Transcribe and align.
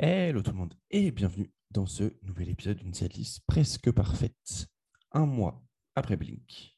Hello 0.00 0.42
tout 0.42 0.52
le 0.52 0.56
monde 0.56 0.74
et 0.92 1.10
bienvenue 1.10 1.50
dans 1.72 1.86
ce 1.86 2.14
nouvel 2.22 2.50
épisode 2.50 2.76
d'une 2.76 2.94
setlist 2.94 3.40
presque 3.48 3.90
parfaite. 3.90 4.68
Un 5.10 5.26
mois 5.26 5.60
après 5.96 6.16
Blink, 6.16 6.76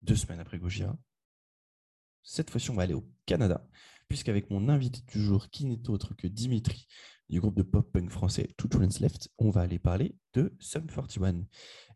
deux 0.00 0.16
semaines 0.16 0.40
après 0.40 0.58
Gojira. 0.58 0.96
Cette 2.22 2.48
fois-ci, 2.48 2.70
on 2.70 2.76
va 2.76 2.84
aller 2.84 2.94
au 2.94 3.06
Canada, 3.26 3.68
puisqu'avec 4.08 4.48
mon 4.48 4.70
invité 4.70 5.02
du 5.12 5.20
jour, 5.22 5.50
qui 5.50 5.66
n'est 5.66 5.90
autre 5.90 6.14
que 6.14 6.28
Dimitri 6.28 6.86
du 7.28 7.40
groupe 7.40 7.56
de 7.56 7.62
pop-punk 7.62 8.08
français 8.08 8.48
Two 8.56 8.68
Trends 8.68 9.00
Left, 9.00 9.28
on 9.36 9.50
va 9.50 9.60
aller 9.60 9.78
parler 9.78 10.16
de 10.32 10.56
Sum 10.60 10.86
41. 10.86 11.44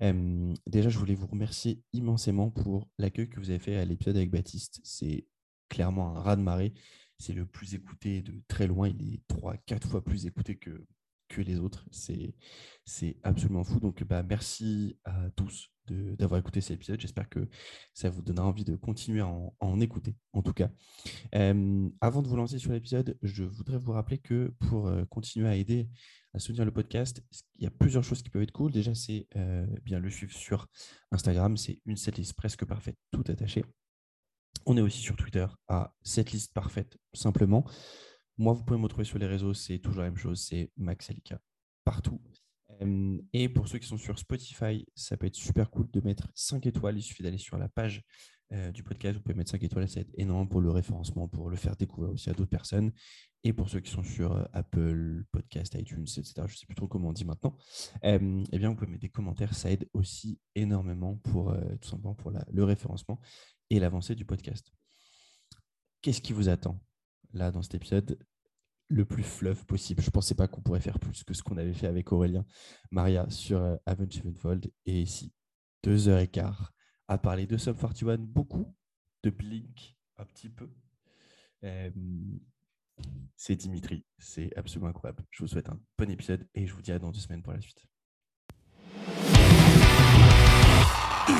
Euh, 0.03 0.55
déjà, 0.67 0.91
je 0.91 0.99
voulais 0.99 1.15
vous 1.15 1.27
remercier 1.27 1.83
immensément 1.95 2.51
pour 2.51 2.91
l'accueil 2.99 3.31
que 3.31 3.41
vous 3.41 3.49
avez 3.49 3.61
fait 3.61 3.77
à 3.77 3.87
l'épisode 3.87 4.19
avec 4.19 4.31
Baptiste. 4.31 4.83
C'est 4.85 5.27
clairement 5.71 6.15
un 6.15 6.21
raz 6.21 6.37
de 6.37 6.43
marée. 6.43 6.75
C'est 7.25 7.33
le 7.33 7.47
plus 7.47 7.75
écouté 7.75 8.21
de 8.21 8.43
très 8.49 8.67
loin. 8.67 8.87
Il 8.87 9.15
est 9.15 9.27
trois, 9.29 9.57
quatre 9.57 9.89
fois 9.89 10.05
plus 10.05 10.27
écouté 10.27 10.57
que, 10.57 10.85
les 11.39 11.59
autres. 11.59 11.87
C'est, 11.91 12.35
c'est 12.85 13.17
absolument 13.23 13.65
fou. 13.65 13.81
Donc, 13.81 14.05
bah, 14.05 14.23
merci 14.23 14.99
à 15.07 15.31
tous 15.31 15.71
d'avoir 15.87 16.39
écouté 16.39 16.61
cet 16.61 16.73
épisode. 16.73 17.01
J'espère 17.01 17.31
que 17.31 17.49
ça 17.95 18.11
vous 18.11 18.21
donnera 18.21 18.47
envie 18.47 18.65
de 18.65 18.77
continuer 18.77 19.23
à 19.23 19.27
en, 19.59 19.81
écouter, 19.81 20.15
en 20.35 20.43
tout 20.43 20.53
cas. 20.53 20.71
Euh, 21.35 21.89
avant 22.03 22.21
de 22.21 22.29
vous 22.29 22.37
lancer 22.37 22.59
sur 22.59 22.73
l'épisode, 22.73 23.17
je 23.23 23.43
voudrais 23.43 23.79
vous 23.79 23.93
rappeler 23.93 24.19
que 24.19 24.55
pour 24.69 24.87
euh, 24.87 25.07
continuer 25.07 25.49
à 25.49 25.57
aider 25.57 25.89
à 26.35 26.39
soutenir 26.39 26.67
le 26.67 26.73
podcast, 26.73 27.25
il 27.57 27.65
y 27.65 27.67
a 27.67 27.71
plusieurs 27.71 28.05
choses 28.05 28.23
qui 28.23 28.29
peuvent 28.29 28.43
être 28.43 28.53
cool. 28.53 28.71
Déjà, 28.71 28.95
c'est 28.95 29.29
euh, 29.37 29.67
bien 29.83 29.99
le 29.99 30.11
suivre 30.11 30.37
sur 30.37 30.69
Instagram. 31.11 31.57
C'est 31.57 31.81
une 31.87 31.97
setlist 31.97 32.35
presque 32.35 32.67
parfaite, 32.67 32.99
tout 33.11 33.25
attaché. 33.29 33.65
On 34.67 34.77
est 34.77 34.81
aussi 34.81 35.01
sur 35.01 35.17
Twitter 35.17 35.47
à 35.69 35.95
setlist 36.03 36.53
parfaite, 36.55 36.97
simplement. 37.13 37.65
Moi, 38.39 38.53
vous 38.53 38.65
pouvez 38.65 38.79
me 38.79 38.85
retrouver 38.85 39.05
sur 39.05 39.19
les 39.19 39.27
réseaux, 39.27 39.55
c'est 39.55 39.79
toujours 39.79 40.03
la 40.03 40.11
même 40.11 40.17
chose, 40.17 40.41
c'est 40.41 40.71
Max 40.77 41.11
Alika 41.11 41.41
partout. 41.85 42.21
Et 43.33 43.49
pour 43.49 43.69
ceux 43.69 43.79
qui 43.79 43.87
sont 43.87 43.99
sur 43.99 44.19
Spotify, 44.19 44.85
ça 44.95 45.17
peut 45.17 45.27
être 45.27 45.37
super 45.37 45.71
cool 45.71 45.89
de 45.93 46.01
mettre 46.01 46.29
5 46.35 46.67
étoiles. 46.67 46.97
Il 46.99 47.03
suffit 47.03 47.23
d'aller 47.23 47.39
sur 47.39 47.57
la 47.57 47.69
page 47.69 48.03
du 48.73 48.83
podcast. 48.83 49.17
Vous 49.17 49.23
pouvez 49.23 49.37
mettre 49.37 49.51
5 49.51 49.63
étoiles. 49.63 49.89
Ça 49.89 49.97
va 49.97 50.01
être 50.01 50.15
énorme 50.15 50.49
pour 50.49 50.61
le 50.61 50.71
référencement, 50.71 51.29
pour 51.29 51.51
le 51.51 51.57
faire 51.57 51.77
découvrir 51.77 52.11
aussi 52.11 52.31
à 52.31 52.33
d'autres 52.33 52.51
personnes. 52.51 52.91
Et 53.45 53.53
pour 53.53 53.69
ceux 53.69 53.81
qui 53.81 53.91
sont 53.91 54.03
sur 54.03 54.49
Apple, 54.53 55.25
Podcast, 55.31 55.75
iTunes, 55.75 56.03
etc., 56.03 56.33
je 56.39 56.43
ne 56.43 56.49
sais 56.49 56.67
plus 56.67 56.75
trop 56.75 56.89
comment 56.89 57.11
on 57.11 57.13
dit 57.13 57.25
maintenant, 57.25 57.57
eh 58.03 58.19
bien, 58.19 58.71
vous 58.71 58.75
pouvez 58.75 58.91
mettre 58.91 59.03
des 59.03 59.09
commentaires. 59.09 59.55
Ça 59.55 59.71
aide 59.71 59.89
aussi 59.93 60.41
énormément 60.57 61.17
pour 61.17 61.55
tout 61.81 61.89
simplement 61.89 62.15
pour 62.15 62.33
le 62.33 62.65
référencement 62.65 63.21
et 63.71 63.79
l'avancée 63.79 64.15
du 64.15 64.25
podcast. 64.25 64.73
Qu'est-ce 66.03 66.21
qui 66.21 66.33
vous 66.33 66.49
attend 66.49 66.81
là 67.33 67.51
dans 67.51 67.63
cet 67.63 67.75
épisode 67.75 68.19
le 68.89 69.05
plus 69.05 69.23
fleuve 69.23 69.65
possible? 69.67 70.03
Je 70.03 70.09
ne 70.09 70.13
pensais 70.13 70.35
pas 70.35 70.49
qu'on 70.49 70.61
pourrait 70.63 70.81
faire 70.81 70.99
plus 70.99 71.25
que 71.25 71.35
ce 71.35 71.43
qu'on 71.43 71.57
avait 71.57 71.73
fait 71.73 71.87
avec 71.87 72.13
Aurélien 72.13 72.45
Maria 72.91 73.29
sur 73.31 73.61
euh, 73.61 73.77
Avenged 73.87 74.13
Sevenfold. 74.13 74.71
Et 74.87 75.01
ici, 75.03 75.33
deux 75.83 76.09
heures 76.09 76.21
et 76.21 76.29
quart 76.29 76.73
à 77.09 77.19
parler 77.19 77.47
de 77.47 77.57
Sum 77.57 77.77
41, 77.77 78.19
beaucoup, 78.19 78.75
de 79.23 79.31
Blink, 79.31 79.97
un 80.17 80.25
petit 80.25 80.49
peu. 80.49 80.71
Euh, 81.65 81.91
c'est 83.37 83.57
Dimitri, 83.57 84.05
c'est 84.19 84.57
absolument 84.57 84.91
incroyable. 84.91 85.25
Je 85.31 85.43
vous 85.43 85.49
souhaite 85.49 85.69
un 85.69 85.81
bon 85.99 86.11
épisode 86.11 86.47
et 86.55 86.67
je 86.67 86.75
vous 86.75 86.83
dis 86.83 86.93
à 86.93 86.99
dans 86.99 87.11
deux 87.11 87.21
semaines 87.21 87.43
pour 87.43 87.53
la 87.53 87.61
suite. 87.61 87.87
Hello 91.27 91.37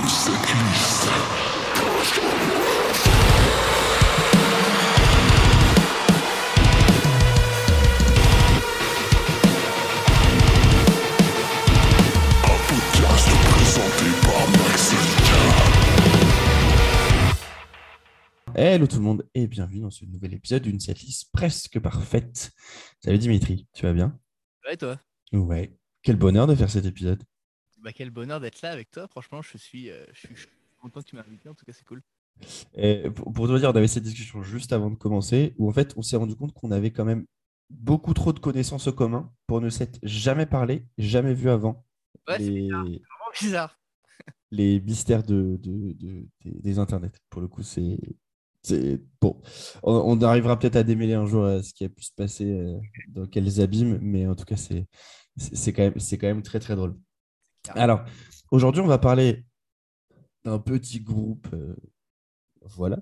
tout 18.87 18.97
le 18.97 19.03
monde 19.03 19.29
et 19.35 19.47
bienvenue 19.47 19.81
dans 19.81 19.91
ce 19.91 20.07
nouvel 20.07 20.33
épisode 20.33 20.63
d'une 20.63 20.81
setlist 20.81 21.31
presque 21.31 21.79
parfaite. 21.79 22.53
Salut 23.05 23.19
Dimitri, 23.19 23.69
tu 23.75 23.83
vas 23.83 23.93
bien? 23.93 24.19
Ouais, 24.67 24.79
toi? 24.79 24.99
Ouais. 25.33 25.77
Quel 26.03 26.17
bonheur 26.17 26.47
de 26.47 26.55
faire 26.55 26.71
cet 26.71 26.87
épisode. 26.87 27.23
Bah, 27.85 27.93
quel 27.93 28.09
bonheur 28.09 28.41
d'être 28.41 28.63
là 28.63 28.71
avec 28.71 28.91
toi. 28.91 29.07
Franchement, 29.09 29.43
je 29.43 29.59
suis, 29.59 29.91
euh, 29.91 30.07
je, 30.15 30.27
suis, 30.27 30.49
content 30.81 31.03
que 31.03 31.07
tu 31.07 31.17
m'as 31.17 31.23
invité. 31.23 31.51
En 31.51 31.55
tout 31.55 31.67
cas, 31.67 31.73
c'est 31.75 31.85
cool. 31.85 32.01
Et 32.75 33.11
pour, 33.11 33.47
te 33.47 33.59
dire, 33.59 33.69
on 33.69 33.77
avait 33.77 33.87
cette 33.87 34.05
discussion 34.05 34.43
juste 34.43 34.73
avant 34.73 34.91
de 34.91 34.95
commencer 34.95 35.55
où 35.59 35.69
en 35.69 35.73
fait, 35.73 35.93
on 35.99 36.03
s'est 36.03 36.17
rendu 36.17 36.35
compte 36.35 36.55
qu'on 36.55 36.71
avait 36.71 36.93
quand 36.93 37.05
même 37.05 37.27
beaucoup 37.69 38.15
trop 38.15 38.33
de 38.33 38.39
connaissances 38.39 38.87
au 38.87 38.95
commun 38.95 39.31
pour 39.47 39.61
ne 39.61 39.69
s'être 39.69 39.99
jamais 40.03 40.47
parlé, 40.47 40.87
jamais 40.97 41.35
vu 41.35 41.51
avant. 41.51 41.85
Ouais, 42.27 42.39
c'est 42.39 42.71
bizarre. 43.39 43.79
les 44.51 44.81
mystères 44.81 45.23
de, 45.23 45.61
de, 45.63 46.27
des 46.43 46.79
internets. 46.79 47.13
Pour 47.29 47.43
le 47.43 47.49
coup, 47.49 47.63
c'est 47.63 47.99
bon. 49.21 49.43
On, 49.83 50.19
arrivera 50.23 50.59
peut-être 50.59 50.77
à 50.77 50.85
démêler 50.85 51.15
un 51.15 51.27
jour 51.27 51.45
euh, 51.45 51.61
ce 51.61 51.75
qui 51.75 51.85
a 51.85 51.91
pu 51.91 52.03
se 52.03 52.13
passer 52.13 52.51
euh, 52.51 52.79
dans 53.09 53.27
quels 53.27 53.61
abîmes, 53.61 53.99
mais 54.01 54.27
en 54.27 54.35
tout 54.35 54.47
cas, 54.47 54.57
c'est 54.57 55.73
quand 55.75 55.83
même 55.83 55.95
quand 55.99 56.27
même 56.27 56.43
très 56.43 56.61
très 56.61 56.77
drôle. 56.77 56.97
Alors 57.71 58.05
aujourd'hui, 58.51 58.83
on 58.83 58.87
va 58.87 58.99
parler 58.99 59.45
d'un 60.45 60.59
petit 60.59 61.01
groupe, 61.01 61.49
euh, 61.55 61.75
voilà. 62.63 62.99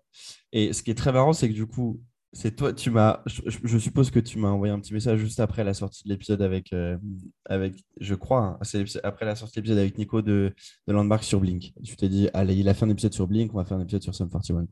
Et 0.53 0.73
ce 0.73 0.83
qui 0.83 0.91
est 0.91 0.95
très 0.95 1.13
marrant, 1.13 1.33
c'est 1.33 1.49
que 1.49 1.55
du 1.55 1.67
coup, 1.67 2.01
c'est 2.33 2.57
toi, 2.57 2.73
tu 2.73 2.91
m'as, 2.91 3.21
je, 3.27 3.79
suppose 3.79 4.11
que 4.11 4.19
tu 4.19 4.39
m'as 4.39 4.49
envoyé 4.49 4.73
un 4.73 4.81
petit 4.81 4.95
message 4.95 5.19
juste 5.19 5.41
après 5.41 5.65
la 5.65 5.75
sortie 5.75 6.05
de 6.05 6.09
l'épisode 6.09 6.41
avec, 6.41 6.75
avec, 7.45 7.75
je 8.01 8.15
crois, 8.15 8.59
hein, 8.59 8.59
après 9.03 9.27
la 9.27 9.37
sortie 9.37 9.57
de 9.57 9.61
l'épisode 9.61 9.79
avec 9.79 9.99
Nico 9.99 10.23
de, 10.23 10.55
de 10.87 10.93
Landmark 10.93 11.25
sur 11.25 11.41
Blink. 11.41 11.75
Tu 11.85 11.95
t'es 11.97 12.09
dit, 12.09 12.31
allez, 12.33 12.55
il 12.55 12.69
a 12.69 12.75
fait 12.75 12.87
un 12.87 12.91
épisode 12.91 13.13
sur 13.13 13.27
Blink, 13.27 13.53
on 13.53 13.59
va 13.59 13.67
faire 13.67 13.77
un 13.77 13.83
épisode 13.83 14.03
sur 14.03 14.15
Sum 14.15 14.31
41 14.31 14.67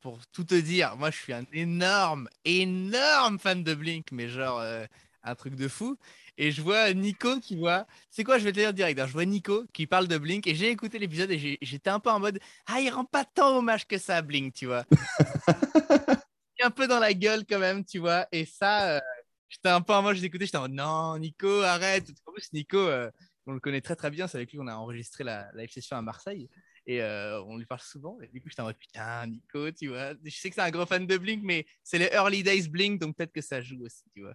pour, 0.00 0.18
tout 0.32 0.44
te 0.44 0.54
dire, 0.54 0.96
moi 0.96 1.10
je 1.10 1.16
suis 1.16 1.32
un 1.32 1.44
énorme, 1.52 2.28
énorme 2.44 3.38
fan 3.38 3.62
de 3.62 3.74
Blink, 3.74 4.10
mais 4.12 4.28
genre 4.28 4.60
euh, 4.60 4.86
un 5.22 5.34
truc 5.34 5.54
de 5.54 5.68
fou. 5.68 5.96
Et 6.38 6.50
je 6.50 6.60
vois 6.62 6.92
Nico 6.92 7.40
qui 7.40 7.56
voit. 7.56 7.86
C'est 8.10 8.24
quoi, 8.24 8.38
je 8.38 8.44
vais 8.44 8.52
te 8.52 8.58
dire 8.58 8.74
direct. 8.74 8.98
Hein, 9.00 9.06
je 9.06 9.12
vois 9.12 9.24
Nico 9.24 9.64
qui 9.72 9.86
parle 9.86 10.08
de 10.08 10.18
Blink 10.18 10.46
et 10.46 10.54
j'ai 10.54 10.70
écouté 10.70 10.98
l'épisode 10.98 11.30
et 11.30 11.58
j'étais 11.62 11.90
un 11.90 12.00
peu 12.00 12.10
en 12.10 12.20
mode 12.20 12.38
Ah, 12.66 12.80
il 12.80 12.90
rend 12.90 13.04
pas 13.04 13.24
tant 13.24 13.56
hommage 13.56 13.86
que 13.86 13.98
ça 13.98 14.16
à 14.16 14.22
Blink, 14.22 14.54
tu 14.54 14.66
vois. 14.66 14.84
un 16.62 16.70
peu 16.70 16.86
dans 16.86 16.98
la 16.98 17.14
gueule 17.14 17.44
quand 17.48 17.58
même, 17.58 17.84
tu 17.84 17.98
vois. 17.98 18.26
Et 18.32 18.44
ça, 18.44 18.96
euh, 18.96 19.00
j'étais 19.48 19.68
un 19.68 19.80
peu 19.80 19.92
en 19.94 20.02
mode, 20.02 20.16
j'écoutais, 20.16 20.46
j'étais 20.46 20.58
en 20.58 20.62
mode 20.62 20.72
Non, 20.72 21.18
Nico, 21.18 21.60
arrête. 21.62 22.10
En 22.26 22.32
plus, 22.32 22.52
Nico, 22.52 22.78
euh, 22.78 23.10
on 23.46 23.52
le 23.52 23.60
connaît 23.60 23.80
très 23.80 23.96
très 23.96 24.10
bien. 24.10 24.26
C'est 24.26 24.38
avec 24.38 24.50
lui 24.50 24.58
qu'on 24.58 24.68
a 24.68 24.74
enregistré 24.74 25.24
la 25.24 25.50
live 25.54 25.70
session 25.70 25.96
à 25.96 26.02
Marseille 26.02 26.48
et 26.86 27.02
euh, 27.02 27.42
on 27.42 27.56
lui 27.56 27.66
parle 27.66 27.80
souvent. 27.80 28.18
Et 28.20 28.28
du 28.28 28.40
coup, 28.40 28.48
je 28.48 28.62
en 28.62 28.72
putain, 28.72 29.26
Nico, 29.26 29.70
tu 29.72 29.88
vois. 29.88 30.14
Je 30.24 30.30
sais 30.30 30.48
que 30.48 30.54
c'est 30.54 30.60
un 30.60 30.70
gros 30.70 30.86
fan 30.86 31.06
de 31.06 31.18
Blink, 31.18 31.42
mais 31.42 31.66
c'est 31.82 31.98
les 31.98 32.10
early 32.12 32.42
days 32.42 32.68
Blink, 32.68 33.00
donc 33.00 33.16
peut-être 33.16 33.32
que 33.32 33.40
ça 33.40 33.60
joue 33.60 33.84
aussi, 33.84 34.04
tu 34.14 34.22
vois. 34.22 34.34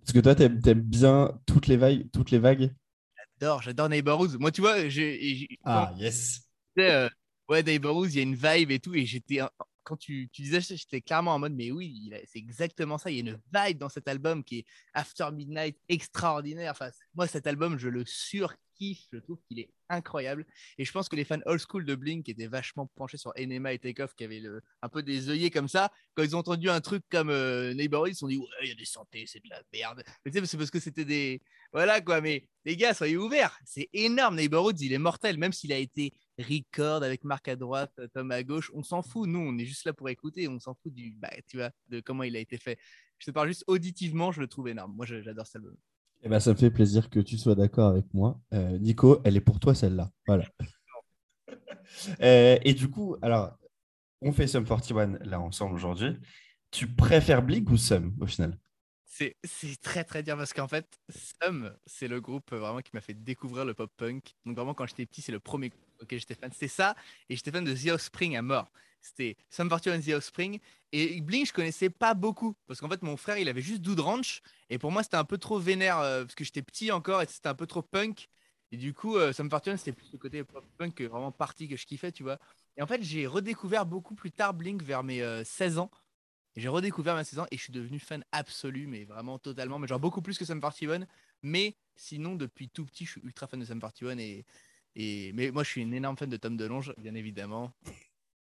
Parce 0.00 0.12
que 0.12 0.20
toi, 0.20 0.34
t'aimes, 0.34 0.60
aimes 0.66 0.80
bien 0.80 1.38
toutes 1.46 1.66
les 1.66 1.76
vagues, 1.76 2.10
toutes 2.12 2.30
les 2.30 2.38
vagues. 2.38 2.72
J'adore, 3.40 3.62
j'adore 3.62 3.88
Neighborhood. 3.88 4.36
Moi, 4.40 4.50
tu 4.50 4.60
vois, 4.60 4.88
j'ai. 4.88 5.48
Ah, 5.64 5.92
yes. 5.98 6.40
Euh, 6.78 7.08
ouais, 7.48 7.62
Neighborhood, 7.62 8.12
il 8.12 8.16
y 8.16 8.20
a 8.20 8.22
une 8.22 8.34
vibe 8.34 8.70
et 8.70 8.78
tout, 8.78 8.94
et 8.94 9.04
j'étais 9.04 9.40
quand 9.88 9.96
tu, 9.96 10.28
tu 10.30 10.42
disais, 10.42 10.60
j'étais 10.60 11.00
clairement 11.00 11.34
en 11.34 11.38
mode, 11.38 11.54
mais 11.54 11.70
oui, 11.70 12.12
c'est 12.26 12.38
exactement 12.38 12.98
ça. 12.98 13.10
Il 13.10 13.14
y 13.14 13.28
a 13.28 13.32
une 13.32 13.40
vibe 13.54 13.78
dans 13.78 13.88
cet 13.88 14.06
album 14.06 14.44
qui 14.44 14.58
est 14.58 14.64
After 14.92 15.30
Midnight 15.32 15.78
extraordinaire. 15.88 16.72
Enfin, 16.72 16.90
moi, 17.14 17.26
cet 17.26 17.46
album, 17.46 17.78
je 17.78 17.88
le 17.88 18.04
Je 18.80 19.18
trouve 19.18 19.38
qu'il 19.48 19.58
est 19.58 19.70
incroyable. 19.88 20.46
Et 20.78 20.84
je 20.84 20.92
pense 20.92 21.08
que 21.08 21.16
les 21.16 21.24
fans 21.24 21.40
old 21.46 21.60
school 21.60 21.84
de 21.84 21.94
Blink 21.94 22.28
étaient 22.28 22.46
vachement 22.46 22.86
penchés 22.94 23.16
sur 23.16 23.32
Enema 23.36 23.72
et 23.72 23.78
Takeoff, 23.78 24.14
qui 24.14 24.24
avaient 24.24 24.42
un 24.82 24.88
peu 24.88 25.02
des 25.02 25.28
œillets 25.30 25.50
comme 25.50 25.68
ça, 25.68 25.90
quand 26.14 26.22
ils 26.22 26.36
ont 26.36 26.40
entendu 26.40 26.68
un 26.70 26.80
truc 26.80 27.02
comme 27.10 27.30
euh, 27.30 27.74
Neighborhood, 27.74 28.10
ils 28.10 28.14
se 28.14 28.20
sont 28.20 28.28
dit, 28.28 28.36
ouais, 28.36 28.46
il 28.62 28.68
y 28.68 28.72
a 28.72 28.74
des 28.74 28.84
santé, 28.84 29.24
c'est 29.26 29.42
de 29.42 29.48
la 29.50 29.62
merde. 29.72 30.02
Mais 30.24 30.32
c'est 30.44 30.56
parce 30.56 30.70
que 30.70 30.80
c'était 30.80 31.04
des. 31.04 31.42
Voilà 31.72 32.00
quoi, 32.00 32.20
mais 32.20 32.48
les 32.64 32.76
gars, 32.76 32.94
soyez 32.94 33.16
ouverts. 33.16 33.58
C'est 33.64 33.88
énorme. 33.92 34.36
Neighborhood, 34.36 34.80
il 34.80 34.92
est 34.92 34.98
mortel, 34.98 35.38
même 35.38 35.52
s'il 35.52 35.72
a 35.72 35.78
été 35.78 36.12
record 36.38 37.02
avec 37.02 37.24
Marc 37.24 37.48
à 37.48 37.56
droite, 37.56 37.98
Tom 38.14 38.30
à 38.30 38.42
gauche. 38.42 38.70
On 38.74 38.82
s'en 38.82 39.02
fout. 39.02 39.28
Nous, 39.28 39.40
on 39.40 39.58
est 39.58 39.66
juste 39.66 39.84
là 39.84 39.92
pour 39.92 40.08
écouter. 40.08 40.48
On 40.48 40.60
s'en 40.60 40.74
fout 40.74 40.94
du, 40.94 41.12
bah, 41.12 41.30
tu 41.48 41.56
vois, 41.56 41.70
de 41.88 42.00
comment 42.00 42.22
il 42.22 42.36
a 42.36 42.40
été 42.40 42.58
fait. 42.58 42.78
Je 43.18 43.26
te 43.26 43.30
parle 43.32 43.48
juste 43.48 43.64
auditivement, 43.66 44.30
je 44.30 44.40
le 44.40 44.46
trouve 44.46 44.68
énorme. 44.68 44.94
Moi, 44.94 45.06
j'adore 45.06 45.46
cet. 45.46 45.62
Eh 46.22 46.28
ben, 46.28 46.40
ça 46.40 46.52
me 46.52 46.56
fait 46.56 46.70
plaisir 46.70 47.10
que 47.10 47.20
tu 47.20 47.38
sois 47.38 47.54
d'accord 47.54 47.88
avec 47.88 48.12
moi. 48.12 48.40
Euh, 48.52 48.78
Nico, 48.78 49.20
elle 49.24 49.36
est 49.36 49.40
pour 49.40 49.60
toi 49.60 49.74
celle-là. 49.74 50.10
Voilà. 50.26 50.44
Euh, 52.20 52.58
et 52.62 52.74
du 52.74 52.90
coup, 52.90 53.16
alors, 53.22 53.58
on 54.20 54.30
fait 54.30 54.46
Sum 54.46 54.64
41 54.64 55.18
là 55.24 55.40
ensemble 55.40 55.74
aujourd'hui. 55.74 56.16
Tu 56.70 56.86
préfères 56.86 57.42
Blink 57.42 57.68
ou 57.70 57.76
Sum 57.76 58.14
au 58.20 58.26
final? 58.26 58.58
C'est 59.06 59.34
très 59.82 60.04
très 60.04 60.22
dur 60.22 60.36
parce 60.36 60.52
qu'en 60.52 60.68
fait, 60.68 60.86
Sum, 61.08 61.74
c'est 61.86 62.06
le 62.06 62.20
groupe 62.20 62.52
vraiment 62.52 62.82
qui 62.82 62.90
m'a 62.92 63.00
fait 63.00 63.14
découvrir 63.14 63.64
le 63.64 63.74
pop 63.74 63.90
punk. 63.96 64.34
Donc 64.44 64.54
vraiment, 64.54 64.74
quand 64.74 64.86
j'étais 64.86 65.06
petit, 65.06 65.22
c'est 65.22 65.32
le 65.32 65.40
premier 65.40 65.70
groupe 65.70 65.82
auquel 66.02 66.20
j'étais 66.20 66.34
fan. 66.34 66.52
C'était 66.52 66.68
ça, 66.68 66.94
et 67.28 67.34
j'étais 67.34 67.50
fan 67.50 67.64
de 67.64 67.74
The 67.74 67.88
Offspring 67.88 68.36
à 68.36 68.42
mort. 68.42 68.70
C'était 69.00 69.36
Sum 69.50 69.68
41 69.68 70.00
The 70.00 70.08
Offspring. 70.10 70.58
Et 70.92 71.20
Blink, 71.20 71.46
je 71.48 71.52
connaissais 71.52 71.90
pas 71.90 72.14
beaucoup. 72.14 72.54
Parce 72.66 72.80
qu'en 72.80 72.88
fait, 72.88 73.02
mon 73.02 73.16
frère, 73.16 73.38
il 73.38 73.48
avait 73.48 73.62
juste 73.62 73.80
Dude 73.82 74.00
Ranch. 74.00 74.42
Et 74.70 74.78
pour 74.78 74.90
moi, 74.90 75.02
c'était 75.02 75.16
un 75.16 75.24
peu 75.24 75.38
trop 75.38 75.58
vénère. 75.58 75.98
euh, 75.98 76.22
parce 76.22 76.34
que 76.34 76.44
j'étais 76.44 76.62
petit 76.62 76.90
encore 76.92 77.22
et 77.22 77.26
c'était 77.26 77.48
un 77.48 77.54
peu 77.54 77.66
trop 77.66 77.82
punk. 77.82 78.28
Et 78.70 78.76
du 78.76 78.92
coup, 78.94 79.16
euh, 79.16 79.32
Sum 79.32 79.48
41, 79.48 79.76
c'était 79.76 79.92
plus 79.92 80.12
le 80.12 80.18
côté 80.18 80.44
punk 80.76 80.94
que 80.94 81.04
vraiment 81.04 81.32
party 81.32 81.68
que 81.68 81.76
je 81.76 81.86
kiffais, 81.86 82.12
tu 82.12 82.22
vois. 82.22 82.38
Et 82.76 82.82
en 82.82 82.86
fait, 82.86 83.02
j'ai 83.02 83.26
redécouvert 83.26 83.86
beaucoup 83.86 84.14
plus 84.14 84.30
tard 84.30 84.54
Blink 84.54 84.82
vers 84.82 85.02
mes 85.02 85.22
euh, 85.22 85.42
16 85.44 85.78
ans. 85.78 85.90
J'ai 86.56 86.68
redécouvert 86.68 87.24
16 87.24 87.38
ans 87.40 87.46
et 87.50 87.56
je 87.56 87.62
suis 87.62 87.72
devenu 87.72 87.98
fan 88.00 88.24
absolu, 88.32 88.86
mais 88.86 89.04
vraiment 89.04 89.38
totalement. 89.38 89.78
Mais 89.78 89.86
genre 89.86 90.00
beaucoup 90.00 90.22
plus 90.22 90.38
que 90.38 90.44
Sum 90.44 90.60
41. 90.60 91.06
Mais 91.42 91.76
sinon, 91.96 92.34
depuis 92.34 92.68
tout 92.68 92.84
petit, 92.84 93.04
je 93.06 93.12
suis 93.12 93.20
ultra 93.22 93.46
fan 93.46 93.60
de 93.60 93.64
Sum 93.64 93.80
41. 93.80 94.18
Et, 94.18 94.44
et... 94.96 95.32
Mais 95.34 95.50
moi, 95.50 95.62
je 95.62 95.70
suis 95.70 95.82
une 95.82 95.94
énorme 95.94 96.16
fan 96.16 96.28
de 96.28 96.36
Tom 96.36 96.56
DeLonge, 96.56 96.92
bien 96.98 97.14
évidemment. 97.14 97.72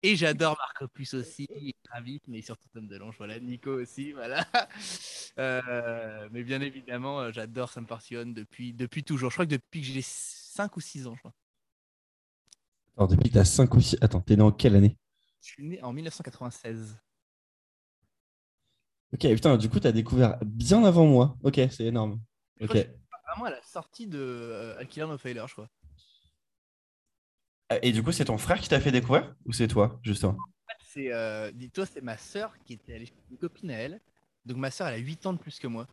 Et 0.03 0.15
j'adore 0.15 0.57
Marc 0.57 0.81
Opus 0.81 1.13
aussi, 1.13 1.45
et 1.49 1.75
Travis, 1.83 2.21
mais 2.27 2.41
surtout 2.41 2.67
Tom 2.73 2.87
DeLonge. 2.87 3.15
Voilà, 3.17 3.39
Nico 3.39 3.71
aussi, 3.71 4.11
voilà. 4.13 4.45
Euh, 5.39 6.27
mais 6.31 6.43
bien 6.43 6.59
évidemment, 6.59 7.21
euh, 7.21 7.31
j'adore 7.31 7.71
Sum 7.71 7.85
41 7.87 8.25
depuis, 8.33 8.73
depuis 8.73 9.01
toujours. 9.03 9.29
Je 9.29 9.35
crois 9.35 9.45
que 9.45 9.51
depuis 9.51 9.79
que 9.79 9.87
j'ai 9.87 10.01
5 10.03 10.75
ou 10.75 10.81
6 10.81 11.07
ans, 11.07 11.15
je 11.15 11.19
crois. 11.21 11.33
Alors, 12.97 13.07
depuis 13.09 13.29
que 13.29 13.33
tu 13.33 13.39
as 13.39 13.45
5 13.45 13.73
ou 13.75 13.81
6. 13.81 13.97
Attends, 14.01 14.21
t'es 14.21 14.35
né 14.35 14.41
en 14.43 14.51
quelle 14.51 14.75
année? 14.75 14.97
Je 15.41 15.47
suis 15.47 15.63
né 15.63 15.81
en 15.83 15.93
1996. 15.93 16.97
Ok, 19.13 19.21
putain, 19.21 19.57
du 19.57 19.69
coup, 19.69 19.79
tu 19.79 19.87
as 19.87 19.91
découvert 19.91 20.37
bien 20.45 20.83
avant 20.83 21.05
moi. 21.05 21.37
Ok, 21.43 21.59
c'est 21.69 21.85
énorme. 21.85 22.21
Je 22.59 22.65
Ok. 22.65 22.67
crois 22.67 22.75
que 22.75 22.81
je 22.81 22.87
suis 22.87 23.01
Vraiment 23.27 23.45
à 23.45 23.51
la 23.51 23.61
sortie 23.61 24.07
de 24.07 24.19
euh, 24.19 24.77
Alkiller 24.77 25.05
No 25.07 25.17
Failure, 25.17 25.47
je 25.47 25.53
crois. 25.53 25.69
Ah, 27.71 27.79
Et 27.81 27.93
du 27.93 28.03
coup, 28.03 28.11
c'est 28.11 28.25
ton 28.25 28.37
frère 28.37 28.59
qui 28.59 28.67
t'a 28.67 28.81
fait 28.81 28.91
découvrir 28.91 29.33
ou 29.45 29.53
c'est 29.53 29.69
toi, 29.69 29.97
justement? 30.03 30.35
C'est, 30.83 31.13
euh, 31.13 31.51
dis-toi, 31.53 31.85
c'est 31.85 32.01
ma 32.01 32.17
sœur 32.17 32.53
qui 32.65 32.73
était 32.73 32.95
allée 32.95 33.05
chez 33.05 33.13
une 33.31 33.37
copine 33.37 33.71
à 33.71 33.75
elle. 33.75 34.01
Donc 34.45 34.57
ma 34.57 34.69
sœur, 34.69 34.89
elle 34.89 34.95
a 34.95 34.97
8 34.97 35.25
ans 35.25 35.31
de 35.31 35.37
plus 35.37 35.57
que 35.57 35.67
moi. 35.67 35.87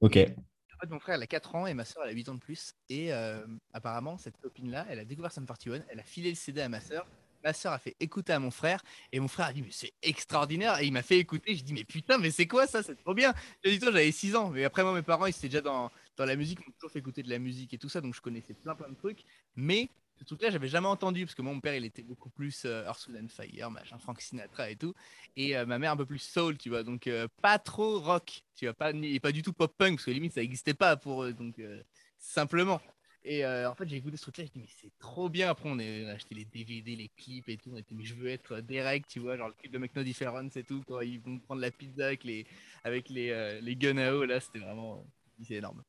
Ok. 0.00 0.16
En 0.16 0.80
fait, 0.80 0.88
mon 0.88 0.98
frère, 0.98 1.16
elle 1.16 1.22
a 1.22 1.26
4 1.26 1.54
ans 1.54 1.66
et 1.66 1.74
ma 1.74 1.84
sœur, 1.84 2.02
elle 2.04 2.10
a 2.10 2.14
8 2.14 2.30
ans 2.30 2.34
de 2.34 2.40
plus. 2.40 2.72
Et 2.88 3.12
euh, 3.12 3.46
apparemment, 3.74 4.16
cette 4.16 4.38
copine-là, 4.38 4.86
elle 4.88 5.00
a 5.00 5.04
découvert 5.04 5.30
Sum 5.30 5.44
41, 5.44 5.82
elle 5.90 6.00
a 6.00 6.02
filé 6.02 6.30
le 6.30 6.34
CD 6.34 6.62
à 6.62 6.70
ma 6.70 6.80
sœur. 6.80 7.06
Ma 7.44 7.52
sœur 7.52 7.74
a 7.74 7.78
fait 7.78 7.94
écouter 8.00 8.32
à 8.32 8.38
mon 8.38 8.50
frère 8.50 8.82
et 9.12 9.20
mon 9.20 9.28
frère 9.28 9.46
a 9.46 9.52
dit 9.52 9.62
mais 9.62 9.68
c'est 9.70 9.92
extraordinaire 10.02 10.80
et 10.80 10.86
il 10.86 10.92
m'a 10.92 11.02
fait 11.02 11.18
écouter. 11.18 11.54
Je 11.54 11.62
dis 11.62 11.74
mais 11.74 11.84
putain 11.84 12.16
mais 12.16 12.30
c'est 12.30 12.46
quoi 12.48 12.66
ça? 12.66 12.82
C'est 12.82 12.96
trop 12.96 13.14
bien. 13.14 13.32
Je 13.62 13.70
dis 13.70 13.78
toi 13.78 13.92
j'avais 13.92 14.10
6 14.10 14.34
ans 14.34 14.50
mais 14.50 14.64
après 14.64 14.82
moi 14.82 14.92
mes 14.92 15.02
parents 15.02 15.26
ils 15.26 15.30
étaient 15.30 15.48
déjà 15.48 15.60
dans, 15.60 15.90
dans 16.16 16.24
la 16.24 16.34
musique 16.34 16.58
ils 16.60 16.66
m'ont 16.66 16.72
toujours 16.72 16.90
fait 16.90 16.98
écouter 16.98 17.22
de 17.22 17.30
la 17.30 17.38
musique 17.38 17.72
et 17.72 17.78
tout 17.78 17.88
ça 17.88 18.00
donc 18.00 18.12
je 18.16 18.20
connaissais 18.20 18.54
plein 18.54 18.74
plein 18.74 18.88
de 18.88 18.96
trucs 18.96 19.24
mais 19.54 19.88
ce 20.18 20.24
truc 20.24 20.42
là 20.42 20.50
j'avais 20.50 20.68
jamais 20.68 20.88
entendu 20.88 21.24
parce 21.24 21.34
que 21.34 21.42
moi, 21.42 21.52
mon 21.52 21.60
père 21.60 21.74
il 21.74 21.84
était 21.84 22.02
beaucoup 22.02 22.30
plus 22.30 22.64
euh, 22.64 22.84
Earth, 22.84 23.06
Wind 23.08 23.30
Fire 23.30 23.70
machin 23.70 23.98
Frank 23.98 24.20
Sinatra 24.20 24.70
et 24.70 24.76
tout 24.76 24.94
et 25.36 25.56
euh, 25.56 25.66
ma 25.66 25.78
mère 25.78 25.92
un 25.92 25.96
peu 25.96 26.06
plus 26.06 26.18
soul 26.18 26.58
tu 26.58 26.68
vois 26.68 26.82
donc 26.82 27.06
euh, 27.06 27.28
pas 27.40 27.58
trop 27.58 28.00
rock 28.00 28.42
tu 28.56 28.66
vois 28.66 28.74
pas 28.74 28.92
et 28.92 29.20
pas 29.20 29.32
du 29.32 29.42
tout 29.42 29.52
pop 29.52 29.72
punk 29.76 29.96
parce 29.96 30.04
que 30.06 30.10
limite 30.10 30.32
ça 30.32 30.40
n'existait 30.40 30.74
pas 30.74 30.96
pour 30.96 31.24
eux 31.24 31.32
donc 31.32 31.58
euh, 31.58 31.82
simplement 32.18 32.80
et 33.24 33.44
en 33.44 33.74
fait, 33.74 33.86
j'ai 33.86 33.96
écouté 33.96 34.16
ce 34.16 34.22
truc-là, 34.22 34.44
j'ai 34.44 34.50
dit, 34.50 34.60
mais 34.60 34.72
c'est 34.80 34.92
trop 34.98 35.28
bien. 35.28 35.50
Après, 35.50 35.68
on, 35.68 35.78
a 35.78 36.12
acheté 36.12 36.34
les 36.34 36.46
DVD, 36.46 36.96
les 36.96 37.10
clips 37.14 37.48
et 37.50 37.58
tout. 37.58 37.68
On 37.74 37.76
était, 37.76 37.94
mais 37.94 38.04
je 38.04 38.14
veux 38.14 38.28
être 38.28 38.60
Derek, 38.60 39.06
tu 39.06 39.18
vois, 39.18 39.36
genre 39.36 39.48
le 39.48 39.54
clip 39.54 39.70
de 39.70 39.76
Make 39.76 39.94
No 39.96 40.02
Difference 40.02 40.56
et 40.56 40.62
tout, 40.62 40.82
quand 40.86 41.00
ils 41.02 41.20
vont 41.20 41.38
prendre 41.38 41.60
la 41.60 41.70
pizza 41.70 42.06
avec 42.06 42.24
les, 42.24 42.46
avec 42.84 43.10
les, 43.10 43.60
les 43.60 43.76
guns 43.76 43.98
à 43.98 44.24
là, 44.24 44.40
c'était 44.40 44.60
vraiment. 44.60 45.04
C'est 45.42 45.56
énorme. 45.56 45.82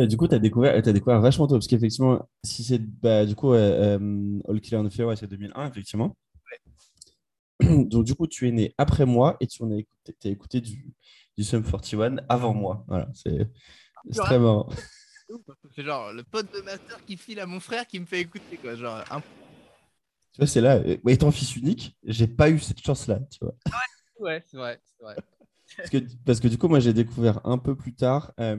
Et 0.00 0.06
du 0.06 0.16
coup, 0.16 0.28
tu 0.28 0.34
as 0.34 0.38
découvert, 0.38 0.80
t'as 0.80 0.92
découvert 0.92 1.20
vachement 1.20 1.48
tôt, 1.48 1.54
parce 1.54 1.66
qu'effectivement, 1.66 2.28
si 2.44 2.62
c'est 2.62 2.78
bah, 2.78 3.26
du 3.26 3.34
coup 3.34 3.52
euh, 3.52 3.98
euh, 3.98 4.40
All 4.48 4.60
Killer 4.60 4.76
on 4.76 5.04
ouais, 5.04 5.16
c'est 5.16 5.26
2001, 5.26 5.68
effectivement. 5.68 6.16
Donc, 7.60 8.04
du 8.04 8.14
coup, 8.14 8.28
tu 8.28 8.46
es 8.46 8.52
né 8.52 8.72
après 8.78 9.06
moi 9.06 9.36
et 9.40 9.48
tu 9.48 9.60
en 9.64 9.72
as 9.72 9.76
écouté, 9.76 10.16
t'as 10.20 10.28
écouté 10.30 10.60
du, 10.60 10.94
du 11.36 11.42
Sum 11.42 11.64
41 11.64 12.18
avant 12.28 12.54
moi. 12.54 12.84
Voilà, 12.86 13.08
c'est 13.12 13.50
très 14.14 14.38
marrant. 14.38 14.68
C'est 15.74 15.82
genre 15.82 16.12
le 16.12 16.22
pote 16.22 16.46
de 16.54 16.60
ma 16.62 16.76
soeur 16.76 17.04
qui 17.04 17.16
file 17.16 17.40
à 17.40 17.46
mon 17.46 17.58
frère 17.58 17.86
qui 17.86 17.98
me 17.98 18.06
fait 18.06 18.20
écouter, 18.20 18.56
quoi. 18.56 18.76
Genre, 18.76 19.02
un... 19.10 19.20
Tu 19.20 20.38
vois, 20.38 20.46
c'est 20.46 20.60
là, 20.60 20.76
euh, 20.76 20.96
étant 21.08 21.32
fils 21.32 21.56
unique, 21.56 21.96
j'ai 22.04 22.28
pas 22.28 22.50
eu 22.50 22.60
cette 22.60 22.80
chance-là, 22.80 23.18
tu 23.30 23.40
vois. 23.42 23.54
ouais, 24.20 24.44
c'est 24.46 24.56
vrai, 24.56 24.80
vrai. 25.00 25.16
Parce 25.76 25.90
que, 25.90 25.98
parce 26.24 26.40
que 26.40 26.48
du 26.48 26.56
coup, 26.56 26.68
moi, 26.68 26.78
j'ai 26.80 26.92
découvert 26.92 27.44
un 27.44 27.58
peu 27.58 27.74
plus 27.74 27.94
tard. 27.94 28.32
euh, 28.38 28.56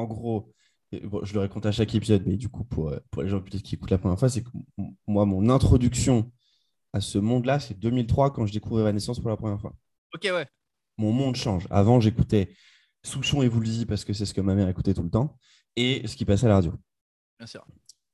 en 0.00 0.04
gros, 0.06 0.52
bon, 1.04 1.24
je 1.24 1.34
le 1.34 1.40
raconte 1.40 1.66
à 1.66 1.72
chaque 1.72 1.94
épisode, 1.94 2.22
mais 2.26 2.36
du 2.36 2.48
coup, 2.48 2.64
pour, 2.64 2.88
euh, 2.88 2.98
pour 3.10 3.22
les 3.22 3.28
gens 3.28 3.40
peut-être 3.40 3.62
qui 3.62 3.74
écoutent 3.74 3.90
la 3.90 3.98
première 3.98 4.18
fois, 4.18 4.28
c'est 4.28 4.42
que 4.42 4.50
moi, 5.06 5.26
mon 5.26 5.48
introduction 5.48 6.30
à 6.92 7.00
ce 7.00 7.18
monde-là, 7.18 7.60
c'est 7.60 7.78
2003 7.78 8.32
quand 8.32 8.46
je 8.46 8.52
découvre 8.52 8.80
Evanescence 8.80 9.20
pour 9.20 9.30
la 9.30 9.36
première 9.36 9.60
fois. 9.60 9.74
Ok, 10.14 10.22
ouais. 10.24 10.46
Mon 10.98 11.12
monde 11.12 11.36
change. 11.36 11.66
Avant, 11.70 12.00
j'écoutais 12.00 12.54
Souchon 13.04 13.42
et 13.42 13.48
Woolsey 13.48 13.86
parce 13.86 14.04
que 14.04 14.12
c'est 14.12 14.26
ce 14.26 14.34
que 14.34 14.40
ma 14.40 14.54
mère 14.54 14.68
écoutait 14.68 14.94
tout 14.94 15.02
le 15.02 15.10
temps 15.10 15.38
et 15.76 16.06
ce 16.06 16.16
qui 16.16 16.24
passait 16.24 16.46
à 16.46 16.48
la 16.48 16.54
radio. 16.56 16.72
Bien 17.38 17.46
sûr. 17.46 17.64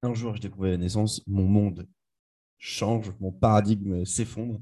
Un 0.03 0.15
jour, 0.15 0.37
je 0.37 0.41
découvre 0.41 0.67
Evanescence, 0.67 1.23
mon 1.27 1.45
monde 1.45 1.89
change, 2.59 3.13
mon 3.21 3.33
paradigme 3.33 4.05
s'effondre. 4.05 4.61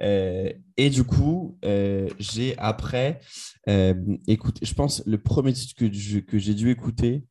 Euh, 0.00 0.52
et 0.76 0.90
du 0.90 1.04
coup, 1.04 1.58
euh, 1.64 2.08
j'ai 2.18 2.58
après 2.58 3.20
euh, 3.68 3.94
écouté, 4.26 4.66
je 4.66 4.74
pense, 4.74 5.02
le 5.06 5.18
premier 5.18 5.52
titre 5.52 5.74
que 5.76 6.38
j'ai 6.38 6.54
dû 6.54 6.70
écouter, 6.70 7.24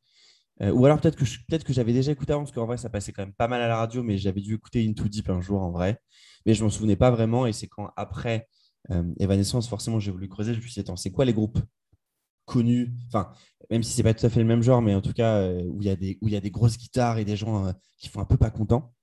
ou 0.62 0.86
alors 0.86 1.01
peut-être 1.01 1.18
que, 1.18 1.25
peut-être 1.25 1.65
que 1.65 1.74
j'avais 1.74 1.92
déjà 1.92 2.13
écouté 2.13 2.31
avant, 2.31 2.44
parce 2.44 2.54
qu'en 2.54 2.65
vrai, 2.65 2.77
ça 2.77 2.89
passait 2.89 3.12
quand 3.12 3.24
même 3.24 3.33
pas 3.33 3.50
mal 3.50 3.62
à 3.62 3.68
la 3.68 3.75
radio, 3.75 4.01
mais 4.01 4.18
j'avais 4.18 4.39
dû 4.39 4.54
écouter 4.54 4.88
Into 4.88 5.10
Deep 5.10 5.30
un 5.30 5.42
jour 5.42 5.62
en 5.62 5.71
vrai. 5.71 6.00
Mais 6.45 6.54
je 6.54 6.63
m'en 6.63 6.69
souvenais 6.69 6.95
pas 6.95 7.12
vraiment. 7.12 7.45
Et 7.45 7.54
c'est 7.54 7.68
quand 7.68 7.89
après 7.98 8.48
Evanescence, 9.19 9.68
forcément, 9.68 10.00
j'ai 10.00 10.12
voulu 10.12 10.30
creuser. 10.30 10.54
Je 10.54 10.59
me 10.59 10.62
suis 10.63 10.74
dit, 10.74 10.80
attends, 10.80 10.95
c'est 10.95 11.12
quoi 11.12 11.25
les 11.25 11.33
groupes 11.33 11.59
connus? 12.45 12.94
Enfin, 13.07 13.31
même 13.69 13.83
si 13.83 13.92
c'est 13.94 14.04
pas 14.04 14.13
tout 14.13 14.25
à 14.25 14.30
fait 14.30 14.39
le 14.39 14.45
même 14.45 14.62
genre, 14.62 14.81
mais 14.81 14.95
en 14.95 15.01
tout 15.01 15.13
cas, 15.13 15.50
où 15.50 15.81
il 15.81 15.88
y, 15.88 15.89
a 15.89 15.95
des- 15.98 16.18
y 16.21 16.36
a 16.36 16.42
des 16.42 16.51
grosses 16.51 16.77
guitares 16.77 17.18
et 17.18 17.25
des 17.25 17.36
gens 17.36 17.74
qui 17.98 18.07
font 18.07 18.21
un 18.21 18.25
peu 18.25 18.38
pas 18.38 18.50
contents. 18.51 18.94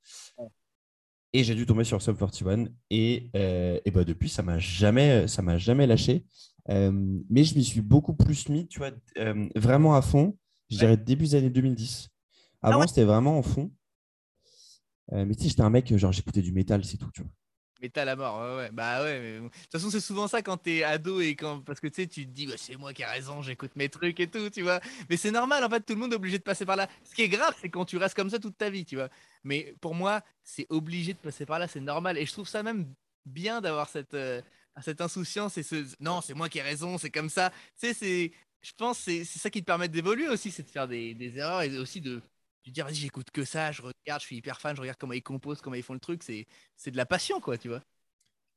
Et 1.32 1.44
j'ai 1.44 1.55
dû 1.55 1.65
tomber 1.67 1.85
sur 1.85 2.00
Sum 2.03 2.17
41. 2.17 2.67
Et, 2.91 3.31
euh, 3.37 3.79
et 3.85 3.91
bah, 3.91 4.05
depuis, 4.05 4.29
ça 4.29 4.43
m'a 4.43 4.59
jamais, 4.59 5.29
ça 5.29 5.43
m'a 5.43 5.59
jamais 5.59 5.87
lâché. 5.87 6.25
Euh, 6.69 6.91
mais 7.31 7.44
je 7.44 7.55
m'y 7.55 7.65
suis 7.65 7.81
beaucoup 7.81 8.15
plus 8.15 8.49
mis, 8.49 8.67
tu 8.69 8.79
vois, 8.81 8.91
euh, 9.19 9.49
vraiment 9.55 9.94
à 9.94 10.03
fond. 10.03 10.37
Je 10.71 10.77
Ouais. 10.77 10.81
dirais 10.81 10.97
début 10.97 11.25
des 11.25 11.35
années 11.37 11.50
2010. 11.50 12.09
Avant, 12.62 12.81
ouais. 12.81 12.87
c'était 12.87 13.05
vraiment 13.05 13.38
en 13.38 13.43
fond. 13.43 13.73
Euh, 15.12 15.25
mais 15.25 15.35
tu 15.35 15.44
sais, 15.44 15.49
j'étais 15.49 15.62
un 15.62 15.71
mec, 15.71 15.97
genre, 15.97 16.12
j'écoutais 16.12 16.43
du 16.43 16.53
métal, 16.53 16.85
c'est 16.85 16.97
tout, 16.97 17.11
tu 17.12 17.23
vois. 17.23 17.31
Métal 17.81 18.11
à 18.11 18.17
mort, 18.17 18.56
ouais. 18.59 18.71
Bah 18.73 19.03
ouais, 19.03 19.19
mais 19.21 19.38
de 19.41 19.49
toute 19.49 19.73
façon, 19.73 19.91
c'est 19.91 20.00
souvent 20.00 20.29
ça 20.29 20.43
quand 20.43 20.59
t'es 20.59 20.82
ado 20.82 21.21
et 21.23 21.35
quand. 21.35 21.62
Parce 21.62 21.81
que 21.81 21.87
tu 21.87 22.03
sais, 22.03 22.06
tu 22.06 22.27
te 22.27 22.31
dis, 22.31 22.47
ouais, 22.47 22.59
c'est 22.59 22.77
moi 22.77 22.93
qui 22.93 23.00
ai 23.00 23.06
raison, 23.06 23.41
j'écoute 23.41 23.75
mes 23.75 23.88
trucs 23.88 24.21
et 24.21 24.29
tout, 24.29 24.50
tu 24.50 24.61
vois. 24.61 24.81
Mais 25.08 25.17
c'est 25.17 25.31
normal, 25.31 25.65
en 25.65 25.70
fait, 25.70 25.81
tout 25.81 25.94
le 25.94 25.99
monde 26.01 26.13
est 26.13 26.17
obligé 26.17 26.37
de 26.39 26.43
passer 26.43 26.67
par 26.67 26.77
là. 26.77 26.89
Ce 27.05 27.15
qui 27.15 27.22
est 27.22 27.29
grave, 27.31 27.55
c'est 27.58 27.70
quand 27.70 27.87
tu 27.87 27.96
restes 27.96 28.15
comme 28.15 28.29
ça 28.29 28.39
toute 28.39 28.58
ta 28.58 28.69
vie, 28.69 28.84
tu 28.84 28.96
vois. 28.96 29.08
Mais 29.44 29.75
pour 29.81 29.94
moi, 29.94 30.22
c'est 30.44 30.67
obligé 30.69 31.15
de 31.15 31.19
passer 31.19 31.46
par 31.46 31.58
là, 31.58 31.69
c'est 31.69 31.81
normal. 31.81 32.19
Et 32.19 32.27
je 32.27 32.32
trouve 32.32 32.46
ça 32.49 32.63
même 32.63 32.94
bien 33.25 33.63
d'avoir 33.63 33.89
cette, 33.89 34.13
euh, 34.13 34.43
cette 34.82 35.01
insouciance 35.01 35.56
et 35.56 35.63
ce. 35.63 35.87
Non, 36.01 36.20
c'est 36.20 36.34
moi 36.34 36.51
qui 36.51 36.58
ai 36.58 36.63
raison, 36.63 36.99
c'est 36.99 37.10
comme 37.10 37.31
ça. 37.31 37.51
Tu 37.81 37.89
sais, 37.89 37.94
c'est. 37.94 38.32
Je 38.63 38.72
pense 38.77 38.99
c'est 38.99 39.25
ça 39.25 39.49
qui 39.49 39.60
te 39.63 39.65
permet 39.67 39.89
d'évoluer 39.89 40.29
aussi, 40.29 40.51
c'est 40.51 40.63
de 40.65 40.69
faire 40.70 40.87
des, 40.87 41.15
des 41.15 41.39
erreurs 41.39 41.63
et 41.63 41.79
aussi 41.79 42.03
de. 42.03 42.20
De 42.67 42.70
dire, 42.74 42.84
vas-y, 42.84 42.96
j'écoute 42.96 43.31
que 43.31 43.44
ça, 43.44 43.72
je 43.72 43.82
regarde, 43.82 44.20
je 44.20 44.26
suis 44.26 44.36
hyper 44.36 44.60
fan, 44.60 44.76
je 44.76 44.81
regarde 44.81 44.98
comment 44.98 45.14
ils 45.14 45.22
composent, 45.22 45.60
comment 45.60 45.76
ils 45.76 45.82
font 45.82 45.94
le 45.94 46.00
truc. 46.00 46.22
C'est 46.22 46.46
c'est 46.76 46.90
de 46.90 46.96
la 46.96 47.06
passion, 47.06 47.40
quoi, 47.40 47.56
tu 47.58 47.69
vois. 47.69 47.82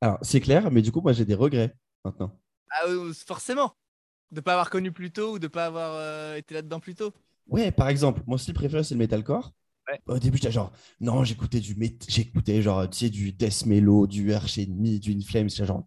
Alors, 0.00 0.18
c'est 0.22 0.40
clair, 0.40 0.70
mais 0.70 0.82
du 0.82 0.92
coup, 0.92 1.00
moi, 1.00 1.12
j'ai 1.12 1.24
des 1.24 1.34
regrets 1.34 1.74
maintenant. 2.04 2.38
Ah, 2.70 2.86
forcément. 3.26 3.74
De 4.30 4.40
pas 4.40 4.52
avoir 4.52 4.70
connu 4.70 4.90
plus 4.92 5.10
tôt 5.12 5.34
ou 5.34 5.38
de 5.38 5.46
pas 5.46 5.66
avoir 5.66 5.94
euh, 5.94 6.36
été 6.36 6.54
là-dedans 6.54 6.80
plus 6.80 6.94
tôt. 6.94 7.12
Ouais, 7.46 7.70
par 7.70 7.88
exemple, 7.88 8.22
mon 8.26 8.36
style 8.36 8.54
préféré, 8.54 8.82
c'est 8.82 8.94
le 8.94 8.98
metalcore. 8.98 9.52
Ouais. 9.88 10.00
Au 10.06 10.18
début, 10.18 10.38
j'étais 10.38 10.50
genre, 10.50 10.72
non, 11.00 11.24
j'écoutais 11.24 11.60
du 11.60 11.76
j'écoutais 12.08 12.62
genre, 12.62 12.88
tu 12.88 12.98
sais, 12.98 13.10
du 13.10 13.32
death 13.32 13.66
mellow, 13.66 14.06
du 14.06 14.32
Arch 14.32 14.58
Enemy, 14.58 14.98
du 14.98 15.14
Inflames, 15.14 15.48
j'étais 15.48 15.66
genre, 15.66 15.86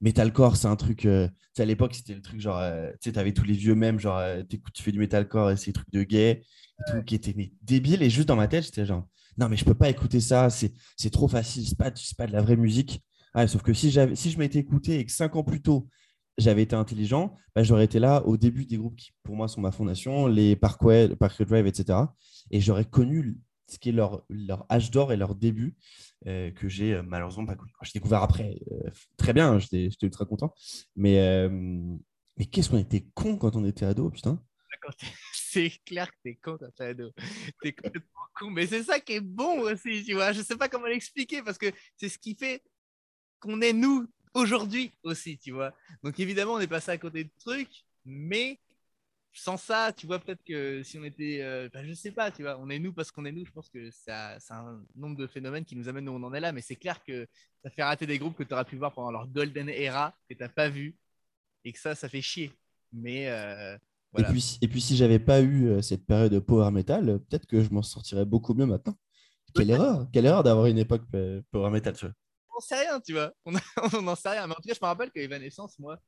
metalcore, 0.00 0.56
c'est 0.56 0.66
un 0.66 0.76
truc, 0.76 1.06
euh, 1.06 1.28
tu 1.28 1.34
sais, 1.54 1.62
à 1.62 1.66
l'époque, 1.66 1.94
c'était 1.94 2.14
le 2.14 2.22
truc 2.22 2.40
genre, 2.40 2.58
euh, 2.58 2.90
tu 3.00 3.08
sais, 3.08 3.12
t'avais 3.12 3.32
tous 3.32 3.44
les 3.44 3.54
vieux 3.54 3.74
mêmes, 3.74 4.00
genre, 4.00 4.20
t'écoutes, 4.48 4.74
tu 4.74 4.82
fais 4.82 4.92
du 4.92 4.98
metalcore 4.98 5.52
et 5.52 5.56
c'est 5.56 5.66
des 5.66 5.72
trucs 5.74 5.90
de 5.92 6.02
gay, 6.02 6.42
et 6.80 6.90
tout, 6.90 7.02
qui 7.04 7.14
étaient 7.14 7.34
mais, 7.36 7.52
débiles, 7.62 8.02
et 8.02 8.10
juste 8.10 8.28
dans 8.28 8.36
ma 8.36 8.48
tête, 8.48 8.64
j'étais 8.64 8.86
genre, 8.86 9.06
non, 9.38 9.48
mais 9.48 9.56
je 9.56 9.64
peux 9.64 9.74
pas 9.74 9.88
écouter 9.90 10.20
ça, 10.20 10.48
c'est 10.50 11.10
trop 11.10 11.28
facile, 11.28 11.66
c'est 11.66 11.78
pas, 11.78 11.90
pas 12.16 12.26
de 12.26 12.32
la 12.32 12.42
vraie 12.42 12.56
musique. 12.56 13.02
Ah, 13.34 13.46
sauf 13.46 13.62
que 13.62 13.74
si, 13.74 13.90
j'avais, 13.90 14.16
si 14.16 14.30
je 14.30 14.38
m'étais 14.38 14.58
écouté 14.58 14.98
et 14.98 15.04
que 15.04 15.12
cinq 15.12 15.36
ans 15.36 15.44
plus 15.44 15.60
tôt, 15.60 15.88
j'avais 16.38 16.62
été 16.62 16.74
intelligent, 16.74 17.34
bah, 17.54 17.62
j'aurais 17.62 17.84
été 17.84 17.98
là 17.98 18.24
au 18.26 18.36
début 18.36 18.64
des 18.66 18.76
groupes 18.76 18.96
qui, 18.96 19.12
pour 19.22 19.36
moi, 19.36 19.48
sont 19.48 19.60
ma 19.60 19.72
fondation, 19.72 20.26
les 20.26 20.56
Parkway, 20.56 21.14
Parkway 21.16 21.44
Drive, 21.44 21.66
etc. 21.66 21.98
Et 22.50 22.60
j'aurais 22.60 22.84
connu 22.84 23.38
ce 23.68 23.78
qui 23.78 23.88
est 23.88 23.92
leur, 23.92 24.22
leur 24.28 24.64
âge 24.70 24.90
d'or 24.90 25.12
et 25.12 25.16
leur 25.16 25.34
début 25.34 25.76
euh, 26.26 26.50
que 26.52 26.68
j'ai 26.68 26.94
euh, 26.94 27.02
malheureusement 27.02 27.46
pas 27.46 27.56
connu. 27.56 27.72
J'ai 27.82 27.92
découvert 27.94 28.22
après, 28.22 28.58
euh, 28.72 28.90
très 29.16 29.32
bien, 29.32 29.52
hein, 29.52 29.58
j'étais 29.58 29.90
j'étais 29.90 30.06
ultra 30.06 30.24
content. 30.24 30.54
Mais, 30.94 31.48
mais 32.36 32.44
qu'est-ce 32.46 32.70
qu'on 32.70 32.78
était 32.78 33.06
con 33.14 33.36
quand 33.36 33.56
on 33.56 33.64
était 33.64 33.86
ado, 33.86 34.10
putain. 34.10 34.40
C'est 35.48 35.70
clair 35.84 36.10
que 36.10 36.16
t'es 36.24 36.34
con 36.36 36.58
quand 36.58 36.70
t'es 37.62 37.72
complètement 37.72 38.26
con. 38.34 38.50
Mais 38.50 38.66
c'est 38.66 38.82
ça 38.82 39.00
qui 39.00 39.14
est 39.14 39.20
bon 39.20 39.60
aussi, 39.60 40.04
tu 40.04 40.14
vois. 40.14 40.32
Je 40.32 40.42
sais 40.42 40.56
pas 40.56 40.68
comment 40.68 40.86
l'expliquer 40.86 41.42
parce 41.42 41.58
que 41.58 41.70
c'est 41.96 42.08
ce 42.08 42.18
qui 42.18 42.34
fait. 42.34 42.62
qu'on 43.40 43.60
est 43.60 43.72
nous 43.72 44.06
aujourd'hui 44.34 44.92
aussi, 45.02 45.38
tu 45.38 45.52
vois. 45.52 45.74
Donc 46.02 46.18
évidemment, 46.20 46.54
on 46.54 46.60
est 46.60 46.66
passé 46.68 46.90
à 46.92 46.98
côté 46.98 47.24
de 47.24 47.30
trucs, 47.38 47.84
mais 48.04 48.60
sans 49.32 49.56
ça, 49.58 49.92
tu 49.92 50.06
vois, 50.06 50.18
peut-être 50.20 50.42
que 50.44 50.82
si 50.82 50.98
on 50.98 51.04
était, 51.04 51.40
euh, 51.42 51.68
bah, 51.72 51.84
je 51.84 51.92
sais 51.92 52.12
pas, 52.12 52.30
tu 52.30 52.42
vois, 52.42 52.58
on 52.58 52.70
est 52.70 52.78
nous 52.78 52.92
parce 52.92 53.10
qu'on 53.12 53.24
est 53.26 53.32
nous, 53.32 53.44
je 53.46 53.52
pense 53.52 53.68
que 53.70 53.90
c'est 53.90 54.12
un 54.12 54.84
nombre 54.96 55.16
de 55.16 55.26
phénomènes 55.26 55.64
qui 55.64 55.76
nous 55.76 55.88
amènent 55.88 56.08
où 56.08 56.12
on 56.14 56.22
en 56.24 56.34
est 56.34 56.40
là, 56.40 56.52
mais 56.52 56.62
c'est 56.62 56.76
clair 56.76 57.02
que 57.04 57.28
ça 57.62 57.70
fait 57.70 57.82
rater 57.84 58.06
des 58.06 58.18
groupes 58.18 58.36
que 58.36 58.44
tu 58.44 58.54
auras 58.54 58.64
pu 58.64 58.76
voir 58.76 58.94
pendant 58.94 59.10
leur 59.12 59.28
golden 59.28 59.68
era, 59.68 60.16
que 60.28 60.34
tu 60.34 60.42
n'as 60.42 60.48
pas 60.48 60.68
vu, 60.70 60.96
et 61.64 61.72
que 61.72 61.78
ça, 61.78 61.94
ça 61.94 62.08
fait 62.08 62.22
chier. 62.22 62.52
Mais 62.92 63.28
euh, 63.28 63.76
et, 64.18 64.24
puis, 64.24 64.58
et 64.60 64.68
puis 64.68 64.80
si 64.80 64.96
j'avais 64.96 65.18
pas 65.18 65.40
eu 65.40 65.68
euh, 65.68 65.82
cette 65.82 66.06
période 66.06 66.32
de 66.32 66.38
power 66.38 66.70
metal, 66.70 67.20
peut-être 67.28 67.46
que 67.46 67.62
je 67.62 67.70
m'en 67.70 67.82
sortirais 67.82 68.24
beaucoup 68.24 68.54
mieux 68.54 68.66
maintenant. 68.66 68.94
Quelle 69.54 69.70
erreur, 69.70 70.06
quelle 70.12 70.26
erreur 70.26 70.42
d'avoir 70.42 70.66
une 70.66 70.78
époque 70.78 71.02
power 71.50 71.70
metal, 71.70 71.94
tu 71.94 72.06
vois. 72.06 72.14
On 72.56 72.60
sait 72.60 72.86
rien, 72.86 73.00
tu 73.00 73.12
vois. 73.12 73.32
On 73.94 74.02
n'en 74.02 74.14
sait 74.14 74.30
rien. 74.30 74.46
Mais 74.46 74.52
en 74.52 74.56
tout 74.56 74.68
cas, 74.68 74.74
je 74.74 74.80
me 74.80 74.86
rappelle 74.86 75.10
que 75.10 75.20
Evanescence, 75.20 75.78
moi, 75.78 75.98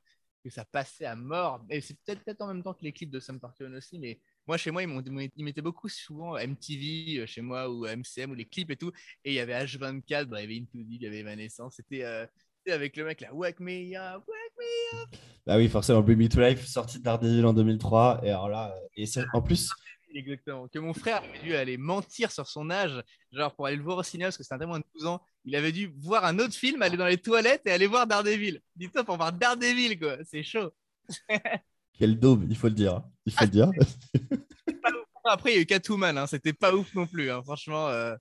que 0.43 0.49
ça 0.49 0.65
passait 0.65 1.05
à 1.05 1.15
mort. 1.15 1.63
Et 1.69 1.81
c'est 1.81 1.95
peut-être 2.05 2.23
peut 2.23 2.35
en 2.39 2.47
même 2.47 2.63
temps 2.63 2.73
que 2.73 2.83
les 2.83 2.93
clips 2.93 3.09
de 3.09 3.19
Sam 3.19 3.39
Parton 3.39 3.73
aussi, 3.73 3.99
mais 3.99 4.19
moi, 4.47 4.57
chez 4.57 4.71
moi, 4.71 4.83
ils, 4.83 5.31
ils 5.35 5.43
mettaient 5.43 5.61
beaucoup 5.61 5.89
souvent 5.89 6.35
MTV 6.35 7.19
euh, 7.19 7.25
chez 7.27 7.41
moi 7.41 7.69
ou 7.69 7.85
MCM 7.85 8.31
ou 8.31 8.35
les 8.35 8.45
clips 8.45 8.71
et 8.71 8.77
tout. 8.77 8.91
Et 9.23 9.31
il 9.31 9.33
y 9.33 9.39
avait 9.39 9.53
H24, 9.53 10.25
bah, 10.25 10.41
il 10.41 10.43
y 10.43 10.45
avait 10.45 10.57
Into 10.57 10.83
Deep, 10.83 11.01
il 11.01 11.03
y 11.03 11.07
avait 11.07 11.19
Evanescence. 11.19 11.75
C'était 11.75 12.03
euh, 12.03 12.25
avec 12.67 12.97
le 12.97 13.05
mec 13.05 13.21
là, 13.21 13.33
Wake 13.33 13.59
Me 13.59 13.95
Up, 13.95 14.23
Me 14.59 15.01
Up. 15.01 15.15
Bah 15.45 15.57
oui, 15.57 15.67
forcément, 15.67 16.01
Bring 16.01 16.19
Me 16.19 16.29
to 16.29 16.39
Life, 16.39 16.67
sorti 16.67 16.99
de 16.99 17.03
Daredevil 17.03 17.45
en 17.45 17.53
2003. 17.53 18.21
Et 18.23 18.29
alors 18.29 18.49
là, 18.49 18.75
et 18.95 19.05
en 19.33 19.41
plus. 19.41 19.71
Exactement. 20.13 20.67
Que 20.67 20.79
mon 20.79 20.93
frère 20.93 21.23
avait 21.23 21.39
dû 21.39 21.55
aller 21.55 21.77
mentir 21.77 22.31
sur 22.31 22.47
son 22.47 22.69
âge, 22.69 23.01
genre 23.31 23.55
pour 23.55 23.67
aller 23.67 23.75
le 23.75 23.83
voir 23.83 23.97
au 23.97 24.03
cinéma, 24.03 24.27
parce 24.27 24.37
que 24.37 24.43
c'était 24.43 24.55
un 24.55 24.59
témoin 24.59 24.79
de 24.79 24.85
12 24.95 25.05
ans. 25.07 25.21
Il 25.45 25.55
avait 25.55 25.71
dû 25.71 25.91
voir 25.97 26.25
un 26.25 26.37
autre 26.39 26.53
film, 26.53 26.81
aller 26.81 26.97
dans 26.97 27.05
les 27.05 27.17
toilettes 27.17 27.61
et 27.65 27.71
aller 27.71 27.87
voir 27.87 28.07
Daredevil. 28.07 28.61
Dis-toi 28.75 29.03
pour 29.03 29.17
voir 29.17 29.31
Daredevil, 29.31 29.99
quoi. 29.99 30.17
C'est 30.23 30.43
chaud. 30.43 30.71
Quel 31.93 32.19
daube, 32.19 32.45
il 32.49 32.55
faut 32.55 32.67
le 32.67 32.75
dire. 32.75 33.01
Il 33.25 33.33
faut 33.33 33.45
le 33.45 33.49
dire. 33.49 33.71
Après, 35.25 35.51
il 35.51 35.55
y 35.55 35.57
a 35.59 35.61
eu 35.61 35.65
Catwoman, 35.65 36.17
hein. 36.17 36.27
c'était 36.27 36.53
pas 36.53 36.73
ouf 36.73 36.93
non 36.95 37.05
plus. 37.05 37.29
Hein. 37.29 37.43
Franchement, 37.43 37.87
euh... 37.89 38.15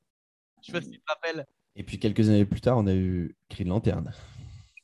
je 0.60 0.66
sais 0.66 0.72
pas 0.72 0.82
si 0.82 0.90
tu 0.90 0.98
te 0.98 1.04
rappelles. 1.06 1.46
Et 1.76 1.82
puis 1.82 1.98
quelques 1.98 2.28
années 2.28 2.44
plus 2.44 2.60
tard, 2.60 2.76
on 2.76 2.86
a 2.86 2.94
eu 2.94 3.36
Green 3.50 3.68
Lantern. 3.68 4.12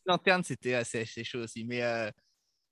Lantern, 0.06 0.42
c'était 0.44 0.74
assez, 0.74 1.04
chaud 1.24 1.40
aussi. 1.40 1.64
Mais 1.64 1.82
euh... 1.82 2.10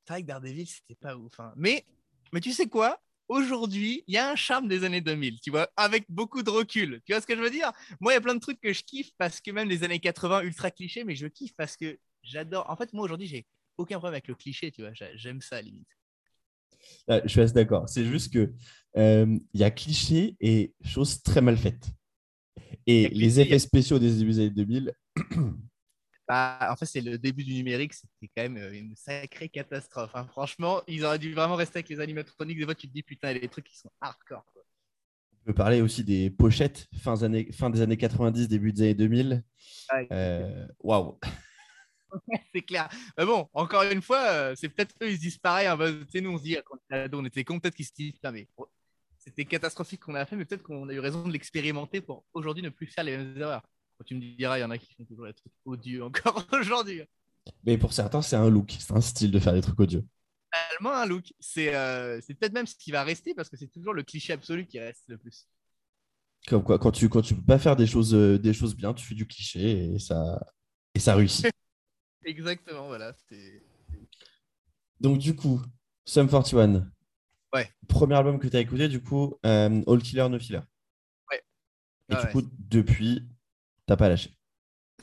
c'est 0.06 0.14
vrai 0.14 0.22
que 0.22 0.26
Daredevil, 0.26 0.66
c'était 0.66 0.98
pas 1.00 1.16
ouf. 1.16 1.38
Hein. 1.40 1.52
Mais, 1.56 1.84
mais 2.32 2.40
tu 2.40 2.52
sais 2.52 2.66
quoi? 2.66 3.00
Aujourd'hui, 3.28 4.04
il 4.06 4.14
y 4.14 4.18
a 4.18 4.30
un 4.30 4.36
charme 4.36 4.68
des 4.68 4.84
années 4.84 5.00
2000, 5.00 5.40
tu 5.40 5.50
vois, 5.50 5.70
avec 5.76 6.04
beaucoup 6.08 6.42
de 6.42 6.50
recul. 6.50 7.00
Tu 7.06 7.12
vois 7.12 7.20
ce 7.20 7.26
que 7.26 7.36
je 7.36 7.40
veux 7.40 7.50
dire? 7.50 7.72
Moi, 8.00 8.12
il 8.12 8.16
y 8.16 8.18
a 8.18 8.20
plein 8.20 8.34
de 8.34 8.40
trucs 8.40 8.60
que 8.60 8.72
je 8.72 8.82
kiffe 8.82 9.10
parce 9.16 9.40
que 9.40 9.50
même 9.50 9.68
les 9.68 9.84
années 9.84 10.00
80, 10.00 10.42
ultra 10.42 10.70
clichés, 10.70 11.04
mais 11.04 11.14
je 11.14 11.26
kiffe 11.26 11.54
parce 11.56 11.76
que 11.76 11.98
j'adore. 12.22 12.68
En 12.68 12.76
fait, 12.76 12.92
moi, 12.92 13.04
aujourd'hui, 13.04 13.26
j'ai 13.26 13.46
aucun 13.78 13.98
problème 13.98 14.14
avec 14.14 14.28
le 14.28 14.34
cliché, 14.34 14.70
tu 14.70 14.82
vois. 14.82 14.92
J'aime 15.14 15.40
ça, 15.40 15.56
à 15.56 15.62
limite. 15.62 15.88
Ah, 17.08 17.20
je 17.24 17.28
suis 17.28 17.40
assez 17.40 17.54
d'accord. 17.54 17.88
C'est 17.88 18.04
juste 18.04 18.32
que 18.32 18.52
euh, 18.96 19.38
il 19.54 19.60
y 19.60 19.64
a 19.64 19.70
cliché 19.70 20.36
et 20.40 20.74
choses 20.84 21.22
très 21.22 21.40
mal 21.40 21.56
faites. 21.56 21.86
Et 22.86 23.08
les 23.08 23.40
effets 23.40 23.58
spéciaux 23.58 23.98
des 23.98 24.10
débuts 24.10 24.32
des 24.32 24.38
années 24.40 24.50
2000, 24.50 24.94
Bah, 26.32 26.56
en 26.70 26.76
fait, 26.76 26.86
c'est 26.86 27.02
le 27.02 27.18
début 27.18 27.44
du 27.44 27.52
numérique, 27.52 27.92
c'était 27.92 28.32
quand 28.34 28.42
même 28.44 28.56
euh, 28.56 28.72
une 28.72 28.96
sacrée 28.96 29.50
catastrophe. 29.50 30.12
Hein. 30.14 30.26
Franchement, 30.30 30.80
ils 30.88 31.04
auraient 31.04 31.18
dû 31.18 31.34
vraiment 31.34 31.56
rester 31.56 31.80
avec 31.80 31.90
les 31.90 32.00
animatroniques. 32.00 32.56
Des 32.56 32.64
fois, 32.64 32.74
tu 32.74 32.88
te 32.88 32.92
dis, 32.94 33.02
putain, 33.02 33.32
il 33.32 33.34
y 33.34 33.36
a 33.36 33.40
des 33.40 33.48
trucs 33.48 33.66
qui 33.66 33.76
sont 33.76 33.90
hardcore. 34.00 34.42
On 35.34 35.44
peut 35.44 35.52
parler 35.52 35.82
aussi 35.82 36.04
des 36.04 36.30
pochettes 36.30 36.88
fin, 37.02 37.16
fin 37.52 37.68
des 37.68 37.82
années 37.82 37.98
90, 37.98 38.48
début 38.48 38.72
des 38.72 38.80
années 38.80 38.94
2000. 38.94 39.44
Euh, 40.10 40.66
waouh! 40.80 41.20
c'est 42.54 42.62
clair. 42.62 42.88
Mais 43.18 43.26
bon, 43.26 43.46
encore 43.52 43.82
une 43.82 44.00
fois, 44.00 44.22
euh, 44.30 44.54
c'est 44.56 44.70
peut-être 44.70 44.94
eux, 45.02 45.10
ils 45.10 45.16
se 45.16 45.20
disent 45.20 45.38
pareil. 45.38 45.66
Hein, 45.66 45.76
bah, 45.76 45.90
nous, 45.90 46.30
on 46.30 46.38
se 46.38 46.44
dit, 46.44 46.56
quand 46.64 46.78
on 47.12 47.26
était 47.26 47.44
con, 47.44 47.60
peut-être 47.60 47.74
qu'ils 47.74 47.84
se 47.84 47.92
disent, 47.94 48.14
mais 48.32 48.48
c'était 49.18 49.44
catastrophique 49.44 50.00
qu'on 50.00 50.14
a 50.14 50.24
fait, 50.24 50.36
mais 50.36 50.46
peut-être 50.46 50.62
qu'on 50.62 50.88
a 50.88 50.94
eu 50.94 50.98
raison 50.98 51.28
de 51.28 51.32
l'expérimenter 51.34 52.00
pour 52.00 52.24
aujourd'hui 52.32 52.62
ne 52.62 52.70
plus 52.70 52.86
faire 52.86 53.04
les 53.04 53.18
mêmes 53.18 53.36
erreurs 53.36 53.62
tu 54.02 54.14
me 54.14 54.36
diras, 54.36 54.58
il 54.58 54.62
y 54.62 54.64
en 54.64 54.70
a 54.70 54.78
qui 54.78 54.94
font 54.94 55.04
toujours 55.04 55.26
des 55.26 55.34
trucs 55.34 55.52
odieux 55.64 56.04
encore 56.04 56.46
aujourd'hui. 56.52 57.02
Mais 57.64 57.78
pour 57.78 57.92
certains, 57.92 58.22
c'est 58.22 58.36
un 58.36 58.48
look, 58.48 58.74
c'est 58.78 58.92
un 58.92 59.00
style 59.00 59.30
de 59.30 59.38
faire 59.38 59.52
des 59.52 59.60
trucs 59.60 59.78
odieux. 59.78 60.04
Tellement 60.70 60.92
un 60.92 61.06
look. 61.06 61.32
C'est 61.40 61.74
euh, 61.74 62.20
peut-être 62.28 62.52
même 62.52 62.66
ce 62.66 62.76
qui 62.76 62.92
va 62.92 63.02
rester 63.04 63.34
parce 63.34 63.48
que 63.48 63.56
c'est 63.56 63.68
toujours 63.68 63.94
le 63.94 64.02
cliché 64.02 64.32
absolu 64.32 64.66
qui 64.66 64.78
reste 64.78 65.04
le 65.08 65.18
plus. 65.18 65.48
Comme 66.46 66.62
quoi, 66.62 66.78
quand 66.78 66.90
tu 66.90 67.08
quand 67.08 67.22
tu 67.22 67.34
peux 67.34 67.44
pas 67.44 67.58
faire 67.58 67.76
des 67.76 67.86
choses 67.86 68.14
euh, 68.14 68.38
des 68.38 68.52
choses 68.52 68.74
bien, 68.74 68.92
tu 68.92 69.06
fais 69.06 69.14
du 69.14 69.26
cliché 69.26 69.94
et 69.94 69.98
ça 69.98 70.44
et 70.94 70.98
ça 70.98 71.14
réussit. 71.14 71.46
Exactement, 72.24 72.86
voilà. 72.86 73.14
Donc 75.00 75.18
du 75.18 75.34
coup, 75.34 75.60
Sum 76.04 76.28
41. 76.28 76.90
Ouais. 77.54 77.70
Premier 77.88 78.16
album 78.16 78.38
que 78.38 78.48
tu 78.48 78.56
as 78.56 78.60
écouté, 78.60 78.88
du 78.88 79.02
coup, 79.02 79.38
euh, 79.46 79.82
All 79.86 80.02
Killer 80.02 80.28
No 80.28 80.38
Filler. 80.38 80.60
Ouais. 81.30 81.42
Et 82.08 82.16
du 82.16 82.32
coup, 82.32 82.42
depuis, 82.58 83.28
Pas 83.96 84.08
lâché. 84.08 84.30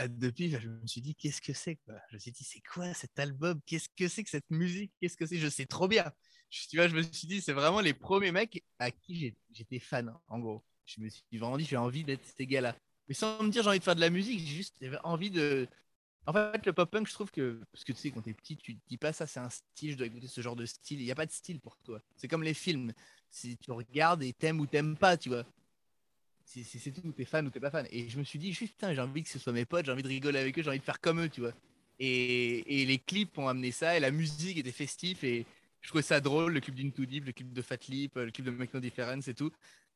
Depuis, 0.07 0.49
je 0.49 0.69
me 0.69 0.87
suis 0.87 1.01
dit, 1.01 1.13
qu'est-ce 1.15 1.41
que 1.41 1.51
c'est 1.51 1.75
quoi? 1.75 1.95
Je 2.09 2.15
me 2.15 2.19
suis 2.19 2.31
dit, 2.31 2.43
c'est 2.43 2.61
quoi 2.61 2.93
cet 2.93 3.19
album? 3.19 3.59
Qu'est-ce 3.65 3.89
que 3.89 4.07
c'est 4.07 4.23
que 4.23 4.29
cette 4.29 4.49
musique? 4.49 4.93
Qu'est-ce 5.01 5.17
que 5.17 5.25
c'est? 5.25 5.37
Je 5.37 5.49
sais 5.49 5.65
trop 5.65 5.87
bien. 5.87 6.09
tu 6.49 6.77
vois, 6.77 6.87
je 6.87 6.95
me 6.95 7.01
suis 7.01 7.27
dit, 7.27 7.41
c'est 7.41 7.51
vraiment 7.51 7.81
les 7.81 7.93
premiers 7.93 8.31
mecs 8.31 8.63
à 8.79 8.91
qui 8.91 9.35
j'étais 9.51 9.79
fan, 9.79 10.13
en 10.27 10.39
gros. 10.39 10.63
Je 10.85 11.01
me 11.01 11.09
suis 11.09 11.23
vraiment 11.37 11.57
dit, 11.57 11.65
j'ai 11.65 11.77
envie 11.77 12.03
d'être 12.03 12.25
ces 12.37 12.47
gars-là. 12.47 12.75
Mais 13.07 13.13
sans 13.13 13.43
me 13.43 13.49
dire, 13.49 13.63
j'ai 13.63 13.69
envie 13.69 13.79
de 13.79 13.83
faire 13.83 13.95
de 13.95 14.01
la 14.01 14.09
musique, 14.09 14.39
j'ai 14.39 14.55
juste 14.55 14.77
envie 15.03 15.31
de. 15.31 15.67
En 16.25 16.33
fait, 16.33 16.65
le 16.65 16.73
pop-punk, 16.73 17.07
je 17.07 17.13
trouve 17.13 17.31
que. 17.31 17.61
Parce 17.71 17.83
que 17.83 17.91
tu 17.91 17.99
sais, 17.99 18.11
quand 18.11 18.21
t'es 18.21 18.33
petit, 18.33 18.55
tu 18.55 18.77
te 18.77 18.87
dis 18.87 18.97
pas 18.97 19.11
ça, 19.11 19.27
c'est 19.27 19.39
un 19.39 19.49
style, 19.49 19.91
je 19.91 19.97
dois 19.97 20.07
écouter 20.07 20.27
ce 20.27 20.39
genre 20.41 20.55
de 20.55 20.65
style. 20.65 21.01
Il 21.01 21.05
n'y 21.05 21.11
a 21.11 21.15
pas 21.15 21.25
de 21.25 21.31
style 21.31 21.59
pour 21.59 21.77
toi. 21.77 22.01
C'est 22.15 22.27
comme 22.27 22.43
les 22.43 22.53
films. 22.53 22.93
Si 23.29 23.57
tu 23.57 23.71
regardes 23.71 24.23
et 24.23 24.33
t'aimes 24.33 24.59
ou 24.59 24.65
t'aimes 24.65 24.95
pas, 24.97 25.17
tu 25.17 25.29
vois 25.29 25.45
c'est 26.49 26.91
tout, 26.91 27.11
t'es 27.11 27.25
fan 27.25 27.45
ou 27.45 27.49
t'es 27.49 27.59
pas 27.59 27.69
fan. 27.69 27.87
Et 27.91 28.09
je 28.09 28.17
me 28.17 28.23
suis 28.23 28.39
dit, 28.39 28.51
juste, 28.53 28.73
putain, 28.73 28.93
j'ai 28.93 29.01
envie 29.01 29.23
que 29.23 29.29
ce 29.29 29.39
soit 29.39 29.53
mes 29.53 29.65
potes, 29.65 29.85
j'ai 29.85 29.91
envie 29.91 30.03
de 30.03 30.07
rigoler 30.07 30.39
avec 30.39 30.57
eux, 30.57 30.63
j'ai 30.63 30.69
envie 30.69 30.79
de 30.79 30.83
faire 30.83 30.99
comme 30.99 31.21
eux, 31.21 31.29
tu 31.29 31.41
vois. 31.41 31.53
Et, 31.99 32.81
et, 32.81 32.85
les 32.85 32.97
clips 32.97 33.37
ont 33.37 33.47
amené 33.47 33.71
ça, 33.71 33.95
et 33.95 33.99
la 33.99 34.11
musique 34.11 34.57
était 34.57 34.71
festif, 34.71 35.23
et 35.23 35.45
je 35.81 35.89
trouvais 35.89 36.01
ça 36.01 36.19
drôle, 36.19 36.53
le 36.53 36.59
clip 36.59 36.75
d'Into 36.75 37.05
Deep, 37.05 37.25
le 37.25 37.31
clip 37.33 37.53
de 37.53 37.61
Fat 37.61 37.77
Lip, 37.89 38.15
le 38.15 38.31
clip 38.31 38.45
de 38.45 38.51
Make 38.51 38.73
No 38.73 38.79
Difference 38.79 39.27
et 39.27 39.33
tout. 39.33 39.51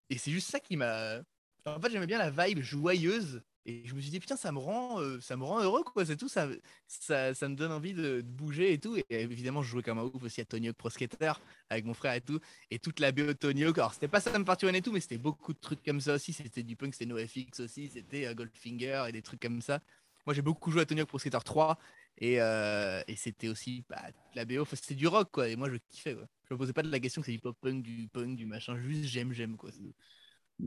Et 0.10 0.18
c'est 0.18 0.32
juste 0.32 0.50
ça 0.50 0.60
qui 0.60 0.78
m'a. 0.78 1.22
En 1.66 1.80
fait, 1.80 1.92
j'aimais 1.92 2.08
bien 2.08 2.20
la 2.20 2.30
vibe 2.30 2.62
joyeuse 2.62 3.42
et 3.66 3.84
je 3.86 3.96
me 3.96 4.02
suis 4.02 4.12
dit, 4.12 4.20
putain, 4.20 4.36
ça 4.36 4.52
me 4.52 4.60
rend, 4.60 5.00
euh, 5.00 5.22
ça 5.22 5.38
me 5.38 5.44
rend 5.46 5.62
heureux, 5.62 5.84
quoi. 5.84 6.06
C'est 6.06 6.18
tout, 6.18 6.28
ça, 6.28 6.50
ça, 6.88 7.34
ça, 7.34 7.48
me 7.48 7.56
donne 7.56 7.72
envie 7.72 7.94
de, 7.94 8.22
bouger 8.22 8.74
et 8.74 8.80
tout. 8.80 8.98
Et 8.98 9.06
évidemment, 9.10 9.62
je 9.62 9.70
jouais 9.70 9.82
comme 9.84 10.00
un 10.00 10.04
ouf 10.04 10.22
aussi 10.22 10.42
à 10.42 10.46
Tony 10.46 10.68
Hawk 10.68 10.76
Pro 10.76 10.90
Skater 10.90 11.34
avec 11.70 11.86
mon 11.86 11.94
frère 11.94 12.14
et 12.14 12.22
tout. 12.22 12.40
Et 12.72 12.80
toute 12.80 13.00
la 13.00 13.14
BO 13.14 13.28
de 13.28 13.34
Tony 13.34 13.64
Hawk. 13.64 13.78
Alors, 13.78 13.94
c'était 13.94 14.10
pas 14.10 14.20
Sam 14.20 14.44
Party 14.44 14.66
One 14.66 14.76
et 14.76 14.82
tout, 14.82 14.92
mais 14.92 15.00
c'était 15.00 15.18
beaucoup 15.18 15.54
de 15.54 15.60
trucs 15.60 15.82
comme 15.84 16.02
ça 16.02 16.16
aussi. 16.16 16.34
C'était 16.34 16.64
du 16.64 16.76
punk, 16.76 16.94
c'était 16.94 17.06
NoFX 17.06 17.62
aussi, 17.62 17.88
c'était 17.88 18.26
euh, 18.26 18.34
Goldfinger 18.34 19.06
et 19.08 19.12
des 19.14 19.22
trucs 19.22 19.42
comme 19.42 19.62
ça. 19.62 19.80
Moi, 20.26 20.34
j'ai 20.34 20.42
beaucoup 20.42 20.70
joué 20.72 20.82
à 20.82 20.86
Tony 20.86 21.02
Hawk 21.02 21.10
Pro 21.10 21.20
Skater 21.20 21.44
3. 21.44 21.80
Et, 22.18 22.42
euh, 22.42 23.02
et 23.08 23.16
c'était 23.16 23.48
aussi 23.48 23.86
bah, 23.90 24.02
la 24.36 24.46
BO, 24.46 24.66
c'était 24.74 24.96
du 24.96 25.08
rock, 25.08 25.30
quoi. 25.32 25.48
Et 25.48 25.56
moi, 25.56 25.70
je 25.70 25.78
kiffais, 25.90 26.16
quoi. 26.16 26.28
Je 26.50 26.54
me 26.54 26.60
posais 26.60 26.74
pas 26.74 26.84
de 26.84 26.92
la 26.92 27.00
question 27.00 27.22
que 27.22 27.28
c'est 27.28 27.32
du 27.32 27.40
pop 27.40 27.58
punk, 27.62 27.82
du 27.82 28.10
punk, 28.10 28.36
du 28.36 28.46
machin. 28.46 28.78
Juste, 28.78 29.06
j'aime, 29.06 29.32
j'aime, 29.32 29.56
quoi 29.56 29.72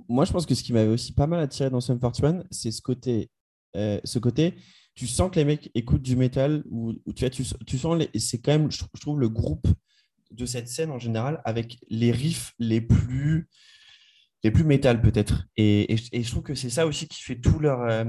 moi, 0.08 0.24
je 0.24 0.32
pense 0.32 0.46
que 0.46 0.54
ce 0.54 0.62
qui 0.62 0.72
m'avait 0.72 0.90
aussi 0.90 1.12
pas 1.12 1.26
mal 1.26 1.40
attiré 1.40 1.70
dans 1.70 1.80
Sum 1.80 1.98
41, 1.98 2.44
c'est 2.50 2.70
ce 2.70 2.82
côté, 2.82 3.30
euh, 3.76 4.00
ce 4.04 4.18
côté, 4.18 4.54
tu 4.94 5.06
sens 5.06 5.30
que 5.30 5.36
les 5.36 5.44
mecs 5.44 5.70
écoutent 5.74 6.02
du 6.02 6.16
métal, 6.16 6.64
ou, 6.70 6.94
tu, 7.14 7.24
vois, 7.24 7.30
tu, 7.30 7.44
sens, 7.78 8.02
c'est 8.16 8.38
quand 8.38 8.52
même, 8.52 8.70
je, 8.70 8.82
trouve, 9.00 9.20
le 9.20 9.28
groupe 9.28 9.68
de 10.30 10.46
cette 10.46 10.68
scène 10.68 10.90
en 10.90 10.98
général 10.98 11.40
avec 11.44 11.78
les 11.88 12.10
riffs 12.10 12.52
les 12.58 12.80
plus, 12.80 13.48
les 14.42 14.50
plus 14.50 14.64
métal 14.64 15.00
peut-être. 15.00 15.46
Et, 15.56 15.96
je 15.96 16.30
trouve 16.30 16.42
que 16.42 16.54
c'est 16.54 16.70
ça 16.70 16.86
aussi 16.86 17.08
qui 17.08 17.22
fait 17.22 17.38
tout 17.38 17.58
leur, 17.58 17.82
euh, 17.82 18.04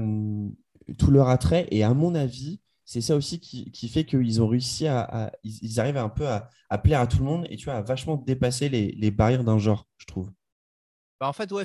tout 0.98 1.10
leur 1.10 1.28
attrait. 1.28 1.68
Et 1.70 1.84
à 1.84 1.94
mon 1.94 2.14
avis, 2.14 2.60
c'est 2.84 3.02
ça 3.02 3.16
aussi 3.16 3.38
qui, 3.38 3.88
fait 3.88 4.04
qu'ils 4.04 4.42
ont 4.42 4.48
réussi 4.48 4.86
à, 4.86 5.30
ils, 5.44 5.78
arrivent 5.78 5.98
un 5.98 6.08
peu 6.08 6.26
à, 6.26 6.78
plaire 6.78 7.00
à 7.00 7.06
tout 7.06 7.18
le 7.18 7.24
monde 7.24 7.46
et 7.50 7.56
tu 7.56 7.66
vois, 7.66 7.74
à 7.74 7.82
vachement 7.82 8.16
dépasser 8.16 8.68
les 8.70 9.10
barrières 9.10 9.44
d'un 9.44 9.58
genre, 9.58 9.86
je 9.98 10.06
trouve. 10.06 10.30
Bah, 11.20 11.28
en 11.28 11.32
fait, 11.32 11.50
ouais, 11.50 11.64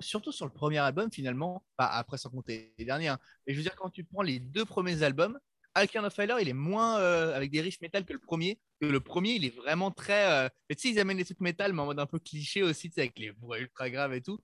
surtout 0.00 0.32
sur 0.32 0.46
le 0.46 0.52
premier 0.52 0.78
album, 0.78 1.10
finalement, 1.12 1.64
après 1.78 2.18
sans 2.18 2.30
compter 2.30 2.74
les 2.78 2.84
derniers, 2.84 3.08
hein. 3.08 3.18
mais 3.46 3.52
je 3.52 3.58
veux 3.58 3.62
dire, 3.62 3.76
quand 3.76 3.90
tu 3.90 4.04
prends 4.04 4.22
les 4.22 4.40
deux 4.40 4.64
premiers 4.64 5.02
albums, 5.02 5.38
Alkern 5.74 6.04
of 6.04 6.12
Fire, 6.12 6.40
il 6.40 6.48
est 6.48 6.52
moins 6.52 6.98
euh, 6.98 7.34
avec 7.34 7.50
des 7.50 7.60
riffs 7.60 7.80
métal 7.80 8.04
que 8.04 8.12
le 8.12 8.18
premier. 8.18 8.58
Le 8.80 8.98
premier, 8.98 9.34
il 9.34 9.44
est 9.44 9.54
vraiment 9.56 9.90
très. 9.92 10.46
Euh, 10.46 10.48
tu 10.68 10.76
sais, 10.78 10.88
ils 10.90 10.98
amènent 10.98 11.18
des 11.18 11.24
trucs 11.24 11.40
métal, 11.40 11.72
mais 11.72 11.82
en 11.82 11.86
mode 11.86 12.00
un 12.00 12.06
peu 12.06 12.18
cliché 12.18 12.62
aussi, 12.64 12.90
avec 12.96 13.18
les 13.18 13.30
voix 13.30 13.60
ultra 13.60 13.88
graves 13.88 14.14
et 14.14 14.20
tout. 14.20 14.40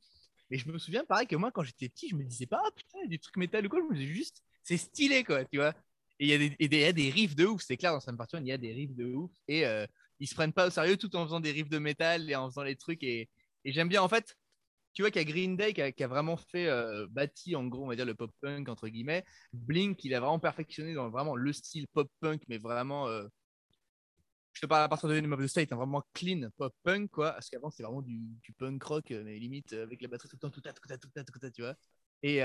Mais 0.51 0.59
je 0.59 0.69
me 0.71 0.79
souviens, 0.79 1.05
pareil, 1.05 1.27
que 1.27 1.35
moi, 1.35 1.51
quand 1.51 1.65
j'étais 1.65 1.89
petit, 1.89 2.09
je 2.09 2.15
me 2.15 2.23
disais 2.23 2.47
pas, 2.47 2.63
ah 2.65 2.71
putain, 2.75 2.99
des 3.07 3.19
trucs 3.19 3.37
métal 3.37 3.67
ou 3.67 3.69
quoi, 3.69 3.81
je 3.81 3.93
me 3.93 3.99
disais 3.99 4.13
juste, 4.13 4.43
c'est 4.63 4.77
stylé, 4.77 5.25
quoi, 5.25 5.45
tu 5.45 5.57
vois. 5.59 5.75
Et 6.19 6.27
il 6.29 6.73
y, 6.73 6.85
a 6.85 6.93
des, 6.93 7.11
riffs 7.11 7.35
de 7.35 7.45
ouf, 7.45 7.63
c'est 7.63 7.77
clair, 7.77 7.93
dans 7.93 8.01
cette 8.01 8.17
partie, 8.17 8.37
il 8.37 8.47
y 8.47 8.53
a 8.53 8.59
des 8.59 8.73
riffs 8.73 8.95
de 8.95 9.07
ouf. 9.07 9.31
Et 9.49 9.67
euh, 9.67 9.87
ils 10.21 10.29
se 10.29 10.35
prennent 10.35 10.53
pas 10.53 10.69
au 10.69 10.71
sérieux 10.71 10.97
tout 10.97 11.15
en 11.17 11.25
faisant 11.25 11.41
des 11.41 11.51
riffs 11.51 11.69
de 11.69 11.79
métal 11.79 12.31
et 12.31 12.37
en 12.37 12.49
faisant 12.49 12.63
les 12.63 12.77
trucs. 12.77 13.03
Et, 13.03 13.29
et 13.67 13.73
j'aime 13.73 13.89
bien, 13.89 14.01
en 14.01 14.09
fait, 14.09 14.37
tu 14.97 15.03
vois 15.03 15.11
a 15.15 15.25
Green 15.25 15.57
Day 15.57 15.75
qui 15.75 16.03
a, 16.03 16.09
vraiment 16.09 16.39
fait 16.39 16.69
euh, 16.69 17.07
bâti 17.11 17.55
en 17.55 17.67
gros 17.67 17.85
on 17.85 17.89
va 17.89 17.97
dire 17.97 18.07
le 18.07 18.15
pop 18.15 18.31
punk 18.41 18.69
entre 18.69 18.89
guillemets. 18.89 19.25
Blink 19.53 20.03
il 20.05 20.15
a 20.15 20.21
vraiment 20.21 20.39
perfectionné 20.39 20.95
dans 20.95 21.11
vraiment 21.11 21.37
le 21.37 21.53
style 21.53 21.87
pop 21.89 22.11
punk 22.21 22.43
mais 22.49 22.57
vraiment 22.57 23.07
euh, 23.09 23.27
je 24.55 24.63
te 24.63 24.67
parle 24.67 24.85
à 24.85 24.89
partir 24.89 25.11
de 25.11 25.21
Name 25.21 25.33
of 25.35 25.43
the 25.43 25.49
State 25.49 25.71
hein, 25.71 25.77
vraiment 25.77 26.03
clean 26.15 26.49
pop 26.57 26.75
punk 26.83 27.11
quoi. 27.11 27.33
Parce 27.33 27.51
qu'avant 27.51 27.71
c'était 27.71 27.83
vraiment 27.83 28.01
du, 28.01 28.39
punk 28.57 28.83
rock 28.85 29.11
euh, 29.11 29.23
mais 29.23 29.39
limite 29.39 29.75
euh, 29.75 29.83
avec 29.83 30.01
la 30.01 30.09
batterie 30.09 30.31
tout 30.31 30.37
le 30.37 30.41
temps 30.41 30.51
tout 30.51 30.63
à 30.65 30.73
tout 30.73 30.91
à 30.91 30.97
tout 30.97 31.11
à 31.15 31.25
tout 31.25 31.47
à 31.47 31.51
tu 31.51 31.61
vois. 31.61 31.75
Et, 32.23 32.39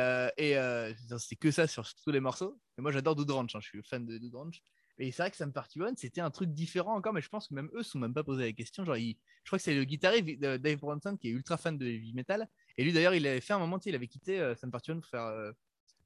c'est 1.19 1.35
que 1.37 1.51
ça 1.51 1.67
sur 1.67 1.87
tous 2.03 2.11
les 2.11 2.19
morceaux. 2.19 2.59
Et 2.77 2.81
moi 2.81 2.91
j'adore 2.91 3.15
Dude 3.15 3.31
Ranch 3.31 3.55
hein, 3.55 3.59
je 3.61 3.67
suis 3.69 3.83
fan 3.83 4.05
de 4.05 4.17
Dude 4.17 4.35
Ranch 4.35 4.61
et 4.97 5.11
c'est 5.11 5.23
vrai 5.23 5.31
que 5.31 5.37
Sam 5.37 5.51
Party 5.53 5.81
One, 5.81 5.95
c'était 5.97 6.21
un 6.21 6.31
truc 6.31 6.51
différent 6.53 6.95
encore, 6.95 7.13
mais 7.13 7.21
je 7.21 7.29
pense 7.29 7.47
que 7.47 7.53
même 7.53 7.69
eux 7.73 7.83
se 7.83 7.91
sont 7.91 7.99
même 7.99 8.13
pas 8.13 8.23
posé 8.23 8.43
la 8.45 8.53
question. 8.53 8.85
Genre, 8.85 8.97
il- 8.97 9.17
je 9.43 9.49
crois 9.49 9.57
que 9.59 9.63
c'est 9.63 9.73
le 9.75 9.83
guitariste 9.83 10.39
Dave 10.39 10.77
Bronson 10.79 11.17
qui 11.19 11.29
est 11.29 11.31
ultra 11.31 11.57
fan 11.57 11.77
de 11.77 11.85
heavy 11.87 12.13
metal. 12.13 12.47
Et 12.77 12.83
lui, 12.83 12.93
d'ailleurs, 12.93 13.15
il 13.15 13.25
avait 13.27 13.41
fait 13.41 13.53
un 13.53 13.59
moment, 13.59 13.79
tu 13.79 13.89
il 13.89 13.95
avait 13.95 14.07
quitté 14.07 14.39
euh, 14.39 14.55
Sam 14.55 14.71
Party 14.71 14.91
One 14.91 15.01
pour 15.01 15.09
faire 15.09 15.23
euh, 15.25 15.51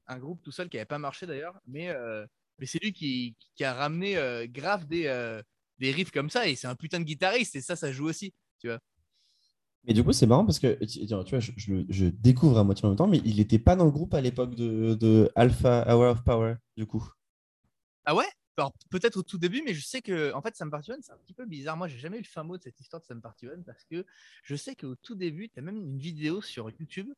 un 0.07 0.19
groupe 0.19 0.41
tout 0.43 0.51
seul 0.51 0.69
qui 0.69 0.77
avait 0.77 0.85
pas 0.85 0.99
marché 0.99 1.25
d'ailleurs. 1.27 1.59
Mais, 1.67 1.89
euh, 1.89 2.25
mais 2.59 2.65
c'est 2.65 2.79
lui 2.83 2.93
qui, 2.93 3.35
qui 3.55 3.63
a 3.63 3.73
ramené 3.73 4.17
euh, 4.17 4.47
grave 4.49 4.85
des, 4.87 5.03
des 5.79 5.91
riffs 5.91 6.11
comme 6.11 6.29
ça. 6.29 6.47
Et 6.47 6.55
c'est 6.55 6.67
un 6.67 6.75
putain 6.75 6.99
de 6.99 7.05
guitariste. 7.05 7.55
Et 7.55 7.61
ça, 7.61 7.75
ça 7.75 7.91
joue 7.91 8.07
aussi. 8.07 8.33
Mais 9.87 9.93
du 9.93 10.03
coup, 10.03 10.11
c'est 10.13 10.25
marrant 10.25 10.45
parce 10.45 10.59
que 10.59 10.83
tu 10.85 11.05
tu 11.05 11.13
vois, 11.13 11.39
je, 11.39 11.51
je 11.89 12.05
découvre 12.07 12.57
à 12.57 12.63
moitié 12.63 12.85
en 12.85 12.89
même 12.89 12.97
temps, 12.97 13.07
mais 13.07 13.21
il 13.23 13.35
n'était 13.37 13.59
pas 13.59 13.75
dans 13.75 13.85
le 13.85 13.91
groupe 13.91 14.13
à 14.15 14.21
l'époque 14.21 14.55
de, 14.55 14.95
de 14.95 15.31
Alpha 15.35 15.85
Hour 15.87 16.11
of 16.11 16.23
Power, 16.23 16.55
du 16.75 16.85
coup. 16.87 17.07
Ah 18.05 18.15
ouais? 18.15 18.25
Alors, 18.57 18.73
peut-être 18.89 19.17
au 19.17 19.23
tout 19.23 19.37
début, 19.37 19.61
mais 19.65 19.73
je 19.73 19.81
sais 19.85 20.01
que 20.01 20.33
en 20.33 20.41
fait, 20.41 20.55
Sam 20.55 20.71
Party 20.71 20.91
One, 20.91 21.01
c'est 21.01 21.11
un 21.11 21.17
petit 21.17 21.33
peu 21.33 21.45
bizarre. 21.45 21.75
Moi, 21.75 21.87
j'ai 21.89 21.97
jamais 21.97 22.17
eu 22.17 22.21
le 22.21 22.27
fin 22.27 22.43
mot 22.43 22.57
de 22.57 22.63
cette 22.63 22.79
histoire 22.79 23.01
de 23.01 23.05
Sam 23.05 23.21
Party 23.21 23.47
One 23.49 23.63
parce 23.65 23.83
que 23.83 24.05
je 24.43 24.55
sais 24.55 24.75
qu'au 24.75 24.95
tout 24.95 25.15
début, 25.15 25.49
tu 25.49 25.59
as 25.59 25.61
même 25.61 25.77
une 25.77 25.97
vidéo 25.97 26.41
sur 26.41 26.69
YouTube 26.69 27.09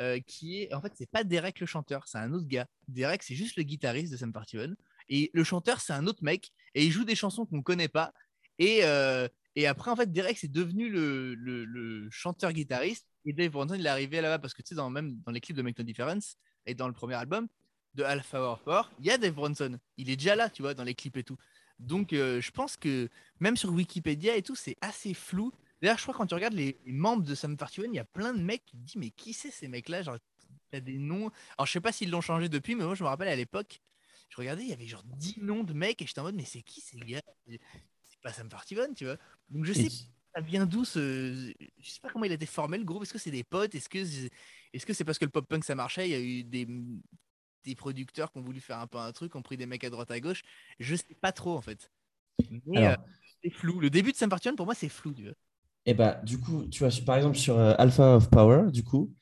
euh, 0.00 0.18
qui 0.26 0.62
est. 0.62 0.72
En 0.72 0.80
fait, 0.80 0.92
c'est 0.96 1.10
pas 1.10 1.24
Derek 1.24 1.60
le 1.60 1.66
chanteur, 1.66 2.06
c'est 2.08 2.18
un 2.18 2.32
autre 2.32 2.46
gars. 2.46 2.66
Derek, 2.88 3.22
c'est 3.22 3.34
juste 3.34 3.56
le 3.56 3.64
guitariste 3.64 4.12
de 4.12 4.16
Sam 4.16 4.32
Party 4.32 4.58
One. 4.58 4.76
Et 5.10 5.30
le 5.34 5.44
chanteur, 5.44 5.80
c'est 5.80 5.92
un 5.92 6.06
autre 6.06 6.22
mec. 6.22 6.52
Et 6.74 6.84
il 6.86 6.90
joue 6.90 7.04
des 7.04 7.14
chansons 7.14 7.44
qu'on 7.44 7.62
connaît 7.62 7.88
pas. 7.88 8.12
Et, 8.58 8.80
euh, 8.84 9.28
et 9.56 9.66
après, 9.66 9.90
en 9.90 9.96
fait, 9.96 10.10
Derek, 10.10 10.38
c'est 10.38 10.50
devenu 10.50 10.88
le, 10.88 11.34
le- 11.34 12.08
chanteur-guitariste. 12.10 13.06
Et 13.26 13.32
Dave 13.34 13.50
Bronson, 13.50 13.74
il 13.74 13.84
est 13.84 13.88
arrivé 13.90 14.20
là-bas 14.22 14.38
parce 14.38 14.54
que 14.54 14.62
tu 14.62 14.68
sais, 14.68 14.74
dans, 14.74 14.88
même 14.88 15.20
dans 15.26 15.32
les 15.32 15.40
clips 15.40 15.56
de 15.56 15.62
Make 15.62 15.78
No 15.78 15.84
Difference 15.84 16.36
et 16.64 16.74
dans 16.74 16.88
le 16.88 16.94
premier 16.94 17.14
album 17.14 17.46
de 17.94 18.02
Alpha 18.04 18.60
Power, 18.64 18.82
il 18.98 19.06
y 19.06 19.10
a 19.10 19.18
Dave 19.18 19.34
Bronson. 19.34 19.78
Il 19.96 20.10
est 20.10 20.16
déjà 20.16 20.36
là, 20.36 20.50
tu 20.50 20.62
vois, 20.62 20.74
dans 20.74 20.84
les 20.84 20.94
clips 20.94 21.16
et 21.16 21.24
tout. 21.24 21.36
Donc, 21.78 22.12
euh, 22.12 22.40
je 22.40 22.50
pense 22.50 22.76
que 22.76 23.08
même 23.40 23.56
sur 23.56 23.70
Wikipédia 23.70 24.36
et 24.36 24.42
tout, 24.42 24.54
c'est 24.54 24.76
assez 24.80 25.14
flou. 25.14 25.52
D'ailleurs, 25.80 25.96
je 25.96 26.02
crois 26.02 26.14
que 26.14 26.18
quand 26.18 26.26
tu 26.26 26.34
regardes 26.34 26.54
les, 26.54 26.78
les 26.84 26.92
membres 26.92 27.22
de 27.22 27.34
Sam 27.34 27.56
41, 27.56 27.90
il 27.90 27.94
y 27.94 27.98
a 27.98 28.04
plein 28.04 28.34
de 28.34 28.40
mecs 28.40 28.64
qui 28.64 28.76
te 28.76 28.82
disent 28.82 28.96
Mais 28.96 29.10
qui 29.10 29.32
c'est 29.32 29.50
ces 29.50 29.68
mecs-là? 29.68 30.02
Genre, 30.02 30.18
il 30.72 30.76
y 30.76 30.78
a 30.78 30.80
des 30.80 30.98
noms. 30.98 31.30
Alors, 31.56 31.66
je 31.66 31.72
sais 31.72 31.80
pas 31.80 31.92
s'ils 31.92 32.10
l'ont 32.10 32.20
changé 32.20 32.48
depuis, 32.48 32.74
mais 32.74 32.84
moi, 32.84 32.94
je 32.94 33.04
me 33.04 33.08
rappelle 33.08 33.28
à 33.28 33.36
l'époque, 33.36 33.80
je 34.28 34.36
regardais, 34.36 34.64
il 34.64 34.68
y 34.68 34.72
avait 34.72 34.86
genre 34.86 35.04
10 35.04 35.38
noms 35.40 35.64
de 35.64 35.72
mecs 35.72 36.02
et 36.02 36.06
j'étais 36.06 36.20
en 36.20 36.24
mode 36.24 36.34
Mais 36.34 36.44
c'est 36.44 36.62
qui 36.62 36.80
ces 36.80 36.98
gars? 36.98 37.22
C'est 37.46 38.20
pas 38.22 38.32
Sam 38.32 38.48
41, 38.48 38.94
tu 38.94 39.04
vois. 39.04 39.16
Donc, 39.50 39.64
je 39.64 39.72
sais 39.72 39.88
ça 40.34 40.40
vient 40.42 40.66
d'où 40.66 40.84
ce. 40.84 41.52
Je 41.78 41.90
sais 41.90 42.00
pas 42.00 42.10
comment 42.10 42.24
il 42.24 42.32
a 42.32 42.34
été 42.34 42.46
formé 42.46 42.78
le 42.78 42.84
groupe. 42.84 43.02
Est-ce 43.02 43.12
que 43.12 43.18
c'est 43.18 43.30
des 43.30 43.44
potes? 43.44 43.74
Est-ce 43.74 43.88
que 43.88 44.04
c'est 44.04 44.30
est-ce 44.72 44.84
que 44.84 44.92
c'est 44.92 45.04
parce 45.04 45.18
que 45.18 45.24
le 45.24 45.30
pop 45.30 45.46
punk 45.48 45.64
ça 45.64 45.74
marchait? 45.74 46.08
Il 46.08 46.12
y 46.12 46.14
a 46.14 46.20
eu 46.20 46.44
des, 46.44 46.66
des 47.64 47.74
producteurs 47.74 48.32
qui 48.32 48.38
ont 48.38 48.42
voulu 48.42 48.60
faire 48.60 48.78
un 48.78 48.86
peu 48.86 48.98
un 48.98 49.12
truc, 49.12 49.34
ont 49.34 49.42
pris 49.42 49.56
des 49.56 49.66
mecs 49.66 49.84
à 49.84 49.90
droite 49.90 50.10
à 50.10 50.20
gauche. 50.20 50.42
Je 50.78 50.94
sais 50.94 51.14
pas 51.20 51.32
trop 51.32 51.56
en 51.56 51.60
fait. 51.60 51.90
Mais 52.66 52.86
euh, 52.86 52.94
c'est 53.42 53.50
flou. 53.50 53.80
Le 53.80 53.90
début 53.90 54.12
de 54.12 54.48
One, 54.48 54.56
pour 54.56 54.66
moi 54.66 54.74
c'est 54.74 54.88
flou. 54.88 55.12
Tu 55.12 55.24
vois. 55.24 55.34
Et 55.86 55.94
bah, 55.94 56.20
du 56.24 56.38
coup, 56.38 56.66
tu 56.68 56.80
vois, 56.80 56.90
par 57.06 57.16
exemple, 57.16 57.36
sur 57.36 57.58
euh, 57.58 57.74
Alpha 57.78 58.16
of 58.16 58.28
Power, 58.30 58.70
du 58.70 58.84
coup, 58.84 59.12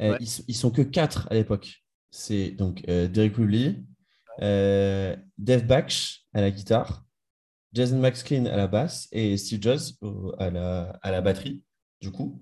euh, 0.00 0.12
Ouais. 0.12 0.18
ils, 0.20 0.28
sont- 0.28 0.44
ils 0.48 0.54
sont 0.56 0.70
que 0.70 0.82
quatre 0.82 1.26
à 1.30 1.34
l'époque. 1.34 1.82
C'est 2.10 2.50
donc 2.50 2.82
Derek 2.82 3.34
euh, 4.42 5.16
Dave 5.38 5.64
Baksh 5.66 6.24
à 6.32 6.40
la 6.40 6.50
guitare, 6.50 7.04
Jason 7.72 8.00
McScreen 8.00 8.46
à 8.46 8.56
la 8.56 8.66
basse 8.66 9.08
et 9.12 9.36
Steve 9.36 9.62
Jobs 9.62 9.80
au- 10.00 10.34
à 10.38 10.50
la, 10.50 10.98
à 11.02 11.10
la 11.10 11.20
batterie, 11.20 11.62
du 12.00 12.10
coup. 12.10 12.40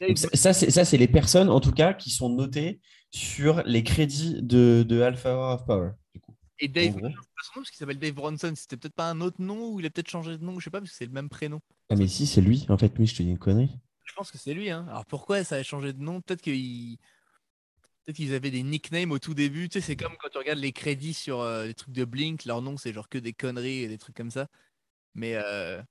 Donc, 0.00 0.18
ça, 0.18 0.28
ça, 0.34 0.52
c'est 0.52 0.70
ça, 0.70 0.84
c'est 0.84 0.98
les 0.98 1.08
personnes, 1.08 1.48
en 1.48 1.60
tout 1.60 1.72
cas, 1.72 1.94
qui 1.94 2.10
sont 2.10 2.28
notées 2.28 2.80
sur 3.10 3.62
les 3.64 3.82
crédits 3.82 4.42
de, 4.42 4.84
de 4.86 5.00
Alpha 5.00 5.34
Hour 5.34 5.54
of 5.54 5.66
Power, 5.66 5.90
du 6.14 6.20
coup. 6.20 6.34
Et 6.58 6.68
Dave, 6.68 6.94
pas 6.94 7.00
son 7.00 7.06
nom 7.08 7.14
parce 7.56 7.70
qu'il 7.70 7.78
s'appelle 7.78 7.98
Dave 7.98 8.14
Bronson. 8.14 8.52
C'était 8.56 8.76
peut-être 8.76 8.94
pas 8.94 9.10
un 9.10 9.20
autre 9.20 9.42
nom 9.42 9.72
ou 9.72 9.80
il 9.80 9.86
a 9.86 9.90
peut-être 9.90 10.10
changé 10.10 10.38
de 10.38 10.44
nom, 10.44 10.58
je 10.58 10.64
sais 10.64 10.70
pas, 10.70 10.80
parce 10.80 10.90
que 10.90 10.96
c'est 10.96 11.06
le 11.06 11.12
même 11.12 11.28
prénom. 11.28 11.60
Ah, 11.90 11.96
mais 11.96 12.08
si, 12.08 12.26
c'est 12.26 12.40
lui. 12.40 12.66
En 12.68 12.78
fait, 12.78 12.96
lui, 12.98 13.06
je 13.06 13.14
te 13.14 13.22
dis 13.22 13.30
une 13.30 13.38
connerie. 13.38 13.78
Je 14.04 14.14
pense 14.14 14.30
que 14.30 14.38
c'est 14.38 14.54
lui. 14.54 14.70
Hein. 14.70 14.86
Alors 14.88 15.04
pourquoi 15.04 15.44
ça 15.44 15.56
a 15.56 15.62
changé 15.62 15.92
de 15.92 16.02
nom? 16.02 16.20
Peut-être 16.20 16.40
qu'ils 16.40 16.96
peut 18.06 18.12
qu'ils 18.12 18.34
avaient 18.34 18.50
des 18.50 18.62
nicknames 18.62 19.10
au 19.10 19.18
tout 19.18 19.34
début. 19.34 19.68
Tu 19.68 19.80
sais, 19.80 19.86
c'est 19.86 19.96
comme 19.96 20.16
quand 20.18 20.28
tu 20.30 20.38
regardes 20.38 20.60
les 20.60 20.72
crédits 20.72 21.12
sur 21.14 21.40
euh, 21.40 21.66
les 21.66 21.74
trucs 21.74 21.92
de 21.92 22.04
Blink, 22.04 22.44
leur 22.44 22.62
nom 22.62 22.76
c'est 22.76 22.92
genre 22.92 23.08
que 23.08 23.18
des 23.18 23.32
conneries 23.32 23.82
et 23.82 23.88
des 23.88 23.98
trucs 23.98 24.16
comme 24.16 24.30
ça. 24.30 24.48
Mais 25.14 25.34
euh, 25.34 25.82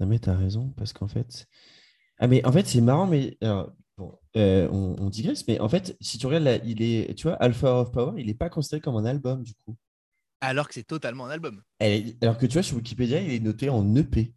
Non, 0.00 0.06
mais 0.06 0.18
t'as 0.18 0.36
raison, 0.36 0.70
parce 0.76 0.92
qu'en 0.92 1.08
fait. 1.08 1.46
Ah, 2.18 2.26
mais 2.26 2.44
en 2.44 2.52
fait, 2.52 2.66
c'est 2.66 2.80
marrant, 2.80 3.06
mais. 3.06 3.36
alors, 3.40 3.72
euh, 4.36 4.68
on, 4.70 4.96
on 4.98 5.10
digresse, 5.10 5.46
mais 5.48 5.60
en 5.60 5.68
fait, 5.68 5.96
si 6.00 6.18
tu 6.18 6.26
regardes, 6.26 6.44
là, 6.44 6.56
il 6.64 6.82
est. 6.82 7.14
Tu 7.14 7.24
vois, 7.24 7.34
Alpha 7.34 7.80
of 7.80 7.92
Power, 7.92 8.20
il 8.20 8.26
n'est 8.28 8.34
pas 8.34 8.48
considéré 8.50 8.80
comme 8.80 8.96
un 8.96 9.04
album, 9.04 9.42
du 9.42 9.52
coup. 9.64 9.76
alors 10.40 10.68
que 10.68 10.74
c'est 10.74 10.84
totalement 10.86 11.26
un 11.26 11.30
album. 11.30 11.62
Est- 11.80 12.22
Alors 12.22 12.38
que 12.38 12.46
tu 12.46 12.54
vois, 12.54 12.62
sur 12.62 12.76
Wikipédia, 12.76 13.20
il 13.20 13.32
est 13.32 13.40
noté 13.40 13.68
en 13.68 13.94
EP. 13.96 14.32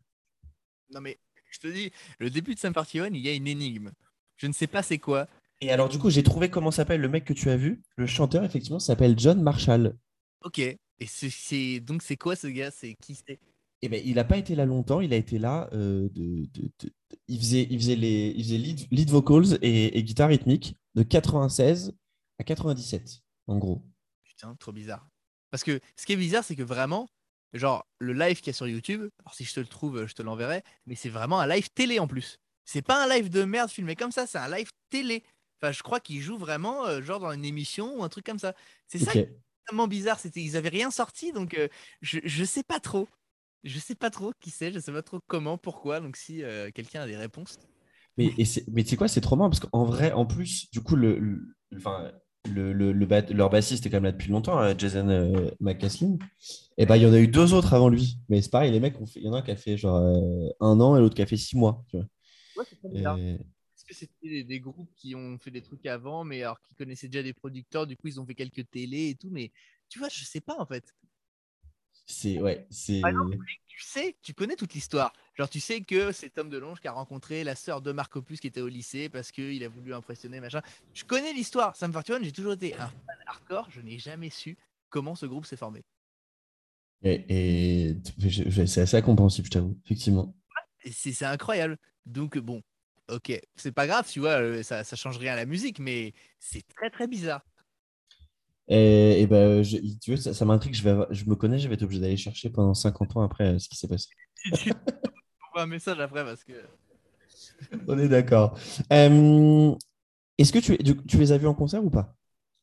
Non 0.91 1.01
mais 1.01 1.17
je 1.51 1.59
te 1.59 1.67
dis, 1.67 1.91
le 2.19 2.29
début 2.29 2.53
de 2.55 2.59
Sam 2.59 2.73
Party 2.73 2.99
One, 3.01 3.15
il 3.15 3.21
y 3.21 3.29
a 3.29 3.33
une 3.33 3.47
énigme. 3.47 3.91
Je 4.37 4.47
ne 4.47 4.53
sais 4.53 4.67
pas 4.67 4.83
c'est 4.83 4.99
quoi. 4.99 5.27
Et 5.61 5.71
alors, 5.71 5.87
du 5.89 5.97
coup, 5.97 6.09
j'ai 6.09 6.21
trouvé 6.23 6.49
comment 6.49 6.69
s'appelle 6.71 6.99
le 7.01 7.07
mec 7.07 7.23
que 7.25 7.33
tu 7.33 7.49
as 7.49 7.55
vu. 7.57 7.81
Le 7.95 8.05
chanteur, 8.05 8.43
effectivement, 8.43 8.79
s'appelle 8.79 9.17
John 9.17 9.41
Marshall. 9.41 9.95
Ok. 10.43 10.59
Et 10.59 10.77
c'est 11.07 11.29
c'est- 11.29 11.79
donc 11.79 12.03
c'est 12.03 12.17
quoi 12.17 12.35
ce 12.35 12.47
gars? 12.47 12.71
C'est 12.71 12.93
qui 13.01 13.15
c'est? 13.15 13.39
Eh 13.85 13.89
ben, 13.89 14.01
il 14.03 14.15
n'a 14.15 14.23
pas 14.23 14.37
été 14.37 14.55
là 14.55 14.65
longtemps. 14.65 14.99
Il 14.99 15.13
a 15.13 15.15
été 15.15 15.37
là. 15.37 15.69
euh, 15.73 16.09
de, 16.09 16.45
de- 16.47 16.71
de- 16.79 16.91
de- 17.11 17.19
il, 17.27 17.37
faisait, 17.39 17.67
il 17.69 17.79
faisait, 17.79 17.95
les, 17.95 18.33
il 18.35 18.43
faisait 18.43 18.57
lead, 18.57 18.87
lead 18.91 19.09
vocals 19.11 19.59
et, 19.61 19.97
et 19.97 20.03
guitare 20.03 20.29
rythmique 20.29 20.75
de 20.95 21.03
96 21.03 21.93
à 22.39 22.43
97, 22.43 23.21
en 23.47 23.57
gros. 23.59 23.83
Putain, 24.23 24.55
trop 24.55 24.71
bizarre. 24.71 25.07
Parce 25.51 25.63
que 25.63 25.79
ce 25.95 26.05
qui 26.07 26.13
est 26.13 26.17
bizarre, 26.17 26.43
c'est 26.43 26.55
que 26.55 26.63
vraiment, 26.63 27.07
genre 27.53 27.85
le 27.99 28.13
live 28.13 28.37
qu'il 28.39 28.47
y 28.47 28.49
a 28.49 28.53
sur 28.53 28.67
YouTube, 28.67 29.07
alors 29.19 29.35
si 29.35 29.45
je 29.45 29.53
te 29.53 29.59
le 29.59 29.67
trouve, 29.67 30.07
je 30.07 30.13
te 30.13 30.23
l'enverrai, 30.23 30.63
mais 30.87 30.95
c'est 30.95 31.09
vraiment 31.09 31.39
un 31.39 31.47
live 31.47 31.69
télé 31.75 31.99
en 31.99 32.07
plus. 32.07 32.37
C'est 32.65 32.81
pas 32.81 33.05
un 33.05 33.07
live 33.15 33.29
de 33.29 33.43
merde 33.43 33.69
filmé 33.69 33.95
comme 33.95 34.11
ça, 34.11 34.25
c'est 34.25 34.39
un 34.39 34.49
live 34.49 34.69
télé. 34.89 35.23
Enfin, 35.61 35.71
je 35.71 35.83
crois 35.83 35.99
qu'il 35.99 36.21
joue 36.21 36.37
vraiment 36.37 36.85
euh, 36.87 37.01
genre 37.01 37.19
dans 37.19 37.31
une 37.31 37.45
émission 37.45 37.97
ou 37.99 38.03
un 38.03 38.09
truc 38.09 38.25
comme 38.25 38.39
ça. 38.39 38.55
C'est 38.87 38.97
ça 39.05 39.11
qui 39.11 39.19
est 39.19 39.39
tellement 39.67 39.87
bizarre, 39.87 40.19
ils 40.35 40.57
avaient 40.57 40.69
rien 40.69 40.89
sorti 40.91 41.31
donc 41.31 41.53
euh, 41.53 41.67
je 42.01 42.19
je 42.23 42.43
sais 42.43 42.63
pas 42.63 42.79
trop. 42.79 43.07
Je 43.65 43.79
sais 43.79 43.95
pas 43.95 44.09
trop 44.09 44.31
qui 44.39 44.49
c'est, 44.49 44.71
je 44.71 44.79
sais 44.79 44.93
pas 44.93 45.03
trop 45.03 45.19
comment, 45.27 45.57
pourquoi. 45.57 45.99
Donc 45.99 46.15
si 46.15 46.41
euh, 46.43 46.71
quelqu'un 46.71 47.01
a 47.01 47.07
des 47.07 47.17
réponses. 47.17 47.59
Mais, 48.17 48.33
et 48.37 48.45
c'est- 48.45 48.65
mais 48.71 48.83
tu 48.83 48.91
sais 48.91 48.95
quoi, 48.97 49.07
c'est 49.07 49.21
trop 49.21 49.35
marrant 49.35 49.49
parce 49.49 49.59
qu'en 49.59 49.83
vrai, 49.85 50.11
en 50.13 50.25
plus, 50.25 50.69
du 50.71 50.81
coup, 50.81 50.95
le, 50.95 51.17
le- 51.19 51.55
enfin, 51.75 52.11
le, 52.49 52.71
le, 52.73 52.93
le 52.93 53.05
bat- 53.05 53.21
leur 53.31 53.49
bassiste 53.49 53.85
est 53.85 53.89
quand 53.89 53.97
même 53.97 54.05
là 54.05 54.11
depuis 54.13 54.29
longtemps, 54.31 54.59
euh, 54.61 54.73
Jason 54.77 55.09
euh, 55.09 55.49
McCaslin. 55.59 56.17
Et 56.77 56.85
ben, 56.85 56.95
il 56.97 57.03
y 57.03 57.05
en 57.05 57.13
a 57.13 57.19
eu 57.19 57.27
deux 57.27 57.53
autres 57.53 57.73
avant 57.73 57.89
lui. 57.89 58.19
Mais 58.29 58.41
c'est 58.41 58.51
pareil, 58.51 58.71
les 58.71 58.79
mecs, 58.79 58.99
ont 59.01 59.05
fait- 59.07 59.19
il 59.19 59.25
y 59.25 59.29
en 59.29 59.33
a 59.33 59.39
un 59.39 59.41
qui 59.41 59.51
a 59.51 59.55
fait 59.57 59.77
genre 59.77 59.97
euh, 59.97 60.49
un 60.61 60.79
an 60.81 60.95
et 60.97 60.99
l'autre 61.01 61.15
qui 61.15 61.21
a 61.21 61.25
fait 61.25 61.37
six 61.37 61.57
mois. 61.57 61.83
Tu 61.89 61.97
vois. 61.97 62.07
Ouais, 62.55 62.65
c'est. 62.69 62.77
Et- 62.93 63.39
Est-ce 63.77 63.85
que 63.85 63.93
c'était 63.93 64.29
des, 64.29 64.43
des 64.43 64.59
groupes 64.59 64.93
qui 64.95 65.15
ont 65.15 65.37
fait 65.39 65.51
des 65.51 65.61
trucs 65.61 65.85
avant, 65.85 66.23
mais 66.23 66.43
alors 66.43 66.61
qui 66.61 66.75
connaissaient 66.75 67.07
déjà 67.09 67.23
des 67.23 67.33
producteurs, 67.33 67.87
du 67.87 67.97
coup 67.97 68.07
ils 68.07 68.19
ont 68.21 68.25
fait 68.25 68.35
quelques 68.35 68.69
télés 68.71 69.09
et 69.09 69.15
tout, 69.15 69.29
mais 69.31 69.51
tu 69.89 69.99
vois, 69.99 70.09
je 70.09 70.23
sais 70.25 70.41
pas 70.41 70.55
en 70.59 70.65
fait. 70.65 70.93
C'est 72.05 72.39
ouais, 72.39 72.67
c'est 72.69 73.01
Tu 73.67 73.81
sais, 73.83 74.15
tu 74.21 74.33
connais 74.33 74.55
toute 74.55 74.73
l'histoire. 74.73 75.11
Genre, 75.35 75.49
tu 75.49 75.59
sais 75.59 75.81
que 75.81 76.11
c'est 76.11 76.29
Tom 76.29 76.49
DeLonge 76.49 76.79
qui 76.79 76.87
a 76.87 76.91
rencontré 76.91 77.43
la 77.43 77.55
sœur 77.55 77.81
de 77.81 77.91
Marc 77.91 78.15
Opus 78.15 78.39
qui 78.39 78.47
était 78.47 78.61
au 78.61 78.67
lycée 78.67 79.09
parce 79.09 79.31
qu'il 79.31 79.63
a 79.63 79.67
voulu 79.67 79.93
impressionner, 79.93 80.39
machin. 80.39 80.61
Je 80.93 81.03
connais 81.03 81.33
l'histoire. 81.33 81.75
Sam 81.75 81.91
41, 81.91 82.23
j'ai 82.23 82.31
toujours 82.31 82.53
été 82.53 82.73
un 82.75 82.87
fan 82.87 83.17
hardcore. 83.25 83.69
Je 83.71 83.81
n'ai 83.81 83.97
jamais 83.97 84.29
su 84.29 84.57
comment 84.89 85.15
ce 85.15 85.25
groupe 85.25 85.45
s'est 85.45 85.57
formé. 85.57 85.83
et, 87.03 87.89
et- 87.89 87.97
c'est 88.67 88.81
assez 88.81 88.97
incompréhensible, 88.97 89.47
je 89.47 89.51
t'avoue, 89.51 89.77
effectivement. 89.85 90.35
C'est 90.91 91.25
incroyable. 91.25 91.77
Donc, 92.05 92.37
bon, 92.37 92.61
ok, 93.09 93.39
c'est 93.55 93.71
pas 93.71 93.87
grave, 93.87 94.07
tu 94.09 94.19
vois, 94.19 94.39
euh, 94.41 94.63
ça, 94.63 94.83
ça 94.83 94.95
change 94.95 95.17
rien 95.17 95.33
à 95.33 95.35
la 95.35 95.45
musique, 95.45 95.79
mais 95.79 96.13
c'est 96.39 96.65
très 96.75 96.89
très 96.89 97.07
bizarre. 97.07 97.45
Et, 98.67 99.21
et 99.21 99.27
ben, 99.27 99.61
je- 99.63 99.77
tu 100.01 100.11
veux, 100.11 100.17
ça, 100.17 100.33
ça 100.33 100.45
m'intrigue. 100.45 100.73
Je 100.75 100.83
vais, 100.83 101.05
je 101.11 101.25
me 101.25 101.35
connais, 101.35 101.59
je 101.59 101.67
vais 101.67 101.75
être 101.75 101.83
obligé 101.83 102.01
d'aller 102.01 102.17
chercher 102.17 102.49
pendant 102.49 102.73
50 102.73 103.15
ans 103.17 103.21
après 103.21 103.55
euh, 103.55 103.59
ce 103.59 103.69
qui 103.69 103.75
s'est 103.75 103.87
passé. 103.87 104.07
Tu 104.63 104.73
un 105.55 105.65
message 105.67 105.99
après 105.99 106.23
parce 106.25 106.43
que. 106.43 106.53
On 107.87 107.97
est 107.97 108.07
d'accord. 108.09 108.57
Euh, 108.91 109.73
Est-ce 110.37 110.53
que 110.53 110.59
tu, 110.59 110.77
tu, 110.77 110.97
tu 111.05 111.17
les 111.17 111.31
as 111.31 111.37
vus 111.37 111.47
en 111.47 111.53
concert 111.55 111.83
ou 111.83 111.89
pas? 111.89 112.15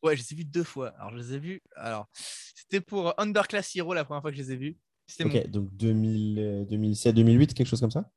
Ouais, 0.03 0.17
je 0.17 0.23
les 0.23 0.33
ai 0.33 0.37
vus 0.37 0.45
deux 0.45 0.65
fois. 0.65 0.89
Alors, 0.99 1.11
je 1.13 1.17
les 1.19 1.35
ai 1.35 1.39
vus. 1.39 1.63
Alors, 1.77 2.09
c'était 2.15 2.81
pour 2.81 3.19
Underclass 3.21 3.75
Hero 3.77 3.95
la 3.95 4.05
première 4.05 4.21
fois 4.23 4.31
que 4.31 4.37
je 4.37 4.43
les 4.43 4.53
ai 4.53 4.57
vus. 4.57 4.77
C'était 5.07 5.25
mon 5.25 5.35
Ok, 5.37 5.51
donc 5.51 5.69
2000, 5.77 6.39
euh, 6.39 6.65
2007, 6.65 7.15
2008, 7.15 7.55
quelque 7.55 7.67
chose 7.69 7.81
comme 7.81 7.91
ça? 7.91 8.11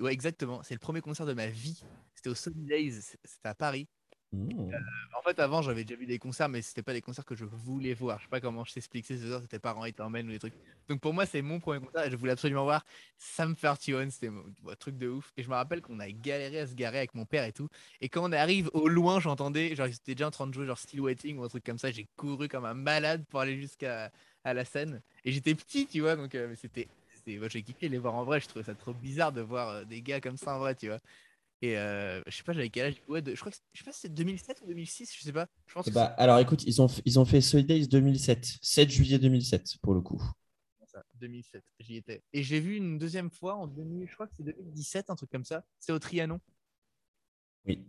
Ouais, 0.00 0.12
exactement. 0.12 0.62
C'est 0.62 0.74
le 0.74 0.80
premier 0.80 1.00
concert 1.00 1.26
de 1.26 1.32
ma 1.34 1.46
vie. 1.46 1.80
C'était 2.14 2.30
au 2.30 2.34
Sony 2.34 2.64
Days. 2.64 3.00
C'était 3.24 3.48
à 3.48 3.54
Paris. 3.54 3.88
Mmh. 4.32 4.70
En 5.18 5.22
fait, 5.22 5.40
avant, 5.40 5.60
j'avais 5.60 5.82
déjà 5.82 5.98
vu 5.98 6.06
des 6.06 6.18
concerts, 6.20 6.48
mais 6.48 6.62
c'était 6.62 6.82
pas 6.82 6.92
des 6.92 7.00
concerts 7.00 7.24
que 7.24 7.34
je 7.34 7.44
voulais 7.44 7.94
voir. 7.94 8.18
Je 8.18 8.24
sais 8.24 8.28
pas 8.28 8.40
comment 8.40 8.64
je 8.64 8.72
t'explique. 8.72 9.04
C'est 9.04 9.18
ça, 9.18 9.40
c'était 9.40 9.58
parents 9.58 9.84
ils 9.84 9.92
t'emmènent 9.92 10.28
ou 10.28 10.30
des 10.30 10.38
trucs. 10.38 10.54
Donc 10.88 11.00
pour 11.00 11.12
moi, 11.12 11.26
c'est 11.26 11.42
mon 11.42 11.58
premier 11.58 11.84
concert 11.84 12.06
et 12.06 12.10
je 12.10 12.16
voulais 12.16 12.32
absolument 12.32 12.62
voir 12.62 12.84
Sam 13.18 13.56
31. 13.56 14.08
C'était 14.10 14.30
mon 14.30 14.44
truc 14.78 14.96
de 14.98 15.08
ouf. 15.08 15.32
Et 15.36 15.42
je 15.42 15.48
me 15.48 15.54
rappelle 15.54 15.80
qu'on 15.82 15.98
a 15.98 16.08
galéré 16.10 16.60
à 16.60 16.66
se 16.66 16.74
garer 16.74 16.98
avec 16.98 17.14
mon 17.14 17.24
père 17.24 17.44
et 17.44 17.52
tout. 17.52 17.68
Et 18.00 18.08
quand 18.08 18.28
on 18.28 18.32
arrive 18.32 18.70
au 18.72 18.88
loin, 18.88 19.18
j'entendais, 19.18 19.74
genre, 19.74 19.88
ils 19.88 19.94
étaient 19.94 20.14
déjà 20.14 20.28
en 20.28 20.30
train 20.30 20.46
de 20.46 20.54
jouer 20.54 20.66
genre 20.66 20.78
Still 20.78 21.00
Waiting 21.00 21.38
ou 21.38 21.44
un 21.44 21.48
truc 21.48 21.64
comme 21.64 21.78
ça. 21.78 21.90
J'ai 21.90 22.06
couru 22.16 22.46
comme 22.48 22.64
un 22.64 22.74
malade 22.74 23.24
pour 23.28 23.40
aller 23.40 23.60
jusqu'à 23.60 24.12
à 24.44 24.54
la 24.54 24.64
scène. 24.64 25.02
Et 25.24 25.32
j'étais 25.32 25.54
petit, 25.54 25.86
tu 25.86 26.00
vois, 26.00 26.16
donc 26.16 26.34
euh, 26.34 26.54
c'était- 26.56 26.88
moi, 27.38 27.48
J'ai 27.48 27.62
kiffé 27.62 27.88
les 27.88 27.98
voir 27.98 28.14
en 28.14 28.24
vrai. 28.24 28.40
Je 28.40 28.48
trouvais 28.48 28.64
ça 28.64 28.74
trop 28.74 28.94
bizarre 28.94 29.32
de 29.32 29.40
voir 29.40 29.68
euh, 29.68 29.84
des 29.84 30.02
gars 30.02 30.20
comme 30.20 30.36
ça 30.36 30.54
en 30.56 30.58
vrai, 30.58 30.74
tu 30.74 30.88
vois. 30.88 30.98
Et 31.62 31.76
euh, 31.76 32.22
je 32.26 32.36
sais 32.36 32.42
pas, 32.42 32.52
j'avais 32.52 32.70
quel 32.70 32.86
âge? 32.86 33.02
Ouais, 33.08 33.20
de- 33.20 33.34
je 33.34 33.40
crois 33.40 33.50
que 33.52 33.56
c'est- 33.58 33.62
je 33.72 33.78
sais 33.80 33.84
pas 33.84 33.92
si 33.92 34.00
c'est 34.00 34.14
2007 34.14 34.60
ou 34.62 34.66
2006, 34.66 35.14
je 35.14 35.22
sais 35.22 35.32
pas. 35.32 35.46
Je 35.66 35.74
pense 35.74 35.86
Eh 35.88 35.90
bah, 35.90 36.06
alors 36.16 36.38
écoute, 36.38 36.62
ils 36.64 36.80
ont, 36.80 36.86
ils 37.04 37.18
ont 37.18 37.24
fait 37.24 37.40
Solid 37.40 37.66
Days 37.66 37.86
2007, 37.88 38.58
7 38.62 38.90
juillet 38.90 39.18
2007 39.18 39.76
pour 39.82 39.92
le 39.94 40.00
coup. 40.00 40.22
c'est 40.80 40.88
ça, 40.88 41.04
2007, 41.14 41.64
j'y 41.78 41.96
étais. 41.96 42.22
Et 42.32 42.42
j'ai 42.42 42.60
vu 42.60 42.76
une 42.76 42.98
deuxième 42.98 43.30
fois 43.30 43.54
en 43.56 43.66
2000, 43.66 44.08
je 44.08 44.14
crois 44.14 44.26
que 44.26 44.32
c'est 44.36 44.42
2017, 44.42 45.10
un 45.10 45.16
truc 45.16 45.30
comme 45.30 45.44
ça. 45.44 45.64
C'est 45.78 45.92
au 45.92 45.98
Trianon. 45.98 46.40
Oui. 47.66 47.84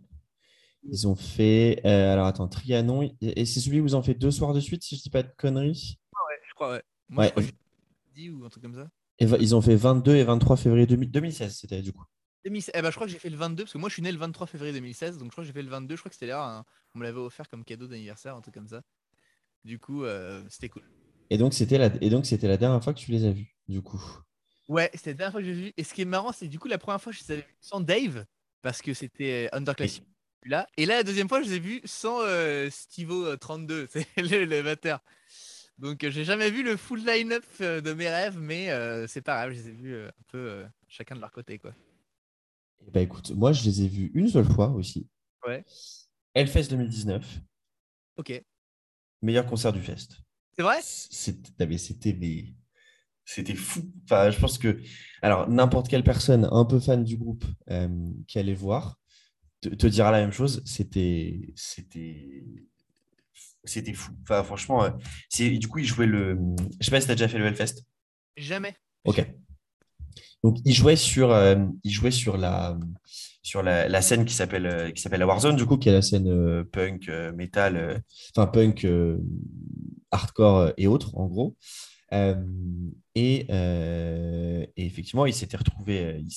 Ils 0.84 1.08
ont 1.08 1.16
fait. 1.16 1.80
euh, 1.86 2.12
alors 2.12 2.26
attends, 2.26 2.48
Trianon. 2.48 3.02
Et 3.02 3.14
et 3.22 3.46
c'est 3.46 3.60
celui 3.60 3.80
où 3.80 3.86
ils 3.86 3.96
ont 3.96 4.02
fait 4.02 4.14
deux 4.14 4.30
soirs 4.32 4.54
de 4.54 4.60
suite, 4.60 4.82
si 4.84 4.96
je 4.96 5.02
dis 5.02 5.10
pas 5.10 5.22
de 5.24 5.30
conneries? 5.36 5.98
Ouais, 6.14 6.38
je 6.48 6.54
crois, 6.54 6.70
ouais. 6.72 6.82
Moi, 7.08 7.22
Ouais. 7.22 7.26
je 7.26 7.30
crois 7.32 7.42
que 7.42 7.48
j'ai 7.48 7.54
dit 8.14 8.30
ou 8.30 8.44
un 8.44 8.48
truc 8.48 8.62
comme 8.62 8.74
ça. 8.74 8.88
Et 9.18 9.24
ils 9.40 9.54
ont 9.54 9.62
fait 9.62 9.76
22 9.76 10.16
et 10.16 10.24
23 10.24 10.56
février 10.56 10.86
2000 10.86 11.10
2016, 11.10 11.56
c'était 11.56 11.82
du 11.82 11.92
coup. 11.92 12.04
2016 12.44 12.72
eh 12.74 12.82
ben, 12.82 12.90
je 12.90 12.94
crois 12.94 13.06
que 13.06 13.12
j'ai 13.12 13.18
fait 13.18 13.30
le 13.30 13.36
22, 13.36 13.64
parce 13.64 13.72
que 13.72 13.78
moi 13.78 13.88
je 13.88 13.94
suis 13.94 14.02
né 14.02 14.10
le 14.12 14.18
23 14.18 14.46
février 14.46 14.72
2016, 14.72 15.18
donc 15.18 15.28
je 15.28 15.32
crois 15.32 15.42
que 15.44 15.46
j'ai 15.46 15.52
fait 15.52 15.62
le 15.62 15.68
22. 15.70 15.96
Je 15.96 16.00
crois 16.00 16.08
que 16.10 16.14
c'était 16.14 16.26
là, 16.26 16.42
un- 16.42 16.64
on 16.94 16.98
me 16.98 17.04
l'avait 17.04 17.18
offert 17.20 17.48
comme 17.48 17.64
cadeau 17.64 17.86
d'anniversaire, 17.86 18.34
un 18.36 18.40
truc 18.40 18.54
comme 18.54 18.68
ça. 18.68 18.82
Du 19.64 19.78
coup, 19.78 20.04
euh, 20.04 20.42
c'était 20.48 20.68
cool. 20.68 20.82
Et 21.30 21.38
donc, 21.38 21.54
c'était 21.54 21.78
la... 21.78 21.90
et 22.00 22.10
donc, 22.10 22.26
c'était 22.26 22.48
la 22.48 22.56
dernière 22.56 22.82
fois 22.82 22.92
que 22.92 22.98
tu 22.98 23.10
les 23.12 23.24
as 23.24 23.30
vus, 23.30 23.54
du 23.68 23.80
coup. 23.80 24.02
Ouais, 24.68 24.90
c'était 24.94 25.10
la 25.10 25.14
dernière 25.14 25.32
fois 25.32 25.40
que 25.40 25.46
j'ai 25.46 25.52
vu. 25.52 25.72
Et 25.76 25.84
ce 25.84 25.94
qui 25.94 26.02
est 26.02 26.06
marrant, 26.06 26.32
c'est 26.32 26.48
du 26.48 26.58
coup 26.58 26.68
la 26.68 26.78
première 26.78 27.00
fois, 27.00 27.12
je 27.12 27.20
les 27.20 27.32
avais 27.32 27.42
vus 27.42 27.56
sans 27.60 27.80
Dave, 27.80 28.24
parce 28.60 28.82
que 28.82 28.92
c'était 28.94 29.48
euh, 29.52 29.56
Underclass 29.56 30.00
là. 30.44 30.66
Et 30.76 30.86
là, 30.86 30.96
la 30.96 31.02
deuxième 31.04 31.28
fois, 31.28 31.40
je 31.42 31.48
les 31.48 31.54
ai 31.54 31.58
vus 31.60 31.80
sans 31.84 32.20
euh, 32.22 32.68
Stivo 32.70 33.24
euh, 33.26 33.36
32, 33.36 33.86
c'est 33.90 34.06
le, 34.16 34.44
le 34.44 34.62
batteur. 34.62 35.00
Donc, 35.78 36.04
euh, 36.04 36.10
j'ai 36.10 36.24
jamais 36.24 36.50
vu 36.50 36.62
le 36.62 36.76
full 36.76 37.04
line-up 37.04 37.44
euh, 37.60 37.80
de 37.80 37.92
mes 37.92 38.08
rêves, 38.08 38.38
mais 38.38 38.70
euh, 38.70 39.06
c'est 39.06 39.22
pas 39.22 39.36
grave, 39.36 39.52
je 39.56 39.62
les 39.62 39.68
ai 39.68 39.72
vus 39.72 39.94
euh, 39.94 40.08
un 40.08 40.22
peu 40.28 40.38
euh, 40.38 40.66
chacun 40.88 41.14
de 41.16 41.20
leur 41.20 41.30
côté, 41.32 41.58
quoi. 41.58 41.72
Ben, 42.92 43.02
écoute, 43.02 43.30
moi, 43.32 43.52
je 43.52 43.64
les 43.64 43.82
ai 43.82 43.88
vus 43.88 44.10
une 44.14 44.28
seule 44.28 44.44
fois 44.50 44.68
aussi. 44.70 45.06
Ouais. 45.46 45.64
Hellfest 46.34 46.68
2019, 46.70 47.40
Ok. 48.16 48.42
meilleur 49.22 49.46
concert 49.46 49.72
du 49.72 49.80
fest. 49.80 50.18
C'est 50.56 50.62
vrai? 50.62 50.78
C'était 50.82 51.78
c'était 51.78 52.12
mais- 52.14 52.54
c'était 53.24 53.54
fou. 53.54 53.82
Enfin, 54.04 54.30
je 54.30 54.38
pense 54.38 54.58
que 54.58 54.80
alors 55.22 55.48
n'importe 55.48 55.88
quelle 55.88 56.04
personne 56.04 56.48
un 56.50 56.64
peu 56.64 56.78
fan 56.80 57.04
du 57.04 57.16
groupe 57.16 57.44
euh, 57.70 57.88
qui 58.26 58.38
allait 58.38 58.54
voir 58.54 58.98
te, 59.60 59.68
te 59.70 59.86
dira 59.86 60.10
la 60.10 60.20
même 60.20 60.32
chose. 60.32 60.62
C'était 60.66 61.52
c'était 61.54 62.44
c'était 63.64 63.94
fou. 63.94 64.12
Enfin, 64.22 64.42
franchement, 64.44 64.84
euh, 64.84 64.90
c'est 65.28 65.50
du 65.50 65.68
coup 65.68 65.78
ils 65.78 65.86
jouaient 65.86 66.06
le. 66.06 66.38
Je 66.80 66.84
sais 66.84 66.90
pas 66.90 67.00
si 67.00 67.06
t'as 67.06 67.14
déjà 67.14 67.28
fait 67.28 67.38
le 67.38 67.46
Hellfest. 67.46 67.82
Jamais. 68.36 68.74
Ok. 69.04 69.24
Donc 70.42 70.58
ils 70.64 70.74
jouaient 70.74 70.96
sur 70.96 71.32
euh, 71.32 71.56
sur 72.10 72.36
la 72.36 72.78
sur 73.42 73.62
la, 73.62 74.02
scène 74.02 74.24
qui 74.24 74.34
s'appelle 74.34 74.66
euh, 74.66 74.90
qui 74.90 75.00
s'appelle 75.02 75.20
la 75.20 75.26
Warzone 75.26 75.56
du 75.56 75.66
coup 75.66 75.76
qui 75.76 75.88
est 75.88 75.92
la 75.92 76.02
scène 76.02 76.28
euh, 76.28 76.64
punk 76.64 77.08
metal 77.34 78.02
enfin 78.34 78.46
punk 78.46 78.86
hardcore 80.10 80.72
et 80.76 80.86
autres 80.86 81.16
en 81.16 81.26
gros. 81.26 81.56
Et, 83.14 83.46
effectivement 84.76 85.26
il 85.26 85.34
s'était 85.34 85.56
retrouvé 85.56 86.20
il 86.20 86.32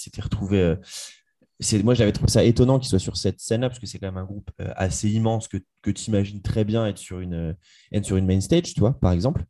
moi 1.83 1.93
j'avais 1.93 2.11
trouvé 2.11 2.29
ça 2.31 2.43
étonnant 2.43 2.79
qu'il 2.79 2.89
soit 2.89 2.99
sur 2.99 3.17
cette 3.17 3.39
scène 3.39 3.61
là 3.61 3.69
parce 3.69 3.79
que 3.79 3.85
c'est 3.87 3.97
quand 3.97 4.07
même 4.07 4.17
un 4.17 4.25
groupe 4.25 4.49
euh, 4.61 4.71
assez 4.75 5.09
immense 5.09 5.47
que, 5.47 5.57
que 5.81 5.89
tu 5.91 6.05
imagines 6.09 6.41
très 6.41 6.65
bien 6.65 6.85
être 6.85 6.97
sur 6.97 7.19
une 7.21 7.55
être 7.93 8.05
sur 8.05 8.17
une 8.17 8.25
main 8.25 8.41
stage 8.41 8.73
tu 8.73 8.79
vois 8.79 8.99
par 8.99 9.13
exemple 9.13 9.45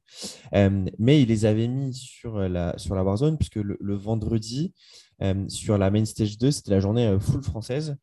euh, 0.55 0.85
mais 0.99 1.21
il 1.21 1.27
les 1.29 1.45
avait 1.45 1.67
mis 1.67 1.93
sur 1.93 2.37
la, 2.39 2.77
sur 2.77 2.95
la 2.95 3.03
Warzone, 3.03 3.37
puisque 3.37 3.55
le, 3.55 3.77
vendredi, 3.95 4.73
euh, 5.21 5.47
sur 5.49 5.77
la 5.77 5.89
main 5.91 6.05
stage 6.05 6.37
2, 6.37 6.51
c'était 6.51 6.71
la 6.71 6.79
journée 6.79 7.07
euh, 7.07 7.19
full 7.19 7.43
française. 7.43 7.97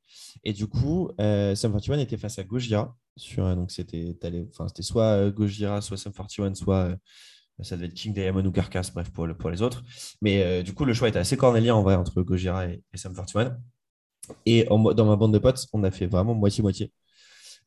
Et 0.44 0.52
du 0.52 0.66
coup, 0.66 1.10
euh, 1.20 1.54
Sum 1.54 1.72
41 1.72 1.98
était 2.00 2.16
face 2.16 2.38
à 2.38 2.44
Gojira. 2.44 2.96
Euh, 3.38 3.54
donc, 3.54 3.70
c'était 3.70 4.16
soit 4.80 5.02
euh, 5.04 5.30
Gojira, 5.30 5.80
soit 5.80 5.96
Sum 5.96 6.12
41, 6.12 6.54
soit 6.54 6.76
euh, 6.76 6.96
ça 7.62 7.76
devait 7.76 7.86
être 7.88 7.94
King 7.94 8.14
Diamond 8.14 8.44
ou 8.44 8.52
Carcass, 8.52 8.92
bref, 8.92 9.10
pour, 9.10 9.26
le- 9.26 9.36
pour 9.36 9.50
les 9.50 9.62
autres. 9.62 9.82
Mais 10.20 10.42
euh, 10.42 10.62
du 10.62 10.74
coup, 10.74 10.84
le 10.84 10.94
choix 10.94 11.08
était 11.08 11.18
assez 11.18 11.36
cornélien 11.36 11.74
en 11.74 11.82
vrai 11.82 11.94
entre 11.94 12.22
Gojira 12.22 12.66
et, 12.68 12.82
et 12.92 12.96
Sum 12.96 13.14
41. 13.14 13.58
Et 14.46 14.68
en 14.68 14.78
dans 14.94 15.06
ma 15.06 15.16
bande 15.16 15.32
de 15.32 15.38
potes, 15.38 15.66
on 15.72 15.84
a 15.84 15.90
fait 15.90 16.06
vraiment 16.06 16.34
moitié-moitié. 16.34 16.92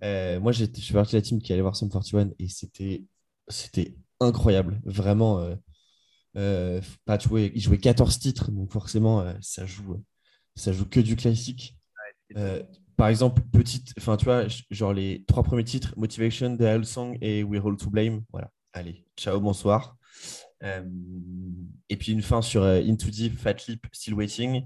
Euh, 0.04 0.40
moi, 0.40 0.52
je 0.52 0.66
suis 0.66 0.94
parti 0.94 1.14
de 1.14 1.18
la 1.18 1.22
team 1.22 1.42
qui 1.42 1.54
allait 1.54 1.62
voir 1.62 1.76
Sum 1.76 1.90
41 1.90 2.32
et 2.40 2.50
c'était 2.50 3.04
c'était 3.48 3.96
incroyable. 4.20 4.82
Vraiment, 4.86 5.40
euh, 5.40 5.56
euh, 6.38 6.82
bah, 7.08 7.18
tu 7.18 7.30
vois, 7.30 7.42
il 7.42 7.62
jouait 7.62 7.78
14 7.78 8.20
titres, 8.20 8.52
donc 8.52 8.72
forcément, 8.72 9.22
euh, 9.22 9.34
ça 9.42 9.66
joue, 9.66 10.04
ça 10.56 10.74
joue 10.74 10.86
que 10.86 11.00
du 11.00 11.16
classique. 11.16 11.78
Euh, 12.36 12.62
par 12.98 13.08
exemple, 13.10 13.42
petite, 13.52 13.94
enfin, 13.98 14.18
tu 14.18 14.26
vois, 14.26 14.46
genre 14.72 14.94
les 14.94 15.24
trois 15.28 15.44
premiers 15.44 15.64
titres, 15.64 15.94
Motivation, 15.98 16.58
The 16.58 16.62
Hell 16.62 16.86
Song 16.86 17.18
et 17.22 17.44
We're 17.44 17.66
All 17.66 17.78
to 17.78 17.90
Blame. 17.90 18.24
Voilà, 18.32 18.52
allez, 18.74 19.06
ciao, 19.18 19.40
bonsoir. 19.40 19.98
Euh, 20.64 20.84
et 21.90 21.98
puis 21.98 22.14
une 22.14 22.22
fin 22.22 22.42
sur 22.42 22.64
Into 22.64 23.10
Deep, 23.10 23.38
Fat 23.38 23.58
Lip, 23.68 23.86
Still 23.92 24.16
Waiting. 24.16 24.66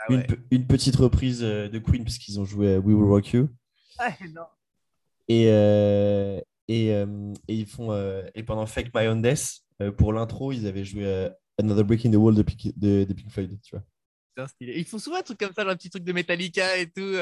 Ah 0.00 0.04
Une, 0.12 0.16
ouais. 0.18 0.26
pe- 0.26 0.38
une 0.50 0.66
petite 0.66 0.96
reprise 0.96 1.40
euh, 1.42 1.68
de 1.68 1.78
Queen, 1.78 2.04
parce 2.04 2.18
qu'ils 2.18 2.38
ont 2.40 2.44
joué 2.44 2.68
euh, 2.68 2.78
We 2.78 2.94
Will 2.96 3.04
Rock 3.08 3.32
You. 3.32 3.48
Ah, 4.00 4.14
non. 4.32 4.42
Et, 5.28 5.46
euh, 5.48 6.40
et, 6.68 6.92
euh, 6.94 7.32
et 7.48 7.54
ils 7.56 7.66
font 7.66 7.90
euh, 7.90 8.22
et 8.36 8.44
pendant 8.44 8.64
Fake 8.64 8.94
My 8.94 9.08
Own 9.08 9.20
Death 9.20 9.60
pour 9.96 10.12
l'intro 10.12 10.52
ils 10.52 10.66
avaient 10.68 10.84
joué 10.84 11.28
Another 11.58 11.84
Break 11.84 12.06
in 12.06 12.12
the 12.12 12.14
Wall 12.16 12.34
de 12.36 12.42
Pink, 12.42 12.72
de, 12.78 13.02
de 13.04 13.12
Pink 13.12 13.30
Floyd 13.30 13.58
tu 13.60 13.76
vois 13.76 14.46
stylé. 14.48 14.74
Ils 14.78 14.84
font 14.84 14.98
souvent 14.98 15.16
un 15.18 15.22
truc 15.22 15.38
comme 15.38 15.52
ça, 15.52 15.62
un 15.68 15.74
petit 15.76 15.90
truc 15.90 16.04
de 16.04 16.12
Metallica 16.12 16.76
et 16.78 16.88
tout. 16.88 17.12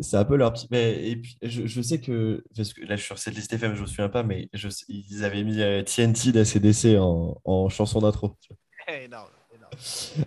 c'est 0.00 0.16
un 0.16 0.24
peu 0.24 0.36
leur 0.36 0.52
petit 0.52 0.68
mais, 0.70 1.08
et 1.10 1.16
puis 1.16 1.36
je, 1.42 1.66
je 1.66 1.82
sais 1.82 2.00
que 2.00 2.44
parce 2.56 2.72
que 2.72 2.82
là 2.82 2.94
je 2.94 3.00
suis 3.00 3.06
sur 3.06 3.18
cette 3.18 3.34
liste 3.34 3.52
FM 3.52 3.74
je 3.74 3.82
me 3.82 3.86
souviens 3.86 4.08
pas 4.08 4.22
mais 4.22 4.48
je, 4.52 4.68
ils 4.88 5.24
avaient 5.24 5.42
mis 5.42 5.56
TNT 5.84 6.30
d'ACDC 6.32 6.98
en, 7.00 7.40
en 7.44 7.68
chanson 7.68 8.00
d'intro 8.00 8.36
énorme. 8.88 9.30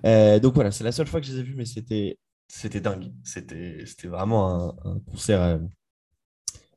Euh, 0.06 0.40
donc 0.40 0.54
voilà 0.56 0.72
c'est 0.72 0.84
la 0.84 0.92
seule 0.92 1.08
fois 1.08 1.22
que 1.22 1.28
je 1.28 1.34
les 1.34 1.40
ai 1.40 1.44
vus 1.44 1.56
mais 1.56 1.66
c'était 1.66 2.18
c'était 2.48 2.82
dingue 2.82 3.12
c'était 3.24 3.86
c'était 3.86 4.08
vraiment 4.08 4.70
un, 4.86 4.92
un 4.92 5.00
concert 5.02 5.42
euh, 5.42 5.58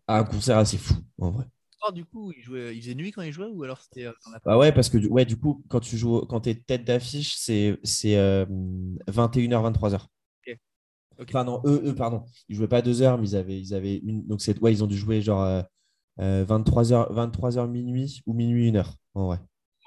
un 0.08 0.24
concert 0.24 0.58
assez 0.58 0.78
fou 0.78 0.94
en 1.18 1.30
vrai 1.30 1.46
Oh, 1.86 1.92
du 1.92 2.04
coup, 2.04 2.30
ils, 2.36 2.42
jouaient... 2.42 2.76
ils 2.76 2.82
faisaient 2.82 2.94
nuit 2.94 3.10
quand 3.10 3.22
ils 3.22 3.32
jouaient 3.32 3.46
ou 3.46 3.62
alors 3.62 3.80
c'était. 3.80 4.04
euh, 4.04 4.12
Bah 4.44 4.58
ouais, 4.58 4.70
parce 4.72 4.90
que 4.90 4.98
ouais, 5.08 5.24
du 5.24 5.36
coup, 5.38 5.64
quand 5.68 5.80
tu 5.80 5.96
joues, 5.96 6.20
quand 6.28 6.46
es 6.46 6.54
tête 6.54 6.84
d'affiche, 6.84 7.36
c'est 7.38 7.78
c'est, 7.84 8.16
euh, 8.18 8.44
21h, 9.08 9.62
23h. 9.62 10.08
Ok. 10.46 10.58
Ok. 11.18 11.28
Enfin, 11.30 11.44
non, 11.44 11.62
eux, 11.66 11.82
eux, 11.86 11.94
pardon. 11.94 12.24
Ils 12.48 12.56
jouaient 12.56 12.68
pas 12.68 12.82
deux 12.82 13.02
heures, 13.02 13.18
mais 13.18 13.28
ils 13.28 13.36
avaient, 13.36 13.60
ils 13.60 13.74
avaient 13.74 13.96
une. 13.98 14.26
Donc, 14.26 14.42
c'est, 14.42 14.58
ouais, 14.60 14.72
ils 14.72 14.84
ont 14.84 14.86
dû 14.86 14.96
jouer 14.96 15.22
genre 15.22 15.42
euh, 15.42 15.62
euh, 16.20 16.44
23h, 16.44 17.12
23h 17.12 17.68
minuit 17.70 18.22
ou 18.26 18.34
minuit, 18.34 18.68
une 18.68 18.76
heure. 18.76 18.94
En 19.14 19.26
vrai. 19.26 19.38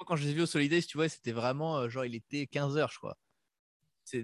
Quand 0.04 0.16
je 0.16 0.24
les 0.24 0.30
ai 0.30 0.34
vus 0.34 0.42
au 0.42 0.46
Solidays, 0.46 0.82
tu 0.82 0.96
vois, 0.98 1.08
c'était 1.08 1.32
vraiment 1.32 1.78
euh, 1.78 1.88
genre, 1.88 2.04
il 2.04 2.14
était 2.14 2.46
15h, 2.46 2.88
je 2.92 2.98
crois. 2.98 3.16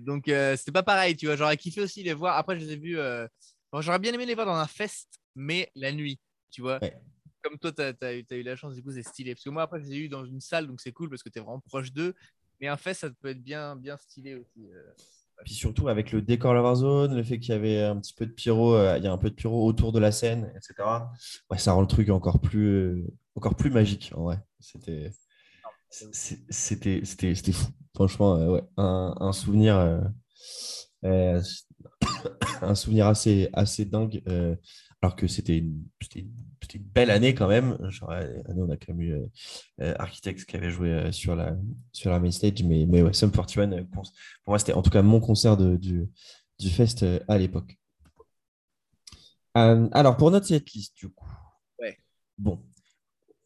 Donc, 0.00 0.28
euh, 0.28 0.56
c'était 0.56 0.72
pas 0.72 0.82
pareil, 0.82 1.16
tu 1.16 1.26
vois. 1.26 1.36
J'aurais 1.36 1.56
kiffé 1.56 1.80
aussi 1.80 2.02
les 2.02 2.12
voir. 2.12 2.36
Après, 2.36 2.58
je 2.58 2.64
les 2.64 2.72
ai 2.72 2.76
vus. 2.76 2.98
euh, 2.98 3.26
bon, 3.72 3.80
J'aurais 3.80 3.98
bien 3.98 4.12
aimé 4.12 4.26
les 4.26 4.34
voir 4.34 4.46
dans 4.46 4.54
un 4.54 4.66
fest, 4.66 5.08
mais 5.34 5.70
la 5.74 5.90
nuit, 5.92 6.20
tu 6.50 6.60
vois. 6.60 6.78
Ouais. 6.82 6.96
Comme 7.42 7.58
toi, 7.58 7.72
tu 7.72 7.80
as, 7.82 8.14
eu, 8.14 8.24
t'as 8.24 8.36
eu 8.36 8.42
la 8.42 8.56
chance, 8.56 8.74
du 8.74 8.82
coup, 8.82 8.92
c'est 8.92 9.02
stylé. 9.02 9.34
Parce 9.34 9.44
que 9.44 9.50
moi, 9.50 9.62
après, 9.62 9.80
je 9.80 9.86
les 9.86 9.92
ai 9.94 9.98
eu 10.00 10.08
dans 10.08 10.24
une 10.26 10.40
salle, 10.40 10.66
donc 10.66 10.80
c'est 10.82 10.92
cool 10.92 11.08
parce 11.08 11.22
que 11.22 11.30
tu 11.30 11.38
es 11.38 11.42
vraiment 11.42 11.60
proche 11.60 11.92
d'eux. 11.92 12.14
Mais 12.60 12.68
un 12.68 12.76
fest, 12.76 13.00
ça 13.00 13.10
peut 13.10 13.28
être 13.28 13.42
bien, 13.42 13.74
bien 13.76 13.96
stylé 13.96 14.34
aussi. 14.34 14.70
euh. 14.70 14.92
Puis 15.46 15.54
surtout 15.54 15.88
avec 15.88 16.12
le 16.12 16.20
décor 16.20 16.52
la 16.52 16.60
Warzone, 16.62 17.16
le 17.16 17.22
fait 17.22 17.38
qu'il 17.40 17.54
y 17.54 17.56
avait 17.56 17.82
un 17.82 17.98
petit 17.98 18.12
peu 18.12 18.26
de 18.26 18.32
pyro, 18.32 18.74
euh, 18.74 18.98
il 18.98 19.04
y 19.04 19.06
a 19.06 19.12
un 19.12 19.16
peu 19.16 19.30
de 19.30 19.34
pyro 19.34 19.64
autour 19.66 19.90
de 19.92 19.98
la 19.98 20.12
scène, 20.12 20.52
etc. 20.54 20.74
Ouais, 21.50 21.56
ça 21.56 21.72
rend 21.72 21.80
le 21.80 21.86
truc 21.86 22.10
encore 22.10 22.40
plus, 22.40 22.66
euh, 22.68 23.06
encore 23.36 23.54
plus 23.56 23.70
magique. 23.70 24.12
En 24.14 24.24
vrai, 24.24 24.38
c'était, 24.58 25.10
c'était, 26.50 27.00
c'était, 27.04 27.34
c'était 27.34 27.52
fou. 27.52 27.68
Franchement, 27.94 28.36
euh, 28.36 28.48
ouais, 28.50 28.62
un, 28.76 29.14
un 29.20 29.32
souvenir, 29.32 29.76
euh, 29.76 30.00
euh, 31.04 31.42
un 32.62 32.74
souvenir 32.74 33.06
assez, 33.06 33.48
assez 33.52 33.84
dingue. 33.84 34.22
alors 35.02 35.16
que 35.16 35.26
c'était 35.26 35.58
une, 35.58 35.84
une 36.16 36.82
belle 36.82 37.10
année 37.10 37.34
quand 37.34 37.48
même. 37.48 37.76
Genre, 37.90 38.10
année, 38.10 38.42
on 38.56 38.70
a 38.70 38.76
quand 38.76 38.94
même 38.94 39.00
eu 39.00 39.16
Architects 39.98 40.44
qui 40.44 40.56
avait 40.56 40.70
joué 40.70 41.10
sur, 41.12 41.34
la, 41.34 41.56
sur 41.92 42.10
la 42.10 42.20
main 42.20 42.30
stage. 42.30 42.62
Mais, 42.62 42.86
mais 42.86 43.02
ouais, 43.02 43.12
Sum 43.12 43.30
41, 43.32 43.72
euh, 43.72 43.84
pour 43.92 44.04
moi, 44.46 44.58
c'était 44.58 44.72
en 44.74 44.82
tout 44.82 44.90
cas 44.90 45.02
mon 45.02 45.20
concert 45.20 45.56
de- 45.56 45.76
du, 45.76 46.08
du 46.58 46.70
fest 46.70 47.04
à 47.28 47.38
l'époque. 47.38 47.76
Euh, 49.56 49.88
alors, 49.92 50.16
pour 50.16 50.30
notre 50.30 50.46
setlist, 50.46 50.96
du 50.96 51.08
coup. 51.08 51.28
Ouais. 51.78 51.96
Bon, 52.38 52.62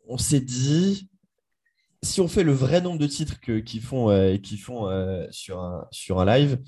on 0.06 0.18
s'est 0.18 0.40
dit, 0.40 1.08
si 2.04 2.20
on 2.20 2.28
fait 2.28 2.44
le 2.44 2.52
vrai 2.52 2.80
nombre 2.80 2.98
de 2.98 3.06
titres 3.06 3.40
qu'ils 3.40 3.82
font, 3.82 4.10
euh, 4.10 4.36
font 4.60 4.88
euh, 4.88 5.26
sur, 5.30 5.58
un, 5.60 5.88
sur 5.90 6.20
un 6.20 6.24
live, 6.24 6.62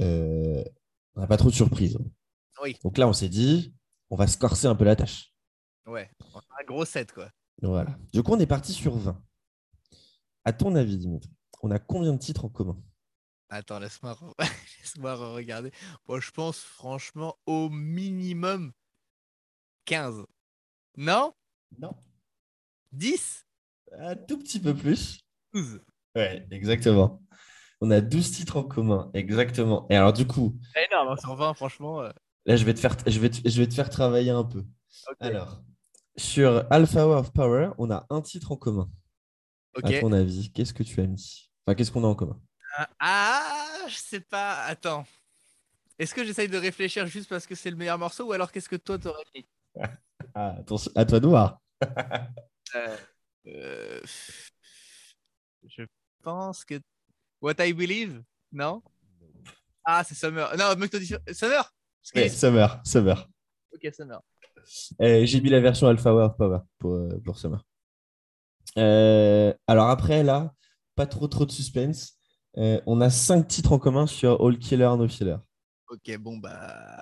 euh, 0.00 0.62
on 1.14 1.20
n'a 1.20 1.26
pas 1.26 1.36
trop 1.36 1.50
de 1.50 1.54
surprises. 1.54 1.98
Oui. 2.62 2.76
Donc 2.84 2.98
là, 2.98 3.08
on 3.08 3.12
s'est 3.12 3.28
dit, 3.28 3.74
on 4.10 4.16
va 4.16 4.26
se 4.26 4.36
corser 4.36 4.66
un 4.66 4.74
peu 4.74 4.84
la 4.84 4.96
tâche. 4.96 5.32
Ouais, 5.86 6.10
un 6.34 6.64
gros 6.66 6.84
set, 6.84 7.12
quoi. 7.12 7.30
Voilà. 7.62 7.96
Du 8.12 8.22
coup, 8.22 8.32
on 8.34 8.40
est 8.40 8.46
parti 8.46 8.72
sur 8.72 8.96
20. 8.96 9.20
À 10.44 10.52
ton 10.52 10.74
avis, 10.74 10.96
Dimitri, 10.98 11.30
on 11.62 11.70
a 11.70 11.78
combien 11.78 12.12
de 12.12 12.18
titres 12.18 12.44
en 12.44 12.48
commun? 12.48 12.80
Attends, 13.48 13.78
laisse-moi 13.78 14.12
re- 14.12 14.34
laisse-moi 14.78 15.14
re- 15.14 15.34
regarder. 15.34 15.72
Bon, 16.06 16.20
je 16.20 16.30
pense 16.30 16.58
franchement 16.58 17.36
au 17.46 17.68
minimum 17.68 18.72
15. 19.86 20.24
Non? 20.96 21.32
Non. 21.78 21.94
10 22.92 23.46
Un 23.98 24.16
tout 24.16 24.38
petit 24.38 24.60
peu 24.60 24.74
plus. 24.74 25.20
12 25.54 25.80
Ouais, 26.16 26.46
exactement. 26.50 27.22
On 27.80 27.90
a 27.90 28.00
12 28.00 28.30
titres 28.32 28.56
en 28.56 28.62
commun, 28.64 29.10
exactement. 29.14 29.86
Et 29.90 29.96
alors, 29.96 30.12
du 30.12 30.26
coup, 30.26 30.58
Énorme, 30.90 31.08
hein, 31.08 31.16
sur 31.16 31.34
20, 31.34 31.54
franchement. 31.54 32.02
euh, 32.02 32.10
là, 32.46 32.56
je 32.56 32.64
vais 32.64 32.74
te 32.74 32.80
faire, 32.80 32.96
je 33.06 33.18
vais 33.20 33.30
te, 33.30 33.48
je 33.48 33.60
vais 33.60 33.66
te 33.68 33.74
faire 33.74 33.88
travailler 33.90 34.30
un 34.30 34.44
peu. 34.44 34.60
ok. 34.60 35.16
Alors, 35.20 35.62
sur 36.16 36.66
Alpha 36.70 37.06
Hour 37.06 37.16
of 37.18 37.32
Power, 37.32 37.70
on 37.78 37.90
a 37.90 38.06
un 38.10 38.20
titre 38.20 38.52
en 38.52 38.56
commun. 38.56 38.90
Ok. 39.76 39.84
À 39.90 40.00
ton 40.00 40.12
avis, 40.12 40.52
qu'est-ce 40.52 40.74
que 40.74 40.82
tu 40.82 41.00
as 41.00 41.06
mis? 41.06 41.50
Enfin, 41.64 41.74
qu'est-ce 41.74 41.90
qu'on 41.92 42.04
a 42.04 42.08
en 42.08 42.14
commun? 42.14 42.40
Ah, 42.76 42.88
Ah, 42.98 43.86
je 43.88 43.94
sais 43.96 44.20
pas. 44.20 44.62
Attends. 44.64 45.06
Est-ce 45.98 46.14
que 46.14 46.24
j'essaye 46.24 46.48
de 46.48 46.58
réfléchir 46.58 47.06
juste 47.06 47.28
parce 47.28 47.46
que 47.46 47.54
c'est 47.54 47.70
le 47.70 47.76
meilleur 47.76 47.98
morceau 47.98 48.26
ou 48.28 48.32
alors 48.32 48.50
qu'est-ce 48.52 48.68
que 48.68 48.76
toi 48.76 48.98
t'aurais 48.98 49.24
mis 49.34 49.46
ah, 50.34 50.56
attention, 50.58 50.90
à 50.96 51.04
toi 51.04 51.20
de 51.20 51.26
voir. 51.28 51.60
Euh, 52.74 52.96
euh, 53.46 54.00
Je 55.64 55.84
pense 56.22 56.64
que. 56.64 56.80
What 57.40 57.54
I 57.58 57.72
Believe 57.72 58.22
Non? 58.52 58.82
Ah, 59.84 60.04
c'est 60.04 60.14
Summer. 60.14 60.54
Non, 60.56 60.74
Summer? 61.32 61.72
Ouais, 62.14 62.28
Summer, 62.28 62.80
Summer. 62.84 63.28
Ok, 63.72 63.92
Summer. 63.94 64.20
Euh, 65.00 65.24
J'ai 65.24 65.40
mis 65.40 65.48
la 65.48 65.60
version 65.60 65.88
Alpha 65.88 66.10
Power 66.36 66.58
pour, 66.78 67.08
pour 67.24 67.38
Summer. 67.38 67.64
Euh, 68.78 69.52
alors 69.66 69.88
après, 69.88 70.22
là, 70.22 70.52
pas 70.94 71.06
trop 71.06 71.28
trop 71.28 71.46
de 71.46 71.50
suspense. 71.50 72.16
Euh, 72.56 72.80
on 72.86 73.00
a 73.00 73.10
cinq 73.10 73.48
titres 73.48 73.72
en 73.72 73.78
commun 73.78 74.06
sur 74.06 74.44
All 74.44 74.58
Killer, 74.58 74.90
No 74.98 75.08
Filler. 75.08 75.36
Ok, 75.88 76.16
bon, 76.18 76.36
bah. 76.36 76.52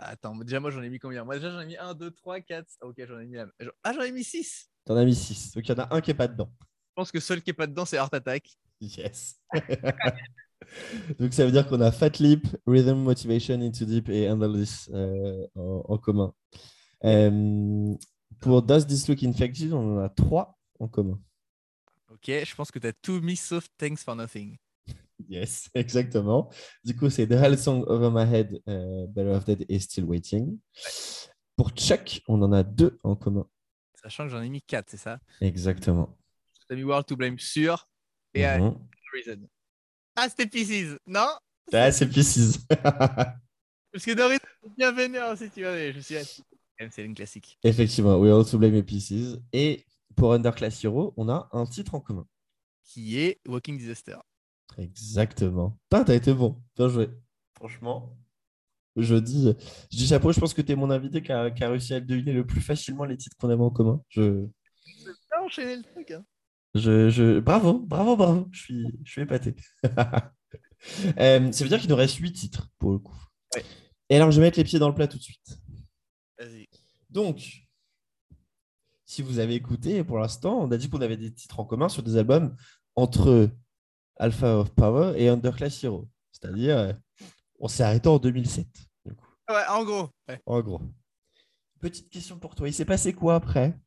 Attends, 0.03 0.35
déjà, 0.37 0.61
moi 0.61 0.70
j'en 0.70 0.83
ai 0.83 0.88
mis 0.88 0.98
combien? 0.98 1.24
Moi 1.24 1.37
déjà, 1.37 1.51
j'en 1.51 1.61
ai 1.61 1.66
mis 1.66 1.77
1, 1.77 1.94
2, 1.94 2.11
3, 2.11 2.40
4. 2.40 2.66
Ok, 2.83 2.96
j'en 3.07 3.18
ai 3.18 3.27
mis. 3.27 3.37
Ah, 3.83 3.92
j'en 3.92 4.03
ai 4.03 4.12
mis 4.12 4.24
6. 4.24 4.70
T'en 4.88 4.96
as 4.96 5.05
mis 5.05 5.14
six. 5.14 5.53
Donc 5.53 5.68
il 5.68 5.68
y 5.68 5.74
en 5.74 5.83
a 5.83 5.94
un 5.94 6.01
qui 6.01 6.12
est 6.12 6.14
pas 6.14 6.29
dedans. 6.29 6.51
Je 6.61 6.92
pense 6.94 7.12
que 7.12 7.20
seul 7.20 7.42
qui 7.42 7.51
est 7.51 7.53
pas 7.53 7.66
dedans, 7.66 7.85
c'est 7.85 7.96
Heart 7.96 8.14
Attack. 8.14 8.48
Yes. 8.81 9.38
Donc 11.18 11.35
ça 11.35 11.44
veut 11.44 11.53
dire 11.53 11.68
qu'on 11.68 11.83
a 11.83 11.92
Fat 11.92 12.18
Lip, 12.20 12.46
Rhythm, 12.66 12.96
Motivation, 12.96 13.61
Into 13.61 13.85
Deep 13.85 14.09
et 14.09 14.31
Handle 14.31 14.59
This 14.59 14.88
euh, 14.94 15.46
en, 15.57 15.85
en 15.90 15.98
commun. 15.98 16.33
Euh, 17.05 17.94
pour 18.40 18.62
Does 18.62 18.87
This 18.87 19.07
Look 19.09 19.22
Infected, 19.22 19.74
on 19.74 19.98
en 19.98 20.01
a 20.01 20.09
trois 20.09 20.59
en 20.81 20.88
commun. 20.88 21.20
Ok, 22.11 22.24
je 22.27 22.55
pense 22.55 22.70
que 22.70 22.79
t'as 22.79 22.92
tout 23.03 23.20
mis 23.20 23.37
sauf 23.37 23.68
Thanks 23.77 23.98
for 24.03 24.16
Nothing. 24.16 24.57
Yes, 25.29 25.68
exactement. 25.74 26.48
Du 26.83 26.96
coup, 26.96 27.11
c'est 27.11 27.27
The 27.27 27.33
Hell 27.33 27.59
Song 27.59 27.85
Over 27.87 28.09
My 28.11 28.35
Head, 28.35 28.62
euh, 28.66 29.07
Better 29.09 29.33
Off 29.33 29.44
Dead 29.44 29.66
et 29.68 29.79
Still 29.81 30.05
Waiting. 30.05 30.59
Pour 31.57 31.72
Chuck, 31.72 32.22
on 32.27 32.40
en 32.40 32.53
a 32.53 32.62
deux 32.62 32.98
en 33.03 33.16
commun. 33.16 33.46
Sachant 34.03 34.25
que 34.25 34.31
j'en 34.31 34.43
ai 34.43 34.49
mis 34.49 34.63
4, 34.63 34.91
c'est 34.91 34.97
ça 34.97 35.19
Exactement. 35.41 36.17
T'as 36.69 36.75
mis 36.77 36.85
World 36.85 37.07
to 37.07 37.17
Blame 37.17 37.39
sûr 37.39 37.89
et 38.35 38.47
euh, 38.47 38.59
Mhm. 38.59 38.79
Reason. 39.15 39.49
Ah, 40.17 40.29
c'était 40.29 40.47
Pieces, 40.47 40.99
non 41.07 41.27
Ah, 41.73 41.91
c'est 41.93 42.09
Pieces. 42.09 42.59
Parce 42.71 44.05
que 44.05 44.13
Doris, 44.13 44.39
c'est 44.63 44.77
bien 44.77 44.93
vénère 44.93 45.31
aussi, 45.31 45.51
tu 45.51 45.63
vois. 45.63 45.77
Je 45.77 45.97
me 45.97 46.01
suis 46.03 46.17
dit, 46.17 46.45
c'est 46.91 47.05
une 47.05 47.15
classique. 47.15 47.59
Effectivement, 47.65 48.19
We 48.19 48.31
All 48.33 48.45
to 48.45 48.59
Blame 48.59 48.75
et 48.75 48.83
Pieces. 48.83 49.39
Et 49.53 49.87
pour 50.15 50.33
Underclass 50.35 50.85
Hero, 50.85 51.15
on 51.17 51.29
a 51.29 51.49
un 51.53 51.65
titre 51.67 51.95
en 51.95 52.01
commun. 52.01 52.27
Qui 52.85 53.19
est 53.19 53.41
Walking 53.49 53.79
Disaster. 53.79 54.17
Exactement. 54.77 55.79
Putain, 55.91 56.05
t'as 56.05 56.15
été 56.15 56.35
bon. 56.35 56.63
Bien 56.77 56.89
joué. 56.89 57.09
Franchement. 57.57 58.17
Je 58.99 59.17
dis, 59.17 59.55
je 59.91 59.97
dis 59.97 60.07
chapeau, 60.07 60.33
je 60.33 60.41
pense 60.41 60.55
que 60.55 60.63
tu 60.63 60.73
es 60.73 60.77
mon 60.77 60.91
invité 60.91 61.23
qui 61.23 61.33
a, 61.33 61.51
qui 61.51 61.65
a 61.65 61.71
réussi 61.71 61.95
à 61.95 62.01
deviner 62.01 62.33
le 62.33 62.47
plus 62.47 62.61
facilement 62.61 63.05
les 63.05 63.17
titres 63.17 63.37
qu'on 63.39 63.51
avait 63.51 63.63
en 63.63 63.71
commun. 63.71 64.03
Je, 64.09 64.47
enchaîné 65.45 65.77
le 65.77 65.83
truc, 65.83 66.11
hein. 66.11 66.25
je, 66.75 67.09
je... 67.11 67.41
Bravo, 67.41 67.79
bravo, 67.79 68.17
bravo. 68.17 68.49
Je 68.53 68.61
suis, 68.61 68.87
je 69.05 69.11
suis 69.11 69.23
épaté. 69.23 69.55
Euh, 71.19 71.51
ça 71.51 71.65
veut 71.65 71.69
dire 71.69 71.81
qu'il 71.81 71.91
nous 71.91 71.97
reste 71.97 72.15
8 72.19 72.33
titres 72.33 72.69
pour 72.79 72.93
le 72.93 73.01
coup. 73.01 73.21
Ouais. 73.57 73.65
Et 74.11 74.15
alors, 74.15 74.31
je 74.31 74.41
vais 74.41 74.47
mettre 74.47 74.59
les 74.59 74.63
pieds 74.65 74.79
dans 74.79 74.89
le 74.89 74.95
plat 74.95 75.09
tout 75.09 75.19
de 75.19 75.23
suite. 75.23 75.59
Vas-y. 76.39 76.69
Donc, 77.11 77.67
si 79.05 79.23
vous 79.23 79.41
avez 79.41 79.57
écouté, 79.57 80.05
pour 80.05 80.19
l'instant, 80.19 80.57
on 80.61 80.71
a 80.71 80.77
dit 80.77 80.89
qu'on 80.89 81.01
avait 81.01 81.17
des 81.17 81.35
titres 81.35 81.59
en 81.59 81.65
commun 81.65 81.89
sur 81.89 82.05
des 82.05 82.17
albums 82.17 82.55
entre 82.95 83.51
Alpha 84.19 84.59
of 84.59 84.71
Power 84.71 85.15
et 85.17 85.29
Underclass 85.29 85.83
Hero. 85.83 86.09
C'est-à-dire, 86.31 86.79
euh, 86.79 86.93
on 87.59 87.67
s'est 87.67 87.83
arrêté 87.83 88.09
en 88.09 88.19
2007, 88.19 88.67
du 88.67 88.73
coup, 88.73 88.88
Ouais, 89.49 89.67
en 89.69 89.85
gros. 89.85 90.11
ouais. 90.29 90.41
en 90.47 90.61
gros. 90.61 90.81
Petite 91.81 92.11
question 92.11 92.39
pour 92.39 92.55
toi. 92.55 92.69
Il 92.69 92.75
s'est 92.75 92.85
passé 92.85 93.13
quoi 93.13 93.37
après? 93.37 93.79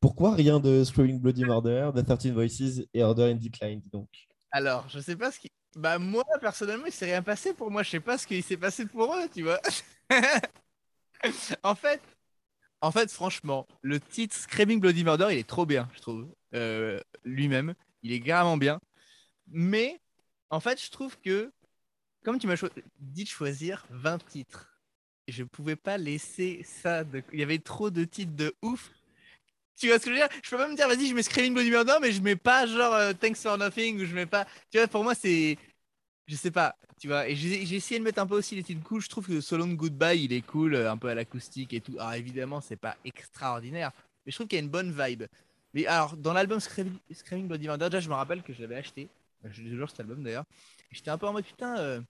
Pourquoi 0.00 0.34
rien 0.34 0.58
de 0.60 0.82
Screaming 0.84 1.20
Bloody 1.20 1.44
Murder, 1.44 1.90
The 1.94 2.04
13 2.04 2.32
Voices 2.32 2.86
et 2.92 3.02
Order 3.02 3.30
in 3.30 3.36
Decline 3.36 3.82
donc? 3.92 4.08
Alors, 4.50 4.88
je 4.88 4.98
sais 5.00 5.16
pas 5.16 5.30
ce 5.30 5.38
qui. 5.40 5.48
Bah, 5.76 5.98
moi, 5.98 6.24
personnellement, 6.40 6.86
il 6.86 6.92
s'est 6.92 7.04
rien 7.06 7.22
passé 7.22 7.52
pour 7.54 7.70
moi. 7.70 7.82
Je 7.82 7.90
sais 7.90 8.00
pas 8.00 8.18
ce 8.18 8.26
qui 8.26 8.42
s'est 8.42 8.56
passé 8.56 8.86
pour 8.86 9.14
eux, 9.14 9.28
tu 9.32 9.42
vois. 9.42 9.60
en 11.62 11.74
fait, 11.74 12.00
en 12.80 12.90
fait, 12.90 13.10
franchement, 13.10 13.66
le 13.82 14.00
titre 14.00 14.34
Screaming 14.34 14.80
Bloody 14.80 15.04
Murder, 15.04 15.28
il 15.30 15.38
est 15.38 15.46
trop 15.48 15.66
bien, 15.66 15.88
je 15.94 16.00
trouve. 16.00 16.26
Euh, 16.54 17.00
Lui-même, 17.24 17.74
il 18.02 18.12
est 18.12 18.20
carrément 18.20 18.56
bien. 18.56 18.80
Mais, 19.48 20.00
en 20.50 20.60
fait, 20.60 20.82
je 20.82 20.90
trouve 20.90 21.16
que, 21.20 21.52
comme 22.24 22.38
tu 22.38 22.46
m'as 22.46 22.56
cho- 22.56 22.68
dit 22.98 23.24
de 23.24 23.28
choisir 23.28 23.86
20 23.90 24.18
titres, 24.26 24.75
je 25.28 25.44
pouvais 25.44 25.76
pas 25.76 25.98
laisser 25.98 26.62
ça. 26.64 27.04
De... 27.04 27.22
Il 27.32 27.40
y 27.40 27.42
avait 27.42 27.58
trop 27.58 27.90
de 27.90 28.04
titres 28.04 28.34
de 28.34 28.54
ouf. 28.62 28.90
Tu 29.76 29.88
vois 29.88 29.98
ce 29.98 30.04
que 30.04 30.10
je 30.10 30.14
veux 30.14 30.20
dire? 30.20 30.28
Je 30.42 30.50
peux 30.50 30.56
pas 30.56 30.68
me 30.68 30.76
dire, 30.76 30.88
vas-y, 30.88 31.06
je 31.08 31.14
mets 31.14 31.22
Screaming 31.22 31.52
Bloody 31.52 31.70
Murder, 31.70 31.96
mais 32.00 32.12
je 32.12 32.22
mets 32.22 32.36
pas 32.36 32.66
genre 32.66 32.94
euh, 32.94 33.12
Thanks 33.12 33.36
for 33.36 33.58
Nothing 33.58 34.00
ou 34.00 34.06
je 34.06 34.14
mets 34.14 34.26
pas. 34.26 34.46
Tu 34.70 34.78
vois, 34.78 34.88
pour 34.88 35.04
moi, 35.04 35.14
c'est. 35.14 35.58
Je 36.26 36.34
sais 36.34 36.50
pas, 36.50 36.76
tu 37.00 37.08
vois. 37.08 37.28
Et 37.28 37.36
j'ai 37.36 37.66
j'ai 37.66 37.76
essayé 37.76 38.00
de 38.00 38.04
mettre 38.04 38.20
un 38.20 38.26
peu 38.26 38.36
aussi 38.36 38.56
les 38.56 38.62
titres 38.62 38.82
cool. 38.82 39.00
Je 39.00 39.08
trouve 39.08 39.26
que 39.26 39.40
So 39.40 39.56
Long 39.56 39.74
Goodbye, 39.74 40.24
il 40.24 40.32
est 40.32 40.42
cool, 40.42 40.74
euh, 40.74 40.90
un 40.90 40.96
peu 40.96 41.08
à 41.08 41.14
l'acoustique 41.14 41.72
et 41.72 41.80
tout. 41.80 41.96
Alors 41.98 42.14
évidemment, 42.14 42.60
c'est 42.60 42.76
pas 42.76 42.96
extraordinaire, 43.04 43.92
mais 44.24 44.32
je 44.32 44.36
trouve 44.36 44.48
qu'il 44.48 44.58
y 44.58 44.60
a 44.60 44.64
une 44.64 44.70
bonne 44.70 44.92
vibe. 44.92 45.24
Mais 45.74 45.86
alors, 45.86 46.16
dans 46.16 46.32
l'album 46.32 46.58
Screaming, 46.58 47.48
Bloody 47.48 47.66
Murder, 47.66 47.86
déjà, 47.90 48.00
je 48.00 48.08
me 48.08 48.14
rappelle 48.14 48.42
que 48.42 48.52
je 48.54 48.62
l'avais 48.62 48.76
acheté. 48.76 49.08
L'ai 49.44 49.70
toujours 49.70 49.90
cet 49.90 50.00
album 50.00 50.22
d'ailleurs. 50.22 50.44
J'étais 50.90 51.10
un 51.10 51.18
peu 51.18 51.26
en 51.26 51.32
mode 51.32 51.44
putain, 51.44 51.78
euh, 51.78 52.00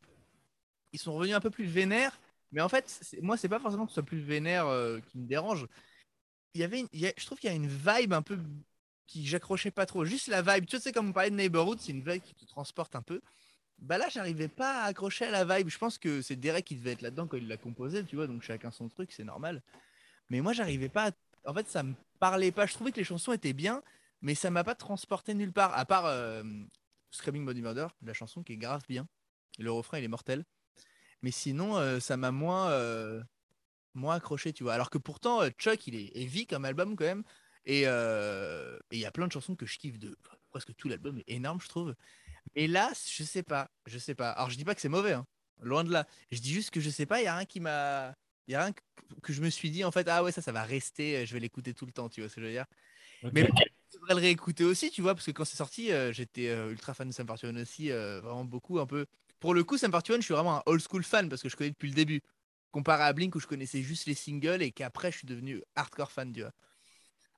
ils 0.92 1.00
sont 1.00 1.12
revenus 1.12 1.34
un 1.34 1.40
peu 1.40 1.50
plus 1.50 1.66
vénères. 1.66 2.18
Mais 2.52 2.60
en 2.60 2.68
fait, 2.68 3.00
moi, 3.22 3.36
c'est 3.36 3.48
pas 3.48 3.58
forcément 3.60 3.84
que 3.86 3.90
ce 3.90 3.94
soit 3.94 4.02
plus 4.02 4.20
vénère 4.20 4.66
euh, 4.66 5.00
qui 5.00 5.18
me 5.18 5.26
dérange. 5.26 5.66
Il 6.54 6.60
y 6.60 6.64
avait, 6.64 6.80
une- 6.80 6.88
je 6.92 7.26
trouve 7.26 7.38
qu'il 7.38 7.50
y 7.50 7.52
a 7.52 7.56
une 7.56 7.68
vibe 7.68 8.12
un 8.12 8.22
peu 8.22 8.38
qui 9.06 9.26
j'accrochais 9.26 9.70
pas 9.70 9.86
trop. 9.86 10.04
Juste 10.04 10.28
la 10.28 10.42
vibe, 10.42 10.66
tu 10.66 10.78
sais, 10.78 10.92
comme 10.92 11.08
on 11.10 11.12
parlait 11.12 11.30
de 11.30 11.36
Neighborhood, 11.36 11.78
c'est 11.80 11.92
une 11.92 12.02
vibe 12.02 12.22
qui 12.22 12.34
te 12.34 12.44
transporte 12.46 12.96
un 12.96 13.02
peu. 13.02 13.20
Bah 13.78 13.98
là, 13.98 14.08
j'arrivais 14.10 14.48
pas 14.48 14.82
à 14.82 14.86
accrocher 14.86 15.26
à 15.26 15.30
la 15.32 15.44
vibe. 15.58 15.68
Je 15.70 15.78
pense 15.78 15.98
que 15.98 16.22
c'est 16.22 16.36
Derek 16.36 16.64
qui 16.66 16.76
devait 16.76 16.92
être 16.92 17.02
là-dedans 17.02 17.26
quand 17.28 17.38
il 17.38 17.48
l'a 17.48 17.56
composé, 17.58 18.04
tu 18.04 18.16
vois, 18.16 18.26
donc 18.28 18.42
chacun 18.42 18.70
son 18.70 18.88
truc, 18.88 19.12
c'est 19.12 19.24
normal. 19.24 19.62
Mais 20.30 20.40
moi, 20.40 20.52
j'arrivais 20.52 20.88
pas. 20.88 21.08
à- 21.08 21.12
En 21.50 21.54
fait, 21.54 21.68
ça 21.68 21.82
me 21.82 21.94
parlait 22.18 22.52
pas. 22.52 22.66
Je 22.66 22.74
trouvais 22.74 22.92
que 22.92 22.96
les 22.98 23.04
chansons 23.04 23.32
étaient 23.32 23.52
bien, 23.52 23.82
mais 24.22 24.34
ça 24.34 24.50
m'a 24.50 24.64
pas 24.64 24.74
transporté 24.74 25.34
nulle 25.34 25.52
part. 25.52 25.76
À 25.78 25.84
part 25.86 26.06
euh, 26.06 26.42
Screaming 27.10 27.44
Body 27.44 27.62
Murder, 27.62 27.86
la 28.02 28.12
chanson 28.14 28.42
qui 28.42 28.54
est 28.54 28.56
grave 28.56 28.82
bien. 28.88 29.08
Le 29.58 29.70
refrain, 29.72 29.98
il 29.98 30.04
est 30.04 30.08
mortel. 30.08 30.44
Mais 31.26 31.32
sinon, 31.32 31.76
euh, 31.76 31.98
ça 31.98 32.16
m'a 32.16 32.30
moins, 32.30 32.70
euh, 32.70 33.20
moins 33.94 34.14
accroché, 34.14 34.52
tu 34.52 34.62
vois. 34.62 34.74
Alors 34.74 34.90
que 34.90 34.98
pourtant, 34.98 35.42
euh, 35.42 35.50
Chuck, 35.58 35.88
il 35.88 35.96
est 35.96 36.16
heavy 36.16 36.46
comme 36.46 36.64
album 36.64 36.94
quand 36.94 37.04
même. 37.04 37.24
Et 37.64 37.80
il 37.80 38.98
y 39.00 39.04
a 39.04 39.10
plein 39.10 39.26
de 39.26 39.32
chansons 39.32 39.56
que 39.56 39.66
je 39.66 39.76
kiffe 39.76 39.98
de. 39.98 40.16
presque 40.50 40.72
tout 40.76 40.88
l'album 40.88 41.18
est 41.18 41.24
énorme, 41.26 41.60
je 41.60 41.66
trouve. 41.66 41.96
Et 42.54 42.68
là, 42.68 42.92
je 43.10 43.24
sais 43.24 43.42
pas, 43.42 43.72
je 43.86 43.98
sais 43.98 44.14
pas. 44.14 44.30
Alors 44.30 44.50
je 44.50 44.56
dis 44.56 44.64
pas 44.64 44.76
que 44.76 44.80
c'est 44.80 44.88
mauvais, 44.88 45.14
hein. 45.14 45.26
loin 45.62 45.82
de 45.82 45.90
là. 45.90 46.06
Je 46.30 46.38
dis 46.38 46.52
juste 46.52 46.70
que 46.70 46.78
je 46.78 46.90
sais 46.90 47.06
pas, 47.06 47.20
il 47.20 47.24
y 47.24 47.26
a 47.26 47.34
rien 47.34 47.44
qui 47.44 47.58
m'a 47.58 48.14
Il 48.46 48.52
y 48.52 48.54
a 48.54 48.62
rien 48.62 48.72
que, 48.72 48.82
que 49.20 49.32
je 49.32 49.42
me 49.42 49.50
suis 49.50 49.72
dit, 49.72 49.82
en 49.82 49.90
fait, 49.90 50.06
ah 50.06 50.22
ouais, 50.22 50.30
ça, 50.30 50.42
ça 50.42 50.52
va 50.52 50.62
rester, 50.62 51.26
je 51.26 51.34
vais 51.34 51.40
l'écouter 51.40 51.74
tout 51.74 51.86
le 51.86 51.92
temps, 51.92 52.08
tu 52.08 52.20
vois 52.20 52.30
ce 52.30 52.36
que 52.36 52.40
je 52.40 52.46
veux 52.46 52.52
dire. 52.52 52.66
Mais 53.32 53.48
je 53.92 53.98
devrais 53.98 54.14
le 54.14 54.20
réécouter 54.20 54.64
aussi, 54.64 54.90
tu 54.90 55.02
vois, 55.02 55.14
parce 55.14 55.26
que 55.26 55.30
quand 55.32 55.44
c'est 55.44 55.56
sorti, 55.56 55.92
euh, 55.92 56.12
j'étais 56.12 56.48
euh, 56.48 56.70
ultra 56.70 56.94
fan 56.94 57.08
de 57.08 57.12
Sam 57.12 57.26
Fortune 57.26 57.58
aussi, 57.58 57.90
euh, 57.90 58.20
vraiment 58.20 58.44
beaucoup, 58.44 58.78
un 58.78 58.86
peu. 58.86 59.06
Pour 59.40 59.54
le 59.54 59.64
coup, 59.64 59.78
Sam 59.78 59.90
Fortune, 59.90 60.16
je 60.16 60.22
suis 60.22 60.34
vraiment 60.34 60.58
un 60.58 60.62
old 60.66 60.80
school 60.80 61.02
fan 61.02 61.28
parce 61.28 61.42
que 61.42 61.48
je 61.48 61.56
connais 61.56 61.70
depuis 61.70 61.88
le 61.88 61.94
début. 61.94 62.22
Comparé 62.70 63.04
à 63.04 63.12
Blink 63.12 63.34
où 63.34 63.40
je 63.40 63.46
connaissais 63.46 63.82
juste 63.82 64.06
les 64.06 64.14
singles 64.14 64.62
et 64.62 64.70
qu'après, 64.70 65.10
je 65.10 65.18
suis 65.18 65.26
devenu 65.26 65.62
hardcore 65.76 66.12
fan, 66.12 66.32
vois. 66.32 66.52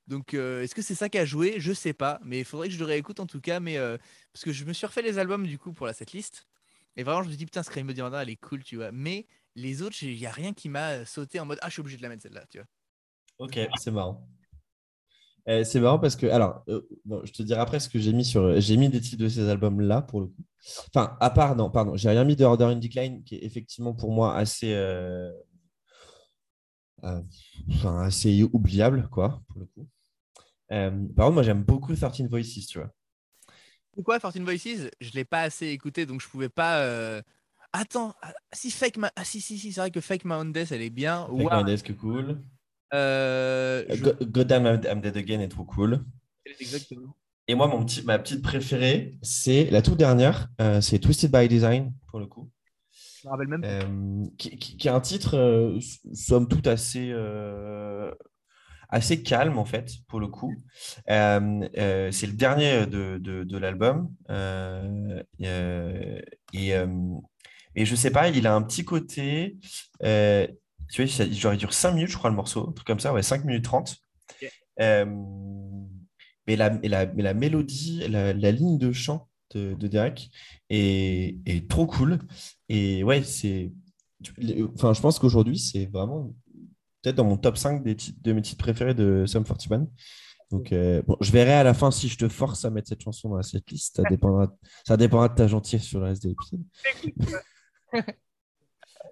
Donc, 0.09 0.33
euh, 0.33 0.63
est-ce 0.63 0.75
que 0.75 0.83
c'est 0.83 0.95
ça 0.95 1.09
qui 1.09 1.19
a 1.19 1.25
joué? 1.27 1.57
Je 1.59 1.73
sais 1.73 1.93
pas, 1.93 2.19
mais 2.25 2.39
il 2.39 2.45
faudrait 2.45 2.69
que 2.69 2.75
je 2.75 2.79
le 2.79 2.87
réécoute 2.87 3.21
en 3.21 3.27
tout 3.27 3.41
cas. 3.41 3.61
Mais 3.61 3.77
euh, 3.77 3.99
parce 4.33 4.45
que 4.45 4.53
je 4.53 4.65
me 4.65 4.73
suis 4.73 4.87
refait 4.87 5.03
les 5.03 5.19
albums 5.19 5.47
du 5.47 5.59
coup 5.59 5.73
pour 5.73 5.87
la 5.87 5.93
setlist. 5.93 6.47
Et 6.97 7.05
vraiment, 7.05 7.23
je 7.23 7.29
me 7.29 7.35
dis, 7.35 7.45
putain, 7.45 7.63
Scream 7.63 7.87
Me 7.87 7.95
Demanda, 7.95 8.23
elle 8.23 8.31
est 8.31 8.37
cool, 8.37 8.65
tu 8.65 8.77
vois. 8.77 8.91
Mais 8.91 9.27
les 9.55 9.83
autres, 9.83 10.03
il 10.03 10.17
n'y 10.17 10.27
a 10.27 10.33
rien 10.33 10.53
qui 10.53 10.69
m'a 10.69 11.05
sauté 11.05 11.39
en 11.39 11.47
mode, 11.47 11.59
ah, 11.63 11.69
je 11.69 11.75
suis 11.75 11.81
obligé 11.81 11.97
de 11.97 12.03
la 12.03 12.09
mettre 12.09 12.23
celle-là, 12.23 12.45
tu 12.51 12.59
vois. 12.59 12.67
Ok, 13.39 13.59
c'est 13.77 13.93
marrant. 13.93 14.27
Euh, 15.49 15.65
c'est 15.65 15.81
marrant 15.81 15.99
parce 15.99 16.15
que, 16.17 16.27
alors, 16.27 16.63
euh, 16.69 16.83
bon, 17.05 17.23
je 17.25 17.33
te 17.33 17.43
dirai 17.43 17.61
après 17.61 17.81
ce 17.81 17.89
que 17.89 17.99
j'ai 17.99 18.13
mis 18.13 18.25
sur. 18.25 18.61
J'ai 18.61 18.77
mis 18.77 18.89
des 18.89 19.01
titres 19.01 19.23
de 19.23 19.29
ces 19.29 19.49
albums-là 19.49 20.03
pour 20.03 20.21
le 20.21 20.27
coup. 20.27 20.43
Enfin, 20.95 21.17
à 21.21 21.31
part, 21.31 21.57
non, 21.57 21.71
pardon, 21.71 21.97
j'ai 21.97 22.11
rien 22.11 22.25
mis 22.25 22.37
de 22.37 22.45
Order 22.45 22.65
in 22.67 22.77
Decline 22.77 23.25
qui 23.25 23.37
est 23.37 23.45
effectivement 23.45 23.95
pour 23.95 24.13
moi 24.13 24.37
assez. 24.37 24.75
euh, 24.75 25.33
enfin, 27.03 28.01
assez 28.03 28.43
oubliable, 28.43 29.09
quoi, 29.11 29.43
pour 29.49 29.61
le 29.61 29.67
coup. 29.67 29.89
Par 30.69 30.91
contre, 31.27 31.33
moi, 31.33 31.43
j'aime 31.43 31.63
beaucoup 31.63 31.95
13 31.95 32.29
Voices, 32.29 32.67
tu 32.67 32.79
vois. 32.79 32.91
Pourquoi 33.93 34.21
14 34.21 34.39
Voices? 34.45 34.91
Je 35.01 35.11
l'ai 35.15 35.25
pas 35.25 35.43
assez 35.43 35.69
écouté, 35.69 36.05
donc 36.05 36.21
je 36.21 36.29
pouvais 36.29 36.51
pas. 36.51 37.23
Attends, 37.73 38.15
ah, 38.23 38.33
si 38.53 38.71
Fake 38.71 38.97
Ma... 38.97 39.13
ah, 39.15 39.25
si, 39.25 39.41
si, 39.41 39.59
si, 39.59 39.73
c'est 39.73 39.81
vrai 39.81 39.91
que 39.91 40.01
Fake 40.01 40.25
Death, 40.53 40.73
elle 40.73 40.83
est 40.83 40.91
bien. 40.91 41.29
Avec 41.35 41.51
Wow. 41.51 41.51
Mendes, 41.51 41.83
que 41.83 41.93
cool. 41.93 42.41
Euh, 42.95 43.85
je- 43.89 44.03
Go- 44.03 44.13
Goddamn 44.25 44.81
I'm 44.85 45.01
Dead 45.01 45.17
Again 45.17 45.41
est 45.41 45.49
trop 45.49 45.65
cool. 45.65 46.05
Exactement. 46.61 47.15
Et 47.47 47.55
moi, 47.55 47.67
mon 47.67 47.85
petit, 47.85 48.03
ma 48.03 48.19
petite 48.19 48.43
préférée, 48.43 49.19
c'est 49.23 49.71
la 49.71 49.81
toute 49.83 49.97
dernière, 49.99 50.49
euh, 50.61 50.81
c'est 50.81 50.99
Twisted 50.99 51.31
by 51.33 51.49
Design, 51.49 51.93
pour 52.09 52.21
le 52.21 52.27
coup. 52.27 52.51
Je 53.23 53.27
me 53.27 53.31
rappelle 53.33 53.49
même. 53.49 53.65
Euh, 53.65 54.27
qui, 54.37 54.57
qui- 54.59 54.77
qui 54.77 54.89
est 54.89 54.91
un 54.91 55.01
titre, 55.01 55.35
euh, 55.37 55.79
somme 56.13 56.47
toute, 56.47 56.67
assez, 56.67 57.09
euh, 57.11 58.11
assez 58.91 59.23
calme, 59.23 59.59
en 59.59 59.65
fait, 59.65 59.91
pour 60.09 60.21
le 60.21 60.29
coup. 60.29 60.55
Euh, 61.11 61.67
euh, 61.79 62.11
c'est 62.13 62.27
le 62.27 62.35
dernier 62.35 62.87
de, 62.87 63.19
de, 63.19 63.45
de 63.45 63.59
l'album. 63.59 64.11
Euh, 64.31 65.23
euh, 65.43 66.21
et, 66.53 66.75
euh, 66.75 66.87
et 67.75 67.85
je 67.87 67.95
sais 67.95 68.11
pas, 68.11 68.29
il 68.29 68.47
a 68.47 68.55
un 68.55 68.63
petit 68.63 68.85
côté. 68.85 69.57
Tu 70.91 71.05
vois, 71.05 71.55
il 71.55 71.59
dure 71.59 71.73
5 71.73 71.93
minutes, 71.93 72.11
je 72.11 72.17
crois, 72.17 72.31
le 72.31 72.37
morceau, 72.37 72.69
un 72.69 72.73
truc 72.73 72.87
comme 72.87 73.01
ça, 73.01 73.13
ouais, 73.13 73.23
5 73.23 73.45
minutes 73.45 73.65
30. 73.65 73.97
Ok. 74.31 74.51
Euh, 74.81 75.05
mais, 76.47 76.57
la, 76.57 76.71
mais, 76.71 76.89
la, 76.89 77.07
mais 77.07 77.23
la 77.23 77.35
mélodie, 77.35 78.07
la, 78.09 78.33
la 78.33 78.51
ligne 78.53 78.79
de 78.79 78.93
chant 78.93 79.29
de, 79.55 79.75
de 79.75 79.87
Derek 79.89 80.31
est, 80.71 81.37
est 81.47 81.69
trop 81.69 81.87
cool. 81.87 82.19
Et 82.69 83.03
ouais, 83.05 83.23
c'est. 83.23 83.73
Enfin, 84.75 84.95
je 84.95 85.01
pense 85.01 85.19
qu'aujourd'hui, 85.19 85.59
c'est 85.59 85.87
vraiment 85.87 86.35
peut-être 87.03 87.17
dans 87.17 87.25
mon 87.25 87.37
top 87.37 87.57
5 87.57 87.85
des 87.85 87.95
titres- 87.97 88.19
de 88.23 88.33
mes 88.33 88.43
titres 88.43 88.59
préférés 88.63 88.95
de 88.95 89.25
Sum 89.27 89.45
41. 89.45 89.87
Donc, 90.51 90.73
euh, 90.73 91.03
bon, 91.07 91.17
je 91.21 91.31
verrai 91.31 91.53
à 91.53 91.63
la 91.63 91.75
fin 91.75 91.91
si 91.91 92.09
je 92.09 92.17
te 92.17 92.29
force 92.29 92.65
à 92.65 92.71
mettre 92.71 92.89
cette 92.89 93.03
chanson 93.03 93.29
dans 93.29 93.37
la 93.37 93.43
setlist. 93.43 93.97
Ça 93.97 94.03
dépendra, 94.11 94.49
ça 94.87 94.97
dépendra 94.97 95.29
de 95.29 95.35
ta 95.35 95.47
gentillesse 95.47 95.85
sur 95.85 96.01
le 96.01 96.07
reste 96.07 96.23
de 96.23 96.31
l'épisode. 96.31 96.63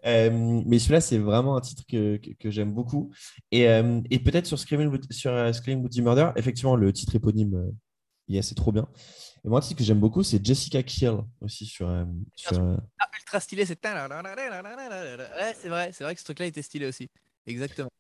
Euh, 0.05 0.63
mais 0.67 0.79
celui-là, 0.79 1.01
c'est 1.01 1.19
vraiment 1.19 1.57
un 1.57 1.61
titre 1.61 1.83
que, 1.89 2.17
que, 2.19 2.31
que 2.39 2.51
j'aime 2.51 2.73
beaucoup. 2.73 3.13
Et, 3.51 3.69
euh, 3.69 4.01
et 4.11 4.19
peut-être 4.19 4.47
sur 4.47 4.59
Screaming, 4.59 4.89
Wood- 4.89 5.13
sur, 5.13 5.31
euh, 5.33 5.53
Screaming 5.53 5.83
Woody 5.83 6.03
Murder, 6.03 6.31
effectivement, 6.37 6.77
le 6.77 6.93
titre 6.93 7.15
éponyme, 7.17 7.55
euh, 7.55 7.71
yeah, 8.29 8.43
c'est 8.43 8.55
trop 8.55 8.73
bien. 8.73 8.89
Et 9.45 9.49
moi, 9.49 9.59
un 9.59 9.63
titre 9.63 9.79
que 9.79 9.85
j'aime 9.85 10.01
beaucoup, 10.01 10.23
c'est 10.23 10.45
Jessica 10.45 10.83
Kill 10.83 11.19
aussi 11.41 11.67
sur. 11.67 11.89
sur, 12.35 12.59
euh, 12.63 12.77
Ah, 12.99 13.09
ultra 13.19 13.41
stylé, 13.41 13.65
c'est. 13.67 13.79
Ouais, 13.85 15.55
c'est 15.55 15.69
vrai, 15.69 15.93
c'est 15.93 16.05
vrai 16.05 16.15
que 16.15 16.21
ce 16.21 16.25
truc-là 16.25 16.47
était 16.47 16.63
stylé 16.63 16.87
aussi. 16.87 17.09
Exactement. 17.47 17.91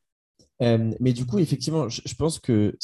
Mais 0.60 1.12
du 1.12 1.26
coup, 1.26 1.38
effectivement, 1.38 1.88
je, 1.88 2.02
je 2.04 2.14
pense 2.14 2.38
que 2.38 2.76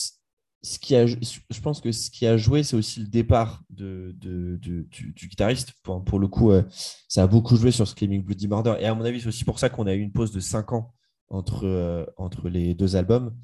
ce 0.63 0.79
qui 0.79 0.95
a, 0.95 1.07
je 1.07 1.61
pense 1.63 1.81
que 1.81 1.91
ce 1.91 2.11
qui 2.11 2.27
a 2.27 2.37
joué, 2.37 2.63
c'est 2.63 2.77
aussi 2.77 3.01
le 3.01 3.07
départ 3.09 3.63
de, 3.71 4.15
de- 4.19 4.59
de- 4.63 4.83
du, 4.91 5.13
du 5.13 5.29
guitariste. 5.29 5.73
Pour, 5.83 6.05
pour 6.05 6.19
le 6.21 6.29
coup, 6.29 6.53
euh, 6.53 6.63
ça 7.09 7.25
a 7.25 7.27
beaucoup 7.27 7.57
joué 7.57 7.73
sur 7.73 7.87
Screaming 7.89 8.23
Bloody 8.23 8.47
Murder. 8.49 8.77
Et 8.79 8.87
à 8.87 8.95
mon 8.95 9.05
avis, 9.05 9.21
c'est 9.21 9.29
aussi 9.29 9.45
pour 9.45 9.59
ça 9.59 9.69
qu'on 9.71 9.87
a 9.87 9.95
eu 9.95 10.01
une 10.01 10.13
pause 10.13 10.31
de 10.33 10.39
5 10.41 10.73
ans 10.73 10.95
entre, 11.31 11.67
euh, 11.67 12.07
entre 12.17 12.49
les 12.49 12.75
deux 12.75 12.95
albums. 12.95 13.35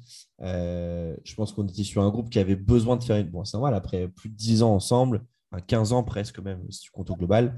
Euh, 0.41 1.15
je 1.25 1.35
pense 1.35 1.51
qu'on 1.51 1.67
était 1.67 1.83
sur 1.83 2.01
un 2.01 2.09
groupe 2.09 2.29
qui 2.29 2.39
avait 2.39 2.55
besoin 2.55 2.95
de 2.95 3.03
faire 3.03 3.17
une. 3.17 3.29
Bon, 3.29 3.43
c'est 3.43 3.57
normal, 3.57 3.73
après 3.73 4.07
plus 4.07 4.29
de 4.29 4.35
10 4.35 4.63
ans 4.63 4.73
ensemble, 4.73 5.25
enfin, 5.51 5.61
15 5.61 5.91
ans 5.93 6.03
presque 6.03 6.39
même, 6.39 6.61
si 6.71 6.81
tu 6.81 6.91
comptes 6.91 7.09
au 7.09 7.15
global, 7.17 7.57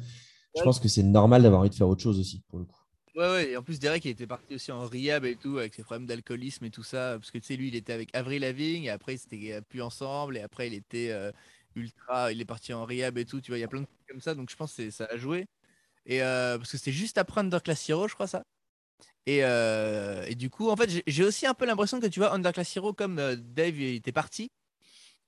je 0.55 0.63
pense 0.63 0.79
que 0.79 0.87
c'est 0.87 1.03
normal 1.03 1.43
d'avoir 1.43 1.61
envie 1.61 1.69
de 1.69 1.75
faire 1.75 1.87
autre 1.87 2.01
chose 2.01 2.19
aussi, 2.19 2.43
pour 2.49 2.59
le 2.59 2.65
coup. 2.65 2.80
Ouais, 3.13 3.27
ouais, 3.29 3.49
et 3.51 3.57
en 3.57 3.63
plus, 3.63 3.77
Derek, 3.79 4.05
il 4.05 4.11
était 4.11 4.25
parti 4.27 4.55
aussi 4.55 4.71
en 4.71 4.85
rehab 4.87 5.25
et 5.25 5.35
tout, 5.35 5.57
avec 5.57 5.73
ses 5.73 5.83
problèmes 5.83 6.05
d'alcoolisme 6.07 6.63
et 6.63 6.71
tout 6.71 6.83
ça. 6.83 7.17
Parce 7.19 7.29
que 7.29 7.37
tu 7.39 7.45
sais, 7.45 7.55
lui, 7.57 7.67
il 7.67 7.75
était 7.75 7.91
avec 7.91 8.09
Avril 8.15 8.41
Lavigne, 8.41 8.85
et 8.85 8.89
après, 8.89 9.15
ils 9.15 9.17
s'étaient 9.19 9.61
plus 9.63 9.81
ensemble, 9.81 10.37
et 10.37 10.41
après, 10.41 10.67
il 10.67 10.73
était 10.73 11.09
euh, 11.11 11.31
ultra. 11.75 12.31
Il 12.31 12.39
est 12.39 12.45
parti 12.45 12.71
en 12.73 12.85
rehab 12.85 13.17
et 13.17 13.25
tout, 13.25 13.41
tu 13.41 13.51
vois, 13.51 13.57
il 13.57 13.61
y 13.61 13.63
a 13.65 13.67
plein 13.67 13.81
de 13.81 13.85
trucs 13.85 14.07
comme 14.07 14.21
ça, 14.21 14.33
donc 14.33 14.49
je 14.49 14.55
pense 14.55 14.75
que 14.75 14.89
ça 14.91 15.05
a 15.11 15.17
joué. 15.17 15.45
Et 16.05 16.23
euh, 16.23 16.57
parce 16.57 16.71
que 16.71 16.77
c'était 16.77 16.91
juste 16.93 17.17
après 17.19 17.41
Underclass 17.41 17.89
Hero, 17.89 18.07
je 18.07 18.15
crois, 18.15 18.27
ça. 18.27 18.43
Et, 19.27 19.43
euh, 19.45 20.25
et 20.27 20.35
du 20.35 20.49
coup, 20.49 20.69
en 20.69 20.75
fait, 20.77 21.03
j'ai- 21.07 21.23
aussi 21.25 21.47
un 21.47 21.53
peu 21.55 21.65
l'impression 21.65 21.99
que 21.99 22.07
tu 22.07 22.19
vois, 22.21 22.33
Underclass 22.33 22.75
Hero, 22.77 22.93
comme 22.93 23.19
euh, 23.19 23.35
Dave 23.37 23.77
il 23.79 23.95
était 23.95 24.11
parti, 24.13 24.51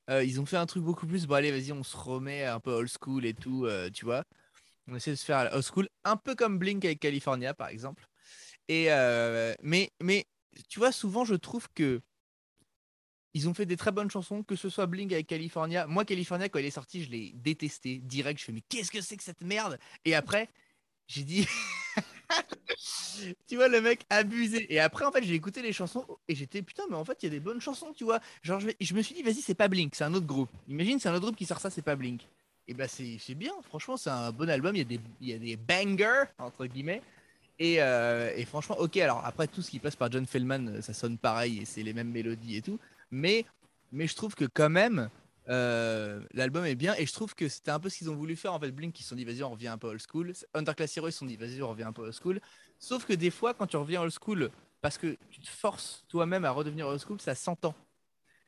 euh, 0.10 0.24
ils 0.24 0.42
ont 0.42 0.46
fait 0.46 0.58
un 0.58 0.66
truc 0.66 0.84
beaucoup 0.84 1.08
plus. 1.08 1.26
Bon, 1.28 1.36
allez, 1.36 1.52
vas-y, 1.52 1.72
on 1.72 1.84
se 1.84 1.96
remet 1.98 2.46
un 2.46 2.60
peu 2.60 2.72
old 2.74 2.90
school 2.90 3.26
et 3.26 3.34
tout, 3.34 3.66
euh, 3.66 3.90
tu 3.90 4.06
vois. 4.06 4.24
On 4.88 4.96
essaie 4.96 5.12
de 5.12 5.16
se 5.16 5.26
faire 5.26 5.38
à 5.38 5.44
la 5.46 5.56
old 5.56 5.64
school, 5.64 5.90
un 6.04 6.18
peu 6.18 6.36
comme 6.36 6.60
Blink 6.60 6.84
avec 6.86 7.00
California, 7.00 7.54
par 7.54 7.70
exemple. 7.70 8.08
Et 8.68 8.92
euh, 8.92 9.54
mais, 9.62 9.92
mais 10.02 10.26
tu 10.70 10.80
vois, 10.80 10.92
souvent, 10.92 11.26
je 11.26 11.36
trouve 11.36 11.68
que 11.74 12.02
ils 13.34 13.50
ont 13.50 13.54
fait 13.54 13.66
des 13.66 13.78
très 13.78 13.92
bonnes 13.92 14.12
chansons, 14.12 14.44
que 14.44 14.56
ce 14.56 14.70
soit 14.70 14.86
Blink 14.86 15.12
avec 15.12 15.28
California. 15.28 15.88
Moi, 15.88 16.06
California, 16.06 16.50
quand 16.50 16.60
il 16.60 16.66
est 16.66 16.72
sorti, 16.72 17.04
je 17.04 17.10
l'ai 17.10 17.32
détesté 17.34 18.00
direct. 18.00 18.40
Je 18.40 18.46
fais, 18.46 18.52
mais 18.52 18.64
qu'est-ce 18.70 18.92
que 18.92 19.02
c'est 19.02 19.18
que 19.18 19.24
cette 19.24 19.42
merde? 19.42 19.80
Et 20.06 20.14
après, 20.14 20.50
j'ai 21.08 21.24
dit, 21.24 21.48
tu 23.48 23.56
vois, 23.56 23.70
le 23.70 23.82
mec 23.82 24.06
abusé. 24.10 24.72
Et 24.72 24.80
après, 24.80 25.06
en 25.06 25.12
fait, 25.12 25.24
j'ai 25.24 25.34
écouté 25.34 25.62
les 25.62 25.74
chansons 25.74 26.06
et 26.28 26.36
j'étais, 26.36 26.62
putain, 26.62 26.84
mais 26.90 26.96
en 26.96 27.06
fait, 27.06 27.24
il 27.24 27.26
y 27.26 27.28
a 27.28 27.32
des 27.32 27.40
bonnes 27.40 27.62
chansons, 27.62 27.92
tu 27.94 28.04
vois. 28.04 28.20
Genre, 28.44 28.60
je, 28.60 28.94
me 28.94 29.02
suis 29.02 29.16
dit, 29.16 29.24
vas-y, 29.24 29.42
c'est 29.42 29.56
pas 29.56 29.68
Blink, 29.68 29.96
c'est 29.96 30.04
un 30.04 30.14
autre 30.14 30.28
groupe. 30.28 30.50
Imagine, 30.68 31.00
c'est 31.00 31.10
un 31.10 31.14
autre 31.14 31.26
groupe 31.26 31.36
qui 31.36 31.46
sort 31.46 31.60
ça, 31.60 31.72
c'est 31.72 31.82
pas 31.82 31.96
Blink. 31.96 32.28
Et 32.68 32.76
c'est 32.88 33.18
c'est 33.20 33.36
bien, 33.36 33.54
franchement, 33.64 33.98
c'est 33.98 34.10
un 34.10 34.32
bon 34.32 34.50
album. 34.50 34.76
Il 34.76 34.80
y 34.80 34.82
a 34.82 34.86
des, 34.86 35.00
il 35.22 35.30
y 35.30 35.34
a 35.34 35.38
des 35.38 35.58
bangers, 35.58 36.26
entre 36.40 36.66
guillemets. 36.66 37.02
Et, 37.60 37.82
euh, 37.82 38.32
et 38.36 38.46
franchement, 38.46 38.78
ok, 38.80 38.98
alors 38.98 39.24
après, 39.26 39.48
tout 39.48 39.62
ce 39.62 39.70
qui 39.70 39.80
passe 39.80 39.96
par 39.96 40.12
John 40.12 40.26
Feldman, 40.26 40.68
euh, 40.70 40.82
ça 40.82 40.94
sonne 40.94 41.18
pareil 41.18 41.60
et 41.60 41.66
c'est 41.66 41.84
les 41.84 41.94
mêmes 41.94 42.10
mélodies 42.10 42.58
et 42.58 42.62
tout. 42.62 42.80
Mais, 43.12 43.46
mais 43.92 44.08
je 44.08 44.16
trouve 44.16 44.34
que 44.34 44.46
quand 44.46 44.70
même, 44.70 45.10
euh, 45.50 46.22
l'album 46.34 46.66
est 46.66 46.76
bien 46.76 46.96
et 46.96 47.06
je 47.06 47.14
trouve 47.14 47.36
que 47.36 47.48
c'était 47.48 47.72
un 47.72 47.80
peu 47.80 47.90
ce 47.90 47.98
qu'ils 47.98 48.10
ont 48.10 48.16
voulu 48.16 48.36
faire 48.36 48.54
en 48.54 48.60
fait. 48.60 48.72
Blink, 48.72 49.00
ils 49.00 49.04
se 49.04 49.10
sont 49.10 49.16
dit, 49.16 49.26
vas-y, 49.26 49.44
on 49.44 49.52
revient 49.52 49.68
un 49.68 49.78
peu 49.78 49.88
old 49.88 50.02
school. 50.02 50.34
Underclass 50.54 50.98
Hero, 50.98 51.10
ils 51.10 51.12
se 51.12 51.20
sont 51.20 51.26
dit, 51.26 51.38
vas-y, 51.38 51.62
on 51.62 51.70
revient 51.70 51.84
un 51.84 51.94
peu 51.94 52.02
old 52.02 52.16
school. 52.20 52.42
Sauf 52.80 53.06
que 53.06 53.14
des 53.14 53.30
fois, 53.30 53.54
quand 53.54 53.68
tu 53.68 53.78
reviens 53.78 54.02
old 54.02 54.14
school, 54.20 54.50
parce 54.82 54.98
que 54.98 55.16
tu 55.30 55.40
te 55.40 55.48
forces 55.48 56.04
toi-même 56.08 56.46
à 56.46 56.52
redevenir 56.52 56.88
old 56.88 57.00
school, 57.00 57.22
ça 57.22 57.36
s'entend. 57.36 57.76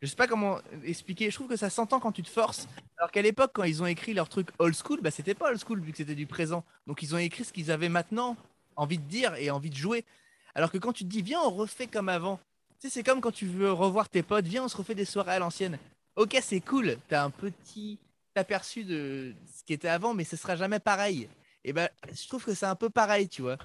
Je 0.06 0.12
sais 0.12 0.16
pas 0.16 0.28
comment 0.28 0.60
expliquer. 0.84 1.30
Je 1.30 1.36
trouve 1.36 1.48
que 1.48 1.56
ça 1.56 1.70
s'entend 1.70 2.00
quand 2.00 2.12
tu 2.12 2.24
te 2.24 2.30
forces. 2.30 2.68
Alors 2.98 3.12
qu'à 3.12 3.22
l'époque, 3.22 3.52
quand 3.54 3.64
ils 3.64 3.82
ont 3.84 3.86
écrit 3.86 4.14
leur 4.14 4.30
truc 4.30 4.50
old 4.60 4.76
school, 4.76 5.02
bah, 5.02 5.12
c'était 5.12 5.34
pas 5.34 5.50
old 5.50 5.60
school 5.60 5.80
vu 5.80 5.92
que 5.92 5.98
c'était 5.98 6.16
du 6.16 6.28
présent. 6.28 6.64
Donc 6.88 7.02
ils 7.02 7.14
ont 7.16 7.18
écrit 7.18 7.44
ce 7.44 7.52
qu'ils 7.52 7.72
avaient 7.72 7.90
maintenant 7.90 8.38
envie 8.76 8.98
de 8.98 9.04
dire 9.04 9.36
et 9.36 9.52
envie 9.52 9.70
de 9.70 9.76
jouer. 9.76 10.06
Alors 10.54 10.72
que 10.72 10.78
quand 10.78 10.94
tu 10.94 11.04
te 11.04 11.10
dis, 11.10 11.22
viens, 11.22 11.42
on 11.42 11.50
refait 11.50 11.88
comme 11.88 12.10
avant. 12.10 12.40
Tu 12.80 12.88
sais, 12.88 12.94
c'est 12.94 13.04
comme 13.04 13.22
quand 13.22 13.32
tu 13.32 13.46
veux 13.46 13.72
revoir 13.72 14.10
tes 14.10 14.24
potes, 14.24 14.46
viens, 14.46 14.64
on 14.66 14.68
se 14.68 14.78
refait 14.78 14.96
des 14.96 15.06
soirées 15.06 15.34
à 15.34 15.40
l'ancienne. 15.40 15.78
Ok, 16.16 16.38
c'est 16.42 16.62
cool. 16.62 16.98
T'as 17.10 17.24
un 17.24 17.30
petit 17.30 18.00
aperçu 18.36 18.84
de 18.84 19.34
ce 19.54 19.64
qui 19.64 19.74
était 19.74 19.88
avant, 19.88 20.14
mais 20.14 20.24
ce 20.24 20.38
sera 20.38 20.56
jamais 20.56 20.80
pareil. 20.80 21.30
Et 21.64 21.74
ben, 21.74 21.90
je 22.12 22.28
trouve 22.28 22.44
que 22.44 22.54
c'est 22.54 22.66
un 22.66 22.76
peu 22.76 22.90
pareil, 22.90 23.28
tu 23.28 23.42
vois. 23.42 23.58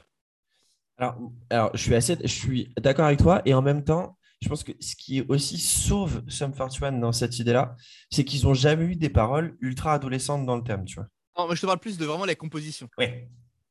Alors, 0.96 1.16
alors, 1.48 1.70
je 1.74 1.82
suis 1.82 1.94
assez, 1.94 2.16
je 2.20 2.26
suis 2.26 2.72
d'accord 2.78 3.06
avec 3.06 3.18
toi, 3.18 3.42
et 3.44 3.54
en 3.54 3.62
même 3.62 3.84
temps, 3.84 4.16
je 4.40 4.48
pense 4.48 4.64
que 4.64 4.72
ce 4.80 4.96
qui 4.96 5.22
aussi 5.28 5.58
sauve 5.58 6.22
Sum 6.28 6.52
41 6.52 6.92
dans 6.92 7.12
cette 7.12 7.38
idée-là, 7.38 7.76
c'est 8.10 8.24
qu'ils 8.24 8.44
n'ont 8.44 8.54
jamais 8.54 8.84
eu 8.84 8.96
des 8.96 9.10
paroles 9.10 9.56
ultra 9.60 9.94
adolescentes 9.94 10.46
dans 10.46 10.56
le 10.56 10.62
thème, 10.62 10.84
tu 10.84 10.94
vois. 10.96 11.06
Non, 11.38 11.46
moi, 11.46 11.54
je 11.54 11.60
te 11.60 11.66
parle 11.66 11.78
plus 11.78 11.98
de 11.98 12.04
vraiment 12.04 12.24
la 12.24 12.34
composition. 12.34 12.88
Ouais. 12.98 13.28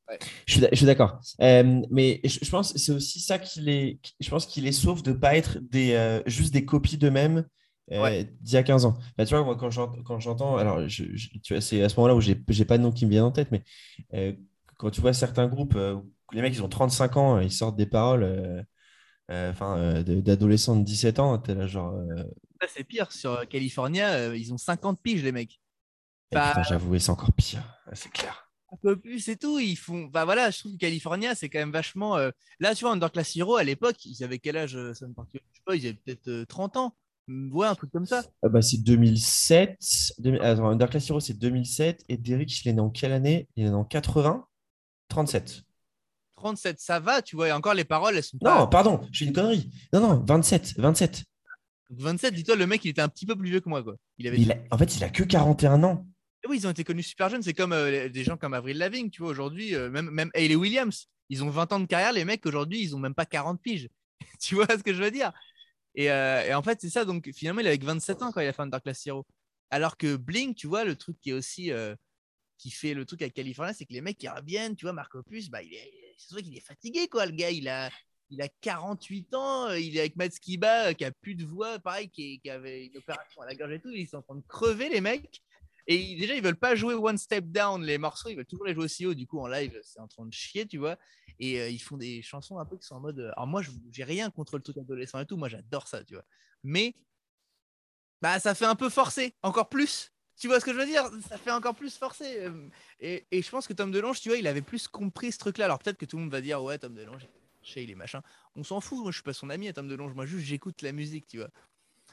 Ouais. 0.07 0.17
Je 0.47 0.65
suis, 0.74 0.86
d'accord. 0.86 1.20
Euh, 1.41 1.82
mais 1.91 2.20
je, 2.24 2.39
je 2.41 2.49
pense 2.49 2.74
que 2.74 2.80
c'est 2.80 2.91
aussi 2.91 3.20
ça 3.20 3.38
qui 3.38 3.61
les, 3.61 3.99
je 4.20 4.30
pense 4.30 4.45
qu'il 4.47 4.63
les 4.63 4.72
sauve 4.72 5.03
de 5.03 5.11
ne 5.11 5.15
pas 5.17 5.36
être 5.36 5.59
des, 5.59 5.93
euh, 5.93 6.22
juste 6.26 6.51
des 6.53 6.65
copies 6.65 6.97
d'eux-mêmes 6.97 7.45
euh, 7.91 8.01
Ouais. 8.01 8.34
d'il 8.41 8.53
y 8.53 8.57
a 8.57 8.63
15 8.63 8.86
ans. 8.86 8.97
Bah, 9.17 9.26
tu 9.26 9.36
vois, 9.36 9.43
moi, 9.43 9.55
quand 9.55 9.70
j'ent- 9.70 9.91
quand 10.05 10.20
j'entends, 10.20 10.57
alors 10.57 10.88
je, 10.88 11.03
je- 11.15 11.30
tu 11.43 11.53
vois, 11.53 11.61
c'est 11.61 11.84
à 11.84 11.89
ce 11.89 11.95
moment-là 11.97 12.15
où 12.15 12.22
j'ai 12.22 12.36
pas 12.65 12.78
de 12.78 12.84
nom 12.84 12.91
qui 12.91 13.05
me 13.05 13.11
vient 13.11 13.26
en 13.26 13.32
tête, 13.32 13.49
mais 13.51 13.63
quand 14.78 14.89
tu 14.89 15.01
vois 15.01 15.13
certains 15.13 15.47
groupes, 15.47 15.76
où 15.76 16.03
les 16.34 16.41
mecs, 16.41 16.53
ils 16.55 16.63
ont 16.63 16.70
35 16.70 17.17
ans, 17.17 17.39
ils 17.39 17.51
sortent 17.51 17.76
des 17.78 17.86
paroles. 17.86 18.65
Euh, 19.30 19.34
euh, 19.34 19.51
enfin, 19.51 19.77
euh, 19.77 20.03
de- 20.03 20.21
d'adolescents 20.21 20.75
de 20.75 20.84
17 20.84 21.19
ans, 21.19 21.38
t'es 21.38 21.55
là 21.55 21.67
genre. 21.67 21.93
euh, 21.95 22.23
Ça, 22.61 22.67
c'est 22.73 22.84
pire. 22.84 23.11
Sur 23.11 23.32
euh, 23.34 23.45
California, 23.45 24.13
euh, 24.13 24.38
ils 24.38 24.53
ont 24.53 24.57
50 24.57 25.01
piges, 25.01 25.23
les 25.23 25.32
mecs. 25.32 25.59
eh, 26.32 26.36
Bah, 26.36 26.61
j'avoue, 26.63 26.97
c'est 26.99 27.09
encore 27.11 27.34
pire. 27.34 27.63
C'est 27.93 28.11
clair. 28.11 28.49
un 28.71 28.77
peu 28.77 28.99
plus 28.99 29.27
et 29.30 29.38
tout. 29.38 29.59
Ils 29.59 29.75
font. 29.75 30.05
Bah 30.05 30.25
voilà, 30.25 30.51
je 30.51 30.59
trouve 30.59 30.73
que 30.73 30.77
California, 30.77 31.36
c'est 31.36 31.49
quand 31.49 31.59
même 31.59 31.71
vachement. 31.71 32.17
euh, 32.17 32.32
Là, 32.59 32.75
tu 32.75 32.84
vois, 32.86 32.93
Underclass 32.93 33.36
Hero, 33.36 33.55
à 33.57 33.63
l'époque, 33.63 34.05
ils 34.05 34.23
avaient 34.23 34.39
quel 34.39 34.57
âge 34.57 34.75
euh, 34.75 34.93
Sun 34.93 35.13
Party 35.13 35.39
Je 35.53 35.57
sais 35.57 35.63
pas, 35.65 35.75
ils 35.75 35.86
avaient 35.88 35.93
peut-être 36.05 36.27
euh, 36.27 36.45
30 36.45 36.77
ans. 36.77 36.95
Mm, 37.27 37.53
Ouais, 37.55 37.67
un 37.67 37.75
truc 37.75 37.91
comme 37.91 38.05
ça. 38.05 38.23
Ah 38.43 38.49
bah, 38.49 38.61
c'est 38.61 38.77
2007. 38.84 39.77
2000 40.19 40.41
Attends, 40.41 40.67
Underclass 40.69 41.09
Hero, 41.09 41.19
c'est 41.19 41.34
2007. 41.38 42.03
Et 42.09 42.17
Derrick, 42.17 42.63
il 42.63 42.69
est 42.69 42.73
né 42.73 42.82
en 42.82 42.89
quelle 42.89 43.11
année? 43.13 43.47
Il 43.55 43.65
est 43.65 43.69
né 43.69 43.75
en 43.75 43.84
80? 43.86 44.45
37. 45.09 45.63
37, 46.39 46.79
ça 46.79 46.99
va, 46.99 47.21
tu 47.21 47.35
vois. 47.35 47.49
Et 47.49 47.51
encore, 47.51 47.73
les 47.73 47.83
paroles, 47.83 48.15
elles 48.17 48.23
sont 48.23 48.37
Non, 48.41 48.49
pas. 48.57 48.67
pardon, 48.67 49.01
je 49.11 49.17
suis 49.17 49.25
une 49.27 49.33
connerie. 49.33 49.69
Non, 49.93 49.99
non, 50.01 50.23
27. 50.25 50.75
27. 50.77 51.23
Donc, 51.89 51.99
27, 51.99 52.33
dis-toi, 52.33 52.55
le 52.55 52.65
mec, 52.67 52.83
il 52.85 52.89
était 52.89 53.01
un 53.01 53.09
petit 53.09 53.25
peu 53.25 53.35
plus 53.35 53.49
vieux 53.49 53.59
que 53.59 53.69
moi, 53.69 53.83
quoi. 53.83 53.95
Il 54.17 54.27
avait. 54.27 54.37
Il 54.37 54.51
a- 54.51 54.57
En 54.71 54.77
fait, 54.77 54.95
il 54.95 55.03
a 55.03 55.09
que 55.09 55.23
41 55.23 55.83
ans. 55.83 56.07
Et 56.43 56.47
Oui, 56.47 56.57
ils 56.57 56.67
ont 56.67 56.71
été 56.71 56.83
connus 56.83 57.03
super 57.03 57.29
jeunes. 57.29 57.41
C'est 57.43 57.53
comme 57.53 57.73
euh, 57.73 58.09
des 58.09 58.23
gens 58.23 58.37
comme 58.37 58.53
Avril 58.53 58.77
Lavigne, 58.77 59.09
tu 59.09 59.21
vois. 59.21 59.31
Aujourd'hui, 59.31 59.75
euh, 59.75 59.89
même, 59.89 60.09
même 60.09 60.31
Hayley 60.33 60.55
Williams, 60.55 61.07
ils 61.29 61.43
ont 61.43 61.49
20 61.49 61.71
ans 61.73 61.79
de 61.79 61.85
carrière. 61.85 62.13
Les 62.13 62.25
mecs, 62.25 62.45
aujourd'hui, 62.45 62.81
ils 62.81 62.95
ont 62.95 62.99
même 62.99 63.15
pas 63.15 63.25
40 63.25 63.61
piges. 63.61 63.89
tu 64.39 64.55
vois 64.55 64.67
ce 64.69 64.83
que 64.83 64.93
je 64.93 65.03
veux 65.03 65.11
dire? 65.11 65.31
Et, 65.95 66.09
euh, 66.11 66.43
et 66.45 66.53
en 66.53 66.61
fait, 66.63 66.79
c'est 66.81 66.89
ça. 66.89 67.03
Donc, 67.05 67.29
finalement, 67.33 67.61
il 67.61 67.67
avait 67.67 67.77
que 67.77 67.85
27 67.85 68.21
ans 68.23 68.31
quand 68.31 68.39
il 68.41 68.47
a 68.47 68.53
fait 68.53 68.61
Underclass 68.61 69.05
Hero. 69.05 69.25
Alors 69.71 69.97
que 69.97 70.15
Blink, 70.15 70.55
tu 70.55 70.67
vois, 70.67 70.83
le 70.85 70.95
truc 70.95 71.17
qui 71.21 71.31
est 71.31 71.33
aussi. 71.33 71.71
euh, 71.71 71.95
qui 72.61 72.71
fait 72.71 72.93
le 72.93 73.05
truc 73.05 73.21
avec 73.21 73.33
California, 73.33 73.73
c'est 73.73 73.85
que 73.85 73.93
les 73.93 74.01
mecs 74.01 74.17
qui 74.17 74.27
reviennent, 74.27 74.75
tu 74.75 74.83
vois, 74.83 74.91
Marco 74.91 75.19
Opus, 75.19 75.49
bah, 75.49 75.63
il 75.63 75.73
est, 75.73 76.09
c'est 76.20 76.36
vrai 76.36 76.43
qu'il 76.43 76.55
est 76.55 76.65
fatigué, 76.65 77.07
quoi, 77.07 77.26
le 77.26 77.32
gars. 77.32 77.49
Il 77.49 77.67
a, 77.67 77.89
il 78.30 78.41
a 78.41 78.47
48 78.47 79.34
ans, 79.34 79.70
euh, 79.70 79.80
il 79.80 79.97
est 79.97 80.01
avec 80.01 80.15
Matt 80.15 80.34
Skiba, 80.34 80.89
euh, 80.89 80.93
qui 80.93 81.05
a 81.05 81.11
plus 81.11 81.36
de 81.36 81.45
voix, 81.45 81.80
pareil, 81.80 82.09
qui, 82.09 82.41
avait 82.49 82.88
une 82.88 82.97
opération 82.97 83.41
à 83.41 83.45
la 83.45 83.55
gorge 83.55 83.72
et 83.72 83.80
tout. 83.80 83.89
Ils 83.89 84.07
sont 84.07 84.17
en 84.17 84.22
train 84.22 84.36
de 84.36 84.43
crever, 84.47 84.89
les 84.89 85.01
mecs. 85.01 85.41
Et 85.88 86.15
déjà, 86.17 86.36
ils 86.36 86.43
veulent 86.43 86.59
pas 86.59 86.76
jouer 86.76 86.93
One 86.93 87.17
Step 87.17 87.45
Down, 87.45 87.84
les 87.84 87.97
morceaux, 87.97 88.30
ils 88.30 88.36
veulent 88.36 88.45
toujours 88.45 88.65
les 88.65 88.76
jouer 88.76 88.84
aussi 88.84 89.05
haut. 89.05 89.15
Du 89.15 89.26
coup, 89.26 89.39
en 89.39 89.47
live, 89.47 89.80
c'est 89.82 89.99
en 89.99 90.07
train 90.07 90.26
de 90.26 90.34
chier, 90.34 90.67
tu 90.67 90.78
vois. 90.78 90.97
Et 91.39 91.59
euh, 91.59 91.70
ils 91.70 91.80
font 91.80 91.97
des 91.97 92.22
chansons 92.22 92.59
un 92.59 92.65
peu 92.65 92.78
qui 92.78 92.86
sont 92.86 92.95
en 92.95 92.99
mode. 92.99 93.20
Alors, 93.36 93.47
moi, 93.47 93.61
j'ai 93.91 94.03
rien 94.03 94.30
contre 94.30 94.57
le 94.57 94.61
truc 94.61 94.78
adolescent 94.78 95.20
et 95.20 95.26
tout. 95.26 95.38
Moi, 95.38 95.49
j'adore 95.49 95.88
ça, 95.88 96.03
tu 96.03 96.13
vois. 96.13 96.26
Mais, 96.63 96.95
bah, 98.22 98.39
ça 98.39 98.53
fait 98.53 98.65
un 98.65 98.76
peu 98.76 98.89
forcé, 98.89 99.34
encore 99.41 99.70
plus. 99.70 100.11
Tu 100.39 100.47
vois 100.47 100.61
ce 100.61 100.65
que 100.65 100.73
je 100.73 100.77
veux 100.77 100.85
dire? 100.85 101.03
Ça 101.27 101.37
fait 101.37 101.51
encore 101.51 101.75
plus 101.75 101.97
forcé. 101.97 102.37
euh, 102.39 102.69
Et, 103.01 103.25
je 103.31 103.49
pense 103.49 103.67
que 103.67 103.73
Tom 103.73 103.91
DeLonge, 103.91 104.21
tu 104.21 104.29
vois, 104.29 104.37
il 104.37 104.47
avait 104.47 104.61
plus 104.61 104.87
compris 104.87 105.33
ce 105.33 105.37
truc-là. 105.37 105.65
Alors, 105.65 105.79
peut-être 105.79 105.97
que 105.97 106.05
tout 106.05 106.15
le 106.15 106.23
monde 106.23 106.31
va 106.31 106.39
dire, 106.39 106.63
ouais, 106.63 106.77
Tom 106.77 106.93
DeLonge, 106.93 107.27
chez 107.61 107.83
il 107.83 107.91
est 107.91 107.95
machin. 107.95 108.21
On 108.55 108.63
s'en 108.63 108.79
fout. 108.79 108.99
Moi, 108.99 109.11
je 109.11 109.17
suis 109.17 109.23
pas 109.23 109.33
son 109.33 109.49
ami 109.49 109.67
à 109.67 109.73
Tom 109.73 109.89
DeLonge. 109.89 110.13
Moi, 110.13 110.25
juste, 110.25 110.45
j'écoute 110.45 110.81
la 110.81 110.93
musique, 110.93 111.27
tu 111.27 111.37
vois. 111.39 111.49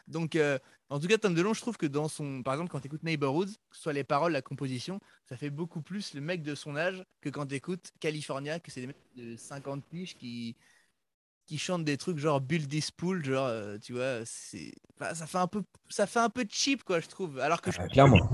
Donc, 0.08 0.34
euh, 0.34 0.58
en 0.88 0.98
tout 0.98 1.06
cas, 1.06 1.18
Tom 1.18 1.34
DeLonge, 1.34 1.56
je 1.56 1.62
trouve 1.62 1.76
que 1.76 1.86
dans 1.86 2.08
son. 2.08 2.42
Par 2.42 2.54
exemple, 2.54 2.70
quand 2.70 2.80
tu 2.80 2.88
écoutes 2.88 3.04
Neighborhoods, 3.04 3.46
que 3.46 3.76
ce 3.76 3.82
soit 3.82 3.92
les 3.92 4.04
paroles, 4.04 4.32
la 4.32 4.42
composition, 4.42 5.00
ça 5.24 5.36
fait 5.36 5.50
beaucoup 5.50 5.80
plus 5.80 6.14
le 6.14 6.20
mec 6.20 6.42
de 6.42 6.56
son 6.56 6.76
âge 6.76 7.04
que 7.20 7.28
quand 7.28 7.46
tu 7.46 7.54
écoutes 7.54 7.92
California, 8.00 8.58
que 8.58 8.72
c'est 8.72 8.80
des 8.80 8.86
mecs 8.88 8.96
de 9.14 9.36
50 9.36 9.84
piges 9.84 10.16
qui, 10.16 10.56
qui 11.47 11.59
chantent 11.59 11.84
des 11.84 11.97
trucs 11.97 12.18
genre 12.18 12.40
Build 12.40 12.68
this 12.68 12.90
pool, 12.90 13.24
genre, 13.24 13.47
euh, 13.47 13.78
tu 13.78 13.92
vois, 13.94 14.24
c'est. 14.26 14.72
enfin, 14.94 15.14
ça, 15.14 15.26
fait 15.26 15.38
un 15.38 15.47
peu, 15.49 15.62
ça 15.88 16.07
fait 16.07 16.20
un 16.20 16.30
peu 16.30 16.44
cheap, 16.49 16.84
quoi, 16.84 17.01
je 17.01 17.09
trouve. 17.09 17.38
Alors 17.40 17.62
que 17.62 17.70
je 17.70 17.78
Ah, 17.78 17.82
suis 17.82 17.90
clairement. 17.90 18.28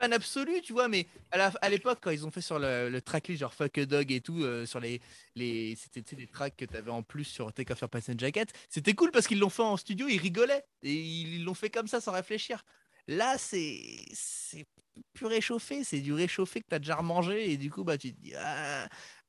fan 0.00 0.12
absolu, 0.12 0.60
tu 0.62 0.72
vois, 0.74 0.88
mais 0.88 1.06
à 1.32 1.68
l'époque, 1.70 1.98
quand 2.02 2.10
ils 2.10 2.26
ont 2.26 2.30
fait 2.30 2.40
sur 2.42 2.58
le, 2.58 2.90
le 2.90 3.00
tracklist, 3.02 3.40
genre 3.40 3.54
Fuck 3.54 3.78
a 3.78 3.86
Dog 3.86 4.12
et 4.12 4.20
tout, 4.20 4.42
euh, 4.42 4.66
sur 4.66 4.80
les. 4.80 5.00
les 5.34 5.74
C'était 5.76 6.16
des 6.16 6.26
tracks 6.26 6.56
que 6.56 6.64
tu 6.66 6.76
avais 6.76 6.90
en 6.90 7.02
plus 7.02 7.24
sur 7.24 7.52
Take 7.52 7.72
Off 7.72 7.80
Your 7.80 7.90
and 7.94 8.18
Jacket, 8.18 8.52
c'était 8.68 8.94
cool 8.94 9.10
parce 9.10 9.26
qu'ils 9.26 9.38
l'ont 9.38 9.48
fait 9.50 9.62
en 9.62 9.76
studio, 9.76 10.06
ils 10.08 10.18
rigolaient. 10.18 10.64
Et 10.82 10.94
ils 10.94 11.44
l'ont 11.44 11.54
fait 11.54 11.70
comme 11.70 11.86
ça 11.88 12.00
sans 12.00 12.12
réfléchir. 12.12 12.62
Là, 13.08 13.36
c'est. 13.38 13.80
C'est 14.12 14.66
plus 15.12 15.26
réchauffé, 15.26 15.84
c'est 15.84 16.00
du 16.00 16.12
réchauffé 16.14 16.60
que 16.60 16.66
tu 16.68 16.74
as 16.74 16.78
déjà 16.78 16.96
remangé, 16.96 17.50
et 17.52 17.56
du 17.58 17.70
coup, 17.70 17.84
bah, 17.84 17.98
tu 17.98 18.14
te 18.14 18.20
dis. 18.20 18.32
Ah, 18.36 18.88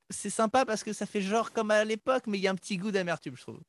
c'est 0.09 0.29
sympa 0.29 0.65
parce 0.65 0.83
que 0.83 0.93
ça 0.93 1.05
fait 1.05 1.21
genre 1.21 1.51
comme 1.51 1.71
à 1.71 1.83
l'époque, 1.83 2.23
mais 2.27 2.37
il 2.37 2.41
y 2.41 2.47
a 2.47 2.51
un 2.51 2.55
petit 2.55 2.77
goût 2.77 2.91
d'amertume, 2.91 3.35
je 3.35 3.41
trouve. 3.41 3.59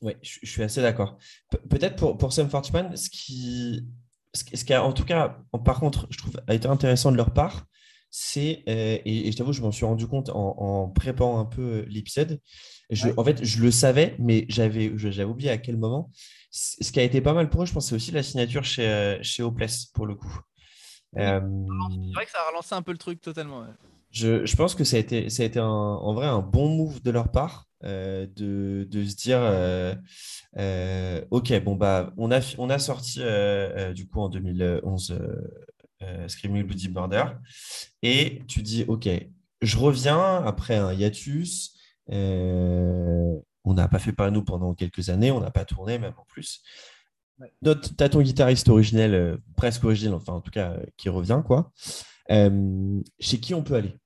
Ouais, 0.00 0.16
je, 0.22 0.38
je 0.42 0.50
suis 0.50 0.62
assez 0.62 0.80
d'accord. 0.80 1.18
Pe- 1.50 1.58
Peut-être 1.68 1.96
pour, 1.96 2.16
pour 2.16 2.32
Sum 2.32 2.48
41, 2.48 2.96
ce 2.96 3.10
qui, 3.10 3.86
ce 4.34 4.44
qui, 4.44 4.56
ce 4.56 4.64
qui 4.64 4.72
a, 4.72 4.82
en 4.82 4.92
tout 4.92 5.04
cas, 5.04 5.38
par 5.64 5.78
contre, 5.80 6.06
je 6.10 6.18
trouve, 6.18 6.40
a 6.46 6.54
été 6.54 6.66
intéressant 6.68 7.12
de 7.12 7.16
leur 7.16 7.32
part, 7.34 7.66
c'est, 8.10 8.62
euh, 8.68 8.98
et, 9.04 9.28
et 9.28 9.32
je 9.32 9.36
t'avoue, 9.36 9.52
je 9.52 9.60
m'en 9.60 9.72
suis 9.72 9.84
rendu 9.84 10.06
compte 10.06 10.30
en, 10.30 10.56
en 10.58 10.88
préparant 10.88 11.38
un 11.40 11.44
peu 11.44 11.62
euh, 11.62 11.84
l'épisode. 11.88 12.40
Ouais. 12.90 13.14
En 13.18 13.24
fait, 13.24 13.42
je 13.44 13.60
le 13.62 13.70
savais, 13.70 14.14
mais 14.18 14.46
j'avais 14.48 14.88
oublié 15.24 15.50
à 15.50 15.58
quel 15.58 15.76
moment. 15.76 16.10
Ce 16.50 16.92
qui 16.92 17.00
a 17.00 17.02
été 17.02 17.20
pas 17.20 17.32
mal 17.32 17.50
pour 17.50 17.62
eux, 17.62 17.66
je 17.66 17.72
pense, 17.72 17.88
c'est 17.88 17.94
aussi 17.96 18.12
la 18.12 18.22
signature 18.22 18.62
chez, 18.64 18.86
euh, 18.88 19.18
chez 19.22 19.42
Hopeless, 19.42 19.86
pour 19.86 20.06
le 20.06 20.14
coup. 20.14 20.38
Oui. 21.14 21.22
Euh, 21.22 21.40
C'est 21.40 22.14
vrai 22.14 22.24
que 22.26 22.30
ça 22.30 22.38
a 22.44 22.48
relancé 22.50 22.74
un 22.74 22.82
peu 22.82 22.92
le 22.92 22.98
truc 22.98 23.20
totalement. 23.20 23.60
ouais. 23.62 23.66
Je, 24.14 24.46
je 24.46 24.56
pense 24.56 24.74
que 24.74 24.84
ça 24.84 24.96
a 24.96 25.00
été, 25.00 25.30
ça 25.30 25.42
a 25.42 25.46
été 25.46 25.58
un- 25.60 25.64
en 25.66 26.14
vrai 26.14 26.26
un 26.26 26.40
bon 26.40 26.68
move 26.76 27.02
de 27.02 27.10
leur 27.10 27.30
part 27.30 27.66
euh, 27.84 28.26
de, 28.36 28.88
de 28.90 29.04
se 29.04 29.16
dire 29.16 29.38
euh, 29.40 29.94
euh, 30.58 31.22
ok 31.30 31.62
bon 31.64 31.76
bah 31.76 32.12
on 32.16 32.30
a, 32.30 32.40
fi- 32.40 32.56
on 32.58 32.70
a 32.70 32.78
sorti 32.78 33.20
du 33.94 34.08
coup 34.08 34.20
en 34.20 34.28
2011 34.30 35.10
euh, 35.12 35.42
euh, 36.02 36.28
Screaming 36.28 36.64
Bloody 36.64 36.88
Murder. 36.90 37.24
Et 38.02 38.42
tu 38.48 38.62
dis 38.62 38.84
ok 38.88 39.08
je 39.62 39.78
reviens 39.78 40.42
après 40.44 40.76
un 40.76 40.92
hiatus. 40.92 41.74
On 43.66 43.72
n'a 43.74 43.88
pas 43.88 43.98
fait 43.98 44.12
pas 44.12 44.30
nous 44.30 44.44
pendant 44.44 44.74
quelques 44.74 45.08
années 45.08 45.30
on 45.30 45.40
n'a 45.40 45.50
pas 45.50 45.64
tourné 45.64 45.98
même 45.98 46.14
en 46.18 46.24
plus. 46.26 46.62
Ouais. 47.40 47.52
T'as 47.96 48.08
ton 48.08 48.20
guitariste 48.22 48.68
originel 48.68 49.38
presque 49.56 49.84
originel 49.84 50.14
enfin 50.14 50.34
en 50.34 50.40
tout 50.40 50.52
cas 50.52 50.76
qui 50.96 51.08
revient 51.08 51.42
quoi. 51.46 51.72
Chez 53.20 53.40
qui 53.40 53.54
on 53.54 53.62
peut 53.62 53.74
aller? 53.74 53.96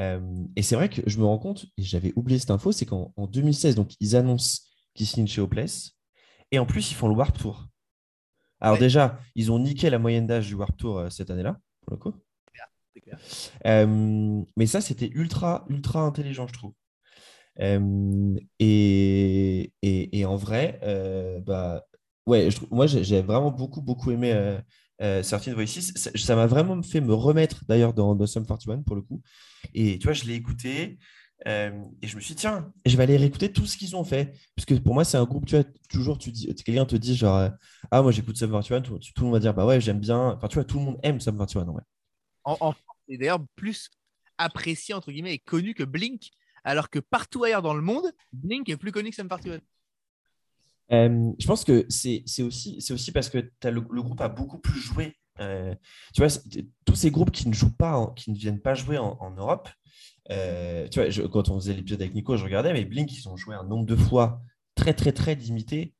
Euh, 0.00 0.20
et 0.56 0.62
c'est 0.62 0.76
vrai 0.76 0.90
que 0.90 1.02
je 1.06 1.18
me 1.20 1.26
rends 1.26 1.38
compte, 1.38 1.66
et 1.78 1.84
j'avais 1.84 2.12
oublié 2.16 2.40
cette 2.40 2.52
info, 2.52 2.72
c'est 2.72 2.86
qu'en 2.86 3.12
en 3.16 3.28
2016, 3.28 3.76
donc, 3.76 3.92
ils 4.00 4.16
annoncent 4.16 4.60
qu'ils 4.94 5.06
signent 5.08 5.28
chez 5.28 5.42
Hopeless, 5.42 5.92
et 6.52 6.58
en 6.60 6.66
plus, 6.66 6.92
ils 6.92 6.96
font 6.96 7.08
le 7.08 7.14
Warp 7.16 7.38
Tour. 7.38 7.68
Alors 8.60 8.76
Ouais. 8.76 8.80
déjà, 8.80 9.20
ils 9.36 9.52
ont 9.52 9.58
niqué 9.58 9.90
la 9.90 9.98
moyenne 9.98 10.26
d'âge 10.26 10.48
du 10.48 10.54
Warp 10.54 10.76
Tour 10.78 10.98
euh, 10.98 11.10
cette 11.10 11.30
année-là, 11.30 11.60
pour 11.82 11.92
le 11.92 11.98
coup. 11.98 12.14
Clair. 13.02 13.18
Euh, 13.66 14.42
mais 14.56 14.66
ça, 14.66 14.80
c'était 14.80 15.08
ultra, 15.08 15.64
ultra 15.68 16.00
intelligent, 16.02 16.46
je 16.46 16.52
trouve. 16.52 16.72
Et, 18.58 19.72
et, 19.82 20.18
et 20.18 20.24
en 20.24 20.36
vrai, 20.36 20.78
bah, 21.46 21.84
ouais, 22.26 22.50
je 22.50 22.58
moi, 22.70 22.86
j'ai 22.86 23.22
vraiment 23.22 23.50
beaucoup, 23.50 23.82
beaucoup 23.82 24.10
aimé 24.10 24.32
euh, 25.02 25.22
Certain 25.22 25.54
Voices. 25.54 25.92
Ça 25.96 26.10
ça 26.14 26.36
m'a 26.36 26.46
vraiment 26.46 26.82
fait 26.82 27.00
me 27.00 27.14
remettre, 27.14 27.64
d'ailleurs, 27.68 27.94
dans, 27.94 28.14
dans 28.14 28.26
Sum 28.26 28.46
41, 28.46 28.82
pour 28.82 28.96
le 28.96 29.02
coup. 29.02 29.22
Et 29.74 29.98
tu 29.98 30.04
vois, 30.04 30.12
je 30.12 30.24
l'ai 30.24 30.34
écouté 30.34 30.98
euh, 31.46 31.70
et 32.02 32.06
je 32.06 32.16
me 32.16 32.20
suis 32.20 32.34
dit, 32.34 32.40
tiens, 32.40 32.72
je 32.84 32.96
vais 32.96 33.02
aller 33.02 33.16
réécouter 33.16 33.52
tout 33.52 33.66
ce 33.66 33.76
qu'ils 33.76 33.96
ont 33.96 34.04
fait. 34.04 34.34
Parce 34.54 34.66
que 34.66 34.74
pour 34.74 34.94
moi, 34.94 35.04
c'est 35.04 35.16
un 35.16 35.24
groupe, 35.24 35.46
tu 35.46 35.56
vois, 35.56 35.64
toujours, 35.88 36.18
tu 36.18 36.30
dis, 36.32 36.54
quelqu'un 36.64 36.84
te 36.84 36.96
dit, 36.96 37.16
genre, 37.16 37.36
euh, 37.36 37.48
ah, 37.90 38.02
moi, 38.02 38.12
j'écoute 38.12 38.36
Sum 38.36 38.50
41, 38.50 38.82
tout, 38.82 38.98
tout 38.98 39.12
le 39.18 39.24
monde 39.24 39.34
va 39.34 39.40
dire, 39.40 39.54
bah 39.54 39.66
ouais, 39.66 39.80
j'aime 39.80 40.00
bien. 40.00 40.32
Enfin, 40.32 40.48
tu 40.48 40.54
vois, 40.56 40.64
tout 40.64 40.78
le 40.78 40.84
monde 40.84 40.98
aime 41.02 41.20
Sum 41.20 41.36
41, 41.36 41.68
en 41.68 41.72
vrai. 41.72 41.82
En, 42.44 42.52
en 42.60 42.72
France, 42.72 42.96
c'est 43.08 43.16
d'ailleurs 43.16 43.44
plus 43.56 43.90
apprécié, 44.38 44.94
entre 44.94 45.12
guillemets, 45.12 45.34
et 45.34 45.38
connu 45.38 45.74
que 45.74 45.84
Blink, 45.84 46.30
alors 46.64 46.90
que 46.90 46.98
partout 46.98 47.44
ailleurs 47.44 47.62
dans 47.62 47.74
le 47.74 47.82
monde, 47.82 48.10
Blink 48.32 48.68
est 48.68 48.76
plus 48.76 48.92
connu 48.92 49.10
que 49.10 49.16
Sum 49.16 49.28
41. 49.28 49.60
Euh, 50.92 51.32
je 51.38 51.46
pense 51.46 51.64
que 51.64 51.86
c'est 51.88 52.24
aussi, 52.42 52.84
aussi 52.90 53.12
parce 53.12 53.30
que 53.30 53.38
le, 53.38 53.84
le 53.90 54.02
groupe 54.02 54.20
a 54.20 54.28
beaucoup 54.28 54.58
plus 54.58 54.80
joué. 54.80 55.16
Euh, 55.40 55.74
tu 56.14 56.22
vois, 56.22 56.30
tous 56.84 56.94
ces 56.94 57.10
groupes 57.10 57.30
qui 57.30 57.48
ne 57.48 57.54
jouent 57.54 57.74
pas, 57.74 57.96
en- 57.96 58.08
qui 58.08 58.30
ne 58.30 58.36
viennent 58.36 58.60
pas 58.60 58.74
jouer 58.74 58.98
en, 58.98 59.16
en 59.20 59.30
Europe, 59.30 59.68
euh, 60.30 60.86
tu 60.88 61.00
vois, 61.00 61.10
je- 61.10 61.22
quand 61.22 61.48
on 61.48 61.58
faisait 61.58 61.74
l'épisode 61.74 62.02
avec 62.02 62.14
Nico, 62.14 62.36
je 62.36 62.44
regardais, 62.44 62.72
mais 62.72 62.84
Blink, 62.84 63.12
ils 63.12 63.28
ont 63.28 63.36
joué 63.36 63.54
un 63.54 63.64
nombre 63.64 63.86
de 63.86 63.96
fois 63.96 64.42
très, 64.74 64.94
très, 64.94 65.12
très 65.12 65.34
limité 65.34 65.94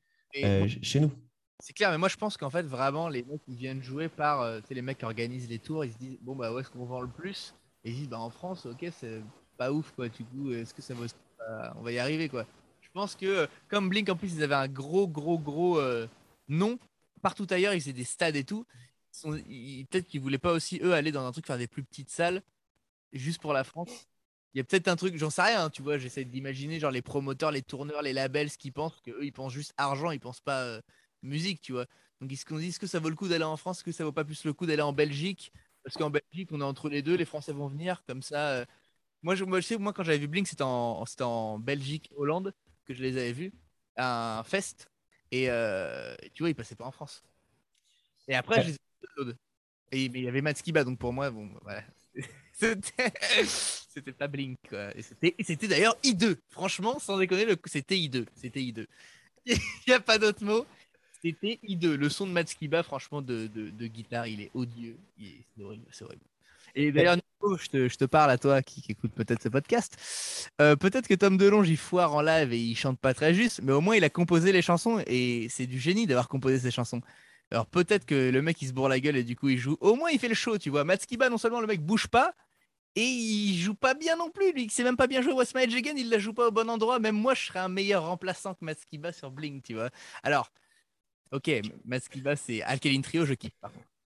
euh, 0.45 0.68
chez 0.82 1.01
nous. 1.01 1.11
c'est 1.59 1.72
clair, 1.72 1.91
mais 1.91 1.99
moi 1.99 2.09
je 2.09 2.16
pense 2.16 2.36
qu'en 2.36 2.51
fait, 2.51 2.62
vraiment, 2.62 3.09
les 3.09 3.22
mecs 3.22 3.43
qui 3.45 3.55
viennent 3.55 3.82
jouer 3.82 4.09
par, 4.09 4.61
tu 4.62 4.68
sais, 4.68 4.74
les 4.74 4.82
mecs 4.82 4.99
qui 4.99 5.05
organisent 5.05 5.49
les 5.49 5.59
tours, 5.59 5.84
ils 5.84 5.93
se 5.93 5.99
disent, 5.99 6.18
bon, 6.22 6.34
bah, 6.36 6.53
où 6.53 6.59
est-ce 6.59 6.70
qu'on 6.70 6.84
vend 6.84 7.01
le 7.01 7.09
plus? 7.09 7.55
Et 7.84 7.91
ils 7.91 7.97
disent, 7.97 8.09
bah, 8.09 8.18
en 8.18 8.30
France, 8.30 8.66
ok, 8.66 8.86
c'est 8.93 9.22
pas 9.57 9.72
ouf, 9.72 9.93
quoi, 9.93 10.09
du 10.09 10.24
coup, 10.24 10.53
est-ce 10.53 10.72
que 10.74 10.82
ça 10.82 10.95
va, 10.95 11.74
on 11.76 11.82
va 11.82 11.93
y 11.93 11.99
arriver, 11.99 12.28
quoi. 12.28 12.47
Je 12.80 12.88
pense 12.93 13.14
que, 13.14 13.49
comme 13.68 13.88
Blink, 13.88 14.09
en 14.09 14.16
plus, 14.16 14.34
ils 14.34 14.43
avaient 14.43 14.55
un 14.55 14.68
gros, 14.68 15.07
gros, 15.07 15.38
gros 15.38 15.78
nom, 16.49 16.78
partout 17.22 17.47
ailleurs, 17.51 17.74
ils 17.74 17.80
faisaient 17.80 17.93
des 17.93 18.05
stades 18.05 18.36
et 18.36 18.45
tout. 18.45 18.64
Peut-être 19.13 20.07
qu'ils 20.07 20.21
voulaient 20.21 20.39
pas 20.39 20.53
aussi, 20.53 20.81
eux, 20.83 20.95
aller 20.95 21.13
dans 21.13 21.27
un 21.27 21.33
truc, 21.33 21.47
faire 21.47 21.59
des 21.59 21.67
plus 21.67 21.85
petites 21.85 22.11
salles, 22.11 22.43
juste 23.13 23.41
pour 23.41 23.53
la 23.53 23.65
France. 23.65 24.09
Il 24.55 24.59
y 24.59 24.61
a 24.61 24.65
peut-être 24.65 24.89
un 24.89 24.97
truc, 24.97 25.17
j'en 25.17 25.31
sais 25.31 25.43
rien, 25.43 25.65
hein, 25.67 25.71
tu 25.71 25.83
vois, 25.83 25.99
j'essaie 25.99 26.25
d'imaginer, 26.25 26.81
genre 26.81 26.91
les 26.91 27.03
promoteurs, 27.03 27.53
les 27.53 27.63
tourneurs, 27.63 28.03
les 28.03 28.13
labels, 28.13 28.51
ce 28.51 28.59
qu'ils 28.59 28.73
pensent, 28.73 29.01
que 29.01 29.11
eux, 29.13 29.25
ils 29.25 29.33
pensent 29.33 29.53
juste 29.53 29.75
argent, 29.77 30.11
ils 30.11 30.21
pensent 30.21 30.41
pas 30.41 30.63
euh, 30.63 30.81
musique, 31.23 31.61
tu 31.61 31.73
vois. 31.73 31.87
Donc, 32.21 32.33
ils 32.33 32.37
se 32.37 32.45
disent, 32.55 32.71
est-ce 32.71 32.81
que 32.81 32.87
ça 32.89 32.99
vaut 32.99 33.11
le 33.11 33.17
coup 33.17 33.29
d'aller 33.29 33.45
en 33.45 33.57
France, 33.57 33.79
est-ce 33.79 33.85
que 33.85 33.93
ça 33.93 34.05
vaut 34.05 34.13
pas 34.13 34.25
plus 34.25 34.45
le 34.45 34.53
coup 34.53 34.67
d'aller 34.67 34.83
en 34.83 34.93
Belgique? 34.93 35.53
Parce 35.85 35.97
qu'en 35.97 36.11
Belgique, 36.11 36.51
on 36.53 36.61
est 36.61 36.65
entre 36.65 36.89
les 36.89 37.03
deux, 37.03 37.15
les 37.17 37.25
Français 37.25 37.53
vont 37.53 37.69
venir, 37.69 38.05
comme 38.07 38.23
ça. 38.23 38.51
euh. 38.51 38.65
Moi, 39.23 39.35
je, 39.35 39.45
moi, 39.45 39.61
je 39.61 39.67
sais, 39.67 39.79
moi, 39.79 39.93
quand 39.93 40.03
j'avais 40.05 40.19
vu 40.19 40.29
Blink, 40.29 40.47
c'était 40.49 40.63
en, 40.63 41.05
c'était 41.07 41.25
en 41.25 41.59
Belgique, 41.59 42.11
Hollande, 42.17 42.55
que 42.87 42.95
je 42.95 43.03
les 43.03 43.17
avais 43.19 43.33
vus 43.33 43.53
à 43.97 44.39
un 44.41 44.43
fest. 44.45 44.91
Et 45.31 45.51
euh, 45.51 46.17
tu 46.35 46.43
vois, 46.43 46.51
ils 46.51 46.55
passaient 46.55 46.77
pas 46.77 46.87
en 46.87 46.91
France. 46.93 47.23
Et 48.29 48.35
après, 48.35 48.57
Ouais. 48.57 48.63
je 48.63 48.69
les 48.69 48.75
ai 48.75 48.79
Et 49.92 50.09
mais 50.09 50.20
il 50.20 50.24
y 50.24 50.28
avait 50.28 50.42
Matskiba, 50.42 50.84
donc 50.84 50.98
pour 50.98 51.12
moi, 51.12 51.30
bon, 51.30 51.51
voilà. 51.62 51.82
C'était 52.53 54.12
pas 54.12 54.28
Blink, 54.28 54.59
quoi. 54.68 54.96
Et 54.96 55.03
c'était 55.03 55.68
d'ailleurs 55.68 55.96
I2. 56.05 56.36
Franchement, 56.51 56.98
sans 56.98 57.18
déconner, 57.18 57.46
c'était 57.66 57.96
I2. 57.96 58.26
C'était 58.34 58.61
I2. 58.61 58.86
Il 59.46 59.59
n'y 59.88 59.94
a 59.94 60.01
pas 60.01 60.18
d'autre 60.18 60.44
mot. 60.44 60.66
C'était 61.22 61.59
I2. 61.66 61.94
Le 61.94 62.09
son 62.09 62.26
de 62.26 62.32
Matskiba, 62.32 62.82
franchement, 62.82 63.22
de, 63.22 63.46
de, 63.46 63.86
guitare, 63.86 64.26
il 64.26 64.40
est 64.42 64.51
odieux. 64.55 64.96
C'est 65.90 66.05
horrible. 66.05 66.22
Et 66.74 66.92
d'ailleurs, 66.92 67.16
je 67.59 67.68
te, 67.68 67.88
je 67.88 67.96
te 67.96 68.05
parle 68.05 68.30
à 68.30 68.38
toi 68.38 68.62
qui, 68.62 68.80
qui 68.82 68.92
écoute 68.92 69.12
peut-être 69.12 69.42
ce 69.42 69.48
podcast. 69.48 69.96
Euh, 70.61 70.76
peut-être 70.76 71.09
que 71.09 71.14
Tom 71.14 71.36
DeLonge, 71.36 71.68
il 71.68 71.76
foire 71.76 72.14
en 72.14 72.22
live 72.22 72.53
et 72.53 72.59
il 72.59 72.76
chante 72.76 72.98
pas 72.98 73.14
très 73.14 73.34
juste, 73.34 73.61
mais 73.62 73.72
au 73.72 73.80
moins 73.80 73.96
il 73.96 74.05
a 74.05 74.11
composé 74.11 74.53
les 74.53 74.62
chansons 74.62 75.03
et 75.07 75.48
c'est 75.51 75.66
du 75.66 75.80
génie 75.80 76.07
d'avoir 76.07 76.28
composé 76.28 76.59
ces 76.59 76.70
chansons. 76.70 77.01
Alors 77.51 77.66
peut-être 77.66 78.07
que 78.07 78.30
le 78.30 78.42
mec 78.42 78.62
il 78.62 78.68
se 78.68 78.72
bourre 78.72 78.88
la 78.88 79.01
gueule 79.01 79.16
et 79.16 79.24
du 79.24 79.36
coup 79.36 79.48
il 79.48 79.59
joue. 79.59 79.76
Au 79.80 79.96
moins 79.96 80.11
il 80.11 80.18
fait 80.18 80.28
le 80.28 80.34
show, 80.34 80.59
tu 80.59 80.70
vois. 80.70 80.84
Matskiba, 80.84 81.28
non 81.28 81.38
seulement 81.38 81.61
le 81.61 81.66
mec 81.66 81.80
bouge 81.80 82.07
pas, 82.07 82.34
et 82.96 83.05
il 83.05 83.57
joue 83.59 83.74
pas 83.74 83.94
bien 83.94 84.16
non 84.16 84.30
plus. 84.30 84.53
Lui, 84.53 84.64
il 84.64 84.70
sait 84.70 84.82
même 84.82 84.96
pas 84.96 85.07
bien 85.07 85.22
jouer 85.22 85.34
Age 85.40 85.74
Again, 85.74 85.94
il 85.96 86.11
la 86.11 86.18
joue 86.18 86.34
pas 86.34 86.48
au 86.48 86.51
bon 86.51 86.68
endroit. 86.68 86.98
Même 86.98 87.16
moi, 87.16 87.34
je 87.34 87.46
serais 87.46 87.61
un 87.61 87.68
meilleur 87.68 88.07
remplaçant 88.07 88.55
que 88.55 88.64
Matskiba 88.64 89.12
sur 89.12 89.30
Blink, 89.30 89.62
tu 89.62 89.74
vois. 89.74 89.90
Alors, 90.22 90.51
ok, 91.30 91.51
Matskiba, 91.84 92.34
c'est 92.36 92.62
Alkaline 92.62 93.03
Trio, 93.03 93.24
je 93.24 93.34
kiffe. 93.34 93.53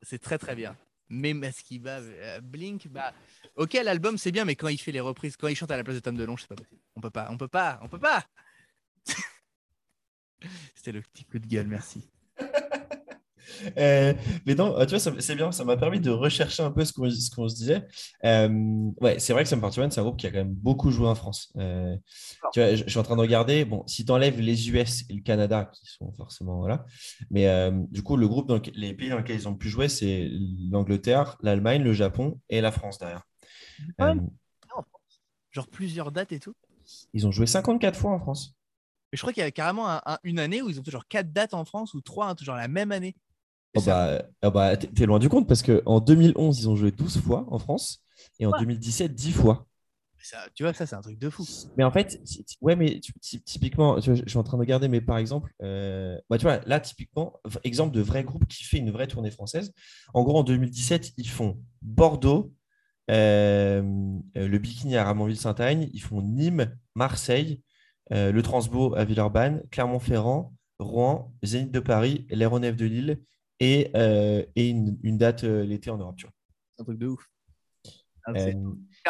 C'est 0.03 0.19
très 0.19 0.37
très 0.37 0.55
bien. 0.55 0.77
Mais 1.09 1.33
Matskiba, 1.33 1.99
euh, 2.01 2.39
Blink, 2.41 2.87
bah, 2.89 3.13
ok, 3.55 3.73
l'album 3.73 4.17
c'est 4.17 4.31
bien, 4.31 4.45
mais 4.45 4.55
quand 4.55 4.67
il 4.67 4.77
fait 4.77 4.91
les 4.91 4.99
reprises, 4.99 5.37
quand 5.37 5.47
il 5.47 5.55
chante 5.55 5.71
à 5.71 5.77
la 5.77 5.83
place 5.83 5.95
de 5.95 6.01
Tom 6.01 6.15
DeLonge, 6.15 6.41
c'est 6.41 6.49
pas 6.49 6.55
possible. 6.55 6.81
On 6.95 7.01
peut 7.01 7.09
pas, 7.09 7.27
on 7.31 7.37
peut 7.37 7.47
pas, 7.47 7.79
on 7.81 7.87
peut 7.87 7.99
pas. 7.99 8.25
C'était 10.75 10.91
le 10.91 11.01
petit 11.01 11.23
coup 11.23 11.39
de 11.39 11.47
gueule, 11.47 11.67
merci. 11.67 12.07
Euh, 13.77 14.13
mais 14.45 14.55
non, 14.55 14.75
tu 14.85 14.95
vois, 14.97 14.99
c'est 14.99 15.35
bien, 15.35 15.51
ça 15.51 15.63
m'a 15.63 15.77
permis 15.77 15.99
de 15.99 16.09
rechercher 16.11 16.63
un 16.63 16.71
peu 16.71 16.83
ce 16.85 16.93
qu'on 16.93 17.47
se 17.49 17.55
disait. 17.55 17.87
Euh, 18.25 18.49
ouais, 19.01 19.19
c'est 19.19 19.33
vrai 19.33 19.43
que 19.43 19.49
Sum 19.49 19.59
41, 19.61 19.89
c'est 19.89 19.99
un 19.99 20.03
groupe 20.03 20.17
qui 20.17 20.27
a 20.27 20.31
quand 20.31 20.37
même 20.37 20.53
beaucoup 20.53 20.91
joué 20.91 21.07
en 21.07 21.15
France. 21.15 21.51
Euh, 21.57 21.95
tu 22.53 22.59
vois, 22.59 22.75
je, 22.75 22.83
je 22.83 22.89
suis 22.89 22.99
en 22.99 23.03
train 23.03 23.15
de 23.15 23.21
regarder, 23.21 23.65
bon, 23.65 23.83
si 23.87 24.05
tu 24.05 24.11
enlèves 24.11 24.39
les 24.39 24.69
US 24.69 25.03
et 25.09 25.13
le 25.13 25.21
Canada, 25.21 25.69
qui 25.73 25.81
sont 25.85 26.11
forcément, 26.13 26.57
voilà, 26.59 26.85
mais 27.31 27.47
euh, 27.47 27.71
du 27.91 28.03
coup, 28.03 28.17
le 28.17 28.27
groupe 28.27 28.47
dans 28.47 28.55
lequel- 28.55 28.73
les 28.75 28.93
pays 28.93 29.09
dans 29.09 29.17
lesquels 29.17 29.37
ils 29.37 29.47
ont 29.47 29.55
pu 29.55 29.69
jouer, 29.69 29.89
c'est 29.89 30.29
l'Angleterre, 30.71 31.37
l'Allemagne, 31.41 31.83
le 31.83 31.93
Japon 31.93 32.39
et 32.49 32.61
la 32.61 32.71
France 32.71 32.97
derrière. 32.97 33.23
Ouais. 33.99 34.11
Euh, 34.11 34.15
Genre 35.51 35.67
plusieurs 35.67 36.11
dates 36.11 36.31
et 36.33 36.39
tout. 36.39 36.53
ils 37.13 37.25
ont 37.25 37.31
joué 37.31 37.47
54 37.47 37.97
fois 37.97 38.11
en 38.11 38.19
France. 38.19 38.55
Mais 39.11 39.17
je 39.17 39.21
crois 39.21 39.33
qu'il 39.33 39.41
y 39.41 39.45
a 39.45 39.51
carrément 39.51 39.89
un- 39.89 40.01
un- 40.05 40.19
une 40.23 40.39
année 40.39 40.61
où 40.61 40.69
ils 40.69 40.79
ont 40.79 40.83
fait 40.83 40.91
genre 40.91 41.07
quatre 41.07 41.31
dates 41.31 41.53
en 41.53 41.65
France 41.65 41.93
ou 41.93 42.01
trois, 42.01 42.29
hein, 42.29 42.35
genre 42.39 42.57
la 42.57 42.67
même 42.67 42.91
année. 42.91 43.15
Oh 43.77 43.81
bah, 43.85 44.23
oh 44.43 44.51
bah, 44.51 44.77
t'es 44.77 44.87
t'es 44.87 45.05
loin 45.05 45.19
du 45.19 45.29
compte 45.29 45.47
parce 45.47 45.61
qu'en 45.63 45.99
2011, 45.99 46.59
ils 46.59 46.69
ont 46.69 46.75
joué 46.75 46.91
12 46.91 47.19
fois 47.21 47.45
en 47.49 47.59
France 47.59 48.03
et 48.39 48.45
en 48.45 48.51
Ouais. 48.51 48.59
2017, 48.59 49.13
10 49.13 49.31
fois. 49.31 49.65
ça- 50.19 50.45
tu 50.55 50.63
vois, 50.63 50.73
ça 50.73 50.85
c'est 50.85 50.95
un 50.95 51.01
truc 51.01 51.17
de 51.19 51.29
fou. 51.29 51.45
Mais 51.77 51.85
en 51.85 51.91
fait, 51.91 52.19
ouais, 52.61 52.75
mais 52.75 52.99
ty- 52.99 53.13
ty- 53.21 53.41
typiquement, 53.41 53.97
tu 54.01 54.11
vois, 54.11 54.19
je 54.21 54.27
suis 54.29 54.37
en 54.37 54.43
train 54.43 54.57
de 54.57 54.61
regarder, 54.61 54.89
mais 54.89 54.99
par 54.99 55.17
exemple, 55.19 55.53
euh, 55.61 56.19
bah, 56.29 56.37
tu 56.37 56.43
vois, 56.43 56.59
là, 56.65 56.79
typiquement, 56.81 57.33
exemple 57.63 57.95
de 57.95 58.01
vrai 58.01 58.23
groupe 58.25 58.45
qui 58.47 58.63
fait 58.65 58.77
une 58.77 58.91
vraie 58.91 59.07
tournée 59.07 59.31
française. 59.31 59.71
En 60.13 60.23
gros, 60.23 60.37
en 60.39 60.43
2017, 60.43 61.13
ils 61.17 61.29
font 61.29 61.57
Bordeaux, 61.81 62.53
euh, 63.09 63.81
le 64.35 64.57
Bikini 64.57 64.97
à 64.97 65.05
Ramonville-Saint-Agne, 65.05 65.89
ils 65.93 66.01
font 66.01 66.21
Nîmes, 66.21 66.75
Marseille, 66.95 67.61
euh, 68.11 68.31
le 68.33 68.41
Transbo 68.41 68.95
à 68.95 69.05
Villeurbanne, 69.05 69.63
Clermont-Ferrand, 69.71 70.53
Rouen, 70.79 71.33
Zénith 71.43 71.71
de 71.71 71.79
Paris, 71.79 72.27
l'aéronef 72.29 72.75
de 72.75 72.85
Lille 72.85 73.19
et, 73.59 73.89
euh, 73.95 74.43
et 74.55 74.69
une, 74.69 74.97
une 75.03 75.17
date 75.17 75.43
euh, 75.43 75.63
l'été 75.63 75.89
en 75.89 75.97
Europe. 75.97 76.15
Tu 76.17 76.25
vois. 76.25 76.33
C'est 76.75 76.81
un 76.81 76.85
truc 76.85 76.97
de 76.99 77.07
ouf. 77.07 77.25
Ah, 78.25 78.31
Euh, 78.35 78.51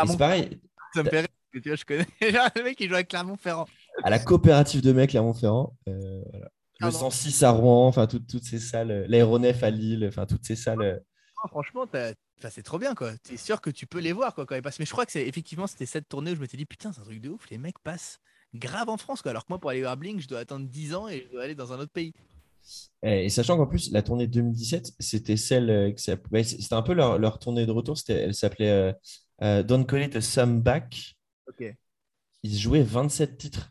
c'est- 0.05 0.17
pareil, 0.17 0.59
ça 0.93 1.03
me 1.03 1.09
fait 1.09 1.27
que 1.51 1.59
tu 1.59 1.69
vois, 1.69 1.75
je 1.75 1.85
connais 1.85 2.05
genre, 2.31 2.49
le 2.55 2.63
mec 2.63 2.77
qui 2.77 2.87
joue 2.87 2.95
à 2.95 3.03
Clermont-Ferrand. 3.03 3.67
à 4.03 4.09
la 4.09 4.19
coopérative 4.19 4.81
de 4.81 4.91
mecs 4.91 5.09
Clermont-Ferrand. 5.11 5.75
voilà. 5.85 6.49
Le 6.79 6.91
Pardon. 6.91 6.97
106 7.09 7.41
à 7.43 7.49
Rouen, 7.49 7.87
enfin 7.87 8.05
toutes, 8.05 8.27
toutes 8.27 8.43
ces 8.43 8.59
salles, 8.59 9.05
l'aéronef 9.09 9.63
à 9.63 9.71
Lille, 9.71 10.05
enfin 10.07 10.27
toutes 10.27 10.45
ces 10.45 10.55
salles. 10.55 11.03
Ah, 11.43 11.47
franchement, 11.47 11.81
enfin, 11.81 12.11
c'est 12.51 12.61
trop 12.61 12.77
bien 12.77 12.93
quoi. 12.93 13.17
T'es 13.17 13.35
sûr 13.37 13.61
que 13.61 13.71
tu 13.71 13.87
peux 13.87 13.97
les 13.99 14.11
voir 14.11 14.35
quoi 14.35 14.45
quand 14.45 14.55
ils 14.55 14.61
passent. 14.61 14.77
Mais 14.77 14.85
je 14.85 14.91
crois 14.91 15.05
que 15.07 15.11
c'est 15.11 15.27
effectivement 15.27 15.65
c'était 15.65 15.87
cette 15.87 16.07
tournée 16.07 16.31
où 16.31 16.35
je 16.35 16.39
m'étais 16.41 16.57
dit 16.57 16.65
putain 16.67 16.93
c'est 16.93 17.01
un 17.01 17.05
truc 17.05 17.19
de 17.19 17.29
ouf. 17.29 17.49
Les 17.49 17.57
mecs 17.57 17.79
passent 17.79 18.19
grave 18.53 18.89
en 18.89 18.97
France 18.97 19.23
quoi. 19.23 19.31
Alors 19.31 19.43
que 19.43 19.47
moi 19.51 19.59
pour 19.59 19.71
aller 19.71 19.81
voir 19.81 19.97
Blink 19.97 20.19
je 20.21 20.27
dois 20.27 20.37
attendre 20.39 20.67
10 20.67 20.93
ans 20.93 21.07
et 21.07 21.25
je 21.27 21.31
dois 21.33 21.43
aller 21.45 21.55
dans 21.55 21.73
un 21.73 21.79
autre 21.79 21.91
pays. 21.91 22.13
Et, 23.03 23.25
et 23.25 23.29
sachant 23.29 23.57
qu'en 23.57 23.67
plus, 23.67 23.91
la 23.91 24.01
tournée 24.01 24.27
2017, 24.27 24.91
c'était 24.99 25.37
celle 25.37 25.69
euh, 25.69 25.91
qui 25.91 26.03
s'app- 26.03 26.27
ouais, 26.31 26.43
c'était 26.43 26.73
un 26.73 26.81
peu 26.81 26.93
leur, 26.93 27.19
leur 27.19 27.39
tournée 27.39 27.65
de 27.65 27.71
retour. 27.71 27.97
C'était, 27.97 28.13
elle 28.23 28.33
s'appelait 28.35 28.69
euh, 28.69 28.93
euh, 29.43 29.63
Don't 29.63 29.85
Call 29.85 30.03
It 30.03 30.15
a 30.15 30.21
Some 30.21 30.61
Back. 30.61 31.15
Ok. 31.47 31.75
Ils 32.41 32.57
jouaient 32.57 32.81
27 32.81 33.37
titres. 33.37 33.69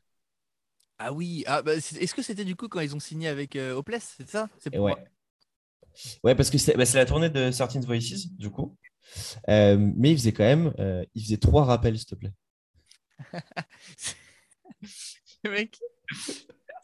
Ah 0.99 1.13
oui. 1.13 1.45
Ah, 1.47 1.63
bah, 1.63 1.75
Est-ce 1.75 2.15
que 2.15 2.23
c'était 2.23 2.45
du 2.45 2.57
coup 2.57 2.69
quand 2.69 2.81
ils 2.81 2.95
ont 2.95 3.01
signé 3.01 3.29
avec 3.29 3.57
euh, 3.57 3.75
Hopeless 3.75 4.15
C'est 4.19 4.29
ça? 4.31 4.49
Pour- 4.73 4.85
ouais. 4.85 4.95
Ouais, 6.25 6.35
parce 6.35 6.51
que 6.51 6.59
c'est 6.59 6.77
bah, 6.77 6.85
c'est 6.87 6.99
la 6.99 7.07
tournée 7.07 7.31
de 7.31 7.51
Certain 7.51 7.81
Voices, 7.81 8.29
du 8.39 8.51
coup. 8.51 8.77
Euh, 9.51 9.77
mais 9.97 10.13
ils 10.13 10.19
faisaient 10.19 10.33
quand 10.33 10.45
même, 10.45 10.73
euh, 10.81 11.05
ils 11.15 11.23
faisaient 11.25 11.37
trois 11.39 11.65
rappels, 11.65 11.97
s'il 11.99 12.07
te 12.09 12.15
plaît. 12.17 12.33
Mecs. 15.45 15.79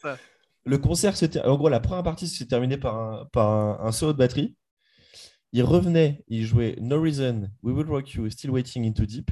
Le 0.65 0.77
concert, 0.77 1.17
c'était 1.17 1.41
en 1.41 1.57
gros, 1.57 1.69
la 1.69 1.79
première 1.79 2.03
partie 2.03 2.27
s'est 2.27 2.45
terminée 2.47 2.77
par 2.77 2.95
un, 2.97 3.25
par 3.25 3.49
un, 3.49 3.85
un 3.87 3.91
solo 3.91 4.13
de 4.13 4.17
batterie. 4.17 4.55
Ils 5.51 5.63
revenaient, 5.63 6.23
ils 6.27 6.45
jouaient 6.45 6.77
No 6.79 7.01
Reason, 7.01 7.49
We 7.61 7.75
Will 7.75 7.87
Rock 7.87 8.11
You, 8.13 8.29
Still 8.29 8.51
Waiting 8.51 8.87
into 8.87 9.05
Deep. 9.05 9.29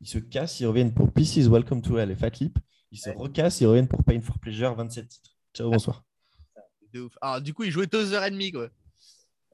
Ils 0.00 0.08
se 0.08 0.18
cassent, 0.18 0.58
ils 0.60 0.66
reviennent 0.66 0.94
pour 0.94 1.12
Pieces, 1.12 1.46
Welcome 1.48 1.82
to 1.82 1.98
Hell 1.98 2.10
et 2.10 2.16
Fat 2.16 2.30
Lip. 2.40 2.58
Ils 2.90 2.98
se 2.98 3.10
recassent, 3.10 3.60
ils 3.60 3.66
reviennent 3.66 3.86
pour 3.88 4.02
Pain 4.02 4.20
for 4.20 4.38
Pleasure, 4.38 4.74
27 4.74 5.08
titres. 5.08 5.36
Ciao, 5.54 5.70
bonsoir. 5.70 6.04
De 6.92 7.00
ouf. 7.00 7.16
Alors 7.22 7.40
du 7.40 7.54
coup 7.54 7.64
ils 7.64 7.70
jouaient 7.70 7.86
2h30 7.86 8.52
quoi. 8.52 8.68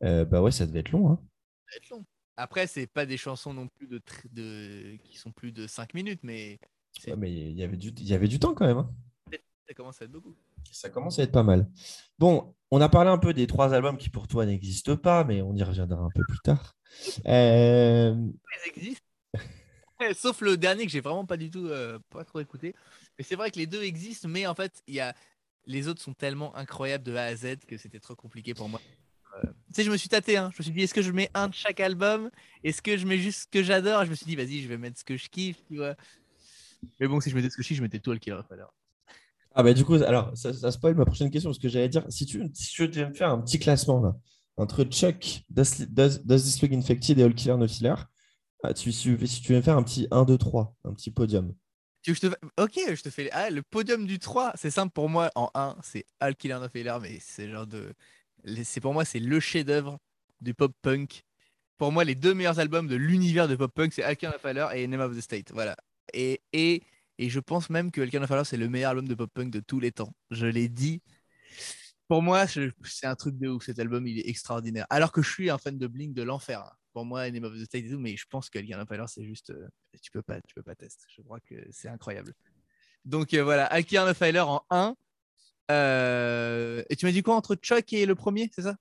Euh, 0.03 0.25
bah 0.25 0.41
ouais, 0.43 0.51
ça 0.51 0.67
devait 0.67 0.81
être 0.81 0.91
long. 0.91 1.11
Hein. 1.11 1.21
Ça 1.21 1.73
va 1.73 1.77
être 1.77 1.89
long. 1.91 2.05
Après 2.37 2.67
c'est 2.67 2.87
pas 2.87 3.05
des 3.07 3.17
chansons 3.17 3.53
non 3.53 3.69
plus 3.69 3.87
de, 3.87 4.01
de... 4.33 4.97
qui 5.05 5.19
sont 5.19 5.31
plus 5.31 5.53
de 5.53 5.67
5 5.67 5.95
minutes 5.95 6.21
mais 6.23 6.59
Ouais, 7.07 7.15
mais 7.17 7.31
il 7.31 7.53
y 7.57 7.63
avait 7.63 7.77
du, 7.77 7.89
il 7.91 8.09
y 8.09 8.15
avait 8.15 8.27
du 8.29 8.39
temps 8.41 8.55
quand 8.55 8.67
même. 8.67 8.79
hein. 8.79 8.91
ça 9.69 9.75
commence 9.75 10.01
à 10.01 10.07
être 10.07 10.11
beaucoup. 10.11 10.35
Ça 10.73 10.91
commence 10.91 11.19
à 11.19 11.23
être 11.23 11.33
pas 11.33 11.43
mal. 11.43 11.69
Bon, 12.19 12.55
on 12.71 12.81
a 12.81 12.89
parlé 12.89 13.11
un 13.11 13.19
peu 13.19 13.33
des 13.33 13.47
trois 13.47 13.75
albums 13.75 13.97
qui 13.97 14.11
pour 14.11 14.29
toi 14.29 14.47
n'existent 14.47 14.97
pas, 14.97 15.25
mais 15.25 15.43
on 15.43 15.55
y 15.55 15.63
reviendra 15.63 16.01
un 16.01 16.11
peu 16.15 16.23
plus 16.29 16.41
tard. 16.41 16.77
Euh, 17.27 18.15
Ils 18.15 18.69
existent. 18.69 19.05
Sauf 20.15 20.41
le 20.43 20.57
dernier 20.57 20.87
que 20.87 20.93
j'ai 20.93 21.01
vraiment 21.01 21.27
pas 21.27 21.37
du 21.37 21.51
tout 21.51 21.67
euh, 21.67 21.99
pas 22.11 22.25
trop 22.25 22.41
écouté. 22.41 22.75
Mais 23.19 23.25
c'est 23.25 23.35
vrai 23.35 23.51
que 23.51 23.59
les 23.59 23.67
deux 23.67 23.83
existent, 23.83 24.29
mais 24.29 24.47
en 24.47 24.55
fait, 24.55 24.83
il 24.87 24.95
y 24.95 25.01
a 25.01 25.15
les 25.67 25.87
autres 25.87 26.01
sont 26.01 26.15
tellement 26.15 26.57
incroyables 26.57 27.05
de 27.05 27.15
A 27.15 27.25
à 27.25 27.37
Z 27.37 27.59
que 27.67 27.77
c'était 27.77 28.01
trop 28.01 28.17
compliqué 28.17 28.55
pour 28.55 28.69
moi. 28.69 28.81
Euh, 29.37 29.43
tu 29.43 29.75
sais, 29.75 29.85
je 29.85 29.91
me 29.91 29.97
suis 29.97 30.09
tâté. 30.09 30.37
Hein. 30.37 30.51
Je 30.53 30.59
me 30.59 30.63
suis 30.63 30.73
dit, 30.73 30.83
est-ce 30.83 30.95
que 30.95 31.03
je 31.03 31.13
mets 31.13 31.31
un 31.35 31.49
de 31.49 31.55
chaque 31.55 31.81
album? 31.81 32.31
Est-ce 32.65 32.81
que 32.81 32.97
je 32.97 33.07
mets 33.07 33.19
juste 33.19 33.43
ce 33.43 33.47
que 33.47 33.63
j'adore? 33.63 34.05
Je 34.05 34.11
me 34.11 34.15
suis 34.15 34.25
dit, 34.25 34.35
vas-y, 34.35 34.63
je 34.63 34.69
vais 34.69 34.79
mettre 34.79 34.99
ce 34.99 35.05
que 35.05 35.17
je 35.17 35.29
kiffe, 35.29 35.63
tu 35.67 35.77
vois. 35.77 35.95
Mais 36.99 37.07
bon, 37.07 37.21
si 37.21 37.29
je 37.29 37.37
mettais 37.37 37.51
ce 37.51 37.57
que 37.57 37.63
je 37.63 37.69
kiffe, 37.69 37.77
je 37.77 37.83
mettais 37.83 37.99
tout 37.99 38.13
le 38.13 38.19
Killer 38.19 38.39
of. 38.39 38.47
Ah 39.55 39.63
bah 39.63 39.75
du 39.75 39.85
coup, 39.85 39.95
alors 39.95 40.31
ça, 40.37 40.53
ça 40.53 40.71
spoil 40.71 40.95
ma 40.95 41.05
prochaine 41.05 41.31
question, 41.31 41.51
parce 41.51 41.59
que 41.59 41.69
j'allais 41.69 41.89
dire, 41.89 42.05
si 42.09 42.27
tu, 42.27 42.43
si 42.55 42.73
tu 42.73 42.89
me 42.89 43.13
faire 43.13 43.31
un 43.31 43.41
petit 43.41 43.59
classement 43.59 44.01
là, 44.01 44.15
entre 44.57 44.85
Chuck, 44.85 45.45
Does, 45.51 45.87
Does, 45.89 46.21
Does 46.25 46.43
This 46.43 46.63
Look 46.63 46.73
Infected 46.73 47.19
et 47.19 47.23
All 47.23 47.35
Killer 47.35 47.57
No 47.57 47.67
Filler, 47.67 47.95
ah, 48.65 48.75
tu, 48.75 48.91
si, 48.91 49.17
tu 49.43 49.53
veux 49.53 49.57
me 49.57 49.63
faire 49.63 49.77
un 49.77 49.83
petit 49.83 50.09
1, 50.11 50.25
2, 50.25 50.37
3, 50.37 50.77
un 50.85 50.93
petit 50.93 51.11
podium. 51.11 51.55
Tu 52.03 52.15
je 52.15 52.21
te 52.21 52.27
Ok, 52.57 52.79
je 52.89 53.03
te 53.03 53.11
fais 53.11 53.31
ah, 53.33 53.51
le 53.51 53.63
podium 53.63 54.07
du 54.07 54.19
3. 54.19 54.53
C'est 54.57 54.71
simple 54.71 54.93
pour 54.93 55.09
moi. 55.09 55.31
En 55.35 55.51
1, 55.55 55.77
c'est 55.83 56.05
All 56.21 56.35
Killer 56.35 56.59
No 56.61 56.69
Failure, 56.69 57.01
mais 57.01 57.19
c'est 57.21 57.49
genre 57.49 57.67
de. 57.67 57.93
C'est 58.65 58.81
pour 58.81 58.93
moi, 58.93 59.05
c'est 59.05 59.21
le 59.21 59.41
chef-d'œuvre 59.41 59.99
du 60.41 60.55
pop 60.55 60.73
punk. 60.83 61.25
Pour 61.77 61.93
moi, 61.93 62.05
les 62.05 62.15
deux 62.15 62.35
meilleurs 62.35 62.59
albums 62.59 62.89
de 62.89 62.97
l'univers 62.97 63.47
de 63.47 63.55
pop 63.57 63.73
punk, 63.73 63.93
c'est 63.93 64.03
All 64.03 64.17
Killer 64.17 64.33
No 64.33 64.39
Failure 64.39 64.73
et 64.73 64.87
Name 64.87 65.01
of 65.01 65.17
the 65.17 65.21
State. 65.21 65.53
Voilà. 65.53 65.77
Et, 66.13 66.41
et 67.19 67.29
je 67.29 67.41
pense 67.41 67.71
même 67.71 67.91
que 67.91 68.01
All 68.01 68.09
Killer 68.11 68.21
No 68.21 68.27
Failure, 68.27 68.47
c'est 68.47 68.57
le 68.57 68.69
meilleur 68.69 68.91
album 68.91 69.09
de 69.09 69.15
pop 69.15 69.31
punk 69.33 69.51
de 69.51 69.61
tous 69.61 69.81
les 69.81 69.93
temps. 69.93 70.13
Je 70.31 70.47
l'ai 70.47 70.69
dit. 70.69 71.03
Pour 72.09 72.23
moi, 72.23 72.47
c'est 72.47 73.07
un 73.07 73.15
truc 73.17 73.37
de 73.39 73.49
ouf. 73.49 73.65
Cet 73.67 73.79
album, 73.79 74.07
il 74.07 74.19
est 74.19 74.29
extraordinaire. 74.29 74.87
Alors 74.89 75.13
que 75.13 75.21
je 75.21 75.31
suis 75.31 75.51
un 75.51 75.59
fan 75.59 75.77
de 75.77 75.87
Blink 75.87 76.15
de 76.15 76.23
l'enfer. 76.23 76.61
hein. 76.61 76.73
Pour 76.95 77.05
moi, 77.05 77.31
Name 77.31 77.45
of 77.45 77.55
the 77.55 77.65
State 77.65 77.85
et 77.85 77.91
tout, 77.91 77.99
mais 77.99 78.17
je 78.17 78.25
pense 78.31 78.49
que 78.49 78.59
All 78.59 78.65
Killer 78.65 78.79
No 78.79 78.87
Failure, 78.87 79.09
c'est 79.09 79.25
juste. 79.25 79.51
euh, 79.51 79.69
tu 80.01 80.11
peux 80.11 80.23
pas, 80.23 80.41
tu 80.41 80.55
peux 80.55 80.63
pas 80.63 80.75
tester. 80.75 81.05
Je 81.15 81.23
crois 81.23 81.39
que 81.41 81.55
c'est 81.71 81.89
incroyable. 81.89 82.33
Donc 83.05 83.35
euh, 83.35 83.45
voilà, 83.45 83.67
Alkier 83.67 84.01
No 84.01 84.15
Filer 84.15 84.41
en 84.41 84.63
1. 84.71 84.95
Euh, 85.71 86.83
Et 86.89 86.97
tu 86.97 87.05
m'as 87.05 87.13
dit 87.13 87.23
quoi 87.23 87.37
entre 87.37 87.55
Chuck 87.57 87.93
et 87.93 88.07
le 88.07 88.15
premier, 88.15 88.51
c'est 88.55 88.63
ça? 88.63 88.77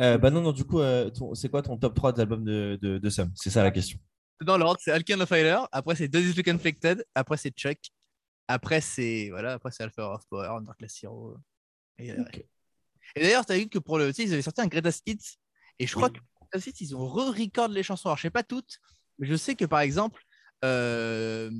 Euh, 0.00 0.18
bah 0.18 0.30
non, 0.30 0.40
non, 0.40 0.52
du 0.52 0.64
coup, 0.64 0.80
euh, 0.80 1.10
c'est 1.34 1.48
quoi 1.48 1.62
ton 1.62 1.76
top 1.76 1.94
3 1.94 2.12
d'albums 2.12 2.44
de, 2.44 2.78
de, 2.80 2.98
de 2.98 3.10
Sum? 3.10 3.30
C'est 3.34 3.50
ça 3.50 3.62
la 3.62 3.70
question. 3.70 3.98
Dans 4.42 4.56
l'ordre, 4.56 4.80
c'est 4.82 4.92
Alkier 4.92 5.16
No 5.16 5.26
Filer, 5.26 5.58
après 5.72 5.96
c'est 5.96 6.08
Does 6.08 6.20
It 6.20 6.36
Look 6.36 6.48
Inflicted, 6.48 7.04
après 7.14 7.36
c'est 7.36 7.50
Chuck, 7.50 7.78
Après, 8.50 8.80
c'est 8.80 9.28
voilà, 9.28 9.52
après 9.52 9.70
c'est 9.70 9.82
Alpha 9.82 10.14
of 10.14 10.26
Power, 10.26 10.48
Underclass 10.48 11.02
Hero. 11.02 11.36
Et, 11.98 12.08
et 12.08 13.20
d'ailleurs, 13.20 13.44
tu 13.44 13.52
as 13.52 13.58
vu 13.58 13.68
que 13.68 13.78
pour 13.78 13.98
le. 13.98 14.08
Tu 14.08 14.14
sais, 14.14 14.24
ils 14.24 14.32
avaient 14.32 14.42
sorti 14.42 14.62
un 14.62 14.68
Greatest 14.68 15.02
Hits. 15.06 15.36
Et 15.78 15.86
je 15.86 15.94
crois 15.94 16.08
que 16.08 16.18
pour 16.18 16.48
Greatest 16.50 16.80
Hits, 16.80 16.84
ils 16.84 16.96
ont 16.96 17.06
re-record 17.06 17.68
les 17.68 17.82
chansons. 17.82 18.08
Alors, 18.08 18.16
je 18.16 18.22
sais 18.22 18.30
pas 18.30 18.42
toutes, 18.42 18.78
mais 19.18 19.26
je 19.26 19.36
sais 19.36 19.54
que 19.54 19.66
par 19.66 19.80
exemple, 19.80 20.22
euh, 20.64 21.50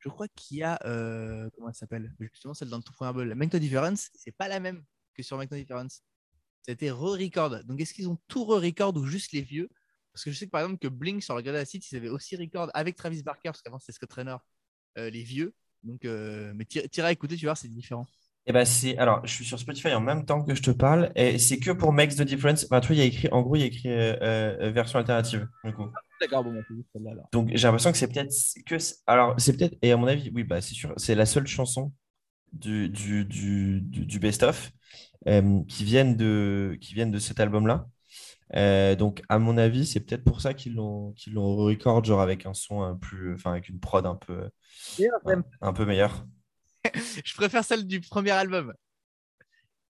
je 0.00 0.08
crois 0.08 0.26
qu'il 0.34 0.56
y 0.58 0.62
a. 0.64 0.80
euh, 0.84 1.48
comment 1.54 1.68
elle 1.68 1.74
s'appelle? 1.76 2.12
Justement, 2.18 2.54
celle 2.54 2.70
dans 2.70 2.78
le 2.78 2.82
tout 2.82 2.92
premier 2.92 3.10
album. 3.10 3.28
La 3.28 3.36
Make 3.36 3.52
No 3.52 3.60
Difference, 3.60 4.10
c'est 4.14 4.32
pas 4.32 4.48
la 4.48 4.58
même 4.58 4.82
que 5.14 5.22
sur 5.22 5.36
Make 5.36 5.52
No 5.52 5.58
Difference. 5.58 6.02
C'était 6.62 6.90
re-record. 6.90 7.64
Donc, 7.64 7.80
est-ce 7.80 7.94
qu'ils 7.94 8.08
ont 8.08 8.18
tout 8.26 8.44
re-record 8.44 8.96
ou 8.96 9.06
juste 9.06 9.30
les 9.30 9.42
vieux? 9.42 9.70
Parce 10.12 10.24
que 10.24 10.30
je 10.30 10.36
sais 10.38 10.46
que 10.46 10.50
par 10.50 10.62
exemple, 10.62 10.78
que 10.78 10.88
Blink 10.88 11.22
sur 11.22 11.36
le 11.36 11.42
Greatest 11.42 11.74
Hits, 11.74 11.88
ils 11.92 11.96
avaient 11.96 12.08
aussi 12.08 12.36
record 12.36 12.70
avec 12.74 12.96
Travis 12.96 13.22
Barker, 13.22 13.50
parce 13.50 13.62
qu'avant 13.62 13.78
c'était 13.78 13.92
Scott 13.92 14.10
Trainer, 14.10 14.36
euh, 14.98 15.10
les 15.10 15.22
vieux. 15.22 15.54
Donc, 15.82 16.04
euh, 16.04 16.52
mais 16.54 16.66
à 16.98 17.12
écouter, 17.12 17.36
tu 17.36 17.46
vois, 17.46 17.54
c'est 17.54 17.68
différent. 17.68 18.06
Et 18.46 18.52
ben 18.52 18.64
c'est 18.64 18.96
alors 18.96 19.24
je 19.24 19.32
suis 19.32 19.44
sur 19.44 19.58
Spotify 19.58 19.92
en 19.92 20.00
même 20.00 20.24
temps 20.24 20.42
que 20.42 20.54
je 20.54 20.62
te 20.62 20.70
parle 20.70 21.12
et 21.14 21.38
c'est 21.38 21.58
que 21.58 21.70
pour 21.72 21.92
Makes 21.92 22.16
the 22.16 22.22
Difference. 22.22 22.66
Vois, 22.70 22.80
il 22.90 22.96
y 22.96 23.00
a 23.02 23.04
écrit 23.04 23.28
en 23.30 23.42
gros 23.42 23.54
il 23.54 23.60
y 23.60 23.62
a 23.64 23.66
écrit 23.66 23.90
euh, 23.90 24.16
euh, 24.22 24.70
version 24.70 24.98
alternative 24.98 25.46
du 25.62 25.72
coup. 25.74 25.86
D'accord, 26.20 26.44
bon, 26.44 26.54
c'est 26.66 26.74
juste 26.74 26.88
celle-là 26.94 27.10
alors. 27.12 27.28
Donc 27.32 27.50
j'ai 27.52 27.66
l'impression 27.66 27.92
que 27.92 27.98
c'est 27.98 28.08
peut-être 28.08 28.34
que 28.66 28.76
alors 29.06 29.34
c'est 29.38 29.56
peut-être 29.56 29.76
et 29.82 29.92
à 29.92 29.96
mon 29.98 30.06
avis 30.06 30.30
oui 30.34 30.44
bah 30.44 30.62
c'est 30.62 30.74
sûr 30.74 30.92
c'est 30.96 31.14
la 31.14 31.26
seule 31.26 31.46
chanson 31.46 31.92
du 32.52 32.88
du, 32.88 33.26
du, 33.26 33.80
du, 33.82 34.06
du 34.06 34.18
best-of 34.18 34.72
euh, 35.28 35.62
qui 35.68 35.84
viennent 35.84 36.16
de 36.16 36.78
qui 36.80 36.94
viennent 36.94 37.12
de 37.12 37.18
cet 37.18 37.40
album-là. 37.40 37.86
Euh, 38.56 38.96
donc 38.96 39.22
à 39.28 39.38
mon 39.38 39.56
avis 39.56 39.86
c'est 39.86 40.00
peut-être 40.00 40.24
pour 40.24 40.40
ça 40.40 40.54
qu'ils 40.54 40.74
l'ont 40.74 41.12
qu'ils 41.12 41.34
l'ont 41.34 41.54
record 41.56 42.04
genre 42.04 42.20
avec 42.20 42.46
un 42.46 42.54
son 42.54 42.82
un 42.82 42.96
plus 42.96 43.34
enfin 43.34 43.52
avec 43.52 43.68
une 43.68 43.78
prod 43.78 44.04
un 44.04 44.16
peu 44.16 44.50
un, 45.26 45.44
un 45.60 45.72
peu 45.72 45.84
meilleure. 45.84 46.26
Je 47.24 47.34
préfère 47.34 47.64
celle 47.64 47.86
du 47.86 48.00
premier 48.00 48.32
album. 48.32 48.74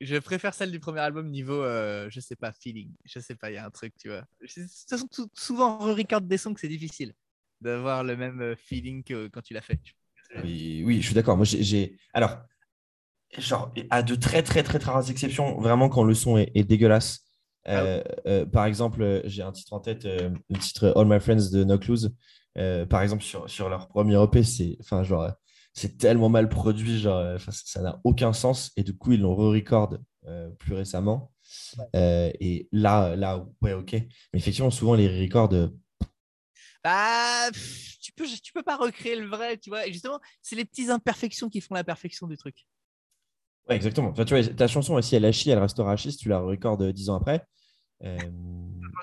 Je 0.01 0.17
préfère 0.17 0.53
celle 0.53 0.71
du 0.71 0.79
premier 0.79 1.01
album 1.01 1.31
niveau, 1.31 1.63
euh, 1.63 2.09
je 2.11 2.21
sais 2.21 2.37
pas, 2.37 2.53
feeling. 2.53 2.93
Je 3.07 3.19
sais 3.19 3.35
pas, 3.35 3.51
il 3.51 3.55
y 3.55 3.57
a 3.57 3.65
un 3.65 3.71
truc, 3.71 3.95
tu 3.99 4.09
vois. 4.09 4.23
De 4.43 4.47
toute 4.47 4.89
façon, 4.89 5.07
tout- 5.07 5.31
souvent, 5.35 5.79
on 5.81 5.95
record 5.95 6.21
des 6.21 6.37
sons 6.37 6.53
que 6.53 6.61
c'est 6.61 6.69
difficile 6.69 7.15
d'avoir 7.63 8.05
le 8.05 8.15
même 8.17 8.43
euh, 8.43 8.57
feeling 8.57 9.03
que 9.03 9.29
quand 9.29 9.41
tu 9.41 9.55
l'as 9.55 9.63
fait. 9.63 9.81
Oui, 10.43 10.83
oui, 10.85 11.01
je 11.01 11.07
suis 11.07 11.15
d'accord. 11.15 11.37
Moi, 11.37 11.47
j'ai- 11.47 11.63
j'ai. 11.63 11.99
Alors, 12.13 12.37
genre, 13.39 13.73
à 13.91 14.03
de 14.03 14.15
très, 14.15 14.43
très, 14.43 14.63
très, 14.63 14.79
très 14.79 14.91
rares 14.93 15.11
exceptions, 15.11 15.59
vraiment, 15.61 15.89
quand 15.89 16.05
le 16.05 16.15
son 16.15 16.37
est, 16.37 16.53
est 16.55 16.65
dégueulasse. 16.65 17.26
Euh, 17.69 18.03
euh, 18.27 18.47
par 18.47 18.67
exemple, 18.67 19.23
j'ai 19.25 19.43
un 19.43 19.53
titre 19.53 19.73
en 19.73 19.81
tête, 19.81 20.05
euh, 20.05 20.31
le 20.49 20.59
titre 20.59 20.93
All 20.97 21.07
My 21.07 21.21
Friends 21.21 21.51
de 21.53 21.64
No 21.64 21.79
Clues. 21.79 22.09
Par 22.89 23.03
exemple, 23.03 23.23
sur, 23.23 23.51
sur 23.51 23.69
leur 23.69 23.89
premier 23.89 24.23
EP, 24.23 24.43
c'est 24.43 24.77
enfin, 24.81 25.03
genre, 25.03 25.31
c'est 25.75 25.99
tellement 25.99 26.29
mal 26.31 26.49
produit, 26.49 26.99
genre, 26.99 27.39
ça 27.51 27.83
n'a 27.83 28.01
aucun 28.05 28.33
sens. 28.33 28.73
Et 28.77 28.83
du 28.83 28.97
coup, 28.97 29.12
ils 29.12 29.21
l'ont 29.21 29.35
re-record 29.35 29.99
plus 30.59 30.75
récemment. 30.75 31.33
Et 31.95 32.69
là, 32.73 33.14
là, 33.17 33.45
ouais, 33.62 33.75
ok. 33.75 33.93
Mais 33.93 34.39
effectivement, 34.39 34.71
souvent, 34.71 34.95
les 34.95 35.09
re-records, 35.09 35.53
euh, 35.53 35.69
Bah, 36.83 37.51
tu 38.01 38.12
peux, 38.12 38.27
tu 38.43 38.53
peux 38.53 38.62
pas 38.62 38.77
recréer 38.77 39.17
le 39.17 39.27
vrai, 39.27 39.59
tu 39.59 39.71
vois. 39.71 39.87
Et 39.87 39.93
justement, 39.93 40.21
c'est 40.41 40.57
les 40.57 40.64
petites 40.64 40.91
imperfections 40.91 41.49
qui 41.49 41.61
font 41.61 41.75
la 41.75 41.85
perfection 41.85 42.27
du 42.27 42.37
truc. 42.37 42.67
Ouais, 43.69 43.77
exactement. 43.77 44.11
Enfin, 44.11 44.25
tu 44.25 44.35
vois, 44.35 44.55
ta 44.55 44.69
chanson, 44.69 45.01
si 45.03 45.17
elle 45.17 45.25
a 45.25 45.33
chié, 45.33 45.53
elle 45.53 45.59
restera 45.59 45.93
à 45.93 45.97
chier 45.97 46.12
si 46.12 46.19
tu 46.19 46.29
la 46.29 46.39
recordes 46.39 46.93
dix 46.93 47.11
ans 47.11 47.17
après. 47.17 47.45
Euh, 48.05 48.18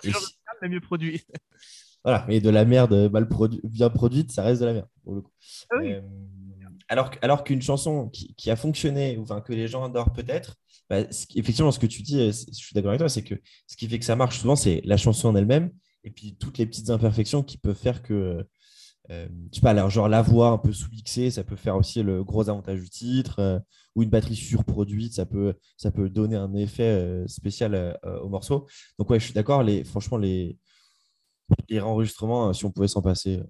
et 0.03 0.11
de 0.11 0.67
mieux 0.67 0.81
produit. 0.81 1.21
voilà, 2.03 2.25
mais 2.27 2.39
de 2.39 2.49
la 2.49 2.65
merde 2.65 3.11
mal 3.11 3.25
produ- 3.25 3.61
bien 3.63 3.89
produite, 3.89 4.31
ça 4.31 4.43
reste 4.43 4.61
de 4.61 4.65
la 4.65 4.73
merde. 4.73 4.87
Pour 5.03 5.15
le 5.15 5.21
coup. 5.21 5.31
Ah 5.71 5.75
oui. 5.79 5.93
Euh, 5.93 6.01
alors 6.89 7.11
alors 7.21 7.43
qu'une 7.43 7.61
chanson 7.61 8.09
qui, 8.09 8.33
qui 8.35 8.51
a 8.51 8.55
fonctionné, 8.55 9.17
ou 9.17 9.23
enfin, 9.23 9.41
que 9.41 9.53
les 9.53 9.67
gens 9.67 9.83
adorent 9.83 10.13
peut-être, 10.13 10.55
bah, 10.89 10.99
effectivement, 11.35 11.71
ce 11.71 11.79
que 11.79 11.85
tu 11.85 12.01
dis, 12.01 12.19
euh, 12.19 12.31
je 12.31 12.53
suis 12.53 12.73
d'accord 12.73 12.89
avec 12.89 12.99
toi, 12.99 13.09
c'est 13.09 13.23
que 13.23 13.35
ce 13.67 13.75
qui 13.75 13.87
fait 13.87 13.99
que 13.99 14.05
ça 14.05 14.15
marche 14.15 14.39
souvent, 14.39 14.55
c'est 14.55 14.81
la 14.85 14.97
chanson 14.97 15.29
en 15.29 15.35
elle-même, 15.35 15.71
et 16.03 16.11
puis 16.11 16.35
toutes 16.35 16.57
les 16.57 16.65
petites 16.65 16.89
imperfections 16.89 17.43
qui 17.43 17.57
peuvent 17.57 17.75
faire 17.77 18.03
que, 18.03 18.45
euh, 19.09 19.27
je 19.51 19.55
sais 19.55 19.61
pas, 19.61 19.71
alors, 19.71 19.89
genre 19.89 20.09
la 20.09 20.21
voix 20.21 20.49
un 20.49 20.57
peu 20.57 20.71
sous-mixée, 20.71 21.31
ça 21.31 21.43
peut 21.43 21.55
faire 21.55 21.75
aussi 21.75 22.03
le 22.03 22.23
gros 22.23 22.49
avantage 22.49 22.81
du 22.81 22.89
titre, 22.89 23.39
euh, 23.39 23.59
ou 23.95 24.03
une 24.03 24.09
batterie 24.09 24.35
surproduite, 24.35 25.13
ça 25.13 25.25
peut, 25.25 25.53
ça 25.77 25.91
peut 25.91 26.09
donner 26.09 26.35
un 26.35 26.53
effet 26.55 26.83
euh, 26.83 27.27
spécial 27.27 27.75
euh, 27.75 27.93
euh, 28.05 28.19
au 28.19 28.29
morceau. 28.29 28.67
Donc 28.97 29.09
ouais, 29.09 29.19
je 29.19 29.25
suis 29.25 29.33
d'accord, 29.33 29.63
les, 29.63 29.83
franchement, 29.83 30.17
les, 30.17 30.57
les 31.69 31.79
enregistrements, 31.79 32.53
si 32.53 32.65
on 32.65 32.71
pouvait 32.71 32.87
s'en 32.87 33.01
passer. 33.01 33.41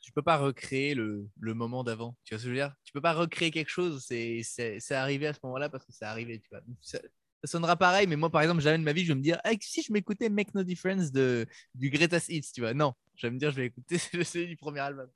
tu 0.00 0.12
peux 0.12 0.22
pas 0.22 0.38
recréer 0.38 0.94
le, 0.94 1.28
le 1.38 1.54
moment 1.54 1.84
d'avant. 1.84 2.16
Tu 2.24 2.34
vois 2.34 2.38
ce 2.38 2.44
que 2.44 2.48
je 2.48 2.54
veux 2.54 2.60
dire? 2.60 2.74
Tu 2.84 2.92
peux 2.92 3.00
pas 3.00 3.12
recréer 3.12 3.50
quelque 3.50 3.68
chose. 3.70 4.02
C'est 4.06 4.40
c'est- 4.42 4.80
c'est 4.80 4.94
arrivé 4.94 5.26
à 5.26 5.34
ce 5.34 5.40
moment-là 5.44 5.68
parce 5.68 5.84
que 5.84 5.92
c'est 5.92 6.04
arrivé. 6.04 6.40
Tu 6.40 6.48
vois. 6.50 6.60
Ça, 6.80 6.98
ça 7.44 7.50
sonnera 7.52 7.76
pareil, 7.76 8.06
mais 8.06 8.16
moi, 8.16 8.30
par 8.30 8.42
exemple, 8.42 8.60
jamais 8.60 8.78
de 8.78 8.82
ma 8.84 8.92
vie, 8.92 9.02
je 9.04 9.08
vais 9.12 9.14
me 9.18 9.22
dire 9.22 9.40
Ah, 9.44 9.50
si 9.60 9.82
je 9.82 9.92
m'écoutais 9.92 10.28
Make 10.28 10.54
No 10.54 10.62
Difference 10.62 11.10
de, 11.12 11.46
du 11.74 11.90
Greatest 11.90 12.28
Hits, 12.28 12.52
tu 12.54 12.60
vois. 12.60 12.74
Non, 12.74 12.92
je 13.16 13.26
vais 13.26 13.30
me 13.32 13.38
dire 13.38 13.50
je 13.50 13.56
vais 13.56 13.66
écouter 13.66 13.98
celui 14.24 14.46
du 14.46 14.56
premier 14.56 14.80
album. 14.80 15.08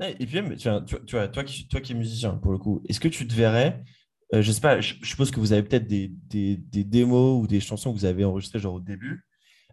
Et 0.00 0.26
puis 0.26 0.40
vois, 0.40 0.56
tu 0.56 1.16
vois, 1.16 1.28
toi, 1.28 1.44
qui, 1.44 1.68
toi 1.68 1.80
qui 1.80 1.92
es 1.92 1.94
musicien, 1.94 2.34
pour 2.34 2.50
le 2.52 2.58
coup, 2.58 2.82
est-ce 2.88 2.98
que 2.98 3.08
tu 3.08 3.28
te 3.28 3.34
verrais, 3.34 3.82
euh, 4.34 4.42
je 4.42 4.52
sais 4.52 4.60
pas, 4.60 4.80
je, 4.80 4.94
suppose 5.02 5.30
que 5.30 5.40
vous 5.40 5.52
avez 5.52 5.62
peut-être 5.62 5.86
des, 5.86 6.08
des, 6.08 6.56
des 6.56 6.84
démos 6.84 7.42
ou 7.42 7.46
des 7.46 7.60
chansons 7.60 7.92
que 7.92 7.98
vous 7.98 8.04
avez 8.04 8.24
enregistrées 8.24 8.58
genre 8.58 8.74
au 8.74 8.80
début, 8.80 9.24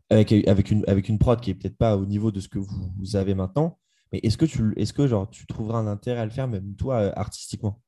avec, 0.10 0.32
avec, 0.48 0.72
une, 0.72 0.84
avec 0.88 1.10
une 1.10 1.18
prod 1.18 1.40
qui 1.42 1.50
est 1.50 1.56
peut-être 1.56 1.78
pas 1.78 1.98
au 1.98 2.06
niveau 2.06 2.32
de 2.32 2.40
ce 2.40 2.48
que 2.48 2.60
vous, 2.60 2.94
vous 2.98 3.16
avez 3.16 3.34
maintenant, 3.34 3.80
mais 4.12 4.20
est-ce 4.24 4.38
que, 4.38 4.46
tu, 4.46 4.74
est-ce 4.76 4.94
que 4.94 5.08
genre, 5.08 5.30
tu 5.30 5.46
trouveras 5.48 5.80
un 5.80 5.88
intérêt 5.88 6.22
à 6.22 6.26
le 6.26 6.32
faire, 6.32 6.48
même 6.48 6.76
toi, 6.76 6.96
euh, 6.98 7.12
artistiquement? 7.16 7.82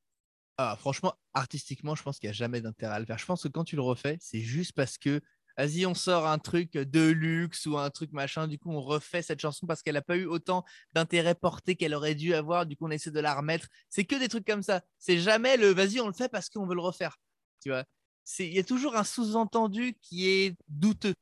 Ah, 0.58 0.76
franchement, 0.80 1.14
artistiquement, 1.34 1.96
je 1.96 2.04
pense 2.04 2.20
qu'il 2.20 2.28
n'y 2.28 2.32
a 2.32 2.34
jamais 2.34 2.62
d'intérêt 2.62 2.96
à 2.96 3.00
le 3.00 3.06
faire. 3.06 3.18
Je 3.18 3.26
pense 3.26 3.44
que 3.44 3.48
quand 3.48 3.64
tu 3.64 3.76
le 3.76 3.82
refais, 3.82 4.18
c'est 4.20 4.40
juste 4.40 4.74
parce 4.74 4.98
que, 4.98 5.22
vas-y, 5.58 5.86
on 5.86 5.93
sort 5.93 6.28
un 6.28 6.39
truc 6.39 6.74
de 6.74 7.10
luxe 7.12 7.66
ou 7.66 7.78
un 7.78 7.89
truc 7.89 8.12
machin. 8.14 8.47
Du 8.47 8.58
coup, 8.60 8.72
on 8.72 8.82
refait 8.82 9.22
cette 9.22 9.39
chanson 9.41 9.66
parce 9.68 9.82
qu'elle 9.82 9.95
n'a 9.95 10.01
pas 10.01 10.18
eu 10.18 10.26
autant 10.26 10.64
d'intérêt 10.93 11.36
porté 11.36 11.76
qu'elle 11.76 11.93
aurait 11.93 12.16
dû 12.16 12.34
avoir. 12.34 12.66
Du 12.66 12.76
coup, 12.78 12.86
on 12.88 12.91
essaie 12.91 13.12
de 13.12 13.20
la 13.20 13.36
remettre. 13.36 13.68
C'est 13.89 14.06
que 14.06 14.16
des 14.20 14.28
trucs 14.30 14.45
comme 14.47 14.64
ça. 14.64 14.82
C'est 14.99 15.20
jamais 15.20 15.58
le 15.58 15.70
vas-y, 15.74 15.99
on 16.01 16.08
le 16.08 16.14
fait 16.14 16.30
parce 16.30 16.49
qu'on 16.49 16.66
veut 16.68 16.76
le 16.76 16.82
refaire. 16.82 17.18
Tu 17.62 17.70
vois 17.70 17.84
C'est- 18.24 18.47
Il 18.47 18.54
y 18.56 18.60
a 18.60 18.64
toujours 18.64 18.95
un 18.95 19.04
sous-entendu 19.04 19.95
qui 20.01 20.28
est 20.30 20.56
douteux. 20.70 21.16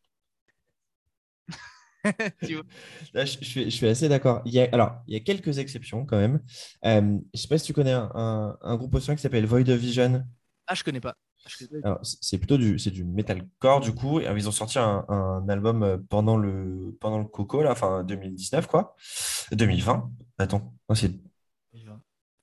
Tu 2.44 2.56
vois 2.56 2.64
Là, 3.14 3.26
je, 3.26 3.38
je 3.42 3.46
suis, 3.46 3.64
je 3.66 3.70
suis 3.70 3.88
assez 3.88 4.10
d'accord. 4.10 4.42
Il 4.46 4.54
y 4.54 4.60
a, 4.60 4.68
alors, 4.72 5.02
il 5.08 5.14
y 5.14 5.18
a 5.18 5.20
quelques 5.20 5.58
exceptions 5.60 6.06
quand 6.06 6.18
même. 6.18 6.42
Euh, 6.86 7.18
je 7.34 7.42
sais 7.42 7.48
pas 7.48 7.58
si 7.58 7.66
tu 7.66 7.74
connais 7.74 7.92
un, 7.92 8.10
un, 8.16 8.58
un 8.62 8.76
groupe 8.78 8.94
australien 8.96 9.16
qui 9.16 9.22
s'appelle 9.22 9.46
Void 9.46 9.70
of 9.70 9.80
Vision. 9.80 10.24
ah, 10.68 10.76
je 10.76 10.84
connais 10.84 11.02
pas. 11.02 11.16
C'est 12.04 12.38
plutôt 12.38 12.58
du, 12.58 12.78
c'est 12.80 12.92
du 12.92 13.04
metalcore 13.04 13.80
du 13.82 13.94
coup. 13.94 14.20
Et, 14.20 14.28
euh, 14.28 14.38
ils 14.38 14.48
ont 14.48 14.52
sorti 14.52 14.80
un, 14.80 15.06
un 15.10 15.48
album 15.50 15.84
euh, 15.84 15.98
pendant 16.10 16.38
le, 16.38 16.96
pendant 17.00 17.18
le 17.20 17.26
Coco, 17.26 17.62
là, 17.64 17.72
enfin 17.72 18.04
2019 18.04 18.68
quoi. 18.68 18.96
2020. 19.52 20.10
Attends, 20.38 20.74
non, 20.90 20.96
c'est 20.96 21.12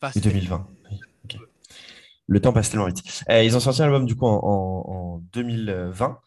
Enfin, 0.00 0.12
c'est 0.12 0.20
c'était- 0.20 0.28
2020. 0.30 0.66
Le 2.28 2.40
temps 2.40 2.52
passe 2.52 2.70
tellement 2.70 2.86
vite. 2.86 3.02
Euh, 3.30 3.42
ils 3.42 3.56
ont 3.56 3.60
sorti 3.60 3.80
un 3.82 3.86
album 3.86 4.04
du 4.06 4.14
coup 4.14 4.26
en, 4.26 4.38
en- 4.42 4.84
en 4.92 5.18
2020 5.32 6.20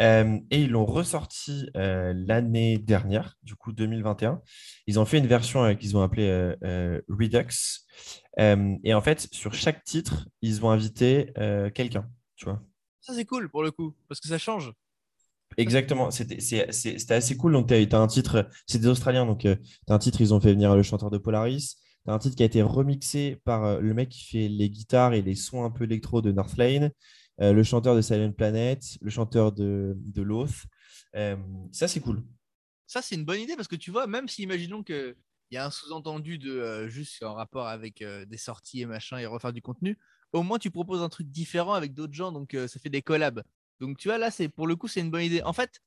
euh, 0.00 0.38
et 0.50 0.62
ils 0.62 0.70
l'ont 0.70 0.84
ressorti 0.84 1.70
euh, 1.76 2.12
l'année 2.16 2.76
dernière, 2.78 3.36
du 3.42 3.54
coup 3.54 3.72
2021. 3.72 4.40
Ils 4.88 4.98
ont 4.98 5.04
fait 5.04 5.18
une 5.18 5.28
version 5.28 5.74
qu'ils 5.76 5.96
ont 5.96 6.02
appelée 6.02 6.54
Redux. 7.08 7.46
Et 8.38 8.94
en 8.94 9.00
fait, 9.00 9.28
sur 9.32 9.54
chaque 9.54 9.84
titre, 9.84 10.28
ils 10.42 10.64
ont 10.64 10.70
invité 10.70 11.32
quelqu'un, 11.74 12.08
tu 12.36 12.46
vois. 12.46 12.60
Ça, 13.00 13.14
c'est 13.14 13.24
cool 13.24 13.48
pour 13.48 13.62
le 13.62 13.70
coup 13.70 13.94
parce 14.08 14.20
que 14.20 14.28
ça 14.28 14.38
change. 14.38 14.72
Exactement, 15.56 16.10
c'était 16.10 17.12
assez 17.14 17.36
cool. 17.36 17.52
Donc, 17.52 17.68
tu 17.68 17.74
as, 17.74 18.00
un 18.00 18.06
titre, 18.08 18.48
c'est 18.66 18.80
des 18.80 18.88
Australiens, 18.88 19.24
donc 19.24 19.40
tu 19.40 19.48
as 19.48 19.94
un 19.94 19.98
titre, 19.98 20.20
ils 20.20 20.34
ont 20.34 20.40
fait 20.40 20.52
venir 20.52 20.74
le 20.74 20.82
chanteur 20.82 21.10
de 21.10 21.18
Polaris. 21.18 21.76
Un 22.06 22.18
titre 22.18 22.36
qui 22.36 22.42
a 22.42 22.46
été 22.46 22.62
remixé 22.62 23.40
par 23.44 23.64
euh, 23.64 23.80
le 23.80 23.94
mec 23.94 24.10
qui 24.10 24.24
fait 24.24 24.48
les 24.48 24.68
guitares 24.68 25.14
et 25.14 25.22
les 25.22 25.34
sons 25.34 25.64
un 25.64 25.70
peu 25.70 25.84
électro 25.84 26.20
de 26.20 26.32
Northlane, 26.32 26.90
euh, 27.40 27.52
le 27.52 27.62
chanteur 27.62 27.96
de 27.96 28.00
Silent 28.00 28.32
Planet, 28.32 28.82
le 29.00 29.10
chanteur 29.10 29.52
de, 29.52 29.96
de 29.96 30.22
Loth. 30.22 30.66
Euh, 31.16 31.36
ça, 31.72 31.88
c'est 31.88 32.00
cool. 32.00 32.22
Ça, 32.86 33.02
c'est 33.02 33.14
une 33.14 33.24
bonne 33.24 33.40
idée 33.40 33.56
parce 33.56 33.68
que 33.68 33.76
tu 33.76 33.90
vois, 33.90 34.06
même 34.06 34.28
si 34.28 34.42
imaginons 34.42 34.82
qu'il 34.82 35.16
y 35.50 35.56
a 35.56 35.64
un 35.64 35.70
sous-entendu 35.70 36.38
de 36.38 36.52
euh, 36.52 36.88
juste 36.88 37.22
en 37.22 37.34
rapport 37.34 37.66
avec 37.66 38.04
des 38.04 38.36
sorties 38.36 38.82
et 38.82 38.86
machin 38.86 39.18
et 39.18 39.26
refaire 39.26 39.52
du 39.52 39.62
contenu, 39.62 39.98
au 40.32 40.42
moins 40.42 40.58
tu 40.58 40.70
proposes 40.70 41.02
un 41.02 41.08
truc 41.08 41.28
différent 41.30 41.72
avec 41.72 41.94
d'autres 41.94 42.12
gens, 42.12 42.32
donc 42.32 42.56
ça 42.66 42.80
fait 42.80 42.90
des 42.90 43.02
collabs. 43.02 43.42
Donc 43.80 43.98
tu 43.98 44.08
vois, 44.08 44.18
là, 44.18 44.30
c'est 44.30 44.48
pour 44.48 44.66
le 44.66 44.76
coup, 44.76 44.88
c'est 44.88 45.00
une 45.00 45.10
bonne 45.10 45.22
idée. 45.22 45.42
En 45.42 45.52
fait, 45.52 45.80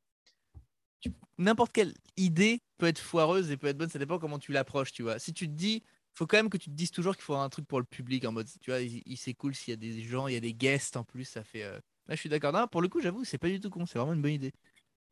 n'importe 1.38 1.74
quelle 1.74 1.94
idée 2.16 2.62
peut 2.78 2.88
être 2.88 3.00
foireuse 3.00 3.52
et 3.52 3.58
peut 3.58 3.68
être 3.68 3.78
bonne, 3.78 3.90
ça 3.90 4.00
dépend 4.00 4.20
comment 4.20 4.40
tu 4.40 4.52
l'approches, 4.52 4.92
tu 4.92 5.04
vois. 5.04 5.20
Si 5.20 5.34
tu 5.34 5.48
te 5.48 5.54
dis, 5.54 5.84
faut 6.18 6.28
quand 6.28 6.38
même 6.38 6.50
que 6.50 6.58
tu 6.58 6.70
te 6.70 6.76
dises 6.76 6.92
toujours 6.92 7.16
qu'il 7.16 7.24
faut 7.24 7.36
un 7.36 7.50
truc 7.50 7.68
pour 7.68 7.80
le 7.80 7.86
public 7.86 8.26
en 8.26 8.32
mode, 8.32 8.48
tu 8.62 8.72
vois, 8.72 8.82
il, 8.82 9.02
il- 9.06 9.18
c'est 9.18 9.34
cool 9.34 9.56
s'il 9.56 9.72
y 9.72 9.74
a 9.74 9.78
des 9.78 10.02
gens, 10.04 10.28
il 10.28 10.34
y 10.34 10.38
a 10.38 10.40
des 10.42 10.54
guests 10.54 10.98
en 10.98 11.04
plus, 11.04 11.26
ça 11.26 11.44
fait. 11.44 11.64
euh, 11.64 11.80
Là, 12.08 12.16
je 12.16 12.20
suis 12.22 12.30
d'accord. 12.30 12.70
Pour 12.70 12.82
le 12.82 12.88
coup, 12.90 13.02
j'avoue, 13.02 13.26
c'est 13.26 13.38
pas 13.38 13.50
du 13.50 13.60
tout 13.60 13.70
con, 13.70 13.86
c'est 13.86 14.00
vraiment 14.00 14.14
une 14.14 14.22
bonne 14.22 14.32
idée. 14.34 14.54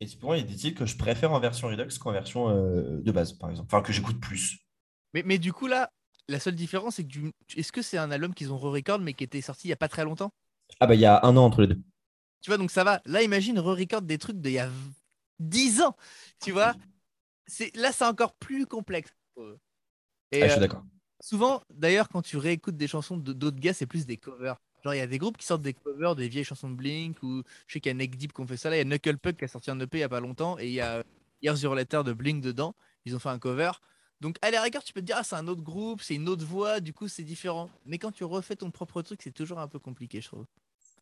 Et 0.00 0.06
pour 0.18 0.30
moi, 0.30 0.36
il 0.38 0.40
y 0.40 0.44
a 0.44 0.46
des 0.46 0.56
titres 0.56 0.78
que 0.78 0.86
je 0.86 0.96
préfère 0.96 1.32
en 1.32 1.40
version 1.40 1.68
Redux 1.68 1.88
qu'en 1.98 2.12
version 2.12 2.48
euh, 2.50 3.00
de 3.00 3.12
base, 3.12 3.32
par 3.32 3.50
exemple. 3.50 3.68
Enfin, 3.74 3.82
que 3.82 3.92
j'écoute 3.92 4.20
plus. 4.20 4.58
Mais, 5.14 5.22
mais 5.24 5.38
du 5.38 5.52
coup, 5.52 5.66
là, 5.66 5.92
la 6.28 6.40
seule 6.40 6.54
différence, 6.54 6.96
c'est 6.96 7.04
que 7.04 7.08
du- 7.08 7.32
est-ce 7.56 7.72
que 7.72 7.82
c'est 7.82 7.98
un 7.98 8.10
album 8.10 8.34
qu'ils 8.34 8.52
ont 8.52 8.58
re-record 8.58 8.98
mais 9.00 9.14
qui 9.14 9.24
était 9.24 9.40
sorti 9.40 9.68
il 9.68 9.70
y 9.70 9.72
a 9.74 9.76
pas 9.76 9.88
très 9.88 10.04
longtemps? 10.04 10.32
Ah 10.80 10.86
bah 10.86 10.94
il 10.94 11.00
y 11.00 11.04
a 11.06 11.20
un 11.24 11.36
an 11.36 11.44
entre 11.44 11.60
les 11.62 11.68
deux. 11.68 11.82
Tu 12.42 12.50
vois, 12.50 12.58
donc 12.58 12.70
ça 12.70 12.84
va. 12.84 13.00
Là, 13.06 13.22
imagine 13.22 13.58
re-record 13.58 14.02
des 14.02 14.18
trucs 14.18 14.40
d'il 14.40 14.52
y 14.52 14.58
a 14.58 14.70
10 15.40 15.80
ans. 15.82 15.96
Tu 16.40 16.52
vois? 16.52 16.76
C'est 17.46 17.74
Là, 17.76 17.92
c'est 17.92 18.06
encore 18.06 18.34
plus 18.36 18.66
complexe. 18.66 19.14
Et 20.32 20.38
Ah, 20.40 20.46
je 20.48 20.52
suis 20.52 20.60
euh, 20.60 20.60
d'accord. 20.60 20.82
Souvent, 21.26 21.60
d'ailleurs, 21.70 22.08
quand 22.08 22.22
tu 22.22 22.36
réécoutes 22.36 22.76
des 22.76 22.86
chansons 22.86 23.16
d'autres 23.16 23.58
gars, 23.58 23.74
c'est 23.74 23.86
plus 23.86 24.06
des 24.06 24.16
covers. 24.16 24.56
Genre, 24.84 24.94
il 24.94 24.98
y 24.98 25.00
a 25.00 25.08
des 25.08 25.18
groupes 25.18 25.36
qui 25.36 25.44
sortent 25.44 25.62
des 25.62 25.74
covers 25.74 26.14
des 26.14 26.28
vieilles 26.28 26.44
chansons 26.44 26.70
de 26.70 26.76
Blink, 26.76 27.20
ou 27.24 27.42
je 27.66 27.72
sais 27.72 27.80
qu'il 27.80 27.90
y 27.90 27.94
a 27.94 27.94
Neck 27.94 28.16
Deep 28.16 28.32
qui 28.32 28.40
ont 28.40 28.46
fait 28.46 28.56
ça. 28.56 28.70
Là, 28.70 28.76
il 28.76 28.78
y 28.78 28.82
a 28.82 28.84
Knuckle 28.84 29.18
Puck 29.18 29.36
qui 29.36 29.44
a 29.44 29.48
sorti 29.48 29.70
un 29.72 29.80
EP 29.80 29.98
il 29.98 30.00
y 30.00 30.04
a 30.04 30.08
pas 30.08 30.20
longtemps, 30.20 30.56
et 30.60 30.66
il 30.68 30.72
y 30.72 30.80
a 30.80 31.02
Years 31.42 31.60
Your 31.60 31.74
Letter 31.74 32.02
de 32.04 32.12
Blink 32.12 32.42
dedans. 32.42 32.76
Ils 33.04 33.16
ont 33.16 33.18
fait 33.18 33.28
un 33.28 33.40
cover. 33.40 33.72
Donc, 34.20 34.36
à 34.40 34.52
la 34.52 34.62
rigueur, 34.62 34.84
tu 34.84 34.92
peux 34.92 35.00
te 35.00 35.06
dire, 35.06 35.16
ah, 35.18 35.24
c'est 35.24 35.34
un 35.34 35.48
autre 35.48 35.62
groupe, 35.62 36.00
c'est 36.00 36.14
une 36.14 36.28
autre 36.28 36.44
voix, 36.44 36.78
du 36.78 36.92
coup, 36.92 37.08
c'est 37.08 37.24
différent. 37.24 37.70
Mais 37.84 37.98
quand 37.98 38.12
tu 38.12 38.22
refais 38.22 38.54
ton 38.54 38.70
propre 38.70 39.02
truc, 39.02 39.20
c'est 39.22 39.34
toujours 39.34 39.58
un 39.58 39.66
peu 39.66 39.80
compliqué, 39.80 40.20
je 40.20 40.28
trouve. 40.28 40.46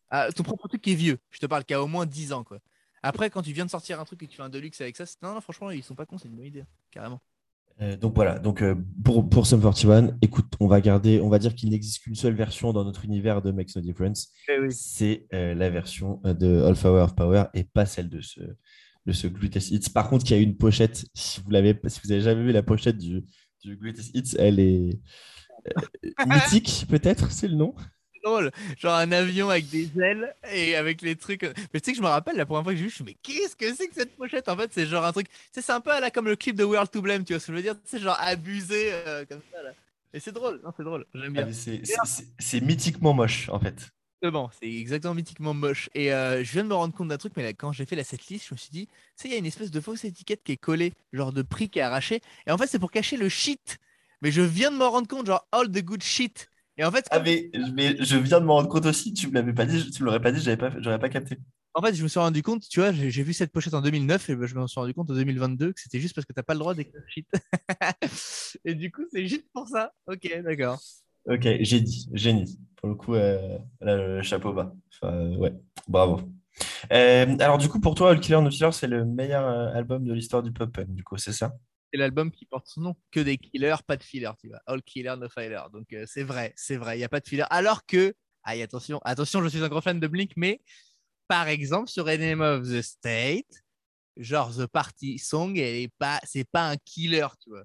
Ah, 0.09 0.31
ton 0.31 0.43
propre 0.43 0.67
truc 0.67 0.81
qui 0.81 0.93
est 0.93 0.95
vieux, 0.95 1.19
je 1.29 1.39
te 1.39 1.45
parle, 1.45 1.63
qui 1.63 1.75
a 1.75 1.83
au 1.83 1.87
moins 1.87 2.05
10 2.07 2.33
ans, 2.33 2.43
quoi. 2.43 2.59
Après, 3.03 3.29
quand 3.29 3.43
tu 3.43 3.53
viens 3.53 3.65
de 3.65 3.69
sortir 3.69 3.99
un 3.99 4.05
truc 4.05 4.23
et 4.23 4.25
que 4.25 4.31
tu 4.31 4.37
fais 4.37 4.43
un 4.43 4.49
deluxe 4.49 4.81
avec 4.81 4.95
ça, 4.97 5.05
non, 5.21 5.35
non, 5.35 5.41
franchement, 5.41 5.69
ils 5.69 5.83
sont 5.83 5.93
pas 5.93 6.07
cons, 6.07 6.17
c'est 6.17 6.27
une 6.27 6.35
bonne 6.35 6.45
idée, 6.45 6.65
carrément. 6.89 7.21
Euh, 7.81 7.97
donc 7.97 8.15
voilà, 8.15 8.39
donc 8.39 8.61
euh, 8.61 8.75
pour, 9.03 9.29
pour 9.29 9.45
Sum 9.45 9.61
41, 9.61 10.17
écoute, 10.21 10.53
on 10.61 10.67
va 10.67 10.79
garder, 10.79 11.19
on 11.19 11.27
va 11.27 11.39
dire 11.39 11.55
qu'il 11.55 11.69
n'existe 11.69 12.03
qu'une 12.03 12.15
seule 12.15 12.33
version 12.33 12.71
dans 12.71 12.85
notre 12.85 13.03
univers 13.03 13.41
de 13.41 13.51
Makes 13.51 13.75
No 13.75 13.81
Difference. 13.81 14.31
C'est 14.69 15.27
euh, 15.33 15.53
la 15.53 15.69
version 15.69 16.21
de 16.23 16.63
All 16.63 16.75
Power 16.75 17.01
of 17.01 17.15
Power 17.15 17.45
et 17.53 17.65
pas 17.65 17.85
celle 17.85 18.07
de 18.07 18.21
ce, 18.21 18.39
de 19.05 19.11
ce 19.11 19.27
Greatest 19.27 19.71
Hits. 19.71 19.89
Par 19.93 20.09
contre, 20.09 20.25
il 20.27 20.31
y 20.31 20.33
a 20.35 20.41
une 20.41 20.55
pochette, 20.55 21.05
si 21.13 21.41
vous 21.41 21.49
l'avez, 21.51 21.77
si 21.87 21.99
vous 22.03 22.11
avez 22.13 22.21
jamais 22.21 22.43
vu 22.43 22.53
la 22.53 22.63
pochette 22.63 22.97
du, 22.97 23.25
du 23.61 23.75
Greatest 23.75 24.15
Hits, 24.15 24.35
elle 24.39 24.59
est 24.59 24.97
mythique, 26.25 26.85
peut-être, 26.89 27.31
c'est 27.31 27.49
le 27.49 27.55
nom. 27.55 27.75
Drôle. 28.25 28.51
Genre 28.77 28.93
un 28.95 29.11
avion 29.11 29.49
avec 29.49 29.69
des 29.69 29.89
ailes 30.01 30.35
et 30.51 30.75
avec 30.75 31.01
les 31.01 31.15
trucs. 31.15 31.43
Mais 31.43 31.79
tu 31.79 31.85
sais 31.85 31.91
que 31.91 31.97
je 31.97 32.01
me 32.03 32.07
rappelle 32.07 32.35
la 32.37 32.45
première 32.45 32.63
fois 32.63 32.73
que 32.73 32.77
j'ai 32.77 32.85
vu, 32.85 32.89
je 32.89 33.03
me 33.03 33.07
suis 33.07 33.15
dit, 33.15 33.17
mais 33.23 33.33
qu'est-ce 33.35 33.55
que 33.55 33.73
c'est 33.73 33.87
que 33.87 33.95
cette 33.95 34.15
pochette? 34.15 34.49
En 34.49 34.57
fait, 34.57 34.71
c'est 34.73 34.85
genre 34.87 35.05
un 35.05 35.11
truc. 35.11 35.27
C'est 35.51 35.69
un 35.69 35.81
peu 35.81 35.91
à 35.91 35.99
la, 35.99 36.11
comme 36.11 36.25
le 36.27 36.35
clip 36.35 36.55
de 36.55 36.63
World 36.63 36.91
to 36.91 37.01
Blame, 37.01 37.23
tu 37.23 37.33
vois 37.33 37.39
ce 37.39 37.47
que 37.47 37.51
je 37.53 37.57
veux 37.57 37.63
dire? 37.63 37.75
C'est 37.85 37.99
genre 37.99 38.17
abusé 38.19 38.89
euh, 38.91 39.25
comme 39.25 39.41
ça 39.53 39.61
là. 39.63 39.71
Et 40.13 40.19
c'est 40.19 40.31
drôle, 40.31 40.61
non, 40.63 40.71
c'est 40.75 40.83
drôle, 40.83 41.05
j'aime 41.13 41.33
Ah, 41.37 41.43
bien. 41.43 41.51
c'est- 42.39 42.61
mythiquement 42.61 43.13
moche, 43.13 43.49
en 43.49 43.59
fait. 43.59 43.91
Exactement, 44.21 44.49
c'est 44.59 44.71
exactement 44.71 45.13
mythiquement 45.13 45.53
moche. 45.53 45.89
Et 45.93 46.13
euh, 46.13 46.43
je 46.43 46.51
viens 46.53 46.63
de 46.63 46.69
me 46.69 46.73
rendre 46.73 46.93
compte 46.95 47.09
d'un 47.09 47.17
truc, 47.17 47.33
mais 47.35 47.43
là, 47.43 47.53
quand 47.53 47.71
j'ai 47.73 47.85
fait 47.85 47.95
la 47.95 48.03
setlist, 48.03 48.47
je 48.47 48.53
me 48.53 48.57
suis 48.57 48.71
dit, 48.71 48.87
tu 48.87 48.93
sais, 49.17 49.27
il 49.27 49.31
y 49.31 49.35
a 49.35 49.37
une 49.37 49.45
espèce 49.45 49.71
de 49.71 49.79
fausse 49.81 50.03
étiquette 50.05 50.41
qui 50.43 50.53
est 50.53 50.57
collée, 50.57 50.93
genre 51.13 51.33
de 51.33 51.41
prix 51.41 51.69
qui 51.69 51.79
est 51.79 51.81
arraché. 51.81 52.21
Et 52.47 52.51
en 52.51 52.57
fait, 52.57 52.67
c'est 52.67 52.79
pour 52.79 52.91
cacher 52.91 53.17
le 53.17 53.29
shit. 53.29 53.77
Mais 54.21 54.31
je 54.31 54.41
viens 54.41 54.71
de 54.71 54.77
me 54.77 54.85
rendre 54.85 55.07
compte, 55.07 55.27
genre, 55.27 55.45
all 55.51 55.69
the 55.69 55.83
good 55.83 56.01
shit. 56.01 56.49
Et 56.77 56.83
en 56.83 56.91
fait, 56.91 57.07
Ah, 57.11 57.19
mais, 57.19 57.49
mais 57.73 57.95
je 57.99 58.17
viens 58.17 58.39
de 58.41 58.45
me 58.45 58.51
rendre 58.51 58.69
compte 58.69 58.85
aussi, 58.85 59.13
tu 59.13 59.27
me 59.27 59.33
l'avais 59.33 59.53
pas 59.53 59.65
dit, 59.65 59.89
tu 59.91 60.03
me 60.03 60.07
l'aurais 60.07 60.21
pas 60.21 60.31
dit, 60.31 60.41
j'avais 60.41 60.57
pas, 60.57 60.71
j'aurais 60.79 60.99
pas 60.99 61.09
capté. 61.09 61.37
En 61.73 61.81
fait, 61.81 61.93
je 61.93 62.03
me 62.03 62.07
suis 62.07 62.19
rendu 62.19 62.41
compte, 62.41 62.67
tu 62.69 62.79
vois, 62.79 62.91
j'ai 62.93 63.23
vu 63.23 63.33
cette 63.33 63.51
pochette 63.51 63.73
en 63.73 63.81
2009 63.81 64.29
et 64.29 64.35
ben, 64.35 64.45
je 64.45 64.55
me 64.55 64.65
suis 64.67 64.79
rendu 64.79 64.93
compte 64.93 65.09
en 65.09 65.13
2022 65.13 65.73
que 65.73 65.79
c'était 65.81 65.99
juste 65.99 66.15
parce 66.15 66.25
que 66.25 66.31
t'as 66.31 66.43
pas 66.43 66.53
le 66.53 66.59
droit 66.59 66.73
d'écrire 66.73 67.01
shit. 67.07 67.27
et 68.65 68.75
du 68.75 68.91
coup, 68.91 69.03
c'est 69.11 69.27
juste 69.27 69.45
pour 69.53 69.67
ça. 69.67 69.91
Ok, 70.07 70.29
d'accord. 70.43 70.79
Ok, 71.27 71.47
j'ai 71.61 71.81
dit, 71.81 72.07
génie. 72.13 72.59
Pour 72.77 72.89
le 72.89 72.95
coup, 72.95 73.15
euh, 73.15 73.57
là, 73.81 73.95
le 73.97 74.21
chapeau 74.21 74.53
bas. 74.53 74.73
Enfin, 74.93 75.13
euh, 75.13 75.35
ouais, 75.37 75.53
bravo. 75.87 76.21
Euh, 76.93 77.37
alors, 77.39 77.57
du 77.57 77.67
coup, 77.67 77.79
pour 77.79 77.95
toi, 77.95 78.11
All 78.11 78.19
Killer 78.19 78.41
No 78.41 78.51
Filler, 78.51 78.71
c'est 78.71 78.87
le 78.87 79.03
meilleur 79.03 79.45
album 79.75 80.05
de 80.05 80.13
l'histoire 80.13 80.43
du 80.43 80.51
pop 80.53 80.71
punk, 80.71 80.89
du 80.93 81.03
coup, 81.03 81.17
c'est 81.17 81.33
ça? 81.33 81.53
C'est 81.91 81.99
l'album 81.99 82.31
qui 82.31 82.45
porte 82.45 82.67
son 82.67 82.81
nom. 82.81 82.95
Que 83.11 83.19
des 83.19 83.37
killers, 83.37 83.75
pas 83.85 83.97
de 83.97 84.03
filler, 84.03 84.31
tu 84.39 84.49
vois. 84.49 84.59
All 84.65 84.81
killer, 84.81 85.15
no 85.17 85.29
filler. 85.29 85.61
Donc 85.71 85.91
euh, 85.93 86.05
c'est 86.07 86.23
vrai, 86.23 86.53
c'est 86.55 86.77
vrai, 86.77 86.95
il 86.95 86.99
n'y 86.99 87.05
a 87.05 87.09
pas 87.09 87.19
de 87.19 87.27
filler. 87.27 87.45
Alors 87.49 87.85
que, 87.85 88.13
aïe, 88.43 88.61
attention, 88.61 88.99
attention, 89.05 89.41
je 89.43 89.47
suis 89.49 89.63
un 89.63 89.69
gros 89.69 89.81
fan 89.81 89.99
de 89.99 90.07
Blink, 90.07 90.31
mais 90.35 90.61
par 91.27 91.47
exemple, 91.47 91.89
sur 91.89 92.07
Enemy 92.09 92.41
of 92.41 92.67
the 92.67 92.81
State, 92.81 93.63
genre 94.17 94.55
The 94.55 94.65
Party 94.67 95.17
Song, 95.19 95.57
elle 95.57 95.75
est 95.75 95.93
pas, 95.97 96.19
c'est 96.23 96.49
pas 96.49 96.69
un 96.69 96.75
killer, 96.85 97.27
tu 97.41 97.49
vois. 97.49 97.63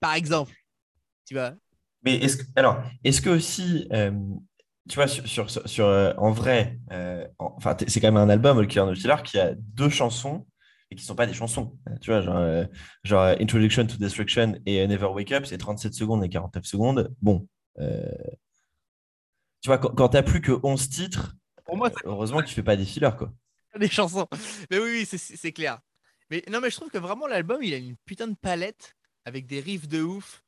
Par 0.00 0.14
exemple, 0.14 0.54
tu 1.26 1.34
vois. 1.34 1.54
Mais 2.02 2.16
est-ce 2.16 2.38
que, 2.38 2.42
alors, 2.56 2.82
est-ce 3.04 3.20
que 3.20 3.30
aussi, 3.30 3.86
euh, 3.92 4.10
tu 4.88 4.94
vois, 4.94 5.06
sur, 5.06 5.50
sur, 5.50 5.86
euh, 5.86 6.12
en 6.16 6.30
vrai, 6.30 6.78
en- 6.90 7.54
enfin, 7.56 7.76
c'est 7.86 8.00
quand 8.00 8.08
même 8.08 8.16
un 8.16 8.30
album, 8.30 8.58
All 8.58 8.66
Killer 8.66 8.86
No 8.86 8.94
Filler, 8.94 9.16
qui 9.24 9.38
a 9.38 9.54
deux 9.54 9.90
chansons 9.90 10.46
et 10.90 10.96
qui 10.96 11.04
sont 11.04 11.14
pas 11.14 11.26
des 11.26 11.34
chansons. 11.34 11.78
Euh, 11.88 11.96
Tu 12.00 12.10
vois, 12.10 12.20
genre, 12.20 12.36
euh, 12.36 12.64
genre 13.04 13.22
euh, 13.22 13.34
Introduction 13.40 13.86
to 13.86 13.96
Destruction 13.96 14.54
et 14.66 14.86
Never 14.86 15.06
Wake 15.06 15.32
Up, 15.32 15.46
c'est 15.46 15.58
37 15.58 15.94
secondes 15.94 16.24
et 16.24 16.28
49 16.28 16.64
secondes. 16.64 17.14
Bon, 17.22 17.46
euh, 17.78 18.08
tu 19.62 19.68
vois, 19.68 19.78
quand, 19.78 19.90
quand 19.94 20.08
t'as 20.10 20.22
plus 20.22 20.40
que 20.40 20.52
11 20.62 20.88
titres, 20.88 21.36
Pour 21.64 21.76
moi, 21.76 21.90
heureusement 22.04 22.40
que 22.40 22.46
tu 22.46 22.54
fais 22.54 22.62
pas 22.62 22.76
des 22.76 22.84
fillers, 22.84 23.10
quoi. 23.16 23.32
des 23.78 23.88
chansons. 23.88 24.26
Mais 24.70 24.78
oui, 24.78 24.90
oui, 25.00 25.06
c'est- 25.06 25.18
c'est 25.36 25.52
clair. 25.52 25.78
Mais 26.30 26.42
non, 26.50 26.60
mais 26.60 26.70
je 26.70 26.76
trouve 26.76 26.90
que 26.90 26.98
vraiment 26.98 27.26
l'album, 27.26 27.62
il 27.62 27.74
a 27.74 27.76
une 27.76 27.96
putain 28.04 28.26
de 28.28 28.34
palette 28.36 28.94
avec 29.24 29.46
des 29.46 29.60
riffs 29.60 29.88
de 29.88 30.02
ouf, 30.02 30.42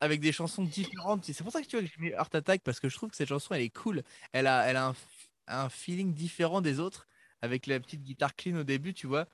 avec 0.00 0.20
des 0.20 0.32
chansons 0.32 0.62
différentes. 0.64 1.24
C'est 1.24 1.42
pour 1.42 1.52
ça 1.52 1.60
que 1.62 1.66
tu 1.66 1.76
vois 1.78 1.86
que 1.86 1.92
j'ai 1.94 2.00
mis 2.02 2.10
Heart 2.10 2.34
Attack 2.34 2.62
parce 2.62 2.80
que 2.80 2.88
je 2.88 2.96
trouve 2.96 3.10
que 3.10 3.16
cette 3.16 3.28
chanson, 3.28 3.54
elle 3.54 3.62
est 3.62 3.70
cool. 3.70 4.02
Elle 4.32 4.46
a, 4.46 4.66
elle 4.68 4.76
a 4.76 4.88
un, 4.88 4.94
un 5.48 5.68
feeling 5.68 6.12
différent 6.14 6.60
des 6.60 6.80
autres 6.80 7.06
avec 7.42 7.66
la 7.66 7.78
petite 7.80 8.02
guitare 8.02 8.34
clean 8.34 8.56
au 8.56 8.64
début, 8.64 8.94
tu 8.94 9.06
vois. 9.06 9.26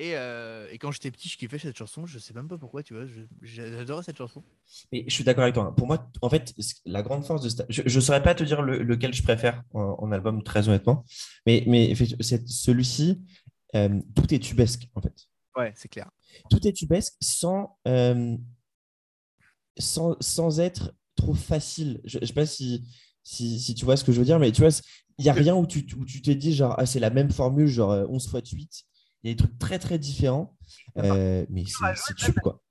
Et, 0.00 0.14
euh, 0.14 0.68
et 0.70 0.78
quand 0.78 0.92
j'étais 0.92 1.10
petit, 1.10 1.28
je 1.28 1.36
kiffais 1.36 1.58
cette 1.58 1.76
chanson. 1.76 2.06
Je 2.06 2.18
sais 2.20 2.32
même 2.32 2.46
pas 2.46 2.56
pourquoi, 2.56 2.82
tu 2.84 2.94
vois. 2.94 3.04
J'adorais 3.42 4.04
cette 4.04 4.16
chanson. 4.16 4.44
Mais 4.92 5.04
je 5.08 5.12
suis 5.12 5.24
d'accord 5.24 5.42
avec 5.42 5.54
toi. 5.54 5.74
Pour 5.74 5.88
moi, 5.88 6.08
en 6.22 6.30
fait, 6.30 6.54
la 6.86 7.02
grande 7.02 7.24
force 7.24 7.42
de 7.42 7.48
ce- 7.48 7.62
je 7.68 7.82
ne 7.96 8.00
saurais 8.00 8.22
pas 8.22 8.34
te 8.34 8.44
dire 8.44 8.62
le- 8.62 8.82
lequel 8.82 9.12
je 9.12 9.22
préfère 9.24 9.64
en, 9.74 9.96
en 9.98 10.12
album, 10.12 10.42
très 10.44 10.68
honnêtement. 10.68 11.04
Mais, 11.46 11.64
mais 11.66 11.94
celui-ci, 11.96 13.20
euh, 13.74 14.00
tout 14.14 14.32
est 14.32 14.38
tubesque, 14.38 14.88
en 14.94 15.00
fait. 15.02 15.14
Ouais, 15.56 15.72
c'est 15.74 15.88
clair. 15.88 16.08
Tout 16.48 16.64
est 16.68 16.72
tubesque 16.72 17.14
sans, 17.20 17.76
euh, 17.88 18.36
sans, 19.78 20.16
sans 20.20 20.60
être 20.60 20.94
trop 21.16 21.34
facile. 21.34 22.00
Je 22.04 22.18
ne 22.18 22.26
sais 22.26 22.32
pas 22.32 22.46
si, 22.46 22.84
si, 23.22 23.58
si 23.60 23.74
tu 23.74 23.84
vois 23.84 23.96
ce 23.96 24.04
que 24.04 24.12
je 24.12 24.18
veux 24.18 24.24
dire, 24.24 24.38
mais 24.38 24.52
tu 24.52 24.60
vois, 24.62 24.70
il 25.18 25.22
n'y 25.24 25.28
a 25.28 25.32
rien 25.32 25.56
où 25.56 25.66
tu, 25.66 25.84
où 25.98 26.04
tu 26.04 26.22
te 26.22 26.30
dis, 26.30 26.54
genre, 26.54 26.74
ah, 26.78 26.86
c'est 26.86 27.00
la 27.00 27.10
même 27.10 27.30
formule, 27.30 27.66
genre 27.66 27.90
euh, 27.90 28.06
11 28.08 28.30
x 28.32 28.50
8. 28.52 28.84
Il 29.22 29.30
y 29.30 29.32
a 29.32 29.34
des 29.34 29.44
trucs 29.44 29.58
très, 29.58 29.78
très 29.78 29.98
différents. 29.98 30.56
euh, 30.96 31.44
mais 31.50 31.64
c'est 31.66 32.14
tube, 32.14 32.38
quoi. 32.42 32.62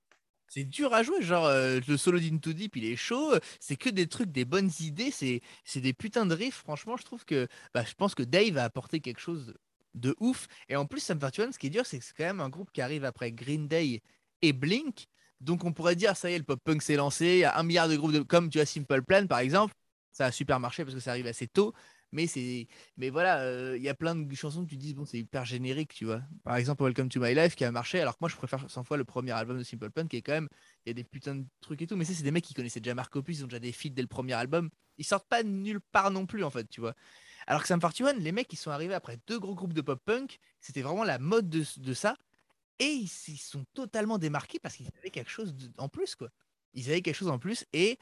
C'est 0.50 0.64
dur 0.64 0.94
à 0.94 1.02
jouer, 1.02 1.20
genre 1.20 1.44
euh, 1.44 1.78
le 1.86 1.96
solo 1.98 2.18
d'Into 2.18 2.54
Deep, 2.54 2.76
il 2.76 2.86
est 2.86 2.96
chaud. 2.96 3.34
C'est 3.60 3.76
que 3.76 3.90
des 3.90 4.06
trucs, 4.06 4.32
des 4.32 4.46
bonnes 4.46 4.70
idées, 4.80 5.10
c'est 5.10 5.42
des 5.76 5.92
putains 5.92 6.24
de 6.24 6.34
riffs. 6.34 6.56
Franchement, 6.56 6.96
je 6.96 7.04
trouve 7.04 7.24
que 7.26 7.48
bah, 7.74 7.84
je 7.84 7.92
pense 7.94 8.14
que 8.14 8.22
Dave 8.22 8.56
a 8.56 8.64
apporté 8.64 9.00
quelque 9.00 9.20
chose 9.20 9.54
de 9.94 10.16
ouf. 10.20 10.46
Et 10.68 10.76
en 10.76 10.86
plus, 10.86 11.00
Sum 11.00 11.18
41, 11.18 11.52
ce 11.52 11.58
qui 11.58 11.66
est 11.66 11.70
dur, 11.70 11.84
c'est 11.84 11.98
que 11.98 12.04
c'est 12.04 12.16
quand 12.16 12.24
même 12.24 12.40
un 12.40 12.48
groupe 12.48 12.70
qui 12.72 12.80
arrive 12.80 13.04
après 13.04 13.30
Green 13.30 13.68
Day 13.68 14.00
et 14.40 14.52
Blink. 14.52 15.06
Donc 15.40 15.64
on 15.64 15.72
pourrait 15.72 15.96
dire, 15.96 16.16
ça 16.16 16.30
y 16.30 16.34
est, 16.34 16.38
le 16.38 16.44
pop 16.44 16.60
punk 16.62 16.82
s'est 16.82 16.96
lancé. 16.96 17.26
Il 17.26 17.38
y 17.38 17.44
a 17.44 17.56
un 17.58 17.62
milliard 17.62 17.88
de 17.88 17.96
groupes, 17.96 18.12
de... 18.12 18.20
comme 18.20 18.48
tu 18.48 18.58
as 18.58 18.66
Simple 18.66 19.02
Plan 19.02 19.26
par 19.26 19.38
exemple. 19.40 19.74
Ça 20.12 20.26
a 20.26 20.32
super 20.32 20.58
marché 20.58 20.84
parce 20.84 20.94
que 20.94 21.00
ça 21.00 21.10
arrive 21.10 21.26
assez 21.26 21.46
tôt. 21.46 21.74
Mais 22.12 22.26
c'est, 22.26 22.68
mais 22.96 23.10
voilà, 23.10 23.40
euh, 23.42 23.76
il 23.76 23.82
y 23.82 23.88
a 23.90 23.94
plein 23.94 24.14
de 24.16 24.34
chansons 24.34 24.64
que 24.64 24.70
tu 24.70 24.76
dis 24.78 24.94
bon, 24.94 25.04
c'est 25.04 25.18
hyper 25.18 25.44
générique, 25.44 25.92
tu 25.92 26.06
vois. 26.06 26.22
Par 26.42 26.56
exemple, 26.56 26.82
Welcome 26.82 27.10
to 27.10 27.20
My 27.20 27.34
Life 27.34 27.54
qui 27.54 27.64
a 27.64 27.70
marché, 27.70 28.00
alors 28.00 28.14
que 28.14 28.18
moi 28.22 28.30
je 28.30 28.36
préfère 28.36 28.70
100 28.70 28.82
fois 28.82 28.96
le 28.96 29.04
premier 29.04 29.32
album 29.32 29.58
de 29.58 29.62
Simple 29.62 29.90
Plan 29.90 30.06
qui 30.06 30.16
est 30.16 30.22
quand 30.22 30.32
même, 30.32 30.48
il 30.86 30.88
y 30.88 30.92
a 30.92 30.94
des 30.94 31.04
putains 31.04 31.34
de 31.34 31.44
trucs 31.60 31.82
et 31.82 31.86
tout. 31.86 31.96
Mais 31.96 32.06
c'est 32.06 32.22
des 32.22 32.30
mecs 32.30 32.44
qui 32.44 32.54
connaissaient 32.54 32.80
déjà 32.80 32.94
Marc 32.94 33.14
Opus, 33.16 33.38
ils 33.38 33.44
ont 33.44 33.46
déjà 33.48 33.60
des 33.60 33.72
feats 33.72 33.90
dès 33.90 34.00
le 34.02 34.08
premier 34.08 34.32
album. 34.32 34.70
Ils 34.96 35.04
sortent 35.04 35.28
pas 35.28 35.42
nulle 35.42 35.80
part 35.92 36.10
non 36.10 36.24
plus 36.26 36.44
en 36.44 36.50
fait, 36.50 36.66
tu 36.68 36.80
vois. 36.80 36.94
Alors 37.46 37.62
que 37.62 37.68
Sam 37.68 37.80
41, 37.80 38.14
les 38.14 38.32
mecs 38.32 38.52
ils 38.52 38.56
sont 38.56 38.70
arrivés 38.70 38.94
après 38.94 39.18
deux 39.26 39.38
gros 39.40 39.54
groupes 39.54 39.74
de 39.74 39.82
pop 39.82 40.00
punk, 40.04 40.38
c'était 40.60 40.82
vraiment 40.82 41.04
la 41.04 41.18
mode 41.18 41.48
de, 41.50 41.64
de 41.78 41.94
ça, 41.94 42.16
et 42.78 42.86
ils 42.86 43.08
s'y 43.08 43.36
sont 43.36 43.64
totalement 43.74 44.18
démarqués 44.18 44.58
parce 44.60 44.76
qu'ils 44.76 44.88
avaient 44.98 45.10
quelque 45.10 45.30
chose 45.30 45.54
en 45.78 45.88
plus 45.88 46.14
quoi. 46.16 46.30
Ils 46.74 46.88
avaient 46.90 47.02
quelque 47.02 47.16
chose 47.16 47.28
en 47.28 47.38
plus 47.38 47.64
et 47.72 47.98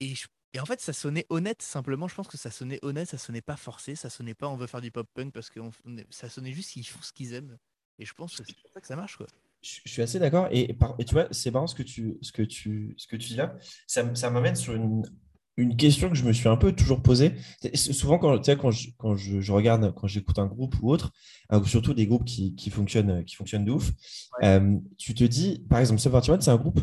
et, 0.00 0.14
je- 0.14 0.26
et 0.54 0.60
en 0.60 0.66
fait 0.66 0.80
ça 0.80 0.92
sonnait 0.92 1.26
honnête 1.30 1.62
simplement. 1.62 2.08
Je 2.08 2.14
pense 2.14 2.28
que 2.28 2.36
ça 2.36 2.50
sonnait 2.50 2.78
honnête, 2.82 3.08
ça 3.08 3.18
sonnait 3.18 3.42
pas 3.42 3.56
forcé, 3.56 3.94
ça 3.94 4.10
sonnait 4.10 4.34
pas 4.34 4.48
on 4.48 4.56
veut 4.56 4.66
faire 4.66 4.80
du 4.80 4.90
pop 4.90 5.08
punk 5.14 5.32
parce 5.32 5.50
que 5.50 5.60
on- 5.60 5.72
ça 6.10 6.28
sonnait 6.28 6.52
juste 6.52 6.70
qu'ils 6.70 6.86
font 6.86 7.02
ce 7.02 7.12
qu'ils 7.12 7.34
aiment. 7.34 7.58
Et 7.98 8.04
je 8.04 8.14
pense 8.14 8.36
que 8.36 8.44
c'est 8.44 8.56
pour 8.56 8.70
ça 8.72 8.80
que 8.80 8.86
ça 8.86 8.96
marche 8.96 9.16
quoi. 9.16 9.26
Je 9.62 9.80
je 9.84 9.90
suis 9.90 10.02
assez 10.02 10.18
d'accord. 10.18 10.48
Et, 10.50 10.76
tu 11.06 11.14
vois, 11.14 11.28
c'est 11.30 11.50
marrant 11.50 11.66
ce 11.66 11.74
que 11.74 11.82
tu, 11.82 12.18
ce 12.20 12.30
que 12.30 12.42
tu, 12.42 12.94
ce 12.98 13.06
que 13.06 13.16
tu 13.16 13.28
dis 13.28 13.36
là. 13.36 13.56
Ça, 13.86 14.30
m'amène 14.30 14.54
sur 14.54 14.74
une, 14.74 15.02
une 15.56 15.76
question 15.76 16.08
que 16.08 16.14
je 16.14 16.24
me 16.24 16.32
suis 16.32 16.48
un 16.48 16.56
peu 16.56 16.72
toujours 16.72 17.02
posée. 17.02 17.32
Souvent, 17.74 18.18
quand, 18.18 18.38
tu 18.38 18.44
sais, 18.44 18.56
quand, 18.56 18.70
je, 18.70 18.90
quand 18.98 19.16
je, 19.16 19.40
je 19.40 19.52
regarde, 19.52 19.94
quand 19.94 20.06
j'écoute 20.06 20.38
un 20.38 20.46
groupe 20.46 20.76
ou 20.82 20.90
autre, 20.90 21.12
euh, 21.52 21.64
surtout 21.64 21.94
des 21.94 22.06
groupes 22.06 22.24
qui, 22.24 22.54
qui, 22.54 22.70
fonctionnent, 22.70 23.24
qui 23.24 23.34
fonctionnent 23.34 23.64
de 23.64 23.72
ouf, 23.72 23.90
euh, 24.42 24.76
tu 24.98 25.14
te 25.14 25.24
dis, 25.24 25.64
par 25.68 25.80
exemple, 25.80 26.00
41, 26.00 26.40
c'est 26.40 26.50
un 26.50 26.56
groupe 26.56 26.80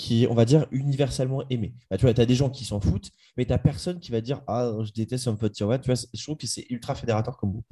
qui 0.00 0.24
est, 0.24 0.28
on 0.28 0.34
va 0.34 0.46
dire, 0.46 0.66
universellement 0.70 1.44
aimé. 1.50 1.74
Bah, 1.90 1.98
tu 1.98 2.06
vois, 2.06 2.14
tu 2.14 2.22
as 2.22 2.26
des 2.26 2.34
gens 2.34 2.48
qui 2.48 2.64
s'en 2.64 2.80
foutent, 2.80 3.10
mais 3.36 3.44
tu 3.44 3.50
n'as 3.50 3.58
personne 3.58 4.00
qui 4.00 4.10
va 4.10 4.22
dire 4.22 4.40
Ah, 4.46 4.72
je 4.82 4.92
déteste 4.92 5.24
Sum 5.24 5.36
41. 5.36 5.78
Tu 5.78 5.92
vois, 5.92 6.02
je 6.14 6.22
trouve 6.22 6.38
que 6.38 6.46
c'est 6.46 6.64
ultra 6.70 6.94
fédérateur 6.94 7.36
comme 7.36 7.52
groupe. 7.52 7.70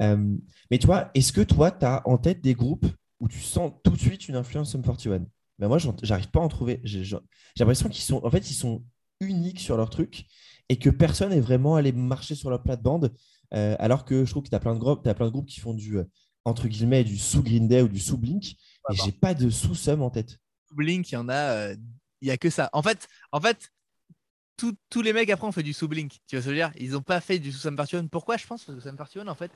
Euh, 0.00 0.36
mais 0.70 0.78
toi, 0.78 1.10
est-ce 1.14 1.34
que 1.34 1.42
toi, 1.42 1.70
tu 1.70 1.84
as 1.84 2.00
en 2.08 2.16
tête 2.16 2.40
des 2.40 2.54
groupes 2.54 2.86
où 3.20 3.28
tu 3.28 3.40
sens 3.40 3.72
tout 3.84 3.90
de 3.90 3.98
suite 3.98 4.26
une 4.28 4.36
influence 4.36 4.72
Sum 4.72 4.80
41 4.80 5.26
Mais 5.58 5.68
moi, 5.68 5.76
j'arrive 6.02 6.30
pas 6.30 6.40
à 6.40 6.42
en 6.42 6.48
trouver. 6.48 6.80
J'ai 6.82 7.04
l'impression 7.58 7.90
qu'ils 7.90 8.04
sont, 8.04 8.24
en 8.24 8.30
fait, 8.30 8.50
ils 8.50 8.54
sont 8.54 8.82
uniques 9.20 9.60
sur 9.60 9.76
leur 9.76 9.90
truc 9.90 10.24
et 10.70 10.78
que 10.78 10.88
personne 10.88 11.28
n'est 11.28 11.40
vraiment 11.40 11.76
allé 11.76 11.92
marcher 11.92 12.34
sur 12.34 12.48
leur 12.48 12.62
plate-bande. 12.62 13.12
Euh, 13.52 13.76
alors 13.78 14.06
que 14.06 14.24
je 14.24 14.30
trouve 14.30 14.44
que 14.44 14.48
tu 14.48 14.54
as 14.54 14.60
plein 14.60 14.74
de 14.74 14.78
groupes, 14.78 15.02
t'as 15.04 15.12
plein 15.12 15.26
de 15.26 15.32
groupes 15.32 15.48
qui 15.48 15.60
font 15.60 15.74
du, 15.74 15.98
euh, 15.98 16.04
entre 16.46 16.68
guillemets, 16.68 17.04
du 17.04 17.18
sous 17.18 17.42
Green 17.42 17.68
Day 17.68 17.82
ou 17.82 17.88
du 17.88 18.00
sous 18.00 18.16
Blink. 18.16 18.56
Et 18.90 18.94
j'ai 19.04 19.12
pas 19.12 19.34
de 19.34 19.50
sous 19.50 19.74
Sum 19.74 20.00
en 20.00 20.08
tête. 20.08 20.38
Blink, 20.70 21.10
il 21.10 21.14
y 21.14 21.16
en 21.18 21.28
a, 21.28 21.34
euh, 21.72 21.76
il 22.20 22.28
y 22.28 22.30
a 22.30 22.36
que 22.38 22.50
ça. 22.50 22.70
En 22.72 22.82
fait, 22.82 23.08
en 23.32 23.40
fait 23.40 23.70
tout- 24.56 24.76
tous 24.90 25.02
les 25.02 25.12
mecs 25.12 25.30
après 25.30 25.46
ont 25.46 25.52
fait 25.52 25.62
du 25.62 25.72
sous 25.72 25.88
Blink. 25.88 26.12
Tu 26.26 26.36
vois 26.36 26.42
ce 26.42 26.46
que 26.48 26.50
je 26.50 26.50
veux 26.50 26.54
dire? 26.56 26.72
Ils 26.78 26.92
n'ont 26.92 27.02
pas 27.02 27.20
fait 27.20 27.38
du 27.38 27.52
sous 27.52 27.58
Sum 27.58 27.76
41. 27.76 28.06
Pourquoi? 28.08 28.36
Je 28.36 28.46
pense 28.46 28.64
parce 28.64 28.76
que 28.78 28.82
Sum 28.82 28.96
41, 28.96 29.28
en 29.28 29.34
fait, 29.34 29.50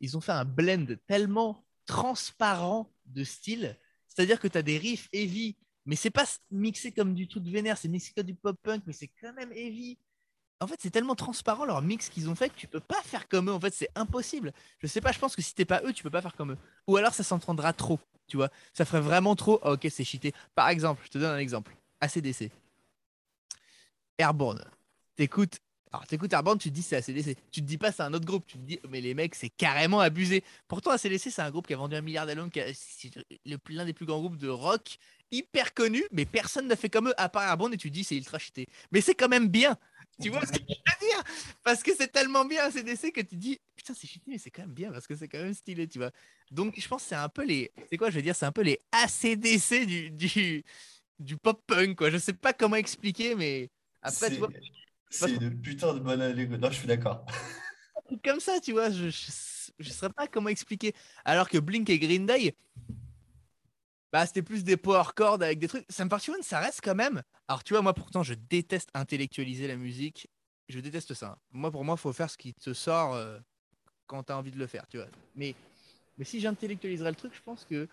ils 0.00 0.16
ont 0.16 0.20
fait 0.20 0.32
un 0.32 0.44
blend 0.44 0.86
tellement 1.06 1.64
transparent 1.86 2.92
de 3.06 3.24
style. 3.24 3.78
C'est-à-dire 4.08 4.40
que 4.40 4.48
tu 4.48 4.58
as 4.58 4.62
des 4.62 4.78
riffs 4.78 5.08
heavy, 5.12 5.56
mais 5.86 5.96
c'est 5.96 6.10
pas 6.10 6.26
mixé 6.50 6.92
comme 6.92 7.14
du 7.14 7.28
truc 7.28 7.44
vénère, 7.44 7.78
c'est 7.78 7.88
mixé 7.88 8.12
comme 8.16 8.26
du 8.26 8.34
pop 8.34 8.56
punk, 8.62 8.82
mais 8.86 8.92
c'est 8.92 9.08
quand 9.20 9.32
même 9.34 9.52
heavy. 9.52 9.98
En 10.62 10.68
fait, 10.68 10.78
c'est 10.80 10.90
tellement 10.90 11.16
transparent 11.16 11.64
leur 11.64 11.82
mix 11.82 12.08
qu'ils 12.08 12.30
ont 12.30 12.36
fait 12.36 12.48
que 12.48 12.54
tu 12.54 12.68
peux 12.68 12.80
pas 12.80 13.00
faire 13.02 13.28
comme 13.28 13.50
eux. 13.50 13.52
En 13.52 13.58
fait, 13.58 13.74
c'est 13.74 13.88
impossible. 13.96 14.52
Je 14.78 14.86
sais 14.86 15.00
pas, 15.00 15.10
je 15.10 15.18
pense 15.18 15.34
que 15.34 15.42
si 15.42 15.54
t'es 15.54 15.64
pas 15.64 15.82
eux, 15.84 15.92
tu 15.92 16.04
peux 16.04 16.10
pas 16.10 16.22
faire 16.22 16.36
comme 16.36 16.52
eux. 16.52 16.58
Ou 16.86 16.96
alors 16.96 17.14
ça 17.14 17.24
s'entendra 17.24 17.72
trop, 17.72 17.98
tu 18.28 18.36
vois. 18.36 18.48
Ça 18.72 18.84
ferait 18.84 19.00
vraiment 19.00 19.34
trop. 19.34 19.58
Ah, 19.62 19.72
ok, 19.72 19.88
c'est 19.90 20.04
cheaté. 20.04 20.32
Par 20.54 20.68
exemple, 20.68 21.02
je 21.04 21.10
te 21.10 21.18
donne 21.18 21.34
un 21.34 21.38
exemple. 21.38 21.74
ACDC. 22.00 22.52
Airborne. 24.18 24.64
T'écoutes. 25.16 25.58
Alors, 25.90 26.06
t'écoutes 26.06 26.32
Airborne, 26.32 26.58
tu 26.58 26.70
te 26.70 26.74
dis 26.74 26.82
c'est 26.82 26.96
ACDC. 26.96 27.36
Tu 27.50 27.60
te 27.60 27.66
dis 27.66 27.76
pas 27.76 27.90
c'est 27.90 28.04
un 28.04 28.14
autre 28.14 28.24
groupe. 28.24 28.46
Tu 28.46 28.56
te 28.56 28.62
dis, 28.62 28.78
mais 28.88 29.00
les 29.00 29.14
mecs, 29.14 29.34
c'est 29.34 29.50
carrément 29.50 29.98
abusé. 29.98 30.44
Pourtant, 30.68 30.92
ACDC, 30.92 31.30
c'est 31.30 31.42
un 31.42 31.50
groupe 31.50 31.66
qui 31.66 31.74
a 31.74 31.76
vendu 31.76 31.96
un 31.96 32.02
milliard 32.02 32.24
d'albums, 32.24 32.50
qui 32.50 33.10
l'un 33.68 33.84
des 33.84 33.92
plus 33.92 34.06
grands 34.06 34.20
groupes 34.20 34.38
de 34.38 34.48
rock, 34.48 34.96
hyper 35.32 35.74
connu, 35.74 36.04
mais 36.12 36.24
personne 36.24 36.68
n'a 36.68 36.76
fait 36.76 36.88
comme 36.88 37.08
eux 37.08 37.14
à 37.20 37.28
part 37.28 37.42
Airborne 37.42 37.74
et 37.74 37.76
tu 37.76 37.90
te 37.90 37.94
dis 37.94 38.04
c'est 38.04 38.16
ultra 38.16 38.38
cheaté. 38.38 38.68
Mais 38.92 39.00
c'est 39.00 39.14
quand 39.14 39.28
même 39.28 39.48
bien. 39.48 39.76
Tu 40.20 40.30
vois 40.30 40.44
ce 40.44 40.52
que 40.52 40.58
je 40.58 40.62
veux 40.64 41.08
dire? 41.08 41.22
Parce 41.64 41.82
que 41.82 41.94
c'est 41.94 42.08
tellement 42.08 42.44
bien 42.44 42.64
ACDC 42.64 43.12
que 43.12 43.20
tu 43.22 43.36
dis 43.36 43.60
putain, 43.74 43.94
c'est 43.94 44.06
cheaté, 44.06 44.30
mais 44.30 44.38
c'est 44.38 44.50
quand 44.50 44.62
même 44.62 44.74
bien 44.74 44.92
parce 44.92 45.06
que 45.06 45.16
c'est 45.16 45.28
quand 45.28 45.38
même 45.38 45.54
stylé, 45.54 45.88
tu 45.88 45.98
vois. 45.98 46.10
Donc, 46.50 46.78
je 46.78 46.86
pense 46.86 47.02
que 47.02 47.08
c'est 47.08 47.14
un 47.14 47.28
peu 47.28 47.44
les. 47.44 47.72
C'est 47.90 47.96
quoi, 47.96 48.10
je 48.10 48.16
veux 48.16 48.22
dire 48.22 48.36
C'est 48.36 48.46
un 48.46 48.52
peu 48.52 48.62
les 48.62 48.80
ACDC 48.92 49.86
du, 49.86 50.10
du, 50.10 50.64
du 51.18 51.36
pop 51.36 51.62
punk, 51.66 51.96
quoi. 51.96 52.10
Je 52.10 52.18
sais 52.18 52.32
pas 52.34 52.52
comment 52.52 52.76
expliquer, 52.76 53.34
mais 53.34 53.70
après, 54.02 54.30
tu 54.30 54.36
vois, 54.36 54.50
C'est 55.10 55.34
une 55.34 55.60
putain 55.60 55.94
de 55.94 56.00
bonne 56.00 56.20
allégorie. 56.20 56.60
Non, 56.60 56.70
je 56.70 56.78
suis 56.78 56.86
d'accord. 56.88 57.24
comme 58.24 58.40
ça, 58.40 58.60
tu 58.60 58.72
vois, 58.72 58.90
je, 58.90 59.10
je, 59.10 59.30
je 59.78 59.90
saurais 59.90 60.12
pas 60.12 60.28
comment 60.28 60.48
expliquer. 60.48 60.92
Alors 61.24 61.48
que 61.48 61.58
Blink 61.58 61.88
et 61.90 61.98
Green 61.98 62.26
Day, 62.26 62.54
bah, 64.12 64.26
c'était 64.26 64.42
plus 64.42 64.62
des 64.62 64.76
power 64.76 65.04
chords 65.16 65.42
avec 65.42 65.58
des 65.58 65.68
trucs. 65.68 65.86
Sum 65.90 66.08
41, 66.08 66.42
ça 66.42 66.60
reste 66.60 66.80
quand 66.82 66.94
même. 66.94 67.22
Alors, 67.48 67.64
tu 67.64 67.72
vois, 67.72 67.82
moi, 67.82 67.94
pourtant, 67.94 68.22
je 68.22 68.34
déteste 68.34 68.90
intellectualiser 68.94 69.66
la 69.66 69.76
musique. 69.76 70.28
Je 70.68 70.78
déteste 70.80 71.14
ça. 71.14 71.38
Moi, 71.50 71.70
pour 71.70 71.84
moi, 71.84 71.96
il 71.98 72.00
faut 72.00 72.12
faire 72.12 72.30
ce 72.30 72.36
qui 72.36 72.54
te 72.54 72.74
sort 72.74 73.14
euh, 73.14 73.38
quand 74.06 74.24
tu 74.24 74.32
as 74.32 74.36
envie 74.36 74.50
de 74.50 74.58
le 74.58 74.66
faire, 74.66 74.86
tu 74.88 74.98
vois. 74.98 75.06
Mais, 75.34 75.54
mais 76.18 76.24
si 76.24 76.40
j'intellectualiserais 76.40 77.10
le 77.10 77.16
truc, 77.16 77.34
je 77.34 77.42
pense 77.42 77.64
que. 77.64 77.88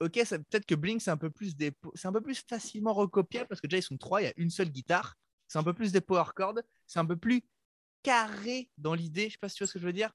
Ok, 0.00 0.12
peut-être 0.12 0.66
que 0.66 0.74
Blink, 0.74 1.00
c'est 1.00 1.10
un 1.10 1.16
peu 1.16 1.30
plus 1.30 1.56
des, 1.56 1.72
un 2.04 2.12
peu 2.12 2.20
plus 2.20 2.44
facilement 2.46 2.92
recopiable 2.92 3.46
parce 3.48 3.60
que 3.60 3.66
déjà 3.68 3.78
ils 3.78 3.82
sont 3.82 3.96
trois, 3.96 4.20
il 4.20 4.24
y 4.24 4.28
a 4.28 4.32
une 4.36 4.50
seule 4.50 4.68
guitare. 4.68 5.16
C'est 5.46 5.58
un 5.58 5.62
peu 5.62 5.72
plus 5.72 5.92
des 5.92 6.00
power 6.00 6.24
chords, 6.34 6.58
c'est 6.86 6.98
un 6.98 7.06
peu 7.06 7.16
plus 7.16 7.42
carré 8.02 8.70
dans 8.76 8.94
l'idée. 8.94 9.28
Je 9.28 9.32
sais 9.32 9.38
pas 9.38 9.48
si 9.48 9.56
tu 9.56 9.62
vois 9.62 9.68
ce 9.68 9.74
que 9.74 9.78
je 9.78 9.86
veux 9.86 9.92
dire. 9.92 10.10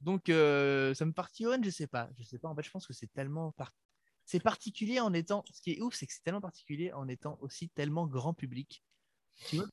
Donc, 0.00 0.24
ça 0.26 1.04
me 1.04 1.12
partillonne, 1.12 1.64
je 1.64 1.70
sais 1.70 1.86
pas. 1.86 2.10
Je 2.18 2.24
sais 2.24 2.38
pas. 2.38 2.48
En 2.48 2.54
fait, 2.54 2.62
je 2.62 2.70
pense 2.70 2.86
que 2.86 2.92
c'est 2.92 3.10
tellement 3.12 3.52
par- 3.52 3.72
c'est 4.24 4.40
particulier 4.40 5.00
en 5.00 5.12
étant. 5.12 5.44
Ce 5.52 5.60
qui 5.60 5.72
est 5.72 5.80
ouf, 5.80 5.94
c'est 5.94 6.06
que 6.06 6.12
c'est 6.12 6.22
tellement 6.22 6.40
particulier 6.40 6.92
en 6.92 7.08
étant 7.08 7.38
aussi 7.40 7.68
tellement 7.68 8.06
grand 8.06 8.34
public. 8.34 8.82
Tu 9.48 9.56
vois 9.56 9.66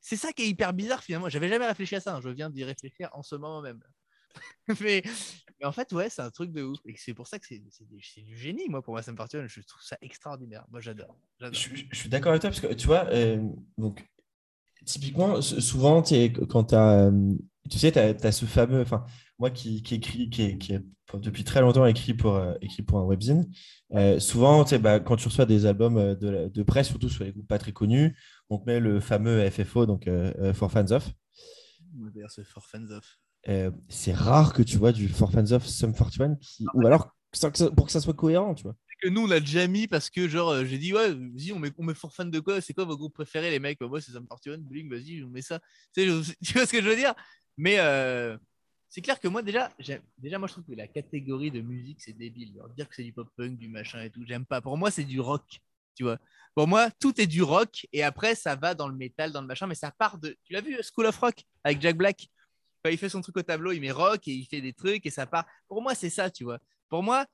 C'est 0.00 0.16
ça 0.16 0.32
qui 0.32 0.42
est 0.42 0.48
hyper 0.48 0.72
bizarre 0.72 1.02
finalement. 1.02 1.28
J'avais 1.28 1.48
jamais 1.48 1.66
réfléchi 1.66 1.96
à 1.96 2.00
ça. 2.00 2.16
hein. 2.16 2.20
Je 2.22 2.28
viens 2.28 2.50
d'y 2.50 2.64
réfléchir 2.64 3.08
en 3.12 3.22
ce 3.22 3.36
moment 3.36 3.62
même. 3.62 3.82
mais, 4.80 5.02
en 5.62 5.72
fait, 5.72 5.92
ouais, 5.92 6.10
c'est 6.10 6.22
un 6.22 6.30
truc 6.30 6.52
de 6.52 6.62
ouf. 6.62 6.78
Et 6.84 6.94
c'est 6.96 7.14
pour 7.14 7.26
ça 7.26 7.38
que 7.38 7.46
c'est 7.46 7.62
du, 7.86 8.36
génie, 8.36 8.68
moi, 8.68 8.82
pour 8.82 8.94
moi, 8.94 9.02
ça 9.02 9.12
me 9.12 9.16
partillonne. 9.16 9.48
Je 9.48 9.60
trouve 9.62 9.82
ça 9.82 9.96
extraordinaire. 10.00 10.66
Moi, 10.70 10.80
j'adore. 10.80 11.16
Je 11.40 11.84
suis 11.92 12.08
d'accord 12.08 12.30
avec 12.30 12.42
toi 12.42 12.50
parce 12.50 12.60
que 12.60 12.72
tu 12.74 12.86
vois, 12.86 13.06
euh, 13.06 13.42
donc, 13.78 14.04
typiquement, 14.86 15.42
souvent, 15.42 16.02
quand 16.48 16.64
tu 16.64 16.74
as, 16.74 17.10
tu 17.70 17.78
sais, 17.78 17.92
tu 17.92 17.98
as, 17.98 18.32
ce 18.32 18.46
fameux, 18.46 18.80
enfin, 18.80 19.04
moi 19.38 19.50
qui, 19.50 19.82
qui 19.82 19.96
écrit, 19.96 20.30
qui, 20.30 20.56
qui 20.58 20.78
depuis 21.14 21.44
très 21.44 21.60
longtemps 21.60 21.86
écrit 21.86 22.14
pour, 22.14 22.34
euh, 22.34 22.54
écrit 22.60 22.82
pour 22.82 22.98
un 22.98 23.04
webzine, 23.04 23.48
euh, 23.94 24.18
souvent, 24.18 24.64
bah, 24.80 24.98
quand 25.00 25.16
tu 25.16 25.28
reçois 25.28 25.46
des 25.46 25.66
albums 25.66 25.96
euh, 25.98 26.14
de, 26.14 26.28
la- 26.28 26.48
de 26.48 26.62
presse, 26.62 26.88
surtout 26.88 27.08
sur 27.08 27.24
les 27.24 27.32
groupes 27.32 27.46
pas 27.46 27.58
très 27.58 27.72
connus, 27.72 28.16
on 28.50 28.58
te 28.58 28.64
met 28.66 28.80
le 28.80 29.00
fameux 29.00 29.48
FFO, 29.50 29.86
donc 29.86 30.08
euh, 30.08 30.52
For 30.52 30.70
Fans 30.70 30.90
Of. 30.90 31.12
D'ailleurs, 32.14 32.30
c'est 32.30 32.44
for 32.44 32.64
fans 32.66 32.86
c'est 33.88 34.12
rare 34.12 34.52
que 34.52 34.62
tu 34.62 34.76
vois 34.76 34.92
du 34.92 35.08
For 35.08 35.30
Fans 35.30 35.52
Of 35.52 35.66
Sum 35.66 35.94
41 35.94 36.34
qui, 36.36 36.66
ou 36.74 36.86
alors 36.86 37.14
pour 37.76 37.86
que 37.86 37.92
ça 37.92 38.00
soit 38.00 38.14
cohérent, 38.14 38.54
tu 38.54 38.64
vois. 38.64 38.74
Que 39.00 39.08
nous 39.08 39.22
on 39.22 39.26
l'a 39.26 39.40
déjà 39.40 39.66
mis 39.66 39.86
parce 39.86 40.10
que 40.10 40.28
genre 40.28 40.50
euh, 40.50 40.64
j'ai 40.64 40.78
dit 40.78 40.92
ouais 40.92 41.12
vas-y 41.12 41.52
on 41.52 41.58
met, 41.58 41.70
on 41.78 41.84
met 41.84 41.94
for 41.94 42.12
de 42.18 42.40
quoi? 42.40 42.60
C'est 42.60 42.74
quoi 42.74 42.84
vos 42.84 42.96
groupes 42.96 43.14
préférés 43.14 43.50
les 43.50 43.58
mecs? 43.58 43.78
Bah, 43.78 43.88
moi 43.88 44.00
c'est 44.00 44.12
Sam 44.12 44.26
41 44.26 44.58
Blink 44.58 44.90
vas-y 44.90 45.22
on 45.22 45.28
met 45.28 45.42
ça. 45.42 45.60
Tu, 45.94 46.08
vois 46.08 46.66
ce 46.66 46.72
que 46.72 46.82
je 46.82 46.88
veux 46.88 46.96
dire? 46.96 47.14
Mais 47.56 47.78
euh, 47.78 48.36
c'est 48.88 49.00
clair 49.02 49.20
que 49.20 49.28
moi 49.28 49.42
déjà 49.42 49.70
déjà 50.18 50.38
moi 50.38 50.48
je 50.48 50.52
trouve 50.52 50.64
que 50.64 50.74
la 50.74 50.86
catégorie 50.86 51.50
de 51.50 51.60
musique 51.60 52.00
c'est 52.00 52.12
débile. 52.12 52.54
Genre, 52.54 52.68
dire 52.70 52.88
que 52.88 52.94
c'est 52.94 53.04
du 53.04 53.12
pop 53.12 53.28
punk 53.36 53.58
du 53.58 53.68
machin 53.68 54.02
et 54.02 54.10
tout 54.10 54.24
j'aime 54.26 54.46
pas. 54.46 54.60
Pour 54.60 54.76
moi 54.76 54.90
c'est 54.90 55.04
du 55.04 55.20
rock 55.20 55.60
tu 55.94 56.04
vois. 56.04 56.18
Pour 56.54 56.66
moi 56.66 56.90
tout 56.98 57.20
est 57.20 57.26
du 57.26 57.42
rock 57.42 57.86
et 57.92 58.02
après 58.02 58.34
ça 58.34 58.56
va 58.56 58.74
dans 58.74 58.88
le 58.88 58.94
métal 58.94 59.32
dans 59.32 59.40
le 59.40 59.46
machin 59.46 59.66
mais 59.66 59.74
ça 59.74 59.90
part 59.90 60.18
de 60.18 60.36
tu 60.44 60.52
l'as 60.52 60.60
vu 60.60 60.78
School 60.82 61.06
of 61.06 61.18
Rock 61.18 61.44
avec 61.64 61.80
Jack 61.80 61.96
Black? 61.96 62.28
Quand 62.82 62.90
il 62.90 62.98
fait 62.98 63.08
son 63.08 63.20
truc 63.20 63.36
au 63.36 63.42
tableau 63.42 63.72
il 63.72 63.80
met 63.80 63.90
rock 63.90 64.26
et 64.28 64.32
il 64.32 64.46
fait 64.46 64.60
des 64.60 64.72
trucs 64.72 65.04
et 65.04 65.10
ça 65.10 65.26
part. 65.26 65.44
Pour 65.68 65.82
moi 65.82 65.94
c'est 65.94 66.10
ça 66.10 66.30
tu 66.30 66.44
vois. 66.44 66.58
Pour 66.88 67.02
moi 67.02 67.26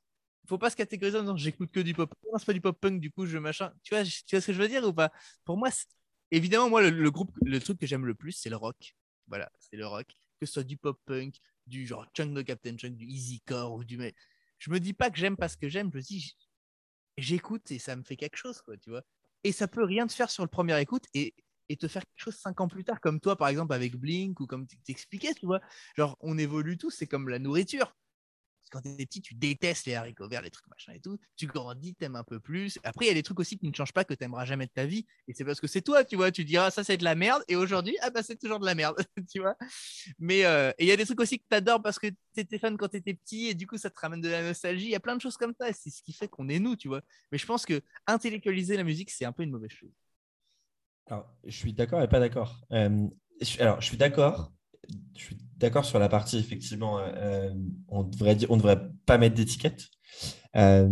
faut 0.48 0.58
pas 0.58 0.70
se 0.70 0.76
catégoriser 0.76 1.18
en 1.18 1.22
disant 1.22 1.36
j'écoute 1.36 1.70
que 1.70 1.80
du 1.80 1.94
pop 1.94 2.12
non 2.24 2.38
c'est 2.38 2.46
pas 2.46 2.52
du 2.52 2.60
pop 2.60 2.78
punk 2.80 3.00
du 3.00 3.10
coup 3.10 3.26
je 3.26 3.38
machin. 3.38 3.72
Tu 3.82 3.94
vois 3.94 4.04
tu 4.04 4.22
vois 4.30 4.40
ce 4.40 4.46
que 4.46 4.52
je 4.52 4.60
veux 4.60 4.68
dire 4.68 4.84
ou 4.84 4.92
pas? 4.92 5.12
Pour 5.44 5.56
moi 5.56 5.70
évidemment 6.30 6.68
moi 6.68 6.82
le, 6.88 7.10
groupe 7.10 7.32
le 7.44 7.60
truc 7.60 7.78
que 7.78 7.86
j'aime 7.86 8.06
le 8.06 8.14
plus 8.14 8.32
c'est 8.32 8.50
le 8.50 8.56
rock. 8.56 8.96
Voilà 9.28 9.50
c'est 9.58 9.76
le 9.76 9.86
rock. 9.86 10.06
Que 10.40 10.46
ce 10.46 10.54
soit 10.54 10.64
du 10.64 10.76
pop 10.76 10.98
punk 11.04 11.36
du 11.66 11.86
genre 11.86 12.06
Chunk 12.16 12.34
de 12.34 12.42
Captain 12.42 12.76
Chunk 12.76 12.96
du 12.96 13.06
easycore 13.06 13.72
ou 13.72 13.84
du 13.84 13.96
mais 13.96 14.14
je 14.58 14.70
me 14.70 14.80
dis 14.80 14.92
pas 14.92 15.10
que 15.10 15.18
j'aime 15.18 15.36
parce 15.36 15.56
que 15.56 15.68
j'aime 15.68 15.90
je 15.92 15.98
me 15.98 16.02
dis 16.02 16.36
j'écoute 17.16 17.70
et 17.70 17.78
ça 17.78 17.94
me 17.96 18.02
fait 18.02 18.16
quelque 18.16 18.36
chose 18.36 18.62
quoi 18.62 18.76
tu 18.76 18.90
vois. 18.90 19.02
Et 19.44 19.52
ça 19.52 19.68
peut 19.68 19.84
rien 19.84 20.06
te 20.06 20.12
faire 20.12 20.30
sur 20.30 20.44
le 20.44 20.48
premier 20.48 20.80
écoute 20.80 21.04
et 21.14 21.34
te 21.80 21.88
faire 21.88 22.02
quelque 22.02 22.22
chose 22.22 22.36
cinq 22.36 22.60
ans 22.60 22.68
plus 22.68 22.84
tard 22.84 23.00
comme 23.00 23.18
toi 23.18 23.36
par 23.36 23.48
exemple 23.48 23.72
avec 23.72 23.96
Blink 23.96 24.40
ou 24.40 24.46
comme 24.46 24.66
tu 24.66 24.78
t'expliquais 24.78 25.34
tu 25.34 25.46
vois. 25.46 25.60
Genre 25.96 26.16
on 26.20 26.36
évolue 26.36 26.76
tous 26.76 26.90
c'est 26.90 27.06
comme 27.06 27.28
la 27.28 27.38
nourriture 27.38 27.94
quand 28.72 28.80
t'es 28.80 28.96
petit, 28.96 29.20
tu 29.20 29.34
détestes 29.34 29.84
les 29.84 29.94
haricots 29.94 30.28
verts, 30.28 30.40
les 30.40 30.50
trucs 30.50 30.66
machin 30.68 30.92
et 30.94 31.00
tout. 31.00 31.18
Tu 31.36 31.46
grandis, 31.46 31.94
t'aimes 31.94 32.16
un 32.16 32.24
peu 32.24 32.40
plus. 32.40 32.78
Après, 32.84 33.04
il 33.04 33.08
y 33.08 33.10
a 33.10 33.14
des 33.14 33.22
trucs 33.22 33.38
aussi 33.38 33.58
qui 33.58 33.68
ne 33.68 33.74
changent 33.74 33.92
pas, 33.92 34.04
que 34.04 34.14
t'aimeras 34.14 34.46
jamais 34.46 34.66
de 34.66 34.72
ta 34.72 34.86
vie. 34.86 35.06
Et 35.28 35.34
c'est 35.34 35.44
parce 35.44 35.60
que 35.60 35.66
c'est 35.66 35.82
toi, 35.82 36.04
tu 36.04 36.16
vois. 36.16 36.32
Tu 36.32 36.44
diras, 36.44 36.70
ça, 36.70 36.82
c'est 36.82 36.96
de 36.96 37.04
la 37.04 37.14
merde. 37.14 37.44
Et 37.48 37.56
aujourd'hui, 37.56 37.96
ah 38.00 38.08
bah, 38.08 38.22
c'est 38.22 38.36
toujours 38.36 38.58
de 38.58 38.64
la 38.64 38.74
merde, 38.74 38.96
tu 39.30 39.40
vois. 39.40 39.56
Mais 40.18 40.46
euh, 40.46 40.72
il 40.78 40.86
y 40.86 40.90
a 40.92 40.96
des 40.96 41.04
trucs 41.04 41.20
aussi 41.20 41.38
que 41.38 41.44
t'adores 41.48 41.82
parce 41.82 41.98
que 41.98 42.06
t'étais 42.32 42.58
fan 42.58 42.76
quand 42.78 42.88
t'étais 42.88 43.14
petit 43.14 43.48
et 43.48 43.54
du 43.54 43.66
coup, 43.66 43.76
ça 43.76 43.90
te 43.90 44.00
ramène 44.00 44.22
de 44.22 44.30
la 44.30 44.42
nostalgie. 44.42 44.86
Il 44.86 44.90
y 44.90 44.96
a 44.96 45.00
plein 45.00 45.16
de 45.16 45.20
choses 45.20 45.36
comme 45.36 45.52
ça. 45.60 45.70
C'est 45.74 45.90
ce 45.90 46.02
qui 46.02 46.14
fait 46.14 46.28
qu'on 46.28 46.48
est 46.48 46.58
nous, 46.58 46.74
tu 46.74 46.88
vois. 46.88 47.02
Mais 47.30 47.38
je 47.38 47.44
pense 47.44 47.66
que 47.66 47.82
intellectualiser 48.06 48.78
la 48.78 48.84
musique, 48.84 49.10
c'est 49.10 49.26
un 49.26 49.32
peu 49.32 49.42
une 49.42 49.50
mauvaise 49.50 49.70
chose. 49.70 49.92
Alors, 51.06 51.28
je 51.44 51.54
suis 51.54 51.74
d'accord 51.74 52.02
et 52.02 52.08
pas 52.08 52.20
d'accord. 52.20 52.58
Euh, 52.72 53.06
alors, 53.58 53.80
je 53.82 53.86
suis 53.86 53.98
d'accord. 53.98 54.50
Je 55.16 55.24
suis 55.24 55.36
d'accord 55.62 55.84
sur 55.84 55.98
la 55.98 56.08
partie, 56.08 56.38
effectivement, 56.38 56.98
euh, 56.98 57.10
euh, 57.16 57.54
on 57.88 58.02
devrait 58.04 58.36
dire, 58.36 58.50
on 58.50 58.56
devrait 58.56 58.80
pas 59.06 59.18
mettre 59.18 59.34
d'étiquette. 59.34 59.88
Euh, 60.56 60.88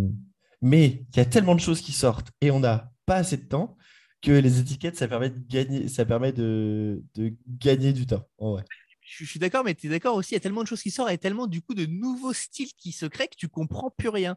mais 0.63 1.05
il 1.13 1.17
y 1.17 1.21
a 1.21 1.25
tellement 1.25 1.55
de 1.55 1.61
choses 1.61 1.81
qui 1.81 1.93
sortent 1.93 2.29
et 2.41 2.51
on 2.51 2.61
n'a 2.61 2.91
pas 3.07 3.17
assez 3.17 3.37
de 3.37 3.45
temps 3.45 3.77
que 4.23 4.33
les 4.33 4.59
étiquettes, 4.59 4.97
ça 4.97 5.09
permet 5.09 5.31
de 5.31 5.39
gagner, 5.49 5.89
ça 5.89 6.05
permet 6.05 6.33
de, 6.33 7.03
de 7.15 7.35
gagner 7.47 7.93
du 7.93 8.07
temps. 8.07 8.27
En 8.39 8.53
vrai. 8.53 8.65
Je, 9.01 9.25
je 9.25 9.31
suis 9.31 9.41
d'accord, 9.41 9.65
mais 9.65 9.75
tu 9.75 9.87
es 9.87 9.91
d'accord 9.91 10.15
aussi, 10.15 10.33
il 10.33 10.35
y 10.35 10.37
a 10.37 10.41
tellement 10.41 10.63
de 10.63 10.69
choses 10.69 10.83
qui 10.83 10.91
sortent 10.91 11.11
et 11.11 11.19
tellement 11.19 11.47
du 11.47 11.63
coup 11.63 11.75
de 11.75 11.87
nouveaux 11.87 12.33
styles 12.33 12.73
qui 12.77 12.93
se 12.93 13.07
créent 13.07 13.29
que 13.29 13.37
tu 13.37 13.49
comprends 13.49 13.91
plus 13.91 14.09
rien. 14.09 14.37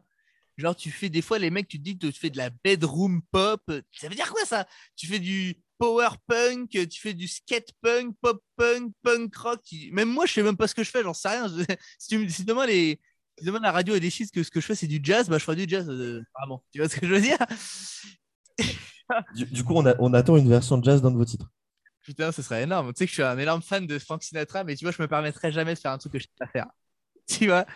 Genre, 0.56 0.76
tu 0.76 0.90
fais 0.90 1.08
des 1.08 1.22
fois, 1.22 1.38
les 1.38 1.50
mecs, 1.50 1.68
tu 1.68 1.78
te 1.78 1.82
dis 1.82 1.98
que 1.98 2.06
tu 2.06 2.12
fais 2.18 2.30
de 2.30 2.36
la 2.36 2.50
bedroom 2.62 3.22
pop. 3.32 3.62
Ça 3.92 4.08
veut 4.08 4.14
dire 4.14 4.30
quoi 4.32 4.44
ça? 4.44 4.66
Tu 4.96 5.06
fais 5.06 5.18
du 5.18 5.56
power 5.78 6.08
punk, 6.28 6.70
tu 6.70 7.00
fais 7.00 7.14
du 7.14 7.26
skate 7.26 7.70
punk, 7.82 8.14
pop 8.20 8.42
punk, 8.56 8.92
punk 9.02 9.34
rock. 9.36 9.60
tu- 9.64 9.90
Même 9.92 10.08
moi, 10.10 10.26
je 10.26 10.32
sais 10.34 10.42
même 10.42 10.56
pas 10.56 10.68
ce 10.68 10.74
que 10.74 10.84
je 10.84 10.90
fais, 10.90 11.02
j'en 11.02 11.14
sais 11.14 11.28
rien. 11.28 11.48
Je- 11.48 11.64
Si, 11.98 12.08
tu 12.08 12.18
me- 12.18 12.28
si 12.28 12.44
demain, 12.44 12.66
les... 12.66 13.00
si 13.38 13.44
demain 13.44 13.58
la 13.60 13.72
radio 13.72 13.94
est 13.94 14.00
décide 14.00 14.30
que 14.30 14.42
ce 14.44 14.50
que 14.50 14.60
je 14.60 14.66
fais 14.66 14.74
c'est 14.76 14.86
du 14.86 15.00
jazz, 15.02 15.28
bah 15.28 15.38
je 15.38 15.44
ferai 15.44 15.56
du 15.56 15.66
jazz, 15.68 15.88
euh, 15.88 16.22
vraiment. 16.38 16.64
Tu 16.72 16.78
vois 16.78 16.88
ce 16.88 16.96
que 17.00 17.06
je 17.06 17.12
veux 17.14 17.20
dire? 17.20 17.38
Du, 19.34 19.44
du 19.46 19.64
coup, 19.64 19.74
on, 19.74 19.84
a- 19.86 19.96
on 19.98 20.14
attend 20.14 20.36
une 20.36 20.48
version 20.48 20.78
de 20.78 20.84
jazz 20.84 21.02
dans 21.02 21.10
de 21.10 21.16
vos 21.16 21.24
titres. 21.24 21.50
Putain, 22.02 22.32
ce 22.32 22.42
serait 22.42 22.62
énorme. 22.62 22.92
Tu 22.92 22.98
sais 22.98 23.04
que 23.06 23.10
je 23.10 23.14
suis 23.14 23.22
un 23.22 23.38
énorme 23.38 23.62
fan 23.62 23.86
de 23.86 23.98
Frank 23.98 24.22
Sinatra, 24.22 24.64
mais 24.64 24.76
tu 24.76 24.84
vois, 24.84 24.92
je 24.92 25.00
me 25.02 25.08
permettrais 25.08 25.52
jamais 25.52 25.74
de 25.74 25.78
faire 25.78 25.90
un 25.92 25.98
truc 25.98 26.12
que 26.12 26.18
je 26.18 26.24
sais 26.24 26.30
pas 26.38 26.46
faire. 26.46 26.66
tu 27.38 27.46
vois? 27.46 27.66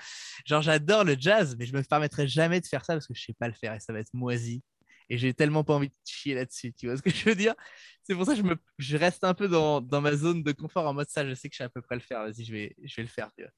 Genre, 0.47 0.63
j'adore 0.63 1.05
le 1.05 1.17
jazz, 1.19 1.57
mais 1.59 1.67
je 1.67 1.75
me 1.75 1.83
permettrai 1.83 2.29
jamais 2.29 2.61
de 2.61 2.67
faire 2.67 2.85
ça 2.85 2.95
parce 2.95 3.07
que 3.07 3.15
je 3.15 3.23
sais 3.23 3.35
pas 3.35 3.49
le 3.49 3.55
faire 3.55 3.75
et 3.75 3.81
ça 3.81 3.93
va 3.93 4.01
être 4.01 4.13
moisi. 4.15 4.63
Et 5.11 5.17
j'ai 5.17 5.33
tellement 5.33 5.65
pas 5.65 5.75
envie 5.75 5.89
de 5.89 5.95
chier 6.05 6.35
là-dessus, 6.35 6.75
tu 6.75 6.87
vois 6.87 6.97
ce 6.97 7.03
que 7.03 7.11
je 7.11 7.25
veux 7.25 7.35
dire? 7.35 7.55
C'est 8.03 8.15
pour 8.15 8.27
ça 8.27 8.33
que 8.33 8.39
je, 8.39 8.43
me, 8.43 8.57
je 8.79 8.97
reste 8.97 9.25
un 9.25 9.35
peu 9.35 9.49
dans, 9.49 9.81
dans, 9.81 10.03
ma 10.03 10.15
zone 10.15 10.43
de 10.43 10.53
confort 10.53 10.87
en 10.87 10.93
mode 10.93 11.09
ça, 11.09 11.27
je 11.27 11.35
sais 11.35 11.49
que 11.49 11.55
je 11.55 11.59
sais 11.59 11.65
à 11.65 11.69
peu 11.71 11.81
près 11.81 11.95
le 11.95 12.03
faire, 12.03 12.23
vas-y, 12.25 12.45
je 12.45 12.53
vais, 12.53 12.77
je 12.83 12.97
vais 12.97 13.03
le 13.03 13.09
faire, 13.09 13.31
tu 13.35 13.43
vois. 13.43 13.53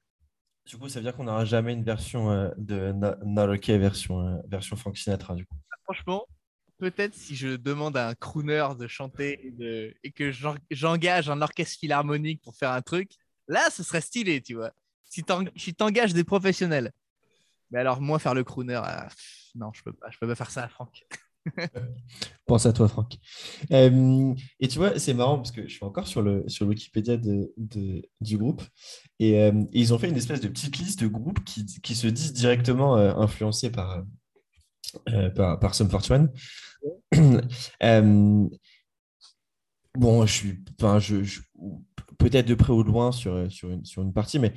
Du 0.65 0.77
coup, 0.77 0.87
ça 0.87 0.99
veut 0.99 1.03
dire 1.03 1.15
qu'on 1.15 1.23
n'aura 1.23 1.43
jamais 1.43 1.73
une 1.73 1.83
version 1.83 2.31
euh, 2.31 2.49
de 2.57 2.93
Not 2.93 3.53
OK 3.53 3.67
version, 3.69 4.25
euh, 4.25 4.37
version 4.47 4.75
Frank 4.75 4.97
Sinatra, 4.97 5.35
du 5.35 5.45
coup. 5.45 5.55
Franchement, 5.83 6.25
peut-être 6.77 7.13
si 7.13 7.35
je 7.35 7.55
demande 7.55 7.97
à 7.97 8.09
un 8.09 8.15
crooner 8.15 8.67
de 8.77 8.87
chanter 8.87 9.47
et, 9.47 9.51
de, 9.51 9.93
et 10.03 10.11
que 10.11 10.31
j'engage 10.69 11.29
un 11.29 11.41
orchestre 11.41 11.79
philharmonique 11.79 12.41
pour 12.41 12.55
faire 12.55 12.71
un 12.71 12.81
truc, 12.81 13.11
là, 13.47 13.69
ce 13.69 13.83
serait 13.83 14.01
stylé, 14.01 14.41
tu 14.41 14.55
vois. 14.55 14.71
Si 15.11 15.23
tu 15.23 15.83
engages 15.83 16.13
des 16.13 16.23
professionnels. 16.23 16.91
Mais 17.69 17.79
alors, 17.79 17.99
moi, 18.01 18.17
faire 18.17 18.33
le 18.33 18.43
crooner, 18.45 18.75
ah, 18.75 19.09
non, 19.55 19.71
je 19.73 19.83
peux 19.83 19.91
pas, 19.93 20.09
je 20.09 20.17
peux 20.17 20.27
pas 20.27 20.35
faire 20.35 20.51
ça, 20.51 20.67
Franck. 20.69 21.05
Pense 22.45 22.65
à 22.65 22.71
toi, 22.71 22.87
Franck. 22.87 23.17
Euh, 23.71 24.33
et 24.59 24.67
tu 24.69 24.77
vois, 24.77 24.97
c'est 24.99 25.13
marrant 25.13 25.37
parce 25.37 25.51
que 25.51 25.63
je 25.67 25.73
suis 25.73 25.83
encore 25.83 26.07
sur 26.07 26.21
le 26.21 26.47
sur 26.47 26.67
Wikipédia 26.67 27.17
de, 27.17 27.51
du 28.21 28.37
groupe 28.37 28.61
euh, 29.21 29.51
et, 29.71 29.79
ils 29.79 29.93
ont 29.93 29.99
fait 29.99 30.09
une 30.09 30.17
espèce 30.17 30.39
de 30.41 30.47
petite 30.47 30.77
liste 30.77 31.01
de 31.01 31.07
groupes 31.07 31.43
qui, 31.43 31.65
qui 31.81 31.95
se 31.95 32.07
disent 32.07 32.33
directement 32.33 32.97
euh, 32.97 33.13
influencés 33.15 33.71
par, 33.71 34.03
par, 35.35 35.59
par 35.59 35.75
Sum 35.75 35.89
41. 35.89 36.29
bon, 39.97 40.25
je 40.25 40.31
suis 40.33 40.63
enfin, 40.79 40.99
je, 40.99 41.39
peut-être 42.17 42.47
de 42.47 42.55
près 42.55 42.73
ou 42.73 42.83
de 42.83 42.89
loin 42.89 43.11
sur, 43.11 43.51
sur, 43.51 43.71
une, 43.71 43.83
sur 43.83 44.03
une 44.03 44.13
partie, 44.13 44.39
mais 44.39 44.53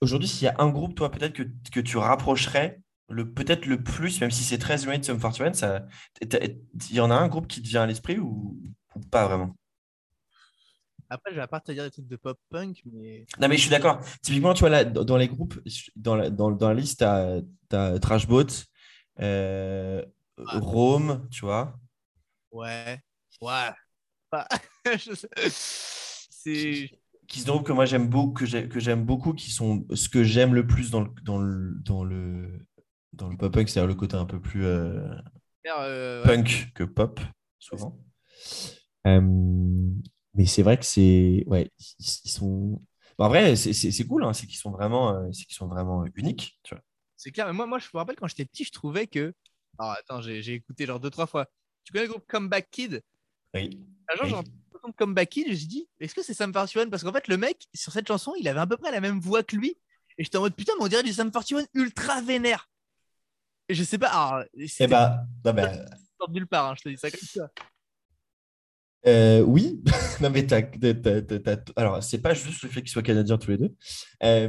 aujourd'hui, 0.00 0.28
s'il 0.28 0.44
y 0.44 0.48
a 0.48 0.56
un 0.58 0.68
groupe, 0.68 0.94
toi, 0.94 1.10
peut-être 1.10 1.32
que, 1.32 1.42
que 1.72 1.80
tu 1.80 1.96
rapprocherais 1.96 2.80
le 3.08 3.30
peut-être 3.32 3.66
le 3.66 3.82
plus, 3.82 4.20
même 4.20 4.30
si 4.30 4.44
c'est 4.44 4.58
très 4.58 4.76
de 4.76 5.02
Sum 5.02 5.18
41, 5.18 5.54
ça, 5.54 5.86
il 6.20 6.60
y 6.90 7.00
en 7.00 7.10
a 7.10 7.14
un 7.14 7.28
groupe 7.28 7.46
qui 7.46 7.62
te 7.62 7.68
vient 7.68 7.82
à 7.82 7.86
l'esprit 7.86 8.18
ou, 8.18 8.60
pas 9.10 9.26
vraiment? 9.26 9.54
Après, 11.10 11.32
je 11.32 11.40
vais 11.40 11.46
pas 11.46 11.60
te 11.60 11.72
dire 11.72 11.84
des 11.84 11.90
trucs 11.90 12.06
de 12.06 12.16
pop 12.16 12.38
punk, 12.50 12.82
mais. 12.84 13.24
Non, 13.40 13.48
mais 13.48 13.56
je 13.56 13.62
suis 13.62 13.70
d'accord. 13.70 14.00
Typiquement, 14.20 14.52
tu 14.52 14.60
vois, 14.60 14.68
là, 14.68 14.84
dans 14.84 15.16
les 15.16 15.28
groupes, 15.28 15.58
dans 15.96 16.16
la, 16.16 16.28
dans, 16.28 16.50
dans 16.50 16.68
la 16.68 16.74
liste, 16.74 16.98
tu 16.98 17.76
as, 17.76 17.98
Trashbot, 17.98 18.44
euh, 19.20 20.04
Rome, 20.36 21.26
tu 21.30 21.46
vois. 21.46 21.78
Ouais, 22.50 23.00
ouais. 23.40 23.70
c'est 25.48 26.90
qui 27.28 27.40
sont 27.40 27.62
que 27.62 27.72
moi 27.72 27.84
j'aime 27.84 28.08
beaucoup 28.08 28.44
que 28.44 28.80
j'aime 28.80 29.04
beaucoup 29.04 29.32
qui 29.34 29.50
sont 29.50 29.86
ce 29.94 30.08
que 30.08 30.24
j'aime 30.24 30.54
le 30.54 30.66
plus 30.66 30.90
dans 30.90 31.02
le 31.02 31.10
dans 31.22 31.38
le 31.38 31.74
dans 31.84 32.02
le 32.02 32.66
dans 33.18 33.28
le 33.28 33.36
pop 33.36 33.52
punk, 33.52 33.68
c'est-à-dire 33.68 33.88
le 33.88 33.94
côté 33.94 34.16
un 34.16 34.24
peu 34.24 34.40
plus 34.40 34.64
euh, 34.64 35.10
euh, 35.66 36.24
punk 36.24 36.72
que 36.74 36.84
pop, 36.84 37.20
souvent. 37.58 37.98
Euh, 39.06 39.20
mais 40.34 40.46
c'est 40.46 40.62
vrai 40.62 40.78
que 40.78 40.84
c'est. 40.84 41.44
Ouais, 41.46 41.70
ils, 41.98 42.30
sont. 42.30 42.80
en 43.18 43.28
vrai, 43.28 43.56
c'est 43.56 44.06
cool, 44.06 44.24
hein, 44.24 44.32
c'est 44.32 44.46
qu'ils 44.46 44.58
sont, 44.58 44.70
vraiment, 44.70 45.28
qu'ils 45.30 45.54
sont 45.54 45.66
vraiment 45.68 46.04
uniques. 46.14 46.60
C'est 47.16 47.32
clair, 47.32 47.46
mais 47.46 47.52
moi, 47.52 47.66
moi, 47.66 47.78
je 47.78 47.88
me 47.92 47.98
rappelle 47.98 48.16
quand 48.16 48.28
j'étais 48.28 48.44
petit, 48.44 48.64
je 48.64 48.72
trouvais 48.72 49.06
que. 49.06 49.34
Oh, 49.80 49.92
attends, 49.98 50.20
j'ai 50.20 50.54
écouté 50.54 50.86
genre 50.86 51.00
deux, 51.00 51.10
trois 51.10 51.26
fois. 51.26 51.46
Tu 51.84 51.92
connais 51.92 52.04
le 52.04 52.10
groupe 52.10 52.26
Comeback 52.26 52.68
Kid? 52.70 53.02
Oui. 53.54 53.70
Un 54.08 54.16
jour, 54.16 54.26
j'ai 54.26 54.34
entendu 54.78 54.94
Comeback 54.94 55.28
Kid, 55.30 55.46
je 55.46 55.52
me 55.52 55.56
suis 55.56 55.66
dit, 55.66 55.88
est-ce 56.00 56.14
que 56.14 56.22
c'est 56.22 56.34
Sam 56.34 56.52
41 56.52 56.88
Parce 56.88 57.02
qu'en 57.02 57.12
fait, 57.12 57.28
le 57.28 57.36
mec, 57.36 57.68
sur 57.74 57.92
cette 57.92 58.08
chanson, 58.08 58.32
il 58.38 58.48
avait 58.48 58.60
à 58.60 58.66
peu 58.66 58.76
près 58.76 58.90
la 58.90 59.00
même 59.00 59.20
voix 59.20 59.42
que 59.42 59.56
lui. 59.56 59.76
Et 60.16 60.24
j'étais 60.24 60.38
en 60.38 60.42
mode, 60.42 60.54
putain, 60.54 60.72
mais 60.78 60.84
on 60.84 60.88
dirait 60.88 61.02
du 61.02 61.12
Sam 61.12 61.30
41 61.30 61.64
ultra 61.74 62.20
vénère. 62.22 62.68
Je 63.68 63.82
sais 63.82 63.98
pas. 63.98 64.08
Alors, 64.08 64.44
eh 64.56 64.86
bah, 64.86 65.24
non, 65.44 65.52
bah... 65.52 65.70
nulle 66.30 66.46
part, 66.46 66.70
hein, 66.70 66.74
je 66.76 66.82
te 66.82 66.88
dis 66.88 66.96
ça 66.96 67.10
comme 67.10 67.20
ça. 67.20 67.50
Euh, 69.06 69.40
oui, 69.42 69.80
non 70.20 70.28
mais 70.30 70.44
t'as, 70.44 70.62
alors 71.76 72.02
c'est 72.02 72.20
pas 72.20 72.34
juste 72.34 72.62
le 72.62 72.68
fait 72.68 72.80
qu'ils 72.80 72.90
soient 72.90 73.02
canadiens 73.02 73.38
tous 73.38 73.52
les 73.52 73.58
deux. 73.58 73.74
Euh, 74.24 74.48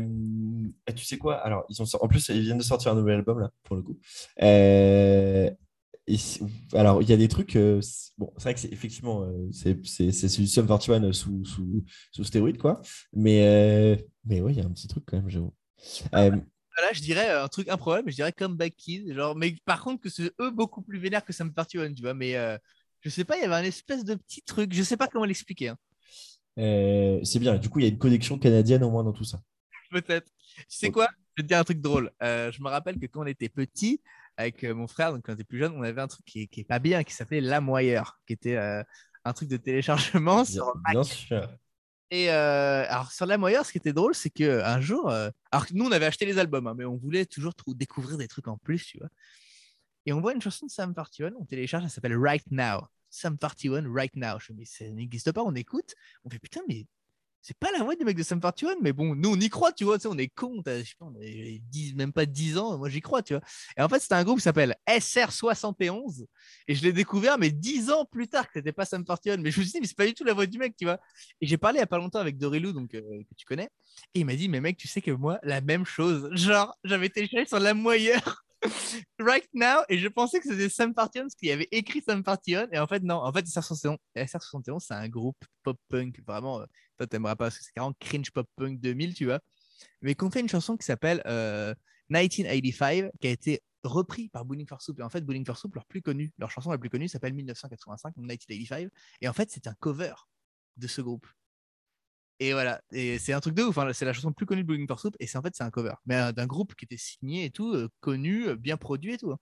tu 0.96 1.06
sais 1.06 1.20
quoi? 1.20 1.36
Alors 1.36 1.66
ils 1.70 1.80
ont 1.82 1.86
en 2.02 2.08
plus 2.08 2.30
ils 2.30 2.42
viennent 2.42 2.58
de 2.58 2.64
sortir 2.64 2.92
un 2.92 2.96
nouvel 2.96 3.18
album 3.18 3.40
là 3.40 3.52
pour 3.64 3.76
le 3.76 3.84
coup. 3.84 4.00
Euh, 4.42 5.52
alors 6.74 7.02
il 7.02 7.10
y 7.10 7.14
a 7.14 7.18
des 7.18 7.28
trucs. 7.28 7.56
bon, 8.18 8.34
c'est 8.38 8.44
vrai 8.44 8.54
que 8.54 8.60
c'est 8.60 8.72
effectivement 8.72 9.28
c'est 9.52 9.78
c'est 9.86 10.38
du 10.38 10.48
Sum 10.48 10.68
41 10.68 11.12
sous 11.14 11.46
sous 11.46 11.84
sous 12.12 12.24
stéroïde 12.24 12.58
quoi. 12.58 12.82
Mais 13.14 14.06
mais 14.26 14.42
ouais 14.42 14.54
il 14.54 14.58
y 14.58 14.62
a 14.62 14.66
un 14.66 14.72
petit 14.72 14.88
truc 14.88 15.04
quand 15.06 15.18
même 15.18 15.30
j'avoue. 15.30 15.54
Ah 16.12 16.30
là, 16.82 16.94
je 16.94 17.02
dirais 17.02 17.30
un 17.30 17.48
truc 17.48 17.68
improbable, 17.70 18.10
je 18.10 18.16
dirais 18.16 18.32
Comeback 18.32 18.76
Kid. 18.76 19.14
Genre, 19.14 19.36
mais 19.36 19.56
par 19.66 19.84
contre, 19.84 20.02
que 20.02 20.10
c'est 20.10 20.32
eux 20.40 20.52
beaucoup 20.52 20.82
plus 20.82 21.00
vénères 21.00 21.26
que 21.26 21.34
Sam 21.34 21.54
41, 21.54 21.94
tu 21.94 22.02
vois. 22.02 22.14
Mais 22.14 22.36
euh, 22.36 22.58
je 23.02 23.10
sais 23.10 23.26
pas, 23.26 23.38
il 23.38 23.42
y 23.42 23.46
avait 23.46 23.56
un 23.56 23.64
espèce 23.64 24.04
de 24.04 24.16
petit 24.16 24.42
truc, 24.42 24.74
je 24.74 24.84
sais 24.84 24.98
pas 24.98 25.08
comment 25.08 25.26
l'expliquer. 25.26 25.70
Hein. 25.70 25.78
Euh, 26.58 27.20
c'est 27.24 27.40
bien, 27.40 27.58
du 27.58 27.70
coup, 27.70 27.80
il 27.80 27.84
y 27.84 27.86
a 27.86 27.90
une 27.90 27.98
connexion 27.98 28.38
canadienne 28.40 28.84
au 28.84 28.90
moins 28.90 29.04
dans 29.04 29.14
tout 29.14 29.24
ça. 29.24 29.42
Peut-être. 29.92 30.32
Tu 30.56 30.66
sais 30.68 30.92
quoi? 30.92 31.08
Je 31.36 31.42
vais 31.42 31.44
te 31.44 31.48
dire 31.48 31.60
un 31.60 31.64
truc 31.64 31.82
drôle. 31.82 32.12
Euh, 32.22 32.52
je 32.52 32.62
me 32.62 32.70
rappelle 32.70 33.00
que 33.00 33.06
quand 33.08 33.24
on 33.24 33.28
était 33.28 33.50
petit, 33.50 34.02
avec 34.40 34.64
mon 34.64 34.88
frère, 34.88 35.12
donc 35.12 35.26
quand 35.26 35.34
on 35.34 35.36
était 35.36 35.44
plus 35.44 35.60
jeune, 35.60 35.74
on 35.76 35.84
avait 35.84 36.02
un 36.02 36.08
truc 36.08 36.26
qui, 36.26 36.48
qui 36.48 36.62
est 36.62 36.66
pas 36.66 36.80
bien, 36.80 37.04
qui 37.04 37.14
s'appelait 37.14 37.42
Lamoyeur, 37.42 38.20
qui 38.26 38.34
était 38.34 38.58
un 38.58 39.34
truc 39.34 39.50
de 39.50 39.58
téléchargement 39.58 40.46
sur 40.46 40.74
Bien 40.90 41.04
sûr. 41.04 41.50
Et 42.12 42.32
euh, 42.32 42.86
alors 42.90 43.12
sur 43.12 43.28
la 43.28 43.38
moyenne, 43.38 43.64
ce 43.64 43.72
qui 43.72 43.78
était 43.78 43.94
drôle, 43.94 44.16
c'est 44.16 44.32
qu'un 44.32 44.82
jour, 44.82 45.10
euh, 45.10 45.30
alors 45.52 45.66
nous 45.74 45.86
on 45.86 45.92
avait 45.92 46.08
acheté 46.08 46.26
les 46.26 46.40
albums, 46.40 46.66
hein, 46.66 46.74
mais 46.76 46.86
on 46.86 46.96
voulait 46.96 47.26
toujours 47.26 47.54
découvrir 47.68 48.18
des 48.18 48.28
trucs 48.28 48.48
en 48.48 48.58
plus, 48.58 48.84
tu 48.84 48.98
vois. 48.98 49.10
Et 50.06 50.14
on 50.14 50.22
voit 50.22 50.34
une 50.34 50.42
chanson 50.42 50.66
de 50.66 50.72
Sam 50.72 50.96
41, 50.96 51.34
on 51.40 51.46
télécharge, 51.46 51.84
elle 51.84 51.90
s'appelle 51.90 52.18
Right 52.18 52.46
Now. 52.50 52.88
Sam 53.12 53.38
41, 53.38 53.92
Right 53.94 54.16
Now. 54.16 54.40
Je 54.40 54.54
me 54.54 54.58
dis, 54.58 54.66
ça 54.66 54.86
n'existe 54.90 55.32
pas, 55.32 55.44
on 55.44 55.54
écoute. 55.54 55.94
On 56.24 56.30
fait 56.30 56.40
putain, 56.40 56.62
mais 56.68 56.86
c'est 57.42 57.58
pas 57.58 57.72
la 57.72 57.84
voix 57.84 57.96
du 57.96 58.04
mec 58.06 58.18
de 58.18 58.24
Sam 58.24 58.40
41, 58.40 58.76
mais 58.82 58.94
bon, 58.94 59.16
nous 59.16 59.32
on 59.32 59.40
y 59.40 59.50
croit, 59.50 59.72
tu 59.72 59.84
vois, 59.84 59.98
on 60.06 60.18
est 60.18 60.28
con, 60.28 60.62
je 60.66 60.94
on 61.00 61.14
a 61.16 61.96
même 61.96 62.14
pas 62.14 62.26
10 62.26 62.58
ans, 62.58 62.78
moi 62.78 62.90
j'y 62.90 63.02
crois, 63.02 63.22
tu 63.22 63.34
vois. 63.34 63.44
Et 63.78 63.82
en 63.82 63.90
fait, 63.90 64.00
c'était 64.00 64.16
un 64.16 64.24
groupe 64.24 64.38
qui 64.38 64.44
s'appelle 64.44 64.76
SR71, 64.88 66.26
et 66.68 66.76
je 66.76 66.84
l'ai 66.84 66.94
découvert, 66.94 67.38
mais 67.38 67.52
10 67.52 67.92
ans 67.92 68.06
plus 68.06 68.28
tard 68.28 68.46
que 68.48 68.54
c'était 68.56 68.72
pas 68.72 68.86
Sam 68.86 69.06
41, 69.06 69.38
mais 69.38 69.52
je 69.52 69.60
me 69.60 69.64
suis 69.64 69.74
dit, 69.74 69.80
mais 69.82 69.88
c'est 69.88 69.98
pas 69.98 70.06
du 70.06 70.14
tout 70.14 70.24
la 70.24 70.34
voix 70.34 70.46
du 70.46 70.58
mec, 70.58 70.76
tu 70.78 70.86
vois. 70.86 71.00
Et 71.42 71.48
j'ai 71.48 71.58
parlé 71.58 71.78
il 71.78 71.82
y 71.82 71.84
a 71.84 71.88
pas 71.88 71.98
longtemps 71.98 72.20
avec 72.20 72.38
Dorilou, 72.38 72.74
donc 72.74 72.94
euh, 72.96 73.02
que 73.02 73.36
tu 73.36 73.46
connais, 73.46 73.70
et 74.14 74.20
il 74.22 74.26
m'a 74.26 74.36
dit, 74.36 74.50
mais 74.50 74.62
mec, 74.62 74.78
tu 74.78 74.88
sais 74.88 75.02
que 75.02 75.12
moi, 75.12 75.40
la 75.44 75.62
même 75.62 75.86
chose, 75.86 76.30
genre, 76.34 76.78
j'avais 76.84 77.10
téléchargé 77.10 77.48
sur 77.48 77.60
la 77.60 77.74
moyenne 77.74 78.22
right 79.20 79.48
now 79.54 79.84
et 79.88 79.98
je 79.98 80.08
pensais 80.08 80.40
que 80.40 80.48
c'était 80.48 80.70
Sam 80.70 80.94
Partian 80.94 81.24
parce 81.24 81.36
qu'il 81.36 81.50
avait 81.52 81.68
écrit 81.72 82.02
Sam 82.02 82.24
Partian 82.24 82.68
et 82.72 82.80
en 82.80 82.88
fait 82.88 83.04
non 83.04 83.16
en 83.16 83.32
fait 83.32 83.46
SR71 83.46 84.80
c'est 84.80 84.94
un 84.94 85.08
groupe 85.08 85.38
pop 85.64 85.78
punk 85.90 86.22
vraiment 86.26 86.62
euh, 86.62 86.66
toi 86.98 87.08
t'aimeras 87.08 87.36
pas 87.36 87.46
parce 87.46 87.58
que 87.58 87.64
c'est 87.64 87.72
carrément 87.72 87.96
cringe 88.00 88.32
pop 88.32 88.48
punk 88.56 88.80
2000 88.80 89.14
tu 89.14 89.26
vois. 89.26 89.40
Mais 90.02 90.14
qu'on 90.16 90.30
fait 90.30 90.42
une 90.42 90.50
chanson 90.50 90.76
qui 90.76 90.86
s'appelle 90.86 91.22
1985 92.10 93.04
euh, 93.06 93.10
qui 93.20 93.28
a 93.28 93.32
été 93.32 93.62
repris 93.84 94.28
par 94.28 94.44
Bowling 94.44 94.68
for 94.68 94.82
Soup. 94.82 95.00
Et 95.00 95.04
en 95.04 95.10
fait 95.10 95.22
Bowling 95.22 95.46
for 95.46 95.58
Soup 95.58 95.74
leur 95.74 95.86
plus 95.86 96.02
connu 96.02 96.34
leur 96.38 96.52
chanson 96.52 96.72
la 96.72 96.78
plus 96.78 96.90
connue 96.90 97.08
s'appelle 97.08 97.34
1985 97.34 98.18
1985 98.18 98.90
et 99.22 99.30
en 99.30 99.34
fait 99.34 99.50
c'est 99.52 99.68
un 99.68 99.74
cover 99.80 100.14
de 100.76 100.88
ce 100.88 101.02
groupe 101.02 101.28
et 102.40 102.54
voilà, 102.54 102.82
et 102.92 103.20
c'est 103.20 103.34
un 103.34 103.42
truc 103.42 103.54
de 103.54 103.64
ouf. 103.64 103.78
Hein. 103.78 103.92
C'est 103.92 104.06
la 104.06 104.14
chanson 104.14 104.32
plus 104.32 104.46
connue 104.46 104.64
de 104.64 104.68
Bowling 104.68 104.88
for 104.88 105.00
Soup, 105.00 105.14
et 105.20 105.28
c'est 105.28 105.38
en 105.38 105.42
fait 105.42 105.54
c'est 105.56 105.64
un 105.64 105.70
cover, 105.70 105.94
mais 106.06 106.16
euh, 106.16 106.32
d'un 106.32 106.46
groupe 106.46 106.74
qui 106.76 106.86
était 106.86 106.98
signé 106.98 107.46
et 107.46 107.50
tout, 107.50 107.74
euh, 107.74 107.90
connu, 108.00 108.48
euh, 108.48 108.56
bien 108.56 108.78
produit 108.78 109.14
et 109.14 109.18
tout. 109.18 109.32
Hein. 109.32 109.40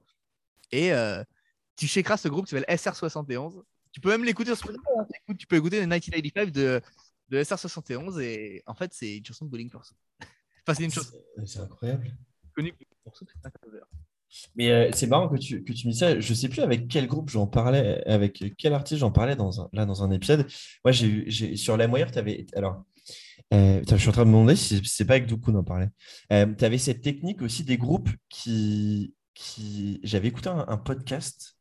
Et 0.71 0.91
tu 1.75 1.87
checkeras 1.87 2.17
ce 2.17 2.27
groupe 2.27 2.45
qui 2.45 2.55
s'appelle 2.55 2.75
SR71. 2.75 3.61
Tu 3.91 4.01
peux 4.01 4.09
même 4.09 4.25
l'écouter 4.25 4.55
sur 4.55 4.57
Spotify. 4.57 4.81
Hein. 4.99 5.35
Tu 5.37 5.45
peux 5.45 5.55
écouter 5.57 5.79
le 5.79 5.83
1985 5.83 6.51
de, 6.51 6.81
de 7.29 7.43
SR71, 7.43 8.19
et 8.19 8.63
en 8.65 8.73
fait 8.73 8.91
c'est 8.93 9.17
une 9.17 9.25
chanson 9.25 9.45
de 9.45 9.51
Bowling 9.51 9.69
for 9.69 9.85
Soup. 9.85 9.97
enfin, 10.67 10.73
c'est 10.73 10.83
une 10.83 10.91
chanson. 10.91 11.15
C'est 11.45 11.59
incroyable. 11.59 12.17
Connue 12.55 12.73
Soup, 13.13 13.29
c'est 13.31 13.45
un 13.45 13.51
cover. 13.51 13.83
Mais 14.55 14.91
c'est 14.93 15.07
marrant 15.07 15.29
que 15.29 15.37
tu, 15.37 15.63
que 15.63 15.73
tu 15.73 15.87
me 15.87 15.93
dis 15.93 15.97
ça. 15.97 16.19
Je 16.19 16.33
sais 16.33 16.49
plus 16.49 16.61
avec 16.61 16.87
quel 16.87 17.07
groupe 17.07 17.29
j'en 17.29 17.47
parlais, 17.47 18.03
avec 18.05 18.43
quel 18.57 18.73
artiste 18.73 18.99
j'en 18.99 19.11
parlais 19.11 19.35
dans 19.35 19.61
un, 19.61 19.69
là 19.73 19.85
dans 19.85 20.03
un 20.03 20.11
épisode. 20.11 20.47
Moi, 20.83 20.91
j'ai 20.91 21.55
sur 21.55 21.77
la 21.77 21.87
moyenne, 21.87 22.09
tu 22.11 22.19
avais. 22.19 22.45
Alors, 22.55 22.83
euh, 23.53 23.81
je 23.89 23.95
suis 23.95 24.09
en 24.09 24.11
train 24.11 24.25
de 24.25 24.29
me 24.29 24.33
demander 24.33 24.55
si 24.55 24.81
c'est 24.85 25.05
pas 25.05 25.15
avec 25.15 25.27
Doku 25.27 25.51
d'en 25.51 25.63
parler. 25.63 25.87
Euh, 26.33 26.53
tu 26.57 26.65
avais 26.65 26.77
cette 26.77 27.01
technique 27.01 27.41
aussi 27.41 27.63
des 27.63 27.77
groupes 27.77 28.09
qui. 28.29 29.13
qui... 29.33 29.99
J'avais 30.03 30.27
écouté 30.27 30.49
un, 30.49 30.77
podcast 30.77 31.55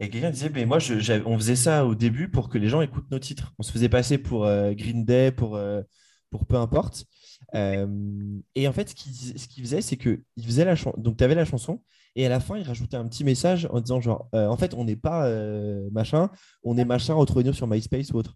et 0.00 0.10
quelqu'un 0.10 0.30
disait 0.30 0.50
mais 0.50 0.66
moi, 0.66 0.78
on 1.26 1.38
faisait 1.38 1.56
ça 1.56 1.86
au 1.86 1.94
début 1.94 2.28
pour 2.28 2.48
que 2.48 2.58
les 2.58 2.68
gens 2.68 2.82
écoutent 2.82 3.10
nos 3.10 3.18
titres. 3.18 3.54
On 3.58 3.62
se 3.62 3.72
faisait 3.72 3.88
passer 3.88 4.18
pour 4.18 4.44
euh, 4.44 4.72
Green 4.72 5.04
Day, 5.04 5.32
pour, 5.32 5.58
pour 6.30 6.46
peu 6.46 6.56
importe. 6.56 7.06
et 7.54 8.68
en 8.68 8.72
fait, 8.72 8.90
ce 8.90 9.48
qu'il 9.48 9.64
faisait, 9.64 9.82
c'est 9.82 9.96
qu'il 9.96 10.22
faisait 10.44 10.64
la 10.64 10.76
chanson. 10.76 10.94
Donc, 10.98 11.16
tu 11.16 11.24
avais 11.24 11.34
la 11.34 11.44
chanson 11.44 11.82
et 12.16 12.26
à 12.26 12.28
la 12.28 12.40
fin, 12.40 12.56
il 12.56 12.66
rajoutait 12.66 12.96
un 12.96 13.06
petit 13.08 13.24
message 13.24 13.68
en 13.70 13.80
disant 13.80 14.00
genre, 14.00 14.28
euh, 14.34 14.46
en 14.46 14.56
fait, 14.56 14.74
on 14.74 14.84
n'est 14.84 14.96
pas 14.96 15.26
euh, 15.26 15.88
machin, 15.92 16.30
on 16.62 16.76
est 16.76 16.84
machin, 16.84 17.14
retrouvez-nous 17.14 17.52
sur 17.52 17.66
MySpace 17.66 18.10
ou 18.12 18.16
autre. 18.16 18.34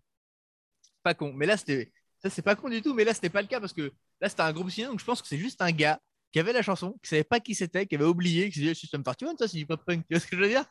Pas 1.03 1.14
con. 1.14 1.33
Mais 1.33 1.47
là, 1.47 1.57
c'était 1.57 1.93
ça, 2.22 2.31
c'est 2.31 2.43
pas 2.43 2.57
con 2.57 2.68
du 2.68 2.81
tout. 2.81 2.95
Mais 2.95 3.05
là, 3.05 3.12
c'était 3.12 3.29
pas 3.29 3.43
le 3.43 3.49
cas 3.49 3.61
parce 3.61 3.72
que 3.72 3.93
là, 4.20 4.29
c'était 4.29 4.43
un 4.43 4.53
groupe 4.53 4.70
signé, 4.70 4.87
donc 4.87 5.01
je 5.01 5.05
pense 5.05 5.20
que 5.20 5.29
c'est 5.29 5.39
juste 5.39 5.61
un 5.61 5.72
gars 5.72 6.01
qui 6.33 6.41
avait 6.41 6.53
la 6.53 6.62
chanson, 6.62 6.99
qui 7.03 7.11
savait 7.11 7.25
pas 7.25 7.39
qui 7.39 7.55
c'était, 7.55 7.87
qui 7.87 7.95
avait 7.95 8.05
oublié, 8.05 8.49
qui 8.49 8.55
se 8.55 8.61
disait 8.61 8.75
System 8.75 9.05
41, 9.05 9.37
ça 9.37 9.47
c'est 9.47 9.59
du 9.59 9.66
pop 9.66 9.81
punk, 9.85 10.05
tu 10.09 10.14
vois 10.14 10.20
ce 10.20 10.27
que 10.27 10.37
je 10.37 10.41
veux 10.41 10.49
dire? 10.49 10.64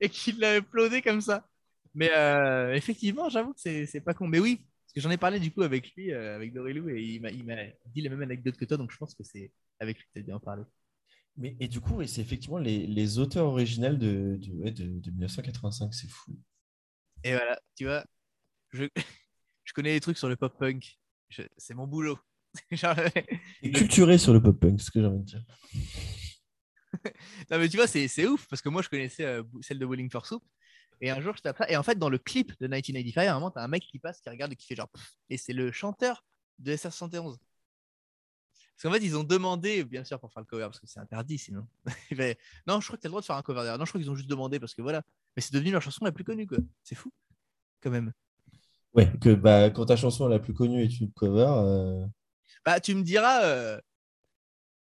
Et 0.00 0.08
qui 0.08 0.32
l'a 0.32 0.58
uploadé 0.58 1.00
comme 1.02 1.20
ça. 1.20 1.46
Mais 1.94 2.10
euh, 2.14 2.74
effectivement, 2.74 3.28
j'avoue 3.28 3.54
que 3.54 3.60
c'est 3.86 4.00
pas 4.00 4.14
con. 4.14 4.26
Mais 4.26 4.40
oui, 4.40 4.56
parce 4.56 4.92
que 4.94 5.00
j'en 5.00 5.10
ai 5.10 5.16
parlé 5.16 5.40
du 5.40 5.50
coup 5.52 5.62
avec 5.62 5.94
lui, 5.94 6.12
euh, 6.12 6.36
avec 6.36 6.52
Dorilou, 6.52 6.90
et 6.90 7.00
il 7.00 7.22
m'a 7.22 7.30
dit 7.86 8.02
la 8.02 8.10
même 8.10 8.22
anecdote 8.22 8.56
que 8.56 8.64
toi, 8.64 8.76
donc 8.76 8.90
je 8.90 8.96
pense 8.98 9.14
que 9.14 9.22
c'est 9.24 9.52
avec 9.80 9.96
lui 9.96 10.04
que 10.04 10.10
tu 10.12 10.18
as 10.20 10.22
bien 10.22 10.38
parlé. 10.38 10.62
Mais, 11.38 11.56
et 11.60 11.68
du 11.68 11.80
coup, 11.80 12.04
c'est 12.06 12.20
effectivement 12.20 12.58
les, 12.58 12.86
les, 12.86 13.18
auteurs 13.18 13.46
originels 13.46 13.98
de, 13.98 14.38
de, 14.40 14.70
de, 14.70 15.10
1985, 15.10 15.92
c'est 15.92 16.08
fou. 16.08 16.38
Et 17.24 17.32
voilà, 17.32 17.60
tu 17.74 17.84
vois, 17.84 18.04
je, 18.72 18.84
je 19.64 19.72
connais 19.72 19.92
des 19.92 20.00
trucs 20.00 20.18
sur 20.18 20.28
le 20.28 20.36
pop 20.36 20.56
punk. 20.58 20.98
C'est 21.56 21.74
mon 21.74 21.86
boulot. 21.86 22.18
Et 23.62 23.70
culturé 23.70 24.16
sur 24.16 24.32
le 24.32 24.40
pop 24.40 24.58
punk, 24.58 24.80
ce 24.80 24.90
que 24.90 25.00
j'ai 25.00 25.06
envie 25.06 25.18
de 25.18 25.24
dire. 25.24 25.44
non, 27.50 27.58
mais 27.58 27.68
tu 27.68 27.76
vois, 27.76 27.86
c'est 27.86 28.26
ouf 28.26 28.46
parce 28.48 28.62
que 28.62 28.68
moi 28.68 28.80
je 28.80 28.88
connaissais 28.88 29.24
euh, 29.24 29.42
celle 29.60 29.78
de 29.78 29.84
Willing 29.84 30.10
for 30.10 30.24
Soup. 30.24 30.42
Et 31.00 31.10
un 31.10 31.20
jour, 31.20 31.36
je 31.36 31.42
tape 31.42 31.58
ça. 31.58 31.68
Et 31.70 31.76
en 31.76 31.82
fait, 31.82 31.98
dans 31.98 32.08
le 32.08 32.18
clip 32.18 32.52
de 32.58 32.66
1985, 32.66 33.26
à 33.26 33.32
un 33.32 33.34
moment, 33.34 33.50
t'as 33.50 33.62
un 33.62 33.68
mec 33.68 33.82
qui 33.82 33.98
passe, 33.98 34.20
qui 34.20 34.30
regarde 34.30 34.52
et 34.52 34.56
qui 34.56 34.66
fait 34.66 34.76
genre. 34.76 34.88
Et 35.28 35.36
c'est 35.36 35.52
le 35.52 35.70
chanteur 35.70 36.24
de 36.58 36.74
SR71. 36.74 37.36
Parce 38.76 38.82
qu'en 38.82 39.00
fait, 39.00 39.06
ils 39.06 39.16
ont 39.16 39.24
demandé, 39.24 39.84
bien 39.84 40.04
sûr, 40.04 40.20
pour 40.20 40.30
faire 40.30 40.42
le 40.42 40.46
cover, 40.46 40.64
parce 40.64 40.78
que 40.78 40.86
c'est 40.86 41.00
interdit 41.00 41.38
sinon. 41.38 41.66
non, 42.66 42.80
je 42.80 42.86
crois 42.86 42.98
que 42.98 43.00
tu 43.00 43.06
as 43.06 43.08
le 43.08 43.08
droit 43.08 43.22
de 43.22 43.26
faire 43.26 43.36
un 43.36 43.42
cover 43.42 43.60
derrière. 43.60 43.78
Non, 43.78 43.86
je 43.86 43.90
crois 43.90 44.00
qu'ils 44.00 44.10
ont 44.10 44.16
juste 44.16 44.28
demandé 44.28 44.60
parce 44.60 44.74
que 44.74 44.82
voilà. 44.82 45.02
Mais 45.34 45.40
c'est 45.40 45.54
devenu 45.54 45.70
leur 45.70 45.80
chanson 45.80 46.04
la 46.04 46.12
plus 46.12 46.24
connue, 46.24 46.46
quoi. 46.46 46.58
C'est 46.82 46.94
fou, 46.94 47.10
quand 47.80 47.90
même. 47.90 48.12
Ouais, 48.92 49.10
que 49.18 49.34
bah, 49.34 49.70
quand 49.70 49.86
ta 49.86 49.96
chanson 49.96 50.28
la 50.28 50.38
plus 50.38 50.52
connue 50.52 50.82
est 50.82 51.00
une 51.00 51.10
cover. 51.10 51.46
Euh, 51.48 52.06
bah, 52.66 52.78
tu 52.78 52.94
me 52.94 53.02
diras, 53.02 53.44
euh, 53.44 53.80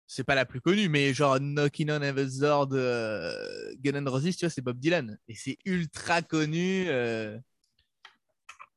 c'est 0.07 0.23
pas 0.23 0.37
la 0.37 0.47
plus 0.47 0.61
connue, 0.61 0.89
mais 0.89 1.13
genre 1.13 1.41
Knocking 1.41 1.91
on 1.91 2.03
Heaven's 2.03 2.39
Door 2.39 2.69
de 2.69 2.79
euh, 2.79 3.75
Gun 3.81 3.99
N' 4.01 4.09
Roses, 4.09 4.37
tu 4.37 4.45
vois, 4.45 4.51
c'est 4.51 4.63
Bob 4.63 4.79
Dylan. 4.79 5.19
Et 5.27 5.35
c'est 5.35 5.59
ultra 5.65 6.23
connu. 6.23 6.87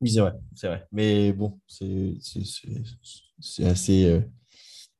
Oui, 0.01 0.09
c'est 0.09 0.19
vrai, 0.19 0.33
c'est 0.55 0.67
vrai. 0.67 0.87
Mais 0.91 1.31
bon, 1.31 1.59
c'est 1.67 2.17
assez. 3.65 4.23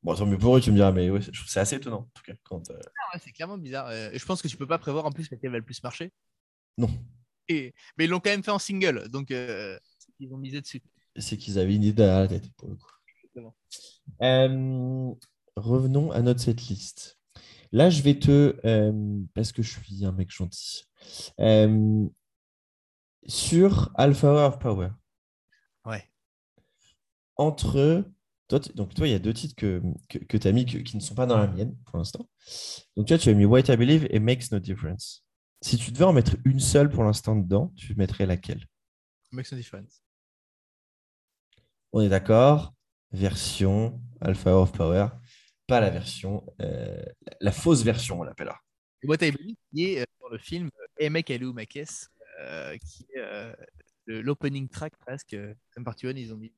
Bon, 0.06 0.16
tant 0.16 0.26
mieux 0.26 0.38
pour 0.38 0.56
eux, 0.56 0.62
tu 0.62 0.72
me 0.72 0.76
diras, 0.76 0.91
mais 0.91 1.10
ouais, 1.10 1.20
c'est 1.47 1.60
assez 1.60 1.76
étonnant, 1.76 2.01
en 2.01 2.12
tout 2.14 2.24
cas. 2.24 2.34
Quand, 2.43 2.62
ah 2.70 3.20
c'est 3.20 3.32
clairement 3.32 3.58
bizarre. 3.58 3.89
je 3.91 4.26
pense 4.26 4.41
que 4.41 4.47
tu 4.47 4.56
peux 4.56 4.68
pas 4.68 4.78
prévoir 4.78 5.06
en 5.06 5.12
plus 5.12 5.30
laquelle 5.32 5.51
va 5.51 5.58
le 5.58 5.66
plus 5.66 5.82
marcher. 5.84 6.14
Non. 6.78 6.89
Et... 7.47 7.74
Mais 7.97 8.06
ils 8.06 8.10
l'ont 8.10 8.20
quand 8.20 8.30
même 8.30 8.43
fait 8.43 8.51
en 8.51 8.60
single, 8.60 9.10
donc 9.10 9.32
ils 9.32 10.34
ont 10.34 10.38
misé 10.38 10.62
dessus. 10.62 10.82
C'est 11.18 11.38
qu'ils 11.38 11.60
avaient 11.60 11.76
une 11.76 11.84
idée 11.84 12.03
à 12.03 12.22
la 12.22 12.28
tête, 12.28 12.49
pour 12.56 12.70
le 12.70 12.76
coup. 12.76 12.95
Euh, 14.22 15.14
revenons 15.56 16.12
à 16.12 16.22
notre 16.22 16.41
setlist. 16.41 17.20
Là, 17.72 17.89
je 17.89 18.01
vais 18.01 18.18
te. 18.18 18.56
Euh, 18.66 19.22
parce 19.34 19.51
que 19.51 19.62
je 19.62 19.80
suis 19.80 20.06
un 20.06 20.12
mec 20.12 20.32
gentil. 20.32 20.86
Euh, 21.39 22.08
sur 23.28 23.91
Alpha 23.95 24.28
Hour 24.28 24.47
of 24.47 24.60
Power. 24.60 24.89
Ouais. 25.86 26.10
Entre. 27.36 28.06
Toi, 28.47 28.59
donc, 28.75 28.93
toi, 28.93 29.07
il 29.07 29.11
y 29.11 29.15
a 29.15 29.19
deux 29.19 29.33
titres 29.33 29.55
que, 29.55 29.81
que, 30.09 30.37
tu 30.37 30.47
as 30.47 30.51
mis 30.51 30.65
qui 30.65 30.95
ne 30.95 31.01
sont 31.01 31.15
pas 31.15 31.25
dans 31.25 31.37
la 31.37 31.47
mienne 31.47 31.75
pour 31.85 31.97
l'instant. 31.97 32.29
Donc, 32.95 33.07
toi, 33.07 33.17
tu 33.17 33.29
as 33.29 33.33
mis 33.33 33.45
White 33.45 33.69
I 33.69 33.77
Believe 33.77 34.07
et 34.11 34.19
Makes 34.19 34.51
No 34.51 34.59
Difference. 34.59 35.25
Si 35.61 35.77
tu 35.77 35.91
devais 35.91 36.05
en 36.05 36.13
mettre 36.13 36.35
une 36.45 36.59
seule 36.59 36.89
pour 36.89 37.03
l'instant 37.03 37.35
dedans, 37.35 37.73
tu 37.75 37.95
mettrais 37.95 38.27
laquelle? 38.27 38.63
Makes 39.31 39.51
No 39.51 39.57
Difference. 39.57 40.03
On 41.91 42.01
est 42.01 42.09
d'accord 42.09 42.73
version 43.11 43.99
Alpha 44.21 44.55
of 44.55 44.73
Power, 44.73 45.07
pas 45.65 45.79
la 45.79 45.89
version, 45.89 46.45
euh, 46.61 47.03
la, 47.39 47.51
fausse 47.51 47.83
version, 47.83 48.19
on 48.19 48.23
l'appellera. 48.23 48.59
What 49.03 49.17
I 49.21 49.31
Believe, 49.31 49.55
qui 49.71 49.85
est 49.85 50.01
euh, 50.01 50.05
dans 50.21 50.29
le 50.29 50.37
film 50.37 50.69
Emek 50.99 51.31
Alou 51.31 51.53
Makes, 51.53 52.09
qui 52.83 53.07
est 53.15 53.55
l'opening 54.05 54.69
track 54.69 54.95
presque. 54.97 55.35
Sam 55.73 55.83
Party 55.83 56.07
ils 56.07 56.33
ont 56.33 56.37
mis. 56.37 56.53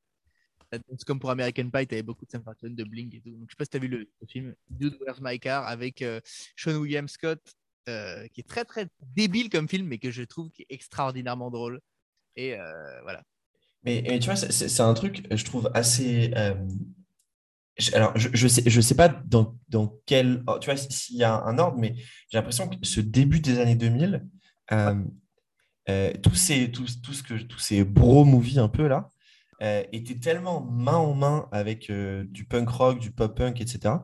C'est 0.71 1.03
comme 1.05 1.19
pour 1.19 1.29
American 1.29 1.69
Pie, 1.69 1.87
tu 1.87 1.95
avais 1.95 2.03
beaucoup 2.03 2.25
de 2.25 2.31
Sam 2.31 2.43
de 2.61 2.83
Blink 2.83 3.13
et 3.13 3.21
tout. 3.21 3.29
Donc, 3.31 3.47
je 3.47 3.53
sais 3.53 3.57
pas 3.57 3.63
si 3.63 3.69
tu 3.69 3.77
as 3.77 3.79
vu 3.79 3.87
le, 3.87 4.09
film 4.27 4.53
Dude 4.69 4.97
Where's 4.99 5.19
My 5.21 5.39
Car 5.39 5.65
avec 5.65 6.01
euh, 6.01 6.19
Sean 6.55 6.75
William 6.75 7.07
Scott, 7.07 7.41
qui 7.85 8.41
est 8.41 8.47
très 8.47 8.65
très 8.65 8.87
débile 9.15 9.49
comme 9.49 9.69
film, 9.69 9.87
mais 9.87 9.97
que 9.97 10.11
je 10.11 10.23
trouve 10.23 10.49
qui 10.51 10.63
est 10.63 10.67
extraordinairement 10.69 11.49
drôle. 11.49 11.79
Et 12.35 12.57
voilà. 13.03 13.23
Mais, 13.87 14.19
tu 14.19 14.25
vois, 14.25 14.35
c'est 14.35 14.81
un 14.81 14.93
truc, 14.93 15.25
je 15.31 15.45
trouve, 15.45 15.71
assez. 15.73 16.33
Euh, 16.35 16.55
alors, 17.93 18.11
je, 18.17 18.29
je, 18.33 18.47
sais, 18.47 18.63
je 18.65 18.81
sais 18.81 18.95
pas 18.95 19.07
dans, 19.07 19.57
dans 19.69 19.97
quel. 20.05 20.43
Oh, 20.47 20.57
tu 20.59 20.65
vois, 20.69 20.77
s'il 20.77 21.17
y 21.17 21.23
a 21.23 21.41
un 21.43 21.57
ordre, 21.57 21.77
mais 21.77 21.95
j'ai 22.29 22.37
l'impression 22.37 22.67
que 22.67 22.75
ce 22.81 22.99
début 22.99 23.39
des 23.39 23.59
années 23.59 23.75
2000, 23.75 24.27
euh, 24.73 24.95
euh, 25.89 26.11
tous, 26.21 26.35
ces, 26.35 26.71
tous, 26.71 27.01
tout 27.01 27.13
ce 27.13 27.23
que, 27.23 27.35
tous 27.35 27.59
ces 27.59 27.83
bro 27.85 28.25
movies 28.25 28.59
un 28.59 28.67
peu 28.67 28.87
là, 28.87 29.11
étaient 29.59 30.19
tellement 30.19 30.61
main 30.61 30.97
en 30.97 31.13
main 31.13 31.49
avec 31.51 31.91
du 31.91 32.45
punk 32.45 32.69
rock, 32.69 32.99
du 32.99 33.11
pop 33.11 33.35
punk, 33.35 33.59
etc., 33.61 33.95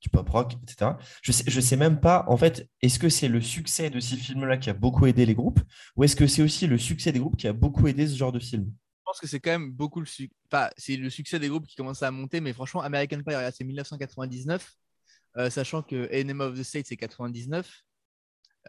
du 0.00 0.10
pop 0.10 0.28
rock, 0.28 0.54
etc. 0.62 0.92
Je 1.22 1.32
sais, 1.32 1.44
je 1.46 1.60
sais 1.60 1.76
même 1.76 2.00
pas, 2.00 2.24
en 2.28 2.36
fait, 2.36 2.68
est-ce 2.82 2.98
que 2.98 3.08
c'est 3.08 3.28
le 3.28 3.40
succès 3.40 3.90
de 3.90 4.00
ces 4.00 4.16
films-là 4.16 4.58
qui 4.58 4.70
a 4.70 4.74
beaucoup 4.74 5.06
aidé 5.06 5.24
les 5.26 5.34
groupes, 5.34 5.60
ou 5.96 6.04
est-ce 6.04 6.16
que 6.16 6.26
c'est 6.26 6.42
aussi 6.42 6.66
le 6.66 6.78
succès 6.78 7.12
des 7.12 7.18
groupes 7.18 7.36
qui 7.36 7.48
a 7.48 7.52
beaucoup 7.52 7.86
aidé 7.86 8.06
ce 8.06 8.16
genre 8.16 8.32
de 8.32 8.40
film? 8.40 8.70
Je 8.98 9.02
pense 9.04 9.20
que 9.20 9.26
c'est 9.26 9.40
quand 9.40 9.52
même 9.52 9.70
beaucoup 9.70 10.00
le 10.00 10.06
succès. 10.06 10.34
Enfin, 10.52 10.68
c'est 10.76 10.96
le 10.96 11.08
succès 11.08 11.38
des 11.38 11.48
groupes 11.48 11.66
qui 11.66 11.76
commence 11.76 12.02
à 12.02 12.10
monter, 12.10 12.40
mais 12.40 12.52
franchement, 12.52 12.82
American 12.82 13.22
Pie, 13.26 13.34
c'est 13.54 13.64
1999, 13.64 14.76
euh, 15.38 15.48
sachant 15.50 15.82
que 15.82 16.08
Enemy 16.12 16.42
of 16.42 16.58
the 16.58 16.62
State, 16.62 16.86
c'est 16.86 16.96
99. 16.96 17.84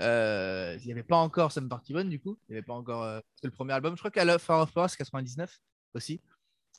Euh, 0.01 0.77
il 0.79 0.85
n'y 0.85 0.91
avait 0.93 1.03
pas 1.03 1.17
encore 1.17 1.51
Some 1.51 1.67
Party 1.67 1.93
One, 1.93 2.09
du 2.09 2.19
coup. 2.21 2.39
Il 2.47 2.53
n'y 2.53 2.57
avait 2.57 2.65
pas 2.65 2.73
encore 2.73 3.03
euh, 3.03 3.19
le 3.43 3.51
premier 3.51 3.73
album. 3.73 3.95
Je 3.95 3.99
crois 3.99 4.11
qu'à 4.11 4.39
Far 4.39 4.61
of 4.61 4.71
Power, 4.71 4.87
c'est 4.87 4.97
99 4.97 5.59
aussi. 5.93 6.21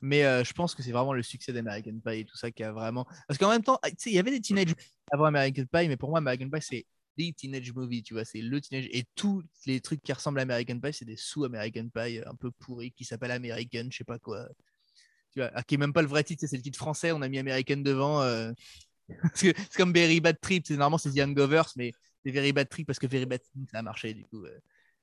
Mais 0.03 0.23
je 0.45 0.53
pense 0.55 0.75
que 0.75 0.83
c'est 0.83 0.93
vraiment 0.93 1.13
le 1.13 1.23
succès 1.23 1.53
d'American 1.53 1.99
Pie 2.05 2.21
et 2.21 2.25
tout 2.25 2.37
ça 2.37 2.51
qui 2.51 2.63
a 2.63 2.73
vraiment. 2.73 3.07
Parce 3.29 3.39
qu'en 3.39 3.51
même 3.51 3.63
temps, 3.63 3.79
il 4.07 4.13
y 4.13 4.19
avait 4.19 4.31
des 4.31 4.41
teenage 4.41 4.75
avant 5.13 5.27
American 5.27 5.65
Pie, 5.71 5.89
mais 5.89 5.99
pour 5.99 6.09
moi, 6.09 6.19
American 6.19 6.49
Pie, 6.49 6.63
c'est 6.63 6.87
teenage 7.31 7.73
movie, 7.73 8.03
tu 8.03 8.15
vois, 8.15 8.25
c'est 8.25 8.41
le 8.41 8.61
teenage. 8.61 8.89
Et 8.91 9.05
tous 9.15 9.43
les 9.67 9.81
trucs 9.81 10.03
qui 10.03 10.13
ressemblent 10.13 10.39
à 10.39 10.43
American 10.43 10.79
Pie, 10.81 10.93
c'est 10.93 11.05
des 11.05 11.17
sous-American 11.17 11.89
Pie 11.95 12.21
un 12.25 12.35
peu 12.35 12.51
pourris 12.51 12.93
qui 12.93 13.05
s'appellent 13.05 13.31
American, 13.31 13.89
je 13.91 13.99
sais 13.99 14.05
pas 14.05 14.19
quoi. 14.19 14.49
Tu 15.33 15.41
vois, 15.41 15.51
ah, 15.55 15.63
qui 15.63 15.75
est 15.75 15.79
même 15.79 15.93
pas 15.93 16.03
le 16.03 16.09
vrai 16.09 16.25
titre, 16.25 16.45
c'est 16.47 16.57
le 16.57 16.63
titre 16.63 16.79
français, 16.79 17.13
on 17.13 17.23
a 17.23 17.29
mis 17.29 17.39
American 17.39 17.79
devant. 17.79 18.23
Euh. 18.23 18.53
c'est 19.35 19.55
comme 19.77 19.93
Very 19.93 20.21
Bad 20.21 20.41
Trip, 20.41 20.65
c'est 20.67 20.75
normalement 20.75 20.99
c'est 20.99 21.13
The 21.13 21.21
Hangovers, 21.21 21.73
mais 21.77 21.93
c'est 22.25 22.33
Very 22.33 22.53
Bad 22.53 22.69
Trip 22.69 22.87
parce 22.87 22.99
que 22.99 23.07
Very 23.07 23.27
Bad 23.27 23.41
Trip, 23.41 23.69
ça 23.71 23.79
a 23.79 23.83
marché 23.83 24.15
du 24.15 24.25
coup. 24.25 24.45
Euh. 24.45 24.59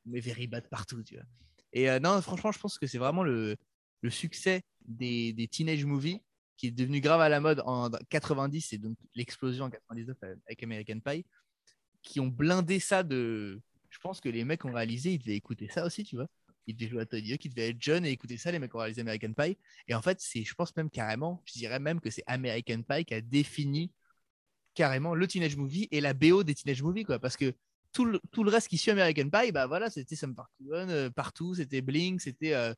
Mais 0.06 0.20
Very 0.20 0.48
Bad 0.48 0.68
partout, 0.70 1.04
tu 1.04 1.16
vois. 1.16 1.26
Et 1.74 1.90
euh, 1.90 2.00
non, 2.00 2.22
franchement, 2.22 2.52
je 2.52 2.60
pense 2.60 2.78
que 2.78 2.88
c'est 2.88 2.98
vraiment 2.98 3.24
le, 3.24 3.58
le 4.02 4.10
succès 4.10 4.62
des, 4.86 5.34
des 5.34 5.48
teenage 5.48 5.86
movies 5.86 6.20
qui 6.58 6.68
est 6.68 6.72
devenu 6.72 7.02
grave 7.02 7.22
à 7.22 7.30
la 7.30 7.40
mode 7.40 7.62
en 7.66 7.90
90 8.10 8.74
et 8.74 8.78
donc 8.78 8.98
l'explosion 9.16 9.66
en 9.66 9.70
99 9.70 10.18
avec 10.48 10.64
American 10.64 11.00
Pie 11.00 11.26
qui 12.02 12.20
ont 12.20 12.28
blindé 12.28 12.80
ça 12.80 13.04
de. 13.04 13.62
Je 13.90 14.00
pense 14.00 14.22
que 14.22 14.30
les 14.30 14.44
mecs 14.44 14.66
ont 14.66 14.72
réalisé, 14.72 15.14
ils 15.14 15.20
devaient 15.20 15.36
écouter 15.36 15.68
ça 15.70 15.86
aussi, 15.86 16.04
tu 16.04 16.16
vois. 16.16 16.28
Ils 16.66 16.76
devaient 16.76 16.90
jouer 16.90 17.02
à 17.02 17.06
Tony 17.06 17.38
qui 17.38 17.50
devaient 17.50 17.70
être 17.70 17.82
jeunes 17.82 18.06
et 18.06 18.12
écouter 18.12 18.38
ça, 18.38 18.52
les 18.52 18.60
mecs 18.60 18.74
ont 18.76 18.80
réalisé 18.80 19.02
American 19.02 19.34
Pie. 19.34 19.58
Et 19.88 19.96
en 19.96 20.02
fait, 20.02 20.22
je 20.22 20.54
pense 20.54 20.76
même 20.76 20.90
carrément, 20.90 21.42
je 21.46 21.54
dirais 21.54 21.80
même 21.80 22.02
que 22.02 22.10
c'est 22.10 22.24
American 22.28 22.82
Pie 22.82 23.06
qui 23.06 23.14
a 23.14 23.22
défini 23.22 23.92
carrément 24.74 25.16
le 25.16 25.28
teenage 25.28 25.56
movie 25.56 25.88
et 25.92 26.02
la 26.02 26.14
BO 26.14 26.44
des 26.44 26.56
teenage 26.56 26.84
movies, 26.84 27.06
quoi. 27.06 27.20
Parce 27.20 27.38
que 27.38 27.54
tout 27.94 28.06
le, 28.06 28.20
tout 28.32 28.44
le 28.44 28.52
reste 28.52 28.68
qui 28.68 28.78
suit 28.78 28.92
American 28.92 29.30
Pie, 29.30 29.52
bah 29.52 29.66
voilà, 29.68 29.90
c'était 29.90 30.16
Sam 30.16 30.36
Party 30.36 30.66
euh, 30.72 31.10
partout, 31.10 31.56
c'était 31.56 31.82
Blink, 31.82 32.22
c'était 32.22 32.54
euh, 32.54 32.74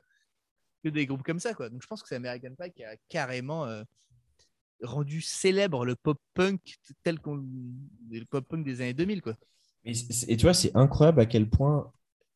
que 0.82 0.88
des 0.88 1.06
groupes 1.06 1.22
comme 1.22 1.40
ça, 1.40 1.54
quoi. 1.54 1.68
Donc 1.68 1.82
je 1.82 1.86
pense 1.86 2.02
que 2.02 2.08
c'est 2.08 2.16
American 2.16 2.54
Pie 2.58 2.72
qui 2.72 2.84
a 2.84 2.96
carrément 3.08 3.66
euh, 3.66 3.82
rendu 4.82 5.20
célèbre 5.20 5.84
le 5.84 5.96
pop 5.96 6.18
punk 6.34 6.76
tel 7.02 7.18
qu'on 7.20 7.44
le 8.10 8.24
pop 8.24 8.46
punk 8.46 8.64
des 8.64 8.80
années 8.80 8.94
2000 8.94 9.22
quoi. 9.22 9.36
Et, 9.84 9.94
tu 10.36 10.42
vois, 10.42 10.52
c'est 10.52 10.76
incroyable 10.76 11.20
à 11.20 11.26
quel 11.26 11.48
point 11.48 11.90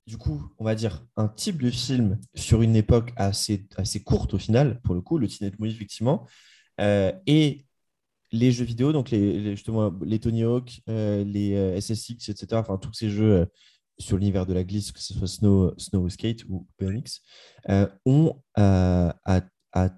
du 0.06 0.18
coup, 0.18 0.50
on 0.58 0.64
va 0.64 0.74
dire 0.74 1.04
un 1.16 1.28
type 1.28 1.62
de 1.62 1.70
film 1.70 2.18
sur 2.34 2.62
une 2.62 2.76
époque 2.76 3.12
assez, 3.16 3.66
assez 3.76 4.02
courte 4.02 4.34
au 4.34 4.38
final, 4.38 4.80
pour 4.82 4.94
le 4.94 5.00
coup, 5.00 5.18
le 5.18 5.28
teenage 5.28 5.58
movie 5.58 5.72
effectivement, 5.72 6.26
euh, 6.80 7.12
et 7.26 7.64
les 8.32 8.52
jeux 8.52 8.64
vidéo, 8.64 8.92
donc 8.92 9.10
les, 9.10 9.56
justement 9.56 9.94
les 10.02 10.18
Tony 10.18 10.44
Hawk, 10.44 10.80
euh, 10.88 11.24
les 11.24 11.80
SSX, 11.80 12.28
etc., 12.28 12.46
enfin 12.52 12.76
tous 12.76 12.92
ces 12.92 13.08
jeux 13.08 13.46
sur 13.98 14.16
l'univers 14.16 14.46
de 14.46 14.54
la 14.54 14.64
glisse, 14.64 14.92
que 14.92 15.00
ce 15.00 15.14
soit 15.14 15.28
Snow, 15.28 15.74
Snow 15.78 16.08
Skate 16.08 16.44
ou 16.48 16.66
BMX, 16.78 17.20
ont, 18.04 18.42
enfin, 18.56 19.90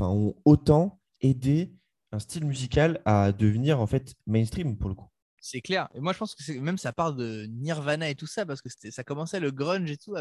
ont 0.00 0.34
autant 0.44 1.00
aidé 1.20 1.74
un 2.12 2.18
style 2.18 2.44
musical 2.44 3.00
à 3.04 3.32
devenir 3.32 3.80
en 3.80 3.86
fait 3.86 4.14
mainstream 4.26 4.76
pour 4.76 4.90
le 4.90 4.94
coup. 4.94 5.08
C'est 5.44 5.60
clair. 5.60 5.88
Et 5.92 6.00
moi, 6.00 6.12
je 6.12 6.18
pense 6.18 6.36
que 6.36 6.52
même 6.60 6.78
ça 6.78 6.92
part 6.92 7.14
de 7.14 7.46
Nirvana 7.46 8.08
et 8.08 8.14
tout 8.14 8.28
ça, 8.28 8.46
parce 8.46 8.62
que 8.62 8.68
ça 8.68 9.02
commençait 9.02 9.40
le 9.40 9.50
grunge 9.50 9.90
et 9.90 9.96
tout. 9.96 10.14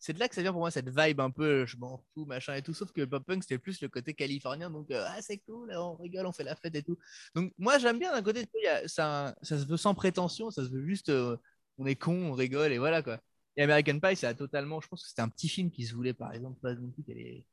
C'est 0.00 0.12
de 0.12 0.18
là 0.18 0.28
que 0.28 0.34
ça 0.34 0.42
vient 0.42 0.50
pour 0.50 0.62
moi, 0.62 0.72
cette 0.72 0.88
vibe 0.88 1.20
un 1.20 1.30
peu 1.30 1.64
je 1.66 1.76
m'en 1.76 1.98
fous, 2.12 2.24
machin 2.24 2.56
et 2.56 2.62
tout. 2.62 2.74
Sauf 2.74 2.90
que 2.90 3.00
le 3.00 3.08
pop-punk, 3.08 3.44
c'était 3.44 3.58
plus 3.58 3.80
le 3.80 3.88
côté 3.88 4.12
californien. 4.12 4.68
Donc, 4.68 4.90
euh, 4.90 5.06
ah, 5.06 5.22
c'est 5.22 5.38
cool, 5.38 5.72
on 5.76 5.94
rigole, 5.94 6.26
on 6.26 6.32
fait 6.32 6.42
la 6.42 6.56
fête 6.56 6.74
et 6.74 6.82
tout. 6.82 6.98
Donc, 7.36 7.52
moi, 7.58 7.78
j'aime 7.78 8.00
bien 8.00 8.12
d'un 8.12 8.22
côté, 8.22 8.44
ça, 8.86 9.36
ça 9.40 9.56
se 9.56 9.66
veut 9.66 9.76
sans 9.76 9.94
prétention, 9.94 10.50
ça 10.50 10.64
se 10.64 10.68
veut 10.68 10.84
juste, 10.84 11.10
euh, 11.10 11.36
on 11.80 11.86
est 11.86 11.96
con, 11.96 12.30
on 12.30 12.34
rigole 12.34 12.72
et 12.72 12.78
voilà 12.78 13.02
quoi. 13.02 13.20
Et 13.56 13.62
American 13.62 13.98
Pie, 13.98 14.16
ça 14.16 14.28
a 14.28 14.34
totalement, 14.34 14.80
je 14.80 14.88
pense 14.88 15.02
que 15.02 15.08
c'était 15.08 15.22
un 15.22 15.28
petit 15.28 15.48
film 15.48 15.70
qui 15.70 15.84
se 15.84 15.94
voulait, 15.94 16.14
par 16.14 16.32
exemple, 16.32 16.60
pas 16.60 16.74
non 16.74 16.90
plus 16.90 17.02
qu'elle 17.02 17.18
est 17.18 17.44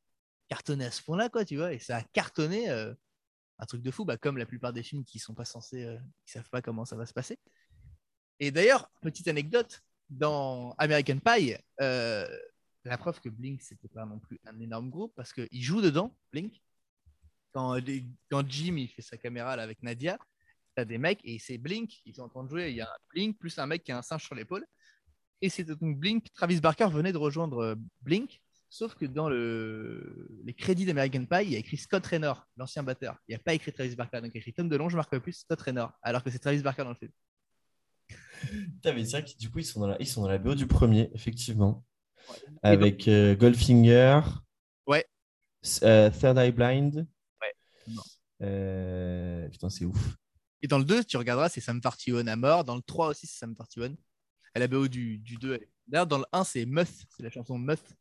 cartonnée 0.47 0.85
à 0.85 0.91
ce 0.91 1.01
point-là, 1.01 1.29
quoi, 1.29 1.43
tu 1.43 1.57
vois. 1.57 1.73
Et 1.73 1.79
ça 1.79 1.97
a 1.97 2.03
cartonné. 2.03 2.69
Euh, 2.69 2.93
un 3.59 3.65
truc 3.65 3.81
de 3.81 3.91
fou, 3.91 4.05
bah, 4.05 4.17
comme 4.17 4.37
la 4.37 4.45
plupart 4.45 4.71
des 4.71 4.83
films 4.83 5.03
qui 5.03 5.19
sont 5.19 5.33
pas 5.33 5.45
censés, 5.45 5.83
euh, 5.83 5.97
qui 6.25 6.33
savent 6.33 6.49
pas 6.49 6.61
comment 6.61 6.85
ça 6.85 6.95
va 6.95 7.05
se 7.05 7.13
passer. 7.13 7.39
Et 8.39 8.51
d'ailleurs, 8.51 8.89
petite 9.01 9.27
anecdote, 9.27 9.81
dans 10.09 10.75
American 10.77 11.17
Pie, 11.19 11.55
euh, 11.81 12.27
la 12.85 12.97
preuve 12.97 13.19
que 13.19 13.29
Blink 13.29 13.61
c'était 13.61 13.89
pas 13.89 14.05
non 14.05 14.19
plus 14.19 14.39
un 14.45 14.59
énorme 14.59 14.89
groupe 14.89 15.13
parce 15.15 15.33
qu'il 15.33 15.61
joue 15.61 15.81
dedans, 15.81 16.15
Blink. 16.31 16.61
Quand, 17.51 17.79
quand 18.29 18.47
Jim 18.47 18.75
il 18.77 18.87
fait 18.87 19.01
sa 19.01 19.17
caméra 19.17 19.55
là, 19.55 19.63
avec 19.63 19.81
Nadia, 19.81 20.19
t'as 20.77 20.85
des 20.85 20.99
mecs 20.99 21.19
et 21.23 21.39
c'est 21.39 21.57
Blink, 21.57 22.01
ils 22.05 22.13
sont 22.13 22.21
en 22.21 22.29
train 22.29 22.43
de 22.43 22.49
jouer. 22.49 22.69
Il 22.69 22.75
y 22.75 22.81
a 22.81 22.85
un 22.85 22.97
Blink 23.09 23.37
plus 23.39 23.57
un 23.57 23.65
mec 23.65 23.83
qui 23.83 23.91
a 23.91 23.97
un 23.97 24.03
singe 24.03 24.23
sur 24.23 24.35
l'épaule. 24.35 24.65
Et 25.41 25.49
c'est 25.49 25.63
donc 25.63 25.97
Blink. 25.97 26.31
Travis 26.33 26.61
Barker 26.61 26.87
venait 26.91 27.11
de 27.11 27.17
rejoindre 27.17 27.59
euh, 27.59 27.75
Blink 28.01 28.39
Sauf 28.69 28.95
que 28.95 29.05
dans 29.05 29.29
le... 29.29 30.27
les 30.43 30.53
crédits 30.53 30.85
d'American 30.85 31.25
Pie, 31.25 31.43
il 31.43 31.51
y 31.51 31.55
a 31.55 31.59
écrit 31.59 31.77
Scott 31.77 32.05
Raynor, 32.05 32.45
l'ancien 32.57 32.83
batteur. 32.83 33.17
Il 33.27 33.31
n'y 33.31 33.35
a 33.35 33.39
pas 33.39 33.53
écrit 33.53 33.71
Travis 33.71 33.95
Barker. 33.95 34.19
Donc 34.21 34.31
il 34.31 34.35
y 34.35 34.37
a 34.37 34.39
écrit 34.39 34.53
Tom 34.53 34.67
DeLonge, 34.67 34.93
marque 34.93 35.17
plus 35.19 35.33
Scott 35.33 35.61
Raynor, 35.61 35.93
alors 36.01 36.21
que 36.21 36.29
c'est 36.29 36.39
Travis 36.39 36.61
Barker 36.61 36.83
dans 36.83 36.89
le 36.89 36.95
film. 36.95 37.11
mais 38.83 39.05
c'est 39.05 39.21
vrai 39.21 39.23
que 39.23 39.37
du 39.37 39.49
coup, 39.49 39.59
ils 39.59 39.65
sont, 39.65 39.79
dans 39.79 39.87
la... 39.87 39.97
ils 40.01 40.07
sont 40.07 40.21
dans 40.21 40.27
la 40.27 40.37
BO 40.37 40.53
du 40.53 40.67
premier, 40.67 41.09
effectivement. 41.13 41.85
Avec 42.61 43.07
euh, 43.07 43.35
Goldfinger. 43.35 44.19
Ouais. 44.85 45.05
Euh, 45.83 46.09
Third 46.09 46.37
Eye 46.37 46.51
Blind. 46.51 47.07
Ouais. 47.41 47.95
Euh, 48.41 49.47
putain, 49.47 49.69
c'est 49.69 49.85
ouf. 49.85 50.17
Et 50.61 50.67
dans 50.67 50.79
le 50.79 50.85
2, 50.85 51.03
tu 51.03 51.17
regarderas, 51.17 51.49
c'est 51.49 51.61
Sam 51.61 51.81
Fartione 51.81 52.27
à 52.27 52.35
mort. 52.35 52.63
Dans 52.63 52.75
le 52.75 52.81
3 52.81 53.09
aussi, 53.09 53.27
c'est 53.27 53.37
Sam 53.37 53.55
Fartione. 53.55 53.95
À 54.53 54.59
la 54.59 54.67
BO 54.67 54.87
du, 54.87 55.19
du 55.19 55.37
2. 55.37 55.59
D'ailleurs, 55.87 56.07
dans 56.07 56.17
le 56.17 56.25
1, 56.31 56.43
c'est 56.43 56.65
Muth. 56.65 57.05
C'est 57.09 57.23
la 57.23 57.29
chanson 57.29 57.57
Muth 57.57 57.95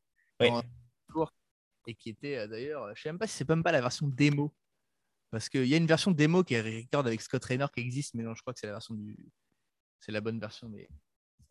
et 1.86 1.94
qui 1.94 2.10
était 2.10 2.36
euh, 2.36 2.46
d'ailleurs, 2.46 2.94
je 2.94 3.02
sais 3.02 3.08
même 3.08 3.18
pas 3.18 3.26
si 3.26 3.36
c'est 3.36 3.48
même 3.48 3.62
pas 3.62 3.72
la 3.72 3.80
version 3.80 4.08
démo, 4.08 4.52
parce 5.30 5.48
qu'il 5.48 5.66
y 5.66 5.74
a 5.74 5.76
une 5.76 5.86
version 5.86 6.10
démo 6.10 6.42
qui 6.42 6.54
est 6.54 6.60
record 6.60 7.06
avec 7.06 7.20
Scott 7.20 7.44
Raynor 7.44 7.70
qui 7.70 7.80
existe, 7.80 8.14
mais 8.14 8.22
non, 8.22 8.34
je 8.34 8.42
crois 8.42 8.52
que 8.52 8.60
c'est 8.60 8.66
la 8.66 8.72
version 8.72 8.94
du, 8.94 9.16
c'est 10.00 10.12
la 10.12 10.20
bonne 10.20 10.40
version, 10.40 10.68
mais 10.68 10.88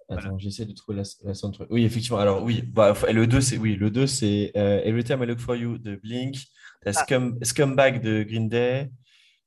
Attends, 0.07 0.38
j'essaie 0.38 0.65
de 0.65 0.73
trouver 0.73 0.99
la, 0.99 1.03
la 1.23 1.34
soundtrack. 1.34 1.68
Oui, 1.72 1.84
effectivement. 1.84 2.19
Alors, 2.19 2.44
oui, 2.44 2.61
bah, 2.61 2.94
le 3.11 3.26
2, 3.26 3.41
c'est 3.41 3.57
oui, 3.57 3.76
le 3.76 3.90
2, 3.90 4.06
c'est 4.06 4.52
euh, 4.56 4.80
Every 4.84 5.03
Time 5.03 5.23
I 5.23 5.26
Look 5.26 5.40
For 5.40 5.56
You 5.56 5.80
de 5.80 5.95
Blink. 5.95 6.38
Ah. 6.86 6.91
Scumbag 7.41 8.03
de 8.03 8.22
Green 8.22 8.48
Day. 8.48 8.91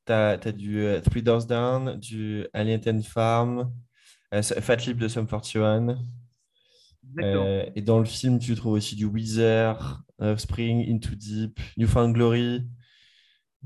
Tu 0.08 0.14
as, 0.14 0.52
du 0.52 0.80
euh, 0.80 1.00
Three 1.00 1.22
Doors 1.22 1.46
Down, 1.46 1.96
du 1.98 2.46
Alien 2.52 3.02
Farm, 3.02 3.72
Fat 4.32 4.76
Lip 4.76 4.98
de 4.98 5.06
Sum 5.06 5.26
41. 5.26 5.98
Euh, 7.20 7.68
et 7.74 7.82
dans 7.82 7.98
le 7.98 8.04
film, 8.04 8.38
tu 8.38 8.54
trouves 8.54 8.74
aussi 8.74 8.96
du 8.96 9.06
Weezer, 9.06 10.02
Spring, 10.36 10.90
Into 10.90 11.14
Deep, 11.14 11.60
Newfound 11.76 12.14
Glory, 12.14 12.66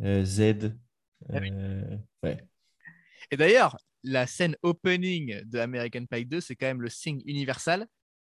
euh, 0.00 0.24
Z. 0.24 0.72
Ah 1.28 1.36
euh, 1.36 1.96
ouais. 2.22 2.38
Et 3.30 3.36
d'ailleurs, 3.36 3.78
la 4.02 4.26
scène 4.26 4.56
opening 4.62 5.42
de 5.44 5.58
American 5.58 6.06
Pie 6.06 6.26
2, 6.26 6.40
c'est 6.40 6.56
quand 6.56 6.66
même 6.66 6.82
le 6.82 6.88
signe 6.88 7.22
universal. 7.24 7.86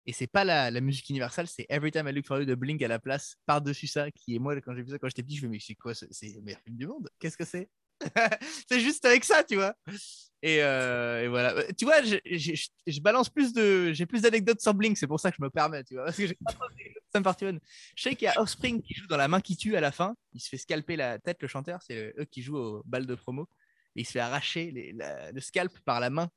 Et 0.07 0.13
c'est 0.13 0.27
pas 0.27 0.43
la, 0.43 0.71
la, 0.71 0.81
musique 0.81 1.09
universelle, 1.09 1.47
c'est 1.47 1.67
Every 1.69 1.91
Time 1.91 2.07
I 2.07 2.11
Look 2.11 2.25
For 2.25 2.39
You 2.39 2.45
de 2.45 2.55
Blink 2.55 2.81
à 2.81 2.87
la 2.87 2.97
place, 2.97 3.35
par-dessus 3.45 3.85
ça, 3.85 4.09
qui 4.09 4.35
est 4.35 4.39
moi, 4.39 4.59
quand 4.59 4.73
j'ai 4.73 4.81
vu 4.81 4.89
ça 4.89 4.97
quand 4.97 5.07
j'étais 5.07 5.21
petit, 5.21 5.37
je 5.37 5.45
me 5.45 5.53
suis 5.59 5.59
dit, 5.59 5.67
mais 5.69 5.73
c'est 5.73 5.75
quoi, 5.75 5.93
c'est 5.93 6.33
le 6.35 6.41
meilleur 6.41 6.59
film 6.61 6.75
du 6.75 6.87
monde? 6.87 7.07
Qu'est-ce 7.19 7.37
que 7.37 7.45
c'est? 7.45 7.69
C'est 8.69 8.79
juste 8.79 9.05
avec 9.05 9.23
ça, 9.23 9.43
tu 9.43 9.55
vois 9.55 9.75
euh, 10.43 11.23
et, 11.23 11.27
voilà. 11.27 11.53
Euh, 11.53 11.67
tu 11.77 11.85
vois, 11.85 12.01
je, 12.01 12.99
balance 12.99 13.29
plus 13.29 13.53
de. 13.53 13.93
J'ai 13.93 14.05
plus 14.05 14.23
d'anecdotes 14.23 14.59
sur 14.59 14.73
Blink, 14.73 14.97
c'est 14.97 15.07
pour 15.07 15.19
ça 15.19 15.29
que 15.29 15.37
je 15.37 15.43
me 15.43 15.49
permets, 15.49 15.83
tu 15.83 15.95
vois. 15.95 16.07
Me 16.07 16.11
Je 17.95 18.01
sais 18.01 18.15
qu'il 18.15 18.25
y 18.25 18.27
a 18.27 18.41
Offspring 18.41 18.81
qui 18.81 18.95
joue 18.95 19.05
dans 19.07 19.17
La 19.17 19.27
main 19.27 19.41
qui 19.41 19.55
tue 19.55 19.75
à 19.75 19.81
la 19.81 19.91
fin. 19.91 20.15
Il 20.33 20.39
se 20.39 20.49
fait 20.49 20.57
scalper 20.57 20.95
la 20.95 21.19
tête, 21.19 21.37
le 21.41 21.47
chanteur. 21.47 21.81
C'est 21.85 22.13
eux 22.17 22.25
qui 22.25 22.41
jouent 22.41 22.57
au 22.57 22.83
bal 22.85 23.05
de 23.05 23.15
promo. 23.15 23.47
Et 23.95 24.01
il 24.01 24.05
se 24.05 24.13
fait 24.13 24.19
arracher 24.19 24.71
le 24.73 25.41
scalp 25.41 25.77
par 25.85 25.99
la 25.99 26.09
main. 26.09 26.29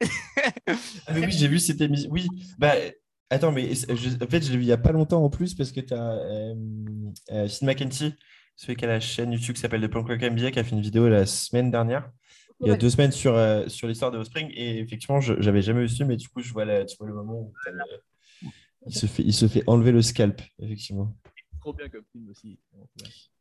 ah, 0.66 1.12
oui, 1.14 1.30
j'ai 1.30 1.48
vu 1.48 1.58
cette 1.58 1.80
émission. 1.80 2.10
Oui, 2.10 2.26
bah. 2.58 2.74
Attends, 3.30 3.52
mais 3.52 3.70
en 3.90 3.96
fait, 4.28 4.42
je 4.44 4.52
l'ai 4.52 4.58
vu 4.58 4.62
il 4.62 4.66
n'y 4.66 4.72
a 4.72 4.76
pas 4.76 4.92
longtemps 4.92 5.24
en 5.24 5.30
plus 5.30 5.54
parce 5.54 5.72
que 5.72 5.80
tu 5.80 5.94
as 5.94 6.12
euh, 6.12 6.54
euh, 7.32 7.48
Sid 7.48 7.66
McKenty, 7.66 8.14
celui 8.56 8.76
qui 8.76 8.84
a 8.84 8.88
la 8.88 9.00
chaîne 9.00 9.32
YouTube 9.32 9.54
qui 9.54 9.60
s'appelle 9.60 9.82
The 9.82 9.88
Punk 9.90 10.08
Rock 10.08 10.22
MBA, 10.22 10.50
qui 10.52 10.58
a 10.58 10.64
fait 10.64 10.74
une 10.74 10.82
vidéo 10.82 11.08
la 11.08 11.26
semaine 11.26 11.70
dernière 11.70 12.10
il 12.60 12.68
y 12.68 12.70
a 12.70 12.76
deux 12.76 12.90
semaines 12.90 13.12
sur, 13.12 13.34
euh, 13.34 13.68
sur 13.68 13.88
l'histoire 13.88 14.10
de 14.10 14.18
Offspring. 14.18 14.50
Et 14.54 14.78
effectivement, 14.78 15.20
je 15.20 15.34
n'avais 15.34 15.62
jamais 15.62 15.84
vu 15.84 16.04
mais 16.04 16.16
du 16.16 16.28
coup, 16.28 16.40
je 16.40 16.52
vois, 16.52 16.64
tu 16.84 16.96
vois 16.96 17.08
le 17.08 17.14
moment 17.14 17.34
où 17.34 17.52
il, 18.86 18.94
se 18.94 19.06
fait, 19.06 19.22
il 19.22 19.34
se 19.34 19.48
fait 19.48 19.62
enlever 19.66 19.92
le 19.92 20.02
scalp, 20.02 20.40
effectivement. 20.60 21.16
Trop 21.60 21.72
bien 21.72 21.88
comme 21.88 22.04
film 22.12 22.28
aussi. 22.30 22.58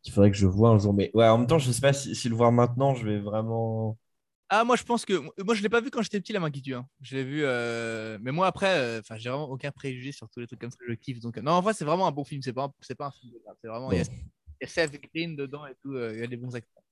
Il 0.05 0.11
faudrait 0.11 0.31
que 0.31 0.37
je 0.37 0.47
vois 0.47 0.69
un 0.69 0.77
jour. 0.77 0.93
Mais 0.93 1.11
ouais, 1.13 1.27
en 1.27 1.37
même 1.37 1.47
temps, 1.47 1.59
je 1.59 1.67
ne 1.67 1.73
sais 1.73 1.81
pas 1.81 1.93
si, 1.93 2.29
le 2.29 2.35
voir 2.35 2.51
maintenant, 2.51 2.95
je 2.95 3.05
vais 3.05 3.19
vraiment. 3.19 3.97
Ah, 4.49 4.63
moi, 4.63 4.75
je 4.75 4.83
pense 4.83 5.05
que. 5.05 5.13
Moi, 5.13 5.55
je 5.55 5.59
ne 5.59 5.63
l'ai 5.63 5.69
pas 5.69 5.81
vu 5.81 5.89
quand 5.89 6.01
j'étais 6.01 6.19
petit, 6.19 6.31
La 6.31 6.39
main 6.39 6.51
qui 6.51 6.61
tue. 6.61 6.75
Hein. 6.75 6.85
Je 7.01 7.15
l'ai 7.15 7.23
vu. 7.23 7.41
Euh, 7.43 8.17
mais 8.21 8.31
moi, 8.31 8.47
après, 8.47 8.77
euh, 8.77 8.99
enfin, 8.99 9.17
j'ai 9.17 9.29
vraiment 9.29 9.49
aucun 9.49 9.71
préjugé 9.71 10.11
sur 10.11 10.29
tous 10.29 10.39
les 10.39 10.47
trucs 10.47 10.59
comme 10.59 10.71
ça. 10.71 10.77
Je 10.87 10.93
kiffe. 10.93 11.19
Donc... 11.19 11.37
Non, 11.37 11.53
en 11.53 11.61
vrai, 11.61 11.73
c'est 11.73 11.85
vraiment 11.85 12.07
un 12.07 12.11
bon 12.11 12.23
film. 12.23 12.41
C'est 12.41 12.53
pas, 12.53 12.65
un... 12.65 12.95
pas 12.95 13.07
un 13.07 13.11
film 13.11 13.33
de 13.33 13.39
C'est 13.61 13.67
vraiment. 13.67 13.89
Y 14.63 14.65
a, 14.65 14.67
Seth 14.67 14.99
Green 15.13 15.35
dedans 15.35 15.65
et 15.65 15.75
tout. 15.81 15.97
Il 15.97 16.19
y 16.19 16.23
a 16.23 16.27
des 16.27 16.37
bons 16.37 16.55
acteurs. 16.55 16.83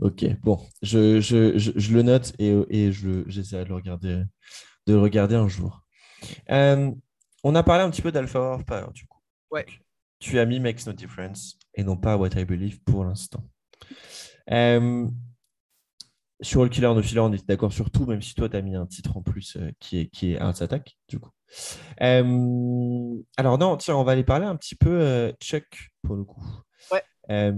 Ok, 0.00 0.24
bon, 0.42 0.58
je, 0.82 1.20
je, 1.20 1.56
je, 1.56 1.92
le 1.92 2.02
note 2.02 2.32
et, 2.40 2.50
et 2.68 2.92
j'essaierai 2.92 3.62
de 3.62 3.68
le 3.68 3.76
regarder, 3.76 4.24
de 4.86 4.92
le 4.92 4.98
regarder 4.98 5.36
un 5.36 5.46
jour. 5.46 5.84
Euh, 6.50 6.90
on 7.44 7.54
a 7.54 7.62
parlé 7.62 7.84
un 7.84 7.90
petit 7.90 8.02
peu 8.02 8.10
d'Alpha 8.10 8.58
Power, 8.66 8.92
du 8.92 9.06
coup. 9.06 9.20
Ouais. 9.52 9.66
Tu 10.18 10.38
as 10.38 10.46
mis 10.46 10.58
Makes 10.58 10.86
No 10.86 10.92
Difference 10.92 11.58
et 11.74 11.84
non 11.84 11.96
pas 11.96 12.16
What 12.16 12.30
I 12.36 12.44
Believe 12.44 12.80
pour 12.82 13.04
l'instant. 13.04 13.44
Euh, 14.50 15.06
sur 16.40 16.62
All 16.62 16.70
Killer 16.70 16.88
No 16.88 17.02
Filler, 17.02 17.20
on 17.20 17.32
était 17.32 17.44
d'accord 17.46 17.72
sur 17.72 17.90
tout, 17.90 18.06
même 18.06 18.22
si 18.22 18.34
toi, 18.34 18.48
tu 18.48 18.56
as 18.56 18.62
mis 18.62 18.74
un 18.74 18.86
titre 18.86 19.16
en 19.16 19.22
plus 19.22 19.56
euh, 19.56 19.70
qui 19.78 20.00
est, 20.00 20.06
qui 20.08 20.32
est 20.32 20.38
Arts 20.38 20.60
Attack, 20.60 20.96
du 21.08 21.20
coup. 21.20 21.30
alors, 21.98 23.58
non, 23.58 23.76
tiens, 23.76 23.96
on 23.96 24.02
va 24.02 24.12
aller 24.12 24.24
parler 24.24 24.46
un 24.46 24.56
petit 24.56 24.74
peu 24.74 25.32
Chuck 25.40 25.92
pour 26.02 26.16
le 26.16 26.24
coup. 26.24 26.42
Ouais. 27.28 27.52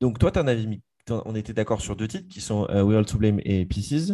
donc, 0.00 0.18
toi, 0.18 0.30
tu 0.30 0.38
en 0.38 0.46
avais 0.46 0.66
mis 0.66 0.82
on 1.10 1.34
était 1.34 1.52
d'accord 1.52 1.80
sur 1.80 1.96
deux 1.96 2.08
titres 2.08 2.28
qui 2.28 2.40
sont 2.40 2.66
uh, 2.68 2.80
We 2.80 2.96
All 2.96 3.06
to 3.06 3.18
Blame 3.18 3.40
et 3.44 3.66
Pieces. 3.66 4.12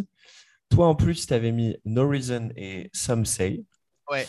Toi, 0.69 0.87
en 0.87 0.95
plus, 0.95 1.27
tu 1.27 1.33
avais 1.33 1.51
mis 1.51 1.75
No 1.85 2.07
Reason 2.07 2.49
et 2.55 2.89
Some 2.93 3.25
Say. 3.25 3.63
Ouais. 4.09 4.25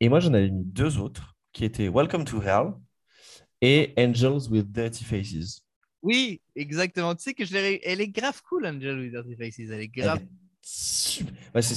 Et 0.00 0.08
moi, 0.08 0.20
j'en 0.20 0.34
avais 0.34 0.50
mis 0.50 0.64
deux 0.64 0.98
autres 0.98 1.36
qui 1.52 1.64
étaient 1.64 1.88
Welcome 1.88 2.24
to 2.24 2.42
Hell 2.42 2.72
et 3.60 3.92
Angels 3.96 4.48
with 4.50 4.70
Dirty 4.70 5.04
Faces. 5.04 5.60
Oui, 6.02 6.40
exactement. 6.54 7.14
Tu 7.14 7.22
sais 7.22 7.34
que 7.34 7.44
je 7.44 7.56
elle 7.56 8.00
est 8.00 8.08
grave 8.08 8.42
cool, 8.48 8.66
Angels 8.66 9.00
with 9.00 9.12
Dirty 9.12 9.36
Faces. 9.36 9.70
Elle 9.70 9.80
est 9.80 9.88
grave. 9.88 10.20
C'est 10.66 11.22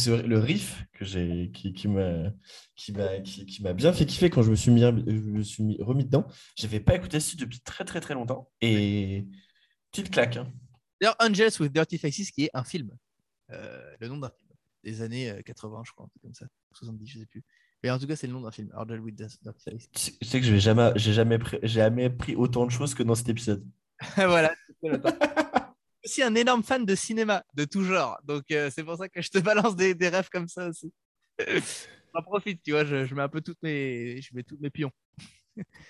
le 0.08 0.40
riff 0.40 0.86
que 0.94 1.04
j'ai 1.04 1.52
qui, 1.54 1.74
qui 1.74 1.88
m'a 1.88 2.32
qui 2.76 2.94
m'a 2.94 3.20
qui, 3.20 3.62
m'a 3.62 3.74
bien 3.74 3.92
fait 3.92 4.06
kiffer 4.06 4.30
quand 4.30 4.42
je 4.42 4.50
me 4.50 4.56
suis 4.56 4.72
mis 4.72 4.82
je 4.82 4.86
me 5.12 5.44
suis 5.44 5.78
remis 5.82 6.06
dedans. 6.06 6.26
J'avais 6.56 6.80
pas 6.80 6.96
écouté 6.96 7.20
ce 7.20 7.36
depuis 7.36 7.60
très 7.60 7.84
très 7.84 8.00
très 8.00 8.14
longtemps 8.14 8.50
et 8.62 9.28
Petite 9.92 10.12
claque. 10.12 10.38
Hein. 10.38 10.48
D'ailleurs, 11.00 11.16
Angels 11.20 11.52
with 11.60 11.72
Dirty 11.72 11.98
Faces, 11.98 12.32
qui 12.32 12.46
est 12.46 12.50
un 12.54 12.64
film. 12.64 12.92
Euh, 13.52 13.96
le 14.00 14.08
nom 14.08 14.18
d'un 14.18 14.30
film. 14.30 14.50
Des 14.84 15.02
années 15.02 15.42
80, 15.46 15.80
euh, 15.80 15.84
je 15.86 15.92
crois, 15.92 16.08
comme 16.22 16.34
ça. 16.34 16.46
70, 16.74 17.08
je 17.08 17.20
sais 17.20 17.26
plus. 17.26 17.44
Mais 17.84 17.90
en 17.90 18.00
tout 18.00 18.08
cas, 18.08 18.16
c'est 18.16 18.28
le 18.28 18.34
nom 18.34 18.42
d'un 18.42 18.52
film. 18.52 18.72
Angels 18.76 19.00
with 19.00 19.16
Dirty 19.16 19.38
Faces. 19.44 19.90
Tu 19.92 20.26
sais 20.26 20.40
que 20.40 20.46
je 20.46 20.54
n'ai 20.54 20.60
jamais, 20.60 20.92
j'ai 20.96 21.14
jamais, 21.14 21.38
pris, 21.38 21.58
jamais 21.64 22.10
pris 22.10 22.36
autant 22.36 22.66
de 22.66 22.72
choses 22.72 22.94
que 22.94 23.04
dans 23.04 23.16
cet 23.16 23.30
épisode. 23.30 23.66
voilà. 24.16 24.54
Je 26.08 26.14
suis 26.14 26.24
un 26.24 26.36
énorme 26.36 26.64
fan 26.64 26.86
de 26.86 26.96
cinéma, 26.96 27.44
de 27.54 27.66
tout 27.66 27.84
genre. 27.84 28.18
Donc, 28.24 28.50
euh, 28.52 28.70
c'est 28.74 28.86
pour 28.86 28.96
ça 28.96 29.10
que 29.10 29.22
je 29.22 29.30
te 29.30 29.40
balance 29.40 29.76
des, 29.76 29.94
des 29.94 30.08
rêves 30.08 30.30
comme 30.32 30.48
ça 30.48 30.70
aussi. 30.70 30.94
J'en 32.16 32.22
profite, 32.24 32.64
tu 32.64 32.72
vois, 32.72 32.86
je, 32.86 33.06
je, 33.06 33.14
mets 33.14 33.24
un 33.24 33.28
peu 33.28 33.42
toutes 33.42 33.62
mes, 33.62 34.22
je 34.22 34.34
mets 34.34 34.44
tous 34.44 34.58
mes 34.62 34.70
pions. 34.70 34.92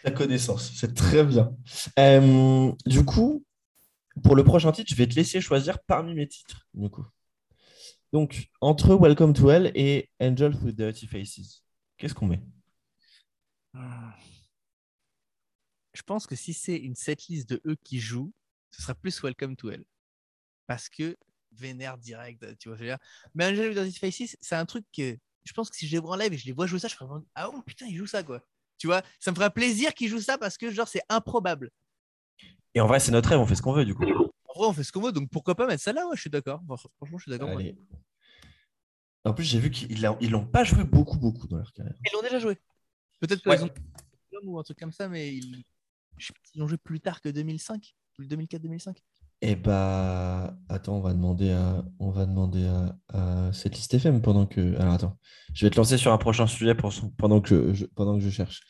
Ta 0.03 0.09
connaissance, 0.09 0.73
c'est 0.75 0.95
très 0.95 1.23
bien. 1.23 1.55
du 2.87 3.05
coup, 3.05 3.45
pour 4.23 4.35
le 4.35 4.43
prochain 4.43 4.71
titre, 4.71 4.89
je 4.89 4.95
vais 4.95 5.05
te 5.05 5.13
laisser 5.13 5.39
choisir 5.39 5.77
parmi 5.83 6.15
mes 6.15 6.27
titres, 6.27 6.67
du 6.73 6.89
coup. 6.89 7.05
Donc, 8.11 8.49
entre 8.59 8.95
Welcome 8.95 9.33
to 9.33 9.51
Hell 9.51 9.71
et 9.75 10.09
Angel 10.19 10.55
with 10.63 10.75
Dirty 10.75 11.05
Faces, 11.05 11.63
qu'est-ce 11.97 12.15
qu'on 12.15 12.25
met? 12.25 12.41
Je 15.93 16.01
pense 16.01 16.25
que 16.25 16.35
si 16.35 16.53
c'est 16.53 16.77
une 16.77 16.95
setlist 16.95 17.47
de 17.47 17.61
eux 17.67 17.77
qui 17.83 17.99
jouent, 17.99 18.33
ce 18.71 18.81
sera 18.81 18.95
plus 18.95 19.21
Welcome 19.21 19.55
to 19.55 19.69
Hell. 19.69 19.85
Parce 20.67 20.89
que 20.89 21.17
vénère 21.51 21.97
direct, 21.97 22.57
tu 22.59 22.69
vois. 22.69 22.77
Je 22.77 22.83
veux 22.83 22.89
dire. 22.89 22.99
Mais 23.33 23.45
Angel 23.45 23.91
Faces, 23.93 24.37
c'est 24.39 24.55
un 24.55 24.65
truc 24.65 24.85
que 24.95 25.17
je 25.43 25.53
pense 25.53 25.69
que 25.69 25.75
si 25.75 25.87
je 25.87 25.93
les 25.93 25.99
vois 25.99 26.11
en 26.11 26.17
live 26.17 26.33
et 26.33 26.37
je 26.37 26.45
les 26.45 26.51
vois 26.51 26.67
jouer 26.67 26.79
ça, 26.79 26.87
je 26.87 26.95
ferais 26.95 27.21
ah 27.35 27.49
oh 27.49 27.61
putain, 27.61 27.85
il 27.87 27.95
joue 27.95 28.05
ça 28.05 28.23
quoi. 28.23 28.41
Tu 28.77 28.87
vois, 28.87 29.01
ça 29.19 29.31
me 29.31 29.35
ferait 29.35 29.49
plaisir 29.49 29.93
qu'il 29.93 30.09
joue 30.09 30.19
ça 30.19 30.37
parce 30.37 30.57
que 30.57 30.69
genre 30.69 30.87
c'est 30.87 31.01
improbable. 31.09 31.71
Et 32.75 32.81
en 32.81 32.87
vrai, 32.87 32.99
c'est 32.99 33.11
notre 33.11 33.29
rêve, 33.29 33.39
on 33.39 33.47
fait 33.47 33.55
ce 33.55 33.61
qu'on 33.61 33.73
veut 33.73 33.85
du 33.85 33.95
coup. 33.95 34.03
En 34.03 34.59
vrai, 34.59 34.67
on 34.67 34.73
fait 34.73 34.83
ce 34.83 34.91
qu'on 34.91 35.01
veut, 35.01 35.11
donc 35.11 35.29
pourquoi 35.31 35.55
pas 35.55 35.65
mettre 35.65 35.81
ça 35.81 35.93
là? 35.93 36.05
Ouais, 36.07 36.15
je 36.15 36.21
suis 36.21 36.29
d'accord. 36.29 36.61
franchement, 36.97 37.17
je 37.17 37.23
suis 37.23 37.31
d'accord. 37.31 37.49
En 39.23 39.33
plus, 39.33 39.43
j'ai 39.43 39.59
vu 39.59 39.71
qu'ils 39.71 40.01
l'ont 40.01 40.45
pas 40.45 40.63
joué 40.63 40.83
beaucoup, 40.83 41.17
beaucoup 41.17 41.47
dans 41.47 41.57
leur 41.57 41.73
carrière. 41.73 41.95
Ils 42.05 42.13
l'ont 42.13 42.21
déjà 42.21 42.39
joué. 42.39 42.57
Peut-être 43.19 43.41
que 43.41 43.49
ouais. 43.49 43.71
ou 44.43 44.59
un 44.59 44.63
truc 44.63 44.77
comme 44.77 44.91
ça, 44.91 45.09
mais 45.09 45.35
ils, 45.35 45.65
ils 46.53 46.59
l'ont 46.59 46.67
joué 46.67 46.77
plus 46.77 46.99
tard 46.99 47.19
que 47.19 47.29
2005, 47.29 47.93
2004-2005. 48.19 48.95
Eh 49.41 49.55
bah, 49.55 50.57
attends, 50.67 50.97
on 50.97 50.99
va 50.99 51.13
demander 51.13 51.51
à, 51.51 51.85
on 51.99 52.09
va 52.09 52.25
demander 52.25 52.67
à, 53.13 53.51
cette 53.53 53.75
liste 53.75 53.93
FM 53.93 54.21
pendant 54.21 54.47
que. 54.47 54.75
Alors 54.77 54.93
attends, 54.93 55.17
je 55.53 55.65
vais 55.65 55.69
te 55.69 55.75
lancer 55.75 55.97
sur 55.97 56.11
un 56.11 56.17
prochain 56.17 56.47
sujet 56.47 56.73
pendant, 56.73 57.41
que 57.41 57.71
je, 57.73 57.85
cherche. 58.31 58.63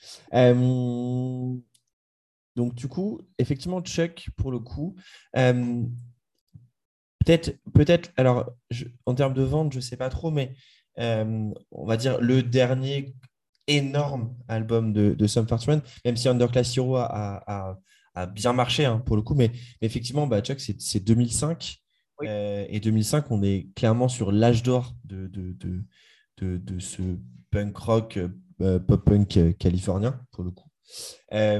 donc 2.57 2.75
du 2.75 2.89
coup, 2.89 3.21
effectivement, 3.37 3.81
Chuck, 3.81 4.29
pour 4.35 4.51
le 4.51 4.59
coup, 4.59 4.95
peut-être, 5.33 7.55
peut-être. 7.73 8.11
Alors, 8.17 8.51
en 9.05 9.15
termes 9.15 9.33
de 9.33 9.43
vente, 9.43 9.71
je 9.71 9.79
sais 9.79 9.97
pas 9.97 10.09
trop, 10.09 10.31
mais 10.31 10.53
on 10.97 11.85
va 11.85 11.95
dire 11.95 12.19
le 12.19 12.43
dernier 12.43 13.15
énorme 13.67 14.35
album 14.49 14.91
de, 14.91 15.13
de 15.13 15.27
Sum 15.27 15.45
41, 15.45 15.81
même 16.03 16.17
si 16.17 16.27
Underclass 16.27 16.75
Hero 16.75 16.97
a 16.97 17.79
bien 18.25 18.53
marché 18.53 18.85
hein, 18.85 18.99
pour 19.05 19.15
le 19.15 19.21
coup. 19.21 19.35
Mais, 19.35 19.51
effectivement, 19.81 20.27
bah, 20.27 20.41
Chuck, 20.41 20.59
c'est 20.59 20.99
2005. 20.99 21.81
Euh, 22.23 22.65
et 22.69 22.79
2005, 22.79 23.29
on 23.31 23.43
est 23.43 23.69
clairement 23.75 24.07
sur 24.07 24.31
l'âge 24.31 24.63
d'or 24.63 24.95
de, 25.03 25.27
de, 25.27 25.55
de, 26.37 26.57
de, 26.57 26.79
ce 26.79 27.01
punk 27.51 27.77
rock, 27.77 28.19
euh, 28.61 28.79
pop 28.79 29.05
punk 29.05 29.37
euh, 29.37 29.53
californien, 29.53 30.19
pour 30.31 30.43
le 30.43 30.51
coup. 30.51 30.69
Ah. 31.31 31.59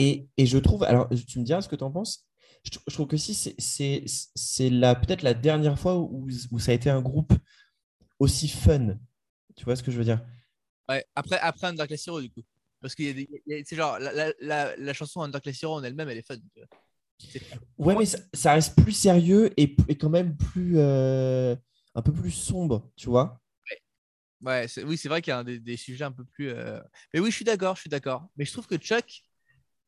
et, 0.00 0.28
et, 0.36 0.46
je 0.46 0.58
trouve, 0.58 0.84
alors 0.84 1.08
tu 1.28 1.38
me 1.38 1.44
diras 1.44 1.60
ce 1.60 1.68
que 1.68 1.76
tu 1.76 1.84
en 1.84 1.92
penses. 1.92 2.26
Je, 2.64 2.94
trouve 2.94 3.06
que 3.06 3.18
si 3.18 3.34
c'est 3.34 4.70
peut-être 4.70 5.22
la 5.22 5.34
dernière 5.34 5.78
fois 5.78 5.98
où, 5.98 6.26
où, 6.50 6.58
ça 6.58 6.72
a 6.72 6.74
été 6.74 6.88
un 6.88 7.02
groupe 7.02 7.34
aussi 8.18 8.48
fun. 8.48 8.96
Tu 9.54 9.64
vois 9.64 9.76
ce 9.76 9.82
que 9.82 9.92
je 9.92 9.98
veux 9.98 10.04
dire? 10.04 10.24
Ouais, 10.88 11.04
après, 11.14 11.38
après 11.38 11.66
Underclass 11.66 12.08
Hero, 12.08 12.20
du 12.22 12.30
coup. 12.30 12.42
Parce 12.84 12.94
que 12.94 13.02
c'est 13.64 13.76
genre, 13.76 13.98
la, 13.98 14.30
la, 14.40 14.76
la, 14.76 14.92
chanson 14.92 15.22
Underclass 15.22 15.62
Hero 15.62 15.72
en 15.72 15.82
elle-même, 15.82 16.10
elle 16.10 16.18
est 16.18 16.26
fun. 16.26 16.36
Ouais, 17.78 17.96
mais 17.96 18.04
ça, 18.04 18.52
reste 18.52 18.76
plus 18.76 18.92
sérieux 18.92 19.54
et, 19.56 19.74
et 19.88 19.96
quand 19.96 20.10
même 20.10 20.36
plus. 20.36 20.74
Euh, 20.76 21.56
un 21.94 22.02
peu 22.02 22.12
plus 22.12 22.30
sombre, 22.30 22.92
tu 22.94 23.08
vois. 23.08 23.40
Ouais, 24.42 24.66
ouais 24.66 24.84
oui, 24.84 24.98
c'est 24.98 25.08
vrai 25.08 25.22
qu'il 25.22 25.30
y 25.30 25.34
a 25.34 25.42
des, 25.42 25.60
des, 25.60 25.78
sujets 25.78 26.04
un 26.04 26.12
peu 26.12 26.26
plus. 26.26 26.50
Euh, 26.50 26.78
mais 27.14 27.20
oui, 27.20 27.30
je 27.30 27.36
suis 27.36 27.44
d'accord, 27.46 27.76
je 27.76 27.80
suis 27.80 27.88
d'accord. 27.88 28.28
Mais 28.36 28.44
je 28.44 28.52
trouve 28.52 28.66
que 28.66 28.76
Chuck, 28.76 29.22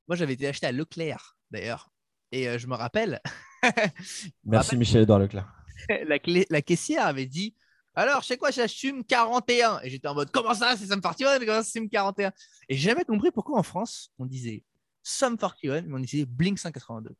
moi 0.09 0.17
j'avais 0.17 0.33
été 0.33 0.49
acheté 0.49 0.67
à 0.67 0.73
Leclerc 0.73 1.37
d'ailleurs. 1.51 1.91
Et 2.33 2.49
euh, 2.49 2.57
je 2.57 2.67
me 2.67 2.77
rappelle. 2.77 3.21
Merci 4.45 4.79
Michel-Edouard 4.79 5.19
Leclerc. 5.19 5.53
la, 6.07 6.19
clé, 6.19 6.47
la 6.49 6.63
caissière 6.63 7.05
avait 7.05 7.27
dit 7.27 7.55
alors, 7.97 8.21
je 8.21 8.27
sais 8.27 8.37
quoi, 8.37 8.51
j'assume 8.51 9.03
41. 9.05 9.81
Et 9.83 9.91
j'étais 9.91 10.07
en 10.07 10.15
mode, 10.15 10.31
comment 10.31 10.53
ça, 10.53 10.77
c'est 10.77 10.87
Sum 10.87 11.01
41 11.01 11.39
Comment 11.39 11.63
ça, 11.63 11.65
c'est 11.65 11.89
41 11.89 12.29
Et 12.69 12.77
j'ai 12.77 12.91
jamais 12.91 13.05
compris 13.05 13.31
pourquoi 13.31 13.59
en 13.59 13.63
France, 13.63 14.13
on 14.19 14.27
disait 14.27 14.63
Sum 15.03 15.39
41, 15.39 15.83
mais 15.83 15.95
on 15.95 16.01
disait 16.01 16.27
Blink 16.27 16.59
182. 16.59 17.17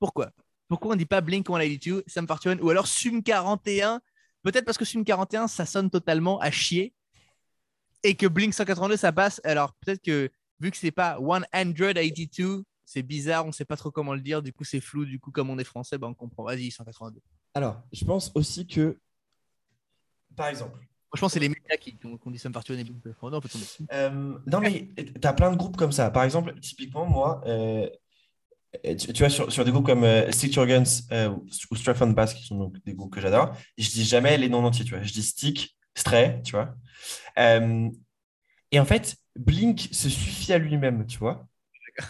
Pourquoi? 0.00 0.32
Pourquoi 0.68 0.94
on 0.94 0.96
dit 0.96 1.06
pas 1.06 1.20
Blink 1.20 1.46
182, 1.46 2.02
Sum 2.08 2.26
41 2.26 2.58
ou 2.58 2.70
alors 2.70 2.88
Sum 2.88 3.22
41 3.22 4.00
Peut-être 4.42 4.64
parce 4.64 4.78
que 4.78 4.84
Sum 4.84 5.04
41, 5.04 5.46
ça 5.46 5.64
sonne 5.64 5.90
totalement 5.90 6.40
à 6.40 6.50
chier 6.50 6.92
et 8.02 8.16
que 8.16 8.26
Blink 8.26 8.52
182, 8.52 8.96
ça 8.96 9.12
passe. 9.12 9.40
Alors, 9.44 9.74
peut-être 9.74 10.02
que 10.02 10.30
vu 10.58 10.70
que 10.70 10.76
c'est 10.76 10.90
pas 10.90 11.18
182, 11.18 12.64
c'est 12.84 13.02
bizarre, 13.02 13.46
on 13.46 13.52
sait 13.52 13.64
pas 13.64 13.76
trop 13.76 13.92
comment 13.92 14.14
le 14.14 14.20
dire, 14.20 14.42
du 14.42 14.52
coup, 14.52 14.64
c'est 14.64 14.80
flou. 14.80 15.04
Du 15.04 15.20
coup, 15.20 15.30
comme 15.30 15.50
on 15.50 15.58
est 15.58 15.64
français, 15.64 15.98
ben, 15.98 16.08
on 16.08 16.14
comprend. 16.14 16.44
Vas-y, 16.44 16.72
182. 16.72 17.20
Alors, 17.54 17.80
je 17.92 18.04
pense 18.04 18.32
aussi 18.34 18.66
que 18.66 18.98
par 20.36 20.48
exemple. 20.48 20.78
Franchement, 21.08 21.28
c'est 21.28 21.40
les 21.40 21.48
médias 21.48 21.76
qui, 21.76 21.98
ont 22.04 22.30
dit 22.30 22.38
ça 22.38 22.48
me 22.48 22.54
Non, 22.54 23.40
euh, 23.92 24.38
non, 24.46 24.60
mais 24.60 24.88
tu 24.96 25.26
as 25.26 25.32
plein 25.32 25.50
de 25.50 25.56
groupes 25.56 25.76
comme 25.76 25.90
ça. 25.90 26.08
Par 26.10 26.22
exemple, 26.22 26.54
typiquement, 26.60 27.04
moi, 27.04 27.42
euh, 28.86 28.94
tu, 28.96 29.12
vois, 29.18 29.28
sur, 29.28 29.50
sur, 29.50 29.64
des 29.64 29.72
groupes 29.72 29.86
comme 29.86 30.04
euh, 30.04 30.30
Stick 30.30 30.54
Your 30.54 30.66
Guns 30.66 31.02
euh, 31.10 31.34
ou 31.70 31.76
Straff 31.76 32.02
Bass, 32.14 32.34
qui 32.34 32.46
sont 32.46 32.56
donc 32.56 32.76
des 32.84 32.94
groupes 32.94 33.12
que 33.12 33.20
j'adore, 33.20 33.56
je 33.76 33.88
dis 33.88 34.04
jamais 34.04 34.38
les 34.38 34.48
noms 34.48 34.64
entiers, 34.64 34.84
tu 34.84 34.94
vois. 34.94 35.02
Je 35.02 35.12
dis 35.12 35.24
Stick, 35.24 35.76
Stray, 35.96 36.40
tu 36.44 36.52
vois. 36.52 36.76
et 37.36 38.78
en 38.78 38.84
fait, 38.84 39.16
Blink 39.36 39.88
se 39.90 40.08
suffit 40.08 40.52
à 40.52 40.58
lui-même, 40.58 41.06
tu 41.06 41.18
vois. 41.18 41.46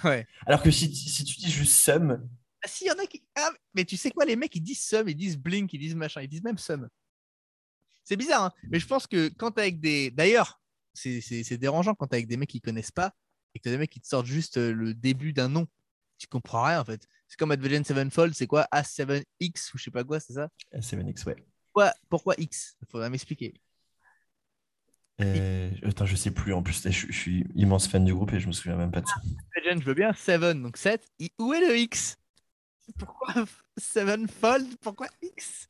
Ouais. 0.05 0.27
Alors 0.47 0.63
que 0.63 0.71
si, 0.71 0.95
si 0.95 1.25
tu 1.25 1.41
dis 1.41 1.51
juste 1.51 1.73
Sum. 1.73 2.29
Ah, 2.63 2.69
si, 2.69 2.85
y 2.85 2.91
en 2.91 2.99
a 2.99 3.07
qui. 3.07 3.25
Ah, 3.35 3.51
mais 3.75 3.85
tu 3.85 3.97
sais 3.97 4.11
quoi, 4.11 4.25
les 4.25 4.37
mecs, 4.37 4.55
ils 4.55 4.61
disent 4.61 4.83
Sum, 4.83 5.09
ils 5.09 5.17
disent 5.17 5.39
Blink, 5.39 5.73
ils 5.73 5.79
disent 5.79 5.95
machin, 5.95 6.21
ils 6.21 6.29
disent 6.29 6.45
même 6.45 6.59
Sum. 6.59 6.89
C'est 8.05 8.17
bizarre, 8.17 8.45
hein 8.45 8.53
mais 8.71 8.81
je 8.81 8.87
pense 8.87 9.07
que 9.07 9.29
quand 9.29 9.53
tu 9.53 9.61
avec 9.61 9.81
des. 9.81 10.11
D'ailleurs, 10.11 10.61
c'est 10.95 11.59
dérangeant 11.59 11.95
quand 11.95 12.09
tu 12.09 12.15
avec 12.17 12.27
des 12.27 12.37
mecs 12.37 12.51
qui 12.51 12.61
connaissent 12.61 12.91
pas 12.91 13.15
et 13.55 13.59
que 13.59 13.63
tu 13.65 13.71
des 13.71 13.79
mecs 13.79 13.91
qui 13.91 14.01
te 14.01 14.07
sortent 14.07 14.27
juste 14.27 14.59
euh, 14.59 14.73
le 14.73 14.95
début 14.95 15.33
d'un 15.33 15.49
nom. 15.49 15.67
Tu 16.19 16.27
comprends 16.27 16.65
rien 16.65 16.81
en 16.81 16.85
fait. 16.85 17.07
C'est 17.29 17.39
comme 17.39 17.53
Advent 17.53 17.85
Sevenfold, 17.85 18.35
c'est 18.35 18.47
quoi? 18.47 18.67
A7X 18.73 19.75
ou 19.75 19.79
je 19.79 19.85
sais 19.85 19.91
pas 19.91 20.05
quoi, 20.05 20.21
c'est 20.21 20.35
ça? 20.35 20.49
A7X, 20.75 21.25
ouais. 21.27 21.37
Pourquoi, 21.73 21.93
pourquoi 22.09 22.35
X? 22.39 22.77
Il 22.83 22.89
faudrait 22.91 23.11
m'expliquer. 23.11 23.55
Euh, 25.21 25.71
attends, 25.85 26.07
je 26.07 26.17
sais 26.17 26.31
plus. 26.31 26.53
En 26.53 26.63
plus, 26.63 26.89
je, 26.89 27.13
suis 27.13 27.47
immense 27.55 27.87
fan 27.87 28.05
du 28.05 28.15
groupe 28.15 28.33
et 28.33 28.41
je 28.41 28.47
me 28.47 28.53
souviens 28.53 28.77
même 28.77 28.91
pas 28.91 29.01
de 29.01 29.07
ça. 29.07 29.15
Ah, 29.57 29.77
je 29.77 29.85
veux 29.85 29.95
bien. 29.95 30.13
7, 30.13 30.41
donc 30.61 30.77
7. 30.77 31.07
Où 31.39 31.53
est 31.53 31.61
le 31.61 31.77
X? 31.79 32.17
Pourquoi 32.99 33.45
Sevenfold? 33.77 34.77
Pourquoi 34.81 35.07
X? 35.23 35.69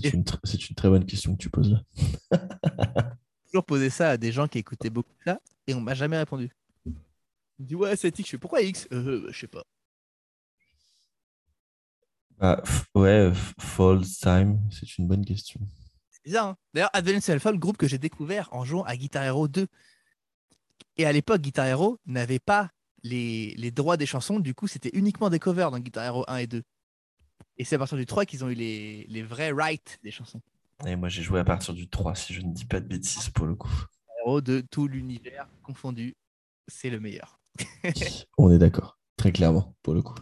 C'est 0.00 0.12
une, 0.12 0.24
une, 0.24 0.74
très 0.74 0.88
bonne 0.88 1.06
question 1.06 1.36
que 1.36 1.42
tu 1.42 1.50
poses 1.50 1.70
là. 1.70 1.82
J'ai 2.30 3.50
toujours 3.50 3.64
posé 3.64 3.90
ça 3.90 4.10
à 4.10 4.16
des 4.16 4.32
gens 4.32 4.48
qui 4.48 4.58
écoutaient 4.58 4.90
beaucoup 4.90 5.14
ça 5.24 5.40
et 5.66 5.74
on 5.74 5.80
m'a 5.80 5.94
jamais 5.94 6.18
répondu. 6.18 6.50
Il 7.58 7.66
dit 7.66 7.74
ouais, 7.74 7.96
c'est 7.96 8.18
X. 8.18 8.26
Je 8.26 8.30
fais 8.32 8.38
pourquoi 8.38 8.62
X? 8.62 8.88
Euh, 8.92 9.22
bah, 9.22 9.28
Je 9.30 9.38
sais 9.38 9.46
pas. 9.46 9.64
Bah, 12.38 12.62
ouais, 12.94 13.32
Fall 13.58 14.02
Time, 14.04 14.60
c'est 14.70 14.98
une 14.98 15.06
bonne 15.06 15.24
question. 15.24 15.60
C'est 16.10 16.24
bizarre. 16.24 16.48
Hein 16.48 16.56
D'ailleurs, 16.72 16.90
Advance 16.92 17.28
Alpha, 17.28 17.52
le 17.52 17.58
groupe 17.58 17.76
que 17.76 17.86
j'ai 17.86 17.98
découvert 17.98 18.48
en 18.52 18.64
jouant 18.64 18.82
à 18.82 18.96
Guitar 18.96 19.22
Hero 19.22 19.46
2. 19.46 19.66
Et 20.96 21.06
à 21.06 21.12
l'époque, 21.12 21.40
Guitar 21.40 21.66
Hero 21.66 22.00
n'avait 22.06 22.40
pas 22.40 22.70
les, 23.02 23.54
les 23.56 23.70
droits 23.70 23.96
des 23.96 24.06
chansons. 24.06 24.40
Du 24.40 24.54
coup, 24.54 24.66
c'était 24.66 24.90
uniquement 24.94 25.30
des 25.30 25.38
covers 25.38 25.70
dans 25.70 25.78
Guitar 25.78 26.04
Hero 26.04 26.24
1 26.26 26.36
et 26.38 26.46
2. 26.48 26.62
Et 27.56 27.64
c'est 27.64 27.76
à 27.76 27.78
partir 27.78 27.96
du 27.96 28.06
3 28.06 28.24
qu'ils 28.24 28.44
ont 28.44 28.48
eu 28.48 28.54
les, 28.54 29.06
les 29.08 29.22
vrais 29.22 29.52
rights 29.52 29.98
des 30.02 30.10
chansons. 30.10 30.40
Et 30.86 30.96
moi, 30.96 31.08
j'ai 31.08 31.22
joué 31.22 31.40
à 31.40 31.44
partir 31.44 31.72
du 31.72 31.88
3, 31.88 32.14
si 32.14 32.34
je 32.34 32.40
ne 32.40 32.52
dis 32.52 32.64
pas 32.64 32.80
de 32.80 32.86
bêtises 32.86 33.30
pour 33.30 33.46
le 33.46 33.54
coup. 33.54 33.72
De 34.42 34.62
tout 34.62 34.88
l'univers 34.88 35.48
confondu, 35.62 36.16
c'est 36.66 36.90
le 36.90 36.98
meilleur. 36.98 37.38
On 38.38 38.50
est 38.50 38.58
d'accord, 38.58 38.98
très 39.16 39.32
clairement, 39.32 39.76
pour 39.82 39.94
le 39.94 40.02
coup. 40.02 40.16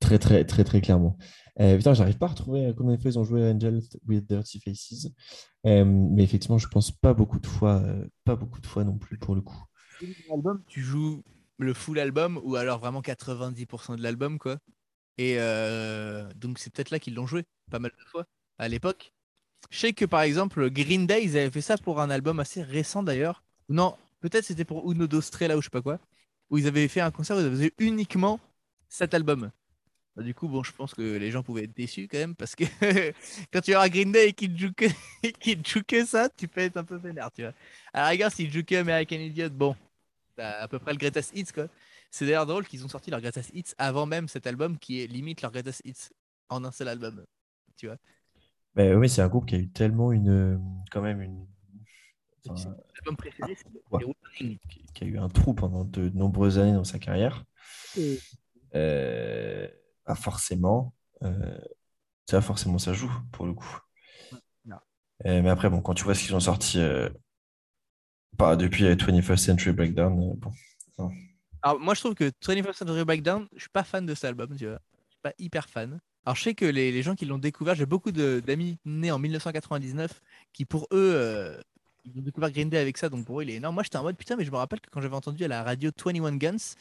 Très, 0.00 0.18
très, 0.18 0.44
très, 0.44 0.64
très 0.64 0.80
clairement. 0.80 1.16
Euh, 1.60 1.76
putain, 1.76 1.94
j'arrive 1.94 2.18
pas 2.18 2.26
à 2.26 2.30
retrouver 2.30 2.72
combien 2.76 2.96
de 2.96 3.00
fois 3.00 3.10
ils 3.10 3.18
ont 3.18 3.24
joué 3.24 3.48
Angel 3.48 3.80
with 4.06 4.26
Dirty 4.26 4.60
Faces. 4.60 5.08
Euh, 5.66 5.84
mais 5.84 6.24
effectivement, 6.24 6.58
je 6.58 6.68
pense 6.68 6.90
pas 6.90 7.14
beaucoup 7.14 7.38
de 7.38 7.46
fois, 7.46 7.82
euh, 7.84 8.06
pas 8.24 8.36
beaucoup 8.36 8.60
de 8.60 8.66
fois 8.66 8.84
non 8.84 8.98
plus 8.98 9.18
pour 9.18 9.34
le 9.34 9.40
coup. 9.40 9.62
tu 10.66 10.82
joues 10.82 11.22
le 11.58 11.72
full 11.72 11.98
album 11.98 12.40
ou 12.42 12.56
alors 12.56 12.80
vraiment 12.80 13.00
90% 13.00 13.96
de 13.96 14.02
l'album, 14.02 14.38
quoi? 14.38 14.58
Et 15.18 15.36
euh, 15.38 16.30
donc, 16.34 16.58
c'est 16.58 16.72
peut-être 16.72 16.90
là 16.90 16.98
qu'ils 16.98 17.14
l'ont 17.14 17.26
joué 17.26 17.44
pas 17.70 17.78
mal 17.78 17.92
de 17.98 18.04
fois 18.06 18.26
à 18.58 18.68
l'époque. 18.68 19.12
Je 19.70 19.78
sais 19.78 19.92
que 19.92 20.04
par 20.04 20.22
exemple, 20.22 20.70
Green 20.70 21.06
Day, 21.06 21.24
ils 21.24 21.36
avaient 21.38 21.50
fait 21.50 21.60
ça 21.60 21.78
pour 21.78 22.00
un 22.00 22.10
album 22.10 22.40
assez 22.40 22.62
récent 22.62 23.02
d'ailleurs. 23.02 23.42
Non, 23.68 23.96
peut-être 24.20 24.44
c'était 24.44 24.64
pour 24.64 24.90
Uno 24.90 25.06
Dostre 25.06 25.44
là 25.44 25.56
ou 25.56 25.60
je 25.60 25.66
sais 25.66 25.70
pas 25.70 25.82
quoi. 25.82 25.98
Où 26.50 26.58
ils 26.58 26.66
avaient 26.66 26.88
fait 26.88 27.00
un 27.00 27.10
concert 27.10 27.36
où 27.36 27.40
ils 27.40 27.46
avaient 27.46 27.72
uniquement 27.78 28.40
cet 28.88 29.14
album. 29.14 29.50
Bah, 30.16 30.22
du 30.22 30.34
coup, 30.34 30.48
bon, 30.48 30.62
je 30.62 30.72
pense 30.72 30.94
que 30.94 31.02
les 31.02 31.30
gens 31.30 31.42
pouvaient 31.42 31.64
être 31.64 31.76
déçus 31.76 32.06
quand 32.08 32.18
même 32.18 32.36
parce 32.36 32.54
que 32.54 32.64
quand 33.52 33.60
tu 33.60 33.74
as 33.74 33.88
Green 33.88 34.12
Day 34.12 34.28
et 34.28 34.32
qu'ils 34.32 34.56
jouent 34.58 34.72
que, 34.72 34.86
joue 35.66 35.82
que 35.86 36.04
ça, 36.04 36.28
tu 36.28 36.46
peux 36.48 36.60
être 36.60 36.76
un 36.76 36.84
peu 36.84 36.96
vénère, 36.96 37.30
tu 37.32 37.42
vois. 37.42 37.52
À 37.92 38.02
la 38.02 38.08
rigueur, 38.08 38.30
s'ils 38.32 38.52
jouent 38.52 38.64
que 38.64 38.76
American 38.76 39.16
Idiot, 39.16 39.50
bon, 39.50 39.76
t'as 40.36 40.62
à 40.62 40.68
peu 40.68 40.78
près 40.78 40.92
le 40.92 40.98
greatest 40.98 41.32
hits 41.36 41.52
quoi. 41.52 41.68
C'est 42.14 42.26
d'ailleurs 42.26 42.46
drôle 42.46 42.64
qu'ils 42.64 42.84
ont 42.84 42.88
sorti 42.88 43.10
leur 43.10 43.20
Greatest 43.20 43.50
Hits 43.54 43.74
avant 43.76 44.06
même 44.06 44.28
cet 44.28 44.46
album 44.46 44.78
qui 44.78 45.02
est 45.02 45.08
limite 45.08 45.42
leur 45.42 45.50
Greatest 45.50 45.82
Hits 45.84 46.10
en 46.48 46.64
un 46.64 46.70
seul 46.70 46.86
album. 46.86 47.26
Tu 47.76 47.88
vois 47.88 47.96
bah 48.76 48.94
Oui, 48.94 49.08
c'est 49.08 49.20
un 49.20 49.26
groupe 49.26 49.46
qui 49.46 49.56
a 49.56 49.58
eu 49.58 49.68
tellement 49.68 50.12
une. 50.12 50.62
Quand 50.92 51.02
même 51.02 51.20
une. 51.20 51.44
L'album 52.46 53.16
préféré, 53.16 53.56
c'est 53.56 53.66
qui, 54.94 55.04
a 55.04 55.06
eu 55.08 55.18
un 55.18 55.28
trou 55.28 55.54
pendant 55.54 55.84
de 55.84 56.08
nombreuses 56.10 56.60
années 56.60 56.74
dans 56.74 56.84
sa 56.84 57.00
carrière. 57.00 57.44
Euh, 58.76 59.66
pas 60.04 60.14
forcément. 60.14 60.94
Euh, 61.24 61.58
Ça, 62.30 62.40
forcément, 62.40 62.78
ça 62.78 62.92
joue 62.92 63.10
pour 63.32 63.44
le 63.44 63.54
coup. 63.54 63.80
non. 64.66 64.76
Euh, 65.26 65.42
mais 65.42 65.50
après, 65.50 65.68
bon, 65.68 65.80
quand 65.80 65.94
tu 65.94 66.04
vois 66.04 66.14
ce 66.14 66.22
qu'ils 66.22 66.36
ont 66.36 66.40
sorti 66.40 66.78
euh, 66.78 67.08
pas 68.38 68.54
depuis 68.54 68.84
euh, 68.84 68.94
21st 68.94 69.36
Century 69.36 69.72
Breakdown, 69.72 70.30
euh, 70.30 70.34
bon. 70.36 70.52
non. 70.98 71.10
Alors, 71.64 71.80
moi, 71.80 71.94
je 71.94 72.00
trouve 72.00 72.14
que 72.14 72.30
21st 72.40 72.78
Century 72.78 73.04
Breakdown, 73.04 73.48
je 73.54 73.60
suis 73.62 73.70
pas 73.70 73.84
fan 73.84 74.04
de 74.06 74.14
cet 74.14 74.24
album, 74.26 74.54
tu 74.56 74.66
vois. 74.66 74.80
Je 75.08 75.12
suis 75.14 75.20
pas 75.22 75.32
hyper 75.38 75.68
fan. 75.68 76.00
Alors, 76.26 76.36
je 76.36 76.42
sais 76.42 76.54
que 76.54 76.64
les, 76.66 76.92
les 76.92 77.02
gens 77.02 77.14
qui 77.14 77.24
l'ont 77.26 77.38
découvert, 77.38 77.74
j'ai 77.74 77.86
beaucoup 77.86 78.12
d'amis 78.12 78.78
nés 78.84 79.10
en 79.12 79.18
1999 79.18 80.22
qui, 80.52 80.64
pour 80.66 80.84
eux, 80.92 81.12
euh, 81.14 81.60
ils 82.04 82.18
ont 82.18 82.22
découvert 82.22 82.50
Green 82.50 82.68
Day 82.70 82.78
avec 82.78 82.98
ça, 82.98 83.08
donc 83.08 83.24
pour 83.26 83.40
eux, 83.40 83.44
il 83.44 83.50
est 83.50 83.54
énorme. 83.54 83.74
Moi, 83.74 83.82
j'étais 83.82 83.96
en 83.98 84.02
mode 84.02 84.16
putain, 84.16 84.36
mais 84.36 84.44
je 84.44 84.52
me 84.52 84.56
rappelle 84.58 84.80
que 84.82 84.90
quand 84.90 85.02
j'avais 85.02 85.16
entendu 85.16 85.44
à 85.44 85.48
la 85.48 85.62
radio 85.62 85.90
21 86.04 86.36
Guns, 86.36 86.74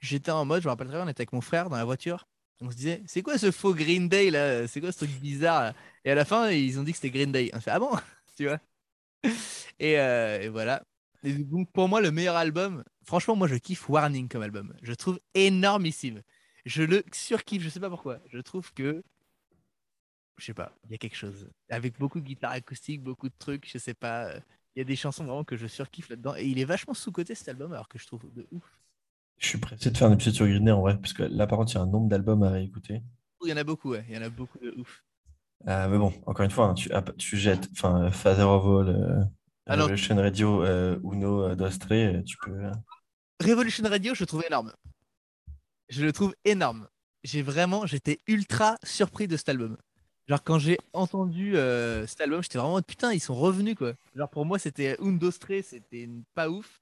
j'étais 0.00 0.30
en 0.32 0.44
mode, 0.46 0.62
je 0.62 0.68
me 0.68 0.70
rappelle 0.72 0.88
très 0.88 0.96
bien, 0.98 1.06
on 1.06 1.08
était 1.10 1.20
avec 1.22 1.32
mon 1.34 1.42
frère 1.42 1.70
dans 1.70 1.76
la 1.78 1.84
voiture. 1.84 2.26
On 2.62 2.70
se 2.72 2.76
disait, 2.76 3.02
c'est 3.06 3.22
quoi 3.22 3.38
ce 3.38 3.50
faux 3.50 3.74
Green 3.74 4.08
Day 4.08 4.30
là? 4.30 4.66
C'est 4.68 4.80
quoi 4.80 4.92
ce 4.92 4.98
truc 5.04 5.10
bizarre 5.20 5.74
Et 6.04 6.10
à 6.10 6.16
la 6.16 6.24
fin, 6.26 6.50
ils 6.50 6.78
ont 6.78 6.82
dit 6.82 6.92
que 6.92 6.98
c'était 6.98 7.10
Green 7.18 7.32
Day. 7.32 7.50
On 7.54 7.60
fait, 7.60 7.70
ah 7.72 7.78
bon? 7.78 7.90
Tu 8.38 8.46
vois? 8.46 8.58
Et, 9.78 9.98
euh, 9.98 10.40
et 10.42 10.48
voilà. 10.48 10.82
Et 11.22 11.32
donc, 11.34 11.70
pour 11.72 11.88
moi, 11.88 12.00
le 12.00 12.10
meilleur 12.10 12.36
album, 12.36 12.82
franchement, 13.04 13.36
moi, 13.36 13.46
je 13.48 13.56
kiffe 13.56 13.88
Warning 13.88 14.28
comme 14.28 14.42
album. 14.42 14.74
Je 14.82 14.92
trouve 14.94 15.20
énormissime. 15.34 16.22
Je 16.64 16.82
le 16.82 17.02
surkiffe, 17.12 17.62
je 17.62 17.68
sais 17.68 17.80
pas 17.80 17.90
pourquoi. 17.90 18.18
Je 18.28 18.38
trouve 18.38 18.72
que, 18.72 19.02
je 20.38 20.44
sais 20.46 20.54
pas, 20.54 20.72
il 20.84 20.92
y 20.92 20.94
a 20.94 20.98
quelque 20.98 21.16
chose. 21.16 21.50
Avec 21.68 21.98
beaucoup 21.98 22.20
de 22.20 22.26
guitare 22.26 22.52
acoustique, 22.52 23.02
beaucoup 23.02 23.28
de 23.28 23.34
trucs, 23.38 23.70
je 23.70 23.78
sais 23.78 23.94
pas. 23.94 24.26
euh, 24.28 24.40
Il 24.76 24.78
y 24.78 24.82
a 24.82 24.84
des 24.84 24.96
chansons 24.96 25.24
vraiment 25.24 25.44
que 25.44 25.56
je 25.56 25.66
surkiffe 25.66 26.08
là-dedans. 26.08 26.34
Et 26.36 26.46
il 26.46 26.58
est 26.58 26.64
vachement 26.64 26.94
sous-côté 26.94 27.34
cet 27.34 27.48
album, 27.48 27.72
alors 27.72 27.88
que 27.88 27.98
je 27.98 28.06
trouve 28.06 28.32
de 28.32 28.46
ouf. 28.50 28.78
Je 29.38 29.46
suis 29.48 29.58
pressé 29.58 29.90
de 29.90 29.96
faire 29.96 30.08
un 30.08 30.12
épisode 30.12 30.34
sur 30.34 30.46
Green 30.46 30.64
Day 30.64 30.70
en 30.70 30.80
vrai, 30.80 30.98
parce 30.98 31.12
que 31.12 31.22
là, 31.22 31.46
par 31.46 31.58
contre, 31.58 31.72
il 31.72 31.74
y 31.76 31.78
a 31.78 31.82
un 31.82 31.86
nombre 31.86 32.08
d'albums 32.08 32.42
à 32.42 32.50
réécouter. 32.50 33.02
Il 33.42 33.48
y 33.48 33.52
en 33.52 33.56
a 33.56 33.64
beaucoup, 33.64 33.90
ouais. 33.90 34.04
Il 34.08 34.14
y 34.14 34.18
en 34.18 34.22
a 34.22 34.28
beaucoup 34.28 34.58
de 34.58 34.70
ouf. 34.76 35.02
Euh, 35.66 35.88
mais 35.88 35.98
bon, 35.98 36.12
encore 36.26 36.44
une 36.44 36.50
fois, 36.50 36.66
hein, 36.68 36.74
tu, 36.74 36.90
ah, 36.92 37.02
tu 37.18 37.36
jettes 37.36 37.68
enfin, 37.72 38.10
Father 38.10 38.42
of 38.44 38.64
All, 38.64 38.94
euh, 38.94 39.24
Revolution 39.82 40.16
Radio, 40.16 40.62
euh, 40.64 40.98
Uno, 41.04 41.42
euh, 41.44 41.54
Dostre, 41.54 41.88
euh, 41.92 42.22
tu 42.22 42.36
peux. 42.38 42.58
Revolution 43.44 43.84
Radio, 43.88 44.14
je 44.14 44.20
le 44.20 44.26
trouve 44.26 44.44
énorme. 44.46 44.72
Je 45.88 46.04
le 46.04 46.12
trouve 46.12 46.34
énorme. 46.44 46.88
J'ai 47.24 47.42
vraiment, 47.42 47.86
j'étais 47.86 48.18
ultra 48.26 48.76
surpris 48.84 49.28
de 49.28 49.36
cet 49.36 49.48
album. 49.48 49.76
Genre 50.28 50.42
quand 50.44 50.58
j'ai 50.58 50.78
entendu 50.92 51.56
euh, 51.56 52.06
cet 52.06 52.20
album, 52.20 52.42
j'étais 52.42 52.58
vraiment 52.58 52.80
putain, 52.82 53.12
ils 53.12 53.20
sont 53.20 53.34
revenus 53.34 53.74
quoi. 53.74 53.92
Genre 54.14 54.28
pour 54.30 54.46
moi, 54.46 54.58
c'était 54.58 54.96
Undostre, 55.00 55.48
c'était 55.64 56.08
pas 56.34 56.48
ouf. 56.48 56.80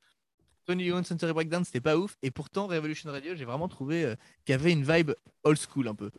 21 0.69 1.03
Century 1.03 1.33
Breakdown, 1.33 1.65
c'était 1.65 1.81
pas 1.81 1.97
ouf. 1.97 2.17
Et 2.23 2.31
pourtant, 2.31 2.67
Revolution 2.67 3.11
Radio, 3.11 3.35
j'ai 3.35 3.47
vraiment 3.47 3.69
trouvé 3.69 4.05
euh, 4.05 4.15
qu'il 4.45 4.53
y 4.53 4.55
avait 4.55 4.73
une 4.73 4.85
vibe 4.85 5.13
old 5.45 5.59
school 5.59 5.89
un 5.89 5.95
peu. 5.95 6.11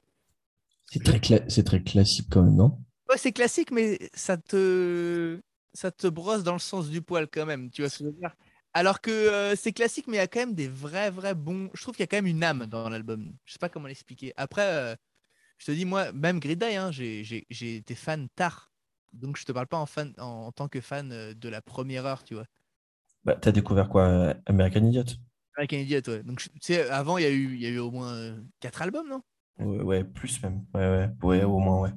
C'est 0.91 1.03
très, 1.03 1.19
cla- 1.19 1.63
très 1.63 1.83
classique 1.83 2.27
quand 2.31 2.41
même, 2.41 2.55
non? 2.55 2.79
Ouais, 3.09 3.17
c'est 3.17 3.31
classique, 3.31 3.69
mais 3.69 3.99
ça 4.15 4.37
te... 4.37 5.39
ça 5.79 5.91
te 5.91 6.07
brosse 6.07 6.43
dans 6.43 6.53
le 6.53 6.59
sens 6.59 6.89
du 6.89 7.01
poil 7.01 7.27
quand 7.31 7.45
même. 7.45 7.69
Tu 7.71 7.81
vois 7.81 7.89
ce 7.89 7.99
que 7.99 8.03
je 8.05 8.09
veux 8.09 8.15
dire? 8.15 8.35
Alors 8.73 9.01
que 9.01 9.11
euh, 9.11 9.55
c'est 9.55 9.71
classique, 9.73 10.07
mais 10.07 10.17
il 10.17 10.19
y 10.19 10.21
a 10.21 10.27
quand 10.27 10.39
même 10.41 10.53
des 10.55 10.67
vrais, 10.67 11.09
vrais 11.11 11.35
bons. 11.35 11.69
Je 11.73 11.81
trouve 11.81 11.95
qu'il 11.95 12.03
y 12.03 12.05
a 12.05 12.07
quand 12.07 12.17
même 12.17 12.27
une 12.27 12.43
âme 12.43 12.65
dans 12.67 12.89
l'album. 12.89 13.33
Je 13.45 13.53
sais 13.53 13.59
pas 13.59 13.69
comment 13.69 13.87
l'expliquer. 13.87 14.33
Après, 14.37 14.63
euh, 14.63 14.95
je 15.59 15.67
te 15.67 15.71
dis, 15.71 15.85
moi, 15.85 16.11
même 16.13 16.39
Green 16.39 16.57
Day, 16.57 16.75
hein, 16.77 16.91
j'ai 16.91 17.75
été 17.77 17.95
fan 17.95 18.29
tard. 18.35 18.71
Donc 19.13 19.37
je 19.37 19.45
te 19.45 19.51
parle 19.51 19.67
pas 19.67 19.77
en, 19.77 19.85
fan, 19.87 20.13
en, 20.19 20.47
en 20.47 20.51
tant 20.51 20.67
que 20.67 20.81
fan 20.81 21.11
euh, 21.11 21.33
de 21.33 21.49
la 21.49 21.61
première 21.61 22.05
heure, 22.05 22.23
tu 22.23 22.35
vois. 22.35 22.45
Bah, 23.23 23.35
t'as 23.39 23.51
découvert 23.51 23.89
quoi? 23.89 24.35
American 24.45 24.85
Idiot? 24.85 25.05
Avec 25.55 25.73
un 25.73 25.77
idiot, 25.77 26.01
ouais. 26.07 26.23
Donc, 26.23 26.39
tu 26.41 26.49
sais, 26.61 26.89
avant, 26.89 27.17
il 27.17 27.23
y, 27.23 27.25
a 27.25 27.29
eu- 27.29 27.57
y 27.57 27.65
a 27.65 27.69
eu 27.69 27.79
au 27.79 27.91
moins 27.91 28.37
quatre 28.59 28.81
albums, 28.81 29.07
non? 29.07 29.21
Ouais, 29.59 29.81
ouais, 29.81 30.03
plus 30.03 30.41
même. 30.41 30.65
Ouais, 30.73 30.81
ouais, 30.89 31.09
ouais, 31.23 31.43
au 31.43 31.59
moins, 31.59 31.81
ouais. 31.81 31.91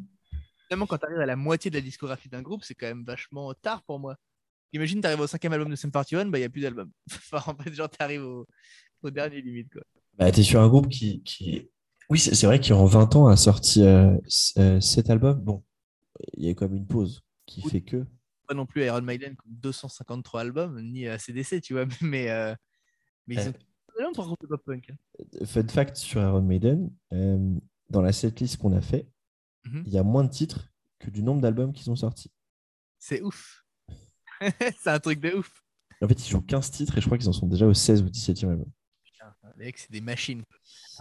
Quand 0.87 0.99
tu 0.99 1.07
arrives 1.07 1.21
à 1.21 1.27
la 1.27 1.37
moitié 1.37 1.71
de 1.71 1.77
la 1.77 1.81
discographie 1.83 2.29
d'un 2.29 2.43
groupe, 2.43 2.63
c'est 2.65 2.75
quand 2.75 2.87
même 2.87 3.05
vachement 3.05 3.53
tard 3.55 3.83
pour 3.83 3.99
moi. 3.99 4.17
Imagine, 4.73 5.01
tu 5.01 5.07
arrives 5.07 5.21
au 5.21 5.27
cinquième 5.27 5.53
album 5.53 5.69
de 5.71 5.77
Sum 5.77 5.91
41, 5.91 6.27
bah, 6.27 6.39
il 6.39 6.43
n'y 6.43 6.47
a 6.47 6.49
plus 6.51 6.63
d'album. 6.63 6.91
enfin, 7.33 7.53
en 7.53 7.57
fait, 7.63 7.73
genre, 7.73 7.91
tu 7.91 7.97
arrives 8.01 8.25
au, 8.25 8.47
au 9.03 9.11
dernier 9.11 9.43
limite. 9.43 9.71
Quoi. 9.73 9.83
Bah, 10.19 10.31
t'es 10.33 10.43
sur 10.43 10.61
un 10.61 10.69
groupe 10.69 10.89
qui, 10.89 11.23
qui... 11.23 11.69
Oui, 12.09 12.19
c'est 12.19 12.47
vrai 12.47 12.61
qu'en 12.61 12.85
20 12.87 13.17
ans 13.17 13.27
a 13.29 13.37
sorti 13.37 13.83
euh, 13.83 14.17
euh, 14.59 14.81
cet 14.81 15.09
album. 15.11 15.41
Bon, 15.41 15.63
il 16.35 16.45
y 16.47 16.49
a 16.49 16.55
quand 16.55 16.69
même 16.69 16.77
une 16.77 16.87
pause 16.87 17.23
qui 17.47 17.63
Oui. 17.65 17.71
fait 17.71 17.81
que... 17.83 18.05
Pas 18.49 18.55
non 18.55 18.67
plus 18.67 18.85
Iron 18.85 19.03
Maiden 19.03 19.33
qui 19.35 19.49
ont 19.49 19.53
253 19.61 20.41
albums, 20.41 20.81
ni 20.83 21.07
ACDC, 21.07 21.61
tu 21.61 21.75
vois. 21.75 21.85
Mais, 22.03 22.31
euh, 22.31 22.55
mais 23.27 23.37
ils 23.37 23.41
Euh. 23.41 23.51
ont 23.51 23.53
hein. 24.09 25.45
Fun 25.45 25.69
fact 25.69 25.97
sur 25.97 26.21
Iron 26.21 26.43
Maiden, 26.43 26.91
euh, 27.13 27.55
dans 27.91 28.01
la 28.03 28.13
setlist 28.13 28.57
qu'on 28.57 28.73
a 28.73 28.81
fait, 28.81 29.07
Mhm. 29.65 29.83
il 29.87 29.93
y 29.93 29.99
a 29.99 30.03
moins 30.03 30.25
de 30.25 30.31
titres 30.31 30.69
que 30.99 31.11
du 31.11 31.23
nombre 31.23 31.41
d'albums 31.41 31.73
qu'ils 31.73 31.91
ont 31.91 31.97
sortis. 31.97 32.31
C'est 32.99 33.21
ouf. 33.23 33.65
c'est 34.81 34.91
un 34.91 34.99
truc 35.01 35.21
de 35.21 35.33
ouf. 35.33 35.63
En 36.01 36.09
fait, 36.09 36.15
ils 36.27 36.29
jouent 36.31 36.43
15 36.43 36.71
titres 36.71 36.99
et 36.99 37.01
je 37.01 37.07
crois 37.07 37.17
qu'ils 37.19 37.29
en 37.29 37.33
sont 37.33 37.47
déjà 37.47 37.67
au 37.67 37.75
16 37.75 38.03
ou 38.03 38.07
17e 38.07 38.51
album. 38.51 38.71
Putain, 39.05 39.35
les 39.57 39.67
mecs, 39.67 39.79
c'est 39.79 39.91
des 39.93 40.01
machines. 40.01 40.43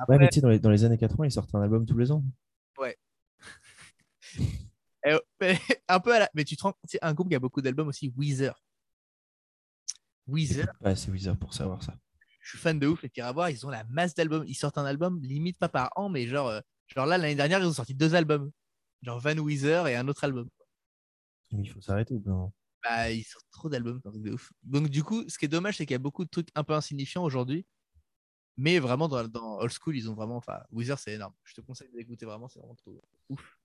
Ouais, 0.08 0.18
mais 0.20 0.28
tu 0.30 0.36
sais, 0.36 0.42
dans 0.42 0.50
les, 0.50 0.60
dans 0.60 0.70
les 0.70 0.84
années 0.84 0.98
80, 0.98 1.26
ils 1.26 1.32
sortent 1.32 1.54
un 1.56 1.62
album 1.62 1.86
tous 1.86 1.98
les 1.98 2.12
ans. 2.12 2.24
Eh, 5.04 5.18
mais 5.40 5.58
un 5.88 6.00
peu 6.00 6.14
à 6.14 6.20
la... 6.20 6.30
Mais 6.36 6.44
tu 6.44 6.56
te 6.56 6.62
rends 6.62 6.76
c'est 6.84 7.00
un 7.04 7.14
groupe 7.16 7.30
qui 7.30 7.36
a 7.36 7.40
beaucoup 7.40 7.62
d'albums 7.62 7.88
aussi, 7.88 8.14
Weezer. 8.16 8.62
Weezer, 10.28 10.68
Ouais, 10.82 10.96
c'est 10.96 11.10
Weezer 11.10 11.36
pour 11.38 11.54
savoir 11.56 11.82
ça. 11.82 11.98
je 12.42 12.50
suis 12.50 12.58
fan 12.60 12.78
de 12.78 12.86
ouf, 12.88 13.04
et 13.04 13.10
tu 13.10 13.20
iras 13.20 13.32
voir, 13.32 13.50
ils 13.50 13.66
ont 13.66 13.70
la 13.72 13.84
masse 13.86 14.14
d'albums. 14.14 14.46
Ils 14.48 14.54
sortent 14.54 14.78
un 14.78 14.86
album, 14.86 15.20
limite 15.24 15.58
pas 15.58 15.70
par 15.70 15.90
an, 15.96 16.08
mais 16.10 16.28
genre, 16.28 16.50
euh, 16.50 16.62
genre 16.94 17.06
là, 17.06 17.18
l'année 17.18 17.36
dernière, 17.36 17.60
ils 17.60 17.68
ont 17.68 17.74
sorti 17.74 17.94
deux 17.94 18.16
albums. 18.16 18.52
Genre 19.02 19.20
Van 19.20 19.38
Weezer 19.38 19.88
et 19.88 19.96
un 19.96 20.08
autre 20.08 20.24
album. 20.24 20.50
Mais 21.52 21.64
il 21.64 21.70
faut 21.70 21.82
s'arrêter 21.82 22.14
ou 22.14 22.20
bien 22.20 22.52
Bah, 22.84 23.12
ils 23.12 23.24
sortent 23.24 23.50
trop 23.52 23.70
d'albums, 23.70 24.02
de 24.06 24.32
ouf. 24.32 24.52
Donc, 24.64 24.90
du 24.90 25.04
coup, 25.04 25.28
ce 25.28 25.38
qui 25.38 25.46
est 25.46 25.50
dommage, 25.50 25.78
c'est 25.78 25.86
qu'il 25.86 25.94
y 25.94 25.96
a 25.96 26.00
beaucoup 26.00 26.24
de 26.24 26.30
trucs 26.30 26.50
un 26.56 26.64
peu 26.64 26.74
insignifiants 26.74 27.24
aujourd'hui. 27.24 27.66
Mais 28.58 28.80
vraiment, 28.80 29.08
dans, 29.08 29.28
dans 29.28 29.60
Old 29.60 29.72
School, 29.72 29.96
ils 29.98 30.10
ont 30.10 30.14
vraiment. 30.14 30.38
Enfin, 30.38 30.60
Weezer, 30.72 31.00
c'est 31.00 31.14
énorme. 31.14 31.34
Je 31.44 31.56
te 31.56 31.62
conseille 31.62 31.90
d'écouter 31.94 32.26
vraiment, 32.26 32.48
c'est 32.48 32.60
vraiment 32.60 32.76
trop 32.76 33.02
ouf. 33.30 33.58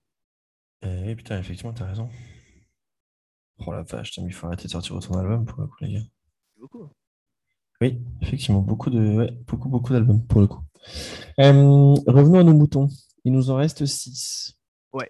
Eh 0.81 1.15
putain, 1.15 1.39
effectivement, 1.39 1.73
t'as 1.73 1.85
raison. 1.85 2.09
Oh 3.59 3.71
la 3.71 3.83
vache, 3.83 4.11
putain, 4.11 4.21
mais 4.23 4.29
il 4.29 4.33
faut 4.33 4.47
arrêter 4.47 4.65
de 4.65 4.69
sortir 4.69 4.95
autant 4.95 5.15
d'albums 5.15 5.45
pour 5.45 5.61
le 5.61 5.67
coup, 5.67 5.77
les 5.81 5.93
gars. 5.93 6.05
Beaucoup. 6.59 6.89
Oui, 7.81 8.01
effectivement, 8.21 8.61
beaucoup 8.61 8.89
de, 8.89 8.99
ouais, 8.99 9.31
beaucoup, 9.47 9.69
beaucoup 9.69 9.93
d'albums 9.93 10.25
pour 10.25 10.41
le 10.41 10.47
coup. 10.47 10.63
Euh, 11.39 11.93
revenons 12.07 12.39
à 12.39 12.43
nos 12.43 12.53
moutons. 12.53 12.87
Il 13.27 13.33
nous 13.33 13.49
en 13.49 13.57
reste 13.57 13.85
6. 13.85 14.55
Ouais. 14.93 15.09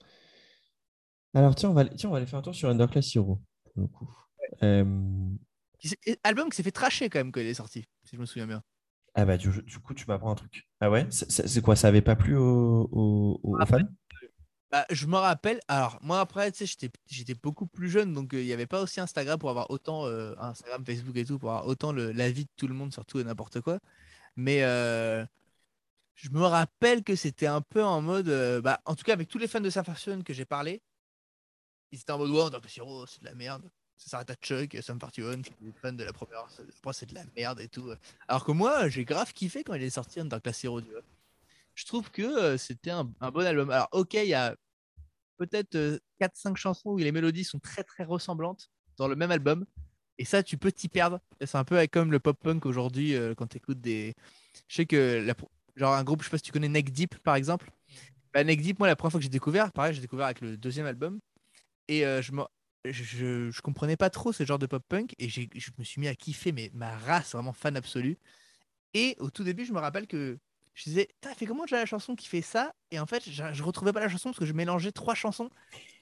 Alors, 1.35 1.53
tiens, 1.53 1.69
on 1.69 1.73
va, 1.73 1.85
tiens, 1.85 2.09
on 2.09 2.13
va 2.13 2.17
aller 2.17 2.25
faire 2.25 2.39
un 2.39 2.41
tour 2.41 2.55
sur 2.55 2.67
Underclass 2.67 3.15
Hero, 3.15 3.39
pour 3.63 3.73
le 3.83 3.87
coup. 3.87 4.09
Euh, 4.63 4.83
Album 6.23 6.49
qui 6.49 6.55
s'est 6.55 6.63
fait 6.63 6.71
tracher 6.71 7.09
quand 7.09 7.19
même 7.19 7.31
quand 7.31 7.41
il 7.41 7.45
est 7.45 7.53
sorti, 7.53 7.85
si 8.05 8.15
je 8.15 8.19
me 8.19 8.25
souviens 8.25 8.47
bien. 8.47 8.63
ah 9.13 9.23
bah, 9.25 9.37
du, 9.37 9.49
du 9.61 9.77
coup, 9.77 9.93
tu 9.93 10.05
m'apprends 10.07 10.31
un 10.31 10.35
truc. 10.35 10.67
Ah 10.79 10.89
ouais? 10.89 11.05
C'est- 11.11 11.61
quoi? 11.61 11.75
Ça 11.75 11.89
avait 11.89 12.01
pas 12.01 12.15
plu 12.15 12.35
aux, 12.35 12.89
aux- 12.91 13.39
aux- 13.43 13.61
aux 13.61 13.65
fans? 13.67 13.77
Bah, 14.71 14.85
je 14.89 15.05
me 15.05 15.15
rappelle, 15.15 15.59
alors 15.67 15.99
moi 16.01 16.19
après, 16.19 16.51
tu 16.51 16.57
sais, 16.57 16.65
j'étais, 16.65 16.89
j'étais 17.05 17.35
beaucoup 17.35 17.67
plus 17.67 17.87
jeune, 17.89 18.13
donc 18.15 18.33
euh, 18.33 18.41
il 18.41 18.47
n'y 18.47 18.51
avait 18.53 18.65
pas 18.65 18.81
aussi 18.81 18.99
Instagram 18.99 19.37
pour 19.37 19.51
avoir 19.51 19.69
autant, 19.69 20.05
euh, 20.07 20.33
Instagram, 20.39 20.83
Facebook 20.83 21.15
et 21.17 21.23
tout, 21.25 21.37
pour 21.37 21.51
avoir 21.51 21.67
autant 21.67 21.93
l'avis 21.93 22.45
de 22.45 22.49
tout 22.57 22.67
le 22.67 22.73
monde 22.73 22.91
sur 22.91 23.05
tout 23.05 23.19
et 23.19 23.23
n'importe 23.23 23.61
quoi. 23.61 23.77
Mais 24.35 24.63
euh, 24.63 25.23
je 26.17 26.29
me 26.31 26.41
rappelle 26.41 27.03
que 27.03 27.15
c'était 27.15 27.47
un 27.47 27.61
peu 27.61 27.83
en 27.83 28.01
mode, 28.01 28.27
euh, 28.27 28.59
bah, 28.59 28.81
en 28.85 28.95
tout 28.95 29.03
cas 29.03 29.13
avec 29.13 29.29
tous 29.29 29.37
les 29.37 29.47
fans 29.47 29.61
de 29.61 29.69
Surfaction 29.69 30.21
que 30.23 30.33
j'ai 30.33 30.45
parlé, 30.45 30.81
ils 31.91 31.99
étaient 31.99 32.11
en 32.11 32.17
mode, 32.17 32.31
ouais, 32.31 32.49
Dark 32.49 32.77
Hero, 32.77 33.05
c'est 33.05 33.21
de 33.21 33.25
la 33.25 33.35
merde. 33.35 33.69
Ça 33.97 34.09
s'arrête 34.09 34.29
à 34.31 34.35
Chuck, 34.35 34.77
Sum 34.81 34.99
41, 34.99 35.41
qui 35.41 35.51
est 35.51 35.71
fan 35.79 35.95
de 35.95 36.03
la 36.03 36.13
première, 36.13 36.45
c'est- 36.49 37.05
de 37.05 37.15
la 37.15 37.23
merde 37.35 37.59
et 37.61 37.67
tout. 37.67 37.89
Alors 38.27 38.43
que 38.43 38.51
moi, 38.51 38.89
j'ai 38.89 39.05
grave 39.05 39.31
kiffé 39.31 39.63
quand 39.63 39.73
il 39.75 39.83
est 39.83 39.89
sorti 39.91 40.19
Hero, 40.63 40.81
tu 40.81 40.91
vois. 40.91 41.01
Je 41.75 41.85
trouve 41.85 42.09
que 42.11 42.23
euh, 42.23 42.57
c'était 42.57 42.89
un, 42.91 43.11
un 43.21 43.31
bon 43.31 43.45
album. 43.45 43.69
Alors, 43.69 43.87
ok, 43.91 44.15
il 44.15 44.25
y 44.27 44.33
a 44.33 44.55
peut-être 45.37 45.99
4-5 46.19 46.55
chansons 46.57 46.89
où 46.89 46.97
les 46.97 47.11
mélodies 47.11 47.43
sont 47.43 47.59
très 47.59 47.83
très 47.83 48.03
ressemblantes 48.03 48.71
dans 48.97 49.07
le 49.07 49.15
même 49.15 49.31
album. 49.31 49.65
Et 50.17 50.25
ça, 50.25 50.41
tu 50.41 50.57
peux 50.57 50.71
t'y 50.71 50.89
perdre. 50.89 51.19
C'est 51.39 51.57
un 51.57 51.63
peu 51.63 51.85
comme 51.87 52.11
le 52.11 52.19
pop-punk 52.19 52.65
aujourd'hui 52.65 53.15
euh, 53.15 53.35
quand 53.35 53.47
tu 53.47 53.57
écoutes 53.57 53.79
des. 53.81 54.15
Je 54.67 54.75
sais 54.75 54.85
que, 54.87 55.23
la... 55.25 55.35
genre 55.77 55.93
un 55.93 56.03
groupe, 56.03 56.21
je 56.21 56.25
sais 56.25 56.31
pas 56.31 56.37
si 56.37 56.43
tu 56.43 56.51
connais 56.51 56.69
Neck 56.69 56.91
Deep 56.91 57.17
par 57.19 57.35
exemple. 57.35 57.71
Bah, 58.33 58.43
Neck 58.43 58.61
Deep, 58.61 58.79
moi, 58.79 58.87
la 58.87 58.95
première 58.95 59.11
fois 59.11 59.19
que 59.19 59.23
j'ai 59.23 59.29
découvert, 59.29 59.71
pareil, 59.71 59.93
j'ai 59.93 60.01
découvert 60.01 60.25
avec 60.25 60.41
le 60.41 60.57
deuxième 60.57 60.85
album. 60.85 61.19
Et 61.87 62.05
euh, 62.05 62.21
je, 62.21 62.31
me... 62.33 62.43
je, 62.85 63.49
je, 63.51 63.61
comprenais 63.61 63.97
pas 63.97 64.09
trop 64.09 64.33
ce 64.33 64.45
genre 64.45 64.59
de 64.59 64.65
pop-punk. 64.65 65.13
Et 65.19 65.29
j'ai- 65.29 65.49
je 65.55 65.71
me 65.77 65.83
suis 65.83 66.01
mis 66.01 66.07
à 66.07 66.15
kiffer, 66.15 66.51
mais 66.51 66.69
ma 66.73 66.97
race, 66.97 67.33
vraiment 67.33 67.53
fan 67.53 67.77
absolu. 67.77 68.17
Et 68.93 69.15
au 69.19 69.29
tout 69.29 69.43
début, 69.43 69.65
je 69.65 69.73
me 69.73 69.79
rappelle 69.79 70.07
que 70.07 70.37
je 70.73 70.83
disais, 70.83 71.07
Putain, 71.21 71.33
fait 71.33 71.45
comment 71.45 71.63
déjà 71.63 71.77
la 71.77 71.85
chanson 71.85 72.15
qui 72.15 72.27
fait 72.27 72.41
ça? 72.41 72.73
Et 72.91 72.99
en 72.99 73.05
fait, 73.05 73.23
je, 73.29 73.43
je 73.53 73.63
retrouvais 73.63 73.93
pas 73.93 73.99
la 73.99 74.09
chanson 74.09 74.29
parce 74.29 74.39
que 74.39 74.45
je 74.45 74.53
mélangeais 74.53 74.91
trois 74.91 75.15
chansons. 75.15 75.49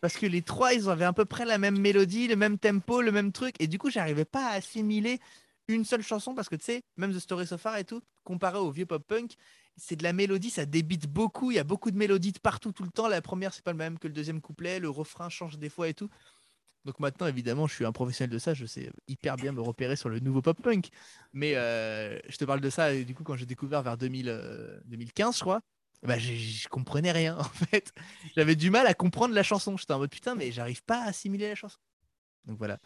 Parce 0.01 0.17
que 0.17 0.25
les 0.25 0.41
trois, 0.41 0.73
ils 0.73 0.89
avaient 0.89 1.05
à 1.05 1.13
peu 1.13 1.25
près 1.25 1.45
la 1.45 1.57
même 1.57 1.79
mélodie, 1.79 2.27
le 2.27 2.35
même 2.35 2.57
tempo, 2.59 3.01
le 3.01 3.11
même 3.11 3.31
truc. 3.31 3.55
Et 3.59 3.67
du 3.67 3.77
coup, 3.77 3.89
j'arrivais 3.89 4.25
pas 4.25 4.47
à 4.47 4.51
assimiler 4.55 5.19
une 5.67 5.85
seule 5.85 6.03
chanson 6.03 6.35
parce 6.35 6.49
que 6.49 6.55
tu 6.55 6.65
sais, 6.65 6.81
même 6.97 7.13
The 7.13 7.19
Story 7.19 7.47
So 7.47 7.57
Far 7.57 7.77
et 7.77 7.85
tout, 7.85 8.01
comparé 8.23 8.57
au 8.57 8.71
vieux 8.71 8.85
pop 8.85 9.03
punk, 9.07 9.35
c'est 9.77 9.95
de 9.95 10.03
la 10.03 10.13
mélodie, 10.13 10.49
ça 10.49 10.65
débite 10.65 11.07
beaucoup. 11.07 11.51
Il 11.51 11.55
y 11.55 11.59
a 11.59 11.63
beaucoup 11.63 11.91
de 11.91 11.97
mélodies 11.97 12.31
de 12.31 12.39
partout, 12.39 12.71
tout 12.71 12.83
le 12.83 12.89
temps. 12.89 13.07
La 13.07 13.21
première, 13.21 13.53
c'est 13.53 13.63
pas 13.63 13.71
le 13.71 13.77
même 13.77 13.99
que 13.99 14.07
le 14.07 14.13
deuxième 14.13 14.41
couplet. 14.41 14.79
Le 14.79 14.89
refrain 14.89 15.29
change 15.29 15.57
des 15.57 15.69
fois 15.69 15.89
et 15.89 15.93
tout. 15.93 16.09
Donc 16.85 16.99
maintenant, 16.99 17.27
évidemment, 17.27 17.67
je 17.67 17.73
suis 17.73 17.85
un 17.85 17.91
professionnel 17.91 18.31
de 18.31 18.37
ça. 18.37 18.53
Je 18.53 18.65
sais 18.65 18.91
hyper 19.07 19.35
bien 19.35 19.51
me 19.51 19.61
repérer 19.61 19.95
sur 19.95 20.09
le 20.09 20.19
nouveau 20.19 20.41
pop 20.41 20.61
punk. 20.61 20.89
Mais 21.33 21.55
euh, 21.55 22.19
je 22.29 22.37
te 22.37 22.45
parle 22.45 22.61
de 22.61 22.69
ça, 22.69 22.95
du 22.95 23.15
coup, 23.15 23.23
quand 23.23 23.35
j'ai 23.35 23.45
découvert 23.47 23.81
vers 23.81 23.97
2000, 23.97 24.81
2015, 24.85 25.35
je 25.35 25.41
crois, 25.41 25.61
bah, 26.03 26.19
je 26.19 26.67
comprenais 26.67 27.11
rien, 27.11 27.37
en 27.39 27.43
fait. 27.43 27.91
J'avais 28.35 28.55
du 28.55 28.69
mal 28.69 28.87
à 28.87 28.93
comprendre 28.93 29.33
la 29.33 29.43
chanson. 29.43 29.75
J'étais 29.77 29.93
en 29.93 29.99
mode 29.99 30.11
putain, 30.11 30.35
mais 30.35 30.51
j'arrive 30.51 30.83
pas 30.83 31.03
à 31.03 31.07
assimiler 31.07 31.49
la 31.49 31.55
chanson. 31.55 31.79
Donc 32.45 32.57
voilà. 32.59 32.79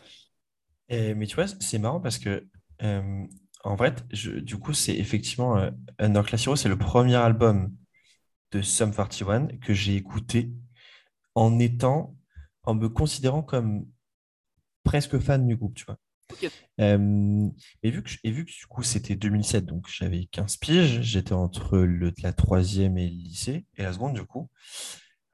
mais 0.89 1.27
tu 1.27 1.35
vois, 1.35 1.47
c'est 1.47 1.79
marrant 1.79 1.99
parce 1.99 2.17
que 2.17 2.47
euh, 2.81 3.25
en 3.63 3.77
fait, 3.77 4.07
du 4.07 4.57
coup, 4.57 4.73
c'est 4.73 4.95
effectivement 4.95 5.57
euh, 5.57 5.71
Underclass 5.97 6.45
Hero, 6.45 6.55
c'est 6.55 6.69
le 6.69 6.77
premier 6.77 7.15
album 7.15 7.75
de 8.51 8.61
Sum 8.61 8.93
41 8.93 9.47
que 9.59 9.73
j'ai 9.73 9.95
écouté 9.95 10.51
en 11.35 11.59
étant, 11.59 12.15
en 12.63 12.73
me 12.73 12.87
considérant 12.89 13.43
comme 13.43 13.85
presque 14.83 15.19
fan 15.19 15.45
du 15.47 15.55
groupe, 15.55 15.75
tu 15.75 15.85
vois. 15.85 15.97
Euh, 16.79 17.49
et, 17.81 17.89
vu 17.89 18.03
que, 18.03 18.11
et 18.23 18.31
vu 18.31 18.45
que 18.45 18.51
du 18.51 18.65
coup 18.67 18.83
c'était 18.83 19.15
2007, 19.15 19.65
donc 19.65 19.87
j'avais 19.89 20.25
15 20.31 20.57
piges, 20.57 21.01
j'étais 21.01 21.33
entre 21.33 21.79
le, 21.79 22.13
la 22.21 22.33
troisième 22.33 22.99
et 22.99 23.09
le 23.09 23.15
lycée, 23.15 23.65
et 23.75 23.83
la 23.83 23.91
seconde 23.91 24.13
du 24.13 24.23
coup. 24.23 24.47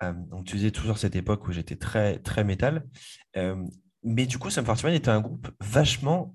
Euh, 0.03 0.13
donc 0.13 0.45
tu 0.45 0.55
disais 0.55 0.71
toujours 0.71 0.97
cette 0.97 1.15
époque 1.17 1.47
où 1.47 1.51
j'étais 1.51 1.75
très, 1.75 2.19
très 2.19 2.43
métal. 2.43 2.85
mais 4.03 4.25
du 4.25 4.39
coup, 4.39 4.49
Sum 4.49 4.65
41 4.65 4.93
était 4.93 5.09
un 5.09 5.21
groupe 5.21 5.51
vachement 5.59 6.33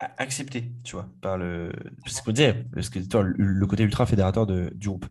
accepté, 0.00 0.72
tu 0.82 0.96
vois, 0.96 1.08
par 1.20 1.38
le. 1.38 1.72
ce 2.06 2.22
qu'on 2.22 2.32
disait, 2.32 2.64
parce 2.74 2.88
que 2.88 2.98
le 2.98 3.66
côté 3.66 3.82
ultra 3.84 4.06
fédérateur 4.06 4.46
de, 4.46 4.70
du 4.74 4.88
groupe. 4.88 5.06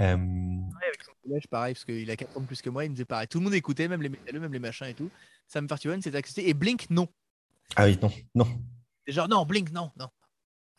Euh... 0.00 0.16
Ouais, 0.16 0.86
avec 0.86 1.02
son 1.04 1.12
collège, 1.22 1.46
pareil, 1.48 1.74
parce 1.74 1.84
qu'il 1.84 2.10
a 2.10 2.16
4 2.16 2.36
ans 2.36 2.40
de 2.40 2.46
plus 2.46 2.62
que 2.62 2.70
moi, 2.70 2.84
il 2.84 2.90
me 2.90 2.94
disait 2.94 3.04
pareil. 3.04 3.28
Tout 3.28 3.38
le 3.38 3.44
monde 3.44 3.54
écoutait, 3.54 3.88
même 3.88 4.02
les 4.02 4.08
même 4.08 4.52
les 4.52 4.58
machins 4.58 4.86
et 4.86 4.94
tout. 4.94 5.10
Sam 5.46 5.68
Fartiwan, 5.68 6.00
c'était 6.00 6.16
accepté. 6.16 6.48
Et 6.48 6.54
Blink, 6.54 6.88
non. 6.90 7.08
Ah 7.76 7.84
oui, 7.84 7.98
non, 8.02 8.10
non. 8.34 8.46
C'est 9.06 9.12
genre, 9.12 9.28
non, 9.28 9.44
Blink, 9.44 9.70
non, 9.72 9.90
non. 9.98 10.08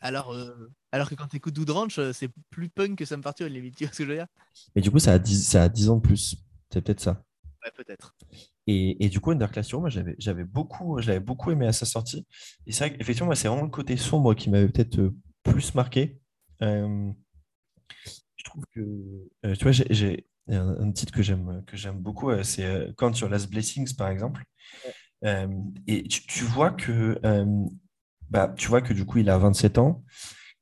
Alors, 0.00 0.32
euh, 0.32 0.70
alors 0.92 1.08
que 1.08 1.14
quand 1.14 1.28
tu 1.28 1.36
écoutes 1.36 1.54
Dude 1.54 1.70
Ranch, 1.70 1.98
euh, 1.98 2.12
c'est 2.12 2.28
plus 2.50 2.68
punk 2.68 2.98
que 2.98 3.04
Sam 3.04 3.22
limite, 3.40 3.76
tu 3.76 3.84
vois 3.84 3.92
ce 3.92 3.98
que 3.98 4.04
je 4.04 4.08
veux 4.10 4.16
dire? 4.16 4.26
Mais 4.74 4.82
du 4.82 4.90
coup, 4.90 4.98
ça 4.98 5.12
a 5.12 5.18
10, 5.18 5.48
ça 5.48 5.62
a 5.62 5.68
10 5.68 5.88
ans 5.90 5.96
de 5.96 6.02
plus. 6.02 6.36
C'est 6.70 6.82
peut-être 6.82 7.00
ça. 7.00 7.24
Ouais, 7.64 7.70
peut-être. 7.74 8.14
Et, 8.66 9.08
du 9.10 9.20
coup, 9.20 9.30
Underclass 9.30 9.72
moi, 9.74 9.90
j'avais, 9.90 10.14
j'avais 10.18 10.44
beaucoup, 10.44 11.00
je 11.00 11.18
beaucoup 11.18 11.50
aimé 11.50 11.66
à 11.66 11.72
sa 11.72 11.84
sortie. 11.84 12.26
Et 12.66 12.72
c'est 12.72 12.88
vrai 12.88 12.96
qu'effectivement, 12.96 13.34
c'est 13.34 13.48
vraiment 13.48 13.64
le 13.64 13.68
côté 13.70 13.96
sombre 13.96 14.34
qui 14.34 14.48
m'avait 14.48 14.68
peut-être 14.68 14.98
euh, 14.98 15.14
plus 15.42 15.74
marqué. 15.74 16.18
Euh, 16.62 17.10
je 18.36 18.44
trouve 18.44 18.64
que, 18.74 18.80
euh, 19.44 19.54
tu 19.54 19.64
vois, 19.64 19.72
j'ai, 19.72 20.26
un, 20.48 20.92
titre 20.92 21.12
que 21.12 21.22
j'aime, 21.22 21.62
que 21.66 21.76
j'aime 21.76 21.98
beaucoup, 21.98 22.30
c'est 22.42 22.94
Count 22.96 23.12
Your 23.12 23.28
Last 23.28 23.50
Blessings, 23.50 23.94
par 23.96 24.08
exemple. 24.08 24.44
et 25.86 26.02
tu, 26.08 26.44
vois 26.44 26.70
que, 26.70 27.20
bah, 28.30 28.54
tu 28.56 28.68
vois 28.68 28.80
que 28.80 28.94
du 28.94 29.04
coup, 29.04 29.18
il 29.18 29.30
a 29.30 29.38
27 29.38 29.78
ans. 29.78 30.04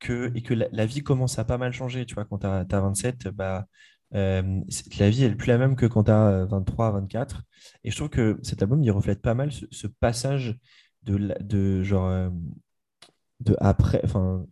Que, 0.00 0.32
et 0.34 0.42
que 0.42 0.52
la, 0.54 0.84
vie 0.86 1.04
commence 1.04 1.38
à 1.38 1.44
pas 1.44 1.58
mal 1.58 1.72
changer. 1.72 2.04
Tu 2.06 2.14
vois, 2.14 2.24
quand 2.24 2.38
tu 2.38 2.46
as, 2.46 2.64
27, 2.68 3.28
bah, 3.28 3.66
euh, 4.14 4.60
la 4.98 5.10
vie 5.10 5.24
est 5.24 5.34
plus 5.34 5.48
la 5.48 5.58
même 5.58 5.76
que 5.76 5.86
quand 5.86 6.04
tu 6.04 6.10
as 6.10 6.44
23, 6.46 6.92
24. 6.92 7.42
Et 7.84 7.90
je 7.90 7.96
trouve 7.96 8.10
que 8.10 8.38
cet 8.42 8.62
album, 8.62 8.82
il 8.82 8.90
reflète 8.90 9.22
pas 9.22 9.34
mal 9.34 9.50
ce, 9.52 9.86
passage 9.86 10.58
de, 11.04 11.34
de 11.40 11.82
genre 11.82 12.08
euh, 12.08 12.30
de 13.40 13.56
après, 13.58 14.00
enfin, 14.04 14.46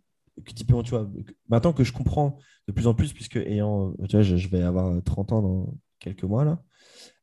typiquement, 0.45 0.83
tu 0.83 0.91
vois, 0.91 1.09
maintenant 1.49 1.73
que 1.73 1.83
je 1.83 1.93
comprends 1.93 2.37
de 2.67 2.73
plus 2.73 2.87
en 2.87 2.93
plus, 2.93 3.13
puisque 3.13 3.37
ayant, 3.37 3.93
tu 4.09 4.15
vois, 4.15 4.23
je, 4.23 4.47
vais 4.47 4.61
avoir 4.61 5.01
30 5.03 5.31
ans 5.31 5.41
dans 5.41 5.77
quelques 5.99 6.23
mois 6.23 6.45
là, 6.45 6.61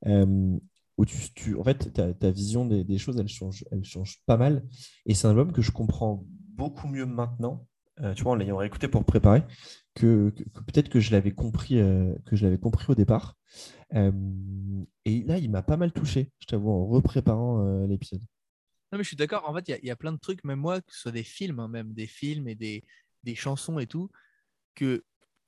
euh, 0.07 0.57
où 0.97 1.05
tu, 1.05 1.57
en 1.57 1.65
fait, 1.65 1.93
ta, 1.93 2.13
ta 2.13 2.31
vision 2.31 2.67
des, 2.67 2.85
des, 2.85 2.99
choses, 2.99 3.19
elle 3.19 3.29
change, 3.29 3.65
elle 3.71 3.85
change 3.85 4.23
pas 4.27 4.37
mal. 4.37 4.65
Et 5.07 5.15
c'est 5.15 5.27
un 5.27 5.31
album 5.31 5.53
que 5.53 5.63
je 5.63 5.71
comprends 5.71 6.25
beaucoup 6.27 6.89
mieux 6.89 7.07
maintenant, 7.07 7.68
tu 8.15 8.23
vois, 8.23 8.33
en 8.33 8.35
l'ayant 8.37 8.57
réécouté 8.57 8.89
pour 8.89 9.05
préparer, 9.05 9.43
que, 9.99 10.33
peut-être 10.67 10.89
que 10.89 11.01
je 11.01 11.11
l'avais 11.11 11.33
compris, 11.33 11.79
euh, 11.79 12.15
que 12.27 12.37
je 12.37 12.45
l'avais 12.45 12.59
compris 12.59 12.87
au 12.89 12.95
départ. 12.95 13.37
Euh, 13.95 14.13
et 15.05 15.23
là, 15.25 15.39
il 15.39 15.51
m'a 15.51 15.63
pas 15.63 15.77
mal 15.77 15.93
touché, 15.93 16.31
je 16.39 16.47
t'avoue, 16.47 16.71
en 16.71 16.87
repréparant 16.87 17.65
euh, 17.67 17.87
l'épisode. 17.87 18.21
Non, 18.93 18.99
mais 18.99 19.03
je 19.03 19.09
suis 19.09 19.17
d'accord. 19.17 19.49
En 19.49 19.55
fait, 19.55 19.69
il 19.69 19.87
y, 19.87 19.91
a 19.91 19.97
plein 19.97 20.13
de 20.13 20.19
trucs, 20.19 20.45
même 20.45 20.61
moi, 20.61 20.81
que 20.81 20.93
ce 20.93 21.01
soit 21.01 21.13
des 21.13 21.25
films, 21.25 21.59
hein, 21.61 21.69
même 21.69 21.93
des 21.93 22.07
films 22.07 22.49
et 22.49 22.55
des, 22.55 22.85
des, 23.25 23.35
chansons 23.35 23.79
et 23.79 23.87
tout, 23.87 24.11
que, 24.75 25.05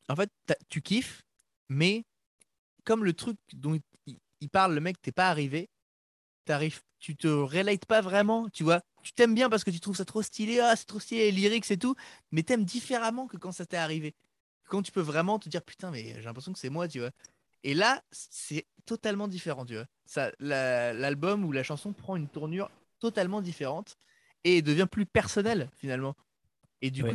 en 0.09 0.17
fait, 0.17 0.31
tu 0.69 0.83
kiffes, 0.83 1.23
mais 1.69 2.05
comme 2.85 3.05
le 3.05 3.13
truc 3.13 3.39
dont 3.53 3.79
il, 4.07 4.51
parle, 4.51 4.75
le 4.75 4.81
mec, 4.81 5.01
t'es 5.01 5.13
pas 5.13 5.29
arrivé, 5.29 5.71
tu 6.99 7.17
te 7.17 7.29
relates 7.29 7.87
pas 7.87 8.01
vraiment, 8.01 8.49
tu 8.51 8.65
vois. 8.65 8.83
Tu 9.03 9.13
t'aimes 9.13 9.35
bien 9.35 9.49
parce 9.49 9.65
que 9.65 9.71
tu 9.71 9.81
trouves 9.81 9.97
ça 9.97 10.05
trop 10.05 10.23
stylé, 10.23 10.61
ah, 10.61 10.77
c'est 10.77 10.87
trop 10.87 11.01
stylé, 11.01 11.31
lyrics 11.31 11.71
et 11.71 11.79
tout, 11.79 11.95
mais 12.33 12.43
t'aimes 12.43 12.65
différemment 12.65 13.27
que 13.27 13.37
quand 13.37 13.53
ça 13.53 13.65
t'est 13.67 13.77
arrivé 13.77 14.15
quand 14.71 14.83
tu 14.83 14.93
peux 14.93 15.01
vraiment 15.03 15.39
te 15.39 15.49
dire 15.51 15.63
putain, 15.63 15.91
mais 15.91 16.15
j'ai 16.15 16.23
l'impression 16.23 16.53
que 16.53 16.59
c'est 16.59 16.71
moi, 16.71 16.89
tu 16.89 17.01
vois. 17.01 17.11
Et 17.65 17.75
là, 17.75 18.03
c'est 18.11 18.67
totalement 18.87 19.29
différent, 19.29 19.67
tu 19.67 19.75
vois. 19.75 19.85
Ça, 20.07 20.33
l'album 20.39 21.45
ou 21.45 21.53
la 21.53 21.63
chanson 21.63 21.93
prend 21.93 22.17
une 22.17 22.29
tournure 22.29 22.71
totalement 23.01 23.43
différente 23.43 23.99
et 24.45 24.63
devient 24.63 24.87
plus 24.91 25.05
personnel 25.05 25.69
finalement. 25.77 26.17
Et 26.81 26.91
du 26.91 27.05
coup, 27.05 27.11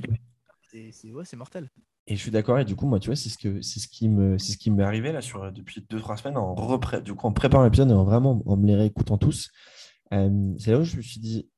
c'est 0.61 1.11
ouais, 1.11 1.23
mortel. 1.35 1.71
Et 2.07 2.15
je 2.15 2.21
suis 2.21 2.31
d'accord. 2.31 2.59
Et 2.59 2.65
du 2.65 2.75
coup, 2.75 2.85
moi, 2.85 2.99
tu 2.99 3.07
vois, 3.07 3.15
c'est 3.15 3.29
ce 3.29 3.37
que 3.37 3.61
c'est 3.61 3.79
ce 3.79 3.87
qui 3.87 4.09
me 4.09 4.37
c'est 4.37 4.53
ce 4.53 4.57
qui 4.57 4.69
m'est 4.69 4.83
arrivé 4.83 5.11
là 5.11 5.21
sur 5.21 5.51
depuis 5.51 5.85
deux 5.89 5.99
trois 5.99 6.17
semaines 6.17 6.37
en 6.37 6.53
repré... 6.53 7.01
du 7.01 7.15
coup 7.15 7.27
en 7.27 7.33
préparant 7.33 7.63
l'épisode 7.63 7.89
et 7.89 7.93
en 7.93 8.03
vraiment 8.03 8.41
en 8.45 8.57
me 8.57 8.67
les 8.67 8.75
réécoutant 8.75 9.17
tous. 9.17 9.49
Euh, 10.13 10.53
c'est 10.59 10.71
là 10.71 10.79
où 10.79 10.83
je 10.83 10.97
me 10.97 11.01
suis 11.01 11.19
dit 11.19 11.49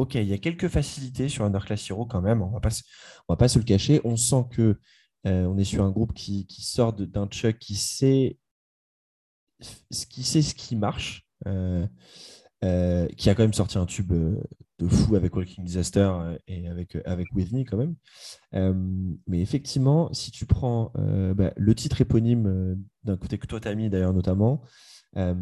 ok, 0.00 0.14
il 0.14 0.24
y 0.28 0.32
a 0.32 0.38
quelques 0.38 0.68
facilités 0.68 1.28
sur 1.28 1.44
Underclass 1.44 1.90
Hero 1.90 2.06
quand 2.06 2.22
même, 2.22 2.42
on 2.42 2.50
va 2.50 2.60
pas, 2.60 2.70
va 3.28 3.36
pas 3.36 3.48
se 3.48 3.58
le 3.58 3.64
cacher. 3.64 4.00
On 4.04 4.16
sent 4.16 4.44
que 4.50 4.78
euh, 5.26 5.44
on 5.44 5.58
est 5.58 5.64
sur 5.64 5.84
un 5.84 5.90
groupe 5.90 6.14
qui, 6.14 6.46
sort 6.48 6.92
d'un 6.92 7.26
Chuck 7.26 7.58
qui 7.58 7.74
sait, 7.74 8.38
qui 10.08 10.22
sait 10.22 10.42
ce 10.42 10.54
qui 10.54 10.76
marche, 10.76 11.26
euh, 11.46 11.86
euh, 12.64 13.06
qui 13.16 13.30
a 13.30 13.34
quand 13.34 13.42
même 13.42 13.52
sorti 13.52 13.78
un 13.78 13.86
tube 13.86 14.12
de 14.12 14.88
fou 14.88 15.16
avec 15.16 15.34
Walking 15.34 15.64
Disaster 15.64 16.10
et 16.46 16.68
avec, 16.68 16.96
avec 17.04 17.28
With 17.34 17.52
Me 17.52 17.64
quand 17.64 17.76
même. 17.76 17.94
mais 19.26 19.40
effectivement, 19.40 20.12
si 20.12 20.30
tu 20.30 20.46
prends 20.46 20.92
bah, 20.94 21.52
le 21.56 21.74
titre 21.74 22.00
éponyme 22.00 22.76
d'un 23.04 23.16
côté 23.16 23.38
que 23.38 23.46
toi 23.46 23.60
tu 23.60 23.68
as 23.68 23.74
mis 23.74 23.90
d'ailleurs 23.90 24.14
notamment, 24.14 24.62
euh, 25.16 25.34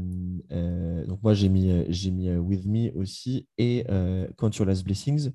euh, 0.53 1.07
donc 1.07 1.23
moi 1.23 1.35
j'ai 1.35 1.49
mis, 1.49 1.85
j'ai 1.93 2.11
mis 2.11 2.29
euh, 2.29 2.39
With 2.39 2.65
Me 2.65 2.91
aussi 2.97 3.47
et 3.59 3.85
Count 4.37 4.51
Your 4.51 4.67
Last 4.67 4.85
Blessings 4.85 5.31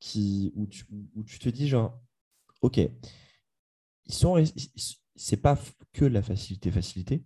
qui, 0.00 0.52
où, 0.54 0.66
tu, 0.66 0.84
où 1.14 1.22
tu 1.24 1.38
te 1.38 1.48
dis 1.48 1.68
genre, 1.68 2.00
ok, 2.62 2.78
ils 2.78 4.14
sont, 4.14 4.42
c'est 5.16 5.36
pas 5.36 5.58
que 5.92 6.04
la 6.04 6.22
facilité, 6.22 6.70
facilité, 6.70 7.24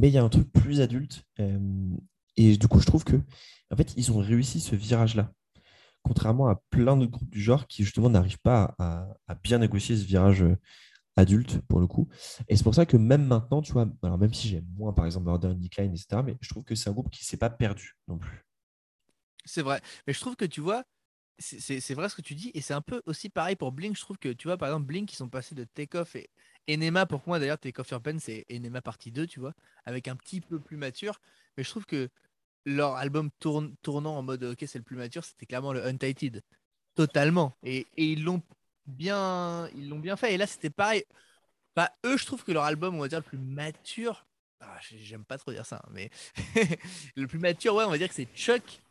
mais 0.00 0.08
il 0.08 0.14
y 0.14 0.18
a 0.18 0.24
un 0.24 0.28
truc 0.30 0.50
plus 0.50 0.80
adulte. 0.80 1.24
et 2.36 2.56
du 2.56 2.68
coup, 2.68 2.80
je 2.80 2.86
trouve 2.86 3.04
que 3.04 3.16
en 3.70 3.76
fait, 3.76 3.92
ils 3.96 4.10
ont 4.10 4.18
réussi 4.18 4.60
ce 4.60 4.74
virage-là. 4.74 5.32
Contrairement 6.02 6.48
à 6.48 6.56
plein 6.70 6.96
d'autres 6.96 7.12
groupes 7.12 7.30
du 7.30 7.42
genre 7.42 7.66
qui 7.66 7.84
justement 7.84 8.08
n'arrivent 8.08 8.40
pas 8.40 8.74
à, 8.78 9.34
bien 9.42 9.58
négocier 9.58 9.96
ce 9.96 10.04
virage 10.04 10.42
adulte 11.16 11.60
pour 11.68 11.80
le 11.80 11.86
coup. 11.86 12.08
Et 12.48 12.56
c'est 12.56 12.64
pour 12.64 12.74
ça 12.74 12.86
que 12.86 12.96
même 12.96 13.26
maintenant, 13.26 13.60
tu 13.60 13.72
vois, 13.72 13.86
alors 14.02 14.16
même 14.16 14.32
si 14.32 14.48
j'aime 14.48 14.66
moins 14.74 14.94
par 14.94 15.04
exemple 15.04 15.26
Border 15.26 15.54
Decline, 15.54 15.92
etc., 15.92 16.22
mais 16.24 16.36
je 16.40 16.48
trouve 16.48 16.64
que 16.64 16.74
c'est 16.74 16.88
un 16.88 16.94
groupe 16.94 17.10
qui 17.10 17.22
ne 17.22 17.26
s'est 17.26 17.36
pas 17.36 17.50
perdu 17.50 17.98
non 18.08 18.16
plus. 18.16 18.46
C'est 19.44 19.62
vrai. 19.62 19.82
Mais 20.06 20.14
je 20.14 20.20
trouve 20.20 20.36
que 20.36 20.46
tu 20.46 20.62
vois, 20.62 20.84
c'est 21.38 21.94
vrai 21.94 22.08
ce 22.08 22.14
que 22.14 22.22
tu 22.22 22.34
dis, 22.34 22.50
et 22.54 22.62
c'est 22.62 22.74
un 22.74 22.80
peu 22.80 23.02
aussi 23.04 23.28
pareil 23.28 23.56
pour 23.56 23.72
Blink. 23.72 23.96
Je 23.96 24.00
trouve 24.00 24.18
que 24.18 24.32
tu 24.32 24.48
vois, 24.48 24.56
par 24.56 24.68
exemple, 24.68 24.86
Blink, 24.86 25.12
ils 25.12 25.16
sont 25.16 25.28
passés 25.28 25.54
de 25.54 25.64
Take 25.64 25.98
Off 25.98 26.16
et 26.16 26.30
Enema. 26.68 27.06
Pour 27.06 27.22
moi, 27.26 27.38
d'ailleurs, 27.38 27.58
Take 27.58 27.80
Off 27.80 27.90
Your 27.90 28.00
Pen, 28.00 28.18
c'est 28.20 28.44
Enema 28.50 28.82
partie 28.82 29.10
2, 29.10 29.26
tu 29.26 29.40
vois, 29.40 29.54
avec 29.84 30.08
un 30.08 30.16
petit 30.16 30.40
peu 30.40 30.58
plus 30.60 30.76
mature. 30.76 31.20
Mais 31.56 31.64
je 31.64 31.70
trouve 31.70 31.86
que 31.86 32.08
leur 32.66 32.96
album 32.96 33.30
tournant 33.40 34.16
en 34.16 34.22
mode 34.22 34.42
ok, 34.44 34.64
c'est 34.66 34.78
le 34.78 34.84
plus 34.84 34.96
mature, 34.96 35.24
c'était 35.24 35.46
clairement 35.46 35.72
le 35.72 35.84
Untitled. 35.84 36.42
Totalement. 36.94 37.56
Et, 37.62 37.86
ils 37.96 38.24
l'ont 38.24 38.42
bien, 38.86 39.68
bien 39.74 40.16
fait. 40.16 40.34
Et 40.34 40.36
là, 40.36 40.46
c'était 40.46 40.70
pareil. 40.70 41.04
Bah, 41.76 41.90
eux, 42.04 42.16
je 42.16 42.26
trouve 42.26 42.44
que 42.44 42.52
leur 42.52 42.64
album, 42.64 42.96
on 42.96 43.00
va 43.00 43.08
dire, 43.08 43.18
le 43.18 43.24
plus 43.24 43.38
mature, 43.38 44.26
ah, 44.60 44.76
j'aime 44.82 45.24
pas 45.24 45.38
trop 45.38 45.52
dire 45.52 45.64
ça, 45.64 45.76
hein, 45.84 45.88
mais 45.92 46.10
le 47.16 47.26
plus 47.26 47.38
mature, 47.38 47.74
ouais, 47.74 47.84
on 47.84 47.90
va 47.90 47.98
dire 47.98 48.08
que 48.08 48.14
c'est 48.14 48.28
Chuck. 48.34 48.82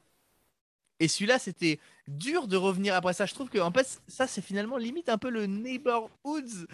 Et 0.99 1.07
celui-là, 1.07 1.39
c'était 1.39 1.79
dur 2.07 2.47
de 2.47 2.57
revenir 2.57 2.95
après 2.95 3.13
ça. 3.13 3.25
Je 3.25 3.33
trouve 3.33 3.49
que, 3.49 3.59
en 3.59 3.71
fait, 3.71 4.01
ça, 4.07 4.27
c'est 4.27 4.41
finalement 4.41 4.77
limite 4.77 5.09
un 5.09 5.17
peu 5.17 5.29
le 5.29 5.45
Neighborhoods 5.45 6.67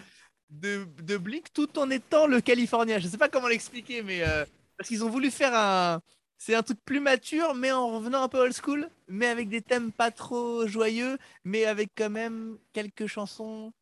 de, 0.50 1.16
Blink 1.16 1.52
tout 1.52 1.78
en 1.78 1.90
étant 1.90 2.26
le 2.26 2.40
California. 2.40 2.98
Je 2.98 3.08
sais 3.08 3.18
pas 3.18 3.28
comment 3.28 3.48
l'expliquer, 3.48 4.02
mais 4.02 4.22
euh, 4.22 4.44
parce 4.76 4.88
qu'ils 4.88 5.04
ont 5.04 5.10
voulu 5.10 5.30
faire 5.30 5.54
un, 5.54 6.00
c'est 6.38 6.54
un 6.54 6.62
truc 6.62 6.78
plus 6.84 7.00
mature, 7.00 7.54
mais 7.54 7.72
en 7.72 7.88
revenant 7.88 8.22
un 8.22 8.28
peu 8.28 8.38
old 8.38 8.52
school, 8.54 8.88
mais 9.08 9.26
avec 9.26 9.48
des 9.48 9.62
thèmes 9.62 9.92
pas 9.92 10.10
trop 10.10 10.66
joyeux, 10.66 11.18
mais 11.44 11.64
avec 11.64 11.90
quand 11.96 12.10
même 12.10 12.58
quelques 12.72 13.06
chansons 13.06 13.72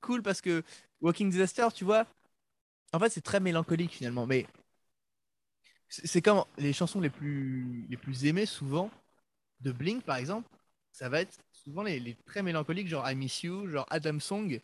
cool 0.00 0.22
parce 0.22 0.40
que 0.40 0.62
Walking 1.00 1.30
Disaster, 1.30 1.68
tu 1.74 1.84
vois, 1.84 2.06
en 2.92 2.98
fait, 2.98 3.10
c'est 3.10 3.20
très 3.20 3.40
mélancolique 3.40 3.92
finalement. 3.92 4.26
Mais 4.26 4.46
c'est 5.88 6.22
comme 6.22 6.44
les 6.58 6.72
chansons 6.72 7.00
les 7.00 7.10
plus, 7.10 7.86
les 7.88 7.96
plus 7.96 8.26
aimées 8.26 8.46
souvent 8.46 8.90
de 9.60 9.72
Blink, 9.72 10.04
par 10.04 10.16
exemple, 10.16 10.48
ça 10.92 11.08
va 11.08 11.20
être 11.20 11.38
souvent 11.52 11.82
les, 11.82 12.16
très 12.26 12.42
mélancoliques, 12.42 12.88
genre 12.88 13.08
I 13.08 13.14
Miss 13.14 13.42
You, 13.42 13.68
genre 13.68 13.86
Adam 13.90 14.18
Song. 14.20 14.60